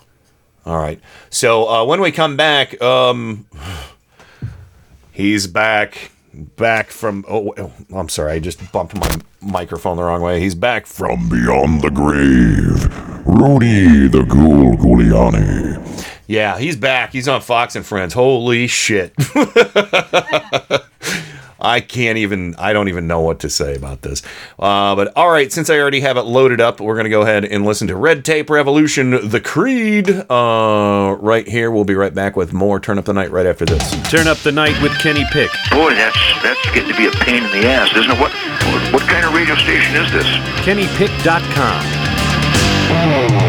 All 0.64 0.78
right. 0.78 0.98
So 1.28 1.68
uh, 1.68 1.84
when 1.84 2.00
we 2.00 2.10
come 2.10 2.36
back, 2.36 2.80
um, 2.82 3.46
he's 5.12 5.46
back, 5.46 6.10
back 6.32 6.90
from. 6.90 7.24
Oh, 7.28 7.52
oh, 7.58 7.72
I'm 7.94 8.08
sorry. 8.08 8.32
I 8.32 8.38
just 8.38 8.72
bumped 8.72 8.96
my 8.96 9.18
microphone 9.42 9.98
the 9.98 10.04
wrong 10.04 10.22
way. 10.22 10.40
He's 10.40 10.54
back 10.54 10.86
from 10.86 11.28
Beyond 11.28 11.82
the 11.82 11.90
grave, 11.90 13.26
Rudy 13.26 14.08
the 14.08 14.24
Ghoul 14.24 14.76
Giuliani. 14.76 15.76
Yeah, 16.30 16.60
he's 16.60 16.76
back. 16.76 17.10
He's 17.10 17.26
on 17.26 17.40
Fox 17.40 17.74
and 17.74 17.84
Friends. 17.84 18.14
Holy 18.14 18.68
shit. 18.68 19.12
I 21.60 21.80
can't 21.80 22.18
even, 22.18 22.54
I 22.54 22.72
don't 22.72 22.88
even 22.88 23.08
know 23.08 23.20
what 23.20 23.40
to 23.40 23.50
say 23.50 23.74
about 23.74 24.02
this. 24.02 24.22
Uh, 24.56 24.94
but 24.94 25.12
all 25.16 25.28
right, 25.28 25.50
since 25.50 25.70
I 25.70 25.80
already 25.80 25.98
have 26.02 26.16
it 26.16 26.22
loaded 26.22 26.60
up, 26.60 26.80
we're 26.80 26.94
going 26.94 27.06
to 27.06 27.10
go 27.10 27.22
ahead 27.22 27.44
and 27.44 27.66
listen 27.66 27.88
to 27.88 27.96
Red 27.96 28.24
Tape 28.24 28.48
Revolution, 28.48 29.28
The 29.28 29.40
Creed. 29.40 30.08
Uh, 30.30 31.16
right 31.18 31.48
here. 31.48 31.72
We'll 31.72 31.82
be 31.82 31.96
right 31.96 32.14
back 32.14 32.36
with 32.36 32.52
more 32.52 32.78
Turn 32.78 32.96
Up 32.96 33.06
the 33.06 33.12
Night 33.12 33.32
right 33.32 33.46
after 33.46 33.64
this. 33.64 33.90
Turn 34.08 34.28
up 34.28 34.38
the 34.38 34.52
night 34.52 34.80
with 34.80 34.96
Kenny 35.00 35.24
Pick. 35.32 35.50
Boy, 35.72 35.94
that's 35.94 36.16
that's 36.44 36.64
getting 36.70 36.92
to 36.92 36.96
be 36.96 37.08
a 37.08 37.10
pain 37.10 37.42
in 37.42 37.50
the 37.50 37.66
ass, 37.66 37.90
isn't 37.96 38.08
it? 38.08 38.20
What 38.20 38.32
what, 38.32 38.92
what 38.92 39.02
kind 39.02 39.26
of 39.26 39.34
radio 39.34 39.56
station 39.56 39.96
is 39.96 40.12
this? 40.12 40.26
KennyPick.com. 40.62 43.39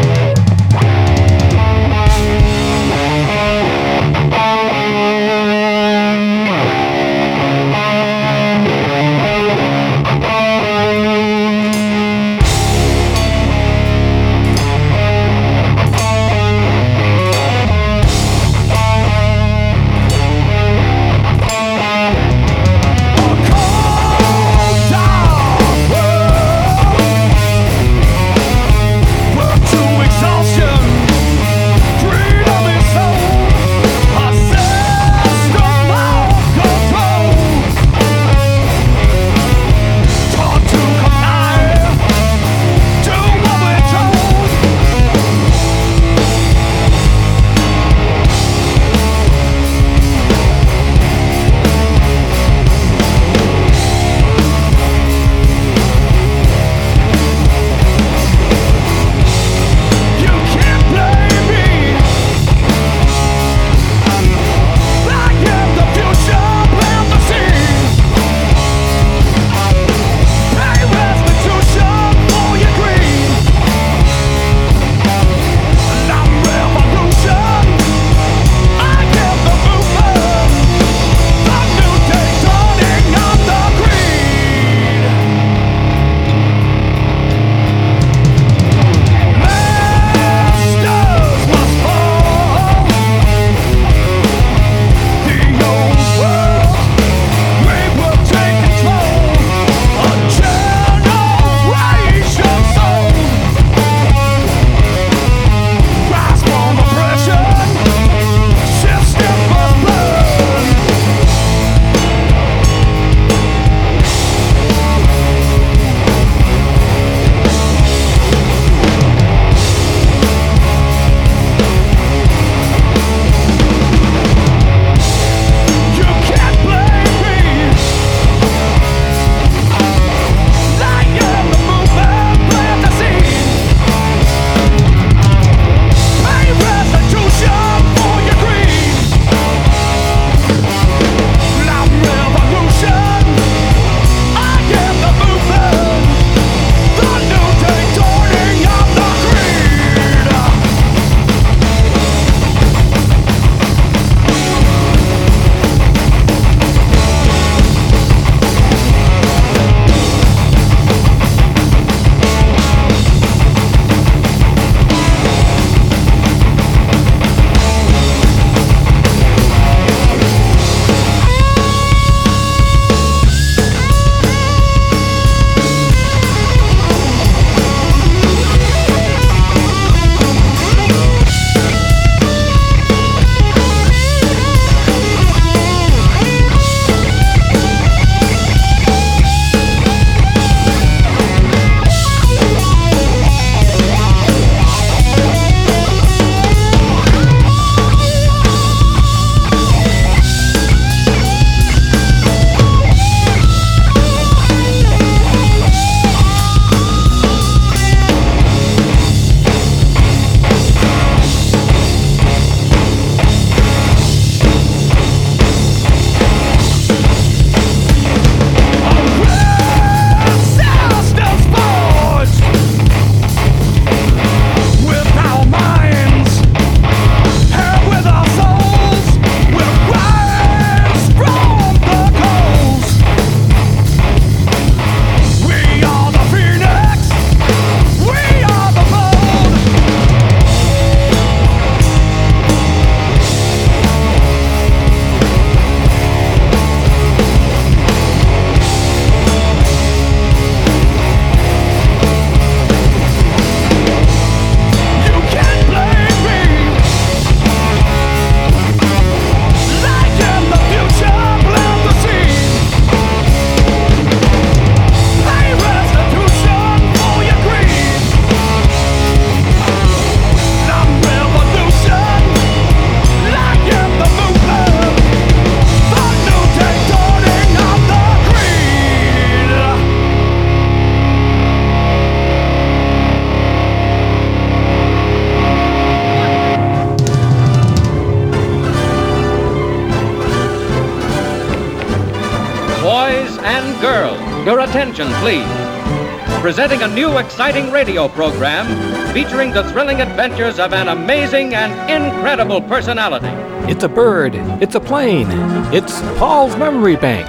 attention, 294.92 295.20
please. 295.20 296.40
Presenting 296.40 296.82
a 296.82 296.88
new 296.88 297.16
exciting 297.18 297.70
radio 297.70 298.08
program 298.08 298.66
featuring 299.14 299.50
the 299.50 299.64
thrilling 299.70 300.00
adventures 300.02 300.58
of 300.58 300.72
an 300.74 300.88
amazing 300.88 301.54
and 301.54 301.72
incredible 301.90 302.60
personality. 302.60 303.28
It's 303.70 303.84
a 303.84 303.88
bird. 303.88 304.34
It's 304.60 304.74
a 304.74 304.80
plane. 304.80 305.28
It's 305.72 306.00
Paul's 306.18 306.56
Memory 306.56 306.96
Bank. 306.96 307.26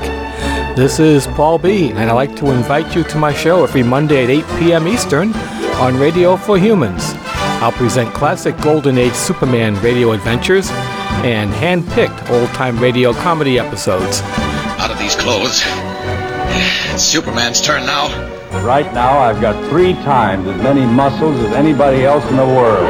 This 0.75 0.99
is 0.99 1.27
Paul 1.27 1.59
B, 1.59 1.91
and 1.91 1.99
I'd 1.99 2.13
like 2.13 2.35
to 2.37 2.51
invite 2.51 2.95
you 2.95 3.03
to 3.03 3.17
my 3.17 3.33
show 3.33 3.63
every 3.63 3.83
Monday 3.83 4.23
at 4.23 4.29
8 4.29 4.59
p.m. 4.59 4.87
Eastern 4.87 5.33
on 5.75 5.97
Radio 5.97 6.35
for 6.35 6.57
Humans. 6.57 7.13
I'll 7.61 7.71
present 7.71 8.13
classic 8.13 8.57
Golden 8.61 8.97
Age 8.97 9.13
Superman 9.13 9.79
radio 9.81 10.11
adventures 10.11 10.69
and 11.23 11.51
hand-picked 11.51 12.29
old-time 12.29 12.79
radio 12.79 13.13
comedy 13.13 13.57
episodes. 13.59 14.21
Out 14.23 14.91
of 14.91 14.99
these 14.99 15.15
clothes. 15.15 15.63
It's 16.93 17.01
Superman's 17.01 17.59
turn 17.59 17.87
now. 17.87 18.07
Right 18.63 18.93
now, 18.93 19.17
I've 19.17 19.41
got 19.41 19.55
three 19.69 19.93
times 19.93 20.47
as 20.47 20.61
many 20.61 20.85
muscles 20.85 21.39
as 21.39 21.51
anybody 21.53 22.05
else 22.05 22.23
in 22.29 22.37
the 22.37 22.45
world. 22.45 22.87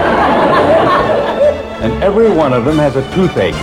and 1.81 2.03
every 2.03 2.29
one 2.29 2.51
of 2.51 2.65
them 2.65 2.75
has 2.79 2.97
a 2.97 3.01
toothache. 3.15 3.55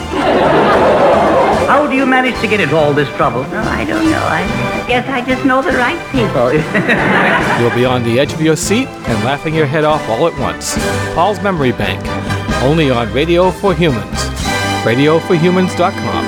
How 1.69 1.87
do 1.87 1.95
you 1.95 2.07
manage 2.07 2.41
to 2.41 2.49
get 2.49 2.59
into 2.59 2.75
all 2.75 2.95
this 2.95 3.09
trouble? 3.17 3.45
Oh, 3.47 3.69
I 3.69 3.85
don't 3.85 4.11
know. 4.11 4.17
I 4.19 4.47
guess 4.89 5.07
I 5.11 5.21
just 5.21 5.45
know 5.45 5.61
the 5.61 5.73
right 5.73 6.01
people. 6.11 6.51
You'll 7.61 7.77
be 7.77 7.85
on 7.85 8.03
the 8.03 8.19
edge 8.19 8.33
of 8.33 8.41
your 8.41 8.57
seat 8.57 8.89
and 8.89 9.25
laughing 9.25 9.55
your 9.55 9.67
head 9.67 9.85
off 9.85 10.09
all 10.09 10.27
at 10.27 10.39
once. 10.39 10.75
Paul's 11.15 11.43
Memory 11.43 11.73
Bank, 11.73 12.03
only 12.63 12.91
on 12.91 13.13
Radio 13.13 13.51
for 13.51 13.75
Humans. 13.75 14.17
RadioForHumans.com. 14.85 16.20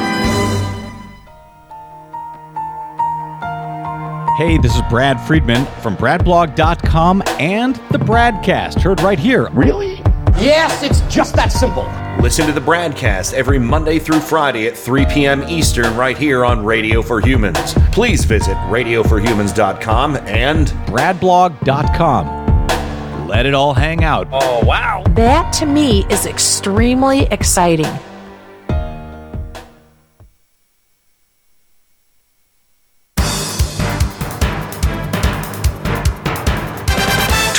Hey, 4.38 4.56
this 4.56 4.74
is 4.74 4.80
Brad 4.88 5.20
Friedman 5.20 5.66
from 5.82 5.94
BradBlog.com 5.94 7.22
and 7.38 7.76
the 7.90 7.98
Bradcast, 7.98 8.80
heard 8.80 9.02
right 9.02 9.18
here. 9.18 9.50
Really? 9.50 9.96
Yes, 10.40 10.82
it's 10.82 11.02
just 11.14 11.34
that 11.34 11.52
simple. 11.52 11.84
Listen 12.22 12.46
to 12.46 12.52
the 12.52 12.60
Bradcast 12.60 13.34
every 13.34 13.58
Monday 13.58 13.98
through 13.98 14.20
Friday 14.20 14.66
at 14.66 14.74
3 14.74 15.04
p.m. 15.04 15.42
Eastern 15.50 15.94
right 15.98 16.16
here 16.16 16.46
on 16.46 16.64
Radio 16.64 17.02
for 17.02 17.20
Humans. 17.20 17.74
Please 17.92 18.24
visit 18.24 18.56
radioforhumans.com 18.68 20.16
and 20.16 20.68
BradBlog.com. 20.68 23.28
Let 23.28 23.44
it 23.44 23.52
all 23.52 23.74
hang 23.74 24.02
out. 24.02 24.28
Oh, 24.32 24.64
wow. 24.64 25.02
That 25.10 25.52
to 25.54 25.66
me 25.66 26.06
is 26.08 26.24
extremely 26.24 27.24
exciting. 27.24 27.84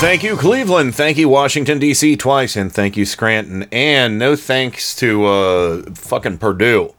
Thank 0.00 0.22
you, 0.22 0.36
Cleveland. 0.36 0.94
Thank 0.94 1.18
you, 1.18 1.28
Washington, 1.28 1.80
D.C. 1.80 2.16
twice. 2.16 2.54
And 2.54 2.72
thank 2.72 2.96
you, 2.96 3.04
Scranton. 3.04 3.64
And 3.72 4.16
no 4.16 4.36
thanks 4.36 4.94
to 4.96 5.26
uh, 5.26 5.82
fucking 5.94 6.38
Perdue. 6.38 6.94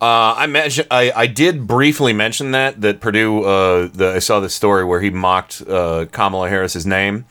Uh, 0.00 0.34
I 0.38 0.46
mentioned 0.46 0.88
I, 0.90 1.12
I 1.14 1.26
did 1.26 1.66
briefly 1.66 2.14
mention 2.14 2.52
that 2.52 2.80
that 2.80 3.00
Perdue 3.00 3.44
uh, 3.44 3.88
the, 3.92 4.14
I 4.16 4.18
saw 4.20 4.40
this 4.40 4.54
story 4.54 4.86
where 4.86 5.02
he 5.02 5.10
mocked 5.10 5.60
uh, 5.68 6.06
Kamala 6.10 6.48
Harris's 6.48 6.86
name. 6.86 7.26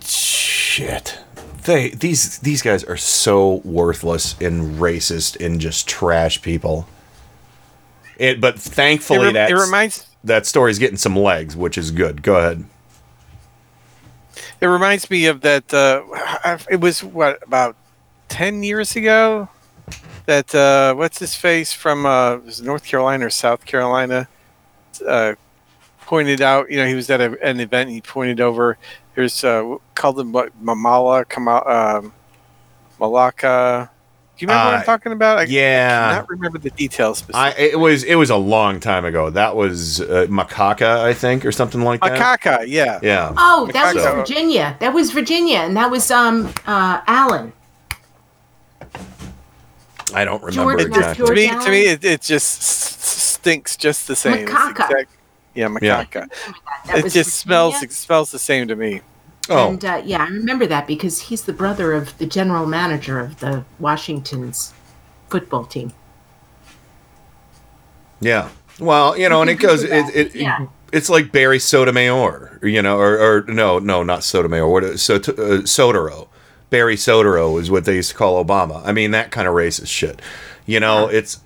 Shit, 0.00 1.18
they 1.64 1.90
these 1.90 2.38
these 2.38 2.62
guys 2.62 2.82
are 2.82 2.96
so 2.96 3.56
worthless 3.56 4.34
and 4.40 4.78
racist 4.80 5.44
and 5.44 5.60
just 5.60 5.86
trash 5.86 6.40
people. 6.40 6.88
It, 8.16 8.40
but 8.40 8.58
thankfully, 8.58 9.32
that 9.32 9.50
it 9.50 9.54
reminds- 9.54 10.06
that 10.24 10.46
story's 10.46 10.78
getting 10.78 10.96
some 10.96 11.14
legs, 11.14 11.54
which 11.54 11.76
is 11.76 11.90
good. 11.90 12.22
Go 12.22 12.36
ahead. 12.36 12.64
It 14.60 14.66
reminds 14.66 15.10
me 15.10 15.26
of 15.26 15.42
that. 15.42 15.72
Uh, 15.72 16.58
it 16.70 16.80
was 16.80 17.04
what 17.04 17.42
about 17.42 17.76
ten 18.28 18.62
years 18.62 18.96
ago 18.96 19.48
that 20.26 20.54
uh, 20.54 20.94
what's 20.94 21.18
his 21.18 21.34
face 21.34 21.72
from 21.72 22.06
uh, 22.06 22.38
North 22.62 22.84
Carolina 22.84 23.26
or 23.26 23.30
South 23.30 23.64
Carolina 23.64 24.28
uh, 25.06 25.34
pointed 26.00 26.40
out. 26.40 26.70
You 26.70 26.78
know, 26.78 26.86
he 26.86 26.94
was 26.94 27.10
at 27.10 27.20
a, 27.20 27.40
an 27.42 27.60
event. 27.60 27.90
He 27.90 28.00
pointed 28.00 28.40
over. 28.40 28.78
There's 29.14 29.44
uh, 29.44 29.76
called 29.94 30.16
them 30.16 30.32
what 30.32 30.52
Mamala 30.62 31.20
um, 32.00 32.12
Malaka. 33.00 33.88
Do 34.36 34.44
you 34.44 34.48
remember 34.48 34.66
what 34.66 34.74
Uh, 34.74 34.78
I'm 34.80 34.84
talking 34.84 35.12
about? 35.12 35.38
I 35.38 35.42
yeah. 35.44 36.10
cannot 36.10 36.28
remember 36.28 36.58
the 36.58 36.68
details. 36.70 37.24
I 37.32 37.52
it 37.52 37.78
was 37.78 38.02
it 38.04 38.16
was 38.16 38.28
a 38.28 38.36
long 38.36 38.80
time 38.80 39.04
ago. 39.06 39.30
That 39.30 39.56
was 39.56 40.00
uh, 40.02 40.26
Macaca, 40.28 40.98
I 41.00 41.14
think, 41.14 41.46
or 41.46 41.52
something 41.52 41.80
like 41.82 42.00
that. 42.02 42.40
Macaca, 42.40 42.64
yeah. 42.68 43.00
Yeah. 43.02 43.32
Oh, 43.36 43.68
that 43.72 43.94
was 43.94 44.04
Virginia. 44.04 44.76
That 44.80 44.92
was 44.92 45.10
Virginia, 45.12 45.58
and 45.60 45.74
that 45.76 45.90
was 45.90 46.10
um 46.10 46.52
uh 46.66 47.00
Allen. 47.06 47.52
I 50.14 50.24
don't 50.24 50.42
remember 50.42 50.76
George- 50.78 50.86
exactly. 50.86 51.26
to 51.26 51.32
me, 51.34 51.48
George 51.48 51.64
to 51.64 51.70
me, 51.70 51.80
it, 51.86 52.04
it 52.04 52.20
just 52.20 52.60
s- 52.60 52.92
s- 53.02 53.22
stinks 53.40 53.76
just 53.76 54.06
the 54.06 54.14
same. 54.16 54.46
Macaca. 54.46 54.70
exact- 54.70 55.10
yeah, 55.54 55.68
Yeah. 55.80 56.04
macaca. 56.04 56.28
That 56.86 56.98
It 56.98 57.04
was 57.04 57.12
just 57.14 57.34
smells 57.34 57.82
it 57.82 57.90
smells 57.92 58.30
the 58.30 58.38
same 58.38 58.68
to 58.68 58.76
me. 58.76 59.00
Oh. 59.48 59.70
And 59.70 59.84
uh, 59.84 60.02
yeah, 60.04 60.24
I 60.24 60.28
remember 60.28 60.66
that 60.66 60.86
because 60.86 61.22
he's 61.22 61.42
the 61.42 61.52
brother 61.52 61.92
of 61.92 62.16
the 62.18 62.26
general 62.26 62.66
manager 62.66 63.20
of 63.20 63.40
the 63.40 63.64
Washington's 63.78 64.74
football 65.28 65.64
team. 65.64 65.92
Yeah. 68.20 68.48
Well, 68.78 69.16
you 69.16 69.28
know, 69.28 69.40
and 69.40 69.50
it 69.50 69.54
goes. 69.60 69.82
It, 69.82 70.14
it, 70.14 70.34
Yeah. 70.34 70.66
It's 70.92 71.10
like 71.10 71.32
Barry 71.32 71.58
Sotomayor, 71.58 72.60
you 72.62 72.80
know, 72.80 72.98
or, 72.98 73.18
or 73.18 73.42
no, 73.48 73.80
no, 73.80 74.02
not 74.04 74.22
Sotomayor. 74.22 74.68
What 74.68 74.84
is 74.84 75.02
so, 75.02 75.16
uh, 75.16 75.18
Soetoro? 75.66 76.28
Barry 76.70 76.96
Soetoro 76.96 77.60
is 77.60 77.70
what 77.70 77.84
they 77.84 77.96
used 77.96 78.10
to 78.10 78.16
call 78.16 78.42
Obama. 78.42 78.82
I 78.84 78.92
mean, 78.92 79.10
that 79.10 79.30
kind 79.32 79.48
of 79.48 79.54
racist 79.54 79.88
shit. 79.88 80.22
You 80.64 80.80
know, 80.80 81.08
it's. 81.08 81.40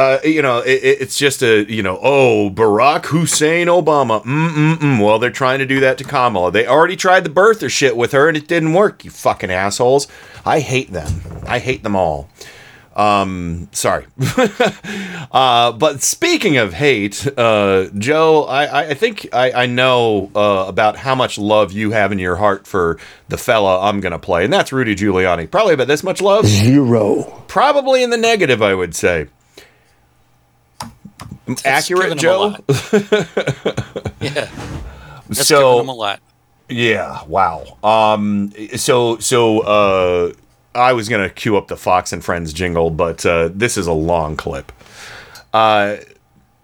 Uh, 0.00 0.18
you 0.24 0.40
know, 0.40 0.58
it, 0.60 0.82
it- 0.82 1.00
it's 1.02 1.18
just 1.18 1.42
a, 1.42 1.70
you 1.70 1.82
know, 1.82 1.98
oh, 2.02 2.48
Barack 2.50 3.06
Hussein 3.06 3.66
Obama. 3.66 4.22
Mm-mm-mm. 4.24 5.04
Well, 5.04 5.18
they're 5.18 5.30
trying 5.30 5.58
to 5.58 5.66
do 5.66 5.80
that 5.80 5.98
to 5.98 6.04
Kamala. 6.04 6.50
They 6.50 6.66
already 6.66 6.96
tried 6.96 7.24
the 7.24 7.30
birther 7.30 7.70
shit 7.70 7.96
with 7.96 8.12
her 8.12 8.26
and 8.28 8.36
it 8.36 8.48
didn't 8.48 8.72
work, 8.72 9.04
you 9.04 9.10
fucking 9.10 9.50
assholes. 9.50 10.08
I 10.46 10.60
hate 10.60 10.90
them. 10.92 11.20
I 11.46 11.58
hate 11.58 11.82
them 11.82 11.96
all. 11.96 12.28
Um, 12.96 13.68
sorry. 13.72 14.06
uh, 15.32 15.72
but 15.72 16.02
speaking 16.02 16.56
of 16.56 16.72
hate, 16.72 17.26
uh, 17.38 17.86
Joe, 17.96 18.44
I, 18.44 18.64
I- 18.64 18.88
I 18.90 18.94
think 18.94 19.28
I, 19.32 19.52
I 19.52 19.66
know 19.66 20.30
uh, 20.34 20.64
about 20.68 20.96
how 20.96 21.14
much 21.14 21.38
love 21.38 21.72
you 21.72 21.90
have 21.92 22.10
in 22.12 22.18
your 22.18 22.36
heart 22.36 22.66
for 22.66 22.98
the 23.28 23.36
fella 23.38 23.80
I'm 23.88 24.00
going 24.00 24.12
to 24.12 24.18
play, 24.18 24.44
and 24.44 24.52
that's 24.52 24.72
Rudy 24.72 24.96
Giuliani. 24.96 25.50
Probably 25.50 25.74
about 25.74 25.86
this 25.88 26.02
much 26.02 26.20
love? 26.20 26.46
Zero. 26.46 27.44
Probably 27.48 28.02
in 28.02 28.10
the 28.10 28.16
negative, 28.16 28.60
I 28.62 28.74
would 28.74 28.94
say. 28.94 29.28
Accurate, 31.64 32.18
given 32.18 32.18
him 32.18 32.18
a 32.18 32.20
Joe? 32.20 32.56
Yeah. 34.20 34.50
That's 35.28 35.46
so 35.46 35.80
a 35.80 35.82
lot. 35.82 36.20
Yeah, 36.68 37.22
wow. 37.24 37.78
Um 37.82 38.52
so 38.76 39.18
so 39.18 39.60
uh 39.60 40.32
I 40.74 40.92
was 40.92 41.08
going 41.08 41.26
to 41.28 41.34
cue 41.34 41.56
up 41.56 41.66
the 41.68 41.76
Fox 41.76 42.12
and 42.12 42.24
Friends 42.24 42.52
jingle, 42.52 42.90
but 42.90 43.24
uh 43.26 43.50
this 43.52 43.76
is 43.76 43.86
a 43.86 43.92
long 43.92 44.36
clip. 44.36 44.72
Uh 45.52 45.96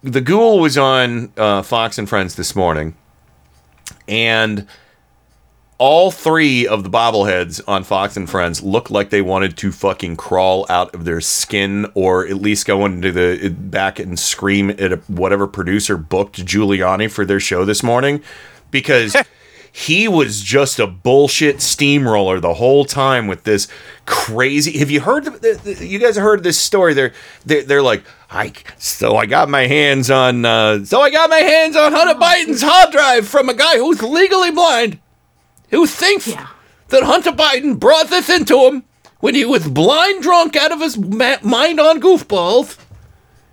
the 0.03 0.21
ghoul 0.21 0.59
was 0.59 0.77
on 0.77 1.31
uh 1.37 1.61
Fox 1.63 1.97
and 1.97 2.07
Friends 2.07 2.35
this 2.35 2.55
morning 2.55 2.95
and 4.07 4.67
all 5.79 6.09
three 6.09 6.65
of 6.65 6.83
the 6.83 6.89
bobbleheads 6.89 7.61
on 7.67 7.83
Fox 7.83 8.17
and 8.17 8.29
Friends 8.29 8.63
looked 8.63 8.89
like 8.89 9.09
they 9.09 9.21
wanted 9.21 9.55
to 9.57 9.71
fucking 9.71 10.17
crawl 10.17 10.65
out 10.69 10.93
of 10.95 11.05
their 11.05 11.21
skin 11.21 11.85
or 11.93 12.25
at 12.25 12.37
least 12.37 12.65
go 12.65 12.85
into 12.85 13.11
the 13.11 13.49
back 13.49 13.99
and 13.99 14.17
scream 14.17 14.71
at 14.71 14.91
a, 14.91 14.95
whatever 15.07 15.45
producer 15.47 15.95
booked 15.95 16.43
Giuliani 16.43 17.11
for 17.11 17.25
their 17.25 17.39
show 17.39 17.63
this 17.63 17.83
morning 17.83 18.23
because 18.71 19.15
he 19.71 20.07
was 20.07 20.41
just 20.41 20.79
a 20.79 20.87
bullshit 20.87 21.61
steamroller 21.61 22.39
the 22.39 22.55
whole 22.55 22.83
time 22.83 23.27
with 23.27 23.43
this 23.43 23.67
crazy. 24.07 24.79
Have 24.79 24.89
you 24.89 25.01
heard? 25.01 25.25
The, 25.25 25.59
the, 25.63 25.85
you 25.85 25.99
guys 25.99 26.17
heard 26.17 26.41
this 26.41 26.57
story? 26.57 26.95
They're 26.95 27.13
they're, 27.45 27.61
they're 27.61 27.81
like, 27.83 28.03
I 28.31 28.53
so 28.79 29.15
I 29.15 29.27
got 29.27 29.49
my 29.49 29.67
hands 29.67 30.09
on 30.09 30.43
uh, 30.43 30.83
so 30.83 31.01
I 31.01 31.11
got 31.11 31.29
my 31.29 31.37
hands 31.37 31.75
on 31.75 31.93
Hunter 31.93 32.19
Biden's 32.19 32.63
hard 32.63 32.91
drive 32.91 33.27
from 33.27 33.49
a 33.49 33.53
guy 33.53 33.77
who's 33.77 34.01
legally 34.01 34.49
blind, 34.49 34.99
who 35.69 35.85
thinks 35.87 36.25
that 36.25 37.03
Hunter 37.03 37.31
Biden 37.31 37.79
brought 37.79 38.09
this 38.09 38.29
into 38.29 38.57
him 38.67 38.83
when 39.19 39.35
he 39.35 39.45
was 39.45 39.67
blind 39.67 40.21
drunk 40.23 40.55
out 40.55 40.71
of 40.71 40.79
his 40.79 40.97
ma- 40.97 41.37
mind 41.43 41.79
on 41.79 41.99
goofballs 41.99 42.77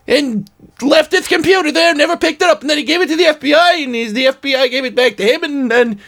and 0.07 0.51
left 0.83 1.13
his 1.13 1.27
computer 1.27 1.73
there, 1.73 1.95
never 1.95 2.17
picked 2.17 2.43
it 2.43 2.49
up, 2.49 2.61
and 2.61 2.69
then 2.69 2.77
he 2.79 2.85
gave 2.85 3.01
it 3.01 3.09
to 3.09 3.17
the 3.17 3.25
FBI, 3.25 3.85
and 3.85 3.95
he's, 3.95 4.13
the 4.13 4.27
FBI 4.27 4.71
gave 4.71 4.85
it 4.85 4.95
back 4.95 5.17
to 5.17 5.23
him, 5.25 5.43
and 5.43 5.71
then 5.71 6.01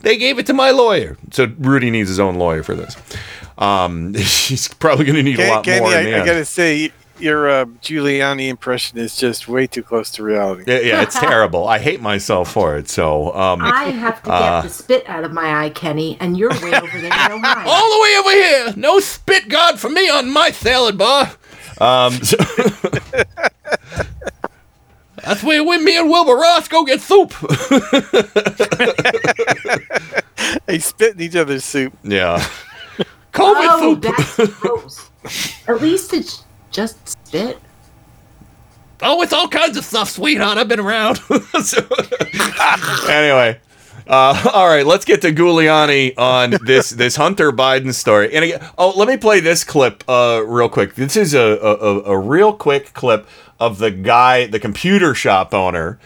they 0.00 0.16
gave 0.16 0.38
it 0.38 0.46
to 0.46 0.54
my 0.54 0.70
lawyer. 0.70 1.16
So 1.32 1.52
Rudy 1.58 1.90
needs 1.90 2.08
his 2.08 2.18
own 2.20 2.36
lawyer 2.36 2.62
for 2.62 2.74
this. 2.74 2.96
Um, 3.58 4.14
he's 4.14 4.68
probably 4.68 5.04
going 5.04 5.16
to 5.16 5.22
need 5.22 5.34
a 5.38 5.42
Ken- 5.42 5.50
lot 5.50 5.64
Kenny, 5.64 5.80
more. 5.80 5.92
in 5.92 6.14
I, 6.14 6.22
I 6.22 6.24
gotta 6.26 6.44
say, 6.44 6.92
your 7.18 7.48
uh, 7.48 7.64
Giuliani 7.82 8.48
impression 8.48 8.98
is 8.98 9.16
just 9.16 9.48
way 9.48 9.66
too 9.66 9.82
close 9.82 10.10
to 10.12 10.22
reality. 10.22 10.64
Yeah, 10.66 10.80
yeah, 10.80 11.02
it's 11.02 11.18
terrible. 11.18 11.66
I 11.66 11.78
hate 11.78 12.00
myself 12.00 12.52
for 12.52 12.76
it. 12.76 12.88
So, 12.88 13.34
um, 13.34 13.60
I 13.62 13.84
have 13.84 14.22
to 14.22 14.28
get 14.28 14.34
uh, 14.34 14.60
the 14.62 14.68
spit 14.68 15.08
out 15.08 15.24
of 15.24 15.32
my 15.32 15.64
eye, 15.64 15.70
Kenny, 15.70 16.16
and 16.20 16.36
you're 16.36 16.50
way 16.50 16.74
over 16.74 17.00
there 17.00 17.12
in 17.26 17.32
Ohio. 17.32 17.68
all 17.68 17.94
the 17.94 18.00
way 18.02 18.16
over 18.18 18.30
here. 18.30 18.74
No 18.76 19.00
spit 19.00 19.48
god 19.48 19.80
for 19.80 19.88
me 19.88 20.08
on 20.08 20.30
my 20.30 20.50
salad 20.50 20.98
bar. 20.98 21.32
Um, 21.78 22.12
so- 22.14 22.36
that's 25.22 25.42
where 25.42 25.64
when 25.64 25.84
me 25.84 25.98
and 25.98 26.08
Wilbur 26.08 26.34
Ross 26.36 26.68
go 26.68 26.84
get 26.84 27.00
soup. 27.00 27.32
they 30.66 30.78
spit 30.78 31.14
in 31.14 31.20
each 31.20 31.36
other's 31.36 31.64
soup. 31.64 31.96
yeah. 32.02 32.38
COVID 33.32 33.68
oh, 33.68 33.94
soup. 33.94 34.02
that's 34.02 34.36
gross. 34.60 35.10
At 35.68 35.82
least 35.82 36.14
it's 36.14 36.44
just 36.76 37.08
spit. 37.08 37.58
Oh, 39.02 39.22
it's 39.22 39.32
all 39.32 39.48
kinds 39.48 39.78
of 39.78 39.84
stuff, 39.84 40.10
sweetheart. 40.10 40.58
I've 40.58 40.68
been 40.68 40.80
around. 40.80 41.20
Anyway, 43.08 43.58
uh, 44.06 44.50
all 44.52 44.68
right, 44.68 44.84
let's 44.84 45.04
get 45.04 45.22
to 45.22 45.32
Giuliani 45.32 46.12
on 46.18 46.56
this 46.64 46.90
this 46.90 47.16
Hunter 47.16 47.50
Biden 47.50 47.94
story. 47.94 48.34
And 48.34 48.44
again, 48.44 48.68
oh, 48.76 48.92
let 48.96 49.08
me 49.08 49.16
play 49.16 49.40
this 49.40 49.64
clip 49.64 50.04
uh, 50.08 50.42
real 50.46 50.68
quick. 50.68 50.94
This 50.96 51.16
is 51.16 51.34
a, 51.34 51.40
a 51.40 52.02
a 52.02 52.18
real 52.18 52.52
quick 52.52 52.92
clip 52.92 53.26
of 53.58 53.78
the 53.78 53.90
guy, 53.90 54.46
the 54.46 54.60
computer 54.60 55.14
shop 55.14 55.54
owner. 55.54 55.98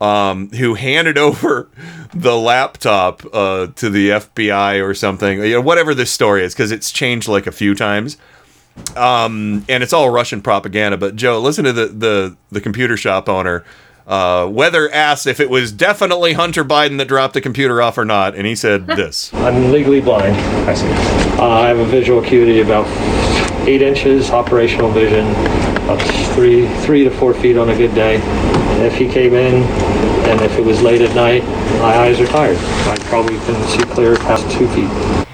Um, 0.00 0.50
who 0.50 0.74
handed 0.74 1.16
over 1.28 1.68
the 2.12 2.36
laptop 2.36 3.22
uh, 3.32 3.68
to 3.76 3.88
the 3.88 4.10
FBI 4.10 4.84
or 4.84 4.94
something, 4.94 5.38
you 5.38 5.50
know, 5.50 5.60
whatever 5.60 5.94
this 5.94 6.10
story 6.10 6.42
is, 6.42 6.54
because 6.54 6.72
it's 6.72 6.90
changed 6.90 7.28
like 7.28 7.46
a 7.46 7.52
few 7.52 7.72
times 7.76 8.16
um, 8.96 9.64
and 9.68 9.82
it's 9.82 9.92
all 9.92 10.10
Russian 10.10 10.42
propaganda. 10.42 10.96
But 10.96 11.16
Joe, 11.16 11.40
listen 11.40 11.64
to 11.64 11.72
the 11.72 11.86
the, 11.86 12.36
the 12.50 12.60
computer 12.60 12.96
shop 12.96 13.28
owner. 13.28 13.64
Uh, 14.06 14.48
Weather 14.50 14.90
asked 14.90 15.26
if 15.26 15.38
it 15.38 15.48
was 15.48 15.70
definitely 15.70 16.32
Hunter 16.32 16.64
Biden 16.64 16.98
that 16.98 17.06
dropped 17.06 17.34
the 17.34 17.40
computer 17.40 17.80
off 17.80 17.96
or 17.96 18.04
not, 18.04 18.34
and 18.34 18.46
he 18.46 18.54
said 18.54 18.86
this. 18.88 19.32
I'm 19.34 19.70
legally 19.70 20.00
blind. 20.00 20.36
I 20.68 20.74
see. 20.74 20.88
Uh, 21.38 21.46
I 21.46 21.68
have 21.68 21.78
a 21.78 21.84
visual 21.84 22.22
acuity 22.22 22.60
about 22.60 22.86
eight 23.68 23.82
inches, 23.82 24.30
operational 24.30 24.90
vision, 24.90 25.26
up 25.88 26.00
three 26.34 26.68
three 26.80 27.04
to 27.04 27.10
four 27.10 27.32
feet 27.34 27.56
on 27.56 27.70
a 27.70 27.76
good 27.76 27.94
day. 27.94 28.16
And 28.16 28.82
if 28.82 28.94
he 28.96 29.08
came 29.08 29.34
in, 29.34 29.62
and 30.28 30.40
if 30.40 30.58
it 30.58 30.64
was 30.64 30.82
late 30.82 31.00
at 31.00 31.14
night, 31.14 31.44
my 31.80 31.96
eyes 31.96 32.18
are 32.20 32.26
tired. 32.26 32.56
I 32.88 32.96
probably 33.04 33.38
couldn't 33.40 33.64
see 33.68 33.82
clear 33.82 34.16
past 34.16 34.50
two 34.56 34.66
feet. 34.68 35.26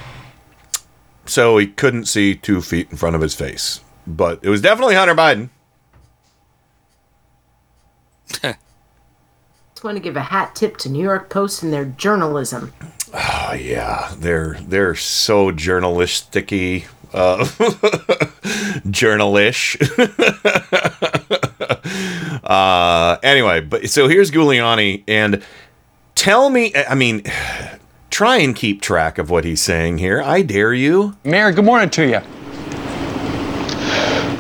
So 1.28 1.58
he 1.58 1.66
couldn't 1.66 2.06
see 2.06 2.34
two 2.34 2.60
feet 2.60 2.90
in 2.90 2.96
front 2.96 3.14
of 3.14 3.22
his 3.22 3.34
face, 3.34 3.80
but 4.06 4.40
it 4.42 4.48
was 4.48 4.60
definitely 4.60 4.94
Hunter 4.94 5.14
Biden. 5.14 5.50
Just 9.78 9.84
want 9.84 9.96
to 9.96 10.02
give 10.02 10.16
a 10.16 10.22
hat 10.22 10.56
tip 10.56 10.76
to 10.78 10.88
New 10.88 11.00
York 11.00 11.30
Post 11.30 11.62
and 11.62 11.72
their 11.72 11.84
journalism. 11.84 12.72
Oh 13.14 13.56
yeah, 13.56 14.12
they're 14.18 14.54
they're 14.54 14.96
so 14.96 15.52
journalisticy, 15.52 16.86
uh, 17.14 17.46
journalish. 18.90 19.76
uh, 22.42 23.18
anyway, 23.22 23.60
but 23.60 23.88
so 23.88 24.08
here's 24.08 24.32
Giuliani, 24.32 25.04
and 25.06 25.44
tell 26.16 26.50
me, 26.50 26.74
I 26.74 26.96
mean, 26.96 27.22
try 28.10 28.38
and 28.38 28.54
keep 28.54 28.80
track 28.80 29.18
of 29.18 29.30
what 29.30 29.44
he's 29.44 29.60
saying 29.60 29.98
here. 29.98 30.22
I 30.22 30.42
dare 30.42 30.74
you. 30.74 31.16
Mayor, 31.24 31.52
good 31.52 31.64
morning 31.64 31.90
to 31.90 32.06
you. 32.06 32.20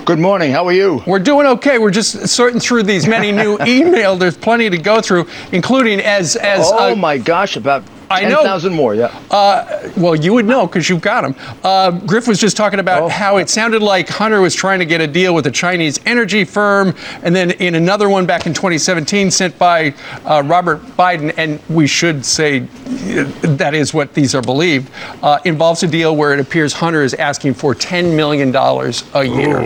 Good 0.04 0.18
morning. 0.18 0.52
How 0.52 0.64
are 0.66 0.72
you? 0.72 1.02
We're 1.06 1.18
doing 1.18 1.46
okay. 1.46 1.78
We're 1.78 1.90
just 1.90 2.28
sorting 2.28 2.60
through 2.60 2.84
these 2.84 3.06
many 3.06 3.30
new 3.30 3.58
emails. 3.58 4.18
There's 4.18 4.38
plenty 4.38 4.70
to 4.70 4.78
go 4.78 5.02
through, 5.02 5.28
including 5.52 6.00
as 6.00 6.34
as. 6.36 6.64
Oh 6.64 6.92
uh, 6.92 6.96
my 6.96 7.18
gosh, 7.18 7.56
about 7.56 7.84
I 8.10 8.22
know. 8.22 8.36
10,000 8.42 8.72
more, 8.72 8.94
yeah. 8.94 9.06
Uh, 9.30 9.90
well, 9.96 10.14
you 10.14 10.32
would 10.34 10.46
know 10.46 10.66
because 10.66 10.88
you've 10.88 11.00
got 11.00 11.22
them. 11.22 11.34
Uh, 11.62 11.90
Griff 11.90 12.26
was 12.26 12.38
just 12.40 12.56
talking 12.56 12.80
about 12.80 13.02
Oh. 13.02 13.08
how 13.08 13.36
it 13.36 13.48
sounded 13.50 13.82
like 13.82 14.08
Hunter 14.08 14.40
was 14.40 14.54
trying 14.54 14.78
to 14.78 14.86
get 14.86 15.00
a 15.00 15.06
deal 15.06 15.34
with 15.34 15.46
a 15.46 15.50
Chinese 15.50 16.00
energy 16.06 16.44
firm, 16.44 16.94
and 17.22 17.34
then 17.36 17.50
in 17.52 17.74
another 17.74 18.08
one 18.08 18.24
back 18.26 18.46
in 18.46 18.54
2017 18.54 19.30
sent 19.30 19.58
by 19.58 19.94
uh, 20.24 20.42
Robert 20.46 20.80
Biden, 20.96 21.34
and 21.36 21.60
we 21.68 21.86
should 21.86 22.24
say 22.24 22.60
uh, 22.62 23.24
that 23.56 23.74
is 23.74 23.92
what 23.92 24.14
these 24.14 24.34
are 24.34 24.42
believed, 24.42 24.90
uh, 25.22 25.38
involves 25.44 25.82
a 25.82 25.86
deal 25.86 26.16
where 26.16 26.32
it 26.32 26.40
appears 26.40 26.72
Hunter 26.72 27.02
is 27.02 27.14
asking 27.14 27.54
for 27.54 27.74
$10 27.74 28.16
million 28.16 28.54
a 28.54 29.24
year. 29.24 29.58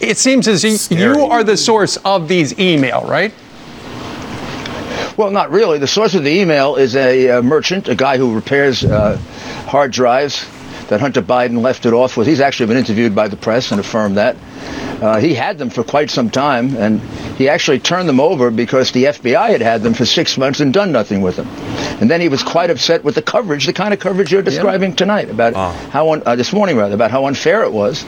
It 0.00 0.16
seems 0.16 0.46
as 0.48 0.64
if 0.64 0.90
you 0.96 1.24
are 1.24 1.42
the 1.42 1.56
source 1.56 1.96
of 1.98 2.28
these 2.28 2.58
email, 2.58 3.02
right? 3.06 3.32
Well, 5.20 5.30
not 5.30 5.50
really. 5.50 5.76
The 5.76 5.86
source 5.86 6.14
of 6.14 6.24
the 6.24 6.30
email 6.30 6.76
is 6.76 6.96
a 6.96 7.28
uh, 7.28 7.42
merchant, 7.42 7.88
a 7.88 7.94
guy 7.94 8.16
who 8.16 8.34
repairs 8.34 8.82
uh, 8.82 9.18
hard 9.66 9.92
drives 9.92 10.48
that 10.88 11.00
Hunter 11.00 11.20
Biden 11.20 11.60
left 11.60 11.84
it 11.84 11.92
off 11.92 12.16
with. 12.16 12.26
He's 12.26 12.40
actually 12.40 12.68
been 12.68 12.78
interviewed 12.78 13.14
by 13.14 13.28
the 13.28 13.36
press 13.36 13.70
and 13.70 13.78
affirmed 13.78 14.16
that. 14.16 14.34
Uh, 15.02 15.20
he 15.20 15.34
had 15.34 15.58
them 15.58 15.68
for 15.68 15.84
quite 15.84 16.08
some 16.08 16.30
time, 16.30 16.74
and 16.74 17.02
he 17.36 17.50
actually 17.50 17.80
turned 17.80 18.08
them 18.08 18.18
over 18.18 18.50
because 18.50 18.92
the 18.92 19.04
FBI 19.04 19.50
had 19.50 19.60
had 19.60 19.82
them 19.82 19.92
for 19.92 20.06
six 20.06 20.38
months 20.38 20.60
and 20.60 20.72
done 20.72 20.90
nothing 20.90 21.20
with 21.20 21.36
them. 21.36 21.48
And 22.00 22.10
then 22.10 22.22
he 22.22 22.30
was 22.30 22.42
quite 22.42 22.70
upset 22.70 23.04
with 23.04 23.14
the 23.14 23.20
coverage, 23.20 23.66
the 23.66 23.74
kind 23.74 23.92
of 23.92 24.00
coverage 24.00 24.32
you're 24.32 24.40
describing 24.40 24.96
tonight 24.96 25.28
about 25.28 25.52
how 25.90 26.14
un- 26.14 26.22
uh, 26.24 26.34
this 26.34 26.50
morning 26.54 26.78
rather 26.78 26.94
about 26.94 27.10
how 27.10 27.26
unfair 27.26 27.62
it 27.64 27.72
was. 27.72 28.06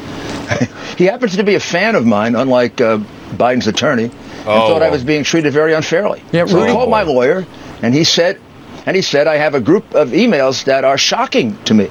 he 0.96 1.04
happens 1.04 1.36
to 1.36 1.44
be 1.44 1.56
a 1.56 1.60
fan 1.60 1.94
of 1.94 2.06
mine, 2.06 2.36
unlike 2.36 2.80
uh, 2.80 2.96
Biden's 3.36 3.66
attorney, 3.66 4.10
Oh. 4.46 4.68
thought 4.68 4.82
I 4.82 4.90
was 4.90 5.04
being 5.04 5.24
treated 5.24 5.52
very 5.52 5.72
unfairly. 5.72 6.22
Yeah, 6.32 6.46
so 6.46 6.58
I 6.58 6.60
Rudy. 6.62 6.72
called 6.72 6.90
my 6.90 7.02
lawyer, 7.02 7.46
and 7.82 7.94
he 7.94 8.04
said, 8.04 8.40
and 8.86 8.96
he 8.96 9.02
said 9.02 9.26
I 9.26 9.36
have 9.36 9.54
a 9.54 9.60
group 9.60 9.94
of 9.94 10.10
emails 10.10 10.64
that 10.64 10.84
are 10.84 10.98
shocking 10.98 11.56
to 11.64 11.74
me, 11.74 11.90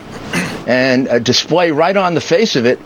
and 0.67 1.07
uh, 1.07 1.19
display 1.19 1.71
right 1.71 1.95
on 1.95 2.13
the 2.13 2.21
face 2.21 2.55
of 2.55 2.65
it 2.65 2.79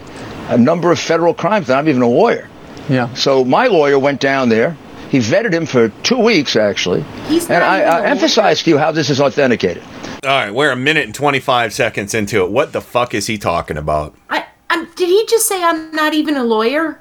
a 0.50 0.58
number 0.58 0.92
of 0.92 1.00
federal 1.00 1.34
crimes. 1.34 1.70
And 1.70 1.80
I'm 1.80 1.90
even 1.90 2.02
a 2.04 2.08
lawyer. 2.08 2.48
Yeah. 2.88 3.12
So 3.16 3.44
my 3.44 3.68
lawyer 3.68 3.98
went 3.98 4.22
down 4.22 4.50
there. 4.50 4.78
He 5.10 5.20
vetted 5.20 5.54
him 5.54 5.66
for 5.66 5.90
two 6.04 6.20
weeks, 6.20 6.56
actually. 6.56 7.02
He's 7.28 7.50
and 7.50 7.60
not 7.60 7.64
I 7.64 7.78
even 7.82 7.88
a 7.90 7.98
lawyer. 7.98 8.06
emphasized 8.06 8.66
to 8.66 8.70
you 8.72 8.78
how 8.78 8.92
this 8.92 9.10
is 9.10 9.20
authenticated. 9.20 9.82
All 10.24 10.30
right, 10.32 10.54
we're 10.54 10.72
a 10.72 10.76
minute 10.76 11.06
and 11.06 11.14
25 11.16 11.74
seconds 11.74 12.14
into 12.14 12.44
it. 12.44 12.52
What 12.52 12.74
the 12.74 12.82
fuck 12.82 13.14
is 13.14 13.28
he 13.28 13.38
talking 13.38 13.78
about? 13.78 14.16
I, 14.30 14.46
I'm, 14.70 14.86
did 14.96 15.10
he 15.10 15.26
just 15.28 15.48
say 15.48 15.64
I'm 15.64 15.92
not 15.92 16.14
even 16.14 16.36
a 16.36 16.44
lawyer? 16.44 17.00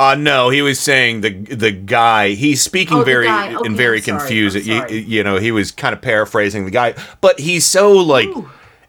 Uh 0.00 0.14
no, 0.14 0.48
he 0.48 0.62
was 0.62 0.80
saying 0.80 1.20
the 1.20 1.28
the 1.30 1.72
guy. 1.72 2.30
He's 2.30 2.62
speaking 2.62 2.98
Oh, 2.98 3.02
very. 3.04 3.28
Okay, 3.28 3.54
and 3.66 3.76
very 3.76 4.00
confused. 4.00 4.56
You, 4.56 4.86
you 4.88 5.22
know, 5.22 5.36
he 5.36 5.52
was 5.52 5.72
kind 5.72 5.92
of 5.92 6.00
paraphrasing 6.00 6.64
the 6.64 6.70
guy, 6.70 6.94
but 7.20 7.38
he's 7.38 7.66
so 7.66 7.92
like 7.92 8.30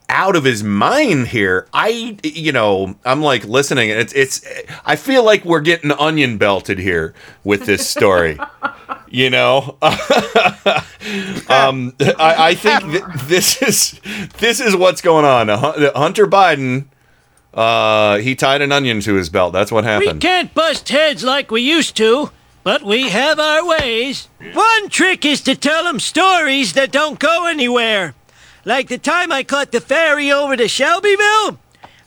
out 0.08 0.38
of 0.38 0.46
his 0.46 0.64
mind 0.64 1.28
here. 1.28 1.68
I 1.74 2.18
you 2.24 2.54
know, 2.54 2.96
I'm 3.04 3.22
like 3.22 3.44
listening. 3.44 3.92
and 3.92 4.00
It's 4.00 4.14
it's. 4.14 4.42
I 4.86 4.96
feel 4.96 5.26
like 5.26 5.44
we're 5.44 5.60
getting 5.60 5.92
onion 5.92 6.38
belted 6.38 6.80
here 6.80 7.14
with 7.44 7.66
this 7.66 7.86
story. 7.86 8.40
you 9.10 9.30
know, 9.30 9.76
um, 9.82 11.94
I, 12.00 12.36
I 12.38 12.56
think 12.56 12.84
th- 12.84 13.04
this 13.26 13.62
is 13.62 14.00
this 14.40 14.62
is 14.62 14.78
what's 14.78 15.02
going 15.02 15.26
on. 15.26 15.50
Hunter 15.94 16.26
Biden. 16.26 16.86
Uh, 17.54 18.18
he 18.20 18.36
tied 18.36 18.62
an 18.62 18.72
onion 18.72 19.02
to 19.02 19.16
his 19.16 19.30
belt. 19.30 19.54
That's 19.54 19.72
what 19.72 19.84
happened. 19.84 20.14
We 20.14 20.20
can't 20.20 20.54
bust 20.54 20.88
heads 20.90 21.24
like 21.24 21.52
we 21.52 21.62
used 21.62 21.98
to, 21.98 22.32
but 22.64 22.84
we 22.84 23.10
have 23.10 23.40
our 23.40 23.66
ways. 23.66 24.30
One 24.54 24.90
trick 24.90 25.26
is 25.26 25.42
to 25.42 25.56
tell 25.56 25.84
them 25.84 26.00
stories 26.00 26.74
that 26.74 26.92
don't 26.92 27.20
go 27.20 27.48
anywhere. 27.48 28.16
Like 28.64 28.88
the 28.88 28.98
time 28.98 29.32
I 29.32 29.44
caught 29.44 29.72
the 29.72 29.82
ferry 29.82 30.32
over 30.32 30.56
to 30.56 30.68
Shelbyville. 30.68 31.60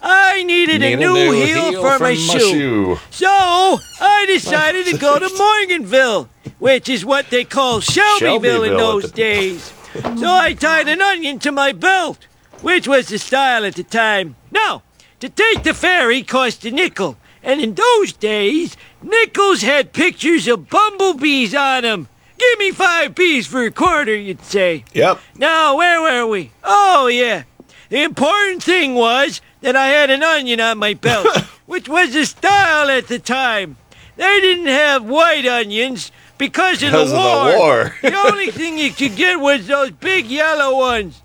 I 0.06 0.42
needed 0.44 0.82
a 0.82 0.96
Need 0.96 0.98
new, 0.98 1.32
heel, 1.32 1.80
for, 1.80 1.98
my, 1.98 2.14
shoe. 2.14 2.98
So 3.10 3.26
I 3.26 4.24
decided 4.26 4.86
to 4.86 4.98
go 4.98 5.18
to 5.18 5.28
Morganville, 5.38 6.28
which 6.58 6.90
is 6.90 7.06
what 7.06 7.30
they 7.30 7.44
call 7.44 7.80
Shelbyville, 7.80 8.18
Shelbyville 8.18 8.62
in 8.64 8.76
those 8.76 9.10
days. 9.10 9.72
So 9.94 10.26
I 10.26 10.52
tied 10.52 10.88
an 10.88 11.00
onion 11.00 11.38
to 11.40 11.52
my 11.52 11.72
belt, 11.72 12.26
which 12.60 12.86
was 12.86 13.08
the 13.08 13.18
style 13.18 13.64
at 13.64 13.76
the 13.76 13.82
time. 13.82 14.36
Now, 14.50 14.82
to 15.24 15.30
take 15.30 15.62
the 15.62 15.72
ferry 15.72 16.22
cost 16.22 16.66
a 16.66 16.70
nickel, 16.70 17.16
and 17.42 17.58
in 17.58 17.72
those 17.74 18.12
days, 18.12 18.76
nickels 19.02 19.62
had 19.62 19.94
pictures 19.94 20.46
of 20.46 20.68
bumblebees 20.68 21.54
on 21.54 21.82
'em. 21.82 22.08
Give 22.38 22.58
me 22.58 22.70
five 22.72 23.14
bees 23.14 23.46
for 23.46 23.62
a 23.64 23.70
quarter, 23.70 24.14
you'd 24.14 24.44
say. 24.44 24.84
Yep. 24.92 25.18
Now, 25.38 25.76
where 25.78 26.02
were 26.02 26.26
we? 26.26 26.50
Oh, 26.62 27.06
yeah. 27.06 27.44
The 27.88 28.02
important 28.02 28.62
thing 28.62 28.94
was 28.96 29.40
that 29.62 29.76
I 29.76 29.86
had 29.88 30.10
an 30.10 30.22
onion 30.22 30.60
on 30.60 30.76
my 30.76 30.92
belt, 30.92 31.26
which 31.66 31.88
was 31.88 32.12
the 32.12 32.26
style 32.26 32.90
at 32.90 33.08
the 33.08 33.18
time. 33.18 33.76
They 34.16 34.40
didn't 34.42 34.66
have 34.66 35.04
white 35.04 35.46
onions 35.46 36.12
because 36.36 36.82
of, 36.82 36.90
Because 36.90 37.10
the, 37.12 37.16
of 37.16 37.24
war. 37.24 37.52
the 37.52 37.58
war. 37.58 37.96
the 38.02 38.14
only 38.14 38.50
thing 38.50 38.76
you 38.76 38.90
could 38.90 39.16
get 39.16 39.40
was 39.40 39.68
those 39.68 39.90
big 39.92 40.26
yellow 40.26 40.76
ones. 40.76 41.22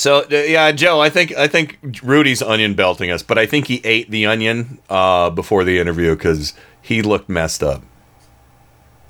So 0.00 0.20
uh, 0.20 0.28
yeah, 0.30 0.72
Joe, 0.72 0.98
I 0.98 1.10
think 1.10 1.36
I 1.36 1.46
think 1.46 1.78
Rudy's 2.02 2.40
onion 2.40 2.72
belting 2.72 3.10
us, 3.10 3.22
but 3.22 3.36
I 3.36 3.44
think 3.44 3.66
he 3.66 3.82
ate 3.84 4.10
the 4.10 4.24
onion 4.24 4.78
uh, 4.88 5.28
before 5.28 5.62
the 5.62 5.78
interview 5.78 6.16
because 6.16 6.54
he 6.80 7.02
looked 7.02 7.28
messed 7.28 7.62
up. 7.62 7.82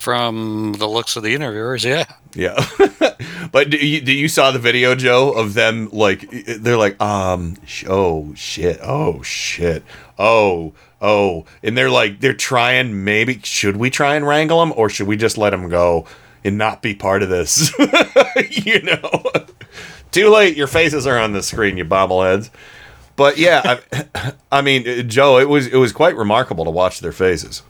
From 0.00 0.72
the 0.78 0.88
looks 0.88 1.14
of 1.14 1.22
the 1.22 1.32
interviewers, 1.32 1.84
yeah. 1.84 2.06
Yeah, 2.34 2.66
but 3.52 3.70
do 3.70 3.76
you, 3.76 4.00
do 4.00 4.12
you 4.12 4.26
saw 4.26 4.50
the 4.50 4.58
video, 4.58 4.96
Joe, 4.96 5.30
of 5.30 5.54
them 5.54 5.90
like 5.92 6.28
they're 6.28 6.76
like, 6.76 7.00
um, 7.00 7.56
sh- 7.64 7.84
oh 7.88 8.34
shit, 8.34 8.80
oh 8.82 9.22
shit, 9.22 9.84
oh 10.18 10.72
oh, 11.00 11.44
and 11.62 11.78
they're 11.78 11.88
like 11.88 12.18
they're 12.18 12.34
trying. 12.34 13.04
Maybe 13.04 13.38
should 13.44 13.76
we 13.76 13.90
try 13.90 14.16
and 14.16 14.26
wrangle 14.26 14.60
him, 14.60 14.72
or 14.74 14.90
should 14.90 15.06
we 15.06 15.16
just 15.16 15.38
let 15.38 15.54
him 15.54 15.68
go 15.68 16.06
and 16.42 16.58
not 16.58 16.82
be 16.82 16.96
part 16.96 17.22
of 17.22 17.28
this? 17.28 17.72
you 18.50 18.82
know, 18.82 19.22
too 20.12 20.28
late. 20.30 20.56
Your 20.56 20.66
faces 20.66 21.06
are 21.06 21.18
on 21.18 21.32
the 21.32 21.42
screen, 21.42 21.76
you 21.76 21.84
bobbleheads. 21.84 22.50
But 23.16 23.36
yeah, 23.36 23.80
I, 23.92 24.32
I 24.52 24.62
mean, 24.62 25.08
Joe, 25.08 25.38
it 25.38 25.48
was 25.48 25.66
it 25.66 25.76
was 25.76 25.92
quite 25.92 26.16
remarkable 26.16 26.64
to 26.64 26.70
watch 26.70 27.00
their 27.00 27.12
faces. 27.12 27.62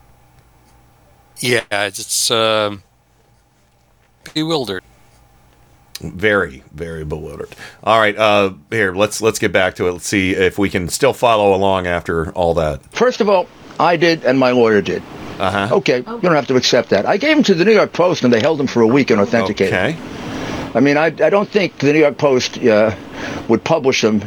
Yeah, 1.39 1.63
it's 1.71 2.31
um 2.31 2.83
bewildered. 4.33 4.83
Very, 5.99 6.63
very 6.73 7.03
bewildered. 7.05 7.49
All 7.83 7.99
right, 7.99 8.17
uh, 8.17 8.53
here 8.71 8.93
let's 8.93 9.21
let's 9.21 9.39
get 9.39 9.51
back 9.51 9.75
to 9.75 9.87
it. 9.87 9.91
Let's 9.91 10.07
see 10.07 10.31
if 10.31 10.57
we 10.57 10.69
can 10.69 10.89
still 10.89 11.13
follow 11.13 11.53
along 11.53 11.85
after 11.85 12.31
all 12.31 12.53
that. 12.55 12.81
First 12.93 13.21
of 13.21 13.29
all, 13.29 13.47
I 13.79 13.97
did 13.97 14.23
and 14.23 14.39
my 14.39 14.51
lawyer 14.51 14.81
did. 14.81 15.03
Uh 15.37 15.67
huh. 15.67 15.75
Okay, 15.75 15.97
you 15.97 16.03
don't 16.03 16.35
have 16.35 16.47
to 16.47 16.55
accept 16.55 16.89
that. 16.89 17.05
I 17.05 17.17
gave 17.17 17.37
him 17.37 17.43
to 17.43 17.53
the 17.53 17.65
New 17.65 17.73
York 17.73 17.93
Post 17.93 18.23
and 18.23 18.31
they 18.31 18.39
held 18.39 18.59
him 18.59 18.67
for 18.67 18.81
a 18.81 18.87
week 18.87 19.09
and 19.11 19.19
authenticated. 19.19 19.73
Okay. 19.73 19.97
I 20.73 20.79
mean, 20.79 20.97
I, 20.97 21.05
I 21.07 21.29
don't 21.29 21.49
think 21.49 21.77
the 21.79 21.91
New 21.93 21.99
York 21.99 22.17
Post 22.17 22.57
uh, 22.59 22.95
would 23.49 23.63
publish 23.63 24.01
them 24.01 24.21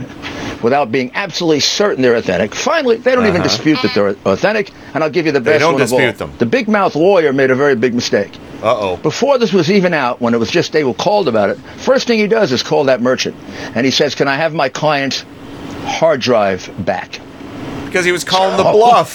without 0.62 0.90
being 0.92 1.10
absolutely 1.14 1.60
certain 1.60 2.02
they're 2.02 2.16
authentic. 2.16 2.55
Finally, 2.55 2.97
they 2.98 3.14
don't 3.14 3.24
even 3.26 3.40
Uh-huh. 3.40 3.48
dispute 3.48 3.78
that 3.82 3.94
they're 3.94 4.08
authentic, 4.26 4.70
and 4.94 5.02
I'll 5.02 5.10
give 5.10 5.26
you 5.26 5.32
the 5.32 5.40
best 5.40 5.64
one 5.64 5.74
of 5.74 5.81
all. 5.92 5.98
dispute 5.98 6.18
them. 6.18 6.32
The 6.39 6.47
big 6.47 6.68
mouth 6.68 6.94
lawyer 6.97 7.32
made 7.32 7.50
a 7.50 7.55
very 7.55 7.74
big 7.76 7.94
mistake. 7.94 8.32
Uh 8.62 8.76
oh. 8.78 8.97
Before 8.98 9.39
this 9.39 9.52
was 9.52 9.70
even 9.70 9.92
out, 9.94 10.20
when 10.20 10.32
it 10.34 10.39
was 10.39 10.50
just 10.50 10.73
they 10.73 10.84
were 10.84 10.94
called 10.94 11.28
about 11.28 11.50
it, 11.50 11.58
first 11.78 12.06
thing 12.06 12.18
he 12.18 12.26
does 12.26 12.52
is 12.52 12.62
call 12.62 12.84
that 12.84 13.00
merchant, 13.02 13.36
and 13.74 13.84
he 13.84 13.90
says, 13.90 14.14
"Can 14.14 14.28
I 14.28 14.36
have 14.36 14.55
my 14.55 14.68
client's 14.68 15.24
hard 15.84 16.20
drive 16.20 16.70
back?" 16.84 17.20
Because 17.86 18.05
he 18.05 18.12
was 18.12 18.24
calling 18.24 18.56
the 18.56 18.64
bluff. 18.64 19.14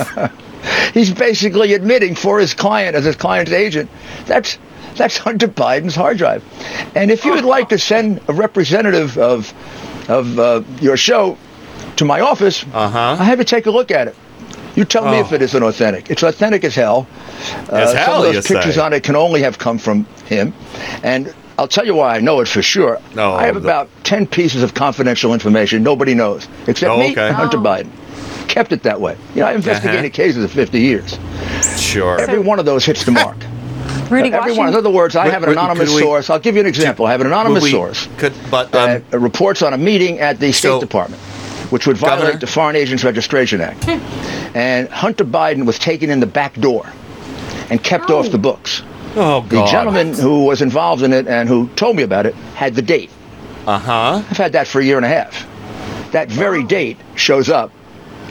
He's 0.93 1.11
basically 1.13 1.73
admitting 1.73 2.15
for 2.15 2.39
his 2.39 2.53
client, 2.53 2.95
as 2.95 3.05
his 3.05 3.15
client's 3.15 3.51
agent, 3.51 3.89
that's 4.25 4.57
that's 4.99 5.17
Hunter 5.27 5.47
Biden's 5.47 5.95
hard 5.95 6.19
drive. 6.19 6.43
And 6.95 7.09
if 7.09 7.25
you 7.25 7.31
would 7.33 7.43
like 7.45 7.69
to 7.69 7.79
send 7.79 8.21
a 8.27 8.33
representative 8.33 9.17
of 9.17 9.51
of 10.07 10.37
uh, 10.37 10.61
your 10.79 10.95
show 10.97 11.37
to 11.95 12.05
my 12.05 12.19
office, 12.21 12.63
uh-huh. 12.73 13.17
I 13.19 13.23
have 13.23 13.39
you 13.39 13.45
take 13.45 13.65
a 13.65 13.71
look 13.71 13.89
at 13.91 14.07
it. 14.07 14.15
You 14.75 14.85
tell 14.85 15.03
me 15.05 15.17
Oh. 15.17 15.21
if 15.21 15.33
it 15.33 15.41
isn't 15.41 15.61
authentic. 15.63 16.09
It's 16.11 16.23
authentic 16.23 16.63
as 16.63 16.75
hell. 16.75 17.07
Uh, 17.71 17.75
As 17.75 17.91
some 18.05 18.17
of 18.17 18.21
those 18.23 18.35
you 18.35 18.55
pictures 18.55 18.75
say. 18.75 18.81
on 18.81 18.93
it 18.93 19.03
can 19.03 19.15
only 19.15 19.41
have 19.41 19.57
come 19.57 19.77
from 19.79 20.05
him. 20.25 20.53
And 21.03 21.33
I'll 21.57 21.67
tell 21.67 21.85
you 21.85 21.95
why 21.95 22.15
I 22.15 22.19
know 22.21 22.39
it 22.39 22.47
for 22.47 22.61
sure. 22.61 22.99
No, 23.15 23.33
I 23.33 23.45
have 23.47 23.55
the- 23.55 23.61
about 23.67 23.89
10 24.03 24.27
pieces 24.27 24.63
of 24.63 24.73
confidential 24.75 25.33
information 25.33 25.83
nobody 25.83 26.13
knows, 26.13 26.47
except 26.67 26.91
Oh, 26.91 26.99
me 26.99 27.15
and 27.15 27.35
Hunter 27.35 27.57
Biden. 27.57 27.89
Kept 28.47 28.71
it 28.71 28.83
that 28.83 29.01
way. 29.01 29.17
You 29.35 29.41
know, 29.41 29.47
I 29.47 29.53
investigated 29.53 29.99
Uh-huh. 29.99 30.09
cases 30.09 30.43
of 30.43 30.51
50 30.51 30.79
years. 30.79 31.17
Sure. 31.77 32.19
Every 32.19 32.39
one 32.39 32.59
of 32.59 32.65
those 32.65 32.85
hits 32.85 33.03
the 33.03 33.11
mark. 33.23 33.37
Rudy, 34.09 34.31
Every 34.33 34.53
one. 34.57 34.69
In 34.69 34.75
other 34.75 34.89
words, 34.89 35.15
I 35.15 35.27
have 35.29 35.43
an 35.43 35.49
anonymous 35.49 35.93
we- 35.93 36.01
source. 36.01 36.29
I'll 36.29 36.39
give 36.39 36.55
you 36.55 36.61
an 36.61 36.67
example. 36.67 37.05
I 37.05 37.11
have 37.11 37.21
an 37.21 37.27
anonymous 37.27 37.63
we- 37.63 37.71
source 37.71 38.07
Could, 38.17 38.33
but 38.49 38.71
that 38.71 39.03
um, 39.13 39.21
reports 39.23 39.61
on 39.61 39.73
a 39.73 39.77
meeting 39.77 40.19
at 40.19 40.39
the 40.39 40.51
State 40.51 40.69
So- 40.69 40.79
Department, 40.79 41.21
which 41.71 41.85
would 41.87 41.97
violate 41.97 42.19
Governor? 42.21 42.39
the 42.39 42.47
Foreign 42.47 42.75
Agents 42.75 43.03
Registration 43.03 43.61
Act. 43.61 43.87
and 44.55 44.89
Hunter 44.89 45.25
Biden 45.25 45.65
was 45.65 45.77
taken 45.77 46.09
in 46.09 46.19
the 46.19 46.25
back 46.27 46.55
door 46.55 46.85
and 47.69 47.83
kept 47.83 48.09
off 48.09 48.31
the 48.31 48.37
books. 48.39 48.81
oh 49.15 49.41
God. 49.41 49.49
The 49.49 49.65
gentleman 49.71 50.13
who 50.13 50.45
was 50.45 50.61
involved 50.61 51.03
in 51.03 51.13
it 51.13 51.27
and 51.27 51.47
who 51.47 51.67
told 51.75 51.95
me 51.95 52.03
about 52.03 52.25
it 52.25 52.33
had 52.55 52.73
the 52.75 52.81
date. 52.81 53.11
Uh 53.67 53.77
huh. 53.77 54.23
I've 54.29 54.37
had 54.37 54.53
that 54.53 54.67
for 54.67 54.79
a 54.81 54.83
year 54.85 54.97
and 54.97 55.05
a 55.05 55.09
half. 55.09 55.45
That 56.11 56.29
very 56.31 56.63
date 56.63 56.97
shows 57.15 57.49
up 57.49 57.71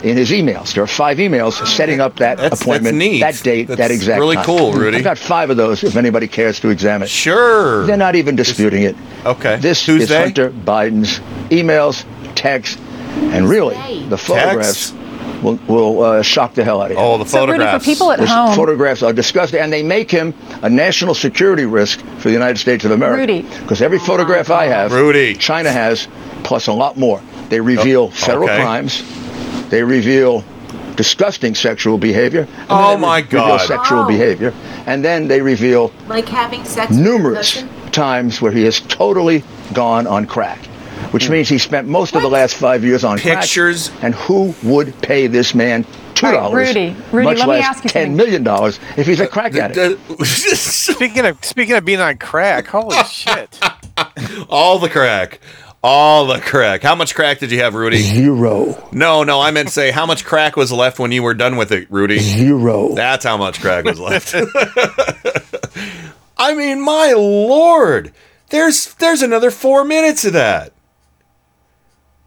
in 0.03 0.17
his 0.17 0.31
emails. 0.31 0.73
There 0.73 0.83
are 0.83 0.87
five 0.87 1.17
emails 1.17 1.65
setting 1.67 1.99
up 1.99 2.17
that 2.17 2.37
That's- 2.37 2.51
that's 2.51 2.61
appointment, 2.61 2.97
neat. 2.97 3.19
that 3.21 3.41
date, 3.43 3.67
that 3.67 3.77
That's 3.77 3.93
exact 3.93 4.19
really 4.19 4.35
time. 4.35 4.45
cool, 4.45 4.71
Rudy. 4.73 4.97
I've 4.97 5.03
got 5.03 5.17
five 5.17 5.49
of 5.49 5.57
those 5.57 5.83
if 5.83 5.95
anybody 5.95 6.27
cares 6.27 6.59
to 6.61 6.69
examine. 6.69 7.07
Sure. 7.07 7.85
They're 7.85 7.97
not 7.97 8.15
even 8.15 8.35
disputing 8.35 8.83
it. 8.83 8.95
Okay. 9.25 9.57
This 9.57 9.85
Who's 9.85 10.03
is 10.03 10.09
they? 10.09 10.21
Hunter 10.21 10.49
Biden's 10.51 11.19
emails, 11.49 12.05
texts, 12.35 12.79
and 13.17 13.49
really 13.49 13.75
the 14.09 14.17
photographs 14.17 14.93
will, 15.41 15.59
will 15.67 16.03
uh, 16.03 16.21
shock 16.21 16.53
the 16.53 16.63
hell 16.63 16.81
out 16.81 16.91
of 16.91 16.97
you. 16.97 17.03
Oh, 17.03 17.17
the 17.17 17.25
photographs! 17.25 17.85
So, 17.85 17.89
Rudy, 17.89 17.95
for 17.95 18.01
people 18.03 18.11
at 18.11 18.19
The 18.19 18.27
home, 18.27 18.55
photographs 18.55 19.03
are 19.03 19.13
disgusting, 19.13 19.59
and 19.59 19.71
they 19.71 19.83
make 19.83 20.11
him 20.11 20.33
a 20.61 20.69
national 20.69 21.15
security 21.15 21.65
risk 21.65 21.99
for 22.17 22.29
the 22.29 22.31
United 22.31 22.57
States 22.57 22.85
of 22.85 22.91
America. 22.91 23.19
Rudy. 23.21 23.41
Because 23.61 23.81
every 23.81 23.99
photograph 23.99 24.49
I 24.49 24.65
have, 24.65 24.91
Rudy. 24.91 25.35
China 25.35 25.71
has, 25.71 26.07
plus 26.43 26.67
a 26.67 26.73
lot 26.73 26.97
more. 26.97 27.21
They 27.49 27.59
reveal 27.59 28.11
federal 28.11 28.45
okay. 28.45 28.61
crimes. 28.61 29.03
They 29.69 29.83
reveal 29.83 30.43
disgusting 30.95 31.55
sexual 31.55 31.97
behavior. 31.97 32.41
and 32.41 32.49
then 32.49 32.67
Oh, 32.69 32.89
they 32.89 32.95
re- 32.95 33.01
my 33.01 33.17
reveal 33.19 33.39
God. 33.41 33.61
sexual 33.61 33.99
Oh. 33.99 34.07
behavior, 34.07 34.53
and 34.85 35.03
then 35.03 35.27
they 35.27 35.41
reveal 35.41 35.91
Like 36.07 36.27
having 36.27 36.63
sex 36.65 36.91
numerous 36.91 37.63
times 37.91 38.41
where 38.41 38.51
he 38.51 38.63
has 38.65 38.81
totally 38.81 39.43
gone 39.73 40.05
on 40.07 40.25
crack, 40.25 40.59
which 41.11 41.27
hmm. 41.27 41.33
means 41.33 41.49
he 41.49 41.57
spent 41.57 41.87
most 41.87 42.15
of 42.15 42.21
the 42.21 42.29
last 42.29 42.55
five 42.55 42.83
years 42.83 43.03
on 43.03 43.17
crack. 43.17 43.41
Pictures. 43.41 43.91
And 44.01 44.13
who 44.13 44.53
would 44.63 44.93
pay 45.01 45.27
this 45.27 45.55
man 45.55 45.85
two 46.15 46.31
dollars, 46.31 46.67
Rudy, 46.67 46.95
Rudy, 47.13 47.25
much 47.25 47.37
let 47.37 47.47
me 47.47 47.53
less 47.53 47.65
ask 47.65 47.83
you 47.85 47.89
ten 47.89 48.01
something. 48.07 48.17
million 48.17 48.43
dollars, 48.43 48.79
if 48.97 49.07
he's 49.07 49.21
a 49.21 49.27
crack 49.27 49.55
addict? 49.55 50.01
Speaking 50.25 51.25
of 51.25 51.43
speaking 51.45 51.75
of 51.75 51.85
being 51.85 52.01
on 52.01 52.17
crack, 52.17 52.67
holy 52.67 52.97
shit! 53.09 53.57
All 54.49 54.79
the 54.79 54.89
crack. 54.89 55.39
All 55.81 56.25
the 56.27 56.41
crack. 56.41 56.83
How 56.83 56.93
much 56.95 57.15
crack 57.15 57.39
did 57.39 57.51
you 57.51 57.59
have, 57.61 57.73
Rudy? 57.73 57.99
Zero. 57.99 58.89
No, 58.91 59.23
no, 59.23 59.39
I 59.39 59.51
meant 59.51 59.69
to 59.69 59.73
say 59.73 59.91
how 59.91 60.05
much 60.05 60.25
crack 60.25 60.57
was 60.57 60.73
left 60.73 60.99
when 60.99 61.13
you 61.13 61.23
were 61.23 61.33
done 61.33 61.55
with 61.55 61.71
it, 61.71 61.89
Rudy. 61.89 62.19
Zero. 62.19 62.93
That's 62.95 63.23
how 63.23 63.37
much 63.37 63.61
crack 63.61 63.85
was 63.85 63.97
left. 63.99 64.35
I 66.37 66.53
mean, 66.53 66.81
my 66.81 67.13
lord. 67.13 68.11
There's 68.49 68.93
there's 68.95 69.21
another 69.21 69.51
4 69.51 69.85
minutes 69.85 70.25
of 70.25 70.33
that. 70.33 70.73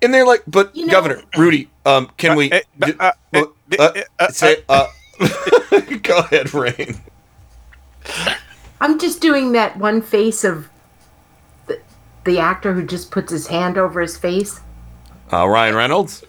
And 0.00 0.14
they're 0.14 0.26
like, 0.26 0.44
but 0.46 0.74
You 0.74 0.86
know- 0.86 0.92
Governor 0.92 1.22
Rudy, 1.36 1.68
um 1.84 2.10
can 2.16 2.36
we 2.36 2.50
uh, 2.52 2.60
d- 2.80 2.94
uh, 2.98 3.12
uh, 3.34 3.44
uh, 3.78 3.92
uh, 4.18 4.28
say 4.28 4.56
uh 4.68 4.86
Go 6.02 6.18
ahead, 6.18 6.54
Rain. 6.54 7.00
I'm 8.80 8.98
just 8.98 9.20
doing 9.20 9.52
that 9.52 9.76
one 9.76 10.00
face 10.00 10.42
of 10.42 10.68
the, 12.24 12.32
the 12.32 12.38
actor 12.38 12.72
who 12.74 12.84
just 12.84 13.10
puts 13.10 13.30
his 13.32 13.46
hand 13.46 13.78
over 13.78 14.00
his 14.00 14.16
face. 14.16 14.60
Uh, 15.32 15.48
Ryan 15.48 15.74
Reynolds? 15.74 16.24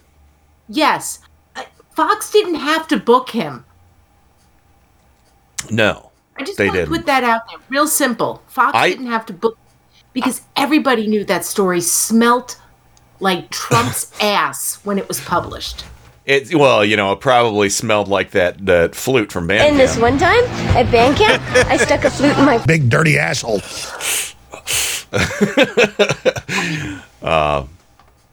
Yes, 0.70 1.20
uh, 1.56 1.64
Fox 1.96 2.32
didn't 2.32 2.56
have 2.56 2.88
to 2.88 2.98
book 2.98 3.30
him. 3.32 3.66
No. 5.70 6.12
I 6.38 6.44
just 6.44 6.58
They 6.58 6.68
want 6.68 6.76
to 6.76 6.82
didn't. 6.86 6.96
put 6.98 7.06
that 7.06 7.24
out 7.24 7.48
there. 7.50 7.60
Real 7.70 7.88
simple. 7.88 8.42
Fox 8.48 8.72
I- 8.76 8.90
didn't 8.90 9.08
have 9.08 9.26
to 9.28 9.34
book 9.34 9.58
because 10.14 10.42
everybody 10.56 11.08
knew 11.08 11.24
that 11.26 11.46
story 11.46 11.82
smelt 11.82 12.60
like 13.20 13.50
Trump's 13.50 14.12
ass 14.22 14.80
when 14.84 14.98
it 14.98 15.08
was 15.08 15.20
published. 15.22 15.86
It 16.26 16.56
well, 16.56 16.86
you 16.86 16.96
know, 16.96 17.12
it 17.12 17.20
probably 17.20 17.70
smelled 17.70 18.08
like 18.08 18.32
that 18.32 18.66
that 18.66 18.96
flute 18.96 19.30
from 19.32 19.48
band. 19.48 19.62
And 19.72 19.78
this 19.80 19.98
one 19.98 20.18
time 20.18 20.44
at 20.76 20.90
band 20.90 21.18
camp, 21.18 21.44
I 21.68 21.76
stuck 21.76 22.06
a 22.06 22.10
flute 22.10 22.38
in 22.38 22.46
my 22.46 22.64
Big 22.66 22.90
dirty 22.90 23.18
asshole. 23.20 23.60
Uh, 27.22 27.66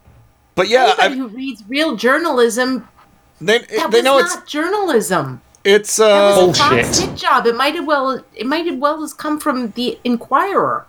but 0.54 0.68
yeah, 0.68 0.94
Anybody 0.98 1.14
I, 1.14 1.16
who 1.16 1.28
reads 1.28 1.62
real 1.68 1.96
journalism, 1.96 2.88
they 3.40 3.58
that 3.58 3.90
they 3.90 3.98
was 3.98 4.04
know 4.04 4.18
not 4.18 4.42
it's 4.42 4.50
journalism. 4.50 5.40
it's 5.64 5.96
That 5.96 6.04
uh 6.10 6.46
was 6.46 6.58
a 6.58 6.62
Fox 6.62 6.98
hit 6.98 7.16
job. 7.16 7.46
It 7.46 7.54
might 7.56 7.74
have 7.74 7.86
well 7.86 8.24
it 8.34 8.46
might 8.46 8.66
have 8.66 8.78
well 8.78 9.00
has 9.00 9.12
come 9.14 9.38
from 9.38 9.70
the 9.72 9.98
Inquirer. 10.04 10.86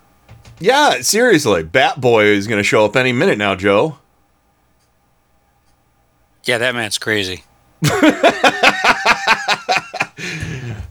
yeah, 0.60 1.02
seriously. 1.02 1.64
Bat 1.64 2.00
Boy 2.02 2.26
is 2.26 2.48
going 2.48 2.60
to 2.60 2.64
show 2.64 2.86
up 2.86 2.96
any 2.96 3.12
minute 3.12 3.38
now, 3.38 3.56
Joe. 3.56 3.98
Yeah, 6.46 6.58
that 6.58 6.74
man's 6.74 6.98
crazy. 6.98 7.44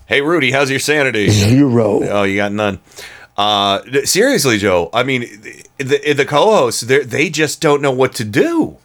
Hey 0.07 0.23
Rudy, 0.23 0.51
how's 0.51 0.70
your 0.70 0.81
sanity? 0.81 1.29
Zero. 1.31 2.03
Oh, 2.03 2.25
you 2.25 2.35
got 2.35 2.51
none. 2.51 2.81
Uh, 3.41 3.81
seriously, 4.05 4.59
Joe. 4.59 4.91
I 4.93 5.02
mean, 5.02 5.20
the 5.78 6.12
the 6.12 6.27
co-hosts 6.27 6.83
they 6.83 7.01
they 7.05 7.31
just 7.31 7.60
don't 7.62 7.81
know 7.81 7.91
what 7.91 8.15
to 8.17 8.25
do. 8.25 8.77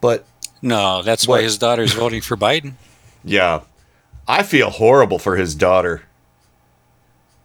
But 0.00 0.24
No, 0.62 1.02
that's 1.02 1.26
why 1.26 1.42
his 1.42 1.58
daughter's 1.58 1.92
voting 1.92 2.20
for 2.20 2.36
Biden. 2.36 2.74
yeah, 3.24 3.60
I 4.28 4.42
feel 4.44 4.70
horrible 4.70 5.18
for 5.18 5.36
his 5.36 5.54
daughter. 5.56 6.02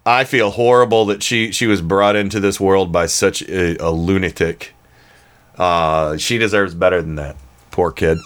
I 0.05 0.23
feel 0.23 0.51
horrible 0.51 1.05
that 1.07 1.23
she 1.23 1.51
she 1.51 1.65
was 1.65 1.81
brought 1.81 2.15
into 2.15 2.39
this 2.39 2.59
world 2.59 2.91
by 2.91 3.07
such 3.07 3.41
a, 3.41 3.75
a 3.83 3.89
lunatic. 3.89 4.73
Uh, 5.57 6.17
she 6.17 6.37
deserves 6.37 6.75
better 6.75 7.01
than 7.01 7.15
that. 7.15 7.37
Poor 7.71 7.91
kid. 7.91 8.19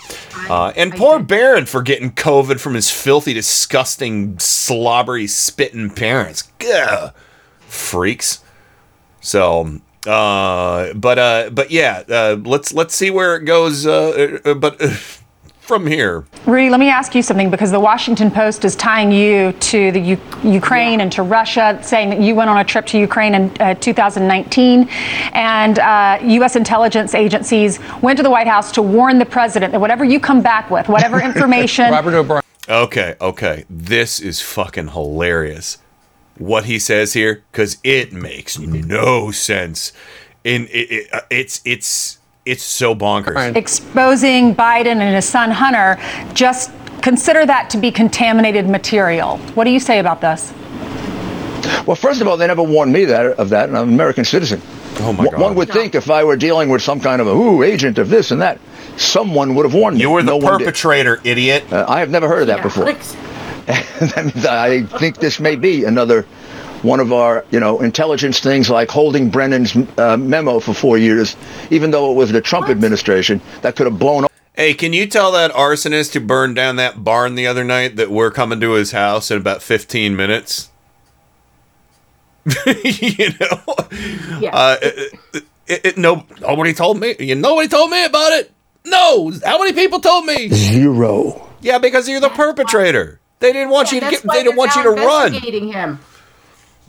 Uh, 0.50 0.74
and 0.76 0.94
poor 0.94 1.20
Barron 1.20 1.66
for 1.66 1.82
getting 1.82 2.12
COVID 2.12 2.60
from 2.60 2.74
his 2.76 2.92
filthy, 2.92 3.34
disgusting, 3.34 4.38
slobbery, 4.40 5.26
spitting 5.26 5.90
parents. 5.90 6.44
Gah, 6.60 7.12
freaks. 7.70 8.44
So, 9.22 9.80
uh, 10.08 10.94
but 10.94 11.20
uh, 11.20 11.50
but 11.52 11.72
yeah, 11.72 12.04
uh, 12.10 12.38
let's 12.44 12.74
let's 12.74 12.96
see 12.96 13.12
where 13.12 13.36
it 13.36 13.46
goes. 13.46 13.86
Uh, 13.86 14.40
uh, 14.46 14.54
but 14.54 14.82
uh, 14.82 14.90
from 15.60 15.86
here, 15.86 16.26
Rudy, 16.46 16.70
let 16.70 16.80
me 16.80 16.90
ask 16.90 17.14
you 17.14 17.22
something 17.22 17.52
because 17.52 17.70
the 17.70 17.80
Washington 17.80 18.32
Post 18.32 18.66
is 18.66 18.76
tying 18.76 19.12
you 19.12 19.52
to 19.52 19.92
the 19.92 20.00
U- 20.00 20.22
Ukraine 20.44 21.02
and 21.02 21.12
to 21.12 21.22
Russia, 21.22 21.78
saying 21.84 22.10
that 22.10 22.20
you 22.20 22.34
went 22.34 22.50
on 22.50 22.58
a 22.58 22.64
trip 22.64 22.86
to 22.88 22.98
Ukraine 22.98 23.36
in 23.36 23.62
uh, 23.62 23.76
2019, 23.76 24.88
and 25.34 25.80
uh, 25.80 26.18
U.S. 26.24 26.56
intelligence 26.56 27.14
agencies 27.14 27.80
went 28.02 28.18
to 28.18 28.24
the 28.24 28.32
White 28.32 28.48
House 28.48 28.72
to 28.72 28.82
warn 28.82 29.20
the 29.20 29.26
president 29.26 29.74
that 29.74 29.80
whatever 29.80 30.06
you 30.06 30.20
come 30.20 30.42
back 30.42 30.72
with, 30.72 30.88
whatever 30.88 31.22
information. 31.30 31.92
Robert 31.92 32.16
O'Brien. 32.16 32.44
Okay, 32.68 33.16
okay. 33.20 33.66
This 33.70 34.20
is 34.20 34.42
fucking 34.42 34.90
hilarious. 34.90 35.78
What 36.40 36.66
he 36.66 36.80
says 36.80 37.14
here, 37.14 37.44
because 37.52 37.78
it 37.84 38.12
makes 38.12 38.58
no 38.58 39.30
sense. 39.30 39.94
In 40.44 40.68
it, 40.68 40.92
it, 40.92 41.14
uh, 41.14 41.20
it's 41.30 41.62
it's 41.66 42.18
it's 42.46 42.64
so 42.64 42.96
bonkers. 42.96 43.56
exposing 43.56 44.56
Biden 44.56 44.98
and 44.98 45.14
his 45.14 45.26
son 45.26 45.52
Hunter, 45.52 46.02
just 46.34 46.72
consider 47.02 47.46
that 47.46 47.70
to 47.70 47.78
be 47.78 47.92
contaminated 47.92 48.68
material. 48.68 49.38
What 49.54 49.66
do 49.66 49.72
you 49.72 49.80
say 49.80 50.00
about 50.00 50.22
this? 50.22 50.54
Well, 51.86 51.96
first 51.96 52.22
of 52.22 52.28
all, 52.28 52.38
they 52.38 52.48
never 52.48 52.64
warned 52.64 52.94
me 52.94 53.06
that 53.06 53.26
of 53.38 53.50
that, 53.50 53.68
and 53.68 53.78
I'm 53.78 53.90
an 53.90 53.94
American 53.94 54.24
citizen. 54.24 54.62
Oh 55.02 55.14
my 55.14 55.26
God. 55.26 55.40
One 55.40 55.56
would 55.56 55.70
think 55.70 55.94
if 55.94 56.10
I 56.10 56.24
were 56.24 56.38
dealing 56.38 56.70
with 56.70 56.82
some 56.82 57.00
kind 57.00 57.22
of 57.22 57.28
a 57.28 57.32
ooh 57.32 57.64
agent 57.64 57.98
of 57.98 58.10
this 58.10 58.32
and 58.32 58.42
that, 58.42 58.60
someone 58.98 59.56
would 59.56 59.66
have 59.66 59.74
warned 59.74 59.98
me. 59.98 60.02
You 60.02 60.10
were 60.10 60.24
the 60.24 60.38
No 60.38 60.58
perpetrator, 60.58 61.20
idiot. 61.24 61.72
Uh, 61.72 61.86
I 61.88 62.00
have 62.00 62.10
never 62.10 62.28
heard 62.28 62.42
of 62.42 62.48
that 62.48 62.64
before. 62.64 62.86
that 64.36 64.48
I 64.48 64.84
think 64.84 65.18
this 65.18 65.40
may 65.40 65.56
be 65.56 65.84
another 65.86 66.24
one 66.82 67.00
of 67.00 67.12
our, 67.14 67.46
you 67.52 67.60
know, 67.60 67.82
intelligence 67.82 68.40
things 68.40 68.70
like 68.70 68.90
holding 68.90 69.30
Brennan's 69.30 69.76
uh, 70.00 70.18
memo 70.18 70.60
for 70.60 70.74
four 70.74 70.98
years, 70.98 71.36
even 71.70 71.92
though 71.92 72.12
it 72.12 72.16
was 72.16 72.32
the 72.32 72.42
Trump 72.42 72.70
administration 72.70 73.40
that 73.62 73.76
could 73.76 73.86
have 73.86 74.00
blown 74.00 74.24
up. 74.24 74.32
Hey, 74.56 74.74
can 74.74 74.92
you 74.94 75.06
tell 75.06 75.32
that 75.34 75.52
arsonist 75.52 76.14
who 76.14 76.20
burned 76.20 76.56
down 76.56 76.78
that 76.78 77.04
barn 77.04 77.36
the 77.36 77.48
other 77.48 77.64
night 77.64 77.96
that 77.98 78.10
we're 78.10 78.32
coming 78.32 78.60
to 78.62 78.72
his 78.72 78.92
house 78.92 79.30
in 79.30 79.38
about 79.38 79.62
15 79.62 80.16
minutes? 80.16 80.70
you 82.66 83.30
know? 83.40 83.76
Yeah. 84.40 84.50
Uh, 84.52 84.78
it, 84.82 85.14
it, 85.68 85.86
it- 85.86 85.98
no, 85.98 86.26
nobody 86.42 86.74
told 86.74 87.00
me. 87.00 87.16
You, 87.20 87.36
nobody 87.36 87.68
told 87.68 87.92
me 87.92 88.04
about 88.06 88.32
it. 88.34 88.52
No. 88.86 89.32
How 89.46 89.60
many 89.60 89.74
people 89.74 90.00
told 90.00 90.26
me? 90.26 90.50
Zero. 90.50 91.48
Yeah, 91.62 91.78
because 91.78 92.08
you're 92.10 92.22
the 92.22 92.30
perpetrator. 92.30 93.20
They 93.40 93.54
didn't 93.54 93.70
want 93.70 93.92
you 93.92 94.02
to 94.02 94.10
get. 94.10 94.24
They 94.24 94.44
didn't 94.44 94.58
want 94.58 94.76
you 94.76 94.84
to 94.84 94.92
run. 94.92 95.34
him. 95.34 96.00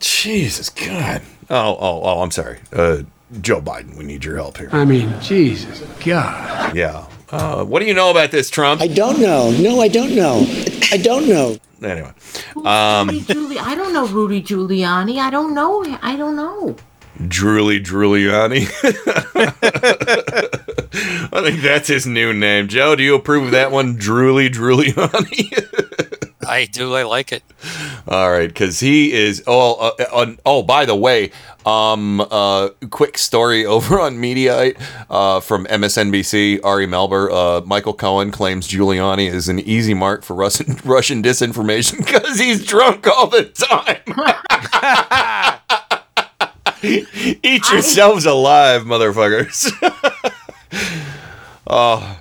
Jesus 0.01 0.71
God. 0.71 1.23
Oh, 1.49 1.77
oh, 1.79 2.01
oh. 2.03 2.23
I'm 2.23 2.31
sorry. 2.31 2.59
Uh, 2.73 3.03
Joe 3.41 3.61
Biden, 3.61 3.97
we 3.97 4.05
need 4.05 4.25
your 4.25 4.37
help 4.37 4.59
here. 4.59 4.69
I 4.73 4.85
mean, 4.85 5.15
Jesus, 5.21 5.81
God. 6.05 6.75
Yeah. 6.75 7.07
Uh, 7.31 7.65
what 7.65 7.81
do 7.81 7.87
you 7.87 7.95
know 7.95 8.11
about 8.11 8.33
this, 8.33 8.51
Trump? 8.51 8.81
I 8.81 8.89
don't 8.89 9.21
know. 9.21 9.53
No, 9.53 9.81
I 9.81 9.87
don't 9.87 10.17
know. 10.17 10.45
I 10.91 10.97
don't 10.97 11.29
know. 11.29 11.57
Anyway, 11.83 12.13
um, 12.65 13.09
Rudy 13.09 13.21
Giuliani. 13.23 13.59
I 13.59 13.75
don't 13.75 13.93
know 13.93 14.07
Rudy 14.09 14.43
Giuliani. 14.43 15.19
I 15.19 15.31
don't 15.31 15.55
know. 15.55 15.85
I 16.03 16.17
don't 16.17 16.37
know. 16.37 16.77
Drooly 17.19 17.83
Giuliani. 17.85 18.67
I 21.33 21.43
think 21.43 21.61
that's 21.63 21.89
his 21.89 22.07
new 22.07 22.33
name. 22.33 22.69
Joe, 22.69 22.97
do 22.97 23.03
you 23.03 23.15
approve 23.15 23.47
of 23.47 23.51
that 23.53 23.71
one? 23.71 23.97
Drooly 23.97 24.51
Giuliani. 24.51 26.07
I 26.47 26.65
do. 26.65 26.95
I 26.95 27.03
like 27.03 27.33
it. 27.33 27.43
All 28.09 28.31
right, 28.31 28.49
because 28.49 28.81
he 28.81 29.13
is. 29.13 29.43
Oh, 29.47 29.75
uh, 29.75 30.05
uh, 30.13 30.35
oh. 30.47 30.63
By 30.63 30.87
the 30.87 30.97
way, 30.97 31.33
um, 31.67 32.21
uh, 32.21 32.71
quick 32.91 33.19
story 33.19 33.67
over 33.67 34.01
on 34.01 34.17
Mediaite 34.17 34.81
uh, 35.11 35.41
from 35.41 35.67
MSNBC. 35.67 36.61
Ari 36.65 36.87
Melber, 36.87 37.31
uh, 37.31 37.67
Michael 37.67 37.93
Cohen 37.93 38.31
claims 38.31 38.67
Giuliani 38.69 39.31
is 39.31 39.49
an 39.49 39.59
easy 39.61 39.95
mark 39.95 40.23
for 40.23 40.35
Russian 40.35 40.79
Russian 40.85 41.23
disinformation 41.23 41.99
because 42.07 42.39
he's 42.39 42.65
drunk 42.65 43.07
all 43.07 43.27
the 43.27 43.45
time. 43.45 44.01
Eat 46.83 47.71
yourselves 47.71 48.25
alive, 48.25 48.85
motherfuckers. 48.85 49.71
oh, 51.67 52.19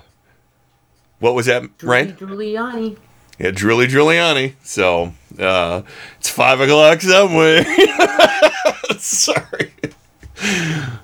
what 1.19 1.33
was 1.33 1.45
that, 1.45 1.63
Rain? 1.81 2.11
Giuliani. 2.13 2.97
Yeah, 3.39 3.51
Drooly 3.51 3.87
Giuliani. 3.87 4.53
So 4.63 5.13
uh, 5.39 5.81
it's 6.19 6.29
five 6.29 6.59
o'clock 6.59 7.01
somewhere. 7.01 7.63
Sorry. 8.99 9.71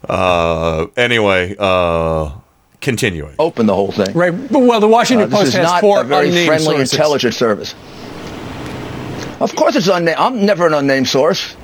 Uh, 0.08 0.88
anyway, 0.98 1.56
uh, 1.58 2.32
continuing. 2.82 3.36
Open 3.40 3.66
the 3.66 3.74
whole 3.76 3.92
thing. 3.92 4.14
Right. 4.14 4.34
Well, 4.52 4.80
the 4.80 4.88
Washington 4.88 5.26
Uh, 5.28 5.30
this 5.30 5.38
Post 5.40 5.48
is 5.50 5.54
has 5.56 5.64
not 5.66 5.82
four 5.82 6.02
a 6.02 6.04
very 6.04 6.28
unnamed 6.30 6.48
friendly 6.48 6.66
sources. 6.66 6.94
intelligence 6.94 7.38
service. 7.38 7.76
Of 9.42 9.56
course, 9.56 9.76
it's 9.76 9.88
unnamed. 9.88 10.18
I'm 10.18 10.46
never 10.46 10.68
an 10.68 10.74
unnamed 10.74 11.08
source. 11.08 11.56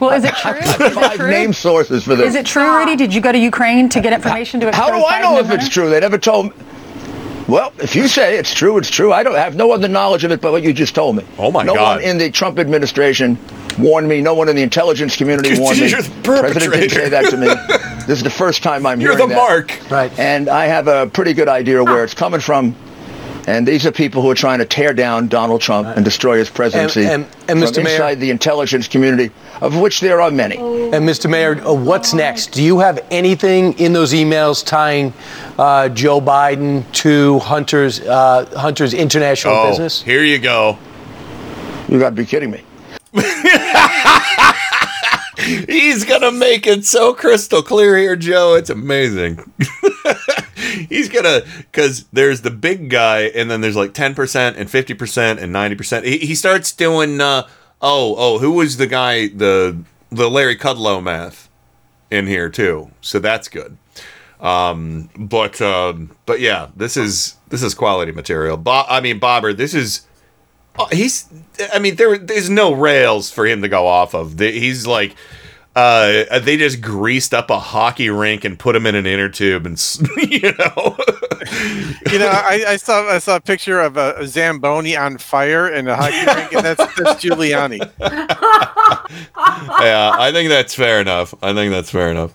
Well, 0.00 0.10
is 0.10 0.22
it 0.22 0.34
true? 0.36 0.52
Is 0.52 0.80
it 0.80 0.92
Five 0.92 1.16
true? 1.16 1.30
named 1.30 1.56
sources 1.56 2.04
for 2.04 2.14
this. 2.14 2.28
Is 2.28 2.34
it 2.36 2.46
true, 2.46 2.76
Rudy? 2.76 2.94
Did 2.94 3.12
you 3.12 3.20
go 3.20 3.32
to 3.32 3.38
Ukraine 3.38 3.88
to 3.88 4.00
get 4.00 4.12
information 4.12 4.60
to 4.60 4.68
expose 4.68 4.86
the 4.86 4.92
Russians? 4.92 5.08
How 5.10 5.20
do 5.20 5.26
I 5.26 5.32
know 5.34 5.38
and 5.42 5.46
if 5.52 5.60
it's 5.60 5.68
true? 5.68 5.90
They 5.90 5.98
never 5.98 6.18
told 6.18 6.46
me. 6.56 6.64
Well, 7.48 7.72
if 7.78 7.96
you 7.96 8.08
say 8.08 8.38
it's 8.38 8.52
true, 8.52 8.76
it's 8.76 8.90
true. 8.90 9.10
I 9.10 9.22
don't 9.22 9.34
have 9.34 9.56
no 9.56 9.72
other 9.72 9.88
knowledge 9.88 10.22
of 10.22 10.30
it 10.32 10.42
but 10.42 10.52
what 10.52 10.62
you 10.62 10.74
just 10.74 10.94
told 10.94 11.16
me. 11.16 11.24
Oh 11.38 11.50
my 11.50 11.62
no 11.62 11.74
God. 11.74 11.80
No 11.80 11.96
one 11.96 12.02
in 12.02 12.18
the 12.18 12.30
Trump 12.30 12.58
administration 12.58 13.38
warned 13.78 14.06
me. 14.06 14.20
No 14.20 14.34
one 14.34 14.50
in 14.50 14.56
the 14.56 14.62
intelligence 14.62 15.16
community 15.16 15.58
warned 15.58 15.80
me. 15.80 15.88
You're 15.88 16.02
the 16.02 16.20
President 16.22 16.74
didn't 16.74 16.90
say 16.90 17.08
that 17.08 17.30
to 17.30 17.36
me. 17.38 17.46
this 18.06 18.18
is 18.18 18.22
the 18.22 18.30
first 18.30 18.62
time 18.62 18.84
I'm 18.84 19.00
here. 19.00 19.08
You're 19.08 19.16
hearing 19.16 19.30
the 19.30 19.34
mark. 19.34 19.80
Right. 19.90 20.16
And 20.18 20.50
I 20.50 20.66
have 20.66 20.88
a 20.88 21.06
pretty 21.06 21.32
good 21.32 21.48
idea 21.48 21.82
where 21.82 22.00
ah. 22.00 22.04
it's 22.04 22.14
coming 22.14 22.40
from. 22.40 22.76
And 23.48 23.66
these 23.66 23.86
are 23.86 23.92
people 23.92 24.20
who 24.20 24.28
are 24.30 24.34
trying 24.34 24.58
to 24.58 24.66
tear 24.66 24.92
down 24.92 25.26
Donald 25.28 25.62
Trump 25.62 25.88
and 25.96 26.04
destroy 26.04 26.36
his 26.36 26.50
presidency 26.50 27.00
And- 27.04 27.10
and- 27.10 27.26
and 27.48 27.60
from 27.60 27.82
Mr. 27.82 27.82
Mayor- 27.82 28.14
the 28.14 28.28
intelligence 28.30 28.86
community, 28.88 29.30
of 29.62 29.74
which 29.74 30.00
there 30.00 30.20
are 30.20 30.30
many. 30.30 30.56
And 30.56 31.08
Mr. 31.08 31.30
Mayor, 31.30 31.58
uh, 31.66 31.72
what's 31.72 32.12
next? 32.12 32.52
Do 32.52 32.62
you 32.62 32.78
have 32.80 33.00
anything 33.10 33.72
in 33.78 33.94
those 33.94 34.12
emails 34.12 34.62
tying 34.62 35.14
uh, 35.58 35.88
Joe 35.88 36.20
Biden 36.20 36.82
to 37.04 37.38
Hunter's 37.38 38.00
uh, 38.02 38.44
Hunter's 38.54 38.92
international 38.92 39.54
Oh, 39.54 39.68
business? 39.70 40.02
here 40.02 40.22
you 40.24 40.38
go. 40.38 40.76
You 41.88 41.98
got 41.98 42.10
to 42.10 42.16
be 42.16 42.26
kidding 42.26 42.50
me. 42.50 42.60
He's 45.66 46.04
gonna 46.04 46.32
make 46.32 46.66
it 46.66 46.84
so 46.84 47.14
crystal 47.14 47.62
clear 47.62 47.96
here, 47.96 48.16
Joe. 48.16 48.54
It's 48.54 48.68
amazing. 48.68 49.38
He's 50.88 51.08
gonna 51.08 51.42
because 51.56 52.04
there's 52.12 52.42
the 52.42 52.50
big 52.50 52.90
guy, 52.90 53.22
and 53.22 53.50
then 53.50 53.60
there's 53.60 53.76
like 53.76 53.94
ten 53.94 54.14
percent 54.14 54.56
and 54.56 54.70
fifty 54.70 54.94
percent 54.94 55.40
and 55.40 55.52
ninety 55.52 55.76
percent. 55.76 56.04
He, 56.04 56.18
he 56.18 56.34
starts 56.34 56.72
doing. 56.72 57.20
Uh, 57.20 57.46
oh, 57.80 58.14
oh, 58.18 58.38
who 58.38 58.52
was 58.52 58.76
the 58.76 58.86
guy? 58.86 59.28
The 59.28 59.78
the 60.10 60.30
Larry 60.30 60.56
Kudlow 60.56 61.02
math 61.02 61.48
in 62.10 62.26
here 62.26 62.48
too. 62.48 62.90
So 63.00 63.18
that's 63.18 63.48
good. 63.48 63.76
Um, 64.40 65.10
but 65.16 65.60
um, 65.60 66.16
but 66.26 66.40
yeah, 66.40 66.68
this 66.76 66.96
is 66.96 67.36
this 67.48 67.62
is 67.62 67.74
quality 67.74 68.12
material. 68.12 68.56
Bob, 68.56 68.86
I 68.88 69.00
mean 69.00 69.18
Bobber, 69.18 69.52
this 69.52 69.74
is 69.74 70.06
Oh, 70.78 70.86
he's 70.92 71.26
i 71.72 71.80
mean 71.80 71.96
there 71.96 72.16
there's 72.16 72.48
no 72.48 72.72
rails 72.72 73.32
for 73.32 73.44
him 73.44 73.62
to 73.62 73.68
go 73.68 73.88
off 73.88 74.14
of 74.14 74.38
he's 74.38 74.86
like 74.86 75.16
uh 75.78 76.38
they 76.40 76.56
just 76.56 76.80
greased 76.80 77.32
up 77.32 77.50
a 77.50 77.58
hockey 77.58 78.10
rink 78.10 78.44
and 78.44 78.58
put 78.58 78.74
him 78.74 78.86
in 78.86 78.94
an 78.94 79.06
inner 79.06 79.28
tube 79.28 79.64
and 79.66 79.78
you 80.16 80.52
know. 80.58 80.96
You 82.10 82.18
know, 82.18 82.28
I, 82.28 82.64
I 82.68 82.76
saw 82.76 83.06
I 83.08 83.18
saw 83.18 83.36
a 83.36 83.40
picture 83.40 83.80
of 83.80 83.96
a, 83.96 84.14
a 84.18 84.26
Zamboni 84.26 84.96
on 84.96 85.18
fire 85.18 85.68
in 85.72 85.86
a 85.86 85.94
hockey 85.94 86.26
rink, 86.26 86.52
and 86.52 86.64
that's, 86.64 86.94
that's 86.96 87.22
Giuliani. 87.22 87.78
yeah 89.80 90.10
i 90.18 90.30
think 90.32 90.48
that's 90.48 90.74
fair 90.74 91.00
enough. 91.00 91.34
I 91.42 91.54
think 91.54 91.72
that's 91.72 91.90
fair 91.90 92.10
enough. 92.10 92.32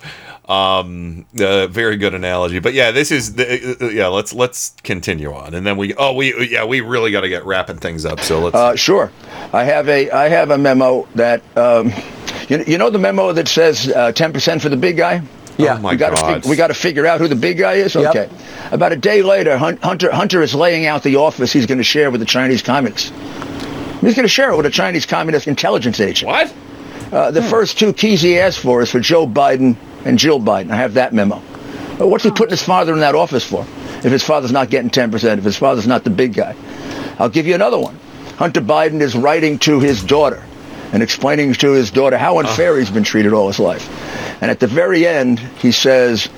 Um 0.49 1.25
uh, 1.39 1.67
very 1.67 1.97
good 1.97 2.13
analogy. 2.13 2.59
But 2.59 2.73
yeah 2.73 2.91
this 2.91 3.11
is 3.11 3.35
the, 3.35 3.77
uh, 3.81 3.87
yeah 3.89 4.07
let's 4.07 4.33
let's 4.33 4.73
continue 4.83 5.33
on. 5.33 5.53
And 5.53 5.65
then 5.65 5.77
we 5.77 5.93
oh 5.95 6.13
we 6.13 6.49
yeah 6.49 6.65
we 6.65 6.81
really 6.81 7.11
got 7.11 7.21
to 7.21 7.29
get 7.29 7.45
wrapping 7.45 7.77
things 7.77 8.05
up 8.05 8.19
so 8.19 8.39
let's 8.39 8.55
Uh, 8.55 8.75
sure. 8.75 9.11
I 9.53 9.63
have 9.63 9.87
a 9.89 10.09
I 10.11 10.29
have 10.29 10.51
a 10.51 10.57
memo 10.57 11.07
that 11.15 11.41
um, 11.57 11.91
you 12.49 12.57
You, 12.57 12.63
you 12.67 12.77
know 12.77 12.89
the 12.89 12.99
memo 12.99 13.31
that 13.33 13.47
says 13.47 13.87
uh, 13.89 14.11
10% 14.11 14.61
for 14.61 14.69
the 14.69 14.77
big 14.77 14.97
guy? 14.97 15.21
Yeah. 15.57 15.75
Oh 15.75 15.79
my 15.81 15.91
we 15.91 15.97
gotta 15.97 16.17
fig- 16.17 16.49
we 16.49 16.55
got 16.55 16.67
to 16.67 16.73
figure 16.73 17.05
out 17.05 17.21
who 17.21 17.27
the 17.27 17.35
big 17.35 17.57
guy 17.57 17.73
is. 17.73 17.95
Yep. 17.95 18.15
Okay. 18.15 18.29
About 18.71 18.91
a 18.91 18.95
day 18.95 19.21
later, 19.21 19.57
Hunter 19.57 20.11
Hunter 20.11 20.41
is 20.41 20.55
laying 20.55 20.85
out 20.87 21.03
the 21.03 21.17
office 21.17 21.53
he's 21.53 21.67
going 21.67 21.77
to 21.77 21.83
share 21.83 22.09
with 22.09 22.21
the 22.21 22.25
Chinese 22.25 22.61
communists. 22.61 23.09
He's 24.01 24.15
going 24.15 24.25
to 24.25 24.27
share 24.27 24.51
it 24.51 24.57
with 24.57 24.65
a 24.65 24.71
Chinese 24.71 25.05
communist 25.05 25.47
intelligence 25.47 25.99
agent. 25.99 26.27
What? 26.27 26.53
Uh, 27.11 27.31
the 27.31 27.43
first 27.43 27.77
two 27.77 27.93
keys 27.93 28.21
he 28.21 28.39
asked 28.39 28.59
for 28.59 28.81
is 28.81 28.89
for 28.89 28.99
Joe 28.99 29.27
Biden 29.27 29.77
and 30.03 30.17
Jill 30.17 30.39
Biden. 30.39 30.71
I 30.71 30.77
have 30.77 30.95
that 30.95 31.13
memo. 31.13 31.41
But 31.99 32.07
what's 32.07 32.23
he 32.23 32.31
putting 32.31 32.49
his 32.49 32.63
father 32.63 32.91
in 32.93 32.99
that 33.01 33.13
office 33.13 33.45
for? 33.45 33.61
If 34.03 34.11
his 34.11 34.23
father's 34.23 34.51
not 34.51 34.69
getting 34.71 34.89
10%, 34.89 35.37
if 35.37 35.43
his 35.43 35.55
father's 35.55 35.87
not 35.87 36.03
the 36.03 36.09
big 36.09 36.33
guy. 36.33 36.55
I'll 37.19 37.29
give 37.29 37.45
you 37.45 37.53
another 37.53 37.79
one. 37.79 37.97
Hunter 38.37 38.61
Biden 38.61 38.99
is 38.99 39.15
writing 39.15 39.59
to 39.59 39.79
his 39.79 40.03
daughter 40.03 40.43
and 40.93 41.03
explaining 41.03 41.53
to 41.55 41.71
his 41.73 41.91
daughter 41.91 42.17
how 42.17 42.39
unfair 42.39 42.77
he's 42.77 42.89
been 42.91 43.03
treated 43.03 43.33
all 43.33 43.47
his 43.47 43.59
life. 43.59 43.89
And 44.41 44.49
at 44.49 44.59
the 44.61 44.67
very 44.67 45.05
end, 45.05 45.39
he 45.39 45.71
says, 45.73 46.29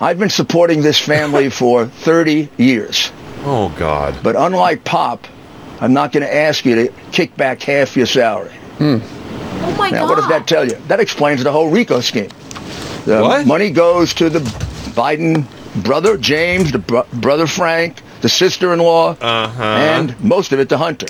I've 0.00 0.18
been 0.18 0.30
supporting 0.30 0.82
this 0.82 0.98
family 0.98 1.48
for 1.60 1.86
30 1.86 2.48
years. 2.58 3.10
Oh 3.44 3.74
God. 3.78 4.16
But 4.22 4.36
unlike 4.36 4.84
Pop, 4.84 5.26
I'm 5.80 5.92
not 5.92 6.12
going 6.12 6.22
to 6.24 6.32
ask 6.34 6.64
you 6.64 6.74
to 6.76 6.92
kick 7.10 7.36
back 7.36 7.60
half 7.62 7.96
your 7.96 8.06
salary. 8.06 8.52
Oh 8.80 9.74
my 9.78 9.90
god. 9.90 9.92
Now, 9.92 10.00
God. 10.00 10.08
what 10.10 10.14
does 10.16 10.28
that 10.28 10.46
tell 10.46 10.64
you? 10.68 10.76
That 10.88 11.00
explains 11.00 11.42
the 11.42 11.50
whole 11.52 11.70
RICO 11.70 12.00
scheme. 12.00 12.28
The 13.06 13.20
What? 13.22 13.46
money 13.46 13.70
goes 13.70 14.14
to 14.14 14.30
the 14.30 14.40
Biden 14.94 15.46
brother 15.82 16.16
James, 16.16 16.70
the 16.72 16.78
bro- 16.78 17.06
brother 17.14 17.46
Frank, 17.46 18.00
the 18.20 18.28
sister-in-law, 18.28 19.16
Uh-huh. 19.20 19.62
and 19.62 20.18
most 20.22 20.52
of 20.52 20.60
it 20.60 20.68
to 20.70 20.78
Hunter. 20.78 21.06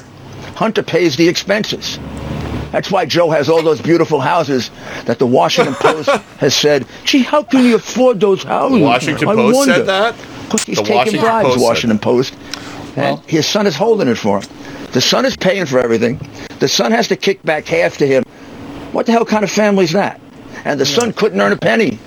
Hunter 0.57 0.83
pays 0.83 1.17
the 1.17 1.29
expenses. 1.29 1.99
That's 2.75 2.91
why 2.91 3.07
Joe 3.07 3.31
has 3.31 3.49
all 3.49 3.63
those 3.63 3.81
beautiful 3.81 4.19
houses 4.19 4.73
that 5.05 5.21
the 5.21 5.27
Washington 5.29 5.75
Post 5.75 6.09
has 6.39 6.57
said, 6.57 6.85
gee, 7.05 7.23
how 7.23 7.45
can 7.45 7.65
you 7.65 7.77
afford 7.77 8.19
those 8.19 8.43
houses? 8.43 8.81
Washington 8.81 9.29
I 9.29 9.35
Post 9.37 9.55
wonder." 9.57 9.75
said 9.75 9.87
that? 9.87 10.17
Because 10.43 10.65
he's 10.65 10.79
The 10.79 10.83
taking 10.83 10.97
Washington 10.97 11.21
bribes, 11.21 11.49
Post 11.51 11.61
Washington 11.61 11.99
Post. 12.01 12.35
And 12.97 13.21
his 13.27 13.47
son 13.47 13.69
is 13.69 13.77
holding 13.77 14.09
it 14.09 14.17
for 14.17 14.41
him. 14.41 14.51
The 14.91 15.01
son 15.01 15.25
is 15.25 15.37
paying 15.37 15.67
for 15.67 15.79
everything. 15.79 16.19
The 16.59 16.67
son 16.67 16.91
has 16.91 17.07
to 17.09 17.17
kick 17.17 17.45
back 17.45 17.65
half 17.67 17.97
to 17.99 18.09
him. 18.09 18.25
What 18.91 19.07
the 19.07 19.13
hell 19.13 19.25
kind 19.25 19.45
of 19.45 19.53
family 19.53 19.85
is 19.85 19.93
that? 19.93 20.21
And 20.65 20.81
the 20.81 20.87
son 20.87 21.13
couldn't 21.13 21.41
earn 21.41 21.53
a 21.53 21.57
penny. 21.57 22.01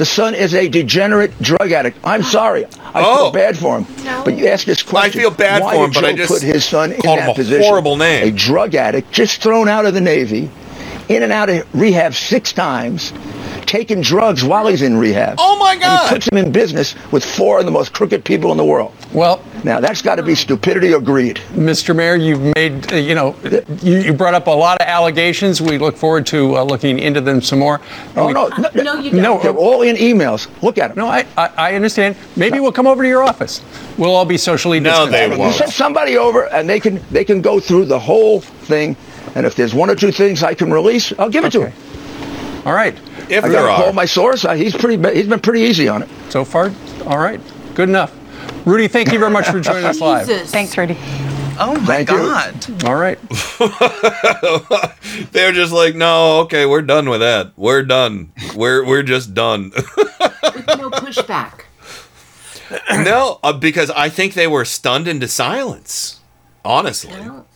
The 0.00 0.06
son 0.06 0.34
is 0.34 0.54
a 0.54 0.66
degenerate 0.66 1.38
drug 1.42 1.72
addict. 1.72 1.98
I'm 2.02 2.22
sorry. 2.22 2.64
I 2.94 3.02
Oh. 3.04 3.16
feel 3.24 3.32
bad 3.32 3.58
for 3.58 3.76
him. 3.78 3.86
But 4.24 4.38
you 4.38 4.46
ask 4.48 4.64
this 4.64 4.82
question. 4.82 5.20
I 5.20 5.22
feel 5.24 5.30
bad 5.30 5.60
why 5.62 5.74
for 5.74 5.84
him, 5.84 5.90
did 5.90 6.00
but 6.00 6.08
I 6.08 6.12
just 6.14 6.32
put 6.32 6.40
his 6.40 6.64
son 6.64 6.92
in 6.92 7.00
that 7.02 7.28
a 7.28 7.34
position? 7.34 7.62
horrible 7.68 7.96
name. 7.96 8.26
A 8.26 8.30
drug 8.30 8.74
addict, 8.74 9.12
just 9.12 9.42
thrown 9.42 9.68
out 9.68 9.84
of 9.84 9.92
the 9.92 10.00
Navy, 10.00 10.48
in 11.10 11.22
and 11.22 11.30
out 11.30 11.50
of 11.50 11.66
rehab 11.74 12.14
six 12.14 12.54
times, 12.54 13.12
taking 13.70 14.00
drugs 14.00 14.42
while 14.42 14.66
he's 14.66 14.82
in 14.82 14.96
rehab. 14.98 15.36
Oh 15.38 15.56
my 15.56 15.72
And 15.74 15.80
God. 15.80 16.08
he 16.08 16.14
puts 16.14 16.26
him 16.28 16.36
in 16.38 16.50
business 16.50 16.96
with 17.12 17.24
four 17.24 17.60
of 17.60 17.64
the 17.66 17.70
most 17.70 17.92
crooked 17.92 18.24
people 18.24 18.50
in 18.50 18.58
the 18.58 18.64
world. 18.64 18.92
Well, 19.12 19.40
Now 19.62 19.78
that's 19.78 20.02
got 20.02 20.16
to 20.16 20.24
be 20.24 20.34
stupidity 20.34 20.92
or 20.92 21.00
greed. 21.00 21.36
Mr. 21.52 21.94
Mayor, 21.94 22.16
you've 22.16 22.40
made, 22.56 22.92
uh, 22.92 22.96
you 22.96 23.14
know, 23.14 23.36
you, 23.80 23.98
you 23.98 24.12
brought 24.12 24.34
up 24.34 24.48
a 24.48 24.50
lot 24.50 24.80
of 24.80 24.88
allegations. 24.88 25.62
We 25.62 25.78
look 25.78 25.96
forward 25.96 26.26
to 26.26 26.56
uh, 26.58 26.64
looking 26.64 26.98
into 26.98 27.20
them 27.20 27.40
some 27.40 27.60
more. 27.60 27.80
Oh 28.16 28.26
we- 28.26 28.32
no, 28.32 28.48
no, 28.48 28.70
No, 28.82 28.98
you 28.98 29.10
don't. 29.12 29.22
No, 29.22 29.38
they're 29.40 29.52
all 29.56 29.82
in 29.82 29.94
emails. 29.94 30.48
Look 30.62 30.76
at 30.76 30.88
them. 30.88 30.98
No, 30.98 31.06
I, 31.06 31.24
I, 31.36 31.46
I 31.56 31.74
understand. 31.76 32.16
Maybe 32.34 32.58
we'll 32.58 32.72
come 32.72 32.88
over 32.88 33.04
to 33.04 33.08
your 33.08 33.22
office. 33.22 33.62
We'll 33.96 34.16
all 34.16 34.24
be 34.24 34.36
socially 34.36 34.80
No, 34.80 34.90
distanced. 35.06 35.12
they 35.12 35.32
You 35.32 35.38
won't. 35.38 35.52
You 35.52 35.58
send 35.58 35.70
somebody 35.72 36.16
over, 36.18 36.46
and 36.52 36.68
they 36.68 36.80
can 36.80 37.00
they 37.12 37.24
can 37.24 37.40
go 37.40 37.60
through 37.60 37.84
the 37.84 38.00
whole 38.00 38.40
thing. 38.40 38.96
And 39.36 39.46
if 39.46 39.54
there's 39.54 39.74
one 39.74 39.90
or 39.90 39.94
two 39.94 40.10
things 40.10 40.42
I 40.42 40.54
can 40.54 40.72
release, 40.72 41.12
I'll 41.20 41.30
give 41.30 41.44
it 41.44 41.52
to 41.52 41.60
Okay. 41.62 41.70
him. 41.70 42.66
All 42.66 42.72
right. 42.74 42.98
If 43.30 43.44
I 43.44 43.48
there 43.48 43.62
got 43.62 43.76
to 43.76 43.82
call 43.84 43.92
my 43.92 44.04
source. 44.04 44.42
He's 44.42 44.76
pretty. 44.76 44.96
He's 45.14 45.28
been 45.28 45.40
pretty 45.40 45.60
easy 45.60 45.88
on 45.88 46.02
it. 46.02 46.08
So 46.30 46.44
far, 46.44 46.72
all 47.06 47.18
right. 47.18 47.40
Good 47.74 47.88
enough. 47.88 48.14
Rudy, 48.66 48.88
thank 48.88 49.12
you 49.12 49.18
very 49.18 49.30
much 49.30 49.48
for 49.48 49.60
joining 49.60 49.84
us 49.84 50.00
live. 50.00 50.26
Jesus. 50.26 50.50
Thanks, 50.50 50.76
Rudy. 50.76 50.96
Oh 51.62 51.78
my 51.80 52.04
Thank 52.04 52.10
you. 52.10 52.16
God. 52.16 52.84
All 52.84 52.94
right. 52.94 53.18
They're 55.32 55.52
just 55.52 55.72
like, 55.72 55.94
no, 55.94 56.40
okay, 56.40 56.64
we're 56.64 56.80
done 56.80 57.08
with 57.10 57.20
that. 57.20 57.52
We're 57.56 57.82
done. 57.82 58.32
We're 58.54 58.84
we're 58.84 59.02
just 59.02 59.34
done. 59.34 59.70
With 59.74 60.66
no 60.66 60.90
pushback. 60.90 61.64
no, 63.04 63.40
uh, 63.42 63.52
because 63.52 63.90
I 63.90 64.08
think 64.08 64.34
they 64.34 64.46
were 64.46 64.64
stunned 64.64 65.06
into 65.06 65.28
silence. 65.28 66.20
Honestly. 66.64 67.12
Well, 67.12 67.46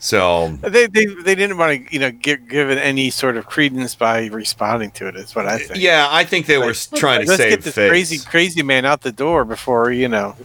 So 0.00 0.48
They, 0.62 0.86
they 0.86 1.06
they 1.06 1.34
didn't 1.34 1.58
want 1.58 1.86
to 1.88 1.92
you 1.92 1.98
know 1.98 2.10
give 2.12 2.48
give 2.48 2.70
it 2.70 2.78
any 2.78 3.10
sort 3.10 3.36
of 3.36 3.46
credence 3.46 3.94
by 3.96 4.26
responding 4.26 4.92
to 4.92 5.08
it. 5.08 5.16
Is 5.16 5.34
what 5.34 5.46
I 5.46 5.58
think. 5.58 5.80
yeah, 5.80 6.06
I 6.10 6.24
think 6.24 6.46
they 6.46 6.58
were 6.58 6.72
trying 6.94 7.22
to 7.22 7.26
Let's 7.26 7.42
save 7.42 7.50
get 7.50 7.62
this 7.62 7.74
face. 7.74 7.90
crazy 7.90 8.18
crazy 8.18 8.62
man 8.62 8.84
out 8.84 9.00
the 9.00 9.12
door 9.12 9.44
before 9.44 9.90
you 9.90 10.08
know. 10.08 10.36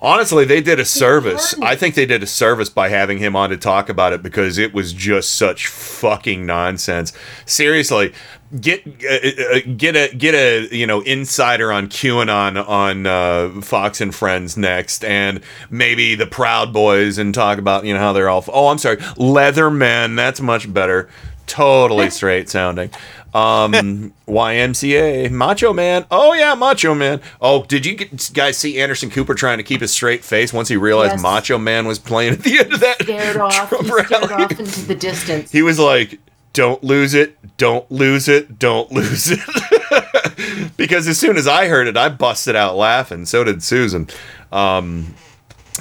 Honestly, 0.00 0.44
they 0.44 0.60
did 0.60 0.78
a 0.78 0.84
service. 0.84 1.58
I 1.60 1.74
think 1.74 1.96
they 1.96 2.06
did 2.06 2.22
a 2.22 2.26
service 2.26 2.68
by 2.70 2.88
having 2.88 3.18
him 3.18 3.34
on 3.34 3.50
to 3.50 3.56
talk 3.56 3.88
about 3.88 4.12
it 4.12 4.22
because 4.22 4.56
it 4.56 4.72
was 4.72 4.92
just 4.92 5.34
such 5.34 5.66
fucking 5.66 6.46
nonsense. 6.46 7.12
Seriously, 7.46 8.12
get 8.60 8.86
uh, 8.86 9.56
uh, 9.56 9.60
get 9.76 9.96
a 9.96 10.14
get 10.16 10.34
a 10.34 10.68
you 10.74 10.86
know 10.86 11.00
insider 11.02 11.70
on 11.72 11.88
QAnon 11.88 12.66
on 12.68 13.06
uh, 13.06 13.60
Fox 13.60 14.00
and 14.00 14.14
Friends 14.14 14.56
next, 14.56 15.04
and 15.04 15.40
maybe 15.70 16.14
the 16.14 16.26
Proud 16.26 16.72
Boys 16.72 17.18
and 17.18 17.34
talk 17.34 17.58
about 17.58 17.84
you 17.84 17.94
know 17.94 18.00
how 18.00 18.12
they're 18.12 18.28
all. 18.28 18.44
Oh, 18.48 18.68
I'm 18.68 18.78
sorry, 18.78 18.96
Leathermen. 18.96 20.16
That's 20.16 20.40
much 20.40 20.72
better. 20.72 21.08
Totally 21.46 22.10
straight 22.10 22.48
sounding. 22.48 22.90
Um, 23.34 24.14
YMCA, 24.28 25.30
Macho 25.30 25.72
Man. 25.72 26.06
Oh 26.10 26.32
yeah, 26.32 26.54
Macho 26.54 26.94
Man. 26.94 27.20
Oh, 27.40 27.64
did 27.64 27.84
you 27.84 27.94
guys 28.32 28.56
see 28.56 28.80
Anderson 28.80 29.10
Cooper 29.10 29.34
trying 29.34 29.58
to 29.58 29.64
keep 29.64 29.82
a 29.82 29.88
straight 29.88 30.24
face 30.24 30.52
once 30.52 30.68
he 30.68 30.76
realized 30.76 31.12
Yes. 31.14 31.22
Macho 31.22 31.58
Man 31.58 31.86
was 31.86 31.98
playing 31.98 32.32
at 32.34 32.40
the 32.40 32.58
end 32.58 32.72
of 32.72 32.80
that? 32.80 33.02
Scared 33.02 33.36
off. 33.36 33.70
He 33.70 33.90
rally? 33.92 34.32
off 34.44 34.50
into 34.58 34.80
the 34.86 34.94
distance. 34.94 35.52
He 35.52 35.60
was 35.62 35.78
like, 35.78 36.18
"Don't 36.58 36.82
lose 36.82 37.14
it, 37.14 37.56
don't 37.56 37.88
lose 37.88 38.26
it, 38.26 38.58
don't 38.58 38.90
lose 38.90 39.30
it." 39.30 40.72
because 40.76 41.06
as 41.06 41.16
soon 41.16 41.36
as 41.36 41.46
I 41.46 41.68
heard 41.68 41.86
it, 41.86 41.96
I 41.96 42.08
busted 42.08 42.56
out 42.56 42.74
laughing. 42.74 43.26
So 43.26 43.44
did 43.44 43.62
Susan. 43.62 44.08
Um, 44.50 45.14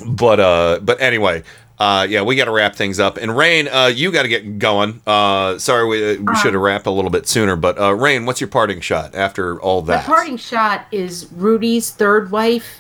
but 0.06 0.40
uh, 0.40 0.80
but 0.84 1.02
anyway. 1.02 1.42
Uh, 1.80 2.08
yeah, 2.10 2.24
we 2.24 2.36
got 2.36 2.46
to 2.46 2.52
wrap 2.52 2.76
things 2.76 3.00
up. 3.00 3.18
And 3.18 3.38
Rain, 3.38 3.68
uh, 3.68 3.86
you 3.86 4.12
got 4.12 4.24
to 4.24 4.28
get 4.28 4.58
going. 4.58 5.00
Uh, 5.06 5.60
sorry, 5.60 5.86
we, 5.86 6.18
we 6.18 6.36
should 6.38 6.56
have 6.56 6.62
wrapped 6.64 6.88
a 6.88 6.92
little 6.92 7.12
bit 7.12 7.28
sooner. 7.28 7.56
But 7.56 7.80
uh, 7.80 7.94
Rain, 7.94 8.26
what's 8.26 8.42
your 8.42 8.48
parting 8.48 8.82
shot 8.82 9.14
after 9.14 9.62
all 9.62 9.84
that? 9.84 10.04
parting 10.04 10.38
shot 10.38 10.88
is 10.92 11.32
Rudy's 11.34 11.92
third 11.92 12.32
wife, 12.32 12.80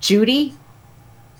Judy, 0.00 0.54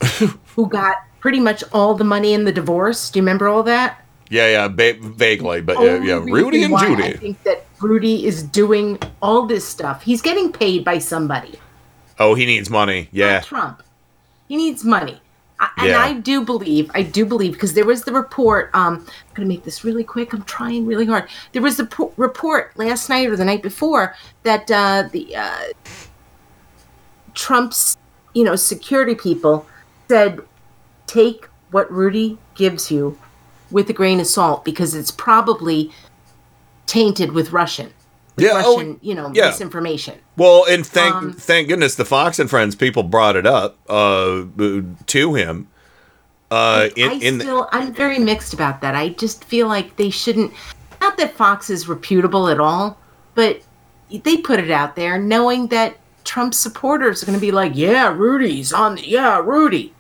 who 0.55 0.67
got 0.67 0.97
pretty 1.21 1.41
much 1.41 1.63
all 1.75 1.95
the 1.95 2.05
money 2.05 2.33
in 2.33 2.45
the 2.45 2.53
divorce. 2.53 3.11
Do 3.11 3.19
you 3.19 3.23
remember 3.23 3.49
all 3.49 3.63
that? 3.65 4.03
Yeah, 4.31 4.49
yeah, 4.49 4.69
ba- 4.69 4.97
vaguely, 5.01 5.61
but 5.61 5.81
yeah, 5.81 6.03
yeah, 6.03 6.15
Rudy 6.15 6.63
and 6.65 6.79
Judy. 6.79 7.05
I 7.05 7.13
think 7.17 7.43
that 7.45 7.67
Rudy 7.81 8.27
is 8.27 8.43
doing 8.43 8.99
all 9.23 9.47
this 9.47 9.67
stuff. 9.67 10.03
He's 10.03 10.23
getting 10.23 10.53
paid 10.53 10.85
by 10.85 10.99
somebody. 10.99 11.59
Oh, 12.19 12.35
he 12.35 12.47
needs 12.47 12.69
money. 12.71 13.09
Yeah, 13.13 13.35
not 13.35 13.45
Trump. 13.45 13.83
He 14.49 14.57
needs 14.57 14.85
money. 14.85 15.21
I, 15.61 15.71
and 15.79 15.89
Yeah. 15.89 16.01
I 16.01 16.13
do 16.15 16.45
believe, 16.45 16.91
I 16.95 17.03
do 17.03 17.25
believe, 17.27 17.53
because 17.53 17.75
there 17.75 17.85
was 17.85 18.05
the 18.05 18.13
report. 18.13 18.71
Um, 18.75 18.95
I'm 18.95 19.35
going 19.35 19.49
to 19.49 19.55
make 19.55 19.65
this 19.65 19.85
really 19.85 20.05
quick. 20.05 20.33
I'm 20.33 20.43
trying 20.45 20.87
really 20.87 21.07
hard. 21.07 21.29
There 21.53 21.63
was 21.63 21.77
the 21.77 21.87
po- 21.87 22.13
report 22.17 22.73
last 22.77 23.09
night 23.09 23.29
or 23.29 23.37
the 23.37 23.45
night 23.45 23.63
before 23.63 24.15
that 24.45 24.71
uh, 24.71 25.09
the 25.11 25.35
uh, 25.35 25.59
Trump's, 27.35 27.97
you 28.35 28.45
know, 28.45 28.57
security 28.57 29.15
people 29.15 29.67
said, 30.09 30.41
take 31.07 31.49
what 31.71 31.91
Rudy 31.91 32.39
gives 32.55 32.91
you 32.91 33.19
with 33.71 33.89
a 33.91 33.93
grain 33.93 34.21
of 34.21 34.27
salt 34.27 34.65
because 34.65 34.95
it's 34.95 35.11
probably 35.11 35.91
tainted 36.87 37.33
with 37.33 37.53
Russian, 37.53 37.93
with 38.37 38.47
Yeah, 38.47 38.63
oh, 38.65 38.99
you 39.03 39.15
know, 39.15 39.31
yeah. 39.35 39.47
misinformation. 39.47 40.19
Well, 40.37 40.65
and 40.69 40.87
thank 40.87 41.15
Um, 41.15 41.33
thank 41.33 41.69
goodness 41.69 41.95
the 41.95 42.05
Fox 42.05 42.39
and 42.39 42.49
Friends 42.49 42.75
people 42.75 43.03
brought 43.03 43.37
it 43.37 43.47
up 43.47 43.77
uh, 43.89 44.45
to 45.07 45.35
him. 45.35 45.69
Uh, 46.51 46.89
in 46.97 47.11
I 47.11 47.15
in 47.15 47.39
the, 47.39 47.45
still, 47.45 47.69
I'm 47.73 47.93
very 47.93 48.19
mixed 48.19 48.55
about 48.55 48.81
that. 48.81 48.95
I 48.95 49.11
just 49.11 49.45
feel 49.45 49.69
like 49.69 49.97
they 49.97 50.09
shouldn't. 50.09 50.53
Not 51.01 51.19
that 51.19 51.35
Fox 51.35 51.69
is 51.69 51.87
reputable 51.89 52.49
at 52.49 52.59
all, 52.59 52.97
but 53.35 53.61
they 54.11 54.39
put 54.39 54.59
it 54.59 54.71
out 54.71 54.97
there 54.97 55.19
knowing 55.19 55.67
that 55.69 55.99
Trump 56.25 56.55
supporters 56.55 57.23
are 57.23 57.27
going 57.27 57.37
to 57.39 57.41
be 57.41 57.51
like, 57.53 57.73
"Yeah, 57.75 58.15
Rudy's 58.17 58.73
on. 58.73 58.95
The, 58.95 59.07
yeah, 59.07 59.39
Rudy." 59.41 59.93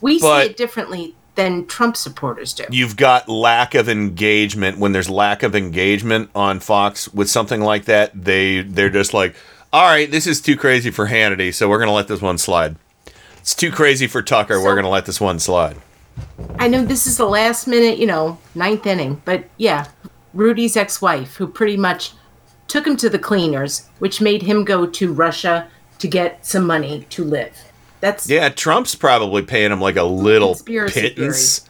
We 0.00 0.18
But- 0.18 0.44
see 0.44 0.50
it 0.50 0.56
differently 0.56 1.14
than 1.34 1.66
Trump 1.66 1.96
supporters 1.96 2.52
do. 2.52 2.64
you've 2.70 2.96
got 2.96 3.28
lack 3.28 3.74
of 3.74 3.88
engagement 3.88 4.78
when 4.78 4.92
there's 4.92 5.08
lack 5.08 5.42
of 5.42 5.56
engagement 5.56 6.30
on 6.34 6.60
Fox 6.60 7.12
with 7.12 7.30
something 7.30 7.60
like 7.60 7.86
that. 7.86 8.10
They 8.14 8.62
they're 8.62 8.90
just 8.90 9.14
like, 9.14 9.34
all 9.72 9.86
right, 9.86 10.10
this 10.10 10.26
is 10.26 10.40
too 10.40 10.56
crazy 10.56 10.90
for 10.90 11.06
Hannity, 11.06 11.54
so 11.54 11.68
we're 11.68 11.78
gonna 11.78 11.92
let 11.92 12.08
this 12.08 12.20
one 12.20 12.38
slide. 12.38 12.76
It's 13.38 13.54
too 13.54 13.72
crazy 13.72 14.06
for 14.06 14.22
Tucker. 14.22 14.62
we're 14.62 14.76
gonna 14.76 14.90
let 14.90 15.06
this 15.06 15.20
one 15.20 15.38
slide. 15.38 15.76
I 16.58 16.68
know 16.68 16.84
this 16.84 17.06
is 17.06 17.16
the 17.16 17.26
last 17.26 17.66
minute, 17.66 17.98
you 17.98 18.06
know, 18.06 18.38
ninth 18.54 18.86
inning, 18.86 19.22
but 19.24 19.44
yeah, 19.56 19.86
Rudy's 20.34 20.76
ex-wife, 20.76 21.36
who 21.36 21.46
pretty 21.46 21.76
much 21.76 22.12
took 22.68 22.86
him 22.86 22.96
to 22.98 23.08
the 23.08 23.18
cleaners, 23.18 23.88
which 23.98 24.20
made 24.20 24.42
him 24.42 24.64
go 24.64 24.86
to 24.86 25.12
Russia 25.12 25.68
to 25.98 26.08
get 26.08 26.44
some 26.44 26.66
money 26.66 27.06
to 27.10 27.24
live. 27.24 27.71
That's 28.02 28.28
Yeah, 28.28 28.48
Trump's 28.48 28.96
probably 28.96 29.42
paying 29.42 29.70
him 29.70 29.80
like 29.80 29.94
a 29.96 30.02
little 30.02 30.56
pittance. 30.56 31.64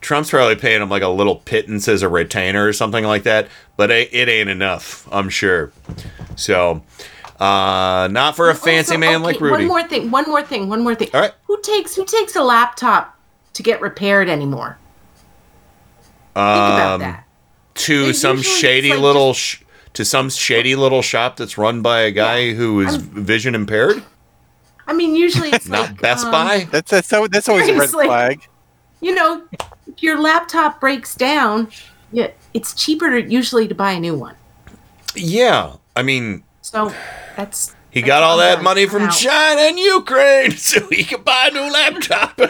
Trump's 0.00 0.30
probably 0.30 0.54
paying 0.54 0.80
him 0.80 0.88
like 0.88 1.02
a 1.02 1.08
little 1.08 1.36
pittance 1.36 1.88
as 1.88 2.02
a 2.02 2.08
retainer 2.08 2.64
or 2.64 2.72
something 2.72 3.04
like 3.04 3.24
that, 3.24 3.48
but 3.76 3.90
it, 3.90 4.28
ain't 4.28 4.48
enough, 4.48 5.08
I'm 5.10 5.28
sure. 5.28 5.72
So, 6.36 6.82
uh, 7.40 8.08
not 8.12 8.36
for 8.36 8.50
a 8.50 8.54
fancy 8.54 8.92
Also, 8.92 8.98
man 8.98 9.16
okay, 9.16 9.24
like 9.24 9.40
Rudy. 9.40 9.66
One 9.66 9.66
more 9.66 9.88
thing. 9.88 10.10
One 10.12 10.28
more 10.28 10.42
thing. 10.42 10.68
One 10.68 10.84
more 10.84 10.94
thing. 10.94 11.08
All 11.12 11.20
right. 11.20 11.32
Who 11.48 11.60
takes 11.62 11.96
Who 11.96 12.04
takes 12.04 12.36
a 12.36 12.42
laptop 12.42 13.18
to 13.54 13.62
get 13.64 13.80
repaired 13.80 14.28
anymore? 14.28 14.78
um, 16.36 16.44
think 16.54 16.74
about 16.74 16.98
that. 17.00 17.24
To 17.74 18.12
some 18.12 18.42
shady 18.42 18.90
like 18.90 19.00
little, 19.00 19.34
sh- 19.34 19.62
to 19.94 20.04
some 20.04 20.30
shady 20.30 20.76
little 20.76 21.02
shop 21.02 21.36
that's 21.36 21.58
run 21.58 21.82
by 21.82 22.02
a 22.02 22.12
guy 22.12 22.52
who 22.52 22.80
is 22.80 22.94
vision 22.96 23.56
impaired. 23.56 24.04
I 24.86 24.92
mean, 24.92 25.16
usually 25.16 25.50
it's 25.50 25.68
Not 25.74 25.90
like 25.90 26.00
Best 26.00 26.26
um, 26.26 26.32
Buy. 26.32 26.68
That's 26.70 26.90
that's 26.90 27.12
al- 27.12 27.28
that's 27.28 27.48
always 27.48 27.68
a 27.68 27.76
red 27.78 27.90
flag. 27.90 28.46
You 29.00 29.14
know, 29.14 29.42
if 29.86 30.02
your 30.02 30.20
laptop 30.20 30.80
breaks 30.80 31.14
down, 31.14 31.68
yeah, 32.12 32.30
it's 32.52 32.74
cheaper 32.74 33.10
to, 33.10 33.22
usually 33.28 33.68
to 33.68 33.74
buy 33.74 33.92
a 33.92 34.00
new 34.00 34.16
one. 34.16 34.34
Yeah, 35.14 35.74
I 35.94 36.02
mean, 36.02 36.42
So 36.62 36.92
that's 37.36 37.74
he 37.90 38.02
got 38.02 38.22
all 38.22 38.38
that 38.38 38.62
money 38.62 38.86
from 38.86 39.02
out. 39.04 39.12
China 39.12 39.60
and 39.60 39.78
Ukraine, 39.78 40.50
so 40.52 40.86
he 40.88 41.04
could 41.04 41.24
buy 41.24 41.48
a 41.50 41.54
new 41.54 41.70
laptop. 41.72 42.40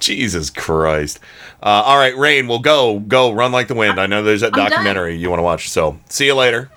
Jesus 0.00 0.50
Christ! 0.50 1.18
Uh, 1.62 1.82
all 1.84 1.96
right, 1.98 2.16
Rain, 2.16 2.46
we'll 2.46 2.58
go, 2.58 2.98
go, 3.00 3.32
run 3.32 3.52
like 3.52 3.68
the 3.68 3.74
wind. 3.74 3.98
I 4.00 4.06
know 4.06 4.22
there's 4.22 4.42
that 4.42 4.52
I'm 4.54 4.58
done. 4.58 4.70
documentary 4.70 5.16
you 5.16 5.30
want 5.30 5.38
to 5.40 5.44
watch, 5.44 5.68
so 5.70 5.98
see 6.08 6.26
you 6.26 6.34
later. 6.34 6.70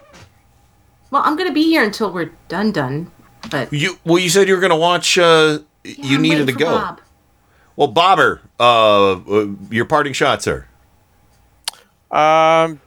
Well, 1.11 1.21
I'm 1.25 1.37
gonna 1.37 1.53
be 1.53 1.63
here 1.63 1.83
until 1.83 2.11
we're 2.11 2.31
done, 2.47 2.71
done. 2.71 3.11
But 3.49 3.71
You 3.71 3.97
well, 4.03 4.19
you 4.19 4.29
said 4.29 4.47
you 4.47 4.55
were 4.55 4.61
gonna 4.61 4.77
watch. 4.77 5.17
Uh, 5.17 5.59
you 5.83 6.15
I'm 6.15 6.21
needed 6.21 6.47
to 6.47 6.53
go. 6.53 6.65
Bob. 6.65 7.01
Well, 7.75 7.87
Bobber, 7.87 8.41
uh, 8.59 9.11
uh, 9.13 9.47
your 9.69 9.85
parting 9.85 10.13
shot, 10.13 10.41
sir. 10.41 10.65
Um, 12.09 12.81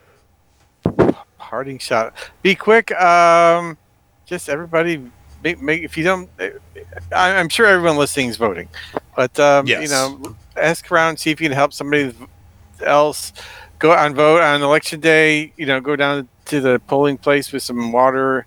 parting 1.38 1.78
shot. 1.78 2.14
Be 2.42 2.54
quick. 2.54 2.90
Um, 2.92 3.78
just 4.26 4.48
everybody 4.48 5.00
make, 5.42 5.62
make 5.62 5.82
if 5.82 5.96
you 5.96 6.04
don't. 6.04 6.28
I, 7.12 7.36
I'm 7.36 7.48
sure 7.48 7.66
everyone 7.66 7.96
listening 7.96 8.28
is 8.28 8.36
voting, 8.36 8.68
but 9.16 9.38
um, 9.38 9.66
yes. 9.66 9.82
you 9.82 9.88
know, 9.88 10.36
ask 10.56 10.90
around, 10.90 11.18
see 11.18 11.30
if 11.30 11.40
you 11.40 11.48
can 11.48 11.56
help 11.56 11.72
somebody 11.72 12.14
else. 12.84 13.32
Go 13.78 13.92
out 13.92 14.06
and 14.06 14.14
vote 14.14 14.42
on 14.42 14.60
election 14.60 15.00
day. 15.00 15.52
You 15.56 15.66
know, 15.66 15.80
go 15.80 15.96
down 15.96 16.28
to 16.50 16.60
the 16.60 16.78
polling 16.86 17.16
place 17.16 17.52
with 17.52 17.62
some 17.62 17.92
water 17.92 18.46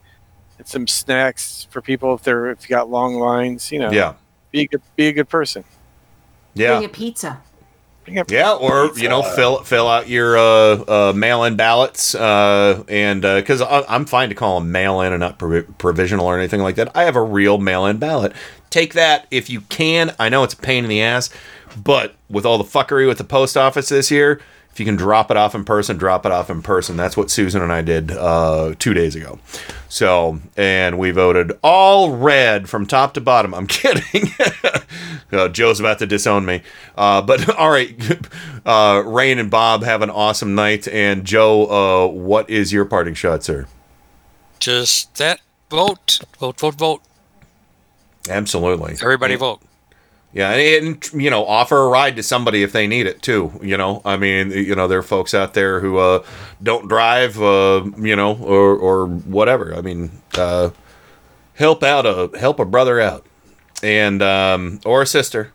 and 0.58 0.68
some 0.68 0.88
snacks 0.88 1.68
for 1.72 1.82
people 1.82 2.14
if 2.14 2.24
they're 2.24 2.52
if 2.52 2.70
you 2.70 2.76
got 2.76 2.90
long 2.90 3.16
lines. 3.16 3.72
You 3.72 3.80
know, 3.80 3.92
Yeah. 3.92 4.14
Be 4.52 4.62
a 4.62 4.68
good, 4.68 4.82
be 4.96 5.08
a 5.08 5.12
good 5.14 5.30
person. 5.30 5.64
Yeah. 6.54 6.78
Bring 6.78 6.86
a 6.86 6.90
pizza. 6.90 7.42
Yeah, 8.28 8.54
or 8.54 8.92
you 8.98 9.08
know, 9.08 9.24
fill 9.24 9.64
fill 9.64 9.88
out 9.88 10.10
your 10.10 10.38
uh, 10.38 10.42
uh, 10.42 11.14
mail-in 11.16 11.56
ballots, 11.56 12.14
uh, 12.14 12.84
and 12.90 13.22
because 13.22 13.62
I'm 13.62 14.06
fine 14.06 14.28
to 14.28 14.36
call 14.36 14.60
them 14.60 14.74
mail-in 14.74 15.14
and 15.14 15.22
not 15.22 15.40
provi- 15.40 15.66
provisional 15.78 16.26
or 16.26 16.38
anything 16.38 16.62
like 16.62 16.76
that. 16.76 16.92
I 16.96 17.04
have 17.04 17.16
a 17.16 17.22
real 17.22 17.60
mail-in 17.60 17.98
ballot. 18.00 18.34
Take 18.70 18.94
that 18.96 19.26
if 19.32 19.50
you 19.50 19.62
can. 19.62 20.14
I 20.20 20.28
know 20.28 20.44
it's 20.44 20.54
a 20.54 20.58
pain 20.58 20.84
in 20.84 20.90
the 20.90 21.02
ass, 21.02 21.30
but 21.82 22.16
with 22.30 22.46
all 22.46 22.58
the 22.58 22.66
fuckery 22.66 23.08
with 23.08 23.20
the 23.20 23.24
post 23.24 23.56
office 23.56 23.88
this 23.88 24.12
year, 24.12 24.42
if 24.74 24.80
you 24.80 24.88
can 24.88 24.96
drop 24.96 25.30
it 25.30 25.38
off 25.38 25.54
in 25.54 25.66
person, 25.66 25.98
drop 25.98 26.26
it 26.26 26.32
off 26.32 26.50
in 26.50 26.64
person. 26.64 26.98
That's 26.98 27.16
what 27.16 27.30
Susan 27.30 27.62
and 27.62 27.72
I 27.72 27.84
did 27.84 28.10
uh, 28.10 28.74
two 28.80 28.96
days 28.96 29.16
ago. 29.16 29.38
So, 29.88 30.40
and 30.58 30.98
we 30.98 31.12
voted 31.12 31.52
all 31.64 32.16
red 32.16 32.68
from 32.68 32.88
top 32.88 33.14
to 33.14 33.22
bottom. 33.22 33.54
I'm 33.54 33.68
kidding. 33.68 34.30
Uh, 35.32 35.48
Joe's 35.48 35.80
about 35.80 35.98
to 35.98 36.06
disown 36.06 36.46
me. 36.46 36.62
Uh, 36.96 37.20
but 37.20 37.50
all 37.58 37.72
right, 37.72 38.00
uh, 38.68 39.02
Rain 39.04 39.40
and 39.40 39.50
Bob 39.50 39.82
have 39.82 40.04
an 40.04 40.12
awesome 40.12 40.54
night. 40.54 40.88
And 40.88 41.26
Joe, 41.26 41.66
uh, 41.66 42.08
what 42.08 42.48
is 42.52 42.72
your 42.72 42.86
parting 42.86 43.16
shot, 43.16 43.44
sir? 43.44 43.66
Just 44.60 45.16
that 45.16 45.42
vote, 45.72 46.20
vote, 46.38 46.60
vote, 46.60 46.76
vote. 46.76 47.02
Absolutely. 48.30 48.94
Everybody 49.02 49.34
vote. 49.34 49.60
Yeah, 50.34 50.50
and, 50.52 51.08
you 51.14 51.30
know, 51.30 51.46
offer 51.46 51.78
a 51.78 51.88
ride 51.88 52.16
to 52.16 52.24
somebody 52.24 52.64
if 52.64 52.72
they 52.72 52.88
need 52.88 53.06
it 53.06 53.22
too. 53.22 53.52
You 53.62 53.78
know, 53.78 54.02
I 54.04 54.18
mean, 54.18 54.50
you 54.50 54.74
know, 54.74 54.88
there 54.88 54.98
are 54.98 55.04
folks 55.04 55.36
out 55.36 55.54
there 55.54 55.80
who 55.80 56.00
uh, 56.00 56.24
don't 56.62 56.88
drive, 56.88 57.40
uh, 57.40 57.84
you 58.00 58.16
know, 58.16 58.36
or 58.38 58.76
or 58.76 59.06
whatever. 59.06 59.76
I 59.76 59.82
mean, 59.82 60.10
uh, 60.36 60.72
help 61.54 61.84
out 61.84 62.08
a 62.08 62.36
help 62.40 62.60
a 62.60 62.66
brother 62.66 63.00
out, 63.00 63.28
and 63.84 64.24
um, 64.24 64.80
or 64.86 65.04
a 65.04 65.06
sister. 65.06 65.54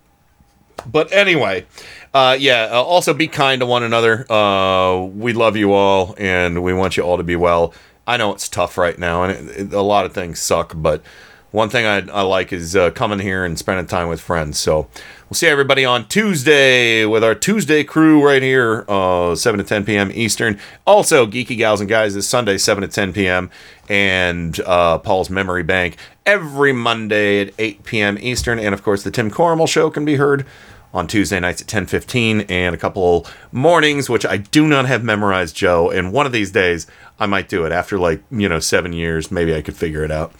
But 0.86 1.12
anyway, 1.12 1.66
uh, 2.14 2.36
yeah. 2.38 2.68
Uh, 2.70 2.80
also, 2.80 3.12
be 3.12 3.26
kind 3.26 3.60
to 3.60 3.66
one 3.66 3.82
another. 3.82 4.30
Uh, 4.30 5.02
we 5.02 5.32
love 5.32 5.56
you 5.56 5.72
all, 5.72 6.14
and 6.18 6.62
we 6.62 6.72
want 6.72 6.96
you 6.96 7.02
all 7.02 7.16
to 7.16 7.24
be 7.24 7.34
well. 7.34 7.74
I 8.06 8.16
know 8.16 8.32
it's 8.32 8.48
tough 8.48 8.78
right 8.78 8.96
now, 8.96 9.24
and 9.24 9.50
it, 9.50 9.56
it, 9.56 9.72
a 9.72 9.82
lot 9.82 10.06
of 10.06 10.12
things 10.12 10.38
suck. 10.38 10.72
But 10.76 11.02
one 11.50 11.70
thing 11.70 11.86
I, 11.86 12.06
I 12.10 12.22
like 12.22 12.52
is 12.52 12.76
uh, 12.76 12.90
coming 12.90 13.18
here 13.18 13.44
and 13.44 13.58
spending 13.58 13.86
time 13.86 14.08
with 14.08 14.20
friends. 14.20 14.58
So 14.58 14.88
we'll 15.28 15.34
see 15.34 15.46
everybody 15.46 15.84
on 15.84 16.06
Tuesday 16.08 17.06
with 17.06 17.24
our 17.24 17.34
Tuesday 17.34 17.84
crew 17.84 18.24
right 18.24 18.42
here, 18.42 18.84
uh, 18.88 19.34
7 19.34 19.58
to 19.58 19.64
10 19.64 19.84
p.m. 19.84 20.10
Eastern. 20.12 20.58
Also, 20.86 21.26
Geeky 21.26 21.56
Gals 21.56 21.80
and 21.80 21.88
Guys 21.88 22.14
this 22.14 22.28
Sunday, 22.28 22.58
7 22.58 22.82
to 22.82 22.88
10 22.88 23.12
p.m. 23.12 23.50
And 23.88 24.60
uh, 24.60 24.98
Paul's 24.98 25.30
Memory 25.30 25.62
Bank 25.62 25.96
every 26.26 26.72
Monday 26.72 27.40
at 27.40 27.54
8 27.58 27.84
p.m. 27.84 28.18
Eastern. 28.20 28.58
And 28.58 28.74
of 28.74 28.82
course, 28.82 29.02
the 29.02 29.10
Tim 29.10 29.30
Corrimal 29.30 29.68
Show 29.68 29.88
can 29.88 30.04
be 30.04 30.16
heard 30.16 30.44
on 30.92 31.06
Tuesday 31.06 31.38
nights 31.40 31.60
at 31.60 31.68
10:15 31.68 32.46
and 32.48 32.74
a 32.74 32.78
couple 32.78 33.26
mornings 33.52 34.08
which 34.08 34.24
I 34.24 34.38
do 34.38 34.66
not 34.66 34.86
have 34.86 35.04
memorized 35.04 35.56
Joe 35.56 35.90
and 35.90 36.12
one 36.12 36.26
of 36.26 36.32
these 36.32 36.50
days 36.50 36.86
I 37.18 37.26
might 37.26 37.48
do 37.48 37.64
it 37.64 37.72
after 37.72 37.98
like 37.98 38.22
you 38.30 38.48
know 38.48 38.58
7 38.58 38.92
years 38.92 39.30
maybe 39.30 39.54
I 39.54 39.62
could 39.62 39.76
figure 39.76 40.04
it 40.04 40.10
out 40.10 40.32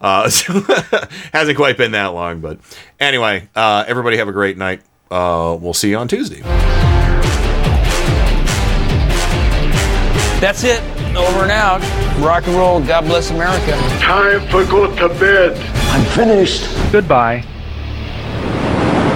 uh, 0.00 0.28
so 0.30 0.52
hasn't 1.32 1.56
quite 1.56 1.76
been 1.76 1.92
that 1.92 2.08
long 2.08 2.40
but 2.40 2.58
anyway 3.00 3.48
uh, 3.54 3.84
everybody 3.86 4.16
have 4.16 4.28
a 4.28 4.32
great 4.32 4.58
night 4.58 4.82
uh, 5.10 5.56
we'll 5.60 5.74
see 5.74 5.90
you 5.90 5.98
on 5.98 6.08
Tuesday 6.08 6.42
That's 10.42 10.64
it. 10.64 10.82
Over 11.16 11.44
and 11.44 11.52
out. 11.52 11.80
Rock 12.18 12.48
and 12.48 12.56
roll. 12.56 12.80
God 12.80 13.02
bless 13.02 13.30
America. 13.30 13.76
Time 14.00 14.40
for 14.48 14.64
go 14.64 14.92
to 14.96 15.08
bed. 15.20 15.56
I'm 15.92 16.04
finished. 16.16 16.66
Goodbye. 16.90 17.44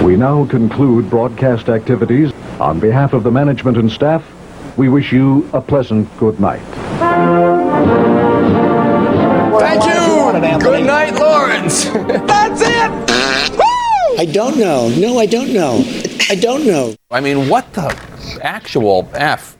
We 0.07 0.15
now 0.15 0.45
conclude 0.45 1.09
broadcast 1.09 1.67
activities. 1.67 2.31
On 2.61 2.79
behalf 2.79 3.11
of 3.11 3.23
the 3.23 3.29
management 3.29 3.75
and 3.75 3.91
staff, 3.91 4.23
we 4.77 4.87
wish 4.87 5.11
you 5.11 5.49
a 5.51 5.59
pleasant 5.59 6.07
good 6.17 6.39
night. 6.39 6.61
Thank 9.59 9.83
you. 9.83 10.59
Good 10.59 10.85
night, 10.85 11.13
Lawrence. 11.15 11.83
That's 12.23 12.61
it. 12.61 12.91
I 14.17 14.25
don't 14.31 14.57
know. 14.57 14.87
No, 14.97 15.19
I 15.19 15.25
don't 15.25 15.53
know. 15.53 15.83
I 16.29 16.35
don't 16.35 16.65
know. 16.65 16.95
I 17.11 17.19
mean, 17.19 17.49
what 17.49 17.73
the 17.73 17.93
actual 18.41 19.09
F? 19.13 19.56